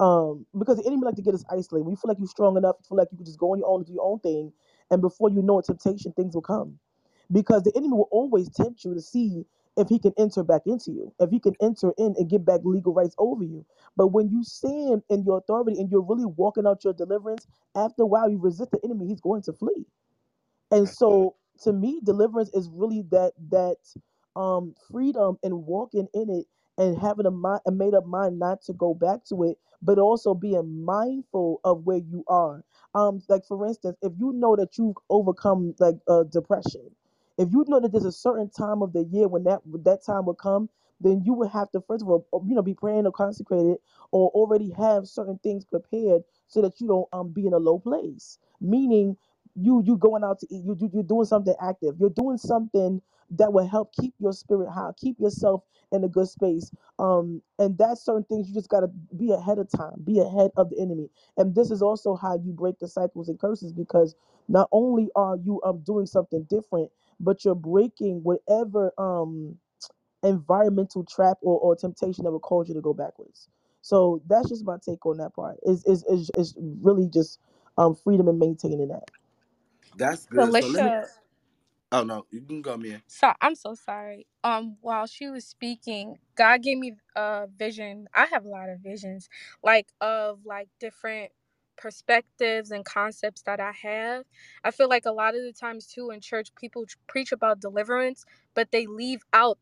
um 0.02 0.46
because 0.60 0.78
the 0.78 0.88
enemy 0.88 1.04
like 1.06 1.16
to 1.16 1.24
get 1.24 1.36
us 1.36 1.46
isolated 1.52 1.86
when 1.86 1.92
you 1.94 1.98
feel 1.98 2.10
like 2.10 2.20
you're 2.20 2.30
strong 2.30 2.58
enough 2.58 2.78
you 2.80 2.86
feel 2.88 3.00
like 3.00 3.10
you 3.12 3.18
can 3.18 3.26
just 3.26 3.40
go 3.40 3.54
on 3.54 3.60
your 3.60 3.70
own 3.70 3.82
and 3.82 3.88
do 3.88 3.94
your 3.96 4.06
own 4.06 4.20
thing 4.22 4.54
and 4.92 5.02
before 5.02 5.32
you 5.32 5.44
know 5.44 5.60
it 5.60 5.66
temptation 5.66 6.14
things 6.14 6.36
will 6.36 6.44
come 6.44 6.80
because 7.34 7.64
the 7.64 7.74
enemy 7.76 7.94
will 7.96 8.10
always 8.12 8.50
tempt 8.52 8.86
you 8.86 8.94
to 8.96 9.02
see 9.02 9.46
if 9.78 9.90
he 9.90 10.00
can 10.00 10.14
enter 10.18 10.44
back 10.44 10.64
into 10.68 10.92
you 10.92 11.14
if 11.20 11.32
he 11.32 11.40
can 11.40 11.56
enter 11.62 11.94
in 11.98 12.16
and 12.18 12.30
get 12.30 12.46
back 12.46 12.62
legal 12.66 12.94
rights 12.94 13.16
over 13.20 13.44
you. 13.44 13.66
But 13.98 14.10
when 14.10 14.30
you 14.30 14.44
stand 14.44 15.04
in 15.10 15.24
your 15.26 15.40
authority 15.40 15.80
and 15.80 15.92
you're 15.92 16.02
really 16.04 16.26
walking 16.26 16.68
out 16.68 16.84
your 16.86 16.94
deliverance 16.94 17.48
after 17.76 18.04
a 18.04 18.08
while 18.08 18.30
you 18.30 18.40
resist 18.40 18.72
the 18.72 18.80
enemy 18.84 19.08
he's 19.08 19.22
going 19.22 19.44
to 19.44 19.54
flee. 19.54 19.86
And 20.72 20.90
so 20.90 21.36
to 21.64 21.74
me 21.74 22.02
deliverance 22.04 22.52
is 22.54 22.70
really 22.74 23.04
that 23.12 23.34
that 23.52 23.78
um 24.36 24.76
freedom 24.92 25.38
and 25.44 25.66
walking 25.66 26.08
in 26.14 26.30
it 26.30 26.48
and 26.78 26.98
having 27.00 27.26
a 27.28 27.32
mind 27.32 27.62
a 27.68 27.72
made 27.72 27.96
up 27.96 28.06
mind 28.06 28.40
not 28.40 28.62
to 28.64 28.74
go 28.74 28.94
back 28.96 29.26
to 29.26 29.44
it 29.44 29.58
but 29.82 30.00
also 30.00 30.34
being 30.36 30.86
mindful 30.86 31.62
of 31.66 31.86
where 31.86 31.98
you 32.00 32.24
are. 32.30 32.64
Um 32.96 33.22
like 33.30 33.46
for 33.48 33.66
instance 33.68 33.98
if 34.02 34.14
you 34.20 34.34
know 34.34 34.56
that 34.58 34.78
you've 34.78 34.98
overcome 35.10 35.76
like 35.80 35.98
uh 36.10 36.24
depression 36.26 36.92
if 37.38 37.50
you 37.52 37.66
know 37.70 37.80
that 37.82 37.92
there's 37.92 38.06
a 38.06 38.12
certain 38.14 38.50
time 38.50 38.82
of 38.84 38.94
the 38.94 39.04
year 39.06 39.28
when 39.28 39.44
that 39.46 39.62
that 39.84 40.06
time 40.06 40.26
will 40.26 40.36
come 40.36 40.70
then 41.02 41.22
you 41.26 41.34
would 41.34 41.50
have 41.52 41.72
to 41.72 41.82
first 41.82 42.04
of 42.04 42.10
all 42.10 42.26
you 42.48 42.56
know 42.56 42.64
be 42.64 42.76
praying 42.76 43.06
or 43.08 43.12
consecrated 43.14 43.78
or 44.14 44.30
already 44.32 44.72
have 44.72 45.08
certain 45.08 45.40
things 45.44 45.66
prepared 45.66 46.24
so 46.48 46.64
that 46.64 46.82
you 46.82 46.88
don't 46.88 47.10
um 47.14 47.30
be 47.34 47.48
in 47.48 47.54
a 47.54 47.60
low 47.60 47.80
place. 47.80 48.40
Meaning 48.62 49.18
you 49.56 49.84
you 49.86 49.98
going 49.98 50.26
out 50.26 50.40
to 50.42 50.48
eat 50.52 50.66
you, 50.66 50.78
you 50.80 50.92
you're 50.94 51.04
doing 51.04 51.26
something 51.26 51.56
active. 51.62 51.96
You're 52.00 52.12
doing 52.12 52.40
something 52.40 53.02
that 53.32 53.54
will 53.54 53.68
help 53.68 53.94
keep 53.94 54.16
your 54.20 54.34
spirit 54.34 54.72
high 54.72 54.92
keep 54.98 55.20
yourself 55.22 55.64
in 55.94 56.04
a 56.06 56.10
good 56.10 56.30
space. 56.30 56.72
Um 57.00 57.44
and 57.60 57.78
that's 57.78 58.04
certain 58.06 58.26
things 58.26 58.50
you 58.50 58.56
just 58.56 58.70
got 58.70 58.82
to 58.82 58.90
be 59.18 59.34
ahead 59.34 59.60
of 59.60 59.70
time 59.72 60.04
be 60.06 60.22
ahead 60.22 60.52
of 60.58 60.72
the 60.72 60.82
enemy. 60.82 61.10
And 61.38 61.56
this 61.56 61.72
is 61.72 61.84
also 61.84 62.16
how 62.18 62.38
you 62.38 62.54
break 62.54 62.80
the 62.80 62.90
cycles 62.90 63.30
and 63.30 63.40
curses 63.40 63.74
because 63.74 64.16
not 64.50 64.70
only 64.74 65.10
are 65.16 65.38
you 65.38 65.62
um 65.66 65.82
doing 65.86 66.08
something 66.08 66.46
different 66.50 66.92
but 67.20 67.46
you're 67.46 67.56
breaking 67.56 68.22
whatever 68.24 68.94
um 69.00 69.58
environmental 70.24 71.06
trap 71.06 71.38
or, 71.42 71.60
or 71.60 71.76
temptation 71.76 72.24
that 72.26 72.32
would 72.32 72.42
cause 72.42 72.68
you 72.70 72.76
to 72.76 72.82
go 72.82 72.94
backwards 72.94 73.48
So 73.84 74.22
that's 74.28 74.50
just 74.50 74.66
my 74.66 74.78
take 74.86 75.06
on 75.08 75.18
that 75.20 75.36
part. 75.36 75.58
Is 75.64 75.86
is 75.86 76.06
is 76.06 76.32
is 76.38 76.56
really 76.84 77.10
just 77.10 77.40
um 77.78 77.96
freedom 77.96 78.30
and 78.30 78.40
maintaining 78.40 78.90
that. 78.90 79.06
That's 79.98 80.26
good. 80.28 80.56
So 80.56 80.68
let 80.68 80.84
me. 80.84 80.94
Felicia, 80.94 81.08
Oh 81.92 82.04
no, 82.04 82.26
you 82.32 82.42
can 82.42 82.62
go, 82.62 82.78
man. 82.78 83.02
so 83.08 83.34
I'm 83.42 83.56
so 83.56 83.76
sorry. 83.76 84.28
Um, 84.44 84.78
while 84.82 85.08
she 85.08 85.30
was 85.30 85.46
speaking, 85.46 86.18
God 86.38 86.64
gave 86.64 86.78
me 86.80 86.94
a 87.16 87.48
vision. 87.58 88.08
I 88.14 88.28
have 88.28 88.46
a 88.46 88.50
lot 88.50 88.70
of 88.70 88.80
visions, 88.82 89.30
like 89.64 89.90
of 90.02 90.40
like 90.46 90.70
different 90.80 91.32
perspectives 91.78 92.72
and 92.72 92.86
concepts 92.86 93.44
that 93.44 93.60
I 93.60 93.74
have. 93.84 94.26
I 94.64 94.72
feel 94.72 94.90
like 94.90 95.06
a 95.06 95.12
lot 95.14 95.36
of 95.36 95.44
the 95.44 95.54
times 95.54 95.88
too 95.88 96.12
in 96.12 96.22
church, 96.22 96.50
people 96.60 96.86
preach 97.08 97.32
about 97.32 97.62
deliverance, 97.62 98.26
but 98.56 98.72
they 98.72 98.88
leave 98.88 99.22
out 99.34 99.58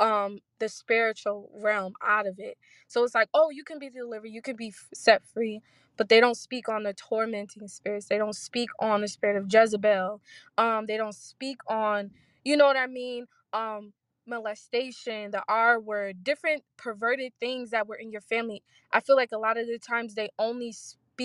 um 0.00 0.40
the 0.60 0.68
spiritual 0.68 1.50
realm 1.54 1.94
out 2.06 2.28
of 2.28 2.38
it 2.40 2.58
so 2.88 3.04
it's 3.04 3.16
like 3.16 3.30
oh 3.34 3.50
you 3.50 3.64
can 3.64 3.80
be 3.80 3.90
delivered 3.90 4.28
you 4.28 4.42
can 4.42 4.56
be 4.56 4.74
set 4.94 5.24
free 5.26 5.62
but 5.98 6.10
they 6.10 6.20
don't 6.20 6.36
speak 6.36 6.68
on 6.68 6.84
the 6.84 6.94
tormenting 6.94 7.68
spirits 7.68 8.08
they 8.08 8.18
don't 8.18 8.36
speak 8.36 8.70
on 8.80 9.02
the 9.02 9.08
spirit 9.08 9.38
of 9.38 9.52
jezebel 9.52 10.20
um 10.58 10.86
they 10.86 10.98
don't 10.98 11.16
speak 11.16 11.58
on 11.68 12.12
you 12.44 12.58
know 12.58 12.66
what 12.66 12.76
i 12.78 12.88
mean 12.88 13.26
um 13.54 13.94
molestation 14.28 15.30
the 15.32 15.42
r 15.48 15.80
word 15.80 16.24
different 16.24 16.64
perverted 16.78 17.32
things 17.40 17.70
that 17.70 17.88
were 17.88 17.96
in 17.96 18.12
your 18.12 18.22
family 18.22 18.62
i 18.92 19.00
feel 19.00 19.16
like 19.16 19.32
a 19.32 19.38
lot 19.38 19.58
of 19.58 19.68
the 19.68 19.78
times 19.78 20.16
they 20.16 20.30
only 20.40 20.72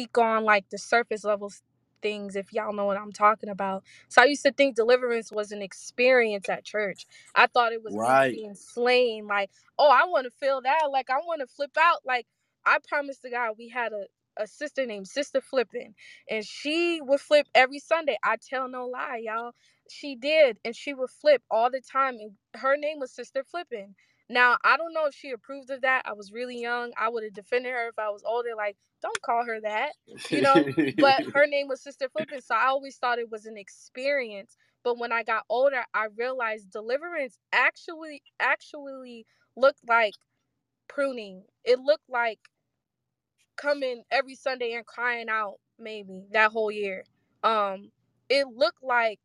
speak 0.06 0.18
on 0.18 0.46
like 0.46 0.70
the 0.72 0.78
surface 0.80 1.24
level 1.26 1.48
s- 1.50 1.62
things 2.02 2.36
if 2.36 2.54
y'all 2.54 2.74
know 2.74 2.86
what 2.86 2.98
i'm 2.98 3.12
talking 3.14 3.50
about 3.50 3.84
so 4.10 4.22
i 4.22 4.26
used 4.26 4.44
to 4.44 4.52
think 4.54 4.76
deliverance 4.76 5.32
was 5.32 5.52
an 5.52 5.62
experience 5.64 6.50
at 6.50 6.64
church 6.66 6.98
I 7.36 7.48
thought 7.48 7.74
it 7.74 7.84
was 7.84 8.00
me 8.00 8.00
Right. 8.00 8.32
being 8.32 8.56
slain. 8.56 9.28
Like, 9.28 9.50
oh, 9.80 9.90
I 9.92 10.06
want 10.08 10.26
to 10.26 10.32
feel 10.32 10.62
that. 10.62 10.90
Like, 10.92 11.10
I 11.10 11.18
want 11.18 11.42
to 11.42 11.48
flip 11.48 11.78
out. 11.80 12.00
Like, 12.06 12.28
I 12.66 12.78
promised 12.88 13.22
to 13.24 13.30
God 13.30 13.54
we 13.58 13.70
had 13.70 13.94
a, 13.94 14.06
a 14.42 14.48
sister 14.48 14.86
named 14.86 15.08
Sister 15.08 15.42
Flippin', 15.42 15.96
and 16.30 16.46
she 16.46 17.00
would 17.02 17.22
flip 17.22 17.48
every 17.56 17.80
Sunday. 17.80 18.18
I 18.24 18.38
tell 18.48 18.68
no 18.70 18.88
lie, 18.88 19.22
y'all. 19.24 19.54
She 19.90 20.16
did, 20.16 20.58
and 20.66 20.76
she 20.76 20.94
would 20.94 21.10
flip 21.10 21.42
all 21.50 21.70
the 21.72 21.82
time. 21.82 22.16
And 22.16 22.32
her 22.56 22.78
name 22.78 23.00
was 23.00 23.12
Sister 23.12 23.44
Flippin'. 23.44 23.96
Now, 24.30 24.58
I 24.64 24.78
don't 24.78 24.94
know 24.94 25.08
if 25.08 25.16
she 25.16 25.32
approved 25.32 25.70
of 25.72 25.82
that. 25.82 26.04
I 26.06 26.14
was 26.14 26.32
really 26.32 26.60
young. 26.62 26.92
I 26.98 27.10
would 27.10 27.24
have 27.24 27.34
defended 27.34 27.72
her 27.72 27.90
if 27.90 28.00
I 28.00 28.10
was 28.10 28.24
older. 28.26 28.50
Like, 28.58 28.78
don't 29.02 29.22
call 29.22 29.46
her 29.46 29.62
that, 29.62 29.94
you 30.30 30.42
know? 30.42 30.68
But 31.00 31.24
her 31.34 31.48
name 31.48 31.68
was 31.68 31.82
Sister 31.82 32.10
Flippin'. 32.10 32.42
So 32.42 32.56
I 32.56 32.68
always 32.68 32.98
thought 32.98 33.20
it 33.20 33.32
was 33.32 33.46
an 33.46 33.58
experience 33.58 34.48
but 34.84 34.98
when 35.00 35.14
I 35.14 35.24
got 35.24 35.46
older, 35.50 35.84
I 35.94 36.08
realized 36.18 36.72
deliverance 36.72 37.40
actually 37.54 38.24
actually 38.40 39.28
looked 39.58 39.82
like 39.88 40.16
pruning. 40.88 41.44
It 41.66 41.80
looked 41.80 42.10
like 42.10 42.40
coming 43.58 44.04
every 44.12 44.36
Sunday 44.36 44.74
and 44.74 44.86
crying 44.86 45.30
out 45.30 45.56
maybe 45.80 46.26
that 46.34 46.52
whole 46.52 46.72
year. 46.72 47.06
Um 47.44 47.92
it 48.30 48.48
looked 48.48 48.84
like 48.84 49.20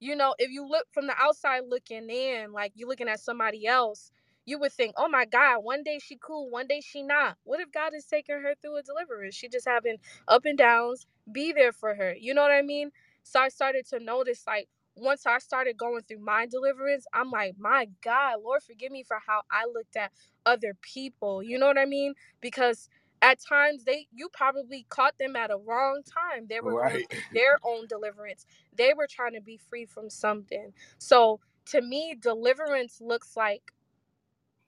you 0.00 0.16
know, 0.16 0.34
if 0.38 0.50
you 0.50 0.68
look 0.68 0.86
from 0.92 1.06
the 1.06 1.14
outside 1.18 1.62
looking 1.68 2.10
in, 2.10 2.52
like 2.52 2.72
you're 2.74 2.88
looking 2.88 3.08
at 3.08 3.20
somebody 3.20 3.66
else, 3.66 4.10
you 4.46 4.58
would 4.60 4.72
think, 4.72 4.94
"Oh 4.98 5.08
my 5.08 5.24
god, 5.26 5.60
one 5.60 5.82
day 5.84 5.98
she 6.00 6.16
cool, 6.16 6.50
one 6.50 6.66
day 6.68 6.80
she 6.82 7.02
not." 7.02 7.38
What 7.44 7.60
if 7.60 7.72
God 7.72 7.94
is 7.94 8.06
taking 8.06 8.36
her 8.42 8.54
through 8.60 8.78
a 8.78 8.82
deliverance? 8.82 9.34
She 9.36 9.48
just 9.48 9.68
having 9.68 9.98
up 10.28 10.44
and 10.46 10.58
downs. 10.58 11.06
Be 11.32 11.52
there 11.52 11.72
for 11.72 11.94
her. 11.94 12.14
You 12.14 12.34
know 12.34 12.42
what 12.42 12.52
I 12.52 12.62
mean? 12.62 12.90
So 13.24 13.40
I 13.40 13.48
started 13.50 13.86
to 13.90 14.00
notice 14.00 14.44
like 14.46 14.68
once 14.96 15.26
I 15.26 15.38
started 15.38 15.76
going 15.78 16.02
through 16.02 16.20
my 16.20 16.46
deliverance, 16.46 17.06
I'm 17.14 17.30
like, 17.30 17.56
"My 17.58 17.88
god, 18.02 18.40
Lord, 18.44 18.62
forgive 18.62 18.92
me 18.92 19.04
for 19.04 19.18
how 19.26 19.42
I 19.50 19.66
looked 19.66 19.96
at 19.96 20.12
other 20.46 20.74
people." 20.82 21.42
You 21.42 21.58
know 21.58 21.66
what 21.68 21.78
I 21.78 21.86
mean? 21.86 22.14
Because 22.40 22.88
at 23.22 23.40
times 23.40 23.84
they 23.84 24.06
you 24.14 24.28
probably 24.32 24.86
caught 24.90 25.18
them 25.18 25.36
at 25.36 25.50
a 25.50 25.56
wrong 25.56 26.02
time 26.04 26.46
they 26.48 26.60
were 26.60 26.74
Right. 26.74 27.06
their 27.32 27.58
own 27.64 27.86
deliverance 27.88 28.46
they 28.76 28.94
were 28.94 29.08
trying 29.10 29.34
to 29.34 29.40
be 29.40 29.58
free 29.70 29.86
from 29.86 30.10
something 30.10 30.72
so 30.98 31.40
to 31.66 31.80
me 31.82 32.16
deliverance 32.20 33.00
looks 33.00 33.36
like 33.36 33.62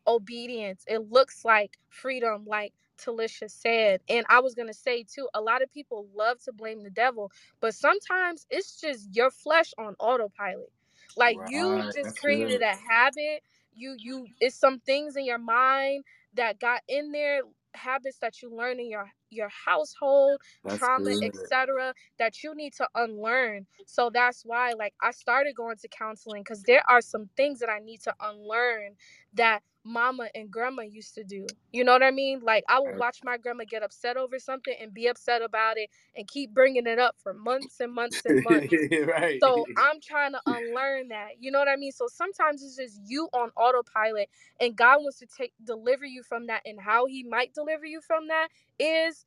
obedience. 0.09 0.85
It 0.89 1.11
looks 1.11 1.45
like 1.45 1.79
freedom, 1.91 2.45
like 2.47 2.75
Talisha 2.99 3.51
said. 3.51 4.01
And 4.09 4.27
I 4.29 4.41
was 4.41 4.55
going 4.55 4.69
to 4.69 4.75
say, 4.75 5.05
too, 5.05 5.29
a 5.35 5.41
lot 5.41 5.63
of 5.63 5.73
people 5.73 6.09
love 6.17 6.43
to 6.45 6.53
blame 6.53 6.83
the 6.83 6.91
devil, 6.91 7.33
but 7.61 7.75
sometimes 7.75 8.47
it's 8.51 8.81
just 8.81 9.09
your 9.15 9.31
flesh 9.31 9.73
on 9.79 9.97
autopilot. 10.01 10.73
Like 11.17 11.41
you 11.45 11.89
just 11.95 12.17
created 12.17 12.63
a 12.63 12.77
habit. 12.77 13.43
You, 13.75 13.97
you, 13.99 14.27
it's 14.41 14.57
some 14.57 14.81
things 14.81 15.17
in 15.17 15.25
your 15.27 15.39
mind 15.39 16.05
that 16.35 16.61
got 16.61 16.83
in 16.89 17.13
there 17.13 17.43
habits 17.75 18.19
that 18.21 18.43
you 18.43 18.51
learn 18.55 18.81
in 18.81 18.91
your 18.91 19.11
your 19.31 19.51
household 19.67 20.41
That's 20.65 20.79
trauma 20.79 21.13
etc 21.23 21.95
that 22.19 22.43
you 22.43 22.55
need 22.55 22.73
to 22.75 22.89
unlearn 22.97 23.67
so 23.87 24.11
that's 24.13 24.43
why 24.45 24.73
like 24.73 24.95
i 25.03 25.11
started 25.13 25.55
going 25.57 25.77
to 25.77 25.89
counseling 25.89 26.43
because 26.43 26.63
there 26.65 26.83
are 26.89 27.01
some 27.01 27.29
things 27.37 27.61
that 27.61 27.69
i 27.71 27.79
need 27.79 28.01
to 28.03 28.13
unlearn 28.21 28.93
that 29.35 29.63
mama 29.87 30.29
and 30.35 30.51
grandma 30.51 30.83
used 30.83 31.15
to 31.15 31.25
do. 31.25 31.47
You 31.73 31.85
know 31.85 31.93
what 31.93 32.03
I 32.03 32.11
mean? 32.11 32.41
Like 32.43 32.65
I 32.69 32.81
would 32.81 32.99
watch 32.99 33.21
my 33.25 33.39
grandma 33.39 33.65
get 33.69 33.83
upset 33.83 34.17
over 34.17 34.39
something 34.39 34.75
and 34.81 34.93
be 34.93 35.07
upset 35.07 35.43
about 35.43 35.79
it 35.79 35.89
and 36.17 36.27
keep 36.27 36.53
bringing 36.53 36.87
it 36.87 36.99
up 36.99 37.15
for 37.23 37.33
months 37.33 37.81
and 37.81 37.95
months 37.95 38.25
and 38.25 38.43
months. 38.43 38.75
right. 39.07 39.41
So 39.41 39.65
I'm 39.77 40.01
trying 40.01 40.33
to 40.33 40.41
unlearn 40.47 41.09
that. 41.09 41.29
You 41.39 41.53
know 41.53 41.59
what 41.61 41.69
I 41.69 41.77
mean? 41.77 41.93
So 41.93 42.09
sometimes 42.09 42.63
it's 42.63 42.77
just 42.77 43.01
you 43.07 43.29
on 43.33 43.51
autopilot 43.57 44.29
and 44.61 44.77
God 44.77 44.99
wants 45.01 45.19
to 45.21 45.27
take 45.27 45.53
deliver 45.65 46.05
you 46.05 46.23
from 46.23 46.49
that 46.49 46.63
and 46.65 46.81
how 46.81 47.07
he 47.07 47.23
might 47.23 47.55
deliver 47.55 47.87
you 47.87 48.01
from 48.01 48.29
that 48.29 48.49
is 48.79 49.25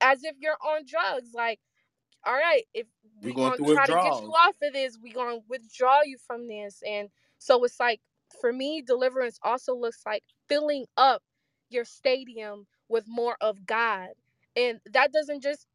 as 0.00 0.24
if 0.24 0.36
you're 0.40 0.58
on 0.62 0.82
drugs. 0.86 1.32
Like 1.34 1.60
all 2.26 2.34
right, 2.34 2.64
if 2.74 2.86
You're 3.20 3.30
we 3.30 3.34
going 3.34 3.52
gonna 3.52 3.56
through 3.56 3.74
try 3.74 3.86
to 3.86 3.92
get 3.92 4.20
you 4.20 4.32
off 4.32 4.56
of 4.62 4.72
this, 4.72 4.98
we're 5.00 5.14
gonna 5.14 5.38
withdraw 5.48 6.00
you 6.04 6.18
from 6.26 6.48
this. 6.48 6.82
And 6.86 7.08
so 7.38 7.62
it's 7.64 7.78
like 7.78 8.00
for 8.40 8.52
me, 8.52 8.82
deliverance 8.86 9.38
also 9.42 9.74
looks 9.74 10.02
like 10.06 10.24
filling 10.48 10.86
up 10.96 11.22
your 11.70 11.84
stadium 11.84 12.66
with 12.88 13.04
more 13.08 13.36
of 13.40 13.66
God. 13.66 14.10
And 14.56 14.80
that 14.92 15.12
doesn't 15.12 15.42
just 15.42 15.66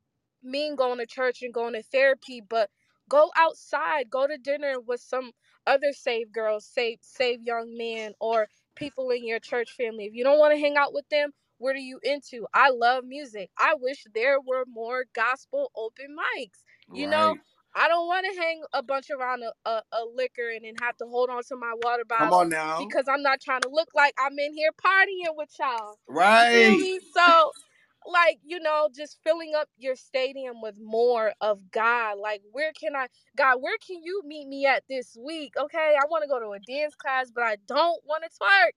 mean 0.44 0.76
going 0.76 1.00
to 1.00 1.06
church 1.06 1.42
and 1.42 1.54
going 1.54 1.74
to 1.74 1.84
therapy, 1.84 2.42
but 2.48 2.70
go 3.10 3.32
outside, 3.38 4.10
go 4.10 4.28
to 4.28 4.38
dinner 4.38 4.76
with 4.80 5.02
some 5.02 5.32
other 5.68 5.94
saved 5.94 6.34
girls, 6.34 6.66
save 6.66 7.00
save 7.02 7.42
young 7.44 7.76
men, 7.78 8.14
or 8.20 8.48
people 8.76 9.10
in 9.12 9.26
your 9.28 9.40
church 9.40 9.72
family. 9.78 10.06
If 10.06 10.14
you 10.16 10.24
don't 10.24 10.40
want 10.40 10.54
to 10.56 10.60
hang 10.60 10.78
out 10.78 10.94
with 10.94 11.08
them, 11.10 11.32
what 11.58 11.76
are 11.76 11.80
you 11.80 12.00
into? 12.04 12.48
I 12.54 12.70
love 12.72 13.04
music. 13.06 13.52
I 13.58 13.76
wish 13.80 14.06
there 14.14 14.40
were 14.42 14.66
more 14.68 15.06
gospel 15.14 15.72
open 15.76 16.16
mics. 16.18 16.64
You 16.92 17.08
know, 17.08 17.36
Right. 17.36 17.40
I 17.76 17.88
don't 17.88 18.08
want 18.08 18.26
to 18.32 18.42
hang 18.42 18.62
a 18.74 18.84
bunch 18.84 19.10
around 19.12 19.44
a, 19.44 19.70
a, 19.70 19.84
a 19.94 20.02
liquor 20.16 20.50
and 20.56 20.66
then 20.66 20.74
have 20.82 20.98
to 20.98 21.06
hold 21.06 21.30
on 21.30 21.44
to 21.50 21.56
my 21.56 21.74
water 21.84 22.06
bottle. 22.06 22.28
Come 22.30 22.34
on 22.34 22.50
now. 22.50 22.86
because 22.86 23.06
I'm 23.08 23.24
not 23.24 23.42
trying 23.42 23.62
to 23.62 23.70
look 23.72 23.90
like 23.96 24.14
I'm 24.20 24.38
in 24.40 24.54
here 24.54 24.72
partying 24.84 25.36
with 25.38 25.50
y'all. 25.60 25.98
Right. 26.08 26.52
You 26.54 26.78
feel 26.78 26.80
me? 26.80 27.00
So, 27.16 27.52
like, 28.12 28.40
you 28.44 28.60
know, 28.60 28.90
just 28.96 29.20
filling 29.24 29.54
up 29.58 29.70
your 29.78 29.96
stadium 29.96 30.62
with 30.62 30.76
more 30.84 31.34
of 31.42 31.60
God. 31.72 32.18
Like, 32.20 32.42
where 32.52 32.74
can 32.80 32.96
I, 32.96 33.08
God, 33.38 33.58
where 33.62 33.78
can 33.86 34.02
you 34.04 34.22
meet 34.26 34.48
me 34.48 34.66
at 34.66 34.84
this 34.90 35.18
week? 35.24 35.54
Okay, 35.58 35.96
I 36.02 36.06
want 36.10 36.24
to 36.24 36.30
go 36.30 36.40
to 36.40 36.52
a 36.54 36.60
dance 36.60 36.96
class, 36.96 37.32
but 37.34 37.44
I 37.44 37.58
don't 37.68 38.02
want 38.06 38.24
to 38.24 38.30
twerk 38.30 38.72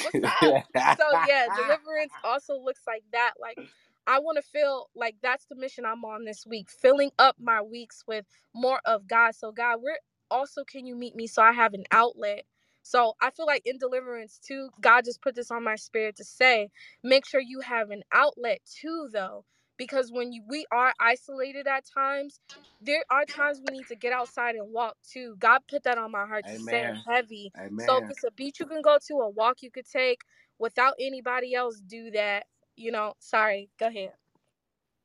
what's 0.00 0.22
up? 0.24 0.56
So 0.98 1.04
yeah, 1.16 1.48
deliverance 1.54 2.14
also 2.24 2.58
looks 2.58 2.82
like 2.86 3.04
that. 3.12 3.32
Like 3.40 3.58
I 4.06 4.20
want 4.20 4.36
to 4.36 4.42
feel 4.42 4.90
like 4.96 5.16
that's 5.22 5.46
the 5.46 5.56
mission 5.56 5.86
I'm 5.86 6.04
on 6.04 6.24
this 6.24 6.46
week, 6.46 6.70
filling 6.70 7.10
up 7.18 7.36
my 7.40 7.62
weeks 7.62 8.04
with 8.06 8.26
more 8.54 8.80
of 8.86 9.08
God. 9.08 9.34
So 9.36 9.52
God, 9.52 9.78
where 9.82 9.98
also 10.30 10.64
can 10.64 10.86
you 10.86 10.96
meet 10.96 11.16
me 11.16 11.26
so 11.28 11.42
I 11.42 11.52
have 11.52 11.74
an 11.74 11.84
outlet? 11.92 12.44
So 12.82 13.14
I 13.22 13.30
feel 13.30 13.46
like 13.46 13.62
in 13.66 13.78
deliverance 13.78 14.40
too, 14.46 14.70
God 14.82 15.06
just 15.06 15.22
put 15.22 15.36
this 15.36 15.50
on 15.52 15.64
my 15.64 15.76
spirit 15.76 16.16
to 16.16 16.24
say, 16.24 16.70
make 17.04 17.26
sure 17.26 17.40
you 17.40 17.60
have 17.60 17.90
an 17.90 18.02
outlet 18.12 18.60
too 18.80 19.08
though. 19.12 19.44
Because 19.78 20.12
when 20.12 20.32
you, 20.32 20.42
we 20.48 20.66
are 20.72 20.94
isolated 21.00 21.66
at 21.66 21.84
times, 21.92 22.40
there 22.80 23.04
are 23.10 23.24
times 23.26 23.60
we 23.64 23.72
need 23.78 23.88
to 23.88 23.96
get 23.96 24.12
outside 24.12 24.56
and 24.56 24.72
walk 24.72 24.96
too. 25.08 25.36
God 25.38 25.60
put 25.70 25.84
that 25.84 25.98
on 25.98 26.12
my 26.12 26.26
heart 26.26 26.46
to 26.48 26.58
say 26.58 26.82
it 26.82 26.94
Amen. 26.94 27.04
heavy. 27.08 27.52
So 27.78 27.98
if 27.98 28.10
it's 28.10 28.24
a 28.24 28.32
beach 28.32 28.60
you 28.60 28.66
can 28.66 28.82
go 28.82 28.98
to, 29.08 29.14
a 29.16 29.30
walk 29.30 29.58
you 29.62 29.70
could 29.70 29.88
take 29.88 30.20
without 30.58 30.94
anybody 31.00 31.54
else, 31.54 31.80
do 31.86 32.10
that. 32.12 32.44
You 32.76 32.92
know, 32.92 33.14
sorry, 33.20 33.70
go 33.78 33.88
ahead. 33.88 34.12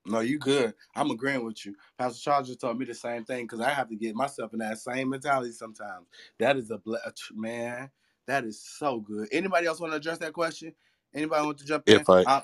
No, 0.05 0.21
you 0.21 0.39
good. 0.39 0.75
I'm 0.95 1.11
agreeing 1.11 1.45
with 1.45 1.65
you. 1.65 1.75
Pastor 1.97 2.19
Charles 2.21 2.49
just 2.49 2.61
told 2.61 2.79
me 2.79 2.85
the 2.85 2.95
same 2.95 3.25
thing 3.25 3.45
because 3.45 3.61
I 3.61 3.71
have 3.71 3.89
to 3.89 3.95
get 3.97 4.15
myself 4.15 4.53
in 4.53 4.59
that 4.59 4.79
same 4.79 5.09
mentality 5.11 5.53
sometimes. 5.53 6.07
That 6.39 6.57
is 6.57 6.71
a 6.71 6.79
ble- 6.79 6.99
man. 7.35 7.91
That 8.27 8.45
is 8.45 8.61
so 8.61 8.99
good. 9.01 9.29
Anybody 9.31 9.67
else 9.67 9.79
want 9.81 9.93
to 9.93 9.97
address 9.97 10.19
that 10.19 10.33
question? 10.33 10.73
Anybody 11.15 11.45
want 11.45 11.59
to 11.59 11.65
jump 11.65 11.89
in? 11.89 12.01
If 12.01 12.09
I 12.09 12.25
Uh, 12.25 12.41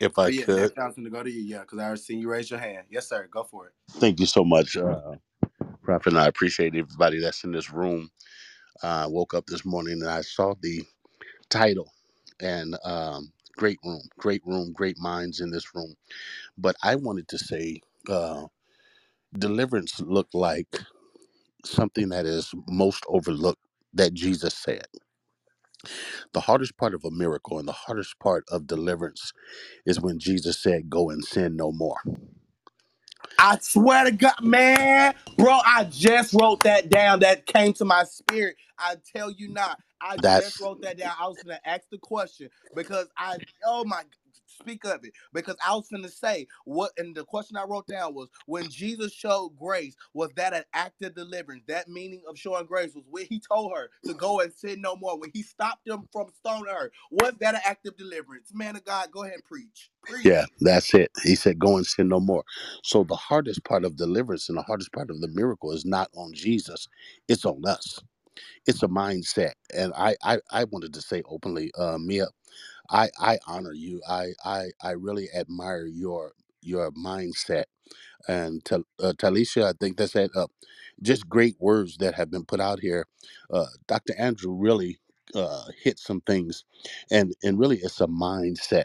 if 0.00 0.18
oh 0.26 0.28
I 0.28 0.30
yeah, 0.30 0.46
could, 0.46 0.54
next 0.54 0.78
I 0.78 0.86
was 0.86 0.96
going 0.96 1.06
to 1.06 1.12
go 1.12 1.22
to 1.22 1.30
you. 1.30 1.42
Yeah, 1.42 1.60
because 1.62 1.78
I 1.80 1.84
already 1.86 2.02
seen 2.02 2.20
you 2.20 2.30
raise 2.30 2.50
your 2.50 2.60
hand. 2.60 2.86
Yes, 2.90 3.08
sir. 3.08 3.28
Go 3.30 3.44
for 3.44 3.68
it. 3.68 3.74
thank 3.90 4.20
you 4.20 4.26
so 4.26 4.44
much, 4.44 4.76
uh, 4.76 5.16
Prophet. 5.82 6.10
And 6.14 6.18
I 6.20 6.28
appreciate 6.28 6.76
everybody 6.76 7.20
that's 7.20 7.44
in 7.44 7.52
this 7.52 7.70
room. 7.72 8.10
Uh, 8.82 9.04
I 9.04 9.06
woke 9.08 9.34
up 9.34 9.46
this 9.46 9.64
morning 9.64 10.02
and 10.02 10.10
I 10.10 10.22
saw 10.22 10.54
the 10.60 10.84
title, 11.50 11.92
and 12.40 12.76
um, 12.84 13.32
great 13.56 13.78
room, 13.84 14.02
great 14.18 14.42
room, 14.46 14.72
great 14.72 14.98
minds 14.98 15.40
in 15.40 15.50
this 15.50 15.74
room. 15.74 15.94
But 16.58 16.76
I 16.82 16.96
wanted 16.96 17.28
to 17.28 17.38
say, 17.38 17.80
uh, 18.08 18.46
deliverance 19.38 20.00
looked 20.00 20.34
like 20.34 20.80
something 21.64 22.10
that 22.10 22.26
is 22.26 22.52
most 22.68 23.04
overlooked 23.08 23.62
that 23.94 24.14
Jesus 24.14 24.54
said. 24.54 24.86
The 26.34 26.40
hardest 26.40 26.76
part 26.78 26.94
of 26.94 27.04
a 27.04 27.10
miracle 27.12 27.58
and 27.58 27.68
the 27.68 27.72
hardest 27.72 28.18
part 28.20 28.44
of 28.50 28.66
deliverance 28.68 29.32
is 29.86 30.00
when 30.00 30.18
Jesus 30.18 30.62
said, 30.62 30.90
Go 30.90 31.10
and 31.10 31.24
sin 31.24 31.56
no 31.56 31.72
more. 31.72 31.98
I 33.38 33.58
swear 33.60 34.04
to 34.04 34.12
God, 34.12 34.34
man, 34.42 35.14
bro, 35.38 35.58
I 35.64 35.84
just 35.90 36.34
wrote 36.34 36.62
that 36.64 36.90
down. 36.90 37.20
That 37.20 37.46
came 37.46 37.72
to 37.74 37.84
my 37.84 38.04
spirit. 38.04 38.56
I 38.78 38.96
tell 39.14 39.30
you 39.30 39.50
not. 39.52 39.78
I 40.00 40.18
just 40.18 40.60
wrote 40.60 40.82
that 40.82 40.98
down. 40.98 41.14
I 41.20 41.28
was 41.28 41.38
gonna 41.42 41.60
ask 41.66 41.82
the 41.90 41.98
question 41.98 42.50
because 42.74 43.08
I, 43.18 43.38
oh 43.66 43.84
my, 43.84 44.02
speak 44.56 44.84
of 44.86 45.04
it 45.04 45.12
because 45.34 45.56
I 45.66 45.74
was 45.74 45.88
gonna 45.90 46.08
say 46.10 46.46
what, 46.66 46.92
and 46.98 47.14
the 47.16 47.24
question 47.24 47.56
I 47.58 47.64
wrote 47.64 47.88
down 47.88 48.14
was 48.14 48.28
when 48.46 48.68
Jesus 48.70 49.12
showed 49.12 49.52
grace, 49.58 49.96
was 50.14 50.30
that 50.36 50.54
an 50.54 50.64
act 50.74 51.02
of 51.04 51.14
deliverance? 51.16 51.64
That 51.68 51.88
meaning 51.88 52.22
of 52.28 52.38
showing 52.38 52.66
grace 52.66 52.94
was 52.94 53.04
when 53.10 53.26
he 53.30 53.40
told 53.40 53.72
her 53.76 53.90
to 54.06 54.14
go 54.14 54.40
and 54.40 54.52
sin 54.52 54.80
no 54.82 54.96
more. 54.96 55.18
When 55.18 55.30
he 55.34 55.42
stopped 55.42 55.86
them 55.86 56.08
from 56.12 56.28
stoning 56.38 56.72
her, 56.74 56.92
was 57.10 57.34
that 57.40 57.56
an 57.56 57.62
act 57.66 57.86
of 57.86 57.96
deliverance? 57.96 58.52
Man 58.54 58.76
of 58.76 58.84
God, 58.84 59.10
go 59.12 59.22
ahead 59.24 59.34
and 59.36 59.44
preach, 59.44 59.90
preach. 60.04 60.26
Yeah, 60.26 60.46
that's 60.60 60.94
it. 60.94 61.10
He 61.24 61.36
said, 61.36 61.58
Go 61.58 61.76
and 61.76 61.86
sin 61.86 62.08
no 62.08 62.20
more. 62.20 62.44
So 62.84 63.04
the 63.04 63.16
hardest 63.16 63.64
part 63.64 63.84
of 63.84 63.96
deliverance 63.96 64.48
and 64.48 64.58
the 64.58 64.62
hardest 64.62 64.92
part 64.92 65.10
of 65.10 65.20
the 65.20 65.28
miracle 65.28 65.72
is 65.72 65.84
not 65.86 66.10
on 66.16 66.32
Jesus, 66.34 66.88
it's 67.28 67.44
on 67.46 67.62
us. 67.66 68.00
It's 68.66 68.82
a 68.82 68.88
mindset. 68.88 69.52
And 69.76 69.92
I 69.96 70.16
I, 70.24 70.38
I 70.50 70.64
wanted 70.64 70.94
to 70.94 71.02
say 71.02 71.22
openly, 71.26 71.72
uh, 71.78 71.98
Mia, 71.98 72.28
I, 72.90 73.10
I 73.20 73.38
honor 73.46 73.72
you. 73.74 74.02
I, 74.08 74.32
I 74.44 74.66
I 74.82 74.92
really 74.92 75.28
admire 75.36 75.86
your 75.86 76.32
your 76.62 76.92
mindset. 76.92 77.64
And 78.28 78.64
Tal- 78.64 78.84
uh, 79.02 79.14
Talisha, 79.18 79.64
I 79.64 79.74
think 79.80 79.98
that's 79.98 80.16
it. 80.16 80.30
Uh, 80.36 80.48
just 81.02 81.28
great 81.28 81.56
words 81.60 81.98
that 81.98 82.14
have 82.14 82.30
been 82.30 82.44
put 82.46 82.60
out 82.60 82.80
here. 82.80 83.06
Uh, 83.52 83.66
Dr. 83.88 84.14
Andrew 84.18 84.54
really 84.54 84.98
uh, 85.34 85.64
hit 85.82 85.98
some 85.98 86.20
things, 86.22 86.64
and 87.10 87.34
and 87.44 87.58
really 87.58 87.78
it's 87.78 88.00
a 88.00 88.06
mindset 88.08 88.84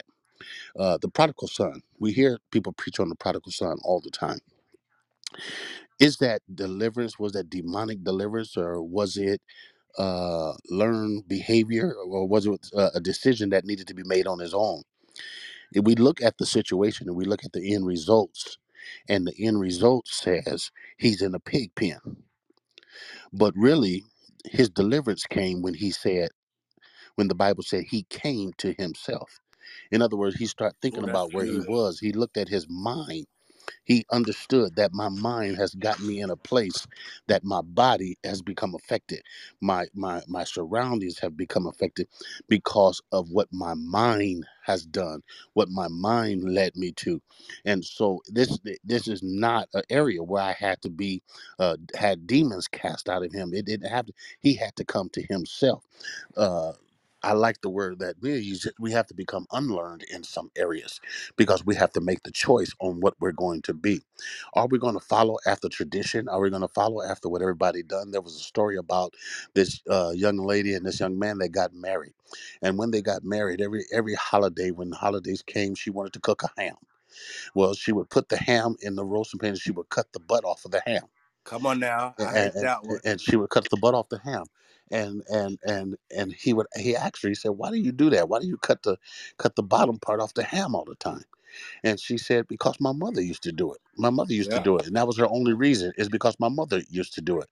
uh, 0.78 0.98
the 1.02 1.10
prodigal 1.10 1.48
son. 1.48 1.82
We 2.00 2.12
hear 2.12 2.40
people 2.52 2.74
preach 2.74 3.00
on 3.00 3.10
the 3.10 3.16
prodigal 3.16 3.52
son 3.52 3.78
all 3.84 4.02
the 4.02 4.10
time. 4.10 4.40
Is 6.00 6.18
that 6.18 6.42
deliverance? 6.54 7.18
Was 7.18 7.32
that 7.32 7.50
demonic 7.50 8.04
deliverance, 8.04 8.56
or 8.56 8.82
was 8.82 9.16
it 9.16 9.42
uh, 9.98 10.54
learn 10.70 11.22
behavior, 11.26 11.94
or 11.94 12.26
was 12.28 12.46
it 12.46 12.68
uh, 12.76 12.90
a 12.94 13.00
decision 13.00 13.50
that 13.50 13.64
needed 13.64 13.88
to 13.88 13.94
be 13.94 14.04
made 14.04 14.26
on 14.26 14.38
his 14.40 14.54
own? 14.54 14.82
If 15.72 15.84
we 15.84 15.94
look 15.96 16.22
at 16.22 16.38
the 16.38 16.46
situation 16.46 17.08
and 17.08 17.16
we 17.16 17.24
look 17.26 17.44
at 17.44 17.52
the 17.52 17.74
end 17.74 17.86
results, 17.86 18.58
and 19.08 19.26
the 19.26 19.34
end 19.38 19.60
result 19.60 20.08
says 20.08 20.70
he's 20.98 21.22
in 21.22 21.34
a 21.34 21.40
pig 21.40 21.74
pen, 21.76 22.00
but 23.32 23.54
really 23.56 24.04
his 24.46 24.70
deliverance 24.70 25.24
came 25.26 25.62
when 25.62 25.74
he 25.74 25.90
said, 25.90 26.30
when 27.16 27.28
the 27.28 27.34
Bible 27.34 27.62
said 27.62 27.84
he 27.84 28.04
came 28.10 28.52
to 28.58 28.74
himself. 28.78 29.40
In 29.90 30.02
other 30.02 30.16
words, 30.16 30.36
he 30.36 30.46
started 30.46 30.76
thinking 30.82 31.02
Oh, 31.02 31.06
that's 31.06 31.24
about 31.24 31.32
where 31.32 31.46
he 31.46 31.60
good. 31.60 31.66
was. 31.66 32.00
He 32.00 32.12
looked 32.12 32.36
at 32.38 32.48
his 32.48 32.66
mind 32.68 33.26
He 33.84 34.06
understood 34.12 34.76
that 34.76 34.92
my 34.94 35.10
mind 35.10 35.58
has 35.58 35.74
got 35.74 36.00
me 36.00 36.20
in 36.20 36.30
a 36.30 36.36
place 36.36 36.86
that 37.28 37.44
my 37.44 37.62
body 37.62 38.18
has 38.24 38.42
become 38.42 38.74
affected. 38.76 39.22
My 39.62 39.86
my 39.94 40.22
my 40.28 40.44
surroundings 40.44 41.20
have 41.20 41.36
become 41.36 41.66
affected 41.68 42.08
because 42.48 43.02
of 43.12 43.30
what 43.30 43.48
my 43.52 43.74
mind 43.74 44.46
has 44.64 44.86
done, 44.86 45.22
what 45.54 45.70
my 45.70 45.88
mind 45.88 46.44
led 46.44 46.76
me 46.76 46.92
to. 46.92 47.22
And 47.66 47.84
so 47.84 48.22
this 48.28 48.58
this 48.84 49.08
is 49.08 49.22
not 49.22 49.68
an 49.74 49.84
area 49.90 50.22
where 50.24 50.42
I 50.44 50.52
had 50.52 50.82
to 50.82 50.90
be 50.90 51.22
uh 51.60 51.78
had 51.96 52.26
demons 52.28 52.68
cast 52.68 53.10
out 53.10 53.24
of 53.24 53.32
him. 53.32 53.54
It 53.54 53.66
didn't 53.66 53.90
have 53.90 54.06
to 54.08 54.14
he 54.40 54.54
had 54.54 54.76
to 54.76 54.86
come 54.86 55.10
to 55.10 55.22
himself. 55.22 55.84
Uh 56.36 56.74
I 57.24 57.34
like 57.34 57.60
the 57.62 57.70
word 57.70 57.98
that 58.00 58.16
we 58.20 58.36
use. 58.38 58.66
We 58.78 58.92
have 58.92 59.06
to 59.08 59.14
become 59.14 59.46
unlearned 59.52 60.04
in 60.04 60.24
some 60.24 60.50
areas 60.56 61.00
because 61.36 61.66
we 61.66 61.74
have 61.76 61.92
to 61.92 62.00
make 62.00 62.22
the 62.24 62.32
choice 62.32 62.72
on 62.80 63.00
what 63.00 63.14
we're 63.20 63.32
going 63.32 63.62
to 63.62 63.74
be. 63.74 64.02
Are 64.54 64.66
we 64.68 64.78
going 64.78 64.94
to 64.94 65.00
follow 65.00 65.38
after 65.46 65.68
tradition? 65.68 66.28
Are 66.28 66.40
we 66.40 66.50
going 66.50 66.62
to 66.62 66.68
follow 66.68 67.02
after 67.02 67.28
what 67.28 67.42
everybody 67.42 67.82
done? 67.82 68.12
There 68.12 68.22
was 68.22 68.36
a 68.36 68.40
story 68.40 68.76
about 68.76 69.14
this 69.54 69.82
uh, 69.90 70.12
young 70.14 70.38
lady 70.38 70.74
and 70.74 70.86
this 70.86 71.00
young 71.00 71.18
man 71.18 71.38
that 71.38 71.50
got 71.50 71.74
married, 71.74 72.14
and 72.62 72.78
when 72.78 72.90
they 72.92 73.02
got 73.02 73.24
married, 73.24 73.60
every 73.62 73.84
every 73.92 74.14
holiday 74.14 74.70
when 74.70 74.90
the 74.90 74.96
holidays 74.96 75.42
came, 75.42 75.74
she 75.74 75.90
wanted 75.90 76.14
to 76.14 76.20
cook 76.20 76.42
a 76.44 76.50
ham. 76.60 76.76
Well, 77.54 77.74
she 77.74 77.92
would 77.92 78.10
put 78.10 78.28
the 78.30 78.38
ham 78.38 78.76
in 78.80 78.96
the 78.96 79.04
roasting 79.04 79.40
pan 79.40 79.50
and 79.50 79.58
she 79.58 79.72
would 79.72 79.90
cut 79.90 80.12
the 80.12 80.20
butt 80.20 80.44
off 80.44 80.64
of 80.64 80.72
the 80.72 80.82
ham 80.86 81.04
Come 81.44 81.66
on 81.66 81.80
now, 81.80 82.16
I 82.20 82.32
and, 82.34 82.34
heard 82.34 82.54
and 82.54 82.60
that 82.60 82.84
one. 82.86 83.00
and 83.04 83.20
she 83.20 83.36
would 83.36 83.50
cut 83.50 83.68
the 83.70 83.76
butt 83.76 83.94
off 83.94 84.08
the 84.08 84.18
ham 84.20 84.44
and 84.92 85.24
and 85.28 85.60
and 85.64 85.98
and 86.16 86.34
he 86.34 86.54
would 86.54 86.68
he 86.76 86.96
asked 86.96 87.22
her 87.24 87.30
he 87.30 87.36
said 87.36 87.52
why 87.52 87.70
do 87.70 87.78
you 87.78 87.92
do 87.92 88.10
that? 88.12 88.30
Why 88.30 88.40
do 88.40 88.48
you 88.48 88.58
cut 88.58 88.84
the 88.84 88.98
cut 89.38 89.56
the 89.56 89.64
bottom 89.64 89.98
part 90.00 90.20
off 90.20 90.34
the 90.34 90.44
ham 90.44 90.76
all 90.76 90.86
the 90.86 90.96
time? 90.96 91.24
And 91.84 92.00
she 92.00 92.18
said 92.18 92.48
because 92.48 92.78
my 92.80 92.92
mother 92.92 93.22
used 93.22 93.42
to 93.44 93.52
do 93.52 93.72
it. 93.72 93.80
My 93.98 94.10
mother 94.10 94.34
used 94.34 94.50
to 94.52 94.56
Yeah. 94.56 94.62
do 94.64 94.78
it 94.78 94.86
and 94.86 94.96
that 94.96 95.06
was 95.08 95.18
her 95.18 95.28
only 95.28 95.54
reason 95.54 95.92
is 95.98 96.08
because 96.10 96.36
my 96.40 96.48
mother 96.50 96.82
used 96.90 97.14
to 97.14 97.22
do 97.22 97.40
it. 97.40 97.48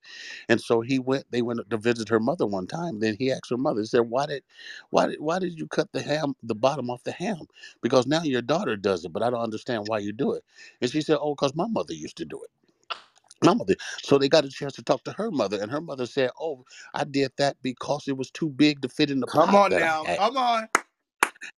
And 0.49 0.61
so 0.61 0.83
he 0.83 0.99
went 1.01 1.27
they 1.31 1.43
went 1.43 1.69
to 1.71 1.79
visit 1.79 2.09
her 2.11 2.21
mother 2.21 2.47
one 2.47 2.67
time 2.69 3.01
then 3.01 3.17
he 3.19 3.33
asked 3.33 3.51
her 3.51 3.59
mother 3.59 3.81
he 3.83 3.87
said 3.87 4.03
why 4.03 4.27
did 4.27 4.45
why 4.91 5.07
did 5.09 5.21
why 5.21 5.39
did 5.41 5.59
you 5.59 5.67
cut 5.69 5.93
the 5.93 6.03
ham 6.03 6.35
the 6.43 6.57
bottom 6.57 6.91
off 6.91 7.05
the 7.05 7.13
ham? 7.13 7.47
Because 7.83 8.07
now 8.07 8.23
your 8.23 8.43
daughter 8.43 8.77
does 8.77 9.05
it 9.05 9.13
but 9.13 9.23
i 9.23 9.31
don't 9.31 9.43
understand 9.43 9.89
why 9.89 9.99
you 9.99 10.13
do 10.13 10.33
it. 10.35 10.45
And 10.83 10.91
she 10.91 11.03
said 11.03 11.19
oh 11.21 11.35
because 11.37 11.55
my 11.57 11.69
mother 11.69 11.95
used 11.95 12.17
to 12.19 12.27
do 12.27 12.43
it 12.43 12.51
my 13.45 13.55
mother. 13.55 13.77
So 14.03 14.19
they 14.19 14.29
got 14.29 14.45
a 14.47 14.51
chance 14.51 14.75
to 14.75 14.83
talk 14.85 15.05
to 15.05 15.13
her 15.13 15.31
mother, 15.31 15.61
and 15.63 15.71
her 15.73 15.81
mother 15.83 16.07
said, 16.07 16.31
"Oh, 16.41 16.65
I 16.95 17.05
did 17.05 17.33
that 17.39 17.57
because 17.63 18.09
it 18.09 18.17
was 18.17 18.31
too 18.31 18.51
big 18.51 18.83
to 18.83 18.89
fit 18.91 19.11
in 19.11 19.21
the 19.21 19.29
Come 19.29 19.55
pot 19.55 19.57
on 19.57 19.71
that 19.71 19.83
I 19.85 19.89
now, 19.89 20.09
had." 20.09 20.21
come 20.21 20.37
on. 20.37 20.69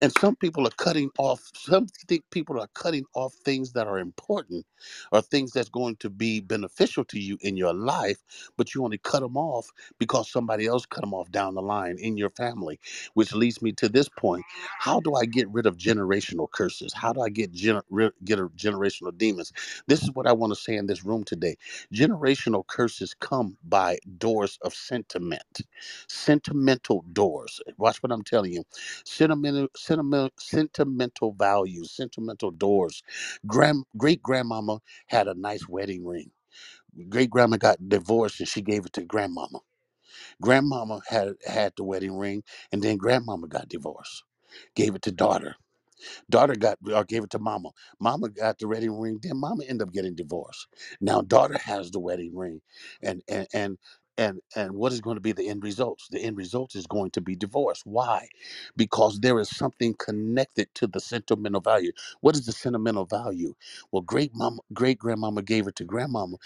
And 0.01 0.13
some 0.21 0.37
people 0.37 0.67
are 0.67 0.73
cutting 0.79 1.11
off, 1.19 1.51
some 1.57 1.87
think 2.09 2.25
people 2.31 2.61
are 2.61 2.69
cutting 2.75 3.05
off 3.15 3.35
things 3.45 3.73
that 3.73 3.89
are 3.89 3.99
important 3.99 4.65
or 5.11 5.23
things 5.23 5.53
that's 5.53 5.71
going 5.71 5.97
to 5.97 6.11
be 6.11 6.41
beneficial 6.41 7.05
to 7.07 7.19
you 7.19 7.37
in 7.41 7.57
your 7.57 7.75
life, 7.75 8.19
but 8.57 8.75
you 8.75 8.85
only 8.85 8.99
cut 8.99 9.21
them 9.23 9.37
off 9.37 9.71
because 9.99 10.31
somebody 10.31 10.67
else 10.67 10.87
cut 10.87 11.01
them 11.01 11.15
off 11.15 11.33
down 11.33 11.55
the 11.55 11.63
line 11.63 11.97
in 11.99 12.17
your 12.17 12.31
family. 12.31 12.79
Which 13.15 13.35
leads 13.35 13.61
me 13.61 13.73
to 13.73 13.89
this 13.89 14.09
point. 14.09 14.45
How 14.79 15.01
do 15.01 15.15
I 15.17 15.25
get 15.25 15.49
rid 15.51 15.67
of 15.67 15.77
generational 15.79 16.49
curses? 16.51 16.95
How 16.95 17.13
do 17.13 17.21
I 17.23 17.29
get, 17.29 17.53
gener- 17.53 18.13
get 18.25 18.39
a 18.39 18.47
generational 18.51 19.17
demons? 19.17 19.53
This 19.89 20.03
is 20.05 20.13
what 20.13 20.29
I 20.29 20.33
want 20.33 20.55
to 20.55 20.61
say 20.61 20.77
in 20.77 20.87
this 20.87 21.05
room 21.05 21.25
today. 21.25 21.57
Generational 21.93 22.65
curses 22.67 23.15
come 23.15 23.57
by 23.65 23.99
doors 24.19 24.59
of 24.63 24.75
sentiment, 24.75 25.63
sentimental 26.09 27.05
doors. 27.13 27.61
Watch 27.79 28.01
what 28.03 28.13
I'm 28.13 28.23
telling 28.23 28.53
you 28.53 28.57
sentimental, 29.07 29.69
sentimental, 29.77 30.31
sentimental 30.39 31.33
values, 31.39 31.93
sentimental 31.93 32.51
doors. 32.53 33.03
Grand, 33.47 33.85
great 33.97 34.23
grandmama 34.23 34.81
had 35.07 35.29
a 35.29 35.35
nice 35.35 35.69
wedding 35.69 36.07
ring. 36.07 36.31
Great 37.11 37.31
grandma 37.31 37.57
got 37.59 37.89
divorced 37.89 38.41
and 38.41 38.49
she 38.49 38.63
gave 38.63 38.87
it 38.87 38.95
to 38.95 39.05
grandmama. 39.05 39.61
Grandmama 40.43 41.01
had 41.09 41.35
had 41.47 41.73
the 41.77 41.85
wedding 41.85 42.17
ring 42.17 42.43
and 42.73 42.83
then 42.83 42.99
grandmama 42.99 43.49
got 43.49 43.69
divorced. 43.69 44.25
Gave 44.77 44.95
it 44.97 45.03
to 45.03 45.13
daughter. 45.13 45.57
Daughter 46.31 46.57
got 46.57 46.79
or 46.93 47.05
gave 47.05 47.25
it 47.25 47.31
to 47.31 47.39
mama. 47.39 47.71
Mama 48.01 48.31
got 48.31 48.59
the 48.59 48.69
wedding 48.69 48.99
ring. 48.99 49.21
Then 49.23 49.39
mama 49.39 49.65
ended 49.65 49.87
up 49.89 49.95
getting 49.95 50.17
divorced. 50.17 50.67
Now 51.01 51.23
daughter 51.23 51.59
has 51.59 51.93
the 51.93 52.01
wedding 52.01 52.37
ring, 52.37 52.63
and 53.03 53.23
and 53.29 53.47
and 53.55 53.79
and 54.23 54.41
and 54.57 54.73
what 54.75 54.93
is 54.93 55.01
going 55.03 55.17
to 55.17 55.23
be 55.23 55.33
the 55.33 55.49
end 55.49 55.65
results? 55.65 56.09
The 56.11 56.21
end 56.23 56.37
result 56.39 56.77
is 56.77 56.87
going 56.87 57.13
to 57.13 57.23
be 57.23 57.37
divorce. 57.37 57.83
Why? 57.87 58.29
Because 58.77 59.21
there 59.21 59.39
is 59.41 59.51
something 59.51 59.95
connected 59.99 60.69
to 60.77 60.89
the 60.89 61.01
sentimental 61.01 61.63
value. 61.63 61.93
What 62.23 62.37
is 62.37 62.47
the 62.47 62.53
sentimental 62.53 63.07
value? 63.07 63.55
Well, 63.93 64.03
great 64.03 64.35
mama, 64.35 64.61
great 64.75 64.99
grandmama 64.99 65.43
gave 65.43 65.69
it 65.69 65.77
to 65.77 65.85
grandmama 65.85 66.37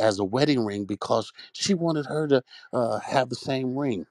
as 0.00 0.18
a 0.20 0.24
wedding 0.24 0.64
ring 0.66 0.86
because 0.86 1.32
she 1.52 1.74
wanted 1.74 2.06
her 2.06 2.28
to 2.28 2.42
uh, 2.74 2.98
have 3.00 3.30
the 3.30 3.36
same 3.36 3.76
ring 3.78 4.06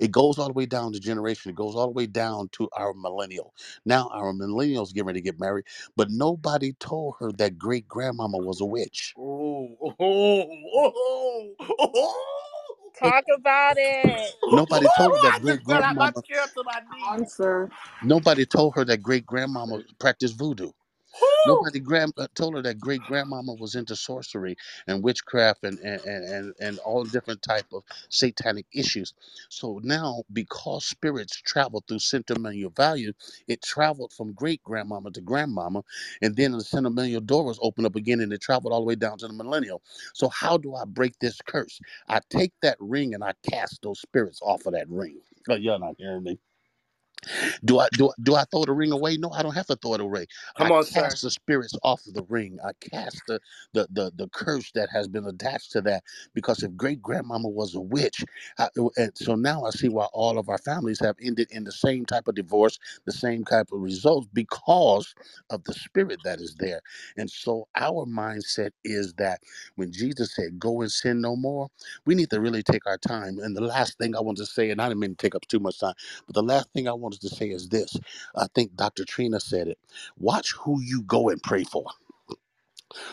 it 0.00 0.10
goes 0.12 0.38
all 0.38 0.48
the 0.48 0.54
way 0.54 0.66
down 0.66 0.92
to 0.92 1.00
generation. 1.00 1.50
It 1.50 1.56
goes 1.56 1.76
all 1.76 1.86
the 1.86 1.92
way 1.92 2.06
down 2.06 2.48
to 2.52 2.68
our 2.76 2.94
millennial. 2.94 3.54
Now 3.86 4.10
our 4.12 4.32
millennials 4.32 4.94
getting 4.94 5.06
ready 5.08 5.20
to 5.20 5.24
get 5.24 5.40
married, 5.40 5.66
but 5.96 6.10
nobody 6.10 6.74
told 6.74 7.16
her 7.20 7.32
that 7.32 7.58
great 7.58 7.88
grandmama 7.88 8.38
was 8.38 8.60
a 8.60 8.66
witch. 8.66 9.16
Oh, 9.18 9.76
oh, 10.00 10.48
oh, 10.74 11.54
oh, 11.60 12.14
Talk 12.98 13.24
about 13.36 13.76
it. 13.78 14.34
Nobody 14.50 14.88
told 14.88 15.14
her 15.14 15.18
that 15.20 15.40
great 15.40 15.64
fell 15.68 15.84
out 15.84 15.94
grandmama. 15.94 16.24
chair 16.24 16.46
to 16.54 16.64
my 16.64 16.80
Come 16.90 17.02
on, 17.08 17.26
knees. 17.26 17.28
sir. 17.28 17.70
Nobody 18.02 18.46
told 18.46 18.74
her 18.76 18.84
that 18.86 19.02
great 19.02 19.26
grandmama 19.26 19.82
practiced 20.00 20.38
voodoo. 20.38 20.72
Nobody 21.44 21.80
grand, 21.80 22.12
uh, 22.18 22.28
told 22.34 22.54
her 22.56 22.62
that 22.62 22.80
great 22.80 23.04
grandmama 23.04 23.54
was 23.54 23.74
into 23.76 23.96
sorcery 23.96 24.56
and 24.86 25.02
witchcraft 25.02 25.64
and 25.64 25.78
and, 25.80 26.02
and 26.06 26.54
and 26.60 26.78
all 26.80 27.04
different 27.04 27.42
type 27.42 27.66
of 27.72 27.84
satanic 28.10 28.66
issues. 28.72 29.14
So 29.48 29.80
now, 29.84 30.24
because 30.32 30.86
spirits 30.86 31.36
travel 31.36 31.84
through 31.88 32.00
sentimental 32.00 32.70
value, 32.70 33.12
it 33.48 33.62
traveled 33.62 34.12
from 34.12 34.34
great 34.34 34.62
grandmama 34.64 35.10
to 35.12 35.22
grandmama, 35.22 35.82
and 36.22 36.36
then 36.36 36.52
the 36.52 36.62
sentimental 36.62 37.20
door 37.22 37.44
was 37.46 37.58
opened 37.62 37.86
up 37.86 37.96
again, 37.96 38.20
and 38.20 38.32
it 38.32 38.42
traveled 38.42 38.72
all 38.72 38.80
the 38.80 38.86
way 38.86 38.96
down 38.96 39.18
to 39.18 39.28
the 39.28 39.34
millennial. 39.34 39.82
So 40.14 40.28
how 40.28 40.58
do 40.58 40.74
I 40.76 40.84
break 40.86 41.18
this 41.20 41.40
curse? 41.46 41.80
I 42.08 42.20
take 42.30 42.52
that 42.62 42.76
ring 42.80 43.14
and 43.14 43.24
I 43.24 43.34
cast 43.50 43.82
those 43.82 44.00
spirits 44.00 44.40
off 44.42 44.66
of 44.66 44.74
that 44.74 44.88
ring. 44.90 45.20
Oh, 45.48 45.56
y'all 45.56 45.78
not 45.80 45.96
hearing 45.98 46.24
me? 46.24 46.38
Do 47.64 47.78
I 47.80 47.88
do 47.94 48.08
I- 48.10 48.14
do 48.22 48.34
I 48.36 48.44
throw 48.44 48.64
the 48.64 48.72
ring 48.72 48.92
away? 48.92 49.16
No, 49.18 49.30
I 49.30 49.42
don't 49.42 49.54
have 49.54 49.66
to 49.66 49.76
throw 49.76 49.94
it 49.94 50.00
away. 50.00 50.26
Come 50.56 50.70
I 50.70 50.72
on, 50.72 50.84
sir. 50.84 51.10
cast 51.10 51.22
the 51.22 51.30
spirits 51.30 51.74
off 51.82 52.06
of 52.06 52.14
the 52.14 52.24
ring. 52.24 52.58
I 52.64 52.72
cast 52.80 53.26
the 53.26 53.40
the 53.74 53.86
the, 53.90 54.12
the 54.16 54.28
curse 54.28 54.72
that 54.72 54.88
has 54.90 55.08
been 55.08 55.26
attached 55.26 55.72
to 55.72 55.82
that. 55.82 56.04
Because 56.34 56.62
if 56.62 56.76
great 56.76 57.02
grandmama 57.02 57.48
was 57.48 57.74
a 57.74 57.80
witch, 57.80 58.24
I, 58.58 58.68
and 58.96 59.12
so 59.16 59.34
now 59.34 59.64
I 59.64 59.70
see 59.70 59.88
why 59.88 60.06
all 60.12 60.38
of 60.38 60.48
our 60.48 60.58
families 60.58 61.00
have 61.00 61.16
ended 61.22 61.48
in 61.50 61.64
the 61.64 61.72
same 61.72 62.06
type 62.06 62.28
of 62.28 62.34
divorce, 62.36 62.78
the 63.06 63.12
same 63.12 63.44
type 63.44 63.68
of 63.72 63.80
results 63.80 64.28
because 64.32 65.14
of 65.50 65.64
the 65.64 65.74
spirit 65.74 66.20
that 66.24 66.40
is 66.40 66.56
there. 66.58 66.80
And 67.16 67.30
so 67.30 67.68
our 67.76 68.06
mindset 68.06 68.70
is 68.84 69.14
that 69.14 69.40
when 69.76 69.92
Jesus 69.92 70.34
said, 70.34 70.58
"Go 70.58 70.80
and 70.82 70.90
sin 70.92 71.20
no 71.20 71.36
more," 71.36 71.68
we 72.06 72.14
need 72.14 72.30
to 72.30 72.40
really 72.40 72.62
take 72.62 72.86
our 72.86 72.98
time. 72.98 73.38
And 73.40 73.56
the 73.56 73.60
last 73.62 73.98
thing 73.98 74.16
I 74.16 74.20
want 74.20 74.38
to 74.38 74.46
say, 74.46 74.70
and 74.70 74.80
I 74.80 74.88
didn't 74.88 75.00
mean 75.00 75.10
to 75.10 75.16
take 75.16 75.34
up 75.34 75.46
too 75.48 75.60
much 75.60 75.78
time 75.80 75.88
but 76.26 76.34
the 76.34 76.42
last 76.42 76.70
thing 76.72 76.88
I 76.88 76.92
want 76.92 77.14
to 77.14 77.15
say 77.30 77.48
is 77.50 77.68
this. 77.68 77.96
I 78.36 78.46
think 78.54 78.76
Dr. 78.76 79.04
Trina 79.04 79.40
said 79.40 79.68
it. 79.68 79.78
Watch 80.18 80.52
who 80.52 80.80
you 80.82 81.02
go 81.02 81.30
and 81.30 81.42
pray 81.42 81.64
for. 81.64 81.86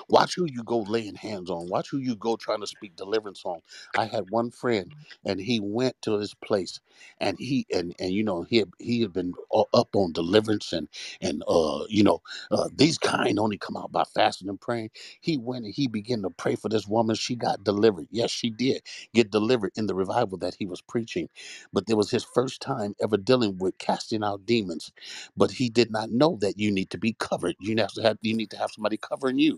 Watch 0.09 0.35
who 0.35 0.45
you 0.45 0.63
go 0.63 0.81
laying 0.81 1.15
hands 1.15 1.49
on. 1.49 1.67
Watch 1.69 1.89
who 1.89 1.97
you 1.97 2.15
go 2.15 2.35
trying 2.35 2.61
to 2.61 2.67
speak 2.67 2.95
deliverance 2.95 3.43
on. 3.45 3.59
I 3.97 4.05
had 4.05 4.29
one 4.29 4.51
friend, 4.51 4.93
and 5.25 5.39
he 5.39 5.59
went 5.59 5.95
to 6.03 6.19
his 6.19 6.35
place, 6.35 6.79
and 7.19 7.37
he 7.39 7.65
and 7.73 7.95
and 7.99 8.11
you 8.11 8.23
know 8.23 8.43
he 8.43 8.57
had, 8.57 8.69
he 8.79 9.01
had 9.01 9.13
been 9.13 9.33
up 9.73 9.95
on 9.95 10.13
deliverance 10.13 10.73
and 10.73 10.87
and 11.21 11.43
uh 11.47 11.85
you 11.89 12.03
know 12.03 12.21
uh, 12.51 12.69
these 12.75 12.99
kind 12.99 13.39
only 13.39 13.57
come 13.57 13.77
out 13.77 13.91
by 13.91 14.03
fasting 14.13 14.49
and 14.49 14.61
praying. 14.61 14.91
He 15.21 15.37
went 15.37 15.65
and 15.65 15.73
he 15.73 15.87
began 15.87 16.21
to 16.23 16.29
pray 16.29 16.55
for 16.55 16.69
this 16.69 16.87
woman. 16.87 17.15
She 17.15 17.35
got 17.35 17.63
delivered. 17.63 18.07
Yes, 18.11 18.31
she 18.31 18.51
did 18.51 18.83
get 19.13 19.31
delivered 19.31 19.71
in 19.75 19.87
the 19.87 19.95
revival 19.95 20.37
that 20.39 20.55
he 20.59 20.67
was 20.67 20.81
preaching, 20.81 21.29
but 21.73 21.85
it 21.89 21.95
was 21.97 22.11
his 22.11 22.23
first 22.25 22.61
time 22.61 22.95
ever 23.01 23.17
dealing 23.17 23.57
with 23.57 23.77
casting 23.79 24.23
out 24.23 24.45
demons. 24.45 24.91
But 25.35 25.51
he 25.51 25.69
did 25.69 25.91
not 25.91 26.11
know 26.11 26.37
that 26.41 26.59
you 26.59 26.71
need 26.71 26.91
to 26.91 26.99
be 26.99 27.13
covered. 27.19 27.55
You 27.59 27.75
have 27.79 27.93
to 27.93 28.03
have 28.03 28.19
you 28.21 28.35
need 28.35 28.51
to 28.51 28.57
have 28.59 28.71
somebody 28.71 28.97
covering 28.97 29.39
you 29.39 29.53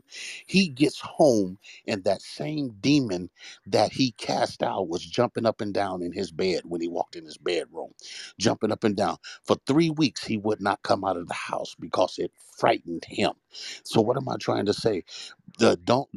he 0.47 0.69
gets 0.69 0.99
home, 1.01 1.59
and 1.87 2.03
that 2.05 2.21
same 2.21 2.75
demon 2.81 3.29
that 3.67 3.93
he 3.93 4.11
cast 4.13 4.63
out 4.63 4.89
was 4.89 5.05
jumping 5.05 5.45
up 5.45 5.61
and 5.61 5.73
down 5.73 6.03
in 6.03 6.13
his 6.13 6.31
bed 6.31 6.63
when 6.65 6.81
he 6.81 6.89
walked 6.89 7.15
in 7.15 7.25
his 7.25 7.37
bedroom, 7.37 7.93
jumping 8.39 8.71
up 8.71 8.83
and 8.83 8.97
down. 8.97 9.17
For 9.45 9.57
three 9.67 9.91
weeks, 9.91 10.25
he 10.25 10.37
would 10.37 10.61
not 10.61 10.83
come 10.83 11.05
out 11.05 11.17
of 11.17 11.27
the 11.27 11.35
house 11.35 11.75
because 11.79 12.17
it 12.19 12.31
frightened 12.57 13.05
him. 13.05 13.33
So, 13.83 14.01
what 14.01 14.17
am 14.17 14.29
I 14.29 14.37
trying 14.39 14.67
to 14.67 14.73
say? 14.73 15.03
The 15.59 15.77
don't 15.85 16.09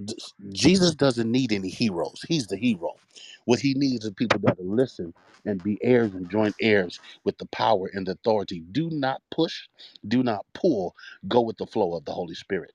Jesus 0.51 0.97
doesn't 0.97 1.31
need 1.33 1.53
any 1.53 1.71
heroes. 1.71 2.25
He's 2.29 2.49
the 2.49 2.59
hero. 2.59 3.01
What 3.47 3.61
he 3.61 3.75
needs 3.75 4.05
is 4.07 4.13
people 4.15 4.41
that 4.45 4.59
will 4.59 4.75
listen 4.77 5.15
and 5.47 5.63
be 5.63 5.79
heirs 5.83 6.15
and 6.15 6.31
joint 6.31 6.57
heirs 6.61 7.01
with 7.25 7.39
the 7.39 7.47
power 7.47 7.91
and 7.95 8.09
authority. 8.09 8.61
Do 8.73 8.91
not 8.91 9.23
push, 9.31 9.69
do 10.09 10.23
not 10.25 10.47
pull. 10.55 10.97
Go 11.29 11.43
with 11.43 11.59
the 11.59 11.67
flow 11.67 11.97
of 11.97 12.05
the 12.07 12.13
Holy 12.13 12.35
Spirit. 12.35 12.73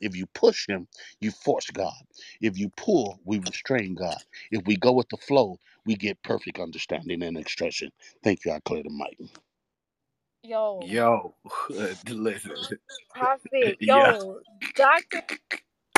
If 0.00 0.16
you 0.16 0.26
push 0.28 0.68
him, 0.68 0.88
you 1.20 1.30
force 1.32 1.70
God. 1.70 1.94
If 2.40 2.58
you 2.58 2.70
pull, 2.76 3.20
we 3.24 3.40
restrain 3.40 3.94
God. 3.96 4.18
If 4.52 4.66
we 4.66 4.76
go 4.76 4.92
with 4.92 5.08
the 5.10 5.18
flow, 5.18 5.58
we 5.86 5.96
get 5.96 6.22
perfect 6.22 6.58
understanding 6.60 7.22
and 7.22 7.38
expression. 7.38 7.90
Thank 8.24 8.44
you. 8.44 8.52
I 8.52 8.60
clear 8.60 8.82
the 8.84 8.90
mic. 8.90 9.18
Yo, 10.42 10.92
Yo, 10.92 11.34
listen. 12.10 12.56
prophet. 13.10 13.78
Yo, 13.80 14.14
Yo, 14.20 14.40
Doctor. 14.76 15.22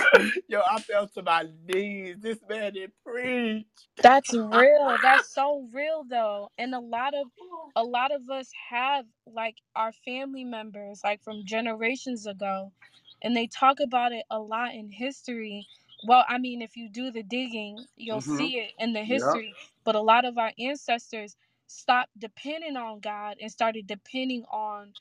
yo, 0.49 0.63
I 0.71 0.81
fell 0.81 1.09
to 1.09 1.23
my 1.23 1.47
knees. 1.69 2.17
This 2.21 2.39
man 2.49 2.75
did 2.75 2.93
preach. 3.05 3.67
That's 4.03 4.35
real. 4.35 4.99
That's 5.03 5.33
so 5.35 5.69
real 5.75 6.05
though. 6.09 6.51
And 6.59 6.75
a 6.75 6.81
lot 6.81 7.15
of 7.15 7.29
a 7.77 7.85
lot 7.85 8.13
of 8.15 8.23
us 8.31 8.51
have 8.71 9.07
like 9.27 9.57
our 9.77 9.93
family 10.07 10.45
members 10.45 11.01
like 11.05 11.23
from 11.25 11.43
generations 11.47 12.27
ago 12.27 12.73
and 13.23 13.37
they 13.37 13.47
talk 13.49 13.81
about 13.81 14.13
it 14.13 14.25
a 14.31 14.39
lot 14.41 14.75
in 14.75 14.91
history. 14.91 15.69
Well, 16.03 16.25
I 16.29 16.39
mean, 16.39 16.63
if 16.63 16.77
you 16.77 16.89
do 16.91 17.11
the 17.11 17.23
digging, 17.23 17.87
you'll 17.97 18.21
Mm-hmm. 18.21 18.23
see 18.23 18.59
it 18.59 18.73
in 18.79 18.93
the 18.93 19.05
history. 19.05 19.57
But 19.85 19.97
a 19.97 20.01
lot 20.03 20.25
of 20.25 20.39
our 20.39 20.53
ancestors 20.59 21.37
stopped 21.67 22.11
depending 22.19 22.77
on 22.77 23.01
God 23.01 23.37
and 23.41 23.51
started 23.53 23.87
depending 23.87 24.45
on 24.53 24.95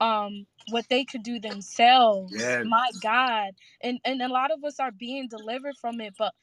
um 0.00 0.46
what 0.70 0.86
they 0.90 1.04
could 1.04 1.22
do 1.22 1.40
themselves. 1.40 2.58
Yes. 2.58 2.62
My 2.62 2.92
God. 3.00 3.54
And 3.82 4.00
and 4.04 4.22
a 4.22 4.28
lot 4.28 4.52
of 4.52 4.64
us 4.64 4.80
are 4.80 4.92
being 4.92 5.28
delivered 5.28 5.76
from 5.80 6.00
it, 6.00 6.14
but 6.18 6.34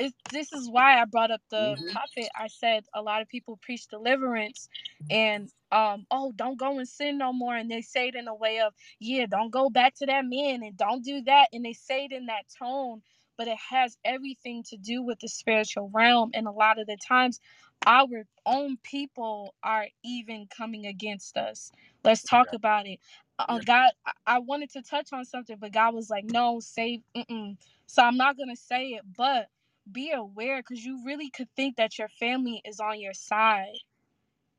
it, 0.00 0.14
this 0.32 0.52
is 0.52 0.70
why 0.70 1.00
I 1.02 1.06
brought 1.06 1.32
up 1.32 1.42
the 1.50 1.78
Mm-hmm. 1.78 1.88
prophet. 1.88 2.28
I 2.38 2.48
said 2.48 2.84
a 2.94 3.02
lot 3.02 3.22
of 3.22 3.28
people 3.28 3.58
preach 3.62 3.88
deliverance 3.88 4.68
and 5.10 5.50
um 5.72 6.06
oh 6.10 6.32
don't 6.36 6.58
go 6.58 6.78
and 6.78 6.88
sin 6.88 7.18
no 7.18 7.32
more 7.32 7.56
and 7.56 7.70
they 7.70 7.82
say 7.82 8.08
it 8.08 8.14
in 8.14 8.28
a 8.28 8.34
way 8.34 8.60
of 8.60 8.72
yeah 9.00 9.26
don't 9.26 9.50
go 9.52 9.70
back 9.70 9.94
to 9.96 10.06
that 10.06 10.24
man 10.26 10.62
and 10.62 10.76
don't 10.76 11.04
do 11.04 11.22
that 11.22 11.48
and 11.52 11.64
they 11.64 11.72
say 11.72 12.06
it 12.06 12.12
in 12.12 12.26
that 12.26 12.44
tone 12.58 13.02
but 13.38 13.48
it 13.48 13.58
has 13.70 13.98
everything 14.04 14.64
to 14.64 14.76
do 14.78 15.02
with 15.02 15.20
the 15.20 15.28
spiritual 15.28 15.90
realm 15.94 16.30
and 16.34 16.46
a 16.46 16.52
lot 16.52 16.78
of 16.78 16.86
the 16.86 16.96
times 17.06 17.40
our 17.86 18.24
own 18.46 18.78
people 18.82 19.54
are 19.62 19.86
even 20.04 20.46
coming 20.56 20.86
against 20.86 21.36
us 21.36 21.70
let's 22.04 22.24
talk 22.24 22.48
about 22.52 22.86
it 22.86 22.98
uh, 23.38 23.60
god 23.60 23.92
I, 24.06 24.12
I 24.26 24.38
wanted 24.40 24.70
to 24.72 24.82
touch 24.82 25.12
on 25.12 25.24
something 25.24 25.56
but 25.60 25.72
god 25.72 25.94
was 25.94 26.10
like 26.10 26.24
no 26.24 26.60
save 26.60 27.02
mm-mm. 27.16 27.56
so 27.86 28.02
i'm 28.02 28.16
not 28.16 28.38
gonna 28.38 28.56
say 28.56 28.88
it 28.90 29.02
but 29.16 29.48
be 29.92 30.12
aware 30.12 30.58
because 30.60 30.84
you 30.84 31.02
really 31.06 31.30
could 31.30 31.48
think 31.56 31.76
that 31.76 31.98
your 31.98 32.08
family 32.20 32.62
is 32.64 32.80
on 32.80 33.00
your 33.00 33.14
side 33.14 33.76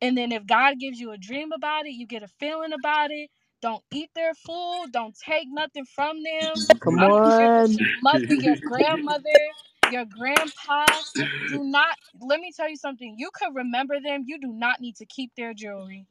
and 0.01 0.17
then 0.17 0.31
if 0.31 0.45
God 0.45 0.79
gives 0.79 0.99
you 0.99 1.11
a 1.11 1.17
dream 1.17 1.51
about 1.51 1.85
it, 1.87 1.93
you 1.93 2.05
get 2.05 2.23
a 2.23 2.27
feeling 2.39 2.73
about 2.73 3.11
it. 3.11 3.29
Don't 3.61 3.83
eat 3.91 4.11
their 4.15 4.33
food. 4.35 4.87
Don't 4.91 5.17
take 5.17 5.47
nothing 5.51 5.85
from 5.85 6.23
them. 6.23 6.67
Come 6.81 6.99
I 6.99 7.09
don't 7.09 7.23
care 7.37 7.47
if 7.47 7.53
it's 7.57 7.75
on. 7.75 7.79
your 7.79 7.87
mother, 8.01 8.33
your 8.39 8.57
grandmother, 8.63 9.53
your 9.87 10.05
grandpa. 10.05 11.01
Do 11.47 11.63
not, 11.63 11.97
let 12.21 12.39
me 12.39 12.51
tell 12.55 12.69
you 12.69 12.75
something. 12.77 13.15
You 13.17 13.31
could 13.33 13.55
remember 13.55 13.95
them. 14.03 14.23
You 14.27 14.39
do 14.39 14.53
not 14.53 14.81
need 14.81 14.97
to 14.97 15.05
keep 15.05 15.31
their 15.35 15.53
jewelry. 15.53 16.07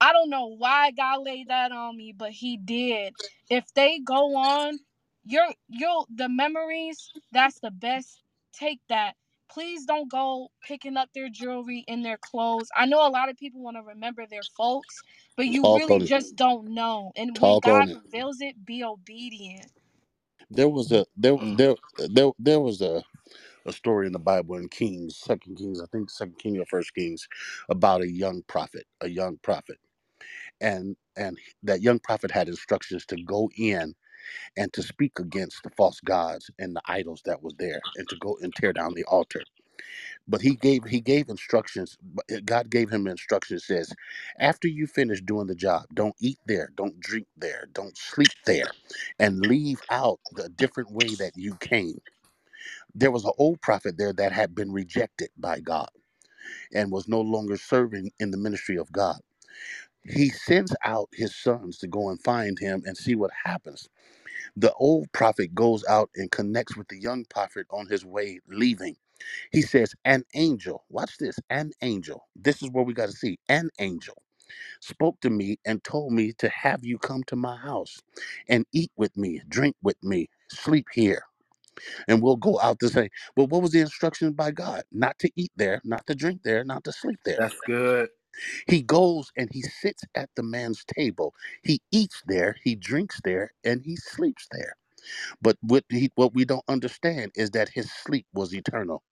I 0.00 0.12
don't 0.14 0.30
know 0.30 0.46
why 0.56 0.92
God 0.92 1.22
laid 1.24 1.48
that 1.48 1.72
on 1.72 1.96
me, 1.96 2.14
but 2.16 2.32
He 2.32 2.58
did. 2.58 3.16
If 3.50 3.66
they 3.74 4.00
go 4.00 4.36
on, 4.36 4.80
you're 5.24 5.52
you'll 5.68 6.08
the 6.14 6.28
memories. 6.30 7.12
That's 7.32 7.60
the 7.60 7.72
best. 7.72 8.22
Take 8.52 8.80
that. 8.90 9.14
Please 9.50 9.84
don't 9.86 10.10
go 10.10 10.50
picking 10.62 10.96
up 10.96 11.10
their 11.14 11.28
jewelry 11.30 11.84
and 11.88 12.04
their 12.04 12.18
clothes. 12.18 12.68
I 12.76 12.86
know 12.86 13.06
a 13.06 13.10
lot 13.10 13.30
of 13.30 13.36
people 13.38 13.62
want 13.62 13.76
to 13.78 13.82
remember 13.82 14.26
their 14.26 14.44
folks, 14.56 15.04
but 15.36 15.48
you 15.48 15.72
Talk 15.72 15.74
really 15.74 16.00
on 16.00 16.02
it. 16.02 16.10
just 16.10 16.36
don't 16.36 16.70
know. 16.74 17.12
And 17.16 17.40
when 17.40 17.58
God 17.60 17.86
on 17.86 17.90
it. 17.90 17.98
reveals 18.04 18.40
it, 18.42 18.64
be 18.66 18.84
obedient. 18.84 19.72
There 20.50 20.68
was 20.70 20.92
a 20.92 21.06
there 21.16 21.38
Mm. 21.40 21.52
there 21.52 21.76
there 22.10 22.32
there 22.38 22.60
was 22.60 22.82
a, 22.82 23.04
a 23.66 23.72
story 23.72 24.06
in 24.06 24.12
the 24.14 24.20
Bible 24.20 24.56
in 24.56 24.68
Kings, 24.68 25.16
Second 25.18 25.56
Kings, 25.56 25.82
I 25.82 25.86
think 25.92 26.10
Second 26.10 26.38
King 26.38 26.58
or 26.58 26.66
First 26.66 26.94
Kings, 26.94 27.28
about 27.70 28.02
a 28.02 28.10
young 28.10 28.42
prophet, 28.48 28.86
a 29.00 29.08
young 29.08 29.38
prophet, 29.42 29.78
and 30.60 30.96
and 31.16 31.38
that 31.64 31.82
young 31.82 32.00
prophet 32.00 32.30
had 32.32 32.48
instructions 32.48 33.06
to 33.06 33.22
go 33.22 33.50
in 33.58 33.94
and 34.56 34.72
to 34.74 34.82
speak 34.82 35.18
against 35.18 35.62
the 35.64 35.70
false 35.70 36.00
gods 36.00 36.50
and 36.58 36.76
the 36.76 36.82
idols 36.86 37.22
that 37.26 37.42
was 37.42 37.54
there, 37.58 37.84
and 37.96 38.08
to 38.10 38.16
go 38.16 38.38
and 38.42 38.54
tear 38.54 38.72
down 38.72 38.94
the 38.94 39.04
altar. 39.04 39.42
but 40.28 40.40
he 40.42 40.56
gave 40.56 40.84
he 40.86 41.00
gave 41.00 41.28
instructions 41.28 41.98
god 42.44 42.70
gave 42.70 42.90
him 42.90 43.06
instructions 43.06 43.64
says 43.66 43.92
after 44.38 44.68
you 44.68 44.86
finish 44.86 45.20
doing 45.22 45.46
the 45.46 45.54
job 45.54 45.84
don't 45.94 46.14
eat 46.20 46.38
there 46.46 46.70
don't 46.76 46.98
drink 47.00 47.26
there 47.36 47.68
don't 47.72 47.96
sleep 47.98 48.32
there 48.46 48.70
and 49.18 49.40
leave 49.46 49.82
out 49.90 50.20
the 50.32 50.48
different 50.50 50.90
way 50.92 51.14
that 51.14 51.32
you 51.36 51.56
came 51.56 52.00
there 52.94 53.12
was 53.12 53.24
an 53.24 53.32
old 53.38 53.60
prophet 53.62 53.98
there 53.98 54.12
that 54.14 54.32
had 54.32 54.54
been 54.54 54.72
rejected 54.72 55.30
by 55.38 55.60
god 55.60 55.90
and 56.74 56.92
was 56.92 57.08
no 57.08 57.20
longer 57.20 57.56
serving 57.56 58.10
in 58.20 58.30
the 58.30 58.38
ministry 58.38 58.76
of 58.78 58.92
god 58.92 59.20
he 60.04 60.30
sends 60.30 60.74
out 60.84 61.08
his 61.12 61.36
sons 61.36 61.78
to 61.78 61.88
go 61.88 62.10
and 62.10 62.22
find 62.22 62.58
him 62.58 62.82
and 62.86 62.96
see 62.96 63.14
what 63.16 63.30
happens 63.44 63.88
the 64.56 64.72
old 64.74 65.10
prophet 65.12 65.54
goes 65.54 65.84
out 65.88 66.10
and 66.16 66.30
connects 66.32 66.76
with 66.76 66.88
the 66.88 67.00
young 67.00 67.24
prophet 67.30 67.66
on 67.70 67.86
his 67.88 68.04
way 68.04 68.40
leaving 68.48 68.96
he 69.52 69.62
says, 69.62 69.94
an 70.04 70.24
angel. 70.34 70.84
Watch 70.90 71.18
this. 71.18 71.38
An 71.50 71.72
angel. 71.82 72.28
This 72.36 72.62
is 72.62 72.70
what 72.70 72.86
we 72.86 72.94
got 72.94 73.06
to 73.08 73.12
see 73.16 73.38
an 73.48 73.70
angel. 73.80 74.14
spoke 74.80 75.20
to 75.22 75.30
me 75.30 75.58
and 75.66 75.84
told 75.84 76.14
me 76.14 76.34
to 76.34 76.50
have 76.50 76.84
you 76.84 76.98
come 76.98 77.24
to 77.24 77.36
my 77.36 77.56
house 77.56 78.00
and 78.48 78.66
eat 78.72 78.92
with 78.96 79.16
me, 79.18 79.42
drink 79.48 79.76
with 79.82 80.02
me, 80.04 80.28
sleep 80.50 80.86
here. 80.94 81.24
And 82.08 82.22
we'll 82.22 82.36
go 82.36 82.60
out 82.60 82.80
to 82.80 82.88
say, 82.90 83.10
well, 83.36 83.48
what 83.48 83.62
was 83.62 83.72
the 83.72 83.80
instruction 83.80 84.32
by 84.32 84.52
God? 84.52 84.84
Not 84.92 85.18
to 85.20 85.30
eat 85.36 85.52
there, 85.56 85.80
not 85.84 86.06
to 86.08 86.14
drink 86.16 86.42
there, 86.44 86.64
not 86.64 86.84
to 86.84 86.92
sleep 86.92 87.20
there. 87.24 87.40
That's 87.40 87.60
good. 87.66 88.10
He 88.68 88.82
goes 88.82 89.32
and 89.36 89.50
he 89.52 89.62
sits 89.62 90.04
at 90.14 90.30
the 90.36 90.44
man's 90.44 90.84
table. 90.84 91.34
He 91.64 91.82
eats 91.92 92.22
there, 92.26 92.56
he 92.64 92.76
drinks 92.76 93.20
there, 93.24 93.52
and 93.64 93.82
he 93.84 93.96
sleeps 93.96 94.48
there. 94.52 94.76
But 95.42 95.58
what 95.62 95.84
he, 95.90 96.10
what 96.16 96.34
we 96.34 96.44
don't 96.44 96.64
understand 96.68 97.32
is 97.36 97.50
that 97.52 97.70
his 97.70 97.92
sleep 97.92 98.26
was 98.34 98.54
eternal 98.54 99.02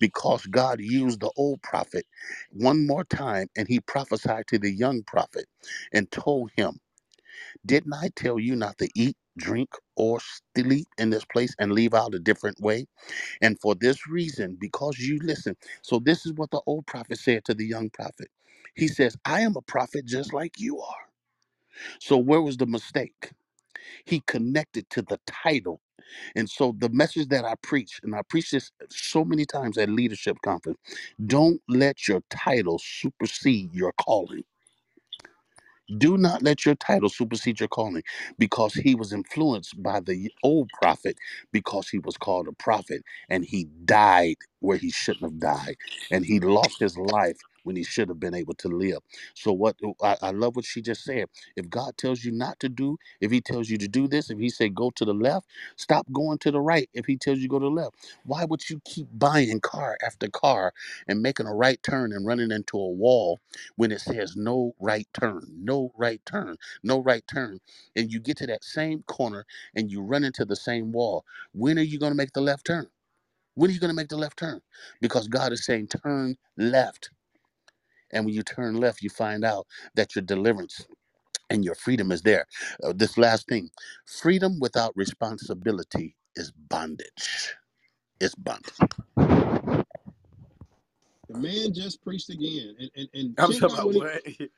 because 0.00 0.46
God 0.46 0.80
used 0.80 1.20
the 1.20 1.32
old 1.36 1.62
prophet 1.62 2.06
one 2.52 2.86
more 2.86 3.04
time 3.04 3.48
and 3.56 3.68
he 3.68 3.80
prophesied 3.80 4.46
to 4.48 4.58
the 4.58 4.72
young 4.72 5.04
prophet 5.04 5.46
and 5.92 6.10
told 6.12 6.52
him, 6.56 6.80
Didn't 7.66 7.94
I 7.94 8.10
tell 8.16 8.40
you 8.40 8.56
not 8.56 8.78
to 8.78 8.88
eat, 8.96 9.16
drink, 9.38 9.70
or 9.96 10.20
sleep 10.56 10.88
in 10.98 11.10
this 11.10 11.24
place 11.26 11.54
and 11.60 11.72
leave 11.72 11.94
out 11.94 12.14
a 12.14 12.20
different 12.20 12.60
way? 12.60 12.86
And 13.42 13.60
for 13.60 13.74
this 13.74 14.08
reason, 14.08 14.56
because 14.60 14.98
you 14.98 15.20
listen, 15.22 15.56
so 15.82 16.00
this 16.00 16.26
is 16.26 16.32
what 16.34 16.50
the 16.50 16.60
old 16.66 16.86
prophet 16.86 17.18
said 17.18 17.44
to 17.46 17.54
the 17.54 17.66
young 17.66 17.90
prophet. 17.90 18.28
He 18.76 18.88
says, 18.88 19.16
I 19.24 19.42
am 19.42 19.56
a 19.56 19.62
prophet 19.62 20.06
just 20.06 20.32
like 20.34 20.60
you 20.60 20.80
are. 20.80 21.06
So 22.00 22.18
where 22.18 22.42
was 22.42 22.58
the 22.58 22.66
mistake? 22.66 23.32
He 24.06 24.22
connected 24.26 24.90
to 24.90 25.02
the 25.02 25.20
title 25.26 25.80
and 26.36 26.50
so 26.50 26.76
the 26.78 26.90
message 26.90 27.28
that 27.30 27.46
I 27.46 27.56
preach, 27.62 28.00
and 28.04 28.16
I 28.16 28.22
preach 28.22 28.52
this 28.52 28.72
so 28.90 29.24
many 29.24 29.46
times 29.46 29.78
at 29.78 29.90
leadership 29.90 30.38
conference, 30.44 30.78
don't 31.26 31.62
let 31.68 32.08
your 32.08 32.22
title 32.30 32.80
supersede 32.80 33.74
your 33.74 33.94
calling. 33.94 34.44
Do 35.98 36.18
not 36.18 36.42
let 36.42 36.66
your 36.66 36.76
title 36.76 37.10
supersede 37.10 37.60
your 37.60 37.68
calling 37.68 38.02
because 38.38 38.74
he 38.74 38.94
was 38.94 39.12
influenced 39.12 39.82
by 39.82 40.00
the 40.00 40.32
old 40.42 40.70
prophet 40.82 41.18
because 41.52 41.88
he 41.90 41.98
was 42.00 42.16
called 42.16 42.48
a 42.48 42.52
prophet 42.52 43.02
and 43.28 43.44
he 43.44 43.66
died 43.84 44.36
where 44.60 44.78
he 44.78 44.90
shouldn't 44.90 45.24
have 45.24 45.40
died 45.40 45.76
and 46.10 46.24
he 46.26 46.40
lost 46.40 46.80
his 46.80 46.98
life 46.98 47.38
when 47.64 47.76
he 47.76 47.84
should 47.84 48.08
have 48.08 48.20
been 48.20 48.34
able 48.34 48.54
to 48.54 48.68
live. 48.68 49.00
So 49.34 49.52
what 49.52 49.76
oh, 49.84 49.94
I, 50.02 50.16
I 50.22 50.30
love 50.32 50.56
what 50.56 50.64
she 50.66 50.82
just 50.82 51.04
said. 51.04 51.26
If 51.56 51.70
God 51.70 51.98
tells 51.98 52.24
you 52.24 52.32
not 52.32 52.60
to 52.60 52.68
do, 52.68 52.98
if 53.20 53.30
he 53.30 53.40
tells 53.40 53.70
you 53.70 53.78
to 53.78 53.88
do 53.88 54.08
this, 54.08 54.30
if 54.30 54.38
he 54.38 54.50
say 54.50 54.68
go 54.68 54.90
to 54.92 55.04
the 55.04 55.14
left, 55.14 55.46
stop 55.76 56.06
going 56.12 56.38
to 56.38 56.50
the 56.50 56.60
right. 56.60 56.88
If 56.94 57.06
he 57.06 57.16
tells 57.16 57.40
you 57.40 57.48
go 57.48 57.58
to 57.58 57.66
the 57.66 57.70
left, 57.70 57.96
why 58.24 58.44
would 58.44 58.68
you 58.70 58.80
keep 58.84 59.08
buying 59.14 59.60
car 59.60 59.98
after 60.06 60.28
car 60.28 60.72
and 61.08 61.22
making 61.22 61.46
a 61.46 61.54
right 61.54 61.82
turn 61.82 62.12
and 62.12 62.26
running 62.26 62.50
into 62.52 62.78
a 62.78 62.88
wall 62.90 63.40
when 63.76 63.92
it 63.92 64.00
says 64.00 64.36
no 64.36 64.74
right 64.80 65.08
turn, 65.14 65.42
no 65.56 65.92
right 65.96 66.20
turn, 66.26 66.56
no 66.82 67.00
right 67.02 67.24
turn, 67.28 67.60
and 67.96 68.12
you 68.12 68.20
get 68.20 68.36
to 68.38 68.46
that 68.48 68.64
same 68.64 69.02
corner 69.04 69.46
and 69.76 69.90
you 69.90 70.02
run 70.02 70.24
into 70.24 70.44
the 70.44 70.56
same 70.56 70.92
wall? 70.92 71.24
When 71.52 71.78
are 71.78 71.82
you 71.84 71.98
going 71.98 72.12
to 72.12 72.16
make 72.18 72.32
the 72.32 72.40
left 72.42 72.66
turn? 72.66 72.88
When 73.56 73.70
are 73.70 73.74
you 73.74 73.80
going 73.80 73.90
to 73.90 73.96
make 73.96 74.08
the 74.08 74.18
left 74.18 74.38
turn? 74.38 74.62
Because 75.00 75.28
God 75.28 75.52
is 75.52 75.64
saying 75.66 75.88
turn 75.88 76.36
left. 76.58 77.10
And 78.12 78.24
when 78.26 78.34
you 78.34 78.42
turn 78.42 78.76
left, 78.76 79.02
you 79.02 79.10
find 79.10 79.44
out 79.44 79.66
that 79.94 80.14
your 80.16 80.22
deliverance 80.24 80.86
and 81.50 81.64
your 81.64 81.74
freedom 81.74 82.12
is 82.12 82.22
there. 82.22 82.46
Uh, 82.82 82.92
this 82.94 83.18
last 83.18 83.48
thing 83.48 83.70
freedom 84.06 84.58
without 84.60 84.92
responsibility 84.96 86.16
is 86.36 86.52
bondage. 86.52 87.54
It's 88.20 88.34
bondage. 88.36 88.74
The 91.28 91.36
man 91.36 91.74
just 91.74 92.02
preached 92.04 92.30
again, 92.30 92.76
and 92.80 92.90
and, 92.96 93.08
and 93.14 93.38
I'm 93.38 93.52
check 93.52 93.58
talking 93.58 93.74
out 93.76 93.80
about 93.80 93.92
what 93.92 94.04
he 94.26 94.50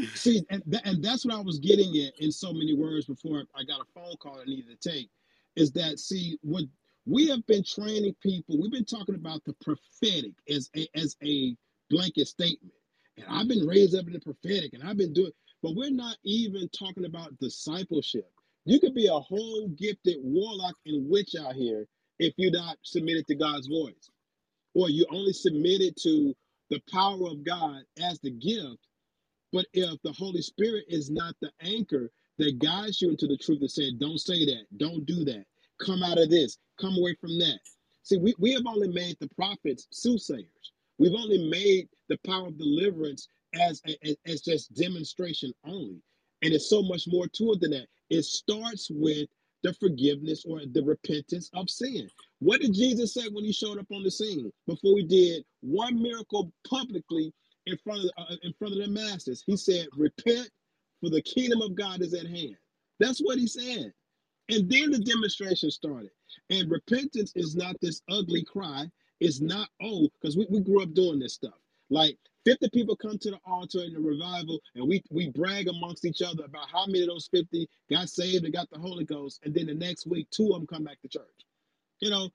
see, 0.14 0.42
and, 0.50 0.62
tha- 0.66 0.82
and 0.86 1.04
that's 1.04 1.24
what 1.26 1.34
I 1.34 1.40
was 1.40 1.58
getting 1.60 1.96
at 2.06 2.14
in 2.20 2.32
so 2.32 2.52
many 2.52 2.74
words 2.74 3.06
before 3.06 3.44
I 3.56 3.64
got 3.64 3.80
a 3.80 3.86
phone 3.94 4.16
call 4.18 4.40
I 4.40 4.44
needed 4.46 4.80
to 4.80 4.90
take. 4.90 5.10
Is 5.56 5.72
that 5.72 5.98
see 6.00 6.38
what 6.42 6.64
we 7.06 7.28
have 7.28 7.46
been 7.46 7.64
training 7.64 8.16
people? 8.22 8.60
We've 8.60 8.72
been 8.72 8.84
talking 8.86 9.16
about 9.16 9.44
the 9.44 9.54
prophetic 9.64 10.32
as 10.50 10.70
a 10.76 10.88
as 10.96 11.16
a 11.24 11.56
blanket 11.90 12.28
statement, 12.28 12.74
and 13.16 13.26
I've 13.28 13.48
been 13.48 13.66
raised 13.66 13.94
up 13.96 14.06
in 14.06 14.14
the 14.14 14.20
prophetic, 14.20 14.74
and 14.74 14.82
I've 14.82 14.98
been 14.98 15.12
doing, 15.14 15.32
but 15.62 15.76
we're 15.76 15.90
not 15.90 16.16
even 16.24 16.68
talking 16.70 17.06
about 17.06 17.38
discipleship. 17.40 18.30
You 18.66 18.80
could 18.80 18.94
be 18.94 19.06
a 19.08 19.12
whole 19.18 19.68
gifted 19.78 20.18
warlock 20.22 20.76
and 20.86 21.08
witch 21.10 21.34
out 21.40 21.54
here 21.54 21.86
if 22.18 22.34
you're 22.38 22.52
not 22.52 22.78
submitted 22.82 23.26
to 23.28 23.34
God's 23.36 23.68
voice 23.68 24.10
or 24.74 24.90
you 24.90 25.06
only 25.10 25.32
submitted 25.32 25.96
to 26.02 26.34
the 26.70 26.80
power 26.92 27.28
of 27.28 27.44
God 27.44 27.82
as 28.02 28.20
the 28.20 28.30
gift, 28.30 28.78
but 29.52 29.66
if 29.72 30.00
the 30.02 30.12
Holy 30.12 30.42
Spirit 30.42 30.84
is 30.88 31.10
not 31.10 31.34
the 31.40 31.50
anchor 31.60 32.10
that 32.38 32.58
guides 32.58 33.00
you 33.02 33.10
into 33.10 33.26
the 33.26 33.36
truth 33.38 33.60
and 33.60 33.70
said, 33.70 33.98
don't 34.00 34.18
say 34.20 34.44
that, 34.46 34.66
don't 34.78 35.06
do 35.06 35.24
that, 35.24 35.44
come 35.84 36.02
out 36.02 36.18
of 36.18 36.30
this, 36.30 36.58
come 36.80 36.96
away 36.98 37.16
from 37.20 37.38
that. 37.38 37.60
See, 38.02 38.18
we, 38.18 38.34
we 38.38 38.52
have 38.54 38.66
only 38.66 38.88
made 38.88 39.16
the 39.20 39.28
prophets 39.36 39.86
soothsayers. 39.90 40.72
We've 40.98 41.14
only 41.14 41.48
made 41.48 41.88
the 42.08 42.18
power 42.26 42.48
of 42.48 42.58
deliverance 42.58 43.28
as, 43.54 43.82
as, 44.04 44.16
as 44.26 44.40
just 44.42 44.74
demonstration 44.74 45.52
only. 45.66 46.02
And 46.42 46.52
it's 46.52 46.70
so 46.70 46.82
much 46.82 47.04
more 47.08 47.26
to 47.26 47.52
it 47.52 47.60
than 47.60 47.72
that. 47.72 47.86
It 48.10 48.24
starts 48.24 48.88
with 48.90 49.28
the 49.62 49.74
forgiveness 49.74 50.44
or 50.46 50.60
the 50.72 50.82
repentance 50.84 51.50
of 51.54 51.70
sin. 51.70 52.08
What 52.40 52.60
did 52.60 52.74
Jesus 52.74 53.14
say 53.14 53.28
when 53.32 53.44
he 53.44 53.52
showed 53.52 53.78
up 53.78 53.86
on 53.92 54.02
the 54.02 54.10
scene 54.10 54.52
before 54.66 54.98
he 54.98 55.04
did 55.04 55.44
one 55.62 56.00
miracle 56.02 56.52
publicly 56.68 57.32
in 57.66 57.78
front 57.78 58.04
of 58.04 58.10
uh, 58.18 58.36
in 58.42 58.52
front 58.58 58.74
of 58.74 58.80
the 58.80 58.88
masses? 58.88 59.42
He 59.46 59.56
said, 59.56 59.86
"Repent, 59.96 60.50
for 61.00 61.10
the 61.10 61.22
kingdom 61.22 61.62
of 61.62 61.74
God 61.74 62.02
is 62.02 62.14
at 62.14 62.26
hand." 62.26 62.56
That's 63.00 63.20
what 63.20 63.38
he 63.38 63.46
said. 63.46 63.92
And 64.50 64.70
then 64.70 64.92
the 64.92 65.00
demonstration 65.00 65.70
started. 65.70 66.10
And 66.50 66.70
repentance 66.70 67.32
is 67.36 67.56
not 67.56 67.76
this 67.82 68.02
ugly 68.10 68.44
cry. 68.44 68.86
It's 69.24 69.40
not, 69.42 69.68
oh, 69.82 70.08
because 70.20 70.36
we, 70.36 70.46
we 70.50 70.60
grew 70.60 70.82
up 70.82 70.94
doing 70.94 71.20
this 71.20 71.34
stuff. 71.34 71.54
Like 71.90 72.18
50 72.46 72.70
people 72.74 72.96
come 72.96 73.18
to 73.18 73.32
the 73.32 73.40
altar 73.46 73.80
in 73.80 73.94
the 73.94 74.00
revival, 74.00 74.60
and 74.76 74.88
we, 74.88 75.02
we 75.10 75.30
brag 75.30 75.68
amongst 75.68 76.06
each 76.06 76.22
other 76.22 76.44
about 76.46 76.68
how 76.72 76.86
many 76.86 77.02
of 77.02 77.08
those 77.08 77.28
50 77.32 77.68
got 77.90 78.10
saved 78.10 78.44
and 78.44 78.54
got 78.54 78.70
the 78.70 78.80
Holy 78.80 79.04
Ghost. 79.06 79.40
And 79.44 79.54
then 79.54 79.66
the 79.66 79.74
next 79.74 80.06
week, 80.08 80.28
two 80.30 80.50
of 80.52 80.60
them 80.60 80.68
come 80.68 80.84
back 80.84 81.02
to 81.02 81.08
church 81.08 81.30
you 82.00 82.10
know 82.10 82.30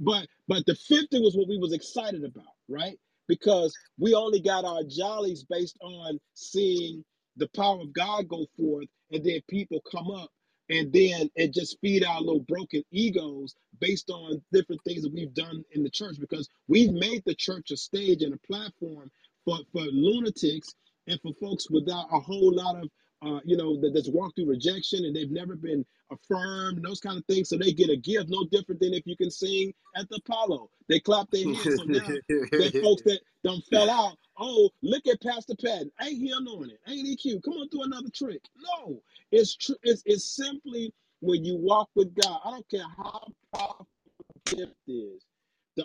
but 0.00 0.28
but 0.48 0.66
the 0.66 0.76
50 0.76 1.20
was 1.20 1.36
what 1.36 1.48
we 1.48 1.58
was 1.58 1.74
excited 1.74 2.24
about 2.24 2.54
right 2.68 2.98
because 3.28 3.74
we 3.98 4.14
only 4.14 4.40
got 4.40 4.66
our 4.66 4.82
jollies 4.84 5.44
based 5.44 5.78
on 5.82 6.20
seeing 6.34 7.04
the 7.38 7.48
power 7.56 7.80
of 7.80 7.94
god 7.94 8.28
go 8.28 8.46
forth 8.58 8.88
and 9.12 9.24
then 9.24 9.40
people 9.48 9.80
come 9.90 10.10
up 10.10 10.30
and 10.70 10.92
then 10.92 11.30
it 11.36 11.52
just 11.52 11.78
feed 11.80 12.04
our 12.04 12.20
little 12.20 12.40
broken 12.48 12.82
egos 12.92 13.54
based 13.80 14.10
on 14.10 14.42
different 14.52 14.82
things 14.84 15.02
that 15.02 15.14
we've 15.14 15.34
done 15.34 15.64
in 15.72 15.82
the 15.82 15.90
church 15.90 16.16
because 16.20 16.48
we've 16.68 16.92
made 16.92 17.22
the 17.26 17.34
church 17.34 17.70
a 17.70 17.76
stage 17.76 18.22
and 18.22 18.34
a 18.34 18.46
platform 18.46 19.10
for, 19.44 19.58
for 19.72 19.82
lunatics 19.82 20.74
and 21.08 21.20
for 21.22 21.32
folks 21.40 21.70
without 21.70 22.06
a 22.12 22.20
whole 22.20 22.54
lot 22.54 22.76
of 22.76 22.90
uh, 23.22 23.40
you 23.44 23.56
know 23.56 23.80
that, 23.80 23.92
that's 23.94 24.08
walked 24.08 24.36
through 24.36 24.46
rejection 24.46 25.04
and 25.04 25.14
they've 25.14 25.30
never 25.30 25.56
been 25.56 25.84
affirmed, 26.10 26.82
those 26.82 27.00
kind 27.00 27.18
of 27.18 27.24
things. 27.26 27.48
So 27.48 27.56
they 27.56 27.72
get 27.72 27.90
a 27.90 27.96
gift, 27.96 28.28
no 28.28 28.46
different 28.50 28.80
than 28.80 28.94
if 28.94 29.06
you 29.06 29.16
can 29.16 29.30
sing 29.30 29.72
at 29.96 30.08
the 30.08 30.16
Apollo. 30.16 30.70
They 30.88 31.00
clap 31.00 31.30
their 31.30 31.44
hands. 31.44 31.64
So 31.64 31.84
now 31.84 32.06
that 32.28 32.80
folks 32.82 33.02
that 33.02 33.20
don't 33.44 33.64
fell 33.66 33.90
out, 33.90 34.16
oh, 34.38 34.70
look 34.82 35.06
at 35.06 35.20
Pastor 35.20 35.54
Patton. 35.62 35.90
Ain't 36.00 36.18
he 36.18 36.32
anointed? 36.32 36.78
Ain't 36.86 37.06
he 37.06 37.16
cute? 37.16 37.42
Come 37.42 37.54
on, 37.54 37.68
do 37.70 37.82
another 37.82 38.08
trick. 38.14 38.40
No, 38.56 39.02
it's 39.32 39.56
true. 39.56 39.76
It's, 39.82 40.02
it's 40.06 40.36
simply 40.36 40.92
when 41.20 41.44
you 41.44 41.56
walk 41.56 41.88
with 41.94 42.14
God. 42.14 42.40
I 42.44 42.50
don't 42.52 42.68
care 42.70 42.86
how 42.96 43.26
powerful 43.54 43.86
the 44.46 44.56
gift 44.56 44.74
is. 44.86 45.22
The 45.76 45.84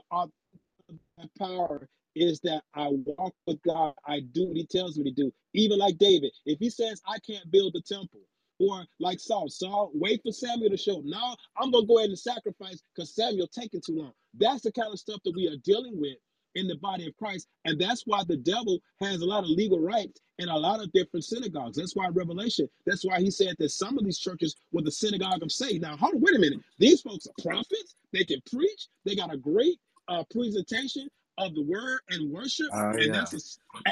my 1.18 1.26
power 1.40 1.88
is 2.16 2.40
that 2.42 2.64
I 2.76 2.90
walk 2.92 3.34
with 3.48 3.62
God. 3.64 3.94
I 4.08 4.22
do 4.22 4.48
what 4.48 4.58
He 4.58 4.66
tells 4.66 4.98
me 4.98 5.06
to 5.06 5.12
do. 5.12 5.32
Even 5.54 5.80
like 5.80 5.98
David, 5.98 6.32
if 6.46 6.60
He 6.60 6.70
says 6.70 7.02
I 7.08 7.20
can't 7.20 7.50
build 7.52 7.74
the 7.74 7.82
temple, 7.82 8.22
or 8.60 8.86
like 9.00 9.20
Saul, 9.20 9.50
Saul, 9.50 9.92
wait 9.94 10.22
for 10.24 10.32
Samuel 10.32 10.70
to 10.72 10.78
show. 10.78 11.02
Now 11.06 11.36
I'm 11.58 11.72
gonna 11.72 11.88
go 11.88 12.00
ahead 12.00 12.10
and 12.10 12.20
sacrifice 12.20 12.82
because 12.96 13.16
Samuel 13.16 13.48
taking 13.48 13.82
too 13.82 13.98
long. 13.98 14.14
That's 14.36 14.64
the 14.64 14.72
kind 14.72 14.92
of 14.94 15.00
stuff 15.00 15.22
that 15.26 15.36
we 15.36 15.48
are 15.48 15.58
dealing 15.64 16.00
with 16.00 16.18
in 16.56 16.68
the 16.68 16.76
body 16.78 17.08
of 17.08 17.18
Christ, 17.18 17.48
and 17.66 17.80
that's 17.82 18.04
why 18.06 18.24
the 18.28 18.38
devil 18.38 18.80
has 19.02 19.22
a 19.22 19.26
lot 19.26 19.44
of 19.44 19.50
legal 19.50 19.80
rights 19.80 20.22
in 20.40 20.50
a 20.50 20.58
lot 20.58 20.82
of 20.82 20.92
different 20.94 21.26
synagogues. 21.26 21.78
That's 21.78 21.96
why 21.96 22.08
Revelation. 22.10 22.70
That's 22.86 23.06
why 23.06 23.20
he 23.20 23.32
said 23.32 23.56
that 23.60 23.70
some 23.72 23.98
of 23.98 24.06
these 24.06 24.20
churches 24.20 24.56
were 24.72 24.82
the 24.84 24.92
synagogue 24.92 25.44
of 25.44 25.52
Satan. 25.52 25.82
Now 25.82 25.98
hold 25.98 26.16
on, 26.16 26.22
wait 26.22 26.36
a 26.36 26.40
minute. 26.40 26.60
These 26.80 27.02
folks 27.02 27.28
are 27.28 27.44
prophets. 27.44 27.96
They 28.14 28.24
can 28.24 28.42
preach. 28.52 28.88
They 29.06 29.16
got 29.16 29.34
a 29.34 29.38
great 29.38 29.80
uh, 30.08 30.24
presentation 30.32 31.10
of 31.40 31.56
the 31.56 31.64
word 31.64 32.02
and 32.10 32.32
worship, 32.32 32.68
Oh 32.74 32.92
and 32.92 33.08
yeah. 33.08 33.14
that's 33.14 33.34
a 33.34 33.38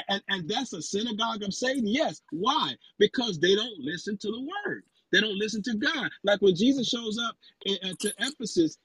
and, 0.08 0.22
and 0.28 0.48
that's 0.50 0.72
a 0.74 0.82
synagogue 0.82 1.42
of 1.44 1.54
Satan. 1.54 1.86
Yes. 1.86 2.22
Why? 2.32 2.74
Because 2.98 3.40
they 3.40 3.56
don't 3.56 3.80
listen 3.80 4.18
to 4.18 4.28
the 4.28 4.40
word. 4.66 4.84
They 5.12 5.20
don't 5.20 5.38
listen 5.38 5.62
to 5.64 5.74
God. 5.76 6.10
Like 6.24 6.42
when 6.42 6.56
Jesus 6.56 6.88
shows 6.88 7.18
up 7.18 7.36
in, 7.66 7.78
uh, 7.84 7.94
to 8.00 8.12
Ephesus 8.18 8.78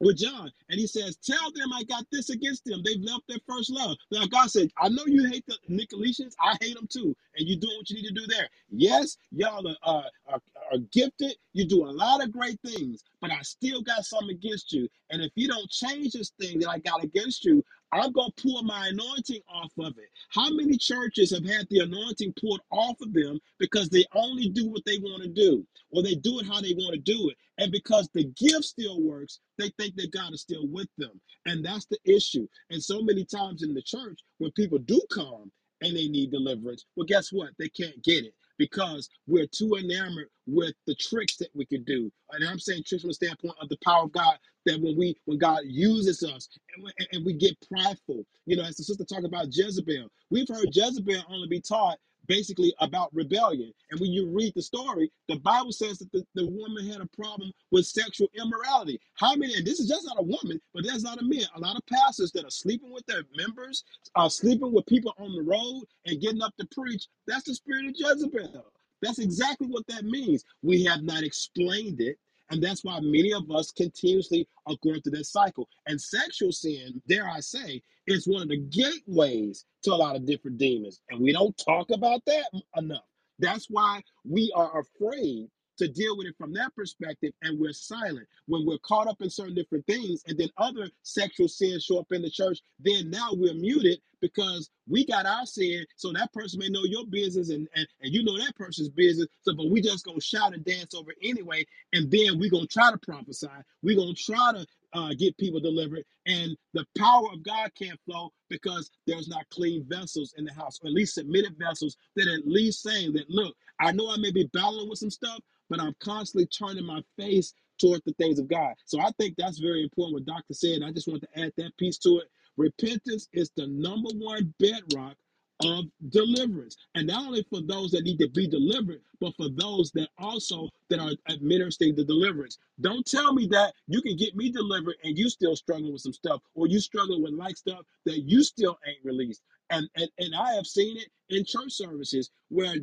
with 0.00 0.18
John, 0.18 0.50
and 0.70 0.80
he 0.80 0.86
says, 0.86 1.16
"Tell 1.16 1.52
them 1.52 1.72
I 1.72 1.84
got 1.84 2.06
this 2.12 2.30
against 2.30 2.64
them. 2.66 2.82
They've 2.84 3.02
left 3.02 3.24
their 3.28 3.38
first 3.48 3.70
love." 3.70 3.96
Now 4.12 4.26
God 4.26 4.50
said, 4.50 4.70
"I 4.78 4.88
know 4.90 5.04
you 5.06 5.24
hate 5.30 5.46
the 5.46 5.58
Nicolaitans. 5.70 6.34
I 6.40 6.56
hate 6.60 6.76
them 6.76 6.88
too, 6.88 7.16
and 7.36 7.48
you're 7.48 7.60
doing 7.60 7.76
what 7.78 7.90
you 7.90 7.96
need 7.96 8.08
to 8.08 8.14
do 8.14 8.26
there. 8.28 8.48
Yes, 8.70 9.18
y'all 9.32 9.66
are, 9.68 9.76
uh, 9.84 10.08
are 10.28 10.42
are 10.72 10.78
gifted. 10.92 11.36
You 11.54 11.66
do 11.66 11.86
a 11.86 11.92
lot 11.92 12.22
of 12.24 12.32
great 12.32 12.60
things, 12.66 13.04
but 13.20 13.30
I 13.32 13.42
still 13.42 13.82
got 13.82 14.04
something 14.04 14.30
against 14.30 14.72
you. 14.72 14.88
And 15.10 15.22
if 15.22 15.32
you 15.36 15.48
don't 15.48 15.70
change 15.70 16.12
this 16.14 16.32
thing 16.40 16.60
that 16.60 16.70
I 16.70 16.78
got 16.80 17.04
against 17.04 17.44
you." 17.44 17.64
I'm 17.94 18.12
gonna 18.12 18.32
pull 18.42 18.62
my 18.64 18.88
anointing 18.88 19.42
off 19.48 19.72
of 19.80 19.98
it. 19.98 20.10
How 20.30 20.50
many 20.50 20.78
churches 20.78 21.32
have 21.32 21.46
had 21.46 21.68
the 21.70 21.80
anointing 21.80 22.34
pulled 22.40 22.62
off 22.72 23.00
of 23.02 23.14
them 23.14 23.40
because 23.60 23.90
they 23.90 24.06
only 24.14 24.50
do 24.50 24.68
what 24.70 24.84
they 24.86 24.98
want 24.98 25.24
to 25.24 25.30
do, 25.30 25.66
or 25.92 26.02
they 26.02 26.16
do 26.16 26.40
it 26.40 26.46
how 26.46 26.60
they 26.62 26.74
want 26.74 26.94
to 26.94 27.00
do 27.00 27.30
it? 27.30 27.38
And 27.58 27.72
because 27.72 28.10
the 28.14 28.24
gift 28.38 28.64
still 28.64 29.02
works, 29.02 29.40
they 29.58 29.70
think 29.78 29.96
that 29.96 30.12
God 30.12 30.34
is 30.34 30.42
still 30.42 30.68
with 30.68 30.88
them. 30.98 31.20
And 31.46 31.64
that's 31.64 31.86
the 31.86 31.98
issue. 32.06 32.48
And 32.70 32.82
so 32.82 33.02
many 33.02 33.24
times 33.26 33.64
in 33.64 33.74
the 33.74 33.82
church, 33.82 34.20
when 34.38 34.52
people 34.52 34.78
do 34.78 35.02
come 35.14 35.52
and 35.82 35.96
they 35.96 36.08
need 36.08 36.32
deliverance, 36.32 36.86
well, 36.96 37.06
guess 37.06 37.32
what? 37.32 37.50
They 37.58 37.70
can't 37.70 38.02
get 38.04 38.26
it 38.26 38.34
because 38.58 39.10
we're 39.28 39.48
too 39.48 39.76
enamored 39.76 40.28
with 40.46 40.74
the 40.86 40.96
tricks 40.96 41.36
that 41.38 41.50
we 41.54 41.66
can 41.66 41.84
do. 41.84 42.12
And 42.32 42.48
I'm 42.48 42.60
saying 42.60 42.84
tricks 42.86 43.02
from 43.02 43.10
the 43.10 43.14
standpoint 43.14 43.56
of 43.62 43.68
the 43.70 43.78
power 43.84 44.04
of 44.04 44.12
God 44.12 44.38
that 44.66 44.80
when 44.80 44.96
we 44.96 45.16
when 45.26 45.38
God 45.38 45.60
uses 45.66 46.22
us 46.24 46.48
and 46.76 46.84
we, 46.84 46.92
and 47.12 47.26
we 47.26 47.34
get 47.34 47.56
prideful, 47.70 48.24
you 48.46 48.56
know, 48.56 48.64
as 48.64 48.76
the 48.76 48.84
sister 48.84 49.04
talked 49.04 49.24
about 49.26 49.48
Jezebel, 49.50 50.08
we've 50.30 50.48
heard 50.48 50.68
Jezebel 50.72 51.22
only 51.30 51.48
be 51.48 51.60
taught 51.60 51.98
basically 52.28 52.74
about 52.80 53.14
rebellion. 53.14 53.72
And 53.90 54.00
when 54.00 54.12
you 54.12 54.28
read 54.28 54.54
the 54.54 54.62
story, 54.62 55.12
the 55.28 55.36
Bible 55.36 55.72
says 55.72 55.98
that 55.98 56.12
the, 56.12 56.24
the 56.34 56.46
woman 56.46 56.86
had 56.88 57.00
a 57.00 57.08
problem 57.22 57.52
with 57.70 57.86
sexual 57.86 58.28
immorality. 58.34 59.00
How 59.14 59.34
many, 59.36 59.54
and 59.56 59.66
this 59.66 59.80
is 59.80 59.88
just 59.88 60.06
not 60.06 60.20
a 60.20 60.22
woman, 60.24 60.60
but 60.74 60.84
that's 60.86 61.02
not 61.04 61.20
a 61.20 61.24
man. 61.24 61.44
A 61.56 61.60
lot 61.60 61.76
of 61.76 61.82
pastors 61.86 62.32
that 62.32 62.44
are 62.44 62.50
sleeping 62.50 62.92
with 62.92 63.06
their 63.06 63.24
members, 63.36 63.84
are 64.16 64.30
sleeping 64.30 64.72
with 64.72 64.86
people 64.86 65.14
on 65.18 65.34
the 65.34 65.42
road 65.42 65.84
and 66.06 66.20
getting 66.20 66.42
up 66.42 66.54
to 66.58 66.66
preach. 66.72 67.08
That's 67.26 67.44
the 67.44 67.54
spirit 67.54 67.86
of 67.86 67.94
Jezebel. 67.96 68.66
That's 69.02 69.18
exactly 69.18 69.68
what 69.68 69.86
that 69.88 70.04
means. 70.04 70.44
We 70.62 70.84
have 70.84 71.02
not 71.02 71.22
explained 71.24 72.00
it. 72.00 72.18
And 72.50 72.62
that's 72.62 72.84
why 72.84 73.00
many 73.00 73.32
of 73.32 73.50
us 73.50 73.72
continuously 73.72 74.48
are 74.66 74.76
going 74.82 75.00
through 75.00 75.12
this 75.12 75.32
cycle. 75.32 75.68
And 75.86 76.00
sexual 76.00 76.52
sin, 76.52 77.02
dare 77.08 77.28
I 77.28 77.40
say, 77.40 77.82
is 78.06 78.26
one 78.28 78.42
of 78.42 78.48
the 78.48 78.58
gateways 78.58 79.64
to 79.84 79.92
a 79.92 79.96
lot 79.96 80.16
of 80.16 80.26
different 80.26 80.58
demons. 80.58 81.00
And 81.10 81.20
we 81.20 81.32
don't 81.32 81.56
talk 81.58 81.90
about 81.90 82.20
that 82.26 82.46
enough. 82.76 83.04
That's 83.38 83.66
why 83.70 84.02
we 84.24 84.52
are 84.54 84.80
afraid 84.80 85.48
to 85.78 85.88
deal 85.88 86.16
with 86.16 86.26
it 86.26 86.36
from 86.38 86.52
that 86.54 86.74
perspective 86.76 87.32
and 87.42 87.58
we're 87.60 87.72
silent. 87.72 88.26
When 88.46 88.66
we're 88.66 88.78
caught 88.78 89.08
up 89.08 89.22
in 89.22 89.30
certain 89.30 89.54
different 89.54 89.86
things 89.86 90.22
and 90.26 90.38
then 90.38 90.50
other 90.58 90.90
sexual 91.02 91.48
sins 91.48 91.84
show 91.84 91.98
up 92.00 92.12
in 92.12 92.22
the 92.22 92.30
church 92.30 92.60
then 92.80 93.10
now 93.10 93.30
we're 93.32 93.54
muted 93.54 94.00
because 94.20 94.70
we 94.88 95.04
got 95.06 95.26
our 95.26 95.46
sin 95.46 95.84
so 95.96 96.12
that 96.12 96.32
person 96.32 96.60
may 96.60 96.68
know 96.68 96.84
your 96.84 97.06
business 97.06 97.50
and 97.50 97.68
and, 97.76 97.86
and 98.02 98.14
you 98.14 98.24
know 98.24 98.38
that 98.38 98.56
person's 98.56 98.88
business 98.90 99.28
so 99.42 99.54
but 99.54 99.70
we 99.70 99.80
just 99.80 100.04
gonna 100.04 100.20
shout 100.20 100.54
and 100.54 100.64
dance 100.64 100.94
over 100.94 101.12
anyway 101.22 101.64
and 101.92 102.10
then 102.10 102.38
we're 102.38 102.50
gonna 102.50 102.66
try 102.66 102.90
to 102.90 102.98
prophesy. 102.98 103.48
We're 103.82 103.96
gonna 103.96 104.14
try 104.14 104.52
to 104.54 104.66
uh, 104.94 105.14
get 105.18 105.36
people 105.38 105.60
delivered 105.60 106.04
and 106.26 106.56
the 106.74 106.86
power 106.98 107.26
of 107.32 107.42
god 107.44 107.70
can't 107.78 108.00
flow 108.06 108.32
because 108.48 108.90
there's 109.06 109.28
not 109.28 109.48
clean 109.50 109.84
vessels 109.88 110.34
in 110.38 110.44
the 110.44 110.52
house 110.54 110.80
or 110.82 110.88
at 110.88 110.94
least 110.94 111.14
submitted 111.14 111.56
vessels 111.58 111.96
that 112.16 112.28
at 112.28 112.46
least 112.46 112.82
saying 112.82 113.12
that 113.12 113.28
look 113.30 113.56
i 113.80 113.92
know 113.92 114.10
i 114.10 114.16
may 114.18 114.32
be 114.32 114.48
battling 114.52 114.88
with 114.88 114.98
some 114.98 115.10
stuff 115.10 115.40
but 115.70 115.80
I'm 115.80 115.94
constantly 116.00 116.46
turning 116.46 116.86
my 116.86 117.02
face 117.18 117.54
toward 117.80 118.02
the 118.06 118.12
things 118.14 118.38
of 118.38 118.48
God. 118.48 118.74
So 118.86 119.00
I 119.00 119.10
think 119.18 119.36
that's 119.36 119.58
very 119.58 119.82
important 119.82 120.14
what 120.14 120.26
Doctor 120.26 120.54
said. 120.54 120.82
I 120.84 120.92
just 120.92 121.08
want 121.08 121.22
to 121.22 121.40
add 121.40 121.52
that 121.58 121.76
piece 121.78 121.98
to 121.98 122.18
it. 122.20 122.28
Repentance 122.56 123.28
is 123.32 123.50
the 123.56 123.66
number 123.68 124.10
one 124.16 124.54
bedrock 124.60 125.16
of 125.64 125.86
deliverance. 126.10 126.76
And 126.94 127.06
not 127.06 127.26
only 127.26 127.44
for 127.50 127.60
those 127.62 127.92
that 127.92 128.04
need 128.04 128.18
to 128.18 128.28
be 128.28 128.48
delivered, 128.48 129.00
but 129.20 129.34
for 129.36 129.48
those 129.50 129.92
that 129.92 130.08
also 130.18 130.68
that 130.90 131.00
are 131.00 131.12
administering 131.32 131.94
the 131.96 132.04
deliverance. 132.04 132.58
Don't 132.80 133.06
tell 133.06 133.32
me 133.34 133.46
that 133.52 133.74
you 133.88 134.02
can 134.02 134.16
get 134.16 134.36
me 134.36 134.50
delivered 134.50 134.96
and 135.04 135.18
you 135.18 135.30
still 135.30 135.56
struggling 135.56 135.92
with 135.92 136.02
some 136.02 136.12
stuff, 136.12 136.42
or 136.54 136.66
you 136.66 136.80
struggling 136.80 137.22
with 137.22 137.34
like 137.34 137.56
stuff 137.56 137.80
that 138.06 138.20
you 138.28 138.42
still 138.44 138.78
ain't 138.86 139.04
released. 139.04 139.42
And 139.70 139.88
and, 139.96 140.10
and 140.18 140.34
I 140.34 140.54
have 140.54 140.66
seen 140.66 140.98
it 140.98 141.08
in 141.30 141.44
church 141.46 141.72
services 141.72 142.30
where 142.50 142.76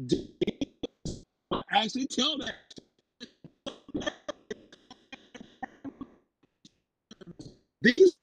actually 1.72 2.08
tell 2.08 2.38
that 2.40 2.56
These 7.82 8.16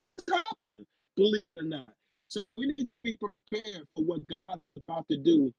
believe 1.16 1.42
it 1.56 1.62
or 1.62 1.64
not. 1.64 1.88
So 2.28 2.42
we 2.58 2.68
need 2.68 2.78
to 2.78 2.88
be 3.04 3.16
prepared 3.18 3.86
for 3.96 4.04
what 4.04 4.20
God's 4.48 4.62
about 4.88 5.06
to 5.10 5.18
do 5.18 5.52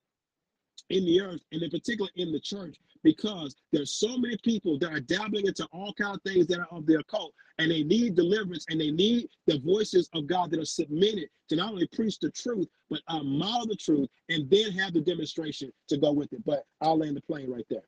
in 0.89 1.05
the 1.05 1.21
earth 1.21 1.41
and 1.51 1.61
in 1.61 1.69
particular 1.69 2.09
in 2.15 2.31
the 2.31 2.39
church 2.39 2.77
because 3.03 3.55
there's 3.71 3.95
so 3.95 4.17
many 4.17 4.37
people 4.43 4.77
that 4.79 4.91
are 4.91 4.99
dabbling 4.99 5.47
into 5.47 5.65
all 5.71 5.93
kind 5.93 6.15
of 6.15 6.21
things 6.23 6.47
that 6.47 6.59
are 6.59 6.67
of 6.71 6.85
the 6.85 6.95
occult 6.95 7.33
and 7.57 7.71
they 7.71 7.83
need 7.83 8.15
deliverance 8.15 8.65
and 8.69 8.79
they 8.79 8.91
need 8.91 9.27
the 9.47 9.59
voices 9.59 10.09
of 10.13 10.27
God 10.27 10.51
that 10.51 10.59
are 10.59 10.65
submitted 10.65 11.29
to 11.49 11.55
not 11.55 11.71
only 11.71 11.87
preach 11.87 12.19
the 12.19 12.31
truth 12.31 12.67
but 12.89 13.01
uh, 13.07 13.23
model 13.23 13.67
the 13.67 13.75
truth 13.75 14.09
and 14.29 14.49
then 14.49 14.71
have 14.71 14.93
the 14.93 15.01
demonstration 15.01 15.71
to 15.87 15.97
go 15.97 16.11
with 16.11 16.31
it. 16.33 16.43
But 16.45 16.65
I'll 16.81 16.97
land 16.97 17.15
the 17.15 17.21
plane 17.21 17.51
right 17.51 17.65
there. 17.69 17.83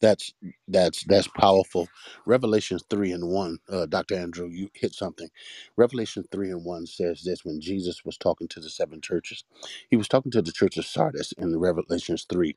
That's 0.00 0.34
that's 0.68 1.04
that's 1.04 1.28
powerful. 1.28 1.88
Revelations 2.26 2.84
three 2.90 3.12
and 3.12 3.28
one, 3.28 3.58
uh, 3.70 3.86
Doctor 3.88 4.16
Andrew, 4.16 4.48
you 4.48 4.70
hit 4.74 4.94
something. 4.94 5.28
Revelation 5.76 6.24
three 6.32 6.50
and 6.52 6.64
one 6.64 6.86
says 6.86 7.24
this: 7.24 7.44
when 7.44 7.60
Jesus 7.60 8.06
was 8.06 8.18
talking 8.18 8.48
to 8.50 8.60
the 8.60 8.70
seven 8.70 9.02
churches, 9.02 9.44
he 9.90 9.96
was 9.96 10.08
talking 10.08 10.32
to 10.32 10.42
the 10.42 10.52
church 10.52 10.78
of 10.78 10.86
Sardis 10.86 11.32
in 11.32 11.58
Revelations 11.58 12.26
three 12.30 12.56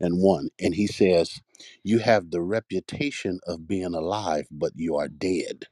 and 0.00 0.20
one, 0.22 0.50
and 0.60 0.74
he 0.74 0.86
says, 0.88 1.40
"You 1.84 2.00
have 2.00 2.30
the 2.30 2.42
reputation 2.42 3.40
of 3.46 3.68
being 3.68 3.94
alive, 3.94 4.48
but 4.50 4.72
you 4.76 4.96
are 4.96 5.08
dead. 5.08 5.66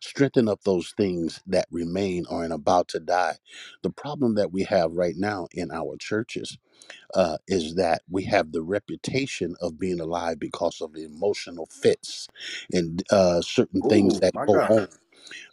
Strengthen 0.00 0.48
up 0.48 0.62
those 0.64 0.94
things 0.96 1.40
that 1.46 1.66
remain 1.70 2.26
or 2.30 2.44
are 2.44 2.52
about 2.52 2.88
to 2.88 3.00
die." 3.00 3.38
The 3.82 3.90
problem 3.90 4.36
that 4.36 4.52
we 4.52 4.64
have 4.64 4.92
right 4.92 5.16
now 5.16 5.48
in 5.52 5.70
our 5.72 5.96
churches 5.98 6.58
uh, 7.14 7.38
is 7.48 7.76
that 7.76 8.02
we 8.10 8.24
have 8.24 8.52
the 8.52 8.62
reputation 8.62 9.56
of 9.60 9.78
being 9.78 10.00
alive 10.00 10.38
because 10.38 10.80
of 10.80 10.92
the 10.94 11.04
emotional 11.04 11.66
fits 11.66 12.28
and 12.72 13.02
uh, 13.10 13.40
certain 13.42 13.82
things 13.84 14.16
Ooh, 14.16 14.20
that 14.20 14.34
my 14.34 14.46
go 14.46 14.54
God. 14.54 14.70
on. 14.70 14.88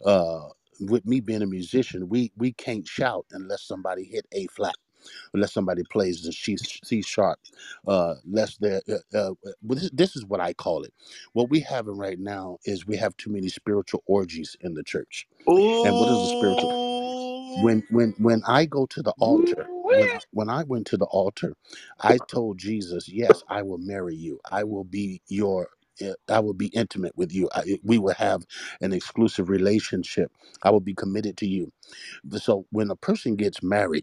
Uh, 0.04 0.48
with 0.80 1.06
me 1.06 1.20
being 1.20 1.42
a 1.42 1.46
musician, 1.46 2.08
we 2.08 2.32
we 2.36 2.52
can't 2.52 2.86
shout 2.88 3.26
unless 3.32 3.62
somebody 3.62 4.04
hit 4.04 4.26
A 4.32 4.46
flat, 4.48 4.76
unless 5.34 5.52
somebody 5.54 5.84
plays 5.84 6.22
the 6.24 6.32
C, 6.32 6.56
C 6.58 7.02
sharp, 7.02 7.38
uh, 7.88 8.16
unless 8.26 8.58
they 8.58 8.76
uh, 8.88 9.18
uh, 9.18 9.30
well, 9.62 9.78
this, 9.80 9.90
this 9.92 10.16
is 10.16 10.24
what 10.26 10.40
I 10.40 10.54
call 10.54 10.84
it. 10.84 10.94
What 11.34 11.50
we 11.50 11.60
having 11.60 11.98
right 11.98 12.18
now 12.18 12.58
is 12.64 12.86
we 12.86 12.96
have 12.98 13.16
too 13.18 13.30
many 13.30 13.48
spiritual 13.48 14.02
orgies 14.06 14.56
in 14.60 14.74
the 14.74 14.84
church. 14.84 15.28
And 15.84 15.98
what 15.98 16.10
is 16.10 16.24
a 16.24 16.28
spiritual? 16.28 16.70
When 17.56 17.84
when 17.90 18.14
when 18.18 18.42
I 18.46 18.66
go 18.66 18.86
to 18.86 19.02
the 19.02 19.14
altar, 19.20 19.68
when 19.88 20.02
I, 20.02 20.20
when 20.32 20.50
I 20.50 20.64
went 20.64 20.86
to 20.88 20.98
the 20.98 21.06
altar, 21.06 21.54
I 22.00 22.18
told 22.18 22.58
Jesus, 22.58 23.08
"Yes, 23.08 23.44
I 23.48 23.62
will 23.62 23.78
marry 23.78 24.16
you. 24.16 24.40
I 24.50 24.64
will 24.64 24.84
be 24.84 25.22
your." 25.28 25.70
I 26.28 26.40
will 26.40 26.54
be 26.54 26.68
intimate 26.68 27.16
with 27.16 27.32
you. 27.32 27.48
I, 27.54 27.78
we 27.84 27.98
will 27.98 28.14
have 28.14 28.44
an 28.82 28.92
exclusive 28.92 29.48
relationship. 29.50 30.32
I 30.62 30.70
will 30.70 30.80
be 30.80 30.94
committed 30.94 31.36
to 31.38 31.46
you. 31.46 31.72
So 32.38 32.66
when 32.70 32.90
a 32.90 32.96
person 32.96 33.36
gets 33.36 33.62
married 33.62 34.02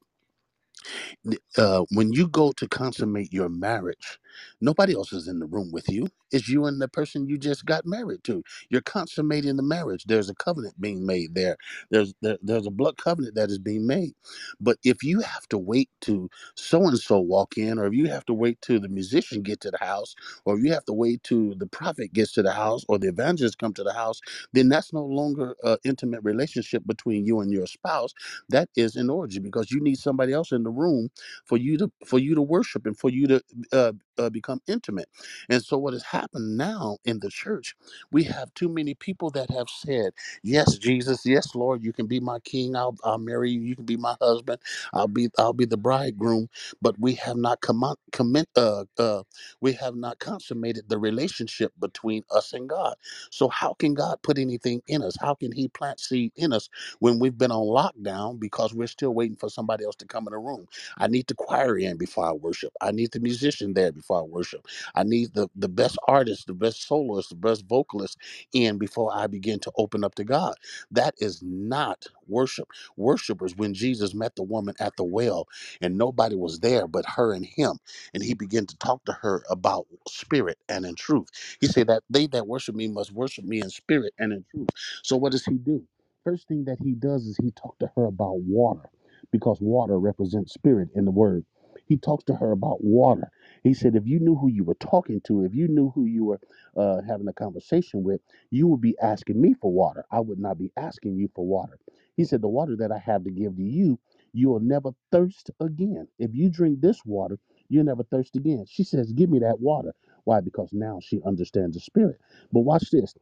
uh, 1.58 1.84
when 1.92 2.14
you 2.14 2.28
go 2.28 2.52
to 2.54 2.68
consummate 2.68 3.34
your 3.34 3.50
marriage, 3.50 4.20
nobody 4.62 4.96
else 4.96 5.14
is 5.14 5.28
in 5.28 5.40
the 5.40 5.48
room 5.48 5.72
with 5.72 5.90
you. 5.90 6.10
It's 6.32 6.50
you 6.50 6.66
and 6.66 6.82
the 6.82 6.90
person 6.90 7.28
you 7.28 7.38
just 7.38 7.66
got 7.66 7.86
married 7.86 8.24
to. 8.26 8.44
You're 8.70 8.82
consummating 8.82 9.58
the 9.58 9.64
marriage. 9.64 10.06
There's 10.06 10.30
a 10.30 10.36
covenant 10.36 10.80
being 10.82 11.06
made 11.06 11.36
there. 11.36 11.58
There's 11.92 12.14
there, 12.22 12.38
there's 12.42 12.68
a 12.68 12.72
blood 12.72 12.98
covenant 12.98 13.36
that 13.36 13.52
is 13.52 13.60
being 13.60 13.88
made. 13.88 14.14
But 14.62 14.78
if 14.84 15.04
you 15.04 15.22
have 15.22 15.48
to 15.50 15.60
wait 15.60 15.90
to 16.02 16.30
so 16.56 16.88
and 16.88 17.00
so 17.00 17.20
walk 17.20 17.58
in, 17.58 17.80
or 17.80 17.88
if 17.88 17.94
you 17.94 18.08
have 18.08 18.26
to 18.28 18.34
wait 18.34 18.62
till 18.62 18.80
the 18.82 18.90
musician 18.90 19.44
get 19.44 19.62
to 19.62 19.72
the 19.72 19.80
house, 19.86 20.16
or 20.46 20.58
if 20.58 20.66
you 20.66 20.74
have 20.74 20.86
to 20.86 20.94
wait 20.94 21.24
till 21.24 21.56
the 21.56 21.68
prophet 21.68 22.14
gets 22.14 22.34
to 22.34 22.44
the 22.44 22.54
house, 22.54 22.86
or 22.90 23.00
the 23.00 23.10
evangelist 23.10 23.60
come 23.60 23.74
to 23.74 23.84
the 23.84 23.94
house, 23.94 24.22
then 24.54 24.70
that's 24.70 24.94
no 24.94 25.06
longer 25.06 25.56
an 25.64 25.78
intimate 25.86 26.22
relationship 26.24 26.84
between 26.86 27.26
you 27.26 27.40
and 27.42 27.52
your 27.52 27.68
spouse. 27.68 28.14
That 28.50 28.70
is 28.76 28.96
an 28.96 29.10
orgy 29.10 29.40
because 29.40 29.72
you 29.72 29.82
need 29.82 29.98
somebody 29.98 30.34
else 30.34 30.52
in 30.52 30.64
the 30.64 30.70
room 30.72 31.10
for 31.46 31.58
you 31.58 31.78
to 31.80 31.92
for 32.06 32.20
you 32.20 32.36
to 32.36 32.42
worship 32.42 32.86
and 32.86 32.98
for 32.98 33.10
you 33.10 33.28
to 33.28 33.42
uh, 33.72 33.94
uh, 34.20 34.30
become 34.30 34.62
intimate. 34.68 35.10
And 35.50 35.64
so, 35.64 35.78
what 35.78 35.94
has 35.94 36.04
happened 36.04 36.58
now 36.58 36.98
in 37.06 37.20
the 37.20 37.30
church, 37.30 37.76
we 38.12 38.24
have 38.26 38.54
too 38.56 38.70
many 38.70 38.96
people 38.96 39.30
that 39.32 39.50
have 39.52 39.70
said, 39.70 40.14
"Yes, 40.44 40.78
Jesus, 40.78 41.26
yes, 41.26 41.56
Lord, 41.56 41.84
you 41.84 41.94
can 41.94 42.08
be 42.08 42.20
my 42.20 42.40
king. 42.40 42.76
I'll, 42.76 42.98
I'll 43.04 43.18
marry 43.20 43.52
you. 43.52 43.62
You 43.62 43.76
can 43.76 43.86
be 43.86 43.98
my 43.98 44.16
husband. 44.22 44.60
I'll 44.94 45.08
be, 45.08 45.30
I'll 45.38 45.54
be 45.54 45.66
the 45.66 45.78
bridegroom." 45.78 46.50
But 46.82 47.00
we 47.00 47.16
have 47.16 47.38
not 47.38 47.62
commo- 47.62 47.96
commit, 48.12 48.50
uh, 48.56 48.86
uh, 48.98 49.24
we 49.62 49.74
have 49.74 49.96
not 49.96 50.20
consummated 50.20 50.90
the 50.90 50.98
relationship 51.00 51.74
between 51.80 52.24
us 52.32 52.54
and 52.54 52.70
God. 52.70 52.96
So, 53.32 53.50
how 53.50 53.74
can 53.74 53.94
God 53.94 54.22
put 54.22 54.38
anything 54.38 54.82
in 54.88 55.02
us? 55.02 55.16
How 55.20 55.34
can 55.36 55.52
He 55.52 55.68
plant 55.68 56.00
seed 56.00 56.32
in 56.36 56.54
us 56.54 56.70
when 57.00 57.20
we've 57.20 57.38
been 57.38 57.52
on 57.52 57.66
lockdown 57.68 58.40
because 58.40 58.74
we're 58.74 58.88
still 58.88 59.14
waiting 59.14 59.38
for 59.38 59.50
somebody 59.50 59.86
else 59.86 59.96
to 59.98 60.06
come 60.06 60.28
in 60.28 60.34
the 60.34 60.40
room? 60.40 60.68
I 60.98 61.08
need 61.08 61.28
the 61.28 61.36
choir 61.36 61.78
in 61.78 61.98
before 61.98 62.26
I 62.28 62.32
worship. 62.32 62.74
I 62.82 62.92
need 62.92 63.12
the 63.12 63.20
musician 63.20 63.74
there 63.74 63.92
before 63.92 64.07
I 64.12 64.22
worship. 64.22 64.68
I 64.96 65.04
need 65.04 65.34
the, 65.36 65.50
the 65.56 65.70
best 65.70 65.98
artist, 66.08 66.48
the 66.48 66.54
best 66.56 66.88
soloist, 66.88 67.30
the 67.30 67.36
best 67.36 67.66
vocalist 67.68 68.18
in 68.54 68.78
before 68.78 69.12
I 69.16 69.28
begin 69.28 69.60
to 69.62 69.72
open 69.78 70.04
up 70.04 70.16
to 70.16 70.24
God. 70.26 70.56
That 70.92 71.16
is 71.20 71.42
not 71.44 72.08
worship. 72.28 72.70
Worshipers, 72.98 73.56
when 73.56 73.74
Jesus 73.74 74.14
met 74.16 74.36
the 74.36 74.44
woman 74.44 74.76
at 74.80 74.96
the 74.98 75.06
well 75.06 75.48
and 75.82 75.98
nobody 75.98 76.36
was 76.36 76.60
there 76.60 76.88
but 76.88 77.06
her 77.06 77.34
and 77.34 77.46
him. 77.46 77.80
And 78.14 78.24
he 78.24 78.34
began 78.34 78.66
to 78.68 78.78
talk 78.78 79.06
to 79.06 79.14
her 79.14 79.44
about 79.50 79.88
spirit 80.08 80.60
and 80.70 80.86
in 80.86 80.96
truth. 80.96 81.30
He 81.62 81.68
said 81.68 81.88
that 81.88 82.04
they 82.10 82.28
that 82.28 82.48
worship 82.48 82.76
me 82.76 82.88
must 82.90 83.12
worship 83.14 83.46
me 83.46 83.62
in 83.62 83.70
spirit 83.70 84.14
and 84.20 84.34
in 84.34 84.46
truth. 84.52 84.70
So 85.04 85.18
what 85.18 85.32
does 85.34 85.46
he 85.46 85.56
do? 85.56 85.84
First 86.24 86.48
thing 86.48 86.66
that 86.66 86.80
he 86.84 86.94
does 86.94 87.26
is 87.26 87.38
he 87.38 87.52
talked 87.52 87.80
to 87.82 87.92
her 87.96 88.06
about 88.06 88.40
water 88.42 88.90
because 89.32 89.60
water 89.62 90.00
represents 90.00 90.54
spirit 90.54 90.90
in 90.96 91.06
the 91.06 91.12
word. 91.12 91.46
He 91.88 91.98
talks 91.98 92.26
to 92.26 92.36
her 92.36 92.52
about 92.52 92.84
water. 92.84 93.32
He 93.64 93.74
said, 93.74 93.96
if 93.96 94.08
you 94.08 94.20
knew 94.20 94.36
who 94.36 94.50
you 94.50 94.64
were 94.66 94.76
talking 94.76 95.22
to, 95.28 95.44
if 95.46 95.56
you 95.56 95.68
knew 95.70 95.92
who 95.96 96.06
you 96.06 96.26
were 96.26 96.40
uh, 96.78 97.02
having 97.08 97.28
a 97.30 97.34
conversation 97.34 98.04
with, 98.04 98.22
you 98.52 98.68
would 98.68 98.82
be 98.82 98.98
asking 99.02 99.42
me 99.42 99.56
for 99.62 99.72
water. 99.72 100.06
I 100.12 100.22
would 100.22 100.40
not 100.40 100.60
be 100.60 100.72
asking 100.78 101.18
you 101.18 101.30
for 101.36 101.46
water. 101.46 101.80
He 102.18 102.26
said, 102.26 102.42
the 102.42 102.50
water 102.50 102.76
that 102.78 102.92
I 102.92 103.00
have 103.00 103.24
to 103.26 103.32
give 103.32 103.58
to 103.58 103.64
you, 103.64 104.00
you 104.34 104.50
will 104.50 104.60
never 104.62 104.92
thirst 105.12 105.52
again. 105.62 106.08
If 106.20 106.32
you 106.34 106.50
drink 106.50 106.82
this 106.82 107.02
water, 107.06 107.40
you'll 107.70 107.86
never 107.86 108.04
thirst 108.04 108.36
again. 108.38 108.66
She 108.70 108.84
says, 108.84 109.14
give 109.14 109.30
me 109.30 109.40
that 109.40 109.60
water. 109.60 109.94
Why? 110.26 110.42
Because 110.42 110.70
now 110.74 111.00
she 111.02 111.22
understands 111.26 111.76
the 111.76 111.82
spirit. 111.82 112.20
But 112.52 112.62
watch 112.62 112.92
this. 112.92 113.16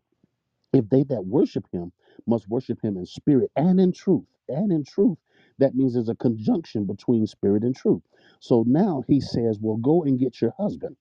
If 0.74 0.90
they 0.90 1.04
that 1.04 1.26
worship 1.26 1.66
him 1.72 1.92
must 2.28 2.48
worship 2.50 2.82
him 2.84 2.98
in 2.98 3.06
spirit 3.06 3.52
and 3.56 3.80
in 3.80 3.92
truth, 3.92 4.26
and 4.48 4.72
in 4.72 4.84
truth, 4.84 5.18
that 5.60 5.76
means 5.76 5.94
there's 5.94 6.10
a 6.10 6.16
conjunction 6.16 6.86
between 6.86 7.26
spirit 7.28 7.64
and 7.64 7.76
truth. 7.76 8.02
So 8.42 8.66
now 8.68 9.04
he 9.08 9.22
says, 9.22 9.60
Well, 9.62 9.78
go 9.78 10.04
and 10.04 10.20
get 10.20 10.42
your 10.42 10.54
husband. 10.58 10.98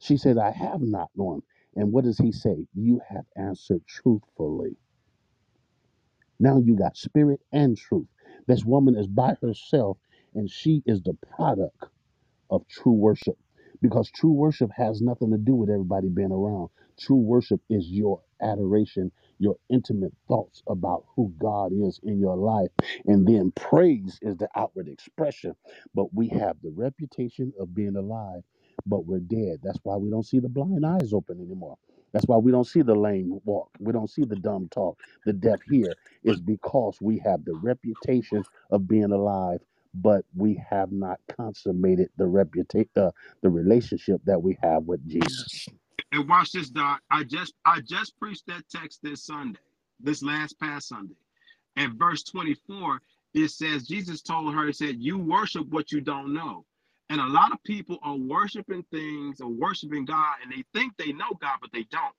She 0.00 0.16
says, 0.18 0.38
I 0.38 0.52
have 0.52 0.82
not 0.82 1.10
known. 1.16 1.42
And 1.76 1.92
what 1.92 2.04
does 2.04 2.18
he 2.18 2.32
say? 2.32 2.66
You 2.74 3.00
have 3.08 3.26
answered 3.36 3.82
truthfully. 3.88 4.76
Now 6.40 6.58
you 6.58 6.76
got 6.76 6.96
spirit 6.96 7.40
and 7.52 7.76
truth. 7.76 8.08
This 8.46 8.64
woman 8.64 8.96
is 8.96 9.06
by 9.06 9.36
herself, 9.42 9.98
and 10.34 10.50
she 10.50 10.82
is 10.86 11.02
the 11.02 11.14
product 11.36 11.76
of 12.50 12.66
true 12.68 12.92
worship 12.92 13.36
because 13.82 14.10
true 14.10 14.32
worship 14.32 14.70
has 14.76 15.02
nothing 15.02 15.30
to 15.30 15.38
do 15.38 15.54
with 15.54 15.70
everybody 15.70 16.08
being 16.08 16.32
around. 16.32 16.70
True 16.98 17.16
worship 17.18 17.60
is 17.70 17.88
your 17.90 18.22
adoration, 18.42 19.12
your 19.42 19.56
intimate 19.70 20.14
thoughts 20.28 20.62
about 20.68 21.04
who 21.16 21.34
God 21.40 21.72
is 21.74 22.00
in 22.04 22.20
your 22.20 22.36
life. 22.38 22.70
And 23.06 23.26
then 23.28 23.52
praise 23.52 24.18
is 24.22 24.38
the 24.38 24.48
outward 24.56 24.88
expression. 24.88 25.56
But 25.94 26.14
we 26.14 26.28
have 26.30 26.58
the 26.62 26.72
reputation 26.72 27.52
of 27.60 27.74
being 27.74 27.96
alive, 27.96 28.42
but 28.86 29.06
we're 29.06 29.20
dead. 29.20 29.60
That's 29.64 29.80
why 29.84 29.96
we 29.98 30.10
don't 30.10 30.26
see 30.26 30.40
the 30.40 30.50
blind 30.50 30.86
eyes 30.86 31.14
open 31.14 31.40
anymore. 31.40 31.78
That's 32.14 32.26
why 32.26 32.38
we 32.38 32.52
don't 32.52 32.66
see 32.68 32.82
the 32.82 32.96
lame 32.96 33.40
walk. 33.44 33.70
We 33.80 33.92
don't 33.92 34.10
see 34.10 34.24
the 34.24 34.36
dumb 34.36 34.68
talk, 34.70 35.00
the 35.26 35.34
deaf 35.34 35.62
hear. 35.62 35.96
Is 36.24 36.40
because 36.40 36.98
we 37.02 37.18
have 37.20 37.44
the 37.46 37.54
reputation 37.54 38.46
of 38.72 38.88
being 38.88 39.12
alive 39.12 39.60
but 39.94 40.24
we 40.36 40.62
have 40.70 40.92
not 40.92 41.20
consummated 41.36 42.10
the 42.18 42.26
reputation, 42.26 42.90
uh, 42.96 43.10
the 43.42 43.50
relationship 43.50 44.22
that 44.26 44.42
we 44.42 44.58
have 44.62 44.84
with 44.84 45.06
Jesus. 45.08 45.68
And 46.12 46.28
watch 46.28 46.52
this, 46.52 46.70
Doc. 46.70 47.02
I 47.10 47.24
just 47.24 47.54
I 47.66 47.80
just 47.80 48.18
preached 48.20 48.46
that 48.48 48.64
text 48.70 49.00
this 49.02 49.24
Sunday, 49.26 49.60
this 50.00 50.22
last 50.22 50.60
past 50.60 50.88
Sunday. 50.88 51.14
And 51.76 51.98
verse 51.98 52.22
24, 52.24 53.00
it 53.34 53.50
says, 53.50 53.86
Jesus 53.86 54.22
told 54.22 54.54
her, 54.54 54.66
He 54.66 54.72
said, 54.72 54.96
You 54.98 55.18
worship 55.18 55.68
what 55.68 55.92
you 55.92 56.00
don't 56.00 56.34
know. 56.34 56.64
And 57.10 57.20
a 57.20 57.26
lot 57.26 57.52
of 57.52 57.62
people 57.64 57.98
are 58.02 58.16
worshiping 58.16 58.84
things 58.90 59.40
or 59.40 59.48
worshiping 59.48 60.04
God, 60.04 60.36
and 60.42 60.52
they 60.52 60.64
think 60.74 60.94
they 60.96 61.12
know 61.12 61.32
God, 61.40 61.58
but 61.60 61.72
they 61.72 61.84
don't. 61.90 62.14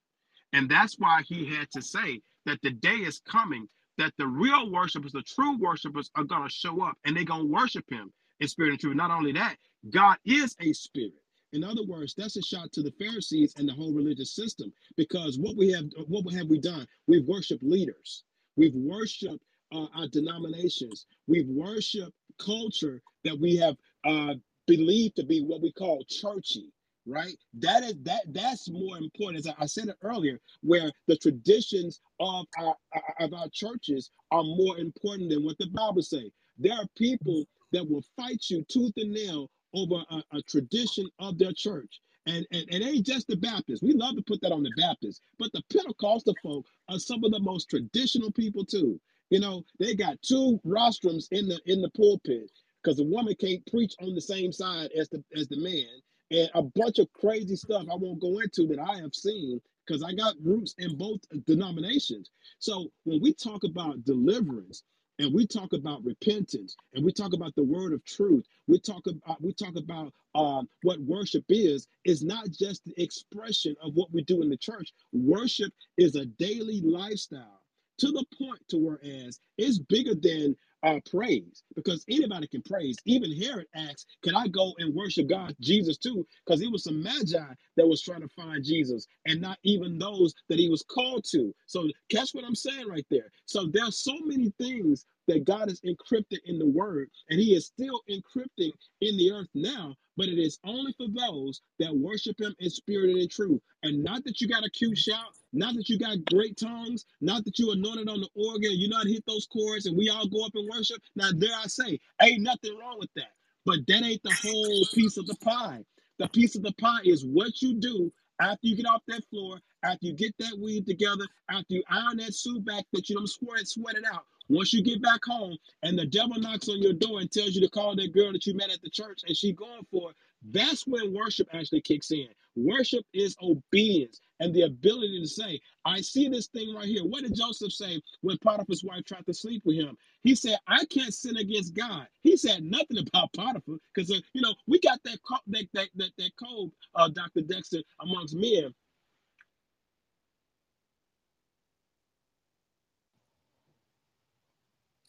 And 0.53 0.69
that's 0.69 0.95
why 0.99 1.22
he 1.27 1.45
had 1.45 1.69
to 1.72 1.81
say 1.81 2.22
that 2.45 2.59
the 2.61 2.72
day 2.72 2.95
is 2.97 3.22
coming 3.30 3.67
that 3.97 4.13
the 4.17 4.27
real 4.27 4.72
worshipers, 4.72 5.11
the 5.11 5.22
true 5.23 5.57
worshipers, 5.57 6.09
are 6.15 6.23
going 6.23 6.43
to 6.43 6.49
show 6.53 6.81
up 6.83 6.97
and 7.05 7.15
they're 7.15 7.23
going 7.23 7.41
to 7.47 7.53
worship 7.53 7.85
him 7.89 8.11
in 8.39 8.47
spirit 8.47 8.72
and 8.72 8.80
truth. 8.80 8.95
Not 8.95 9.11
only 9.11 9.33
that, 9.33 9.57
God 9.89 10.17
is 10.25 10.55
a 10.59 10.73
spirit. 10.73 11.13
In 11.53 11.64
other 11.64 11.83
words, 11.83 12.15
that's 12.15 12.35
a 12.35 12.41
shot 12.41 12.72
to 12.73 12.82
the 12.82 12.91
Pharisees 12.91 13.53
and 13.57 13.69
the 13.69 13.73
whole 13.73 13.93
religious 13.93 14.35
system 14.35 14.73
because 14.98 15.38
what 15.38 15.56
we 15.56 15.72
have, 15.72 15.85
what 16.07 16.33
have 16.33 16.48
we 16.48 16.59
done? 16.59 16.88
We've 17.07 17.27
worshiped 17.27 17.64
leaders. 17.64 18.23
We've 18.57 18.75
worshiped 18.75 19.43
uh, 19.72 19.85
our 19.95 20.07
denominations. 20.07 21.06
We've 21.27 21.48
worshiped 21.48 22.14
culture 22.40 23.01
that 23.23 23.40
we 23.40 23.56
have 23.57 23.77
uh, 24.06 24.33
believed 24.67 25.15
to 25.17 25.23
be 25.23 25.41
what 25.43 25.61
we 25.61 25.72
call 25.72 26.03
churchy 26.09 26.72
right 27.06 27.35
that 27.53 27.83
is 27.83 27.95
that 28.01 28.22
that's 28.30 28.69
more 28.69 28.98
important 28.98 29.45
as 29.45 29.53
I, 29.59 29.65
said 29.65 29.90
it 29.90 29.98
earlier 30.03 30.40
where 30.61 30.90
the 31.07 31.17
traditions 31.17 31.99
of 32.22 32.45
our 32.57 32.75
of 33.19 33.33
our 33.33 33.49
churches 33.51 34.09
are 34.32 34.43
more 34.43 34.77
important 34.77 35.30
than 35.30 35.43
what 35.43 35.57
the 35.57 35.67
bible 35.75 36.01
say 36.01 36.32
there 36.57 36.73
are 36.73 36.88
people 36.98 37.43
that 37.73 37.90
will 37.90 38.03
fight 38.15 38.45
you 38.48 38.64
tooth 38.72 38.93
and 38.95 39.11
nail 39.11 39.49
over 39.74 40.03
a, 40.10 40.24
a 40.38 40.42
tradition 40.43 41.10
of 41.19 41.38
their 41.38 41.53
church 41.53 42.02
and, 42.26 42.45
and 42.52 42.66
and 42.72 42.84
it 42.84 42.88
ain't 42.88 43.06
just 43.06 43.27
the 43.27 43.35
Baptists. 43.35 43.82
We 43.82 43.93
love 43.93 44.16
to 44.16 44.22
put 44.22 44.42
that 44.42 44.52
on 44.52 44.64
the 44.64 44.72
Baptists, 44.77 45.22
but 45.38 45.52
the 45.53 45.61
Pentecostal 45.72 46.35
folk 46.42 46.66
are 46.90 47.00
some 47.00 47.24
of 47.24 47.32
the 47.32 47.40
most 47.40 47.69
traditional 47.69 48.32
people 48.32 48.66
too. 48.66 49.00
You 49.30 49.40
know, 49.40 49.64
they 49.80 49.95
got 49.95 50.22
two 50.22 50.60
rostrums 50.64 51.27
in 51.32 51.48
the 51.48 51.60
in 51.66 51.82
the 51.82 51.90
pulpit 51.90 52.50
because 52.82 52.98
the 52.98 53.03
woman 53.03 53.35
can't 53.40 53.66
preach 53.68 53.93
on 54.02 54.16
the 54.16 54.22
same 54.22 54.52
side 54.52 54.92
as 54.98 55.10
the 55.10 55.24
as 55.35 55.48
the 55.48 55.58
man, 55.58 56.02
and 56.32 56.50
a 56.56 56.61
bunch 56.61 57.00
of 57.00 57.11
crazy 57.14 57.56
stuff 57.56 57.88
I 57.92 57.95
won't 57.95 58.22
go 58.22 58.40
into 58.40 58.68
that 58.68 58.80
I 58.80 58.98
have 58.98 59.14
seen 59.14 59.60
because 59.85 60.02
I 60.02 60.14
got 60.14 60.35
roots 60.42 60.76
in 60.77 60.98
both 60.98 61.19
denominations. 61.45 62.30
So 62.60 62.88
when 63.03 63.22
we 63.22 63.34
talk 63.34 63.66
about 63.66 64.06
deliverance 64.06 64.84
and 65.19 65.33
we 65.33 65.48
talk 65.48 65.74
about 65.74 66.03
repentance 66.03 66.75
and 66.93 67.06
we 67.06 67.11
talk 67.14 67.33
about 67.33 67.56
the 67.56 67.64
word 67.64 67.93
of 67.93 68.03
truth, 68.06 68.45
we 68.67 68.80
talk 68.80 69.03
about 69.08 69.42
we 69.42 69.53
talk 69.53 69.75
about 69.77 70.14
uh, 70.35 70.64
what 70.83 71.00
worship 71.01 71.45
is. 71.50 71.88
Is 72.06 72.24
not 72.24 72.50
just 72.51 72.85
the 72.85 73.01
expression 73.01 73.75
of 73.83 73.93
what 73.95 74.11
we 74.14 74.24
do 74.24 74.42
in 74.42 74.50
the 74.50 74.58
church. 74.58 74.92
Worship 75.14 75.74
is 75.98 76.16
a 76.16 76.25
daily 76.25 76.82
lifestyle 76.82 77.62
to 77.99 78.07
the 78.11 78.25
point 78.38 78.59
to 78.69 78.77
whereas 78.77 79.39
it's 79.57 79.80
bigger 79.80 80.15
than 80.15 80.55
uh, 80.83 80.99
praise 81.09 81.63
because 81.75 82.05
anybody 82.09 82.47
can 82.47 82.61
praise. 82.63 82.97
Even 83.05 83.31
Herod 83.41 83.67
asks, 83.75 84.05
Can 84.23 84.35
I 84.35 84.47
go 84.47 84.73
and 84.80 84.93
worship 84.95 85.30
God, 85.30 85.55
Jesus 85.61 85.97
too? 85.97 86.25
Because 86.45 86.61
it 86.61 86.72
was 86.72 86.83
some 86.85 87.03
magi 87.03 87.53
that 87.77 87.88
was 87.88 88.01
trying 88.01 88.22
to 88.22 88.30
find 88.30 88.63
Jesus 88.63 89.07
and 89.27 89.41
not 89.41 89.57
even 89.63 89.97
those 89.99 90.33
that 90.49 90.59
he 90.59 90.69
was 90.69 90.83
called 90.83 91.25
to. 91.31 91.53
So, 91.67 91.88
catch 92.11 92.31
what 92.33 92.45
I'm 92.45 92.55
saying 92.55 92.88
right 92.88 93.05
there. 93.11 93.31
So, 93.45 93.67
there's 93.73 94.03
so 94.03 94.13
many 94.25 94.53
things 94.59 95.05
that 95.27 95.45
God 95.45 95.69
has 95.69 95.81
encrypted 95.81 96.39
in 96.45 96.59
the 96.59 96.67
word, 96.67 97.09
and 97.30 97.39
he 97.39 97.55
is 97.55 97.67
still 97.67 98.01
encrypting 98.09 98.72
in 99.01 99.17
the 99.17 99.31
earth 99.31 99.49
now, 99.55 99.95
but 100.17 100.27
it 100.27 100.39
is 100.39 100.59
only 100.65 100.93
for 100.97 101.07
those 101.09 101.61
that 101.80 101.95
worship 101.95 102.39
him 102.39 102.55
in 102.59 102.69
spirit 102.69 103.11
and 103.11 103.19
in 103.19 103.30
truth. 103.30 103.61
And 103.83 104.03
not 104.03 104.23
that 104.25 104.41
you 104.41 104.47
got 104.47 104.65
a 104.65 104.69
cute 104.72 104.97
shout, 104.97 105.33
not 105.53 105.75
that 105.75 105.90
you 105.90 105.99
got 105.99 106.25
great 106.25 106.57
tongues, 106.57 107.06
not 107.22 107.45
that 107.45 107.59
you 107.59 107.72
anointed 107.72 108.09
on 108.09 108.22
the 108.22 108.30
organ, 108.35 108.72
you 108.73 108.90
know 108.90 108.98
how 108.98 109.03
to 109.03 109.11
hit 109.14 109.25
those 109.27 109.48
chords, 109.48 109.88
and 109.88 109.98
we 109.98 110.09
all 110.09 110.27
go 110.27 110.45
up 110.45 110.53
and 110.56 110.69
worship. 110.69 111.01
Now, 111.15 111.30
there 111.35 111.56
I 111.56 111.67
say, 111.67 111.99
ain't 112.22 112.41
nothing 112.43 112.77
wrong 112.80 112.98
with 112.99 113.11
that. 113.15 113.32
But 113.65 113.88
that 113.88 114.03
ain't 114.03 114.23
the 114.23 114.33
whole 114.43 114.85
piece 114.95 115.17
of 115.17 115.27
the 115.27 115.35
pie. 115.38 115.83
The 116.19 116.30
piece 116.30 116.56
of 116.56 116.64
the 116.64 116.73
pie 116.73 117.01
is 117.06 117.25
what 117.25 117.61
you 117.61 117.75
do 117.75 118.11
after 118.41 118.67
you 118.67 118.75
get 118.75 118.88
off 118.88 119.03
that 119.07 119.23
floor, 119.30 119.59
after 119.83 120.07
you 120.07 120.14
get 120.14 120.35
that 120.40 120.57
weed 120.61 120.85
together, 120.88 121.27
after 121.49 121.75
you 121.75 121.83
iron 121.90 122.17
that 122.17 122.33
suit 122.35 122.65
back 122.65 122.85
that 122.93 123.09
you 123.09 123.15
don't 123.17 123.27
sweat, 123.30 123.67
sweat 123.67 123.95
it 123.98 124.06
out. 124.11 124.25
Once 124.49 124.73
you 124.73 124.83
get 124.83 125.01
back 125.01 125.22
home 125.25 125.57
and 125.83 125.98
the 125.98 126.06
devil 126.06 126.40
knocks 126.40 126.69
on 126.69 126.82
your 126.82 126.93
door 126.93 127.22
and 127.22 127.32
tells 127.32 127.56
you 127.56 127.61
to 127.61 127.69
call 127.69 127.95
that 127.95 128.14
girl 128.14 128.32
that 128.33 128.45
you 128.45 128.53
met 128.56 128.72
at 128.72 128.82
the 128.82 128.90
church 128.90 129.22
and 129.27 129.38
she 129.38 129.53
going 129.53 129.85
for 129.91 130.11
it, 130.11 130.17
that's 130.51 130.88
when 130.88 131.14
worship 131.14 131.48
actually 131.53 131.82
kicks 131.82 132.11
in. 132.11 132.27
Worship 132.56 133.06
is 133.14 133.35
obedience 133.41 134.22
and 134.41 134.53
the 134.53 134.64
ability 134.64 135.22
to 135.22 135.27
say, 135.27 135.61
I 135.85 136.01
see 136.01 136.30
this 136.30 136.48
thing 136.48 136.73
right 136.75 136.88
here. 136.88 137.03
What 137.06 137.23
did 137.23 137.35
Joseph 137.35 137.73
say 137.73 138.01
when 138.22 138.38
Potiphar's 138.40 138.83
wife 138.83 139.06
tried 139.06 139.25
to 139.27 139.33
sleep 139.35 139.64
with 139.65 139.77
him? 139.77 139.98
He 140.23 140.35
said, 140.35 140.59
I 140.67 140.85
can't 140.85 141.14
sin 141.14 141.38
against 141.38 141.75
God. 141.75 142.07
He 142.23 142.38
said 142.38 142.64
nothing 142.64 142.99
about 142.99 143.33
Potiphar 143.33 143.77
because, 143.95 144.11
uh, 144.11 144.19
you 144.33 144.41
know, 144.41 144.56
we 144.67 144.80
got 144.82 145.01
that, 145.06 145.19
co- 145.27 145.38
that, 145.48 145.67
that, 145.73 145.90
that, 145.95 146.11
that 146.19 146.32
code, 146.43 146.72
uh, 146.95 147.09
Dr. 147.09 147.41
Dexter, 147.41 147.80
amongst 148.01 148.35
men. 148.35 148.73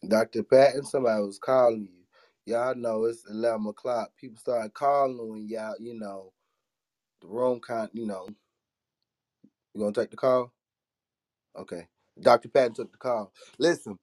Dr. 0.09 0.45
Patton, 0.45 0.85
somebody 0.85 1.23
was 1.25 1.39
calling 1.41 1.89
you. 1.93 2.55
Y'all 2.55 2.77
know 2.77 3.05
it's 3.07 3.25
11 3.31 3.67
o'clock. 3.69 4.11
People 4.21 4.39
started 4.39 4.75
calling 4.75 5.31
when 5.31 5.49
y'all, 5.49 5.77
you 5.81 5.95
know, 5.99 6.34
the 7.25 7.31
room 7.31 7.61
kind, 7.61 7.91
you 7.95 8.07
know. 8.07 8.29
You 9.75 9.81
gonna 9.83 9.93
take 9.95 10.11
the 10.11 10.17
call? 10.19 10.53
Okay. 11.57 11.89
Dr. 12.21 12.49
Patton 12.49 12.75
took 12.75 12.93
the 12.93 12.99
call. 12.99 13.33
Listen, 13.59 13.99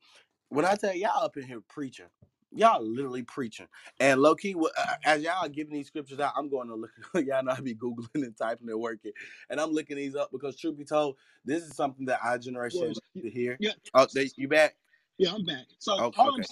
when 0.49 0.65
I 0.65 0.75
tell 0.75 0.95
y'all 0.95 1.23
up 1.25 1.37
in 1.37 1.43
here 1.43 1.61
preaching, 1.69 2.07
y'all 2.51 2.83
literally 2.83 3.23
preaching. 3.23 3.67
And 3.99 4.21
low 4.21 4.35
key, 4.35 4.55
uh, 4.55 4.93
as 5.05 5.23
y'all 5.23 5.45
are 5.45 5.49
giving 5.49 5.73
these 5.73 5.87
scriptures 5.87 6.19
out, 6.19 6.33
I'm 6.37 6.49
going 6.49 6.69
to 6.69 6.75
look. 6.75 6.91
y'all 7.15 7.43
know 7.43 7.53
I 7.53 7.61
be 7.61 7.75
googling 7.75 8.07
and 8.15 8.37
typing 8.37 8.69
and 8.69 8.79
working, 8.79 9.13
and 9.49 9.59
I'm 9.61 9.71
looking 9.71 9.97
these 9.97 10.15
up 10.15 10.31
because 10.31 10.57
truth 10.57 10.77
be 10.77 10.85
told, 10.85 11.17
this 11.45 11.63
is 11.63 11.75
something 11.75 12.05
that 12.07 12.19
our 12.23 12.37
generation 12.39 12.89
needs 12.89 13.01
to 13.23 13.29
hear. 13.29 13.59
yeah, 13.59 13.73
Oh, 13.93 14.07
they, 14.13 14.31
you 14.37 14.47
back? 14.47 14.75
yeah, 15.19 15.33
I'm 15.33 15.45
back. 15.45 15.67
So 15.79 15.99
Oh, 15.99 16.13
okay. 16.25 16.47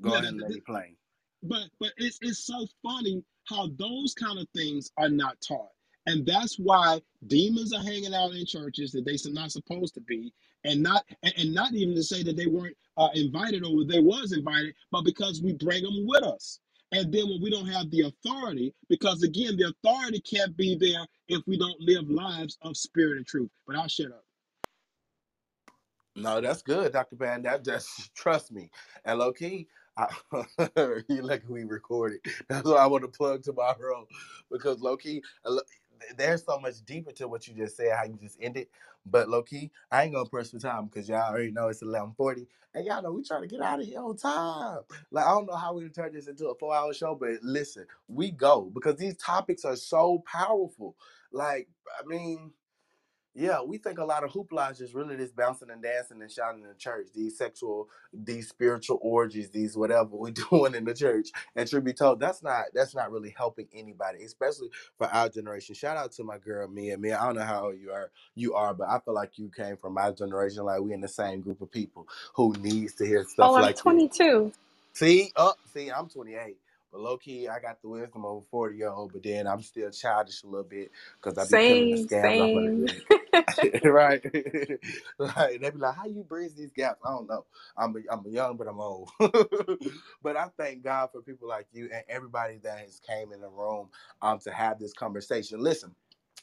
Go 0.00 0.10
yeah, 0.10 0.18
ahead 0.18 0.26
and 0.26 0.40
let 0.40 0.50
me 0.50 0.60
play. 0.60 0.96
but 1.42 1.64
but 1.80 1.92
it's 1.98 2.18
it's 2.22 2.44
so 2.46 2.66
funny 2.82 3.24
how 3.48 3.68
those 3.78 4.14
kind 4.14 4.38
of 4.38 4.48
things 4.56 4.92
are 4.98 5.10
not 5.10 5.38
taught 5.46 5.70
and 6.06 6.26
that's 6.26 6.56
why 6.56 7.00
demons 7.26 7.72
are 7.72 7.82
hanging 7.82 8.14
out 8.14 8.32
in 8.32 8.44
churches 8.46 8.92
that 8.92 9.04
they're 9.04 9.32
not 9.32 9.52
supposed 9.52 9.94
to 9.94 10.00
be 10.00 10.32
and 10.64 10.82
not 10.82 11.04
and, 11.22 11.54
not 11.54 11.72
even 11.74 11.94
to 11.94 12.02
say 12.02 12.22
that 12.22 12.36
they 12.36 12.46
weren't 12.46 12.76
uh, 12.96 13.08
invited 13.14 13.64
or 13.64 13.84
they 13.84 14.00
was 14.00 14.32
invited 14.32 14.74
but 14.90 15.04
because 15.04 15.42
we 15.42 15.52
bring 15.52 15.82
them 15.82 16.06
with 16.06 16.22
us 16.24 16.60
and 16.92 17.12
then 17.12 17.28
when 17.28 17.40
we 17.42 17.50
don't 17.50 17.68
have 17.68 17.90
the 17.90 18.02
authority 18.02 18.74
because 18.88 19.22
again 19.22 19.56
the 19.56 19.68
authority 19.68 20.20
can't 20.20 20.56
be 20.56 20.76
there 20.76 21.06
if 21.28 21.42
we 21.46 21.58
don't 21.58 21.80
live 21.80 22.08
lives 22.10 22.58
of 22.62 22.76
spirit 22.76 23.16
and 23.16 23.26
truth 23.26 23.50
but 23.66 23.76
i'll 23.76 23.88
shut 23.88 24.08
up 24.08 24.24
No, 26.14 26.40
that's 26.40 26.62
good, 26.62 26.92
Dr. 26.92 27.16
Pan. 27.16 27.42
That 27.42 27.64
just 27.64 28.14
trust 28.14 28.52
me. 28.52 28.70
And 29.04 29.18
low 29.18 29.32
key, 29.32 29.66
I, 29.96 30.08
you 31.08 31.22
like 31.22 31.42
we 31.48 31.64
recorded. 31.64 32.20
That's 32.48 32.66
why 32.68 32.76
I 32.76 32.86
want 32.86 33.02
to 33.04 33.08
plug 33.08 33.42
tomorrow 33.42 34.06
because 34.50 34.80
low 34.80 34.96
key, 34.96 35.22
there's 36.16 36.44
so 36.44 36.58
much 36.58 36.84
deeper 36.84 37.12
to 37.12 37.28
what 37.28 37.46
you 37.48 37.54
just 37.54 37.76
said, 37.76 37.96
how 37.96 38.04
you 38.04 38.16
just 38.20 38.38
ended. 38.40 38.68
But 39.06 39.28
low 39.28 39.42
key, 39.42 39.70
I 39.90 40.04
ain't 40.04 40.14
gonna 40.14 40.28
press 40.28 40.50
for 40.50 40.58
time 40.58 40.86
because 40.86 41.08
y'all 41.08 41.30
already 41.30 41.50
know 41.52 41.68
it's 41.68 41.82
11:40, 41.82 42.46
and 42.74 42.86
y'all 42.86 43.02
know 43.02 43.12
we 43.12 43.24
trying 43.24 43.42
to 43.42 43.48
get 43.48 43.60
out 43.60 43.80
of 43.80 43.86
here 43.86 44.00
on 44.00 44.16
time. 44.16 44.80
Like 45.10 45.26
I 45.26 45.30
don't 45.30 45.46
know 45.46 45.56
how 45.56 45.74
we 45.74 45.88
turn 45.88 46.12
this 46.12 46.28
into 46.28 46.48
a 46.48 46.54
four-hour 46.54 46.94
show, 46.94 47.14
but 47.14 47.42
listen, 47.42 47.86
we 48.08 48.30
go 48.30 48.70
because 48.74 48.96
these 48.96 49.16
topics 49.16 49.64
are 49.64 49.76
so 49.76 50.22
powerful. 50.26 50.96
Like 51.32 51.68
I 51.98 52.06
mean. 52.06 52.52
Yeah, 53.34 53.62
we 53.62 53.78
think 53.78 53.98
a 53.98 54.04
lot 54.04 54.24
of 54.24 54.32
hoopla 54.32 54.72
is 54.72 54.78
just 54.78 54.94
really 54.94 55.16
this 55.16 55.32
bouncing 55.32 55.70
and 55.70 55.82
dancing 55.82 56.20
and 56.20 56.30
shouting 56.30 56.62
in 56.62 56.68
the 56.68 56.74
church. 56.74 57.08
These 57.14 57.38
sexual, 57.38 57.88
these 58.12 58.48
spiritual 58.48 58.98
orgies, 59.02 59.50
these 59.50 59.76
whatever 59.76 60.10
we're 60.12 60.30
doing 60.50 60.74
in 60.74 60.84
the 60.84 60.94
church. 60.94 61.30
And 61.56 61.68
truth 61.68 61.84
be 61.84 61.94
told, 61.94 62.20
that's 62.20 62.42
not 62.42 62.66
that's 62.74 62.94
not 62.94 63.12
really 63.12 63.34
helping 63.36 63.68
anybody, 63.74 64.24
especially 64.24 64.70
for 64.98 65.06
our 65.08 65.30
generation. 65.30 65.76
Shout 65.76 65.96
out 65.96 66.12
to 66.14 66.24
my 66.24 66.38
girl 66.38 66.68
Mia. 66.68 66.98
Mia, 66.98 67.18
I 67.20 67.26
don't 67.26 67.36
know 67.36 67.44
how 67.44 67.66
old 67.66 67.78
you 67.80 67.92
are, 67.92 68.10
you 68.34 68.54
are, 68.54 68.74
but 68.74 68.88
I 68.90 69.00
feel 69.00 69.14
like 69.14 69.38
you 69.38 69.50
came 69.56 69.76
from 69.78 69.94
my 69.94 70.10
generation. 70.12 70.64
Like 70.64 70.82
we 70.82 70.92
in 70.92 71.00
the 71.00 71.08
same 71.08 71.40
group 71.40 71.62
of 71.62 71.70
people 71.72 72.08
who 72.34 72.54
needs 72.60 72.94
to 72.96 73.06
hear 73.06 73.24
stuff 73.24 73.52
Oh, 73.52 73.56
I'm 73.56 73.72
like 73.72 73.82
this. 73.84 74.02
22. 74.08 74.52
See, 74.94 75.32
up, 75.36 75.58
see, 75.72 75.90
I'm 75.90 76.08
28. 76.08 76.58
But 76.92 77.00
low 77.02 77.18
key, 77.18 77.48
I 77.48 77.60
got 77.60 77.82
the 77.82 77.88
wisdom 77.88 78.24
of 78.26 78.38
a 78.38 78.42
40 78.50 78.76
year 78.76 78.90
old, 78.90 79.12
but 79.14 79.22
then 79.22 79.46
I'm 79.46 79.62
still 79.62 79.90
childish 79.90 80.42
a 80.44 80.48
little 80.48 80.64
bit 80.64 80.90
because 81.22 81.38
I 81.38 81.46
be 81.46 81.58
pulling 81.58 81.90
the 81.90 81.96
Same, 81.96 82.08
scams 82.10 82.40
same. 82.40 82.88
right? 83.84 84.22
right. 85.18 85.60
They 85.62 85.70
be 85.70 85.78
like, 85.78 85.96
how 85.96 86.06
you 86.06 86.24
bridge 86.24 86.54
these 86.56 86.72
gaps? 86.72 87.00
I 87.06 87.10
don't 87.10 87.28
know. 87.28 87.46
I'm 87.76 87.96
a, 87.96 88.00
I'm 88.12 88.24
young, 88.28 88.56
but 88.56 88.68
I'm 88.68 88.80
old. 88.80 89.10
but 90.22 90.36
I 90.36 90.48
thank 90.58 90.84
God 90.84 91.10
for 91.12 91.22
people 91.22 91.48
like 91.48 91.66
you 91.72 91.90
and 91.92 92.04
everybody 92.08 92.58
that 92.64 92.80
has 92.80 93.00
came 93.00 93.32
in 93.32 93.40
the 93.40 93.48
room 93.50 93.88
um 94.22 94.38
to 94.40 94.52
have 94.52 94.78
this 94.78 94.94
conversation. 94.94 95.60
Listen, 95.62 95.94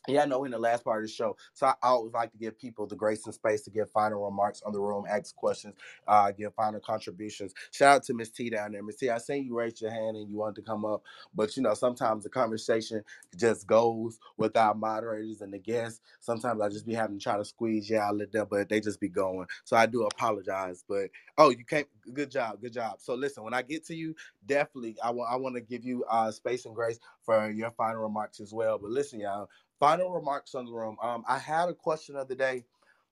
yeah, 0.08 0.24
I 0.24 0.26
know 0.26 0.44
in 0.44 0.52
the 0.52 0.60
last 0.60 0.84
part 0.84 1.04
of 1.04 1.10
the 1.10 1.14
show. 1.14 1.38
So 1.54 1.68
I 1.68 1.74
always 1.84 2.14
like 2.14 2.32
to 2.32 2.38
give 2.38 2.58
people 2.58 2.88
the 2.88 2.96
grace 2.96 3.26
and 3.26 3.34
space 3.34 3.62
to 3.64 3.72
give 3.72 3.90
final 3.92 4.26
remarks 4.26 4.62
on 4.66 4.74
the 4.74 4.80
room, 4.80 5.06
ask 5.10 5.36
questions, 5.36 5.76
uh, 6.08 6.32
give 6.32 6.54
final 6.56 6.80
contributions. 6.82 7.54
Shout 7.72 7.96
out 7.98 8.04
to 8.06 8.14
Miss 8.14 8.30
T 8.30 8.50
down 8.50 8.74
there. 8.74 8.84
Miss 8.84 8.98
T, 8.98 9.10
I 9.10 9.18
seen 9.18 9.46
you 9.46 9.58
raise 9.58 9.82
your 9.82 9.92
hand 9.92 10.18
and 10.18 10.30
you 10.30 10.38
wanted 10.38 10.56
to 10.58 10.62
come 10.64 10.86
up, 10.86 11.04
but 11.34 11.56
you 11.56 11.64
know, 11.64 11.74
sometimes 11.74 12.24
the 12.24 12.30
conversation 12.30 13.04
just 13.38 13.68
goes 13.68 14.20
with 14.38 14.58
our 14.58 14.74
moderators 14.76 15.42
and 15.42 15.54
the 15.54 15.60
guests. 15.60 16.02
Sometimes 16.20 16.62
I 16.62 16.70
just 16.70 16.86
be 16.88 16.94
having 16.94 17.18
to 17.20 17.24
try 17.24 17.38
to 17.38 17.46
squeeze 17.46 17.90
you 17.90 17.98
out, 18.00 18.18
let 18.18 18.32
them, 18.32 18.48
but 18.50 18.70
they 18.70 18.82
just 18.82 19.00
be 19.00 19.10
going. 19.10 19.48
So 19.64 19.78
I 19.78 19.86
do 19.86 20.04
apologize. 20.04 20.84
But 20.88 21.10
oh, 21.38 21.50
you 21.52 21.66
can't 21.66 21.88
good 22.14 22.32
job, 22.32 22.62
good 22.62 22.74
job. 22.74 22.98
So 23.00 23.16
listen, 23.16 23.44
when 23.44 23.54
I 23.54 23.62
get 23.62 23.86
to 23.88 23.96
you, 23.96 24.16
definitely 24.46 24.98
I 25.04 25.12
want 25.12 25.32
I 25.32 25.38
want 25.38 25.56
to 25.56 25.62
give 25.62 25.86
you 25.86 26.04
uh 26.10 26.32
space 26.32 26.66
and 26.66 26.76
grace 26.76 27.00
for 27.24 27.50
your 27.52 27.72
final 27.72 28.02
remarks 28.04 28.40
as 28.42 28.54
well. 28.54 28.78
But 28.80 28.92
listen, 28.92 29.22
y'all 29.22 29.50
final 29.80 30.12
remarks 30.12 30.56
on 30.56 30.66
the 30.66 30.74
room. 30.74 30.98
Um, 31.02 31.24
I 31.28 31.40
had 31.40 31.70
a 31.70 31.74
question 31.74 32.16
of 32.16 32.28
the 32.28 32.36
day, 32.36 32.66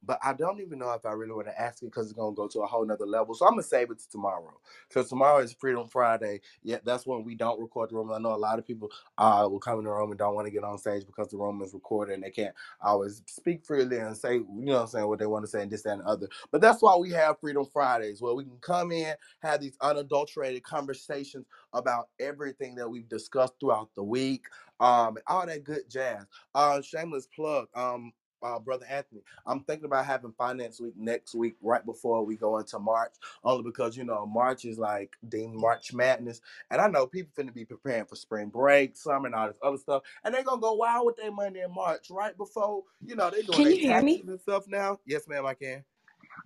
but 0.07 0.19
I 0.23 0.33
don't 0.33 0.61
even 0.61 0.79
know 0.79 0.93
if 0.93 1.05
I 1.05 1.13
really 1.13 1.33
want 1.33 1.47
to 1.49 1.61
ask 1.61 1.83
it 1.83 1.87
because 1.87 2.07
it's 2.07 2.17
gonna 2.17 2.35
go 2.35 2.49
to 2.49 2.61
a 2.61 2.67
whole 2.67 2.85
nother 2.85 3.07
level. 3.07 3.35
So 3.35 3.45
I'm 3.47 3.53
gonna 3.53 3.63
save 3.63 3.91
it 3.91 3.99
to 3.99 4.09
tomorrow. 4.11 4.53
Because 4.89 5.09
tomorrow 5.09 5.39
is 5.39 5.53
Freedom 5.53 5.87
Friday. 5.87 6.41
Yeah, 6.63 6.79
that's 6.85 7.07
when 7.07 7.25
we 7.25 7.35
don't 7.35 7.61
record 7.61 7.91
the 7.91 7.97
room. 7.97 8.11
I 8.13 8.19
know 8.19 8.35
a 8.35 8.37
lot 8.37 8.59
of 8.59 8.67
people 8.67 8.91
uh 9.19 9.47
will 9.51 9.59
come 9.61 9.79
in 9.79 9.85
the 9.85 9.91
room 9.91 10.11
and 10.11 10.19
don't 10.19 10.35
want 10.35 10.47
to 10.47 10.51
get 10.53 10.65
on 10.65 10.79
stage 10.79 11.05
because 11.07 11.29
the 11.29 11.37
room 11.37 11.61
is 11.63 11.75
recorded 11.75 12.15
and 12.15 12.23
they 12.23 12.31
can't 12.31 12.55
always 12.81 13.23
speak 13.27 13.65
freely 13.65 13.99
and 13.99 14.17
say, 14.17 14.35
you 14.35 14.45
know 14.49 14.75
what 14.75 14.81
I'm 14.83 14.87
saying, 14.87 15.07
what 15.09 15.19
they 15.19 15.27
want 15.27 15.45
to 15.45 15.49
say 15.51 15.63
and 15.63 15.71
this, 15.71 15.83
that, 15.83 15.93
and 15.93 16.01
the 16.03 16.07
other. 16.07 16.29
But 16.51 16.61
that's 16.61 16.83
why 16.83 16.97
we 16.97 17.11
have 17.11 17.39
Freedom 17.41 17.65
Fridays, 17.65 18.21
where 18.21 18.35
we 18.35 18.45
can 18.45 18.59
come 18.61 18.91
in, 18.91 19.15
have 19.41 19.61
these 19.61 19.77
unadulterated 19.81 20.63
conversations 20.63 21.45
about 21.73 22.09
everything 22.19 22.75
that 22.75 22.89
we've 22.89 23.09
discussed 23.09 23.55
throughout 23.59 23.89
the 23.95 24.03
week, 24.03 24.45
um, 24.79 25.17
all 25.27 25.45
that 25.45 25.63
good 25.63 25.89
jazz. 25.89 26.25
Uh, 26.55 26.81
shameless 26.81 27.27
plug. 27.35 27.67
Um, 27.75 28.13
uh, 28.43 28.59
brother 28.59 28.85
Anthony, 28.89 29.21
I'm 29.45 29.61
thinking 29.61 29.85
about 29.85 30.05
having 30.05 30.33
finance 30.37 30.79
week 30.81 30.95
next 30.97 31.35
week, 31.35 31.55
right 31.61 31.85
before 31.85 32.25
we 32.25 32.37
go 32.37 32.57
into 32.59 32.79
March, 32.79 33.13
only 33.43 33.63
because 33.63 33.97
you 33.97 34.03
know 34.05 34.25
March 34.25 34.65
is 34.65 34.79
like 34.79 35.15
deemed 35.29 35.55
March 35.55 35.93
Madness, 35.93 36.41
and 36.71 36.81
I 36.81 36.87
know 36.87 37.07
people 37.07 37.31
finna 37.37 37.53
be 37.53 37.65
preparing 37.65 38.05
for 38.05 38.15
spring 38.15 38.49
break, 38.49 38.97
summer, 38.97 39.27
and 39.27 39.35
all 39.35 39.47
this 39.47 39.57
other 39.63 39.77
stuff, 39.77 40.03
and 40.23 40.33
they're 40.33 40.43
gonna 40.43 40.61
go 40.61 40.73
wild 40.73 41.05
with 41.07 41.17
their 41.17 41.31
money 41.31 41.61
in 41.61 41.73
March, 41.73 42.07
right 42.11 42.37
before 42.37 42.83
you 43.05 43.15
know 43.15 43.29
they 43.31 43.43
doing 43.43 43.63
their 43.63 43.77
hear 43.77 44.01
me? 44.01 44.17
taxes 44.17 44.27
and 44.27 44.41
stuff 44.41 44.65
now. 44.67 44.99
Yes, 45.05 45.27
ma'am, 45.27 45.45
I 45.45 45.53
can. 45.55 45.83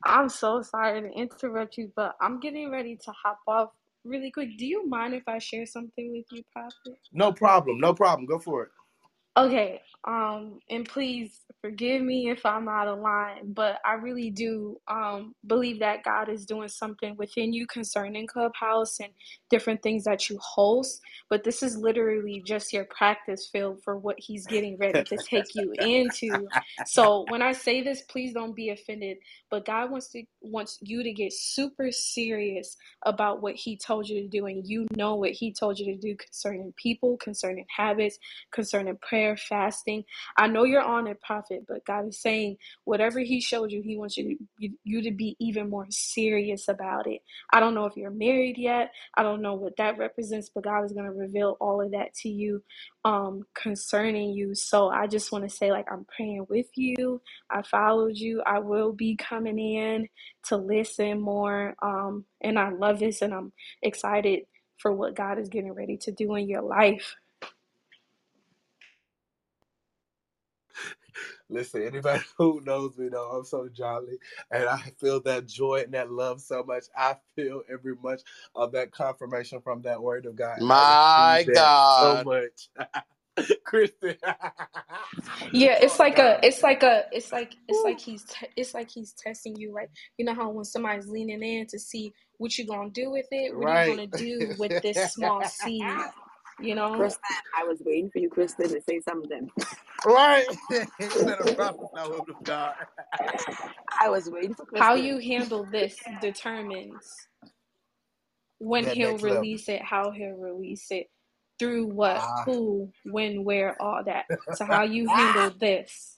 I'm 0.05 0.29
so 0.29 0.61
sorry 0.63 1.01
to 1.01 1.09
interrupt 1.09 1.77
you, 1.77 1.91
but 1.95 2.15
I'm 2.21 2.39
getting 2.39 2.71
ready 2.71 2.97
to 3.05 3.13
hop 3.23 3.39
off 3.47 3.69
really 4.05 4.31
quick. 4.31 4.57
Do 4.57 4.65
you 4.65 4.87
mind 4.89 5.13
if 5.13 5.23
I 5.27 5.39
share 5.39 5.65
something 5.67 6.11
with 6.11 6.25
you, 6.31 6.43
Prophet? 6.53 6.99
No 7.13 7.33
problem, 7.33 7.79
no 7.79 7.93
problem. 7.93 8.25
Go 8.27 8.39
for 8.39 8.63
it. 8.63 8.69
Okay, 9.37 9.81
um, 10.05 10.59
and 10.69 10.88
please 10.88 11.41
forgive 11.61 12.01
me 12.01 12.30
if 12.31 12.43
I'm 12.45 12.67
out 12.67 12.88
of 12.88 12.99
line, 12.99 13.53
but 13.53 13.80
I 13.85 13.93
really 13.93 14.31
do 14.31 14.77
um 14.88 15.35
believe 15.45 15.80
that 15.80 16.03
God 16.03 16.27
is 16.27 16.45
doing 16.45 16.69
something 16.69 17.15
within 17.17 17.53
you 17.53 17.67
concerning 17.67 18.25
Clubhouse 18.25 18.99
and 18.99 19.11
different 19.51 19.83
things 19.83 20.05
that 20.05 20.30
you 20.30 20.39
host. 20.39 21.01
But 21.30 21.43
this 21.43 21.61
is 21.61 21.77
literally 21.77 22.41
just 22.47 22.73
your 22.73 22.85
practice 22.85 23.49
field 23.51 23.83
for 23.83 23.95
what 23.97 24.15
He's 24.17 24.47
getting 24.47 24.77
ready 24.80 25.03
to 25.03 25.17
take 25.19 25.53
you 25.53 25.73
into. 25.80 26.47
So 26.83 27.25
when 27.30 27.43
I 27.43 27.51
say 27.51 27.83
this, 27.83 28.01
please 28.03 28.33
don't 28.33 28.55
be 28.55 28.69
offended. 28.71 29.17
But 29.51 29.65
God 29.65 29.91
wants 29.91 30.09
to 30.09 30.23
wants 30.41 30.80
you 30.81 31.03
to 31.03 31.13
get 31.13 31.31
super 31.31 31.91
serious 31.91 32.75
about 33.05 33.43
what 33.43 33.55
He 33.55 33.77
told 33.77 34.09
you 34.09 34.21
to 34.23 34.27
do, 34.27 34.47
and 34.47 34.67
you 34.67 34.88
know 34.97 35.15
what 35.15 35.31
He 35.31 35.53
told 35.53 35.77
you 35.77 35.93
to 35.93 35.97
do 35.97 36.15
concerning 36.17 36.73
people, 36.77 37.17
concerning 37.17 37.65
habits 37.77 38.09
concerning 38.51 38.97
prayer, 38.97 39.38
fasting. 39.38 39.90
I 40.37 40.47
know 40.47 40.63
you're 40.65 40.81
on 40.83 41.07
it, 41.07 41.21
prophet, 41.21 41.65
but 41.67 41.85
God 41.85 42.07
is 42.07 42.21
saying 42.21 42.57
whatever 42.85 43.19
He 43.19 43.41
showed 43.41 43.71
you, 43.71 43.81
He 43.83 43.97
wants 43.97 44.17
you 44.17 44.23
to, 44.25 44.35
you, 44.59 44.73
you 44.83 45.01
to 45.03 45.11
be 45.11 45.35
even 45.39 45.69
more 45.69 45.87
serious 45.89 46.67
about 46.67 47.07
it. 47.07 47.21
I 47.53 47.59
don't 47.59 47.75
know 47.75 47.85
if 47.85 47.97
you're 47.97 48.11
married 48.11 48.57
yet. 48.57 48.93
I 49.15 49.23
don't 49.23 49.41
know 49.41 49.55
what 49.55 49.77
that 49.77 49.97
represents, 49.97 50.49
but 50.53 50.63
God 50.65 50.85
is 50.85 50.93
going 50.93 51.05
to 51.05 51.11
reveal 51.13 51.57
all 51.61 51.81
of 51.81 51.91
that 51.91 52.13
to 52.23 52.29
you 52.29 52.63
um, 53.05 53.43
concerning 53.55 54.31
you. 54.31 54.55
So 54.55 54.89
I 54.89 55.07
just 55.07 55.31
want 55.31 55.49
to 55.49 55.55
say, 55.55 55.71
like, 55.71 55.91
I'm 55.91 56.05
praying 56.15 56.47
with 56.49 56.67
you. 56.75 57.21
I 57.49 57.61
followed 57.63 58.17
you. 58.17 58.41
I 58.45 58.59
will 58.59 58.93
be 58.93 59.15
coming 59.15 59.59
in 59.59 60.07
to 60.47 60.57
listen 60.57 61.21
more. 61.21 61.75
Um, 61.81 62.25
and 62.41 62.59
I 62.59 62.69
love 62.71 62.99
this, 62.99 63.21
and 63.21 63.33
I'm 63.33 63.53
excited 63.81 64.41
for 64.77 64.91
what 64.93 65.15
God 65.15 65.39
is 65.39 65.49
getting 65.49 65.73
ready 65.73 65.97
to 65.97 66.11
do 66.11 66.35
in 66.35 66.47
your 66.49 66.61
life. 66.63 67.15
Listen, 71.49 71.83
anybody 71.83 72.23
who 72.38 72.61
knows 72.65 72.98
me 72.98 73.09
know 73.09 73.23
I'm 73.25 73.45
so 73.45 73.69
jolly, 73.69 74.19
and 74.51 74.65
I 74.69 74.80
feel 74.99 75.22
that 75.22 75.48
joy 75.48 75.81
and 75.85 75.93
that 75.93 76.11
love 76.11 76.41
so 76.41 76.64
much. 76.64 76.85
I 76.98 77.17
feel 77.35 77.64
every 77.72 77.95
much 78.03 78.22
of 78.56 78.73
that 78.73 78.91
confirmation 78.91 79.61
from 79.61 79.83
that 79.83 80.01
word 80.01 80.25
of 80.27 80.35
God, 80.35 80.61
My 80.61 81.49
God, 81.53 81.72
so 81.88 82.17
much. 82.17 82.69
Kristen, 83.65 84.17
Yeah, 85.53 85.77
it's 85.81 85.99
like 85.99 86.19
a, 86.19 86.40
it's 86.43 86.64
like 86.64 86.83
a, 86.83 87.06
it's 87.11 87.31
like, 87.31 87.56
it's 87.67 87.83
like 87.83 87.99
he's, 87.99 88.25
te- 88.25 88.49
it's 88.57 88.73
like 88.75 88.91
he's 88.91 89.14
testing 89.14 89.56
you. 89.57 89.73
Like 89.73 89.91
you 90.17 90.25
know 90.25 90.35
how 90.35 90.49
when 90.51 90.65
somebody's 90.65 91.09
leaning 91.09 91.43
in 91.43 91.67
to 91.67 91.80
see 91.80 92.14
what 92.38 92.57
you're 92.57 92.67
gonna 92.67 92.90
do 92.91 93.11
with 93.11 93.27
it, 93.31 93.56
what 93.57 93.69
are 93.69 93.73
you 93.73 93.83
right, 93.83 93.85
gonna 93.85 94.07
do 94.07 94.53
with 94.57 94.73
this 94.81 95.03
small 95.03 95.45
seed? 95.45 96.06
You 96.61 96.75
know? 96.75 96.95
Kristen, 96.98 97.22
I 97.59 97.65
was 97.65 97.80
waiting 97.85 98.11
for 98.11 98.19
you, 98.19 98.30
Kristen, 98.30 98.69
to 98.69 98.81
say 98.81 99.01
something. 99.01 99.49
right. 100.06 100.45
you 100.72 101.25
better 101.25 101.45
prophesy, 101.56 101.90
woman 101.95 102.25
of 102.30 102.43
God. 102.43 102.73
I 104.01 104.09
was 104.09 104.30
waiting 104.30 104.56
for 104.56 104.65
How 104.75 104.95
you 104.95 105.19
handle 105.19 105.65
this 105.65 105.98
determines 106.22 107.27
when 108.59 108.85
That 108.85 108.98
he'll 108.98 109.11
next 109.11 109.23
level. 109.25 109.41
release 109.41 109.69
it, 109.69 109.81
how 109.83 110.11
he'll 110.11 110.38
release 110.38 110.88
it, 110.91 111.07
through 111.59 111.88
what, 111.88 112.17
Ah. 112.17 112.43
who, 112.45 112.91
when, 113.06 113.43
where, 113.43 113.81
all 113.81 114.03
that. 114.06 114.25
So 114.51 114.65
how 114.65 114.83
you 114.83 115.07
handle 115.09 115.51
this. 115.59 116.17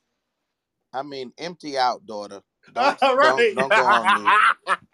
I 0.94 1.04
mean, 1.04 1.34
empty 1.38 1.78
out, 1.78 2.06
daughter. 2.06 2.42
Don't 2.72 3.00
All 3.02 3.18
don't 3.20 3.54
don't 3.54 3.74
go 3.74 3.92
on 3.92 4.12
mute. 4.12 4.38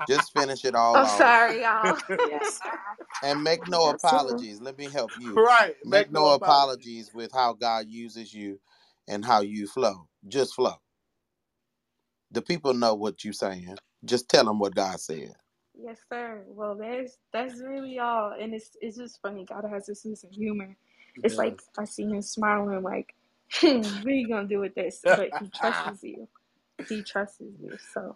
Just 0.08 0.34
finish 0.34 0.66
it 0.66 0.76
all 0.76 1.02
I'm 1.02 1.06
off. 1.06 1.36
sorry, 1.40 1.62
y'all. 1.64 1.98
Yes, 2.20 2.62
sir. 2.64 2.80
And 3.22 3.44
make 3.44 3.68
no 3.68 3.88
apologies. 3.90 4.62
Let 4.62 4.78
me 4.78 4.90
help 4.90 5.14
you. 5.18 5.44
right. 5.44 5.76
Make 5.84 6.12
no 6.12 6.30
apologies 6.30 7.14
with 7.14 7.32
how 7.34 7.54
God 7.54 7.88
uses 7.90 8.34
you 8.34 8.60
and 9.08 9.26
how 9.26 9.42
you 9.42 9.68
flow. 9.68 10.08
Just 10.28 10.56
flow. 10.56 10.76
The 12.32 12.42
people 12.42 12.74
know 12.74 12.96
what 12.96 13.24
you're 13.24 13.34
saying. 13.34 13.78
Just 14.06 14.30
tell 14.30 14.46
them 14.46 14.60
what 14.60 14.76
God 14.76 15.00
said. 15.00 15.34
Yes, 15.80 16.00
sir. 16.12 16.44
Well, 16.48 16.76
that's 16.76 17.18
that's 17.34 17.62
really 17.62 18.00
all, 18.00 18.34
and 18.40 18.54
it's 18.54 18.72
it's 18.82 18.98
just 18.98 19.22
funny. 19.22 19.46
God 19.46 19.66
has 19.72 19.90
a 19.90 19.96
sense 19.96 20.24
of 20.24 20.32
humor. 20.32 20.76
It's 21.24 21.38
like 21.38 21.62
I 21.80 21.86
see 21.86 22.04
him 22.06 22.22
smiling, 22.22 22.84
like, 22.84 23.16
hmm, 23.56 24.02
"What 24.02 24.08
are 24.08 24.12
you 24.12 24.28
gonna 24.30 24.48
do 24.48 24.60
with 24.60 24.76
this?" 24.76 25.08
But 25.16 25.32
he 25.40 25.50
trusts 25.50 26.04
you. 26.04 26.28
He 26.88 27.04
trusts 27.04 27.40
you. 27.42 27.78
So 27.94 28.16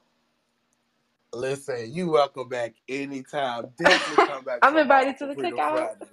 Listen, 1.34 1.94
you 1.94 2.10
welcome 2.10 2.50
back 2.50 2.76
anytime. 2.90 3.70
Definitely 3.78 4.20
come 4.20 4.44
back. 4.46 4.60
I'm 4.64 4.78
invited 4.78 5.18
to 5.20 5.28
the 5.28 5.36
Freedom 5.36 5.62
cookout. 5.62 5.70
Friday. 5.70 6.06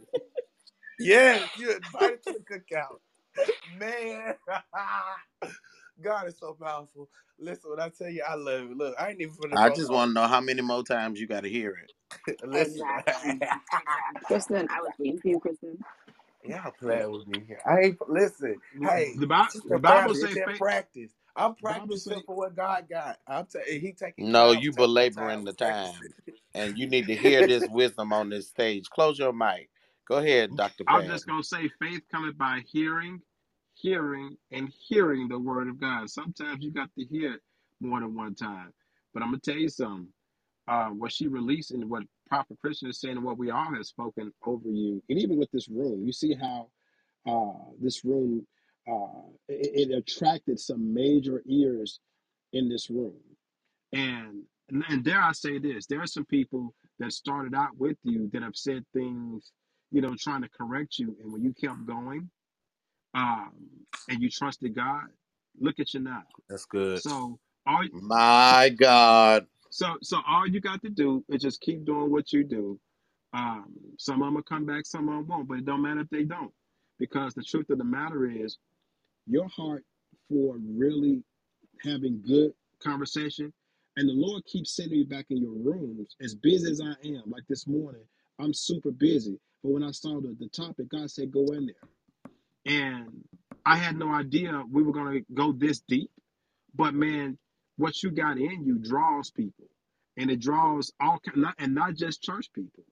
Yes, 0.98 1.50
you're 1.56 1.76
invited 1.78 2.22
to 2.24 2.32
the 2.34 2.40
cookout. 2.40 3.00
Man, 3.78 4.34
God 6.02 6.28
is 6.28 6.38
so 6.38 6.56
powerful. 6.60 7.08
Listen, 7.38 7.70
when 7.72 7.80
I 7.80 7.90
tell 7.90 8.10
you 8.10 8.24
I 8.28 8.34
love 8.36 8.62
you, 8.70 8.76
look, 8.76 8.94
I 9.00 9.10
ain't 9.10 9.20
even 9.22 9.34
finna 9.34 9.58
I 9.58 9.70
just 9.70 9.90
want 9.90 10.10
to 10.10 10.14
know 10.14 10.26
how 10.28 10.40
many 10.40 10.62
more 10.62 10.84
times 10.84 11.20
you 11.20 11.26
got 11.28 11.42
to 11.44 11.50
hear 11.50 11.76
it. 11.76 12.40
Listen, 12.46 12.86
Exactly. 12.86 13.30
Exactly. 13.72 14.20
Kristen, 14.24 14.68
I 14.70 14.80
was 14.82 14.92
waiting 14.98 15.20
for 15.20 15.28
you, 15.28 15.40
Kristen. 15.40 15.78
y'all 16.44 16.72
playing 16.78 17.10
with 17.12 17.26
me 17.28 17.44
here. 17.46 17.60
I 17.66 17.80
ain't 17.80 17.98
listen. 18.10 18.60
Hey, 18.82 19.14
The, 19.16 19.26
Bi- 19.26 19.48
the 19.68 19.78
Bible 19.80 20.14
Family, 20.14 20.14
say 20.14 20.32
it's 20.32 20.40
in 20.40 20.42
faith. 20.42 20.56
practice. 20.56 21.12
I'm 21.40 21.56
practicing 21.56 22.22
for 22.26 22.36
what 22.36 22.56
God 22.56 22.86
got. 22.90 23.18
I'm 23.28 23.46
t- 23.46 23.80
he 23.80 23.92
taking 23.92 24.26
No, 24.26 24.52
you 24.52 24.72
taking 24.72 24.94
my 24.94 25.06
time 25.08 25.40
belaboring 25.40 25.44
the 25.44 25.52
time. 25.54 26.14
And 26.54 26.78
you 26.78 26.88
need 26.88 27.08
to 27.08 27.16
hear 27.16 27.42
this 27.42 27.66
wisdom 27.68 28.12
on 28.12 28.30
this 28.30 28.48
stage. 28.48 28.88
Close 28.90 29.18
your 29.18 29.32
mic. 29.32 29.70
Go 30.08 30.16
ahead, 30.18 30.56
Dr. 30.56 30.84
I'm 30.88 31.06
just 31.06 31.26
gonna 31.26 31.44
say 31.44 31.70
faith 31.80 32.02
cometh 32.12 32.38
by 32.38 32.62
hearing, 32.66 33.22
hearing, 33.74 34.36
and 34.52 34.70
hearing 34.88 35.28
the 35.28 35.38
word 35.38 35.68
of 35.68 35.80
God. 35.80 36.10
Sometimes 36.10 36.64
you 36.64 36.72
got 36.72 36.90
to 36.98 37.04
hear 37.06 37.34
it 37.34 37.40
more 37.80 38.00
than 38.00 38.14
one 38.16 38.34
time. 38.36 38.72
But 39.14 39.22
I'm 39.22 39.30
gonna 39.30 39.40
tell 39.40 39.56
you 39.56 39.70
something. 39.70 40.08
Uh, 40.68 40.88
what 40.90 41.12
she 41.12 41.28
released 41.28 41.72
and 41.72 41.90
what 41.90 42.04
Prophet 42.28 42.58
Christian 42.60 42.90
is 42.90 43.00
saying 43.00 43.16
and 43.18 43.24
what 43.24 43.38
we 43.38 43.50
all 43.50 43.74
have 43.74 43.86
spoken 43.86 44.32
over 44.46 44.68
you, 44.68 45.02
and 45.10 45.18
even 45.18 45.38
with 45.38 45.50
this 45.52 45.68
room, 45.68 46.04
you 46.06 46.12
see 46.12 46.34
how 46.34 46.68
uh, 47.26 47.70
this 47.80 48.04
room 48.04 48.46
uh, 48.88 49.22
it, 49.48 49.90
it 49.90 49.96
attracted 49.96 50.60
some 50.60 50.92
major 50.94 51.42
ears 51.46 52.00
in 52.52 52.68
this 52.68 52.90
room. 52.90 53.16
And 53.92 54.44
and 54.88 55.04
dare 55.04 55.20
I 55.22 55.32
say 55.32 55.58
this, 55.58 55.86
there 55.86 56.00
are 56.02 56.06
some 56.06 56.24
people 56.26 56.74
that 57.00 57.12
started 57.12 57.54
out 57.54 57.76
with 57.78 57.96
you 58.04 58.30
that 58.32 58.42
have 58.42 58.56
said 58.56 58.84
things, 58.94 59.52
you 59.90 60.00
know, 60.00 60.14
trying 60.18 60.42
to 60.42 60.48
correct 60.50 60.98
you, 60.98 61.16
and 61.22 61.32
when 61.32 61.42
you 61.42 61.54
kept 61.54 61.86
going, 61.86 62.30
um, 63.14 63.52
and 64.08 64.22
you 64.22 64.30
trusted 64.30 64.74
God, 64.74 65.04
look 65.60 65.80
at 65.80 65.94
you 65.94 66.00
now. 66.00 66.22
That's 66.48 66.66
good. 66.66 67.02
So 67.02 67.38
all 67.66 67.84
My 67.92 68.70
God. 68.70 69.46
so 69.70 69.96
so 70.02 70.18
all 70.28 70.46
you 70.48 70.60
got 70.60 70.82
to 70.82 70.90
do 70.90 71.24
is 71.28 71.42
just 71.42 71.60
keep 71.60 71.84
doing 71.84 72.10
what 72.10 72.32
you 72.32 72.44
do. 72.44 72.78
Um, 73.32 73.74
some 73.98 74.22
of 74.22 74.26
them 74.26 74.34
will 74.34 74.42
come 74.42 74.66
back, 74.66 74.86
some 74.86 75.08
of 75.08 75.14
them 75.16 75.26
won't, 75.28 75.48
but 75.48 75.58
it 75.58 75.66
don't 75.66 75.82
matter 75.82 76.00
if 76.00 76.10
they 76.10 76.24
don't, 76.24 76.52
because 76.98 77.34
the 77.34 77.44
truth 77.44 77.70
of 77.70 77.78
the 77.78 77.84
matter 77.84 78.30
is, 78.30 78.58
your 79.26 79.48
heart 79.48 79.84
for 80.28 80.56
really 80.58 81.22
having 81.84 82.22
good 82.26 82.52
conversation. 82.82 83.52
And 83.96 84.08
the 84.08 84.14
Lord 84.14 84.44
keeps 84.46 84.76
sending 84.76 85.00
me 85.00 85.04
back 85.04 85.26
in 85.30 85.38
your 85.38 85.52
rooms 85.52 86.16
as 86.22 86.34
busy 86.34 86.70
as 86.70 86.80
I 86.80 86.94
am. 87.06 87.24
Like 87.26 87.44
this 87.48 87.66
morning, 87.66 88.02
I'm 88.38 88.54
super 88.54 88.90
busy. 88.90 89.38
But 89.62 89.72
when 89.72 89.82
I 89.82 89.90
saw 89.90 90.20
the, 90.20 90.36
the 90.38 90.48
topic, 90.48 90.88
God 90.90 91.10
said, 91.10 91.32
go 91.32 91.44
in 91.46 91.66
there. 91.66 91.88
And 92.66 93.24
I 93.66 93.76
had 93.76 93.96
no 93.96 94.12
idea 94.12 94.62
we 94.70 94.82
were 94.82 94.92
going 94.92 95.12
to 95.14 95.34
go 95.34 95.52
this 95.52 95.80
deep. 95.88 96.10
But 96.74 96.94
man, 96.94 97.38
what 97.76 98.02
you 98.02 98.10
got 98.10 98.38
in 98.38 98.64
you 98.64 98.78
draws 98.78 99.30
people. 99.30 99.66
And 100.16 100.30
it 100.30 100.40
draws 100.40 100.92
all 101.00 101.20
not 101.34 101.54
and 101.58 101.74
not 101.74 101.94
just 101.94 102.22
church 102.22 102.50
people. 102.54 102.84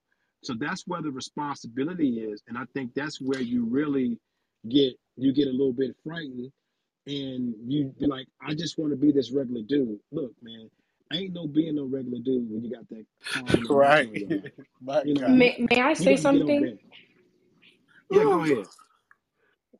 So 0.43 0.55
that's 0.59 0.87
where 0.87 1.03
the 1.03 1.11
responsibility 1.11 2.21
is. 2.21 2.43
And 2.49 2.57
I 2.57 2.65
think 2.75 2.95
that's 2.95 3.21
where 3.21 3.41
you 3.41 3.67
really 3.67 4.19
get 4.69 4.95
you 5.19 5.35
get 5.35 5.49
a 5.49 5.53
little 5.53 5.75
bit 5.75 5.97
frightened 6.05 6.53
and 7.07 7.55
you 7.67 7.95
be 7.99 8.07
like, 8.07 8.29
I 8.47 8.55
just 8.55 8.79
want 8.79 8.93
to 8.93 8.97
be 8.99 9.13
this 9.13 9.33
regular 9.33 9.63
dude. 9.63 10.01
Look, 10.13 10.33
man, 10.43 10.71
I 11.13 11.17
ain't 11.19 11.35
no 11.35 11.47
being 11.49 11.77
no 11.77 11.85
regular 11.87 12.21
dude 12.21 12.51
when 12.51 12.65
you 12.65 12.71
got 12.73 12.89
that 12.91 13.07
right. 13.71 13.71
anointing 13.71 14.05
on 14.07 14.13
your 14.13 14.31
life. 14.31 14.53
My 14.83 15.03
You 15.03 15.17
know, 15.17 15.29
May 15.29 15.67
May 15.71 15.81
I 15.83 15.95
say 15.95 16.17
got 16.17 16.21
to 16.21 16.29
get 16.29 16.43
over 16.43 16.61
something? 16.61 16.79
Yeah, 18.11 18.25
go 18.25 18.45
ahead. 18.45 18.67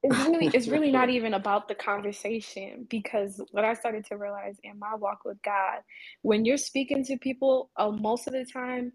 It's 0.03 0.19
really 0.19 0.49
it's 0.55 0.69
really 0.69 0.93
not 0.93 1.11
even 1.11 1.35
about 1.35 1.69
the 1.69 1.77
conversation 1.77 2.87
because 2.91 3.41
what 3.53 3.65
I 3.65 3.75
started 3.75 4.07
to 4.07 4.17
realize 4.17 4.57
in 4.65 4.79
my 4.79 4.95
walk 4.97 5.21
with 5.27 5.43
God, 5.43 5.81
when 6.23 6.45
you're 6.47 6.57
speaking 6.59 7.05
to 7.07 7.19
people, 7.19 7.71
uh, 7.77 7.91
most 7.91 8.27
of 8.29 8.35
the 8.35 8.47
time, 8.47 8.95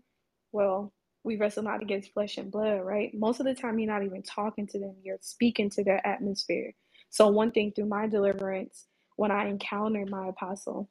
well, 0.54 0.94
we 1.24 1.38
wrestle 1.38 1.64
not 1.64 1.82
against 1.84 2.14
flesh 2.14 2.38
and 2.38 2.52
blood, 2.52 2.82
right? 2.84 3.14
Most 3.16 3.40
of 3.42 3.48
the 3.48 3.56
time, 3.56 3.80
you're 3.80 3.92
not 3.92 4.04
even 4.06 4.24
talking 4.24 4.68
to 4.70 4.80
them; 4.80 4.96
you're 5.04 5.20
speaking 5.22 5.70
to 5.72 5.84
their 5.86 6.06
atmosphere. 6.08 6.74
So 7.12 7.30
one 7.30 7.52
thing 7.52 7.74
through 7.74 7.88
my 7.88 8.08
deliverance, 8.08 8.88
when 9.18 9.32
I 9.32 9.48
encountered 9.50 10.10
my 10.12 10.30
apostle 10.30 10.90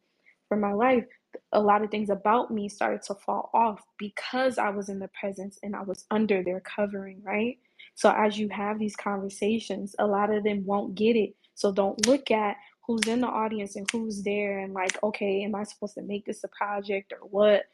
for 0.49 0.57
my 0.59 0.73
life, 0.75 1.07
a 1.53 1.61
lot 1.63 1.83
of 1.85 1.91
things 1.91 2.11
about 2.11 2.53
me 2.53 2.69
started 2.69 3.03
to 3.05 3.15
fall 3.17 3.51
off 3.55 3.83
because 3.99 4.59
I 4.59 4.71
was 4.71 4.89
in 4.91 5.01
the 5.01 5.11
presence 5.21 5.59
and 5.63 5.77
I 5.77 5.83
was 5.83 6.07
under 6.11 6.43
their 6.45 6.61
covering, 6.61 7.23
right? 7.25 7.59
So 7.97 8.11
as 8.13 8.39
you 8.39 8.49
have 8.51 8.79
these 8.79 8.97
conversations, 8.97 9.97
a 9.99 10.07
lot 10.07 10.35
of 10.35 10.45
them 10.45 10.65
won't 10.67 10.95
get 10.97 11.17
it. 11.17 11.35
So 11.57 11.73
don't 11.73 12.07
look 12.07 12.31
at 12.33 12.57
who's 12.87 13.07
in 13.09 13.21
the 13.21 13.29
audience 13.29 13.77
and 13.77 13.89
who's 13.93 14.23
there 14.25 14.61
and 14.61 14.75
like, 14.75 15.03
okay, 15.05 15.45
am 15.45 15.55
I 15.57 15.65
supposed 15.65 15.95
to 15.97 16.03
make 16.03 16.27
this 16.27 16.45
a 16.45 16.49
project 16.49 17.13
or 17.13 17.29
what? 17.29 17.65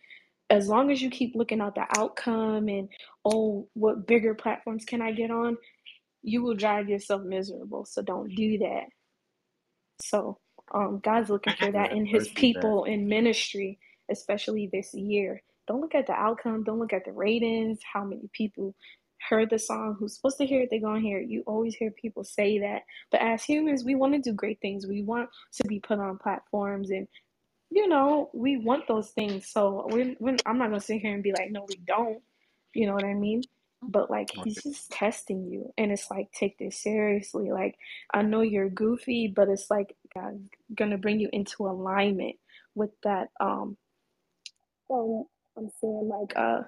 As 0.50 0.68
long 0.68 0.90
as 0.90 1.02
you 1.02 1.10
keep 1.10 1.34
looking 1.34 1.60
at 1.60 1.74
the 1.74 1.86
outcome 1.98 2.68
and 2.68 2.88
oh, 3.24 3.68
what 3.74 4.06
bigger 4.06 4.34
platforms 4.34 4.84
can 4.84 5.02
I 5.02 5.12
get 5.12 5.30
on? 5.30 5.56
You 6.22 6.42
will 6.42 6.54
drive 6.54 6.88
yourself 6.88 7.22
miserable. 7.22 7.84
So 7.84 8.02
don't 8.02 8.34
do 8.34 8.58
that. 8.58 8.84
So 10.00 10.38
um, 10.74 11.00
God's 11.02 11.30
looking 11.30 11.54
for 11.54 11.70
that 11.72 11.92
in 11.92 12.06
His 12.06 12.28
people 12.28 12.84
in 12.84 13.08
ministry, 13.08 13.78
especially 14.10 14.68
this 14.72 14.94
year. 14.94 15.42
Don't 15.66 15.80
look 15.80 15.94
at 15.94 16.06
the 16.06 16.12
outcome. 16.14 16.64
Don't 16.64 16.78
look 16.78 16.92
at 16.92 17.04
the 17.04 17.12
ratings. 17.12 17.78
How 17.92 18.04
many 18.04 18.28
people 18.32 18.74
heard 19.28 19.50
the 19.50 19.58
song? 19.58 19.96
Who's 19.98 20.16
supposed 20.16 20.38
to 20.38 20.46
hear 20.46 20.62
it? 20.62 20.68
They're 20.70 20.80
gonna 20.80 21.00
hear 21.00 21.18
it. 21.18 21.28
You 21.28 21.42
always 21.46 21.74
hear 21.74 21.90
people 21.90 22.24
say 22.24 22.58
that. 22.60 22.82
But 23.10 23.20
as 23.20 23.44
humans, 23.44 23.84
we 23.84 23.94
want 23.94 24.14
to 24.14 24.20
do 24.20 24.32
great 24.32 24.60
things. 24.60 24.86
We 24.86 25.02
want 25.02 25.28
to 25.54 25.68
be 25.68 25.80
put 25.80 25.98
on 25.98 26.18
platforms, 26.18 26.90
and 26.90 27.06
you 27.70 27.88
know, 27.88 28.30
we 28.34 28.58
want 28.58 28.88
those 28.88 29.10
things. 29.10 29.48
So 29.48 29.88
we're, 29.90 30.16
we're, 30.20 30.36
I'm 30.46 30.58
not 30.58 30.70
gonna 30.70 30.80
sit 30.80 31.00
here 31.02 31.14
and 31.14 31.22
be 31.22 31.32
like, 31.32 31.50
no, 31.52 31.66
we 31.68 31.76
don't. 31.86 32.22
You 32.74 32.86
know 32.88 32.94
what 32.94 33.04
I 33.04 33.14
mean? 33.14 33.42
But 33.82 34.10
like, 34.10 34.30
he's 34.32 34.62
just 34.62 34.90
testing 34.90 35.46
you, 35.46 35.72
and 35.78 35.92
it's 35.92 36.10
like, 36.10 36.32
take 36.32 36.58
this 36.58 36.82
seriously. 36.82 37.52
Like, 37.52 37.76
I 38.12 38.22
know 38.22 38.40
you're 38.42 38.70
goofy, 38.70 39.32
but 39.34 39.48
it's 39.48 39.70
like 39.70 39.96
God's 40.14 40.48
gonna 40.74 40.98
bring 40.98 41.20
you 41.20 41.30
into 41.32 41.66
alignment 41.68 42.36
with 42.74 42.90
that. 43.04 43.28
Um, 43.40 43.76
um, 44.90 45.24
I'm 45.56 45.70
saying 45.80 46.08
like, 46.12 46.36
uh, 46.36 46.62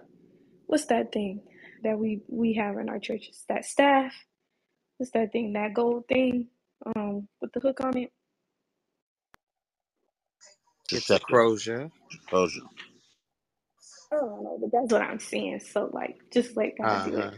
what's 0.67 0.87
that 0.87 1.13
thing 1.13 1.43
that 1.85 1.99
we 1.99 2.23
we 2.29 2.55
have 2.55 2.79
in 2.79 2.89
our 2.91 2.99
churches? 3.01 3.45
That 3.49 3.65
staff. 3.67 4.15
What's 4.99 5.13
that 5.13 5.33
thing? 5.33 5.55
That 5.55 5.75
gold 5.75 6.07
thing? 6.09 6.49
Um, 6.97 7.29
with 7.41 7.53
the 7.53 7.61
hook 7.61 7.81
on 7.83 7.97
it. 7.99 8.13
To 10.91 10.99
It's 10.99 11.11
a 11.13 11.19
second 11.19 11.21
crozier. 11.21 11.91
Crozier. 12.29 12.63
I 14.13 14.17
don't 14.17 14.45
know, 14.45 14.59
but 14.61 14.73
that's 14.73 14.93
what 14.93 15.03
I'm 15.03 15.21
saying. 15.21 15.61
So 15.61 15.91
like, 15.93 16.19
just 16.33 16.57
let 16.57 16.79
God 16.79 17.07
Uh-huh. 17.07 17.13
it. 17.15 17.33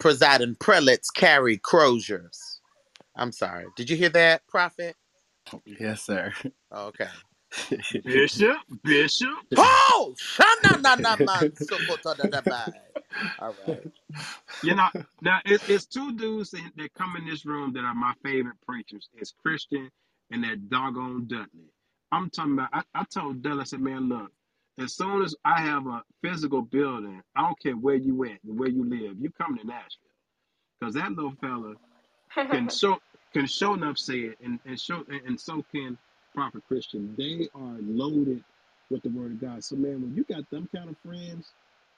Presiding 0.00 0.56
prelates 0.60 1.10
carry 1.10 1.58
croziers. 1.58 2.60
I'm 3.16 3.32
sorry. 3.32 3.66
Did 3.76 3.90
you 3.90 3.96
hear 3.96 4.10
that, 4.10 4.46
Prophet? 4.48 4.96
Yes, 5.66 6.02
sir. 6.04 6.32
Okay. 6.74 7.08
Bishop, 8.04 8.58
Bishop. 8.84 9.28
Oh. 9.56 10.16
All 13.38 13.56
right. 13.66 13.84
You 14.62 14.74
know, 14.74 14.88
now 15.20 15.40
it's, 15.44 15.64
it's 15.68 15.86
two 15.86 16.12
dudes 16.16 16.50
that, 16.50 16.70
that 16.76 16.94
come 16.94 17.16
in 17.16 17.26
this 17.26 17.46
room 17.46 17.72
that 17.74 17.84
are 17.84 17.94
my 17.94 18.14
favorite 18.24 18.56
preachers. 18.66 19.08
It's 19.14 19.34
Christian 19.44 19.90
and 20.30 20.44
that 20.44 20.68
doggone 20.70 21.28
Dudley. 21.28 21.70
I'm 22.12 22.30
talking 22.30 22.54
about. 22.54 22.70
I, 22.72 22.82
I 22.94 23.04
told 23.04 23.42
Dudley, 23.42 23.62
I 23.62 23.64
said, 23.64 23.80
man, 23.80 24.08
look, 24.08 24.30
as 24.78 24.94
soon 24.94 25.22
as 25.22 25.34
I 25.44 25.60
have 25.60 25.86
a 25.86 26.02
physical 26.22 26.62
building, 26.62 27.22
I 27.36 27.42
don't 27.42 27.60
care 27.60 27.74
where 27.76 27.96
you 27.96 28.24
at 28.24 28.38
and 28.44 28.58
where 28.58 28.68
you 28.68 28.84
live, 28.84 29.16
you 29.20 29.30
come 29.30 29.58
to 29.58 29.66
Nashville, 29.66 30.10
because 30.80 30.94
that 30.94 31.12
little 31.12 31.34
fella 31.40 31.74
can 32.50 32.68
show 32.70 32.98
can 33.32 33.46
show 33.46 33.74
enough 33.74 33.98
say 33.98 34.20
it, 34.20 34.38
and 34.44 34.60
and 34.66 34.80
show 34.80 35.04
and 35.08 35.20
and 35.26 35.40
so 35.40 35.64
can 35.72 35.98
Prophet 36.34 36.62
Christian. 36.68 37.14
They 37.18 37.48
are 37.54 37.78
loaded 37.82 38.44
with 38.90 39.02
the 39.02 39.10
Word 39.10 39.32
of 39.32 39.40
God. 39.40 39.64
So 39.64 39.76
man, 39.76 40.02
when 40.02 40.14
you 40.16 40.24
got 40.24 40.48
them 40.50 40.68
kind 40.74 40.90
of 40.90 40.96
friends, 41.04 41.52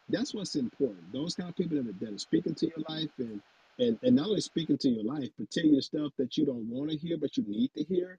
that's 0.09 0.35
what's 0.35 0.57
important. 0.57 1.12
Those 1.12 1.35
kind 1.35 1.51
of 1.51 1.57
people 1.57 1.77
that 1.78 1.89
are, 1.89 1.99
that 2.01 2.15
are 2.15 2.19
speaking 2.19 2.55
to 2.57 2.67
your 2.67 2.85
life 2.89 3.11
and, 3.19 3.41
and 3.78 3.99
and 4.03 4.17
not 4.17 4.28
only 4.28 4.41
speaking 4.41 4.78
to 4.78 4.89
your 4.89 5.05
life, 5.05 5.31
but 5.39 5.51
telling 5.51 5.75
you 5.75 5.83
stuff 5.83 6.12
that 6.19 6.37
you 6.39 6.47
don't 6.47 6.69
want 6.70 6.91
to 6.91 6.97
hear 6.97 7.19
but 7.19 7.37
you 7.37 7.45
need 7.49 7.70
to 7.77 7.85
hear. 7.85 8.19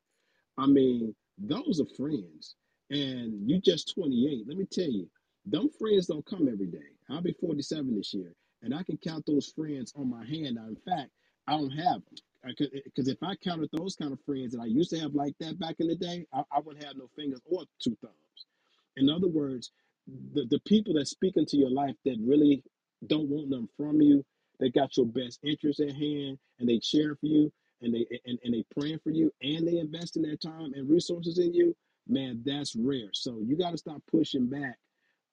I 0.57 0.67
mean, 0.67 1.15
those 1.39 1.79
are 1.79 1.95
friends. 1.97 2.55
And 2.89 3.49
you 3.49 3.59
just 3.61 3.93
28. 3.95 4.45
Let 4.47 4.57
me 4.57 4.65
tell 4.65 4.89
you, 4.89 5.09
them 5.45 5.69
friends 5.79 6.07
don't 6.07 6.25
come 6.25 6.49
every 6.51 6.67
day. 6.67 6.77
I'll 7.09 7.21
be 7.21 7.35
47 7.39 7.95
this 7.95 8.13
year, 8.13 8.33
and 8.61 8.73
I 8.73 8.83
can 8.83 8.97
count 8.97 9.25
those 9.25 9.53
friends 9.55 9.93
on 9.95 10.09
my 10.09 10.25
hand. 10.25 10.55
Now, 10.55 10.67
in 10.67 10.77
fact, 10.87 11.11
I 11.47 11.57
don't 11.57 11.71
have 11.71 12.01
them. 12.05 12.15
Because 12.45 13.07
eh, 13.07 13.11
if 13.11 13.17
I 13.21 13.35
counted 13.35 13.69
those 13.73 13.95
kind 13.95 14.13
of 14.13 14.19
friends 14.25 14.53
that 14.53 14.61
I 14.61 14.65
used 14.65 14.91
to 14.91 14.99
have 14.99 15.13
like 15.13 15.33
that 15.39 15.59
back 15.59 15.75
in 15.79 15.87
the 15.87 15.95
day, 15.95 16.25
I, 16.33 16.43
I 16.51 16.59
wouldn't 16.59 16.85
have 16.85 16.95
no 16.95 17.09
fingers 17.15 17.41
or 17.45 17.63
two 17.81 17.97
thumbs. 18.01 18.13
In 18.95 19.09
other 19.09 19.27
words, 19.27 19.71
the, 20.33 20.45
the 20.49 20.59
people 20.65 20.93
that 20.93 21.07
speak 21.07 21.35
into 21.35 21.57
your 21.57 21.69
life 21.69 21.95
that 22.05 22.17
really 22.21 22.63
don't 23.07 23.29
want 23.29 23.49
nothing 23.49 23.67
from 23.77 24.01
you, 24.01 24.25
they 24.59 24.69
got 24.69 24.95
your 24.97 25.05
best 25.05 25.39
interest 25.43 25.79
at 25.79 25.91
hand 25.91 26.37
and 26.59 26.67
they 26.67 26.79
cheer 26.79 27.15
for 27.19 27.27
you 27.27 27.51
and 27.81 27.93
they 27.93 28.07
and, 28.25 28.39
and 28.43 28.53
they 28.53 28.63
praying 28.77 28.99
for 29.03 29.11
you 29.11 29.33
and 29.41 29.67
they 29.67 29.79
invest 29.79 30.17
in 30.17 30.23
their 30.23 30.37
time 30.37 30.73
and 30.75 30.89
resources 30.89 31.39
in 31.39 31.53
you, 31.53 31.75
man, 32.07 32.41
that's 32.45 32.75
rare. 32.75 33.09
So 33.13 33.39
you 33.45 33.57
got 33.57 33.71
to 33.71 33.77
stop 33.77 34.01
pushing 34.11 34.47
back 34.47 34.77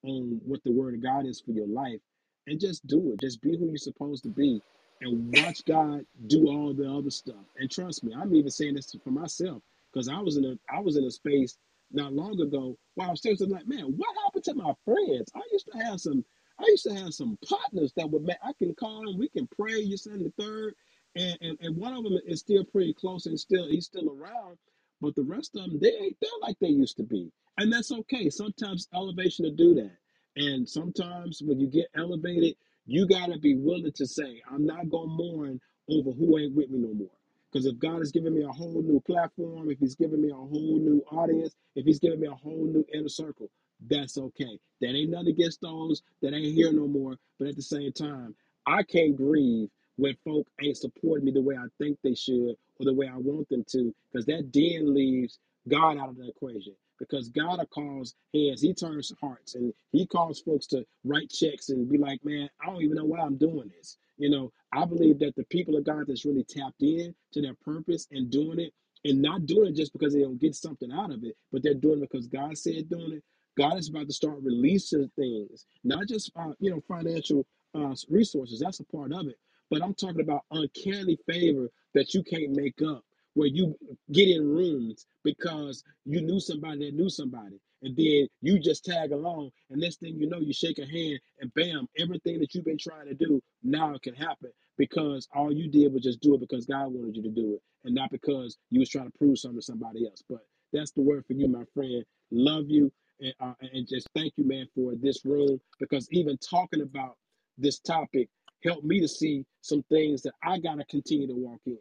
on 0.03 0.39
what 0.45 0.63
the 0.63 0.71
word 0.71 0.95
of 0.95 1.03
God 1.03 1.25
is 1.25 1.41
for 1.41 1.51
your 1.51 1.67
life 1.67 1.99
and 2.47 2.59
just 2.59 2.85
do 2.87 3.11
it. 3.13 3.19
Just 3.21 3.41
be 3.41 3.57
who 3.57 3.67
you're 3.67 3.77
supposed 3.77 4.23
to 4.23 4.29
be 4.29 4.61
and 5.01 5.33
watch 5.33 5.63
God 5.65 6.05
do 6.27 6.47
all 6.47 6.73
the 6.73 6.89
other 6.91 7.09
stuff. 7.11 7.45
And 7.57 7.69
trust 7.71 8.03
me, 8.03 8.13
I'm 8.15 8.33
even 8.35 8.51
saying 8.51 8.75
this 8.75 8.95
for 9.03 9.11
myself 9.11 9.61
because 9.93 10.09
I 10.09 10.19
was 10.19 10.37
in 10.37 10.45
a 10.45 10.57
I 10.73 10.79
was 10.79 10.97
in 10.97 11.03
a 11.05 11.11
space 11.11 11.57
not 11.91 12.13
long 12.13 12.39
ago 12.39 12.77
where 12.95 13.07
I 13.07 13.11
was 13.11 13.21
seriously 13.21 13.47
like, 13.47 13.67
man, 13.67 13.85
what 13.97 14.15
happened 14.25 14.43
to 14.45 14.53
my 14.55 14.73
friends? 14.85 15.31
I 15.35 15.41
used 15.51 15.69
to 15.71 15.77
have 15.85 15.99
some 16.01 16.23
I 16.59 16.65
used 16.67 16.83
to 16.85 16.95
have 16.95 17.13
some 17.13 17.37
partners 17.47 17.93
that 17.97 18.09
would 18.09 18.23
make 18.23 18.37
I 18.43 18.53
can 18.53 18.75
call 18.75 19.05
them, 19.05 19.17
we 19.17 19.29
can 19.29 19.47
pray, 19.47 19.79
you 19.79 19.97
send 19.97 20.25
the 20.25 20.33
third. 20.43 20.73
And, 21.17 21.37
and 21.41 21.59
and 21.61 21.77
one 21.77 21.95
of 21.95 22.05
them 22.05 22.19
is 22.27 22.41
still 22.41 22.65
pretty 22.65 22.95
close 22.95 23.27
and 23.27 23.39
still 23.39 23.67
he's 23.69 23.87
still 23.87 24.09
around, 24.11 24.59
but 25.01 25.15
the 25.15 25.23
rest 25.23 25.57
of 25.57 25.63
them 25.71 25.79
they 25.81 25.93
ain't 25.93 26.17
there 26.21 26.31
like 26.41 26.57
they 26.61 26.69
used 26.69 26.97
to 26.99 27.03
be. 27.03 27.31
And 27.59 27.73
that's 27.73 27.91
okay. 27.93 28.31
Sometimes 28.31 28.89
elevation 28.95 29.45
to 29.45 29.51
do 29.51 29.75
that. 29.75 29.97
And 30.37 30.69
sometimes 30.69 31.41
when 31.45 31.59
you 31.61 31.67
get 31.69 31.87
elevated, 31.97 32.55
you 32.87 33.07
got 33.07 33.27
to 33.27 33.39
be 33.39 33.55
willing 33.57 33.93
to 33.93 34.07
say, 34.07 34.41
I'm 34.51 34.65
not 34.65 34.83
to 34.83 35.07
mourn 35.07 35.61
over 35.89 36.11
who 36.13 36.39
ain't 36.39 36.55
with 36.55 36.71
me 36.71 36.79
no 36.79 36.95
more. 36.95 37.11
Because 37.53 37.67
if 37.67 37.79
God 37.79 37.99
has 37.99 38.11
given 38.13 38.35
me 38.35 38.43
a 38.43 38.49
whole 38.49 38.83
new 38.83 39.01
platform, 39.01 39.71
if 39.71 39.79
He's 39.79 39.95
given 39.95 40.21
me 40.23 40.31
a 40.31 40.35
whole 40.35 40.79
new 40.79 41.03
audience, 41.11 41.55
if 41.75 41.85
He's 41.85 41.99
given 41.99 42.21
me 42.21 42.27
a 42.29 42.35
whole 42.35 42.65
new 42.65 42.85
inner 42.93 43.09
circle, 43.09 43.51
that's 43.87 44.17
okay. 44.17 44.59
That 44.81 44.95
ain't 44.95 45.11
nothing 45.11 45.29
against 45.29 45.61
those 45.61 46.03
that 46.23 46.33
ain't 46.33 46.55
here 46.55 46.73
no 46.73 46.87
more. 46.87 47.17
But 47.39 47.49
at 47.49 47.57
the 47.57 47.63
same 47.63 47.93
time, 47.93 48.35
I 48.67 48.83
can't 48.83 49.17
grieve 49.17 49.69
when 49.97 50.15
folk 50.25 50.47
ain't 50.63 50.77
supporting 50.77 51.25
me 51.25 51.33
the 51.33 51.41
way 51.41 51.57
I 51.57 51.67
think 51.79 51.99
they 52.03 52.15
should 52.15 52.55
or 52.79 52.85
the 52.85 52.93
way 52.93 53.09
I 53.09 53.17
want 53.17 53.49
them 53.49 53.65
to, 53.71 53.95
because 54.11 54.25
that 54.27 54.51
then 54.53 54.95
leaves 54.95 55.39
God 55.69 55.99
out 55.99 56.09
of 56.09 56.17
the 56.17 56.29
equation 56.29 56.75
because 56.99 57.29
God 57.29 57.65
calls 57.71 58.15
heads, 58.33 58.61
He 58.61 58.73
turns 58.73 59.13
hearts, 59.21 59.55
and 59.55 59.73
He 59.93 60.07
calls 60.07 60.41
folks 60.41 60.67
to 60.67 60.85
write 61.05 61.29
checks 61.31 61.69
and 61.69 61.89
be 61.89 61.97
like, 61.99 62.23
"Man, 62.25 62.49
I 62.61 62.67
don't 62.67 62.83
even 62.83 62.97
know 62.97 63.05
why 63.05 63.19
I'm 63.21 63.37
doing 63.37 63.69
this." 63.77 63.97
You 64.17 64.29
know, 64.31 64.53
I 64.73 64.85
believe 64.85 65.19
that 65.19 65.35
the 65.37 65.45
people 65.45 65.77
of 65.77 65.85
God 65.85 66.05
that's 66.07 66.25
really 66.25 66.45
tapped 66.45 66.83
in 66.83 67.15
to 67.33 67.41
their 67.41 67.55
purpose 67.55 68.07
and 68.11 68.31
doing 68.31 68.59
it, 68.59 68.73
and 69.05 69.21
not 69.21 69.45
doing 69.47 69.71
it 69.71 69.75
just 69.77 69.93
because 69.93 70.13
they 70.13 70.21
don't 70.21 70.41
get 70.41 70.55
something 70.55 70.91
out 70.91 71.11
of 71.11 71.23
it, 71.23 71.35
but 71.51 71.63
they're 71.63 71.73
doing 71.73 71.99
it 72.03 72.09
because 72.11 72.27
God 72.27 72.57
said 72.57 72.89
doing 72.89 73.13
it. 73.13 73.23
God 73.57 73.77
is 73.77 73.89
about 73.89 74.07
to 74.07 74.13
start 74.13 74.39
releasing 74.41 75.09
things, 75.17 75.65
not 75.83 76.07
just 76.07 76.31
uh, 76.37 76.53
you 76.59 76.71
know 76.71 76.81
financial 76.87 77.45
uh, 77.75 77.95
resources. 78.09 78.59
That's 78.61 78.79
a 78.81 78.85
part 78.85 79.13
of 79.13 79.27
it, 79.27 79.37
but 79.71 79.83
I'm 79.83 79.95
talking 79.95 80.21
about 80.21 80.43
uncanny 80.51 81.17
favor 81.27 81.69
that 81.95 82.13
you 82.13 82.23
can't 82.23 82.51
make 82.55 82.81
up 82.83 83.03
where 83.35 83.47
you 83.47 83.77
get 84.11 84.29
in 84.29 84.47
rooms 84.47 85.05
because 85.23 85.83
you 86.05 86.21
knew 86.21 86.39
somebody 86.39 86.85
that 86.85 86.95
knew 86.95 87.09
somebody. 87.09 87.59
And 87.83 87.95
then 87.95 88.27
you 88.41 88.59
just 88.59 88.85
tag 88.85 89.11
along, 89.11 89.51
and 89.69 89.81
next 89.81 90.01
thing 90.01 90.17
you 90.19 90.27
know, 90.29 90.39
you 90.39 90.53
shake 90.53 90.79
a 90.79 90.85
hand, 90.85 91.19
and 91.39 91.53
bam, 91.55 91.87
everything 91.99 92.39
that 92.39 92.55
you've 92.55 92.65
been 92.65 92.77
trying 92.79 93.07
to 93.07 93.15
do 93.15 93.41
now 93.63 93.97
can 94.03 94.15
happen 94.15 94.51
because 94.77 95.27
all 95.35 95.53
you 95.53 95.69
did 95.69 95.93
was 95.93 96.03
just 96.03 96.21
do 96.21 96.35
it 96.35 96.41
because 96.41 96.65
God 96.65 96.93
wanted 96.93 97.15
you 97.17 97.23
to 97.23 97.29
do 97.29 97.53
it, 97.55 97.61
and 97.85 97.95
not 97.95 98.11
because 98.11 98.57
you 98.71 98.79
was 98.81 98.89
trying 98.89 99.11
to 99.11 99.17
prove 99.17 99.39
something 99.39 99.59
to 99.59 99.65
somebody 99.65 100.07
else. 100.07 100.23
But 100.29 100.45
that's 100.73 100.91
the 100.91 101.01
word 101.01 101.25
for 101.27 101.33
you, 101.33 101.47
my 101.47 101.65
friend. 101.73 102.03
Love 102.31 102.65
you, 102.69 102.91
and 103.21 103.33
uh, 103.41 103.53
and 103.61 103.87
just 103.87 104.09
thank 104.15 104.33
you, 104.37 104.47
man, 104.47 104.67
for 104.75 104.93
this 104.95 105.25
room 105.25 105.59
because 105.79 106.07
even 106.11 106.37
talking 106.39 106.81
about 106.81 107.17
this 107.57 107.79
topic 107.79 108.29
helped 108.63 108.85
me 108.85 108.99
to 109.01 109.07
see 109.07 109.45
some 109.61 109.83
things 109.91 110.21
that 110.23 110.33
I 110.43 110.59
gotta 110.59 110.85
continue 110.85 111.27
to 111.27 111.35
walk 111.35 111.61
in 111.67 111.79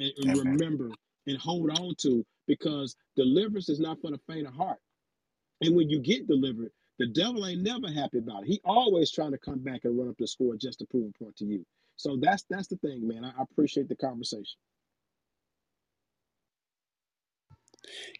and, 0.00 0.12
and 0.18 0.36
Amen. 0.44 0.58
remember 0.60 0.90
and 1.26 1.38
hold 1.38 1.70
on 1.70 1.94
to 2.02 2.24
because 2.48 2.96
deliverance 3.16 3.68
is 3.68 3.80
not 3.80 4.00
for 4.00 4.10
the 4.10 4.20
faint 4.28 4.46
of 4.48 4.54
heart. 4.54 4.78
And 5.62 5.76
when 5.76 5.90
you 5.90 6.00
get 6.00 6.28
delivered, 6.28 6.72
the 7.00 7.08
devil 7.08 7.46
ain't 7.46 7.62
never 7.62 7.88
happy 7.88 8.18
about 8.18 8.44
it. 8.44 8.48
He 8.48 8.62
always 8.64 9.12
trying 9.12 9.32
to 9.32 9.38
come 9.38 9.60
back 9.60 9.82
and 9.84 9.98
run 9.98 10.10
up 10.10 10.16
the 10.18 10.28
score 10.28 10.56
just 10.56 10.80
to 10.80 10.86
prove 10.86 11.12
a 11.14 11.24
point 11.24 11.36
to 11.38 11.46
you. 11.46 11.66
So 11.96 12.18
that's 12.20 12.44
that's 12.50 12.68
the 12.68 12.76
thing, 12.78 13.08
man. 13.08 13.24
I, 13.24 13.30
I 13.30 13.42
appreciate 13.42 13.88
the 13.88 13.96
conversation. 13.96 14.58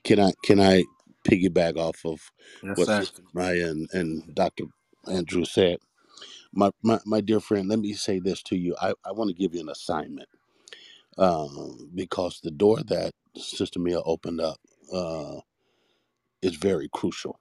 Can 0.05 0.21
I 0.21 0.33
can 0.45 0.61
I 0.61 0.85
piggyback 1.29 1.77
off 1.77 2.05
of 2.05 2.21
Yes, 2.63 2.83
what 2.83 2.87
sir. 2.87 3.09
Sister 3.09 3.23
Maya 3.35 3.69
and, 3.69 3.89
and 3.93 4.35
Dr. 4.35 4.65
Andrew 5.11 5.45
said? 5.45 5.79
My, 6.53 6.71
my 6.83 7.01
my 7.07 7.21
dear 7.23 7.41
friend, 7.41 7.69
let 7.69 7.81
me 7.81 7.95
say 7.95 8.21
this 8.21 8.43
to 8.45 8.57
you. 8.57 8.77
I, 8.81 8.95
I 9.05 9.13
want 9.13 9.31
to 9.31 9.37
give 9.37 9.55
you 9.55 9.61
an 9.63 9.71
assignment. 9.71 10.29
Um, 11.19 11.91
because 11.95 12.41
the 12.43 12.51
door 12.53 12.83
that 12.85 13.13
Sister 13.37 13.81
Mia 13.81 14.01
opened 14.03 14.41
up 14.41 14.59
uh, 14.93 15.41
is 16.43 16.57
very 16.57 16.89
crucial. 16.93 17.39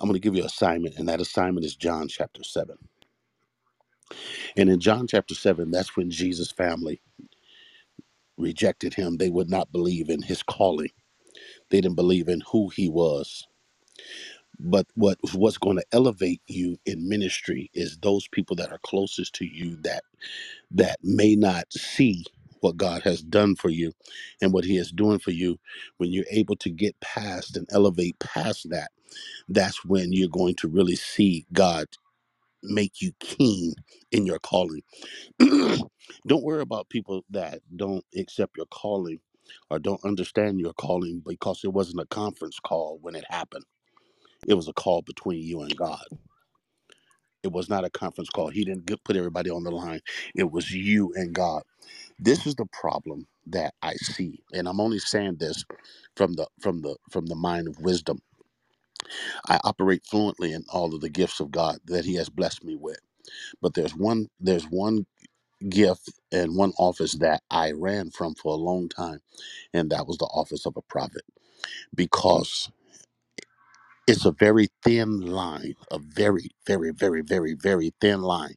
I'm 0.00 0.08
going 0.08 0.14
to 0.14 0.20
give 0.20 0.34
you 0.36 0.42
an 0.42 0.46
assignment, 0.48 0.96
and 0.98 1.08
that 1.08 1.20
assignment 1.20 1.66
is 1.66 1.76
John 1.76 2.08
chapter 2.08 2.44
7. 2.44 2.76
And 4.56 4.70
in 4.70 4.80
John 4.80 5.06
chapter 5.08 5.34
7, 5.34 5.70
that's 5.70 5.96
when 5.96 6.10
Jesus' 6.10 6.52
family 6.52 7.02
rejected 8.38 8.94
him. 8.94 9.18
They 9.18 9.30
would 9.30 9.50
not 9.50 9.72
believe 9.72 10.10
in 10.10 10.22
his 10.22 10.42
calling, 10.42 10.90
they 11.70 11.80
didn't 11.80 11.96
believe 11.96 12.28
in 12.28 12.42
who 12.52 12.70
he 12.70 12.88
was. 12.88 13.46
But 14.60 14.86
what 14.94 15.18
what's 15.34 15.58
going 15.58 15.78
to 15.78 15.86
elevate 15.92 16.42
you 16.48 16.78
in 16.86 17.08
ministry 17.08 17.70
is 17.74 17.98
those 17.98 18.28
people 18.28 18.56
that 18.56 18.72
are 18.72 18.80
closest 18.84 19.34
to 19.36 19.46
you 19.46 19.76
that 19.82 20.04
that 20.72 20.98
may 21.02 21.36
not 21.36 21.72
see 21.72 22.24
what 22.60 22.76
God 22.78 23.02
has 23.04 23.22
done 23.22 23.56
for 23.56 23.70
you 23.70 23.92
and 24.42 24.52
what 24.52 24.64
he 24.64 24.78
is 24.78 24.92
doing 24.92 25.20
for 25.20 25.32
you. 25.32 25.58
When 25.98 26.12
you're 26.12 26.26
able 26.30 26.56
to 26.56 26.70
get 26.70 27.00
past 27.00 27.56
and 27.56 27.68
elevate 27.72 28.18
past 28.20 28.70
that 28.70 28.90
that's 29.48 29.84
when 29.86 30.12
you're 30.14 30.30
going 30.30 30.56
to 30.56 30.68
really 30.68 30.96
see 30.96 31.46
God 31.54 31.88
make 32.62 33.02
you 33.02 33.12
keen 33.20 33.74
in 34.12 34.26
your 34.26 34.40
calling. 34.40 34.82
Don't 35.40 36.44
worry 36.44 36.62
about 36.62 36.90
people 36.90 37.24
that 37.30 37.60
don't 37.76 38.04
accept 38.16 38.56
your 38.58 38.66
calling 38.66 39.20
or 39.70 39.78
don't 39.78 40.04
understand 40.04 40.60
your 40.60 40.74
calling 40.74 41.22
because 41.26 41.62
it 41.64 41.72
wasn't 41.72 42.00
a 42.00 42.06
conference 42.06 42.58
call 42.60 42.98
when 43.02 43.14
it 43.16 43.24
happened 43.30 43.64
it 44.46 44.54
was 44.54 44.68
a 44.68 44.72
call 44.72 45.02
between 45.02 45.42
you 45.42 45.62
and 45.62 45.76
God 45.76 46.04
it 47.44 47.52
was 47.52 47.70
not 47.70 47.84
a 47.84 47.90
conference 47.90 48.30
call 48.30 48.48
he 48.50 48.64
didn't 48.64 48.86
get, 48.86 49.04
put 49.04 49.16
everybody 49.16 49.50
on 49.50 49.64
the 49.64 49.70
line 49.72 50.00
it 50.36 50.50
was 50.50 50.70
you 50.72 51.12
and 51.16 51.34
God 51.34 51.62
This 52.18 52.46
is 52.46 52.54
the 52.54 52.66
problem 52.66 53.26
that 53.46 53.74
I 53.82 53.94
see. 53.94 54.40
And 54.52 54.68
I'm 54.68 54.80
only 54.80 54.98
saying 54.98 55.36
this 55.38 55.64
from 56.16 56.34
the 56.34 56.46
from 56.60 56.80
the 56.82 56.96
from 57.10 57.26
the 57.26 57.34
mind 57.34 57.68
of 57.68 57.78
wisdom. 57.80 58.20
I 59.48 59.60
operate 59.64 60.06
fluently 60.06 60.52
in 60.52 60.64
all 60.72 60.94
of 60.94 61.00
the 61.02 61.10
gifts 61.10 61.40
of 61.40 61.50
God 61.52 61.78
that 61.86 62.04
He 62.06 62.16
has 62.16 62.30
blessed 62.30 62.64
me 62.64 62.76
with. 62.76 63.00
But 63.62 63.74
there's 63.74 63.94
one 63.96 64.28
there's 64.40 64.64
one 64.66 65.06
gift 65.68 66.10
and 66.32 66.56
one 66.56 66.72
office 66.78 67.14
that 67.14 67.42
I 67.50 67.72
ran 67.72 68.10
from 68.10 68.34
for 68.36 68.54
a 68.54 68.58
long 68.58 68.88
time, 68.88 69.20
and 69.74 69.90
that 69.90 70.06
was 70.06 70.18
the 70.18 70.26
office 70.26 70.66
of 70.66 70.76
a 70.76 70.82
prophet 70.82 71.22
because 71.94 72.70
it's 74.08 74.26
a 74.26 74.32
very 74.32 74.68
thin 74.84 75.22
line, 75.22 75.76
a 75.92 76.00
very, 76.00 76.50
very, 76.66 76.92
very, 76.92 77.22
very, 77.22 77.54
very 77.54 77.94
thin 78.02 78.22
line 78.22 78.56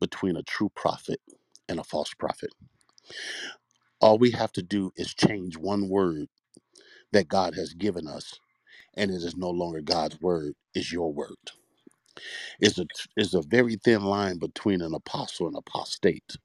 between 0.00 0.36
a 0.36 0.42
true 0.44 0.70
prophet 0.76 1.20
and 1.68 1.80
a 1.80 1.84
false 1.84 2.14
prophet. 2.14 2.50
All 4.00 4.18
we 4.18 4.32
have 4.32 4.52
to 4.54 4.62
do 4.62 4.92
is 4.96 5.14
change 5.14 5.56
one 5.58 5.88
word 5.88 6.28
that 7.12 7.28
God 7.28 7.54
has 7.56 7.74
given 7.74 8.08
us, 8.08 8.34
and 8.96 9.10
it 9.10 9.16
is 9.22 9.36
no 9.36 9.50
longer 9.50 9.82
God's 9.82 10.20
word, 10.20 10.54
it's 10.74 10.92
your 10.92 11.12
word. 11.12 11.36
It's 12.60 12.78
a 12.78 12.86
it's 13.16 13.34
a 13.34 13.42
very 13.42 13.76
thin 13.76 14.02
line 14.04 14.38
between 14.38 14.82
an 14.82 14.94
apostle 14.94 15.48
and 15.48 15.56
apostate 15.56 16.36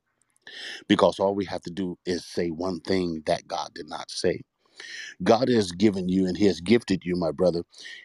because 0.90 1.20
all 1.20 1.36
we 1.36 1.46
have 1.46 1.64
to 1.64 1.72
do 1.72 1.98
is 2.06 2.26
say 2.26 2.50
one 2.50 2.82
thing 2.82 3.24
that 3.28 3.48
God 3.48 3.72
did 3.76 3.90
not 3.90 4.12
say. 4.12 4.42
God 5.24 5.50
has 5.50 5.72
given 5.74 6.10
you 6.10 6.28
and 6.28 6.38
He 6.38 6.46
has 6.46 6.62
gifted 6.62 7.06
you, 7.06 7.16
my 7.16 7.32
brother. 7.32 7.64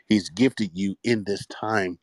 He's 0.09 0.31
gifted 0.31 0.73
you 0.75 0.97
in 1.05 1.25
this 1.25 1.47
time 1.47 1.99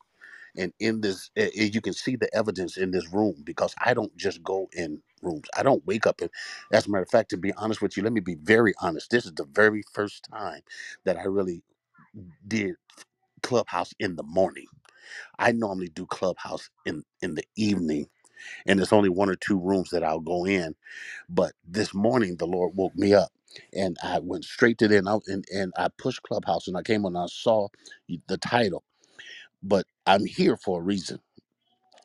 and 0.58 0.74
in 0.80 1.02
this. 1.02 1.32
You 1.56 1.82
can 1.82 1.94
see 1.94 2.16
the 2.18 2.34
evidence 2.36 2.78
in 2.78 2.92
this 2.92 3.12
room 3.14 3.36
because 3.46 3.76
I 3.84 3.94
don't 3.94 4.16
just 4.18 4.44
go 4.44 4.70
in 4.74 5.02
rooms. 5.22 5.48
I 5.58 5.64
don't 5.64 5.86
wake 5.88 6.08
up 6.08 6.22
and, 6.22 6.32
as 6.72 6.88
a 6.88 6.92
matter 6.92 7.04
of 7.04 7.10
fact, 7.12 7.32
to 7.32 7.38
be 7.38 7.54
honest 7.54 7.82
with 7.82 7.98
you, 7.98 8.04
let 8.04 8.14
me 8.14 8.22
be 8.22 8.36
very 8.36 8.74
honest. 8.82 9.12
This 9.12 9.26
is 9.26 9.34
the 9.34 9.46
very 9.46 9.84
first 9.94 10.28
time 10.32 10.62
that 11.06 11.18
I 11.18 11.24
really 11.26 11.64
did 12.48 12.76
Clubhouse 13.44 13.94
in 14.00 14.16
the 14.18 14.24
morning. 14.24 14.68
I 15.40 15.52
normally 15.52 15.90
do 15.90 16.06
Clubhouse 16.06 16.70
in 16.86 17.04
in 17.22 17.36
the 17.36 17.44
evening, 17.58 18.08
and 18.68 18.80
it's 18.80 18.94
only 18.94 19.10
one 19.10 19.30
or 19.30 19.36
two 19.38 19.60
rooms 19.60 19.92
that 19.92 20.04
I'll 20.04 20.20
go 20.22 20.46
in 20.46 20.74
but 21.30 21.54
this 21.68 21.94
morning, 21.94 22.38
the 22.38 22.46
Lord 22.48 22.76
woke 22.76 22.96
me 22.96 23.14
up, 23.14 23.32
and 23.74 23.98
I 24.04 24.20
went 24.20 24.46
straight 24.46 24.78
to 24.80 24.88
there, 24.88 25.00
and 25.00 25.10
I, 25.10 25.18
and, 25.28 25.46
and 25.54 25.74
I 25.78 25.88
pushed 25.98 26.24
Clubhouse, 26.24 26.68
and 26.68 26.78
I 26.78 26.84
came 26.84 27.06
on, 27.06 27.16
and 27.16 27.24
I 27.24 27.28
saw 27.28 27.70
the 28.28 28.38
title. 28.38 28.84
But 29.64 29.86
I'm 30.08 30.26
here 30.26 30.58
for 30.58 30.82
a 30.82 30.84
reason, 30.84 31.20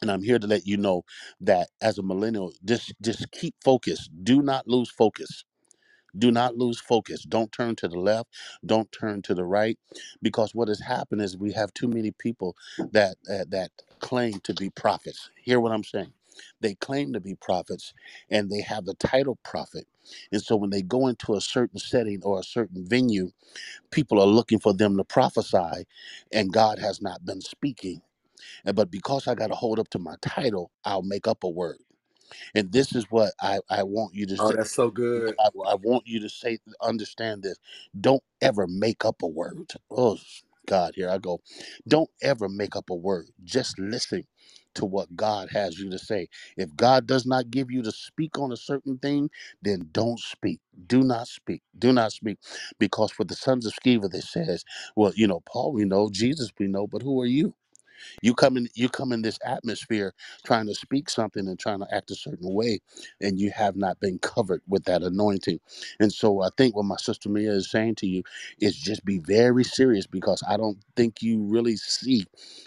and 0.02 0.10
I'm 0.10 0.22
here 0.22 0.38
to 0.38 0.46
let 0.46 0.66
you 0.66 0.76
know 0.78 1.04
that 1.42 1.70
as 1.82 1.98
a 1.98 2.02
millennial, 2.04 2.52
just 2.64 2.94
just 3.02 3.30
keep 3.32 3.54
focused. 3.64 4.10
Do 4.24 4.42
not 4.42 4.68
lose 4.68 4.90
focus 4.90 5.30
do 6.18 6.30
not 6.30 6.56
lose 6.56 6.80
focus. 6.80 7.24
Don't 7.24 7.52
turn 7.52 7.76
to 7.76 7.88
the 7.88 7.98
left. 7.98 8.30
Don't 8.64 8.90
turn 8.92 9.22
to 9.22 9.34
the 9.34 9.44
right, 9.44 9.78
because 10.22 10.54
what 10.54 10.68
has 10.68 10.80
happened 10.80 11.22
is 11.22 11.36
we 11.36 11.52
have 11.52 11.74
too 11.74 11.88
many 11.88 12.12
people 12.12 12.56
that 12.92 13.16
uh, 13.30 13.44
that 13.48 13.70
claim 14.00 14.40
to 14.44 14.54
be 14.54 14.70
prophets. 14.70 15.30
Hear 15.42 15.60
what 15.60 15.72
I'm 15.72 15.84
saying? 15.84 16.12
They 16.60 16.74
claim 16.76 17.12
to 17.14 17.20
be 17.20 17.34
prophets, 17.36 17.94
and 18.30 18.50
they 18.50 18.62
have 18.62 18.86
the 18.86 18.94
title 18.94 19.38
prophet. 19.44 19.86
And 20.32 20.42
so 20.42 20.56
when 20.56 20.70
they 20.70 20.82
go 20.82 21.08
into 21.08 21.34
a 21.34 21.40
certain 21.40 21.78
setting 21.80 22.22
or 22.24 22.40
a 22.40 22.44
certain 22.44 22.86
venue, 22.86 23.32
people 23.90 24.20
are 24.20 24.26
looking 24.26 24.60
for 24.60 24.74
them 24.74 24.96
to 24.98 25.04
prophesy, 25.04 25.86
and 26.32 26.52
God 26.52 26.78
has 26.80 27.02
not 27.02 27.24
been 27.26 27.42
speaking. 27.42 28.02
And 28.64 28.76
but 28.76 28.90
because 28.90 29.28
I 29.28 29.36
got 29.36 29.48
to 29.48 29.56
hold 29.56 29.80
up 29.80 29.88
to 29.90 30.00
my 30.00 30.16
title, 30.22 30.72
I'll 30.84 31.02
make 31.02 31.28
up 31.28 31.44
a 31.44 31.50
word. 31.50 31.78
And 32.54 32.72
this 32.72 32.94
is 32.94 33.06
what 33.10 33.32
I, 33.42 33.60
I 33.70 33.84
want 33.84 34.14
you 34.14 34.26
to 34.26 34.36
say. 34.38 34.42
Oh, 34.42 34.50
say. 34.50 34.56
that's 34.56 34.72
so 34.72 34.90
good. 34.90 35.36
I, 35.40 35.48
I 35.68 35.76
want 35.76 36.06
you 36.06 36.20
to 36.20 36.30
say, 36.30 36.58
understand 36.82 37.44
this. 37.44 37.58
Don't 38.00 38.24
ever 38.42 38.66
make 38.68 39.04
up 39.04 39.22
a 39.22 39.28
word. 39.28 39.58
Oh, 39.90 40.18
God, 40.68 40.94
here 40.96 41.10
I 41.10 41.18
go. 41.18 41.40
Don't 41.88 42.10
ever 42.22 42.48
make 42.48 42.76
up 42.76 42.90
a 42.90 42.96
word. 42.96 43.26
Just 43.44 43.78
listen 43.78 44.24
to 44.76 44.86
what 44.86 45.14
God 45.16 45.50
has 45.52 45.78
you 45.78 45.90
to 45.90 45.98
say. 45.98 46.28
If 46.56 46.74
God 46.76 47.06
does 47.06 47.26
not 47.26 47.50
give 47.50 47.70
you 47.70 47.82
to 47.82 47.92
speak 47.92 48.38
on 48.38 48.52
a 48.52 48.56
certain 48.58 48.98
thing, 48.98 49.30
then 49.62 49.88
don't 49.92 50.20
speak. 50.20 50.60
Do 50.88 51.02
not 51.04 51.28
speak. 51.28 51.62
Do 51.78 51.92
not 51.92 52.12
speak. 52.12 52.38
Because 52.78 53.12
for 53.12 53.24
the 53.24 53.36
sons 53.36 53.66
of 53.66 53.74
Sceva, 53.84 54.14
it 54.14 54.24
says, 54.24 54.64
well, 54.96 55.12
you 55.16 55.26
know, 55.28 55.40
Paul 55.46 55.72
we 55.72 55.84
know, 55.84 56.10
Jesus 56.10 56.52
we 56.58 56.68
know, 56.68 56.86
but 56.86 57.02
who 57.02 57.20
are 57.22 57.26
you? 57.26 57.50
You 58.22 58.34
come 58.34 58.56
in 58.56 58.68
you 58.74 58.88
come 58.88 59.12
in 59.12 59.22
this 59.22 59.38
atmosphere 59.44 60.12
trying 60.44 60.66
to 60.66 60.74
speak 60.74 61.08
something 61.08 61.46
and 61.46 61.58
trying 61.58 61.80
to 61.80 61.94
act 61.94 62.10
a 62.10 62.14
certain 62.14 62.52
way, 62.52 62.80
and 63.20 63.38
you 63.38 63.50
have 63.52 63.76
not 63.76 64.00
been 64.00 64.18
covered 64.18 64.62
with 64.68 64.84
that 64.84 65.02
anointing. 65.02 65.60
And 66.00 66.12
so 66.12 66.42
I 66.42 66.48
think 66.56 66.74
what 66.74 66.84
my 66.84 66.96
sister 66.96 67.28
Mia 67.28 67.52
is 67.52 67.70
saying 67.70 67.96
to 67.96 68.06
you 68.06 68.22
is 68.60 68.76
just 68.76 69.04
be 69.04 69.18
very 69.18 69.64
serious 69.64 70.06
because 70.06 70.42
I 70.48 70.56
don't 70.56 70.78
think 70.96 71.22
you 71.22 71.42
really 71.42 71.76
see 71.76 72.26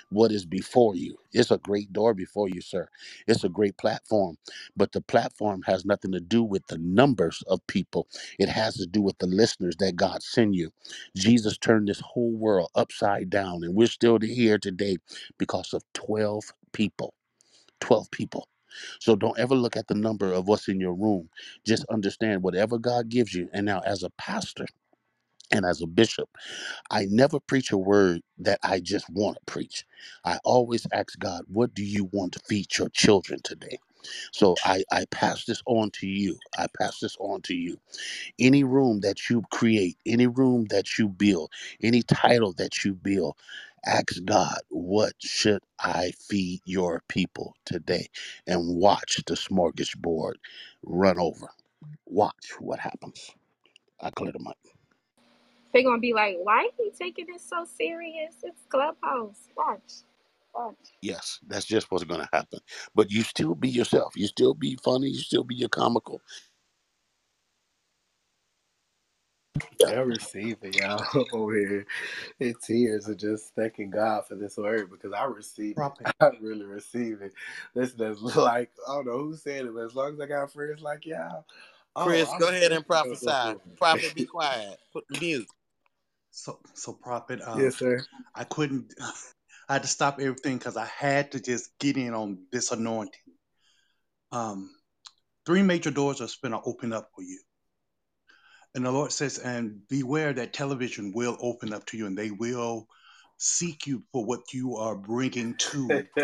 what 0.09 0.31
is 0.31 0.45
before 0.45 0.95
you. 0.95 1.17
It's 1.35 1.51
a 1.51 1.59
great 1.59 1.93
door 1.93 2.15
before 2.15 2.49
you, 2.49 2.61
sir. 2.61 2.89
It's 3.27 3.45
a 3.45 3.49
great 3.49 3.77
platform. 3.77 4.37
But 4.77 4.93
the 4.93 5.01
platform 5.01 5.63
has 5.67 5.85
nothing 5.85 6.13
to 6.13 6.21
do 6.21 6.43
with 6.43 6.67
the 6.69 6.79
numbers 6.79 7.43
of 7.47 7.67
people. 7.67 8.07
It 8.39 8.49
has 8.49 8.75
to 8.77 8.87
do 8.87 9.01
with 9.03 9.19
the 9.19 9.27
listeners 9.27 9.77
that 9.79 9.97
God 9.97 10.23
send 10.23 10.55
you. 10.55 10.73
Jesus 11.17 11.59
turned 11.59 11.89
this 11.89 12.01
whole 12.01 12.33
world 12.33 12.71
upside 12.75 13.29
down, 13.31 13.63
and 13.65 13.75
we're 13.75 13.87
still 13.87 14.19
here 14.19 14.59
today 14.59 14.97
because 15.39 15.73
of 15.73 15.83
12 15.95 16.45
people. 16.73 17.13
12 17.81 18.11
people. 18.11 18.49
So 19.01 19.17
don't 19.17 19.39
ever 19.39 19.55
look 19.55 19.77
at 19.77 19.89
the 19.89 19.95
number 19.95 20.33
of 20.33 20.47
what's 20.47 20.69
in 20.69 20.79
your 20.81 20.95
room. 20.95 21.29
Just 21.67 21.85
understand 21.91 22.43
whatever 22.43 22.79
God 22.79 23.09
gives 23.09 23.33
you. 23.33 23.49
And 23.53 23.65
now, 23.65 23.81
as 23.85 24.03
a 24.03 24.11
pastor 24.11 24.67
and 25.51 25.65
as 25.65 25.81
a 25.81 25.87
bishop, 25.87 26.29
I 26.91 27.07
never 27.09 27.39
preach 27.39 27.71
a 27.71 27.77
word 27.77 28.21
that 28.39 28.59
I 28.63 28.79
just 28.81 29.09
want 29.11 29.37
to 29.37 29.51
preach. 29.53 29.85
I 30.25 30.39
always 30.45 30.87
ask 30.93 31.19
God, 31.19 31.43
what 31.47 31.73
do 31.75 31.83
you 31.83 32.05
want 32.13 32.33
to 32.33 32.39
feed 32.47 32.77
your 32.77 32.89
children 32.89 33.41
today? 33.43 33.79
So 34.33 34.55
I, 34.65 34.83
I 34.91 35.05
pass 35.11 35.45
this 35.45 35.63
on 35.67 35.91
to 35.93 36.07
you. 36.07 36.37
I 36.57 36.67
pass 36.79 36.99
this 36.99 37.17
on 37.19 37.41
to 37.43 37.55
you 37.55 37.77
any 38.39 38.63
room 38.63 38.99
that 39.01 39.29
you 39.29 39.43
create, 39.51 39.97
any 40.05 40.27
room 40.27 40.65
that 40.69 40.97
you 40.97 41.07
build, 41.07 41.51
any 41.81 42.01
title 42.01 42.53
that 42.53 42.83
you 42.83 42.93
build, 42.93 43.35
ask 43.85 44.23
God, 44.25 44.57
what 44.69 45.13
should 45.19 45.61
I 45.79 46.11
feed 46.19 46.61
your 46.65 47.01
people 47.07 47.55
today? 47.65 48.07
And 48.47 48.77
watch 48.77 49.21
the 49.25 49.35
smorgasbord 49.35 50.33
run 50.83 51.19
over. 51.19 51.49
Watch 52.05 52.53
what 52.59 52.79
happens. 52.79 53.31
I 54.01 54.11
clear 54.11 54.31
the 54.33 54.39
mic. 54.39 54.74
They're 55.75 55.83
gonna 55.83 55.99
be 55.99 56.13
like, 56.15 56.37
why 56.43 56.71
he 56.79 56.91
taking 56.99 57.27
this 57.33 57.49
so 57.49 57.65
serious? 57.77 58.37
It's 58.43 58.63
Clubhouse. 58.69 59.49
Watch. 59.57 59.93
Watch. 60.55 60.75
Yes, 61.01 61.39
that's 61.47 61.65
just 61.65 61.91
what's 61.91 62.05
going 62.05 62.21
to 62.21 62.29
happen. 62.33 62.59
But 62.95 63.11
you 63.11 63.23
still 63.23 63.55
be 63.55 63.69
yourself. 63.69 64.15
You 64.17 64.27
still 64.27 64.55
be 64.55 64.77
funny. 64.83 65.09
You 65.09 65.19
still 65.19 65.45
be 65.45 65.55
your 65.55 65.69
comical. 65.69 66.21
Yeah. 69.81 69.89
I 69.89 69.93
receive 70.01 70.57
it, 70.63 70.75
y'all 70.81 71.05
over 71.33 71.55
here 71.55 71.87
in 72.39 72.55
tears 72.63 73.07
of 73.09 73.17
just 73.17 73.55
thanking 73.55 73.91
God 73.91 74.25
for 74.27 74.35
this 74.35 74.57
word 74.57 74.91
because 74.91 75.13
I 75.13 75.25
receive 75.25 75.71
it. 75.73 75.77
Prophet. 75.77 76.07
I 76.21 76.29
really 76.41 76.65
receive 76.65 77.21
it. 77.21 77.33
Listen, 77.75 77.99
that's 77.99 78.21
like 78.37 78.71
I 78.87 78.95
don't 78.95 79.07
know 79.07 79.19
who 79.19 79.35
said 79.35 79.65
it, 79.65 79.73
but 79.75 79.83
as 79.85 79.95
long 79.95 80.13
as 80.15 80.21
I 80.21 80.27
got 80.27 80.51
friends 80.53 80.81
like 80.81 81.05
y'all, 81.05 81.45
oh, 81.95 82.03
Chris, 82.05 82.29
I'm 82.31 82.39
go 82.39 82.49
ahead 82.49 82.71
and 82.73 82.85
prophesy. 82.87 83.25
for 83.25 83.77
Prophet, 83.77 84.15
be 84.15 84.25
quiet. 84.25 84.77
Put 84.93 85.05
the 85.09 85.19
mute. 85.19 85.47
So, 86.35 86.59
so 86.73 86.91
prophet. 86.91 87.39
Um, 87.45 87.61
yes, 87.61 87.77
sir. 87.77 88.05
I 88.35 88.43
couldn't. 88.43 88.93
I 89.69 89.73
had 89.73 89.83
to 89.83 89.87
stop 89.87 90.19
everything 90.19 90.57
because 90.57 90.75
I 90.75 90.85
had 90.85 91.31
to 91.31 91.39
just 91.39 91.69
get 91.79 91.95
in 91.95 92.13
on 92.13 92.45
this 92.51 92.71
anointing. 92.71 93.21
Um, 94.33 94.69
three 95.45 95.63
major 95.63 95.91
doors 95.91 96.19
are 96.19 96.27
going 96.41 96.51
to 96.51 96.61
open 96.69 96.91
up 96.91 97.09
for 97.15 97.23
you, 97.23 97.39
and 98.75 98.85
the 98.85 98.91
Lord 98.91 99.13
says, 99.13 99.39
and 99.39 99.87
beware 99.87 100.33
that 100.33 100.51
television 100.51 101.13
will 101.15 101.37
open 101.39 101.73
up 101.73 101.85
to 101.87 101.97
you, 101.97 102.05
and 102.05 102.17
they 102.17 102.31
will 102.31 102.87
seek 103.37 103.87
you 103.87 104.03
for 104.11 104.25
what 104.25 104.53
you 104.53 104.75
are 104.75 104.95
bringing 104.95 105.55
to 105.57 106.03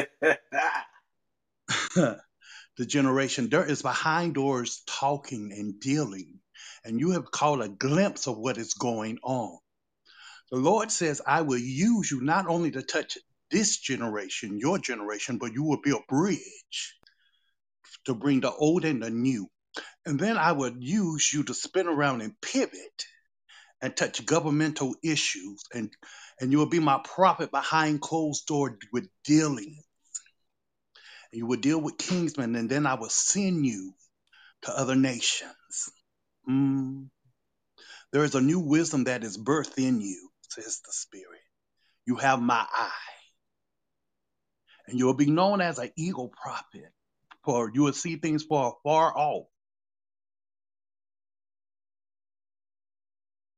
the 1.96 2.86
generation. 2.86 3.50
There 3.50 3.66
is 3.66 3.82
behind 3.82 4.36
doors 4.36 4.84
talking 4.86 5.54
and 5.54 5.80
dealing, 5.80 6.40
and 6.84 7.00
you 7.00 7.12
have 7.12 7.32
caught 7.32 7.64
a 7.64 7.70
glimpse 7.70 8.28
of 8.28 8.38
what 8.38 8.58
is 8.58 8.74
going 8.74 9.18
on. 9.24 9.58
The 10.52 10.58
Lord 10.58 10.92
says, 10.92 11.22
I 11.26 11.42
will 11.42 11.58
use 11.58 12.12
you 12.12 12.22
not 12.22 12.48
only 12.48 12.72
to 12.72 12.82
touch 12.82 13.18
this 13.50 13.78
generation, 13.78 14.60
your 14.60 14.80
generation, 14.80 15.38
but 15.38 15.54
you 15.54 15.64
will 15.64 15.82
be 15.82 15.92
a 15.92 16.06
bridge 16.08 16.98
to 18.06 18.14
bring 18.14 18.42
the 18.42 18.52
old 18.52 18.86
and 18.86 19.02
the 19.02 19.10
new. 19.10 19.50
And 20.06 20.20
then 20.20 20.38
I 20.38 20.52
will 20.54 20.76
use 20.78 21.32
you 21.34 21.44
to 21.44 21.54
spin 21.54 21.88
around 21.88 22.22
and 22.22 22.40
pivot 22.42 23.06
and 23.82 23.96
touch 23.96 24.26
governmental 24.26 24.96
issues. 25.04 25.64
And, 25.74 25.92
and 26.40 26.52
you 26.52 26.58
will 26.58 26.70
be 26.70 26.80
my 26.80 27.00
prophet 27.04 27.52
behind 27.52 28.02
closed 28.02 28.46
door 28.48 28.78
with 28.92 29.08
dealing. 29.24 29.82
And 31.32 31.40
you 31.40 31.46
will 31.46 31.60
deal 31.60 31.80
with 31.80 31.98
kingsmen, 31.98 32.58
and 32.58 32.70
then 32.70 32.86
I 32.86 32.96
will 32.96 33.10
send 33.10 33.66
you 33.66 33.94
to 34.64 34.78
other 34.78 34.96
nations. 34.96 35.92
Mm. 36.50 37.08
There 38.12 38.24
is 38.26 38.36
a 38.36 38.42
new 38.42 38.60
wisdom 38.60 39.06
that 39.06 39.24
is 39.24 39.38
birthed 39.38 39.78
in 39.78 40.02
you, 40.02 40.31
says 40.52 40.82
the 40.86 40.92
Spirit. 40.92 41.42
You 42.06 42.16
have 42.18 42.42
my 42.42 42.66
eye, 42.72 42.90
and 44.88 45.00
you 45.00 45.06
will 45.06 45.14
be 45.14 45.30
known 45.30 45.62
as 45.62 45.78
an 45.80 45.92
eagle 45.96 46.30
prophet, 46.30 46.92
for 47.44 47.72
you 47.74 47.84
will 47.84 47.94
see 47.94 48.18
things 48.18 48.44
far, 48.44 48.76
far 48.84 49.16
off. 49.16 49.48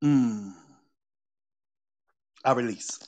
Mm, 0.02 0.52
I 2.44 2.52
release. 2.52 2.98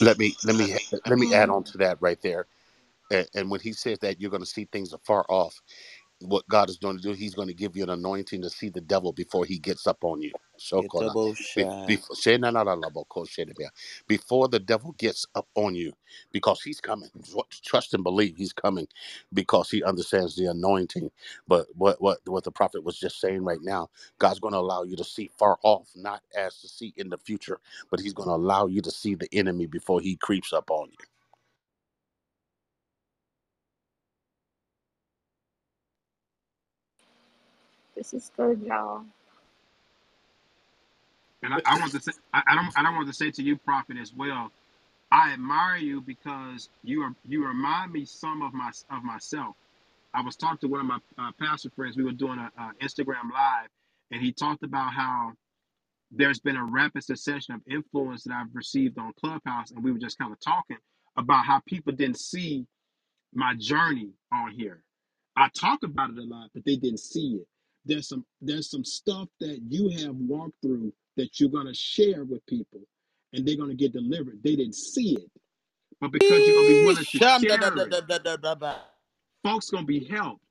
Let 0.00 0.18
me 0.18 0.34
let 0.44 0.56
me 0.56 0.76
let 1.06 1.18
me 1.18 1.34
add 1.34 1.50
on 1.50 1.64
to 1.64 1.78
that 1.78 1.98
right 2.00 2.20
there. 2.22 2.46
And, 3.10 3.28
and 3.34 3.50
when 3.50 3.60
he 3.60 3.72
says 3.72 3.98
that 4.00 4.20
you're 4.20 4.30
going 4.30 4.42
to 4.42 4.48
see 4.48 4.64
things 4.64 4.92
afar 4.92 5.26
off, 5.28 5.60
what 6.22 6.48
God 6.48 6.70
is 6.70 6.78
going 6.78 6.96
to 6.98 7.02
do, 7.02 7.12
He's 7.14 7.34
going 7.36 7.48
to 7.48 7.54
give 7.54 7.76
you 7.76 7.84
an 7.84 7.90
anointing 7.90 8.42
to 8.42 8.50
see 8.50 8.70
the 8.70 8.82
devil 8.82 9.12
before 9.12 9.46
he 9.46 9.58
gets 9.58 9.86
up 9.86 10.04
on 10.04 10.22
you. 10.22 10.34
Shokola. 10.60 11.16
Be- 11.56 11.66
Itobosha. 11.66 11.68
Before, 11.86 12.16
before 14.08 14.48
the 14.48 14.60
devil 14.60 14.92
gets 14.98 15.26
up 15.34 15.48
on 15.56 15.74
you, 15.74 15.92
because 16.32 16.62
he's 16.62 16.80
coming. 16.80 17.10
Trust 17.64 17.94
and 17.94 18.04
believe 18.04 18.36
he's 18.36 18.52
coming, 18.54 18.88
because 19.34 19.70
he 19.70 19.82
understands 19.84 20.36
the 20.36 20.46
anointing. 20.46 21.10
But 21.48 21.68
what 21.76 22.02
what 22.02 22.20
what 22.26 22.44
the 22.44 22.52
prophet 22.52 22.84
was 22.84 22.98
just 22.98 23.20
saying 23.20 23.44
right 23.44 23.62
now, 23.62 23.90
God's 24.18 24.40
going 24.40 24.54
to 24.54 24.60
allow 24.60 24.84
you 24.84 24.96
to 24.96 25.04
see 25.04 25.30
far 25.38 25.58
off, 25.64 25.90
not 25.96 26.22
as 26.36 26.60
to 26.62 26.68
see 26.68 26.94
in 26.96 27.10
the 27.10 27.18
future, 27.18 27.60
but 27.90 28.00
He's 28.00 28.14
going 28.14 28.28
to 28.28 28.34
allow 28.36 28.66
you 28.66 28.82
to 28.82 28.90
see 28.92 29.14
the 29.16 29.28
enemy 29.32 29.66
before 29.66 30.00
he 30.00 30.16
creeps 30.16 30.52
up 30.52 30.70
on 30.70 30.90
you. 30.92 30.98
This 37.96 38.14
is 38.14 38.30
good, 38.36 38.62
y'all. 38.62 39.04
And 41.42 41.54
I, 41.54 41.58
I 41.66 41.78
want 41.80 41.92
to 41.92 42.00
say, 42.00 42.12
I, 42.34 42.42
I 42.48 42.54
don't, 42.56 42.68
I 42.78 42.82
don't 42.82 42.94
want 42.96 43.08
to 43.08 43.14
say 43.14 43.30
to 43.32 43.42
you, 43.42 43.56
prophet, 43.58 43.96
as 44.00 44.12
well. 44.14 44.50
I 45.12 45.32
admire 45.32 45.76
you 45.78 46.00
because 46.02 46.70
you 46.84 47.02
are, 47.02 47.14
you 47.28 47.46
remind 47.46 47.92
me 47.92 48.04
some 48.06 48.42
of 48.42 48.54
my, 48.54 48.70
of 48.90 49.04
myself. 49.04 49.56
I 50.14 50.22
was 50.22 50.36
talking 50.36 50.58
to 50.60 50.68
one 50.68 50.80
of 50.80 50.86
my 50.86 50.98
uh, 51.18 51.32
pastor 51.40 51.70
friends. 51.76 51.96
We 51.96 52.04
were 52.04 52.12
doing 52.12 52.38
a, 52.38 52.50
a 52.60 52.72
Instagram 52.84 53.32
live, 53.32 53.68
and 54.12 54.22
he 54.22 54.32
talked 54.32 54.64
about 54.64 54.92
how 54.94 55.32
there's 56.12 56.40
been 56.40 56.56
a 56.56 56.64
rapid 56.64 57.04
succession 57.04 57.54
of 57.54 57.62
influence 57.70 58.24
that 58.24 58.34
I've 58.34 58.54
received 58.54 58.98
on 58.98 59.12
Clubhouse, 59.20 59.72
and 59.72 59.84
we 59.84 59.92
were 59.92 59.98
just 59.98 60.18
kind 60.18 60.32
of 60.32 60.40
talking 60.40 60.78
about 61.16 61.46
how 61.46 61.60
people 61.66 61.92
didn't 61.92 62.18
see 62.20 62.66
my 63.34 63.54
journey 63.58 64.10
on 64.32 64.52
here. 64.52 64.82
I 65.36 65.50
talk 65.50 65.84
about 65.84 66.10
it 66.10 66.18
a 66.18 66.24
lot, 66.24 66.50
but 66.54 66.64
they 66.66 66.76
didn't 66.76 67.00
see 67.00 67.40
it. 67.42 67.48
There's 67.86 68.08
some 68.08 68.26
there's 68.40 68.70
some 68.70 68.84
stuff 68.84 69.28
that 69.40 69.60
you 69.68 69.90
have 70.04 70.16
walked 70.16 70.60
through 70.62 70.92
that 71.16 71.40
you're 71.40 71.50
gonna 71.50 71.74
share 71.74 72.24
with 72.24 72.46
people, 72.46 72.82
and 73.34 73.46
they're 73.46 73.56
gonna 73.56 73.74
get 73.74 73.92
delivered. 73.94 74.40
They 74.44 74.56
didn't 74.56 74.76
see 74.76 75.16
it, 75.16 75.30
but 76.00 76.12
because 76.12 76.46
you're 76.46 76.54
gonna 76.54 76.66
be 76.66 76.76
willing 76.76 77.06
to 77.06 77.20
share 77.20 77.76
it, 77.76 77.94
folks 79.44 79.70
gonna 79.70 79.86
be 79.86 80.04
helped. 80.06 80.42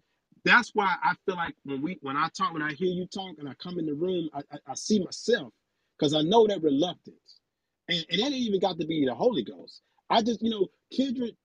That's 0.45 0.71
why 0.75 0.95
I 1.03 1.15
feel 1.25 1.35
like 1.37 1.55
when 1.65 1.81
we 1.83 1.99
when 2.01 2.17
I 2.17 2.29
talk, 2.37 2.53
when 2.53 2.63
I 2.63 2.73
hear 2.73 2.89
you 2.93 3.07
talk, 3.07 3.35
and 3.39 3.49
I 3.49 3.55
come 3.55 3.79
in 3.79 3.87
the 3.87 3.95
room, 3.95 4.29
I, 4.33 4.39
I, 4.51 4.57
I 4.69 4.75
see 4.75 4.99
myself 5.03 5.53
because 5.97 6.15
I 6.15 6.23
know 6.23 6.47
that 6.47 6.63
reluctance, 6.63 7.41
and, 7.89 8.05
and 8.11 8.21
that 8.21 8.27
ain't 8.27 8.35
even 8.35 8.61
got 8.61 8.79
to 8.79 8.87
be 8.87 9.05
the 9.05 9.15
Holy 9.15 9.43
Ghost. 9.43 9.81
I 10.09 10.23
just 10.23 10.41
you 10.43 10.51
know 10.51 10.67
kindred, 10.91 11.37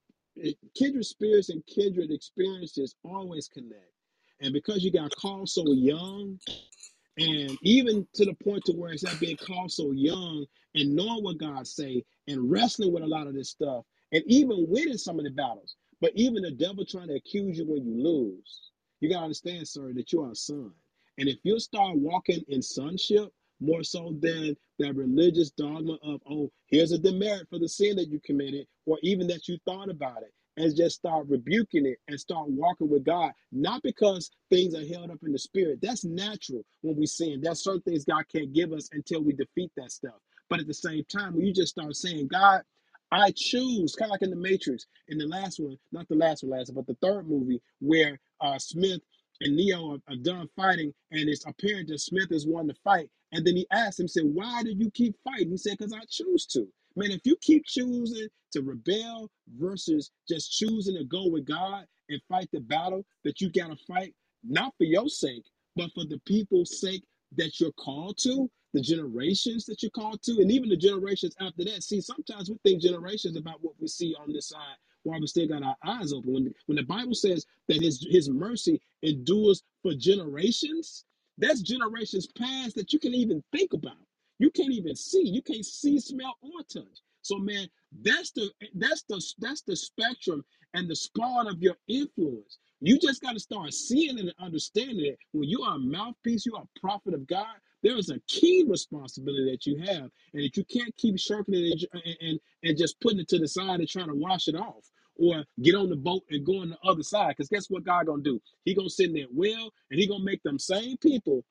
eh, 0.45 0.53
kindred 0.77 1.07
spirits 1.07 1.51
and 1.51 1.63
kindred 1.67 2.11
experiences 2.13 2.97
always 3.05 3.49
connect, 3.49 3.93
and 4.41 4.53
because 4.53 4.85
you 4.85 4.93
got 4.93 5.15
called 5.17 5.49
so 5.49 5.65
young, 5.73 6.39
and 7.19 7.57
even 7.63 8.07
to 8.15 8.25
the 8.25 8.35
point 8.35 8.65
to 8.67 8.73
where 8.73 8.93
it's 8.93 9.05
not 9.05 9.19
being 9.21 9.37
called 9.37 9.73
so 9.73 9.93
young 9.93 10.45
and 10.75 10.95
knowing 10.95 11.25
what 11.25 11.39
God 11.39 11.67
say 11.67 12.05
and 12.29 12.51
wrestling 12.51 12.93
with 12.93 13.03
a 13.03 13.07
lot 13.07 13.27
of 13.27 13.35
this 13.35 13.51
stuff 13.51 13.85
and 14.13 14.23
even 14.27 14.67
winning 14.69 14.99
some 14.99 15.19
of 15.19 15.25
the 15.25 15.31
battles. 15.31 15.77
But 16.01 16.13
even 16.15 16.43
the 16.43 16.51
devil 16.51 16.85
trying 16.85 17.09
to 17.09 17.15
accuse 17.15 17.59
you 17.59 17.67
when 17.67 17.87
you 17.87 18.03
lose, 18.03 18.71
you 19.01 19.09
gotta 19.09 19.25
understand, 19.25 19.67
sir, 19.67 19.93
that 19.95 20.13
you 20.13 20.23
are 20.23 20.33
a 20.33 20.37
son. 20.37 20.73
And 21.19 21.29
if 21.29 21.39
you 21.43 21.59
start 21.59 21.97
walking 21.97 22.43
in 22.49 22.61
sonship 22.61 23.33
more 23.61 23.83
so 23.83 24.15
than 24.21 24.55
that 24.79 24.95
religious 24.95 25.51
dogma 25.51 25.97
of, 26.03 26.21
oh, 26.31 26.51
here's 26.67 26.93
a 26.93 26.99
demerit 26.99 27.49
for 27.49 27.59
the 27.59 27.69
sin 27.69 27.97
that 27.97 28.11
you 28.11 28.21
committed, 28.21 28.67
or 28.85 28.99
even 29.03 29.27
that 29.29 29.49
you 29.49 29.57
thought 29.65 29.89
about 29.89 30.19
it 30.23 30.35
and 30.59 30.77
just 30.77 30.97
start 30.97 31.27
rebuking 31.29 31.87
it 31.87 31.99
and 32.09 32.21
start 32.21 32.49
walking 32.51 32.91
with 32.91 33.05
God. 33.05 33.33
Not 33.53 33.83
because 33.83 34.31
things 34.51 34.75
are 34.75 34.87
held 34.87 35.11
up 35.11 35.21
in 35.25 35.33
the 35.33 35.41
spirit. 35.41 35.81
That's 35.83 36.05
natural 36.05 36.65
when 36.83 36.97
we 36.97 37.07
sin. 37.07 37.41
There's 37.43 37.65
certain 37.65 37.83
things 37.83 38.07
God 38.07 38.25
can't 38.33 38.55
give 38.55 38.73
us 38.73 38.91
until 38.93 39.23
we 39.23 39.35
defeat 39.35 39.73
that 39.79 39.93
stuff. 39.93 40.15
But 40.51 40.61
at 40.61 40.69
the 40.69 40.75
same 40.75 41.05
time, 41.07 41.35
when 41.37 41.47
you 41.47 41.55
just 41.55 41.73
start 41.73 41.97
saying, 41.97 42.29
God, 42.29 42.63
I 43.13 43.33
choose, 43.37 43.95
kind 43.97 44.11
of 44.11 44.13
like 44.13 44.23
in 44.23 44.31
the 44.31 44.37
Matrix, 44.37 44.87
in 45.09 45.19
the 45.19 45.27
last 45.27 45.61
one, 45.61 45.79
not 45.93 46.09
the 46.09 46.17
last 46.17 46.45
one, 46.45 46.59
last, 46.59 46.75
but 46.75 46.87
the 46.87 46.97
third 47.03 47.29
movie, 47.29 47.63
where 47.81 48.21
uh, 48.41 48.59
Smith 48.59 49.01
and 49.41 49.57
Neo 49.57 49.95
are, 49.95 49.99
are 50.13 50.17
done 50.17 50.49
fighting, 50.57 50.93
and 51.13 51.29
it's 51.29 51.47
apparent 51.47 51.89
that 51.89 52.01
Smith 52.01 52.33
is 52.33 52.47
one 52.47 52.69
to 52.69 52.75
fight. 52.85 53.11
And 53.33 53.47
then 53.47 53.57
he 53.57 53.67
asked 53.73 54.01
him, 54.01 54.09
said, 54.09 54.25
Why 54.27 54.63
do 54.65 54.73
you 54.73 54.91
keep 54.91 55.17
fighting? 55.25 55.51
He 55.51 55.57
said, 55.59 55.77
Because 55.79 55.93
I 55.93 56.01
choose 56.11 56.47
to. 56.49 56.69
Man, 56.97 57.11
if 57.11 57.21
you 57.25 57.37
keep 57.43 57.65
choosing 57.67 58.29
to 58.53 58.63
rebel 58.63 59.31
versus 59.59 60.11
just 60.29 60.53
choosing 60.53 60.97
to 60.97 61.05
go 61.05 61.29
with 61.29 61.47
God 61.47 61.85
and 62.09 62.21
fight 62.29 62.49
the 62.53 62.61
battle 62.61 63.05
that 63.25 63.41
you 63.41 63.51
got 63.51 63.69
to 63.69 63.77
fight, 63.87 64.15
not 64.43 64.75
for 64.79 64.85
your 64.85 65.09
sake, 65.09 65.45
but 65.77 65.91
for 65.95 66.05
the 66.05 66.21
people's 66.27 66.81
sake 66.81 67.05
that 67.37 67.61
you're 67.61 67.73
called 67.73 68.19
to, 68.19 68.51
the 68.73 68.81
generations 68.81 69.67
that 69.67 69.83
you're 69.83 69.91
called 69.91 70.23
to, 70.23 70.33
and 70.41 70.51
even 70.51 70.71
the 70.71 70.77
generations 70.77 71.35
after 71.41 71.65
that. 71.65 71.83
See, 71.83 72.01
sometimes 72.01 72.51
we 72.51 72.57
think 72.65 72.83
generations 72.83 73.37
about 73.37 73.63
what 73.63 73.75
we 73.81 73.89
see 73.89 74.15
on 74.21 74.33
this 74.33 74.49
side 74.49 74.77
while 75.03 75.21
we 75.21 75.27
still 75.27 75.49
got 75.49 75.63
our 75.63 75.77
eyes 75.85 76.13
open. 76.15 76.33
When, 76.33 76.55
when 76.67 76.77
the 76.77 76.83
Bible 76.85 77.15
says 77.15 77.47
that 77.69 77.83
his, 77.83 78.07
his 78.11 78.31
mercy 78.31 78.81
endures 79.03 79.63
for 79.83 79.95
generations, 79.95 81.05
that's 81.39 81.61
generations 81.61 82.27
past 82.39 82.75
that 82.77 82.93
you 82.93 82.99
can 82.99 83.15
even 83.15 83.43
think 83.53 83.75
about. 83.75 83.99
You 84.39 84.51
can't 84.53 84.73
even 84.73 84.97
see. 84.97 85.23
You 85.29 85.43
can't 85.43 85.67
see, 85.67 86.01
smell, 86.01 86.37
or 86.43 86.63
touch. 86.73 87.01
So, 87.23 87.39
man, 87.39 87.69
that's 88.03 88.33
the 88.33 88.51
that's 88.77 89.05
the 89.09 89.23
that's 89.41 89.63
the 89.63 89.77
spectrum 89.77 90.45
and 90.75 90.91
the 90.91 90.97
spawn 90.97 91.49
of 91.49 91.63
your 91.63 91.77
influence. 91.89 92.59
You 92.83 93.01
just 93.01 93.23
got 93.23 93.35
to 93.35 93.41
start 93.41 93.75
seeing 93.75 94.21
and 94.21 94.35
understanding 94.41 95.07
it. 95.07 95.19
When 95.33 95.49
you 95.49 95.63
are 95.63 95.77
a 95.77 95.81
mouthpiece, 95.81 96.47
you 96.47 96.57
are 96.57 96.65
a 96.65 96.81
prophet 96.81 97.15
of 97.15 97.27
God. 97.27 97.57
There 97.83 97.99
is 97.99 98.11
a 98.11 98.21
key 98.29 98.67
responsibility 98.69 99.51
that 99.53 99.67
you 99.67 99.79
have, 99.79 100.11
and 100.35 100.45
that 100.45 100.59
you 100.59 100.65
can't 100.67 100.97
keep 100.99 101.19
shirking 101.19 101.55
it 101.57 101.89
and, 101.95 102.03
and, 102.05 102.17
and 102.23 102.41
and 102.65 102.79
just 102.79 103.01
putting 103.01 103.21
it 103.21 103.29
to 103.31 103.41
the 103.41 103.49
side 103.49 103.81
and 103.81 103.89
trying 103.89 104.09
to 104.09 104.17
wash 104.17 104.49
it 104.49 104.57
off, 104.57 104.85
or 105.17 105.45
get 105.63 105.77
on 105.77 105.91
the 105.91 105.97
boat 105.97 106.25
and 106.31 106.47
go 106.47 106.61
on 106.63 106.71
the 106.71 106.79
other 106.85 107.05
side. 107.05 107.31
Because 107.31 107.49
guess 107.51 107.71
what 107.71 107.85
God 107.87 108.09
gonna 108.09 108.23
do? 108.23 108.43
He 108.67 108.75
gonna 108.75 108.91
send 108.91 109.17
that 109.17 109.29
well, 109.35 109.73
and 109.91 110.01
he 110.01 110.07
gonna 110.09 110.25
make 110.25 110.45
them 110.45 110.61
same 110.61 110.99
people 110.99 111.45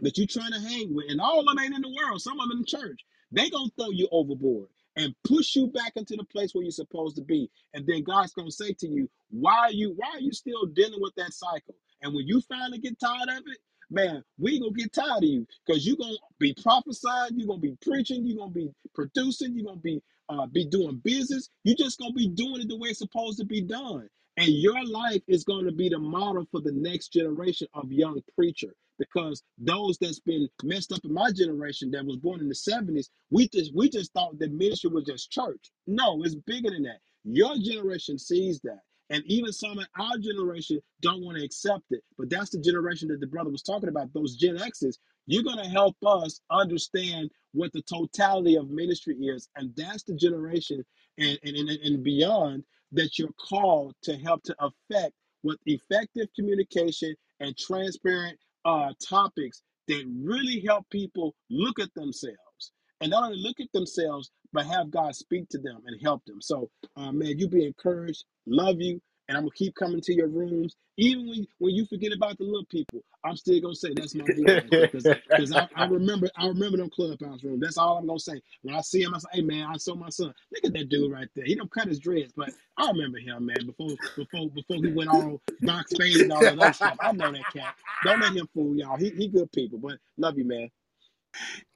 that 0.00 0.18
you're 0.18 0.26
trying 0.26 0.52
to 0.52 0.60
hang 0.60 0.94
with, 0.94 1.06
and 1.10 1.20
all 1.20 1.40
of 1.40 1.46
them 1.46 1.58
ain't 1.58 1.74
in 1.74 1.82
the 1.82 1.94
world, 1.96 2.20
some 2.20 2.40
of 2.40 2.48
them 2.48 2.58
in 2.58 2.64
church, 2.66 3.00
they 3.32 3.50
gonna 3.50 3.70
throw 3.78 3.90
you 3.90 4.08
overboard 4.12 4.68
and 4.96 5.14
push 5.24 5.56
you 5.56 5.68
back 5.68 5.92
into 5.96 6.16
the 6.16 6.24
place 6.24 6.52
where 6.54 6.64
you're 6.64 6.70
supposed 6.72 7.16
to 7.16 7.22
be. 7.22 7.50
And 7.74 7.86
then 7.86 8.02
God's 8.04 8.32
gonna 8.32 8.50
say 8.50 8.72
to 8.74 8.88
you, 8.88 9.08
why 9.30 9.58
are 9.58 9.72
you 9.72 9.94
why 9.96 10.08
are 10.14 10.20
you 10.20 10.32
still 10.32 10.66
dealing 10.66 11.00
with 11.00 11.14
that 11.16 11.32
cycle? 11.32 11.74
And 12.02 12.14
when 12.14 12.26
you 12.26 12.40
finally 12.42 12.78
get 12.78 12.98
tired 13.00 13.28
of 13.28 13.44
it, 13.46 13.58
man, 13.90 14.24
we 14.38 14.60
gonna 14.60 14.72
get 14.72 14.92
tired 14.92 15.24
of 15.24 15.30
you 15.30 15.46
because 15.66 15.86
you're 15.86 15.96
gonna 15.96 16.16
be 16.38 16.54
prophesying, 16.62 17.38
you're 17.38 17.48
gonna 17.48 17.60
be 17.60 17.76
preaching, 17.82 18.26
you're 18.26 18.38
gonna 18.38 18.52
be 18.52 18.70
producing, 18.94 19.54
you're 19.56 19.66
gonna 19.66 19.80
be 19.80 20.02
uh, 20.28 20.46
be 20.46 20.66
doing 20.66 21.00
business. 21.04 21.50
You're 21.64 21.76
just 21.76 21.98
gonna 21.98 22.12
be 22.12 22.28
doing 22.28 22.62
it 22.62 22.68
the 22.68 22.76
way 22.76 22.90
it's 22.90 22.98
supposed 23.00 23.38
to 23.38 23.44
be 23.46 23.62
done. 23.62 24.08
And 24.36 24.48
your 24.48 24.84
life 24.86 25.22
is 25.28 25.44
going 25.44 25.64
to 25.66 25.72
be 25.72 25.88
the 25.88 25.98
model 25.98 26.46
for 26.52 26.60
the 26.60 26.70
next 26.72 27.12
generation 27.12 27.66
of 27.74 27.90
young 27.90 28.20
preachers 28.36 28.76
because 28.98 29.42
those 29.58 29.98
that's 29.98 30.20
been 30.20 30.48
messed 30.64 30.92
up 30.92 31.00
in 31.04 31.14
my 31.14 31.32
generation 31.32 31.90
that 31.92 32.06
was 32.06 32.16
born 32.18 32.40
in 32.40 32.48
the 32.48 32.54
70s 32.54 33.06
we 33.30 33.48
just 33.48 33.74
we 33.74 33.88
just 33.88 34.12
thought 34.12 34.38
that 34.38 34.52
ministry 34.52 34.90
was 34.90 35.04
just 35.04 35.30
church. 35.30 35.70
No 35.86 36.22
it's 36.24 36.34
bigger 36.34 36.70
than 36.70 36.84
that. 36.84 37.00
Your 37.24 37.56
generation 37.58 38.18
sees 38.18 38.60
that. 38.60 38.80
And 39.10 39.22
even 39.26 39.52
some 39.52 39.78
in 39.78 39.86
our 39.98 40.18
generation 40.18 40.80
don't 41.02 41.24
want 41.24 41.38
to 41.38 41.44
accept 41.44 41.84
it. 41.90 42.02
But 42.18 42.30
that's 42.30 42.50
the 42.50 42.60
generation 42.60 43.08
that 43.08 43.20
the 43.20 43.26
brother 43.26 43.50
was 43.50 43.62
talking 43.62 43.88
about 43.88 44.12
those 44.12 44.36
gen 44.36 44.60
x's 44.60 44.98
you're 45.26 45.42
going 45.44 45.58
to 45.58 45.70
help 45.70 45.96
us 46.06 46.40
understand 46.50 47.30
what 47.52 47.72
the 47.72 47.82
totality 47.82 48.56
of 48.56 48.70
ministry 48.70 49.16
is. 49.16 49.48
And 49.56 49.74
that's 49.76 50.04
the 50.04 50.14
generation 50.14 50.84
and 51.18 51.38
and, 51.44 51.56
and, 51.56 51.70
and 51.70 52.04
beyond 52.04 52.64
that 52.92 53.18
you're 53.18 53.34
called 53.48 53.94
to 54.02 54.16
help 54.16 54.42
to 54.44 54.56
affect 54.60 55.14
with 55.42 55.58
effective 55.66 56.28
communication 56.36 57.14
and 57.40 57.56
transparent 57.56 58.38
uh, 58.64 58.92
topics 59.08 59.62
that 59.88 60.04
really 60.22 60.62
help 60.66 60.86
people 60.90 61.34
look 61.50 61.80
at 61.80 61.94
themselves 61.94 62.72
and 63.00 63.10
not 63.10 63.24
only 63.24 63.38
look 63.42 63.60
at 63.60 63.72
themselves, 63.72 64.30
but 64.52 64.66
have 64.66 64.90
God 64.90 65.14
speak 65.16 65.48
to 65.50 65.58
them 65.58 65.80
and 65.86 66.00
help 66.02 66.24
them. 66.26 66.40
So, 66.42 66.70
uh, 66.96 67.12
man, 67.12 67.38
you 67.38 67.48
be 67.48 67.66
encouraged. 67.66 68.24
Love 68.46 68.76
you. 68.80 69.00
And 69.28 69.36
I'm 69.36 69.44
gonna 69.44 69.52
keep 69.54 69.74
coming 69.76 70.00
to 70.02 70.14
your 70.14 70.28
rooms. 70.28 70.76
Even 70.98 71.28
when, 71.28 71.46
when 71.58 71.74
you 71.74 71.86
forget 71.86 72.12
about 72.12 72.38
the 72.38 72.44
little 72.44 72.66
people, 72.66 73.02
I'm 73.24 73.36
still 73.36 73.60
gonna 73.60 73.74
say 73.74 73.94
that's 73.94 74.14
my 74.14 74.28
boy. 74.36 74.60
Cause 74.92 75.10
cause 75.36 75.52
I, 75.52 75.68
I 75.76 75.84
remember 75.84 76.28
I 76.36 76.46
remember 76.48 76.78
them 76.78 76.90
clubhouse 76.90 77.44
rooms. 77.44 77.60
That's 77.60 77.78
all 77.78 77.98
I'm 77.98 78.06
gonna 78.06 78.18
say. 78.20 78.40
When 78.62 78.74
I 78.74 78.80
see 78.82 79.02
him, 79.02 79.14
I 79.14 79.18
say, 79.18 79.28
hey 79.34 79.42
man, 79.42 79.66
I 79.72 79.76
saw 79.78 79.94
my 79.94 80.10
son. 80.10 80.34
Look 80.52 80.64
at 80.66 80.72
that 80.74 80.88
dude 80.88 81.12
right 81.12 81.28
there. 81.36 81.44
He 81.44 81.54
don't 81.54 81.70
cut 81.72 81.88
his 81.88 82.00
dreads, 82.00 82.32
but 82.36 82.50
I 82.78 82.88
remember 82.90 83.18
him, 83.18 83.46
man, 83.46 83.66
before 83.66 83.96
before 84.16 84.50
before 84.50 84.76
he 84.78 84.90
went 84.92 85.10
all 85.10 85.42
dark 85.64 85.86
fade 85.96 86.22
and 86.22 86.32
all 86.32 86.50
of 86.50 86.58
that 86.58 86.74
stuff. 86.74 86.96
I 87.00 87.12
know 87.12 87.32
that 87.32 87.48
cat. 87.50 87.74
Don't 88.04 88.20
let 88.20 88.32
him 88.32 88.48
fool 88.54 88.76
y'all. 88.76 88.98
He 88.98 89.10
he 89.10 89.28
good 89.28 89.52
people, 89.52 89.78
but 89.78 89.98
love 90.18 90.38
you, 90.38 90.44
man. 90.46 90.70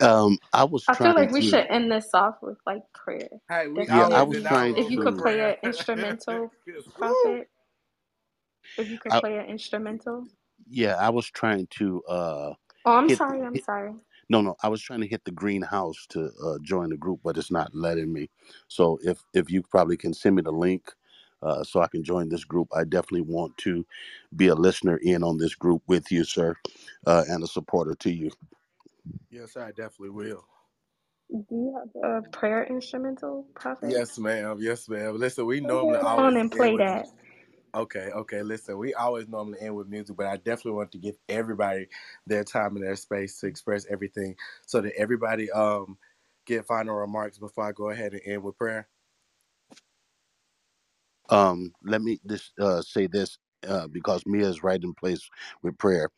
Um, 0.00 0.39
I 0.52 0.65
was 0.65 0.84
I 0.89 0.97
feel 0.97 1.15
trying 1.15 1.15
like 1.15 1.32
we 1.32 1.41
to. 1.41 1.42
should 1.42 1.66
end 1.70 1.92
this 1.92 2.10
off 2.15 2.36
with 2.42 2.58
like 2.66 2.82
prayer. 2.94 3.28
Hey, 3.49 3.68
we 3.68 3.89
Yeah, 3.89 4.08
I 4.10 4.23
was 4.24 4.39
in 4.39 4.47
our 4.47 4.65
trying 4.65 4.76
If 4.76 4.91
you 4.91 4.99
could 5.00 5.18
play 5.18 5.41
an 5.41 5.57
instrumental, 5.65 6.52
Prophet. 6.99 7.49
If 8.78 8.91
you 8.91 8.99
could 8.99 9.16
I, 9.16 9.23
play 9.23 9.39
an 9.39 9.47
instrumental. 9.47 10.26
yeah, 10.68 10.97
I 10.97 11.10
was 11.10 11.26
trying 11.31 11.68
to 11.78 12.02
uh 12.05 12.55
Oh, 12.84 12.97
I'm 12.97 13.08
hit, 13.08 13.20
sorry. 13.20 13.42
I'm 13.42 13.57
hit. 13.57 13.58
sorry. 13.58 13.94
No, 14.28 14.41
no, 14.42 14.57
I 14.62 14.68
was 14.68 14.82
trying 14.82 15.02
to 15.02 15.07
hit 15.08 15.24
the 15.24 15.31
green 15.32 15.62
house 15.62 16.07
to 16.10 16.31
uh, 16.44 16.58
join 16.62 16.91
the 16.91 16.97
group, 16.97 17.20
but 17.24 17.39
it's 17.39 17.50
not 17.52 17.74
letting 17.74 18.12
me. 18.12 18.31
So 18.68 18.99
if 19.05 19.23
if 19.34 19.50
you 19.50 19.62
probably 19.62 19.97
can 19.97 20.15
send 20.15 20.36
me 20.36 20.42
the 20.42 20.52
link, 20.52 20.92
uh, 21.42 21.65
so 21.65 21.81
I 21.82 21.89
can 21.89 22.05
join 22.05 22.28
this 22.28 22.44
group. 22.44 22.68
I 22.74 22.84
definitely 22.84 23.23
want 23.23 23.57
to 23.58 23.86
be 24.36 24.49
a 24.49 24.55
listener 24.57 24.99
in 24.99 25.23
on 25.23 25.39
this 25.39 25.55
group 25.55 25.82
with 25.86 26.10
you, 26.12 26.24
sir, 26.24 26.57
uh, 27.07 27.24
and 27.28 27.44
a 27.44 27.49
supporter 27.49 27.94
to 27.97 28.10
you. 28.12 28.31
Yes, 29.31 29.56
I 29.56 29.68
definitely 29.72 30.10
will. 30.10 30.44
Do 31.31 31.44
you 31.50 31.74
have 32.02 32.05
a 32.26 32.31
prayer 32.31 32.64
instrumental, 32.64 33.47
Prophet? 33.55 33.90
Yes, 33.90 34.18
ma'am. 34.18 34.58
Yes, 34.60 34.89
ma'am. 34.89 35.18
Listen, 35.18 35.47
we 35.47 35.60
Go 35.62 35.68
normally 35.68 35.94
ahead 35.94 36.06
on 36.06 36.36
and 36.36 36.50
play 36.52 36.72
with 36.72 36.78
that. 36.78 37.06
Okay, 37.74 38.10
okay. 38.14 38.42
Listen, 38.42 38.78
we 38.78 38.94
always 38.94 39.28
normally 39.28 39.60
end 39.62 39.76
with 39.76 39.89
music, 39.89 40.16
but 40.18 40.26
I 40.26 40.36
definitely 40.36 40.72
want 40.74 40.92
to 40.92 40.98
give 40.98 41.16
everybody 41.31 41.89
their 42.26 42.44
time 42.44 42.76
and 42.76 42.84
their 42.84 42.97
space 42.97 43.40
to 43.40 43.48
express 43.48 43.86
everything, 43.90 44.36
so 44.66 44.82
that 44.82 44.94
everybody 44.98 45.50
um 45.52 45.98
get 46.47 46.66
final 46.66 46.97
remarks 46.97 47.39
before 47.39 47.64
I 47.68 47.72
go 47.72 47.90
ahead 47.90 48.12
and 48.14 48.22
end 48.26 48.44
with 48.44 48.58
prayer. 48.58 48.89
Um, 51.31 51.72
let 51.84 52.02
me 52.02 52.20
just 52.26 52.52
uh, 52.58 52.82
say 52.82 53.06
this 53.06 53.39
uh, 53.66 53.89
because 53.89 54.22
Mia 54.26 54.48
is 54.48 54.62
right 54.62 54.82
in 54.82 54.94
place 54.94 55.28
with 55.62 55.78
prayer. 55.78 56.10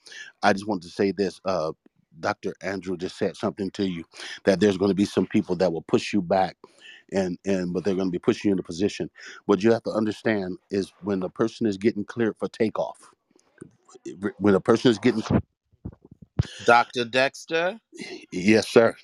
I 0.42 0.52
just 0.52 0.66
want 0.68 0.82
to 0.82 0.88
say 0.90 1.12
this. 1.12 1.40
Uh, 1.44 1.72
Dr. 2.20 2.55
Andrew 2.62 2.97
just 2.97 3.18
said 3.18 3.36
something 3.36 3.70
to 3.73 3.86
you 3.89 4.05
that 4.44 4.60
there's 4.60 4.78
going 4.78 4.91
to 4.91 4.94
be 4.97 5.05
some 5.07 5.26
people 5.26 5.57
that 5.57 5.73
will 5.73 5.83
push 5.83 6.12
you 6.12 6.23
back, 6.23 6.57
and 7.12 7.39
and 7.47 7.73
but 7.75 7.84
they're 7.84 7.94
going 7.97 8.09
to 8.09 8.12
be 8.12 8.18
pushing 8.20 8.51
you 8.51 8.52
into 8.52 8.62
position. 8.65 9.10
What 9.47 9.62
you 9.62 9.73
have 9.73 9.84
to 9.84 9.91
understand 9.93 10.59
is 10.70 10.93
when 11.02 11.23
a 11.23 11.31
person 11.31 11.67
is 11.67 11.78
getting 11.78 12.05
cleared 12.05 12.36
for 12.39 12.49
takeoff, 12.49 13.10
when 14.39 14.55
a 14.55 14.60
person 14.60 14.91
is 14.91 14.99
getting 14.99 15.23
Dr. 16.65 17.05
Dexter. 17.07 17.81
yes, 18.33 18.68
sir, 18.68 18.97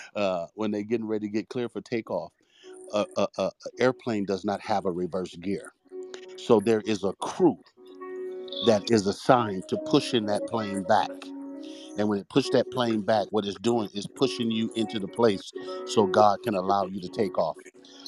uh, 0.16 0.46
when 0.54 0.72
they're 0.72 0.82
getting 0.84 1.08
ready 1.08 1.28
to 1.28 1.32
get 1.32 1.48
cleared 1.50 1.72
for 1.72 1.80
takeoff, 1.82 2.32
a, 2.92 3.06
a, 3.16 3.28
a 3.38 3.42
a 3.44 3.52
airplane 3.80 4.24
does 4.26 4.44
not 4.44 4.60
have 4.62 4.86
a 4.86 4.92
reverse 4.92 5.34
gear, 5.36 5.72
so 6.36 6.60
there 6.60 6.82
is 6.82 7.04
a 7.04 7.14
crew 7.14 7.58
that 8.62 8.84
is 8.90 9.06
assigned 9.06 9.68
to 9.68 9.78
pushing 9.78 10.26
that 10.26 10.46
plane 10.46 10.82
back. 10.84 11.10
And 11.96 12.08
when 12.08 12.18
it 12.20 12.28
pushed 12.30 12.52
that 12.52 12.70
plane 12.70 13.02
back, 13.02 13.28
what 13.30 13.46
it's 13.46 13.58
doing 13.58 13.90
is 13.94 14.06
pushing 14.06 14.50
you 14.50 14.70
into 14.74 15.00
the 15.00 15.08
place 15.08 15.52
so 15.86 16.06
God 16.06 16.42
can 16.42 16.54
allow 16.54 16.86
you 16.86 17.00
to 17.00 17.08
take 17.10 17.38
off. 17.38 17.58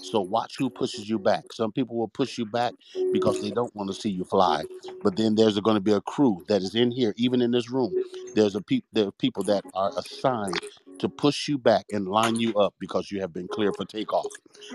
So 0.02 0.20
watch 0.22 0.56
who 0.58 0.70
pushes 0.70 1.08
you 1.08 1.18
back. 1.18 1.52
Some 1.52 1.72
people 1.72 1.96
will 1.96 2.08
push 2.08 2.38
you 2.38 2.46
back 2.46 2.74
because 3.12 3.40
they 3.40 3.50
don't 3.52 3.74
want 3.76 3.90
to 3.90 3.96
see 4.00 4.10
you 4.10 4.24
fly. 4.24 4.66
But 5.02 5.16
then 5.16 5.36
there's 5.36 5.58
going 5.60 5.76
to 5.76 5.80
be 5.82 5.92
a 5.92 6.00
crew 6.00 6.44
that 6.48 6.62
is 6.62 6.74
in 6.74 6.92
here, 6.92 7.14
even 7.16 7.42
in 7.42 7.52
this 7.52 7.70
room. 7.70 7.96
There's 8.34 8.54
a 8.56 8.62
pe- 8.62 8.82
there 8.92 9.08
are 9.08 9.12
people 9.12 9.44
that 9.44 9.64
are 9.74 9.92
assigned 9.96 10.60
to 10.98 11.08
push 11.08 11.48
you 11.48 11.58
back 11.58 11.86
and 11.92 12.08
line 12.08 12.36
you 12.40 12.54
up 12.56 12.74
because 12.80 13.10
you 13.10 13.20
have 13.20 13.32
been 13.32 13.48
cleared 13.48 13.76
for 13.76 13.84
takeoff. 13.86 14.28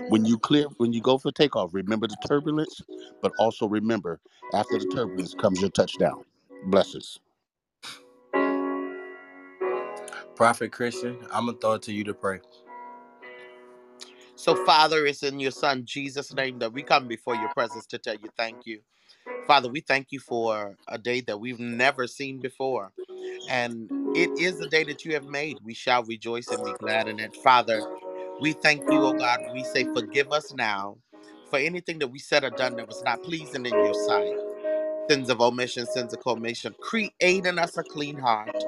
When 0.08 0.24
you 0.26 0.38
clear, 0.38 0.66
when 0.78 0.92
you 0.92 1.02
go 1.02 1.18
for 1.18 1.32
takeoff, 1.32 1.70
remember 1.74 2.06
the 2.08 2.16
turbulence, 2.16 2.82
but 3.22 3.32
also 3.38 3.68
remember 3.68 4.20
after 4.52 4.78
the 4.78 4.86
turbulence 4.86 5.34
comes 5.34 5.60
your 5.60 5.70
touchdown. 5.70 6.16
Blessings. 6.62 7.18
Prophet 10.36 10.72
Christian, 10.72 11.18
I'm 11.32 11.46
gonna 11.46 11.58
throw 11.58 11.74
it 11.74 11.82
to 11.82 11.92
you 11.92 12.04
to 12.04 12.14
pray. 12.14 12.40
So, 14.36 14.56
Father, 14.56 15.06
it's 15.06 15.22
in 15.22 15.40
your 15.40 15.52
Son 15.52 15.84
Jesus' 15.84 16.34
name 16.34 16.58
that 16.60 16.72
we 16.72 16.82
come 16.82 17.08
before 17.08 17.36
your 17.36 17.50
presence 17.50 17.86
to 17.88 17.98
tell 17.98 18.14
you 18.16 18.30
thank 18.36 18.66
you. 18.66 18.80
Father, 19.46 19.68
we 19.68 19.80
thank 19.80 20.12
you 20.12 20.20
for 20.20 20.76
a 20.88 20.98
day 20.98 21.20
that 21.22 21.40
we've 21.40 21.60
never 21.60 22.06
seen 22.06 22.40
before. 22.40 22.92
And 23.48 23.90
it 24.14 24.32
is 24.36 24.58
the 24.58 24.66
day 24.68 24.84
that 24.84 25.04
you 25.04 25.14
have 25.14 25.26
made. 25.26 25.60
We 25.64 25.74
shall 25.74 26.04
rejoice 26.04 26.52
and 26.52 26.64
be 26.64 26.74
glad 26.74 27.08
in 27.08 27.20
it. 27.20 27.36
Father, 27.36 27.86
we 28.38 28.54
thank 28.54 28.84
you, 28.90 29.06
oh 29.06 29.14
God. 29.14 29.40
We 29.52 29.64
say, 29.64 29.84
forgive 29.84 30.32
us 30.32 30.52
now 30.54 30.98
for 31.50 31.58
anything 31.58 31.98
that 32.00 32.08
we 32.08 32.20
said 32.20 32.44
or 32.44 32.50
done 32.50 32.76
that 32.76 32.88
was 32.88 33.02
not 33.04 33.22
pleasing 33.22 33.66
in 33.66 33.80
your 33.80 33.94
sight. 33.94 34.38
Sins 35.10 35.30
of 35.30 35.40
omission, 35.40 35.86
sins 35.86 36.12
of 36.14 36.20
commission. 36.20 36.74
Create 36.80 37.12
in 37.20 37.58
us 37.58 37.76
a 37.78 37.84
clean 37.84 38.18
heart 38.18 38.64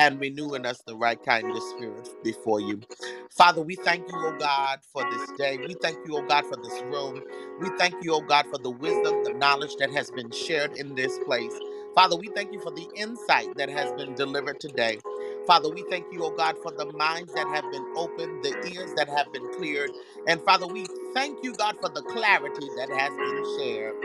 and 0.00 0.20
renew 0.20 0.54
in 0.54 0.66
us 0.66 0.82
the 0.86 0.96
right 0.96 1.22
kind 1.22 1.50
of 1.50 1.62
spirit 1.62 2.10
before 2.22 2.60
you. 2.60 2.86
Father, 3.30 3.62
we 3.62 3.76
thank 3.76 4.08
you, 4.08 4.24
oh 4.26 4.32
God, 4.32 4.80
for 4.92 5.04
this 5.04 5.32
day. 5.32 5.58
We 5.58 5.74
thank 5.74 6.00
you, 6.04 6.16
oh 6.16 6.22
God, 6.22 6.46
for 6.46 6.56
this 6.58 6.82
room. 6.84 7.22
We 7.58 7.70
thank 7.70 7.96
you, 8.00 8.14
oh 8.14 8.22
God, 8.22 8.46
for 8.50 8.58
the 8.58 8.70
wisdom, 8.70 9.22
the 9.22 9.30
knowledge 9.32 9.76
that 9.78 9.92
has 9.92 10.10
been 10.12 10.32
shared 10.32 10.72
in 10.74 10.94
this 10.96 11.18
place. 11.20 11.62
Father, 11.94 12.16
we 12.16 12.30
thank 12.30 12.52
you 12.52 12.60
for 12.60 12.72
the 12.72 12.88
insight 12.94 13.56
that 13.56 13.70
has 13.70 13.92
been 13.92 14.14
delivered 14.14 14.60
today. 14.60 15.04
Father, 15.46 15.70
we 15.70 15.84
thank 15.84 16.08
you, 16.10 16.24
oh 16.24 16.32
God, 16.32 16.58
for 16.62 16.72
the 16.72 16.86
minds 16.86 17.34
that 17.34 17.48
have 17.48 17.70
been 17.70 17.86
opened, 17.96 18.42
the 18.42 18.56
ears 18.62 18.94
that 18.96 19.08
have 19.10 19.32
been 19.32 19.48
cleared. 19.50 19.92
And 20.26 20.42
Father, 20.44 20.68
we 20.68 20.90
thank 21.14 21.40
you, 21.42 21.54
God, 21.54 21.76
for 21.80 21.90
the 21.90 22.02
clarity 22.04 22.70
that 22.76 22.90
has 22.90 23.18
been 23.24 23.44
shared. 23.44 23.96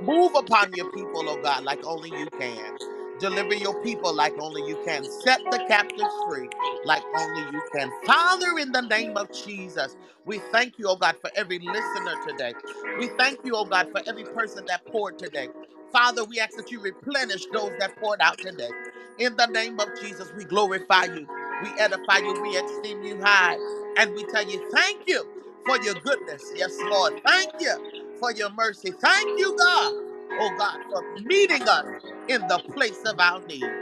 Move 0.00 0.32
upon 0.36 0.74
your 0.74 0.86
people, 0.86 1.28
oh 1.28 1.38
God, 1.38 1.64
like 1.64 1.80
only 1.84 2.10
you 2.10 2.28
can. 2.30 2.74
Deliver 3.18 3.54
your 3.54 3.74
people 3.74 4.14
like 4.14 4.34
only 4.38 4.62
you 4.62 4.78
can. 4.84 5.08
Set 5.10 5.42
the 5.50 5.60
captives 5.60 6.20
free 6.24 6.50
like 6.84 7.04
only 7.14 7.42
you 7.42 7.62
can. 7.74 7.92
Father, 8.06 8.58
in 8.58 8.72
the 8.72 8.82
name 8.82 9.16
of 9.16 9.30
Jesus, 9.32 9.96
we 10.24 10.40
thank 10.52 10.78
you, 10.78 10.86
oh 10.88 10.96
God, 10.96 11.16
for 11.20 11.30
every 11.36 11.58
listener 11.60 12.16
today. 12.16 12.56
We 12.96 13.08
thank 13.08 13.40
you, 13.44 13.54
oh 13.56 13.66
God, 13.66 13.88
for 13.92 14.02
every 14.06 14.24
person 14.24 14.66
that 14.68 14.86
poured 14.86 15.18
today. 15.18 15.50
Father, 15.92 16.24
we 16.24 16.40
ask 16.40 16.56
that 16.56 16.70
you 16.70 16.80
replenish 16.80 17.46
those 17.52 17.72
that 17.78 17.96
poured 17.96 18.20
out 18.22 18.40
today. 18.42 18.74
In 19.18 19.36
the 19.36 19.46
name 19.46 19.80
of 19.80 19.94
Jesus, 19.94 20.32
we 20.34 20.44
glorify 20.44 21.06
you, 21.06 21.28
we 21.60 21.74
edify 21.78 22.18
you, 22.18 22.34
we 22.34 22.56
esteem 22.56 23.02
you 23.04 23.20
high, 23.22 23.58
and 23.96 24.14
we 24.14 24.24
tell 24.24 24.44
you 24.44 24.60
thank 24.72 25.02
you 25.06 25.24
for 25.64 25.78
your 25.78 25.94
goodness. 25.96 26.52
Yes, 26.56 26.82
Lord. 26.84 27.14
Thank 27.26 27.52
you 27.60 27.76
for 28.18 28.32
your 28.32 28.50
mercy. 28.52 28.92
Thank 28.92 29.32
you, 29.36 29.56
God, 29.58 29.94
oh 30.40 30.50
God, 30.50 30.80
for 30.90 31.04
meeting 31.24 31.68
us 31.68 31.86
in 32.28 32.46
the 32.48 32.60
place 32.74 33.02
of 33.06 33.20
our 33.20 33.40
need. 33.46 33.72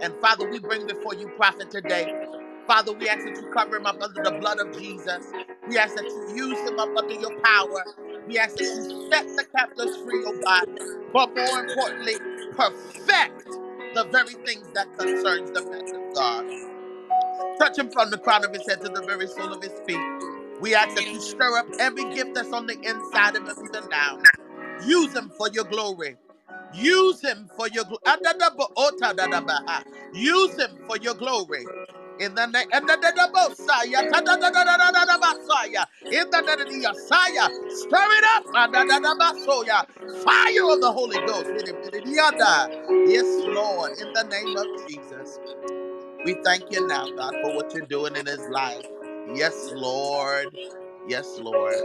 And 0.00 0.14
Father, 0.20 0.44
we 0.46 0.60
bring 0.60 0.86
before 0.86 1.14
you 1.14 1.28
prophet 1.30 1.70
today. 1.70 2.08
Father, 2.66 2.92
we 2.92 3.08
ask 3.08 3.24
that 3.24 3.36
you 3.36 3.44
cover 3.54 3.76
him 3.76 3.86
up 3.86 4.02
under 4.02 4.20
the 4.20 4.32
blood 4.32 4.58
of 4.60 4.72
Jesus. 4.72 5.34
We 5.68 5.78
ask 5.78 5.96
that 5.96 6.06
you 6.10 6.46
use 6.48 6.60
him 6.68 6.78
up 6.80 6.90
under 6.96 7.14
your 7.14 7.32
power. 7.44 7.84
We 8.26 8.38
ask 8.38 8.56
that 8.58 8.72
you 8.74 8.82
set 9.10 9.26
the 9.36 9.44
captives 9.56 9.96
free, 9.98 10.24
oh 10.26 10.36
God. 10.44 10.66
But 11.12 11.34
more 11.36 11.60
importantly, 11.60 12.20
perfect 12.52 13.44
the 13.94 14.04
very 14.12 14.34
things 14.46 14.70
that 14.74 14.88
concerns 14.98 15.50
the 15.52 15.62
man 15.62 15.94
of 15.94 16.14
God. 16.14 16.46
Touch 17.58 17.78
him 17.78 17.90
from 17.90 18.10
the 18.10 18.18
crown 18.18 18.44
of 18.44 18.52
his 18.52 18.66
head 18.68 18.82
to 18.82 18.90
the 18.90 19.02
very 19.02 19.28
sole 19.28 19.52
of 19.52 19.62
his 19.62 19.74
feet. 19.86 20.06
We 20.60 20.74
ask 20.74 20.96
that 20.96 21.06
you 21.12 21.20
stir 21.20 21.58
up 21.58 21.68
every 21.78 22.04
gift 22.06 22.34
that's 22.34 22.52
on 22.52 22.66
the 22.66 22.78
inside 22.82 23.36
of 23.36 23.46
him 23.48 23.56
even 23.64 23.88
now. 23.90 24.18
Use 24.84 25.14
him 25.14 25.30
for 25.30 25.48
your 25.50 25.64
glory. 25.64 26.16
Use 26.74 27.20
him 27.22 27.50
for 27.56 27.68
your 27.68 27.84
glory. 27.84 28.00
Use 30.12 30.58
him 30.58 30.78
for 30.86 30.96
your 30.98 31.14
glory. 31.14 31.70
In 32.20 32.34
the 32.34 32.46
name 32.46 32.66
in 32.72 32.86
the 32.86 32.96
name 32.96 33.12
in 36.10 36.30
the 36.30 36.42
name 36.42 36.82
Messiah, 36.82 37.50
stir 37.68 37.96
it 37.98 38.24
up. 38.36 38.44
Fire 40.24 40.72
of 40.72 40.80
the 40.80 40.92
Holy 40.92 41.18
Ghost. 41.20 41.50
Yes, 43.04 43.42
Lord, 43.46 43.92
in 43.98 44.12
the 44.14 44.24
name 44.24 44.56
of 44.56 44.68
Jesus. 44.86 45.40
We 46.24 46.34
thank 46.44 46.70
you 46.70 46.80
now, 46.82 47.08
God, 47.16 47.36
for 47.40 47.52
what 47.52 47.74
you're 47.74 47.82
doing 47.82 48.16
in 48.16 48.26
his 48.26 48.48
life. 48.48 48.84
Yes, 49.26 49.70
Lord. 49.72 50.58
Yes, 51.06 51.38
Lord. 51.38 51.84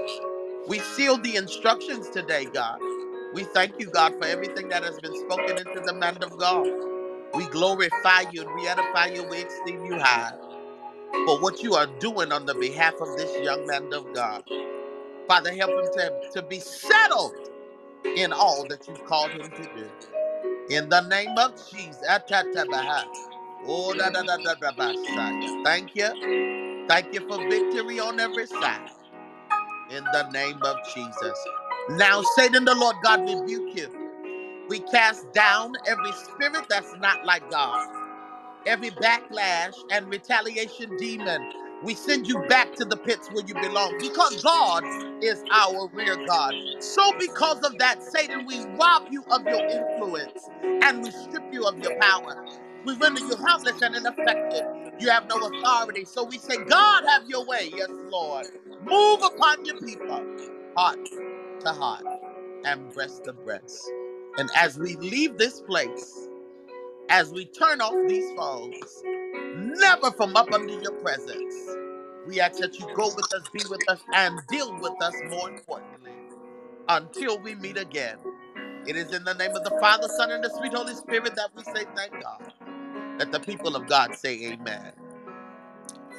We 0.65 0.80
seal 0.81 1.17
the 1.19 1.35
instructions 1.38 2.09
today, 2.09 2.48
God. 2.48 2.81
We 3.31 3.45
thank 3.45 3.80
you, 3.80 3.88
God, 3.88 4.15
for 4.17 4.25
everything 4.27 4.69
that 4.69 4.83
has 4.83 4.99
been 4.99 5.15
spoken 5.15 5.57
into 5.59 5.81
the 5.81 5.93
man 5.93 6.23
of 6.23 6.38
God. 6.38 6.69
We 7.33 7.48
glorify 7.48 8.22
you 8.22 8.43
and 8.43 8.53
we 8.53 8.67
edify 8.67 9.07
you. 9.07 9.23
We 9.23 9.43
esteem 9.45 9.85
you 9.85 9.99
high 9.99 10.33
for 11.25 11.40
what 11.40 11.64
you 11.64 11.75
are 11.75 11.88
doing 11.88 12.31
on 12.31 12.45
the 12.45 12.56
behalf 12.56 13.01
of 13.01 13.15
this 13.15 13.40
young 13.40 13.65
man 13.67 13.93
of 13.93 14.14
God. 14.14 14.43
Father, 15.27 15.53
help 15.56 15.77
him 15.77 15.90
to, 15.91 16.14
to 16.31 16.43
be 16.43 16.59
settled 16.59 17.49
in 18.15 18.33
all 18.33 18.65
that 18.67 18.88
you've 18.88 19.06
called 19.06 19.35
him 19.35 19.51
to 19.51 19.67
do. 19.67 19.91
In 20.69 20.90
the 20.90 21.01
name 21.01 21.38
of 21.38 21.56
Jesus. 21.72 22.07
Oh, 23.64 23.93
da, 23.93 24.09
da, 24.09 24.23
da, 24.23 24.38
da, 24.38 24.56
da. 24.56 24.73
Thank 25.64 25.95
you. 25.95 26.09
Thank 26.88 27.14
you 27.14 27.22
for 27.22 27.40
victory 27.40 27.99
on 27.99 28.19
every 28.19 28.48
side. 28.48 28.91
In 29.92 30.06
the 30.14 30.30
name 30.32 30.60
of 30.64 30.78
Jesus. 30.95 31.40
Now, 31.92 32.24
Satan, 32.38 32.66
the 32.66 32.76
Lord 32.76 32.98
God 33.03 33.22
rebuke 33.28 33.76
you. 33.78 33.90
We 34.70 34.80
cast 34.82 35.32
down 35.34 35.76
every 35.88 36.14
spirit 36.14 36.66
that's 36.70 36.95
not 36.98 37.26
like 37.26 37.50
God 37.52 37.88
every 38.66 38.92
backlash 38.92 39.76
and 39.92 40.08
retaliation 40.08 40.95
demon. 40.98 41.48
We 41.84 41.95
send 41.95 42.28
you 42.28 42.38
back 42.48 42.76
to 42.76 42.86
the 42.86 42.98
pits 42.98 43.30
where 43.32 43.45
you 43.45 43.56
belong 43.56 43.95
because 44.00 44.42
God 44.44 44.86
is 45.22 45.44
our 45.52 45.90
rear 45.94 46.18
guard. 46.28 46.56
So, 46.80 47.14
because 47.20 47.61
of 47.64 47.78
that, 47.80 48.03
Satan, 48.03 48.45
we 48.45 48.66
rob 48.80 49.03
you 49.10 49.26
of 49.32 49.48
your 49.48 49.61
influence 49.70 50.50
and 50.84 51.02
we 51.03 51.11
strip 51.11 51.44
you 51.52 51.66
of 51.66 51.80
your 51.80 51.92
power. 52.00 52.38
We 52.86 52.95
render 52.95 53.22
you 53.22 53.36
helpless 53.38 53.82
and 53.82 53.95
ineffective. 53.95 54.66
You 55.02 55.10
have 55.12 55.28
no 55.30 55.38
authority. 55.48 56.06
So, 56.06 56.26
we 56.26 56.40
say, 56.40 56.58
God, 56.66 57.06
have 57.10 57.30
your 57.30 57.46
way. 57.46 57.72
Yes, 57.76 57.90
Lord. 58.12 58.48
Move 58.86 59.22
upon 59.24 59.66
your 59.66 59.78
people, 59.78 60.26
heart 60.78 61.00
to 61.62 61.74
heart 61.74 62.06
and 62.66 62.94
breast 62.94 63.26
to 63.26 63.34
breast. 63.34 63.82
And 64.38 64.50
as 64.56 64.80
we 64.80 64.98
leave 64.98 65.38
this 65.38 65.62
place, 65.62 66.30
as 67.10 67.32
we 67.32 67.46
turn 67.46 67.82
off 67.82 67.96
these 68.08 68.32
phones, 68.38 69.04
never 69.56 70.12
from 70.12 70.36
up 70.38 70.52
under 70.54 70.74
your 70.82 70.94
presence. 70.94 71.56
We 72.28 72.40
ask 72.42 72.60
that 72.60 72.80
you 72.80 72.88
go 72.96 73.10
with 73.16 73.34
us, 73.34 73.44
be 73.54 73.62
with 73.70 73.82
us, 73.90 74.02
and 74.14 74.40
deal 74.50 74.80
with 74.82 75.02
us 75.02 75.16
more 75.30 75.50
importantly 75.50 76.14
until 76.90 77.40
we 77.40 77.56
meet 77.56 77.78
again. 77.78 78.18
It 78.88 78.98
is 78.98 79.14
in 79.14 79.24
the 79.26 79.36
name 79.36 79.56
of 79.56 79.64
the 79.64 79.72
Father, 79.82 80.08
Son, 80.10 80.32
and 80.32 80.44
the 80.44 80.50
sweet 80.50 80.74
Holy 80.74 80.96
Spirit 80.96 81.36
that 81.36 81.52
we 81.56 81.64
say 81.64 81.86
thank 81.96 82.14
God. 82.22 82.42
Let 83.22 83.32
the 83.32 83.40
people 83.40 83.75
of 83.75 83.85
God 83.85 84.16
say 84.16 84.48
amen. 84.48 84.93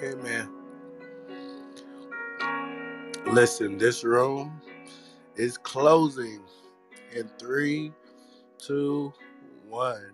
Amen. 0.05 0.49
Listen, 3.27 3.77
this 3.77 4.05
room 4.05 4.63
is 5.35 5.59
closing 5.59 6.43
in 7.13 7.29
three, 7.41 7.91
two, 8.57 9.13
one. 9.69 10.13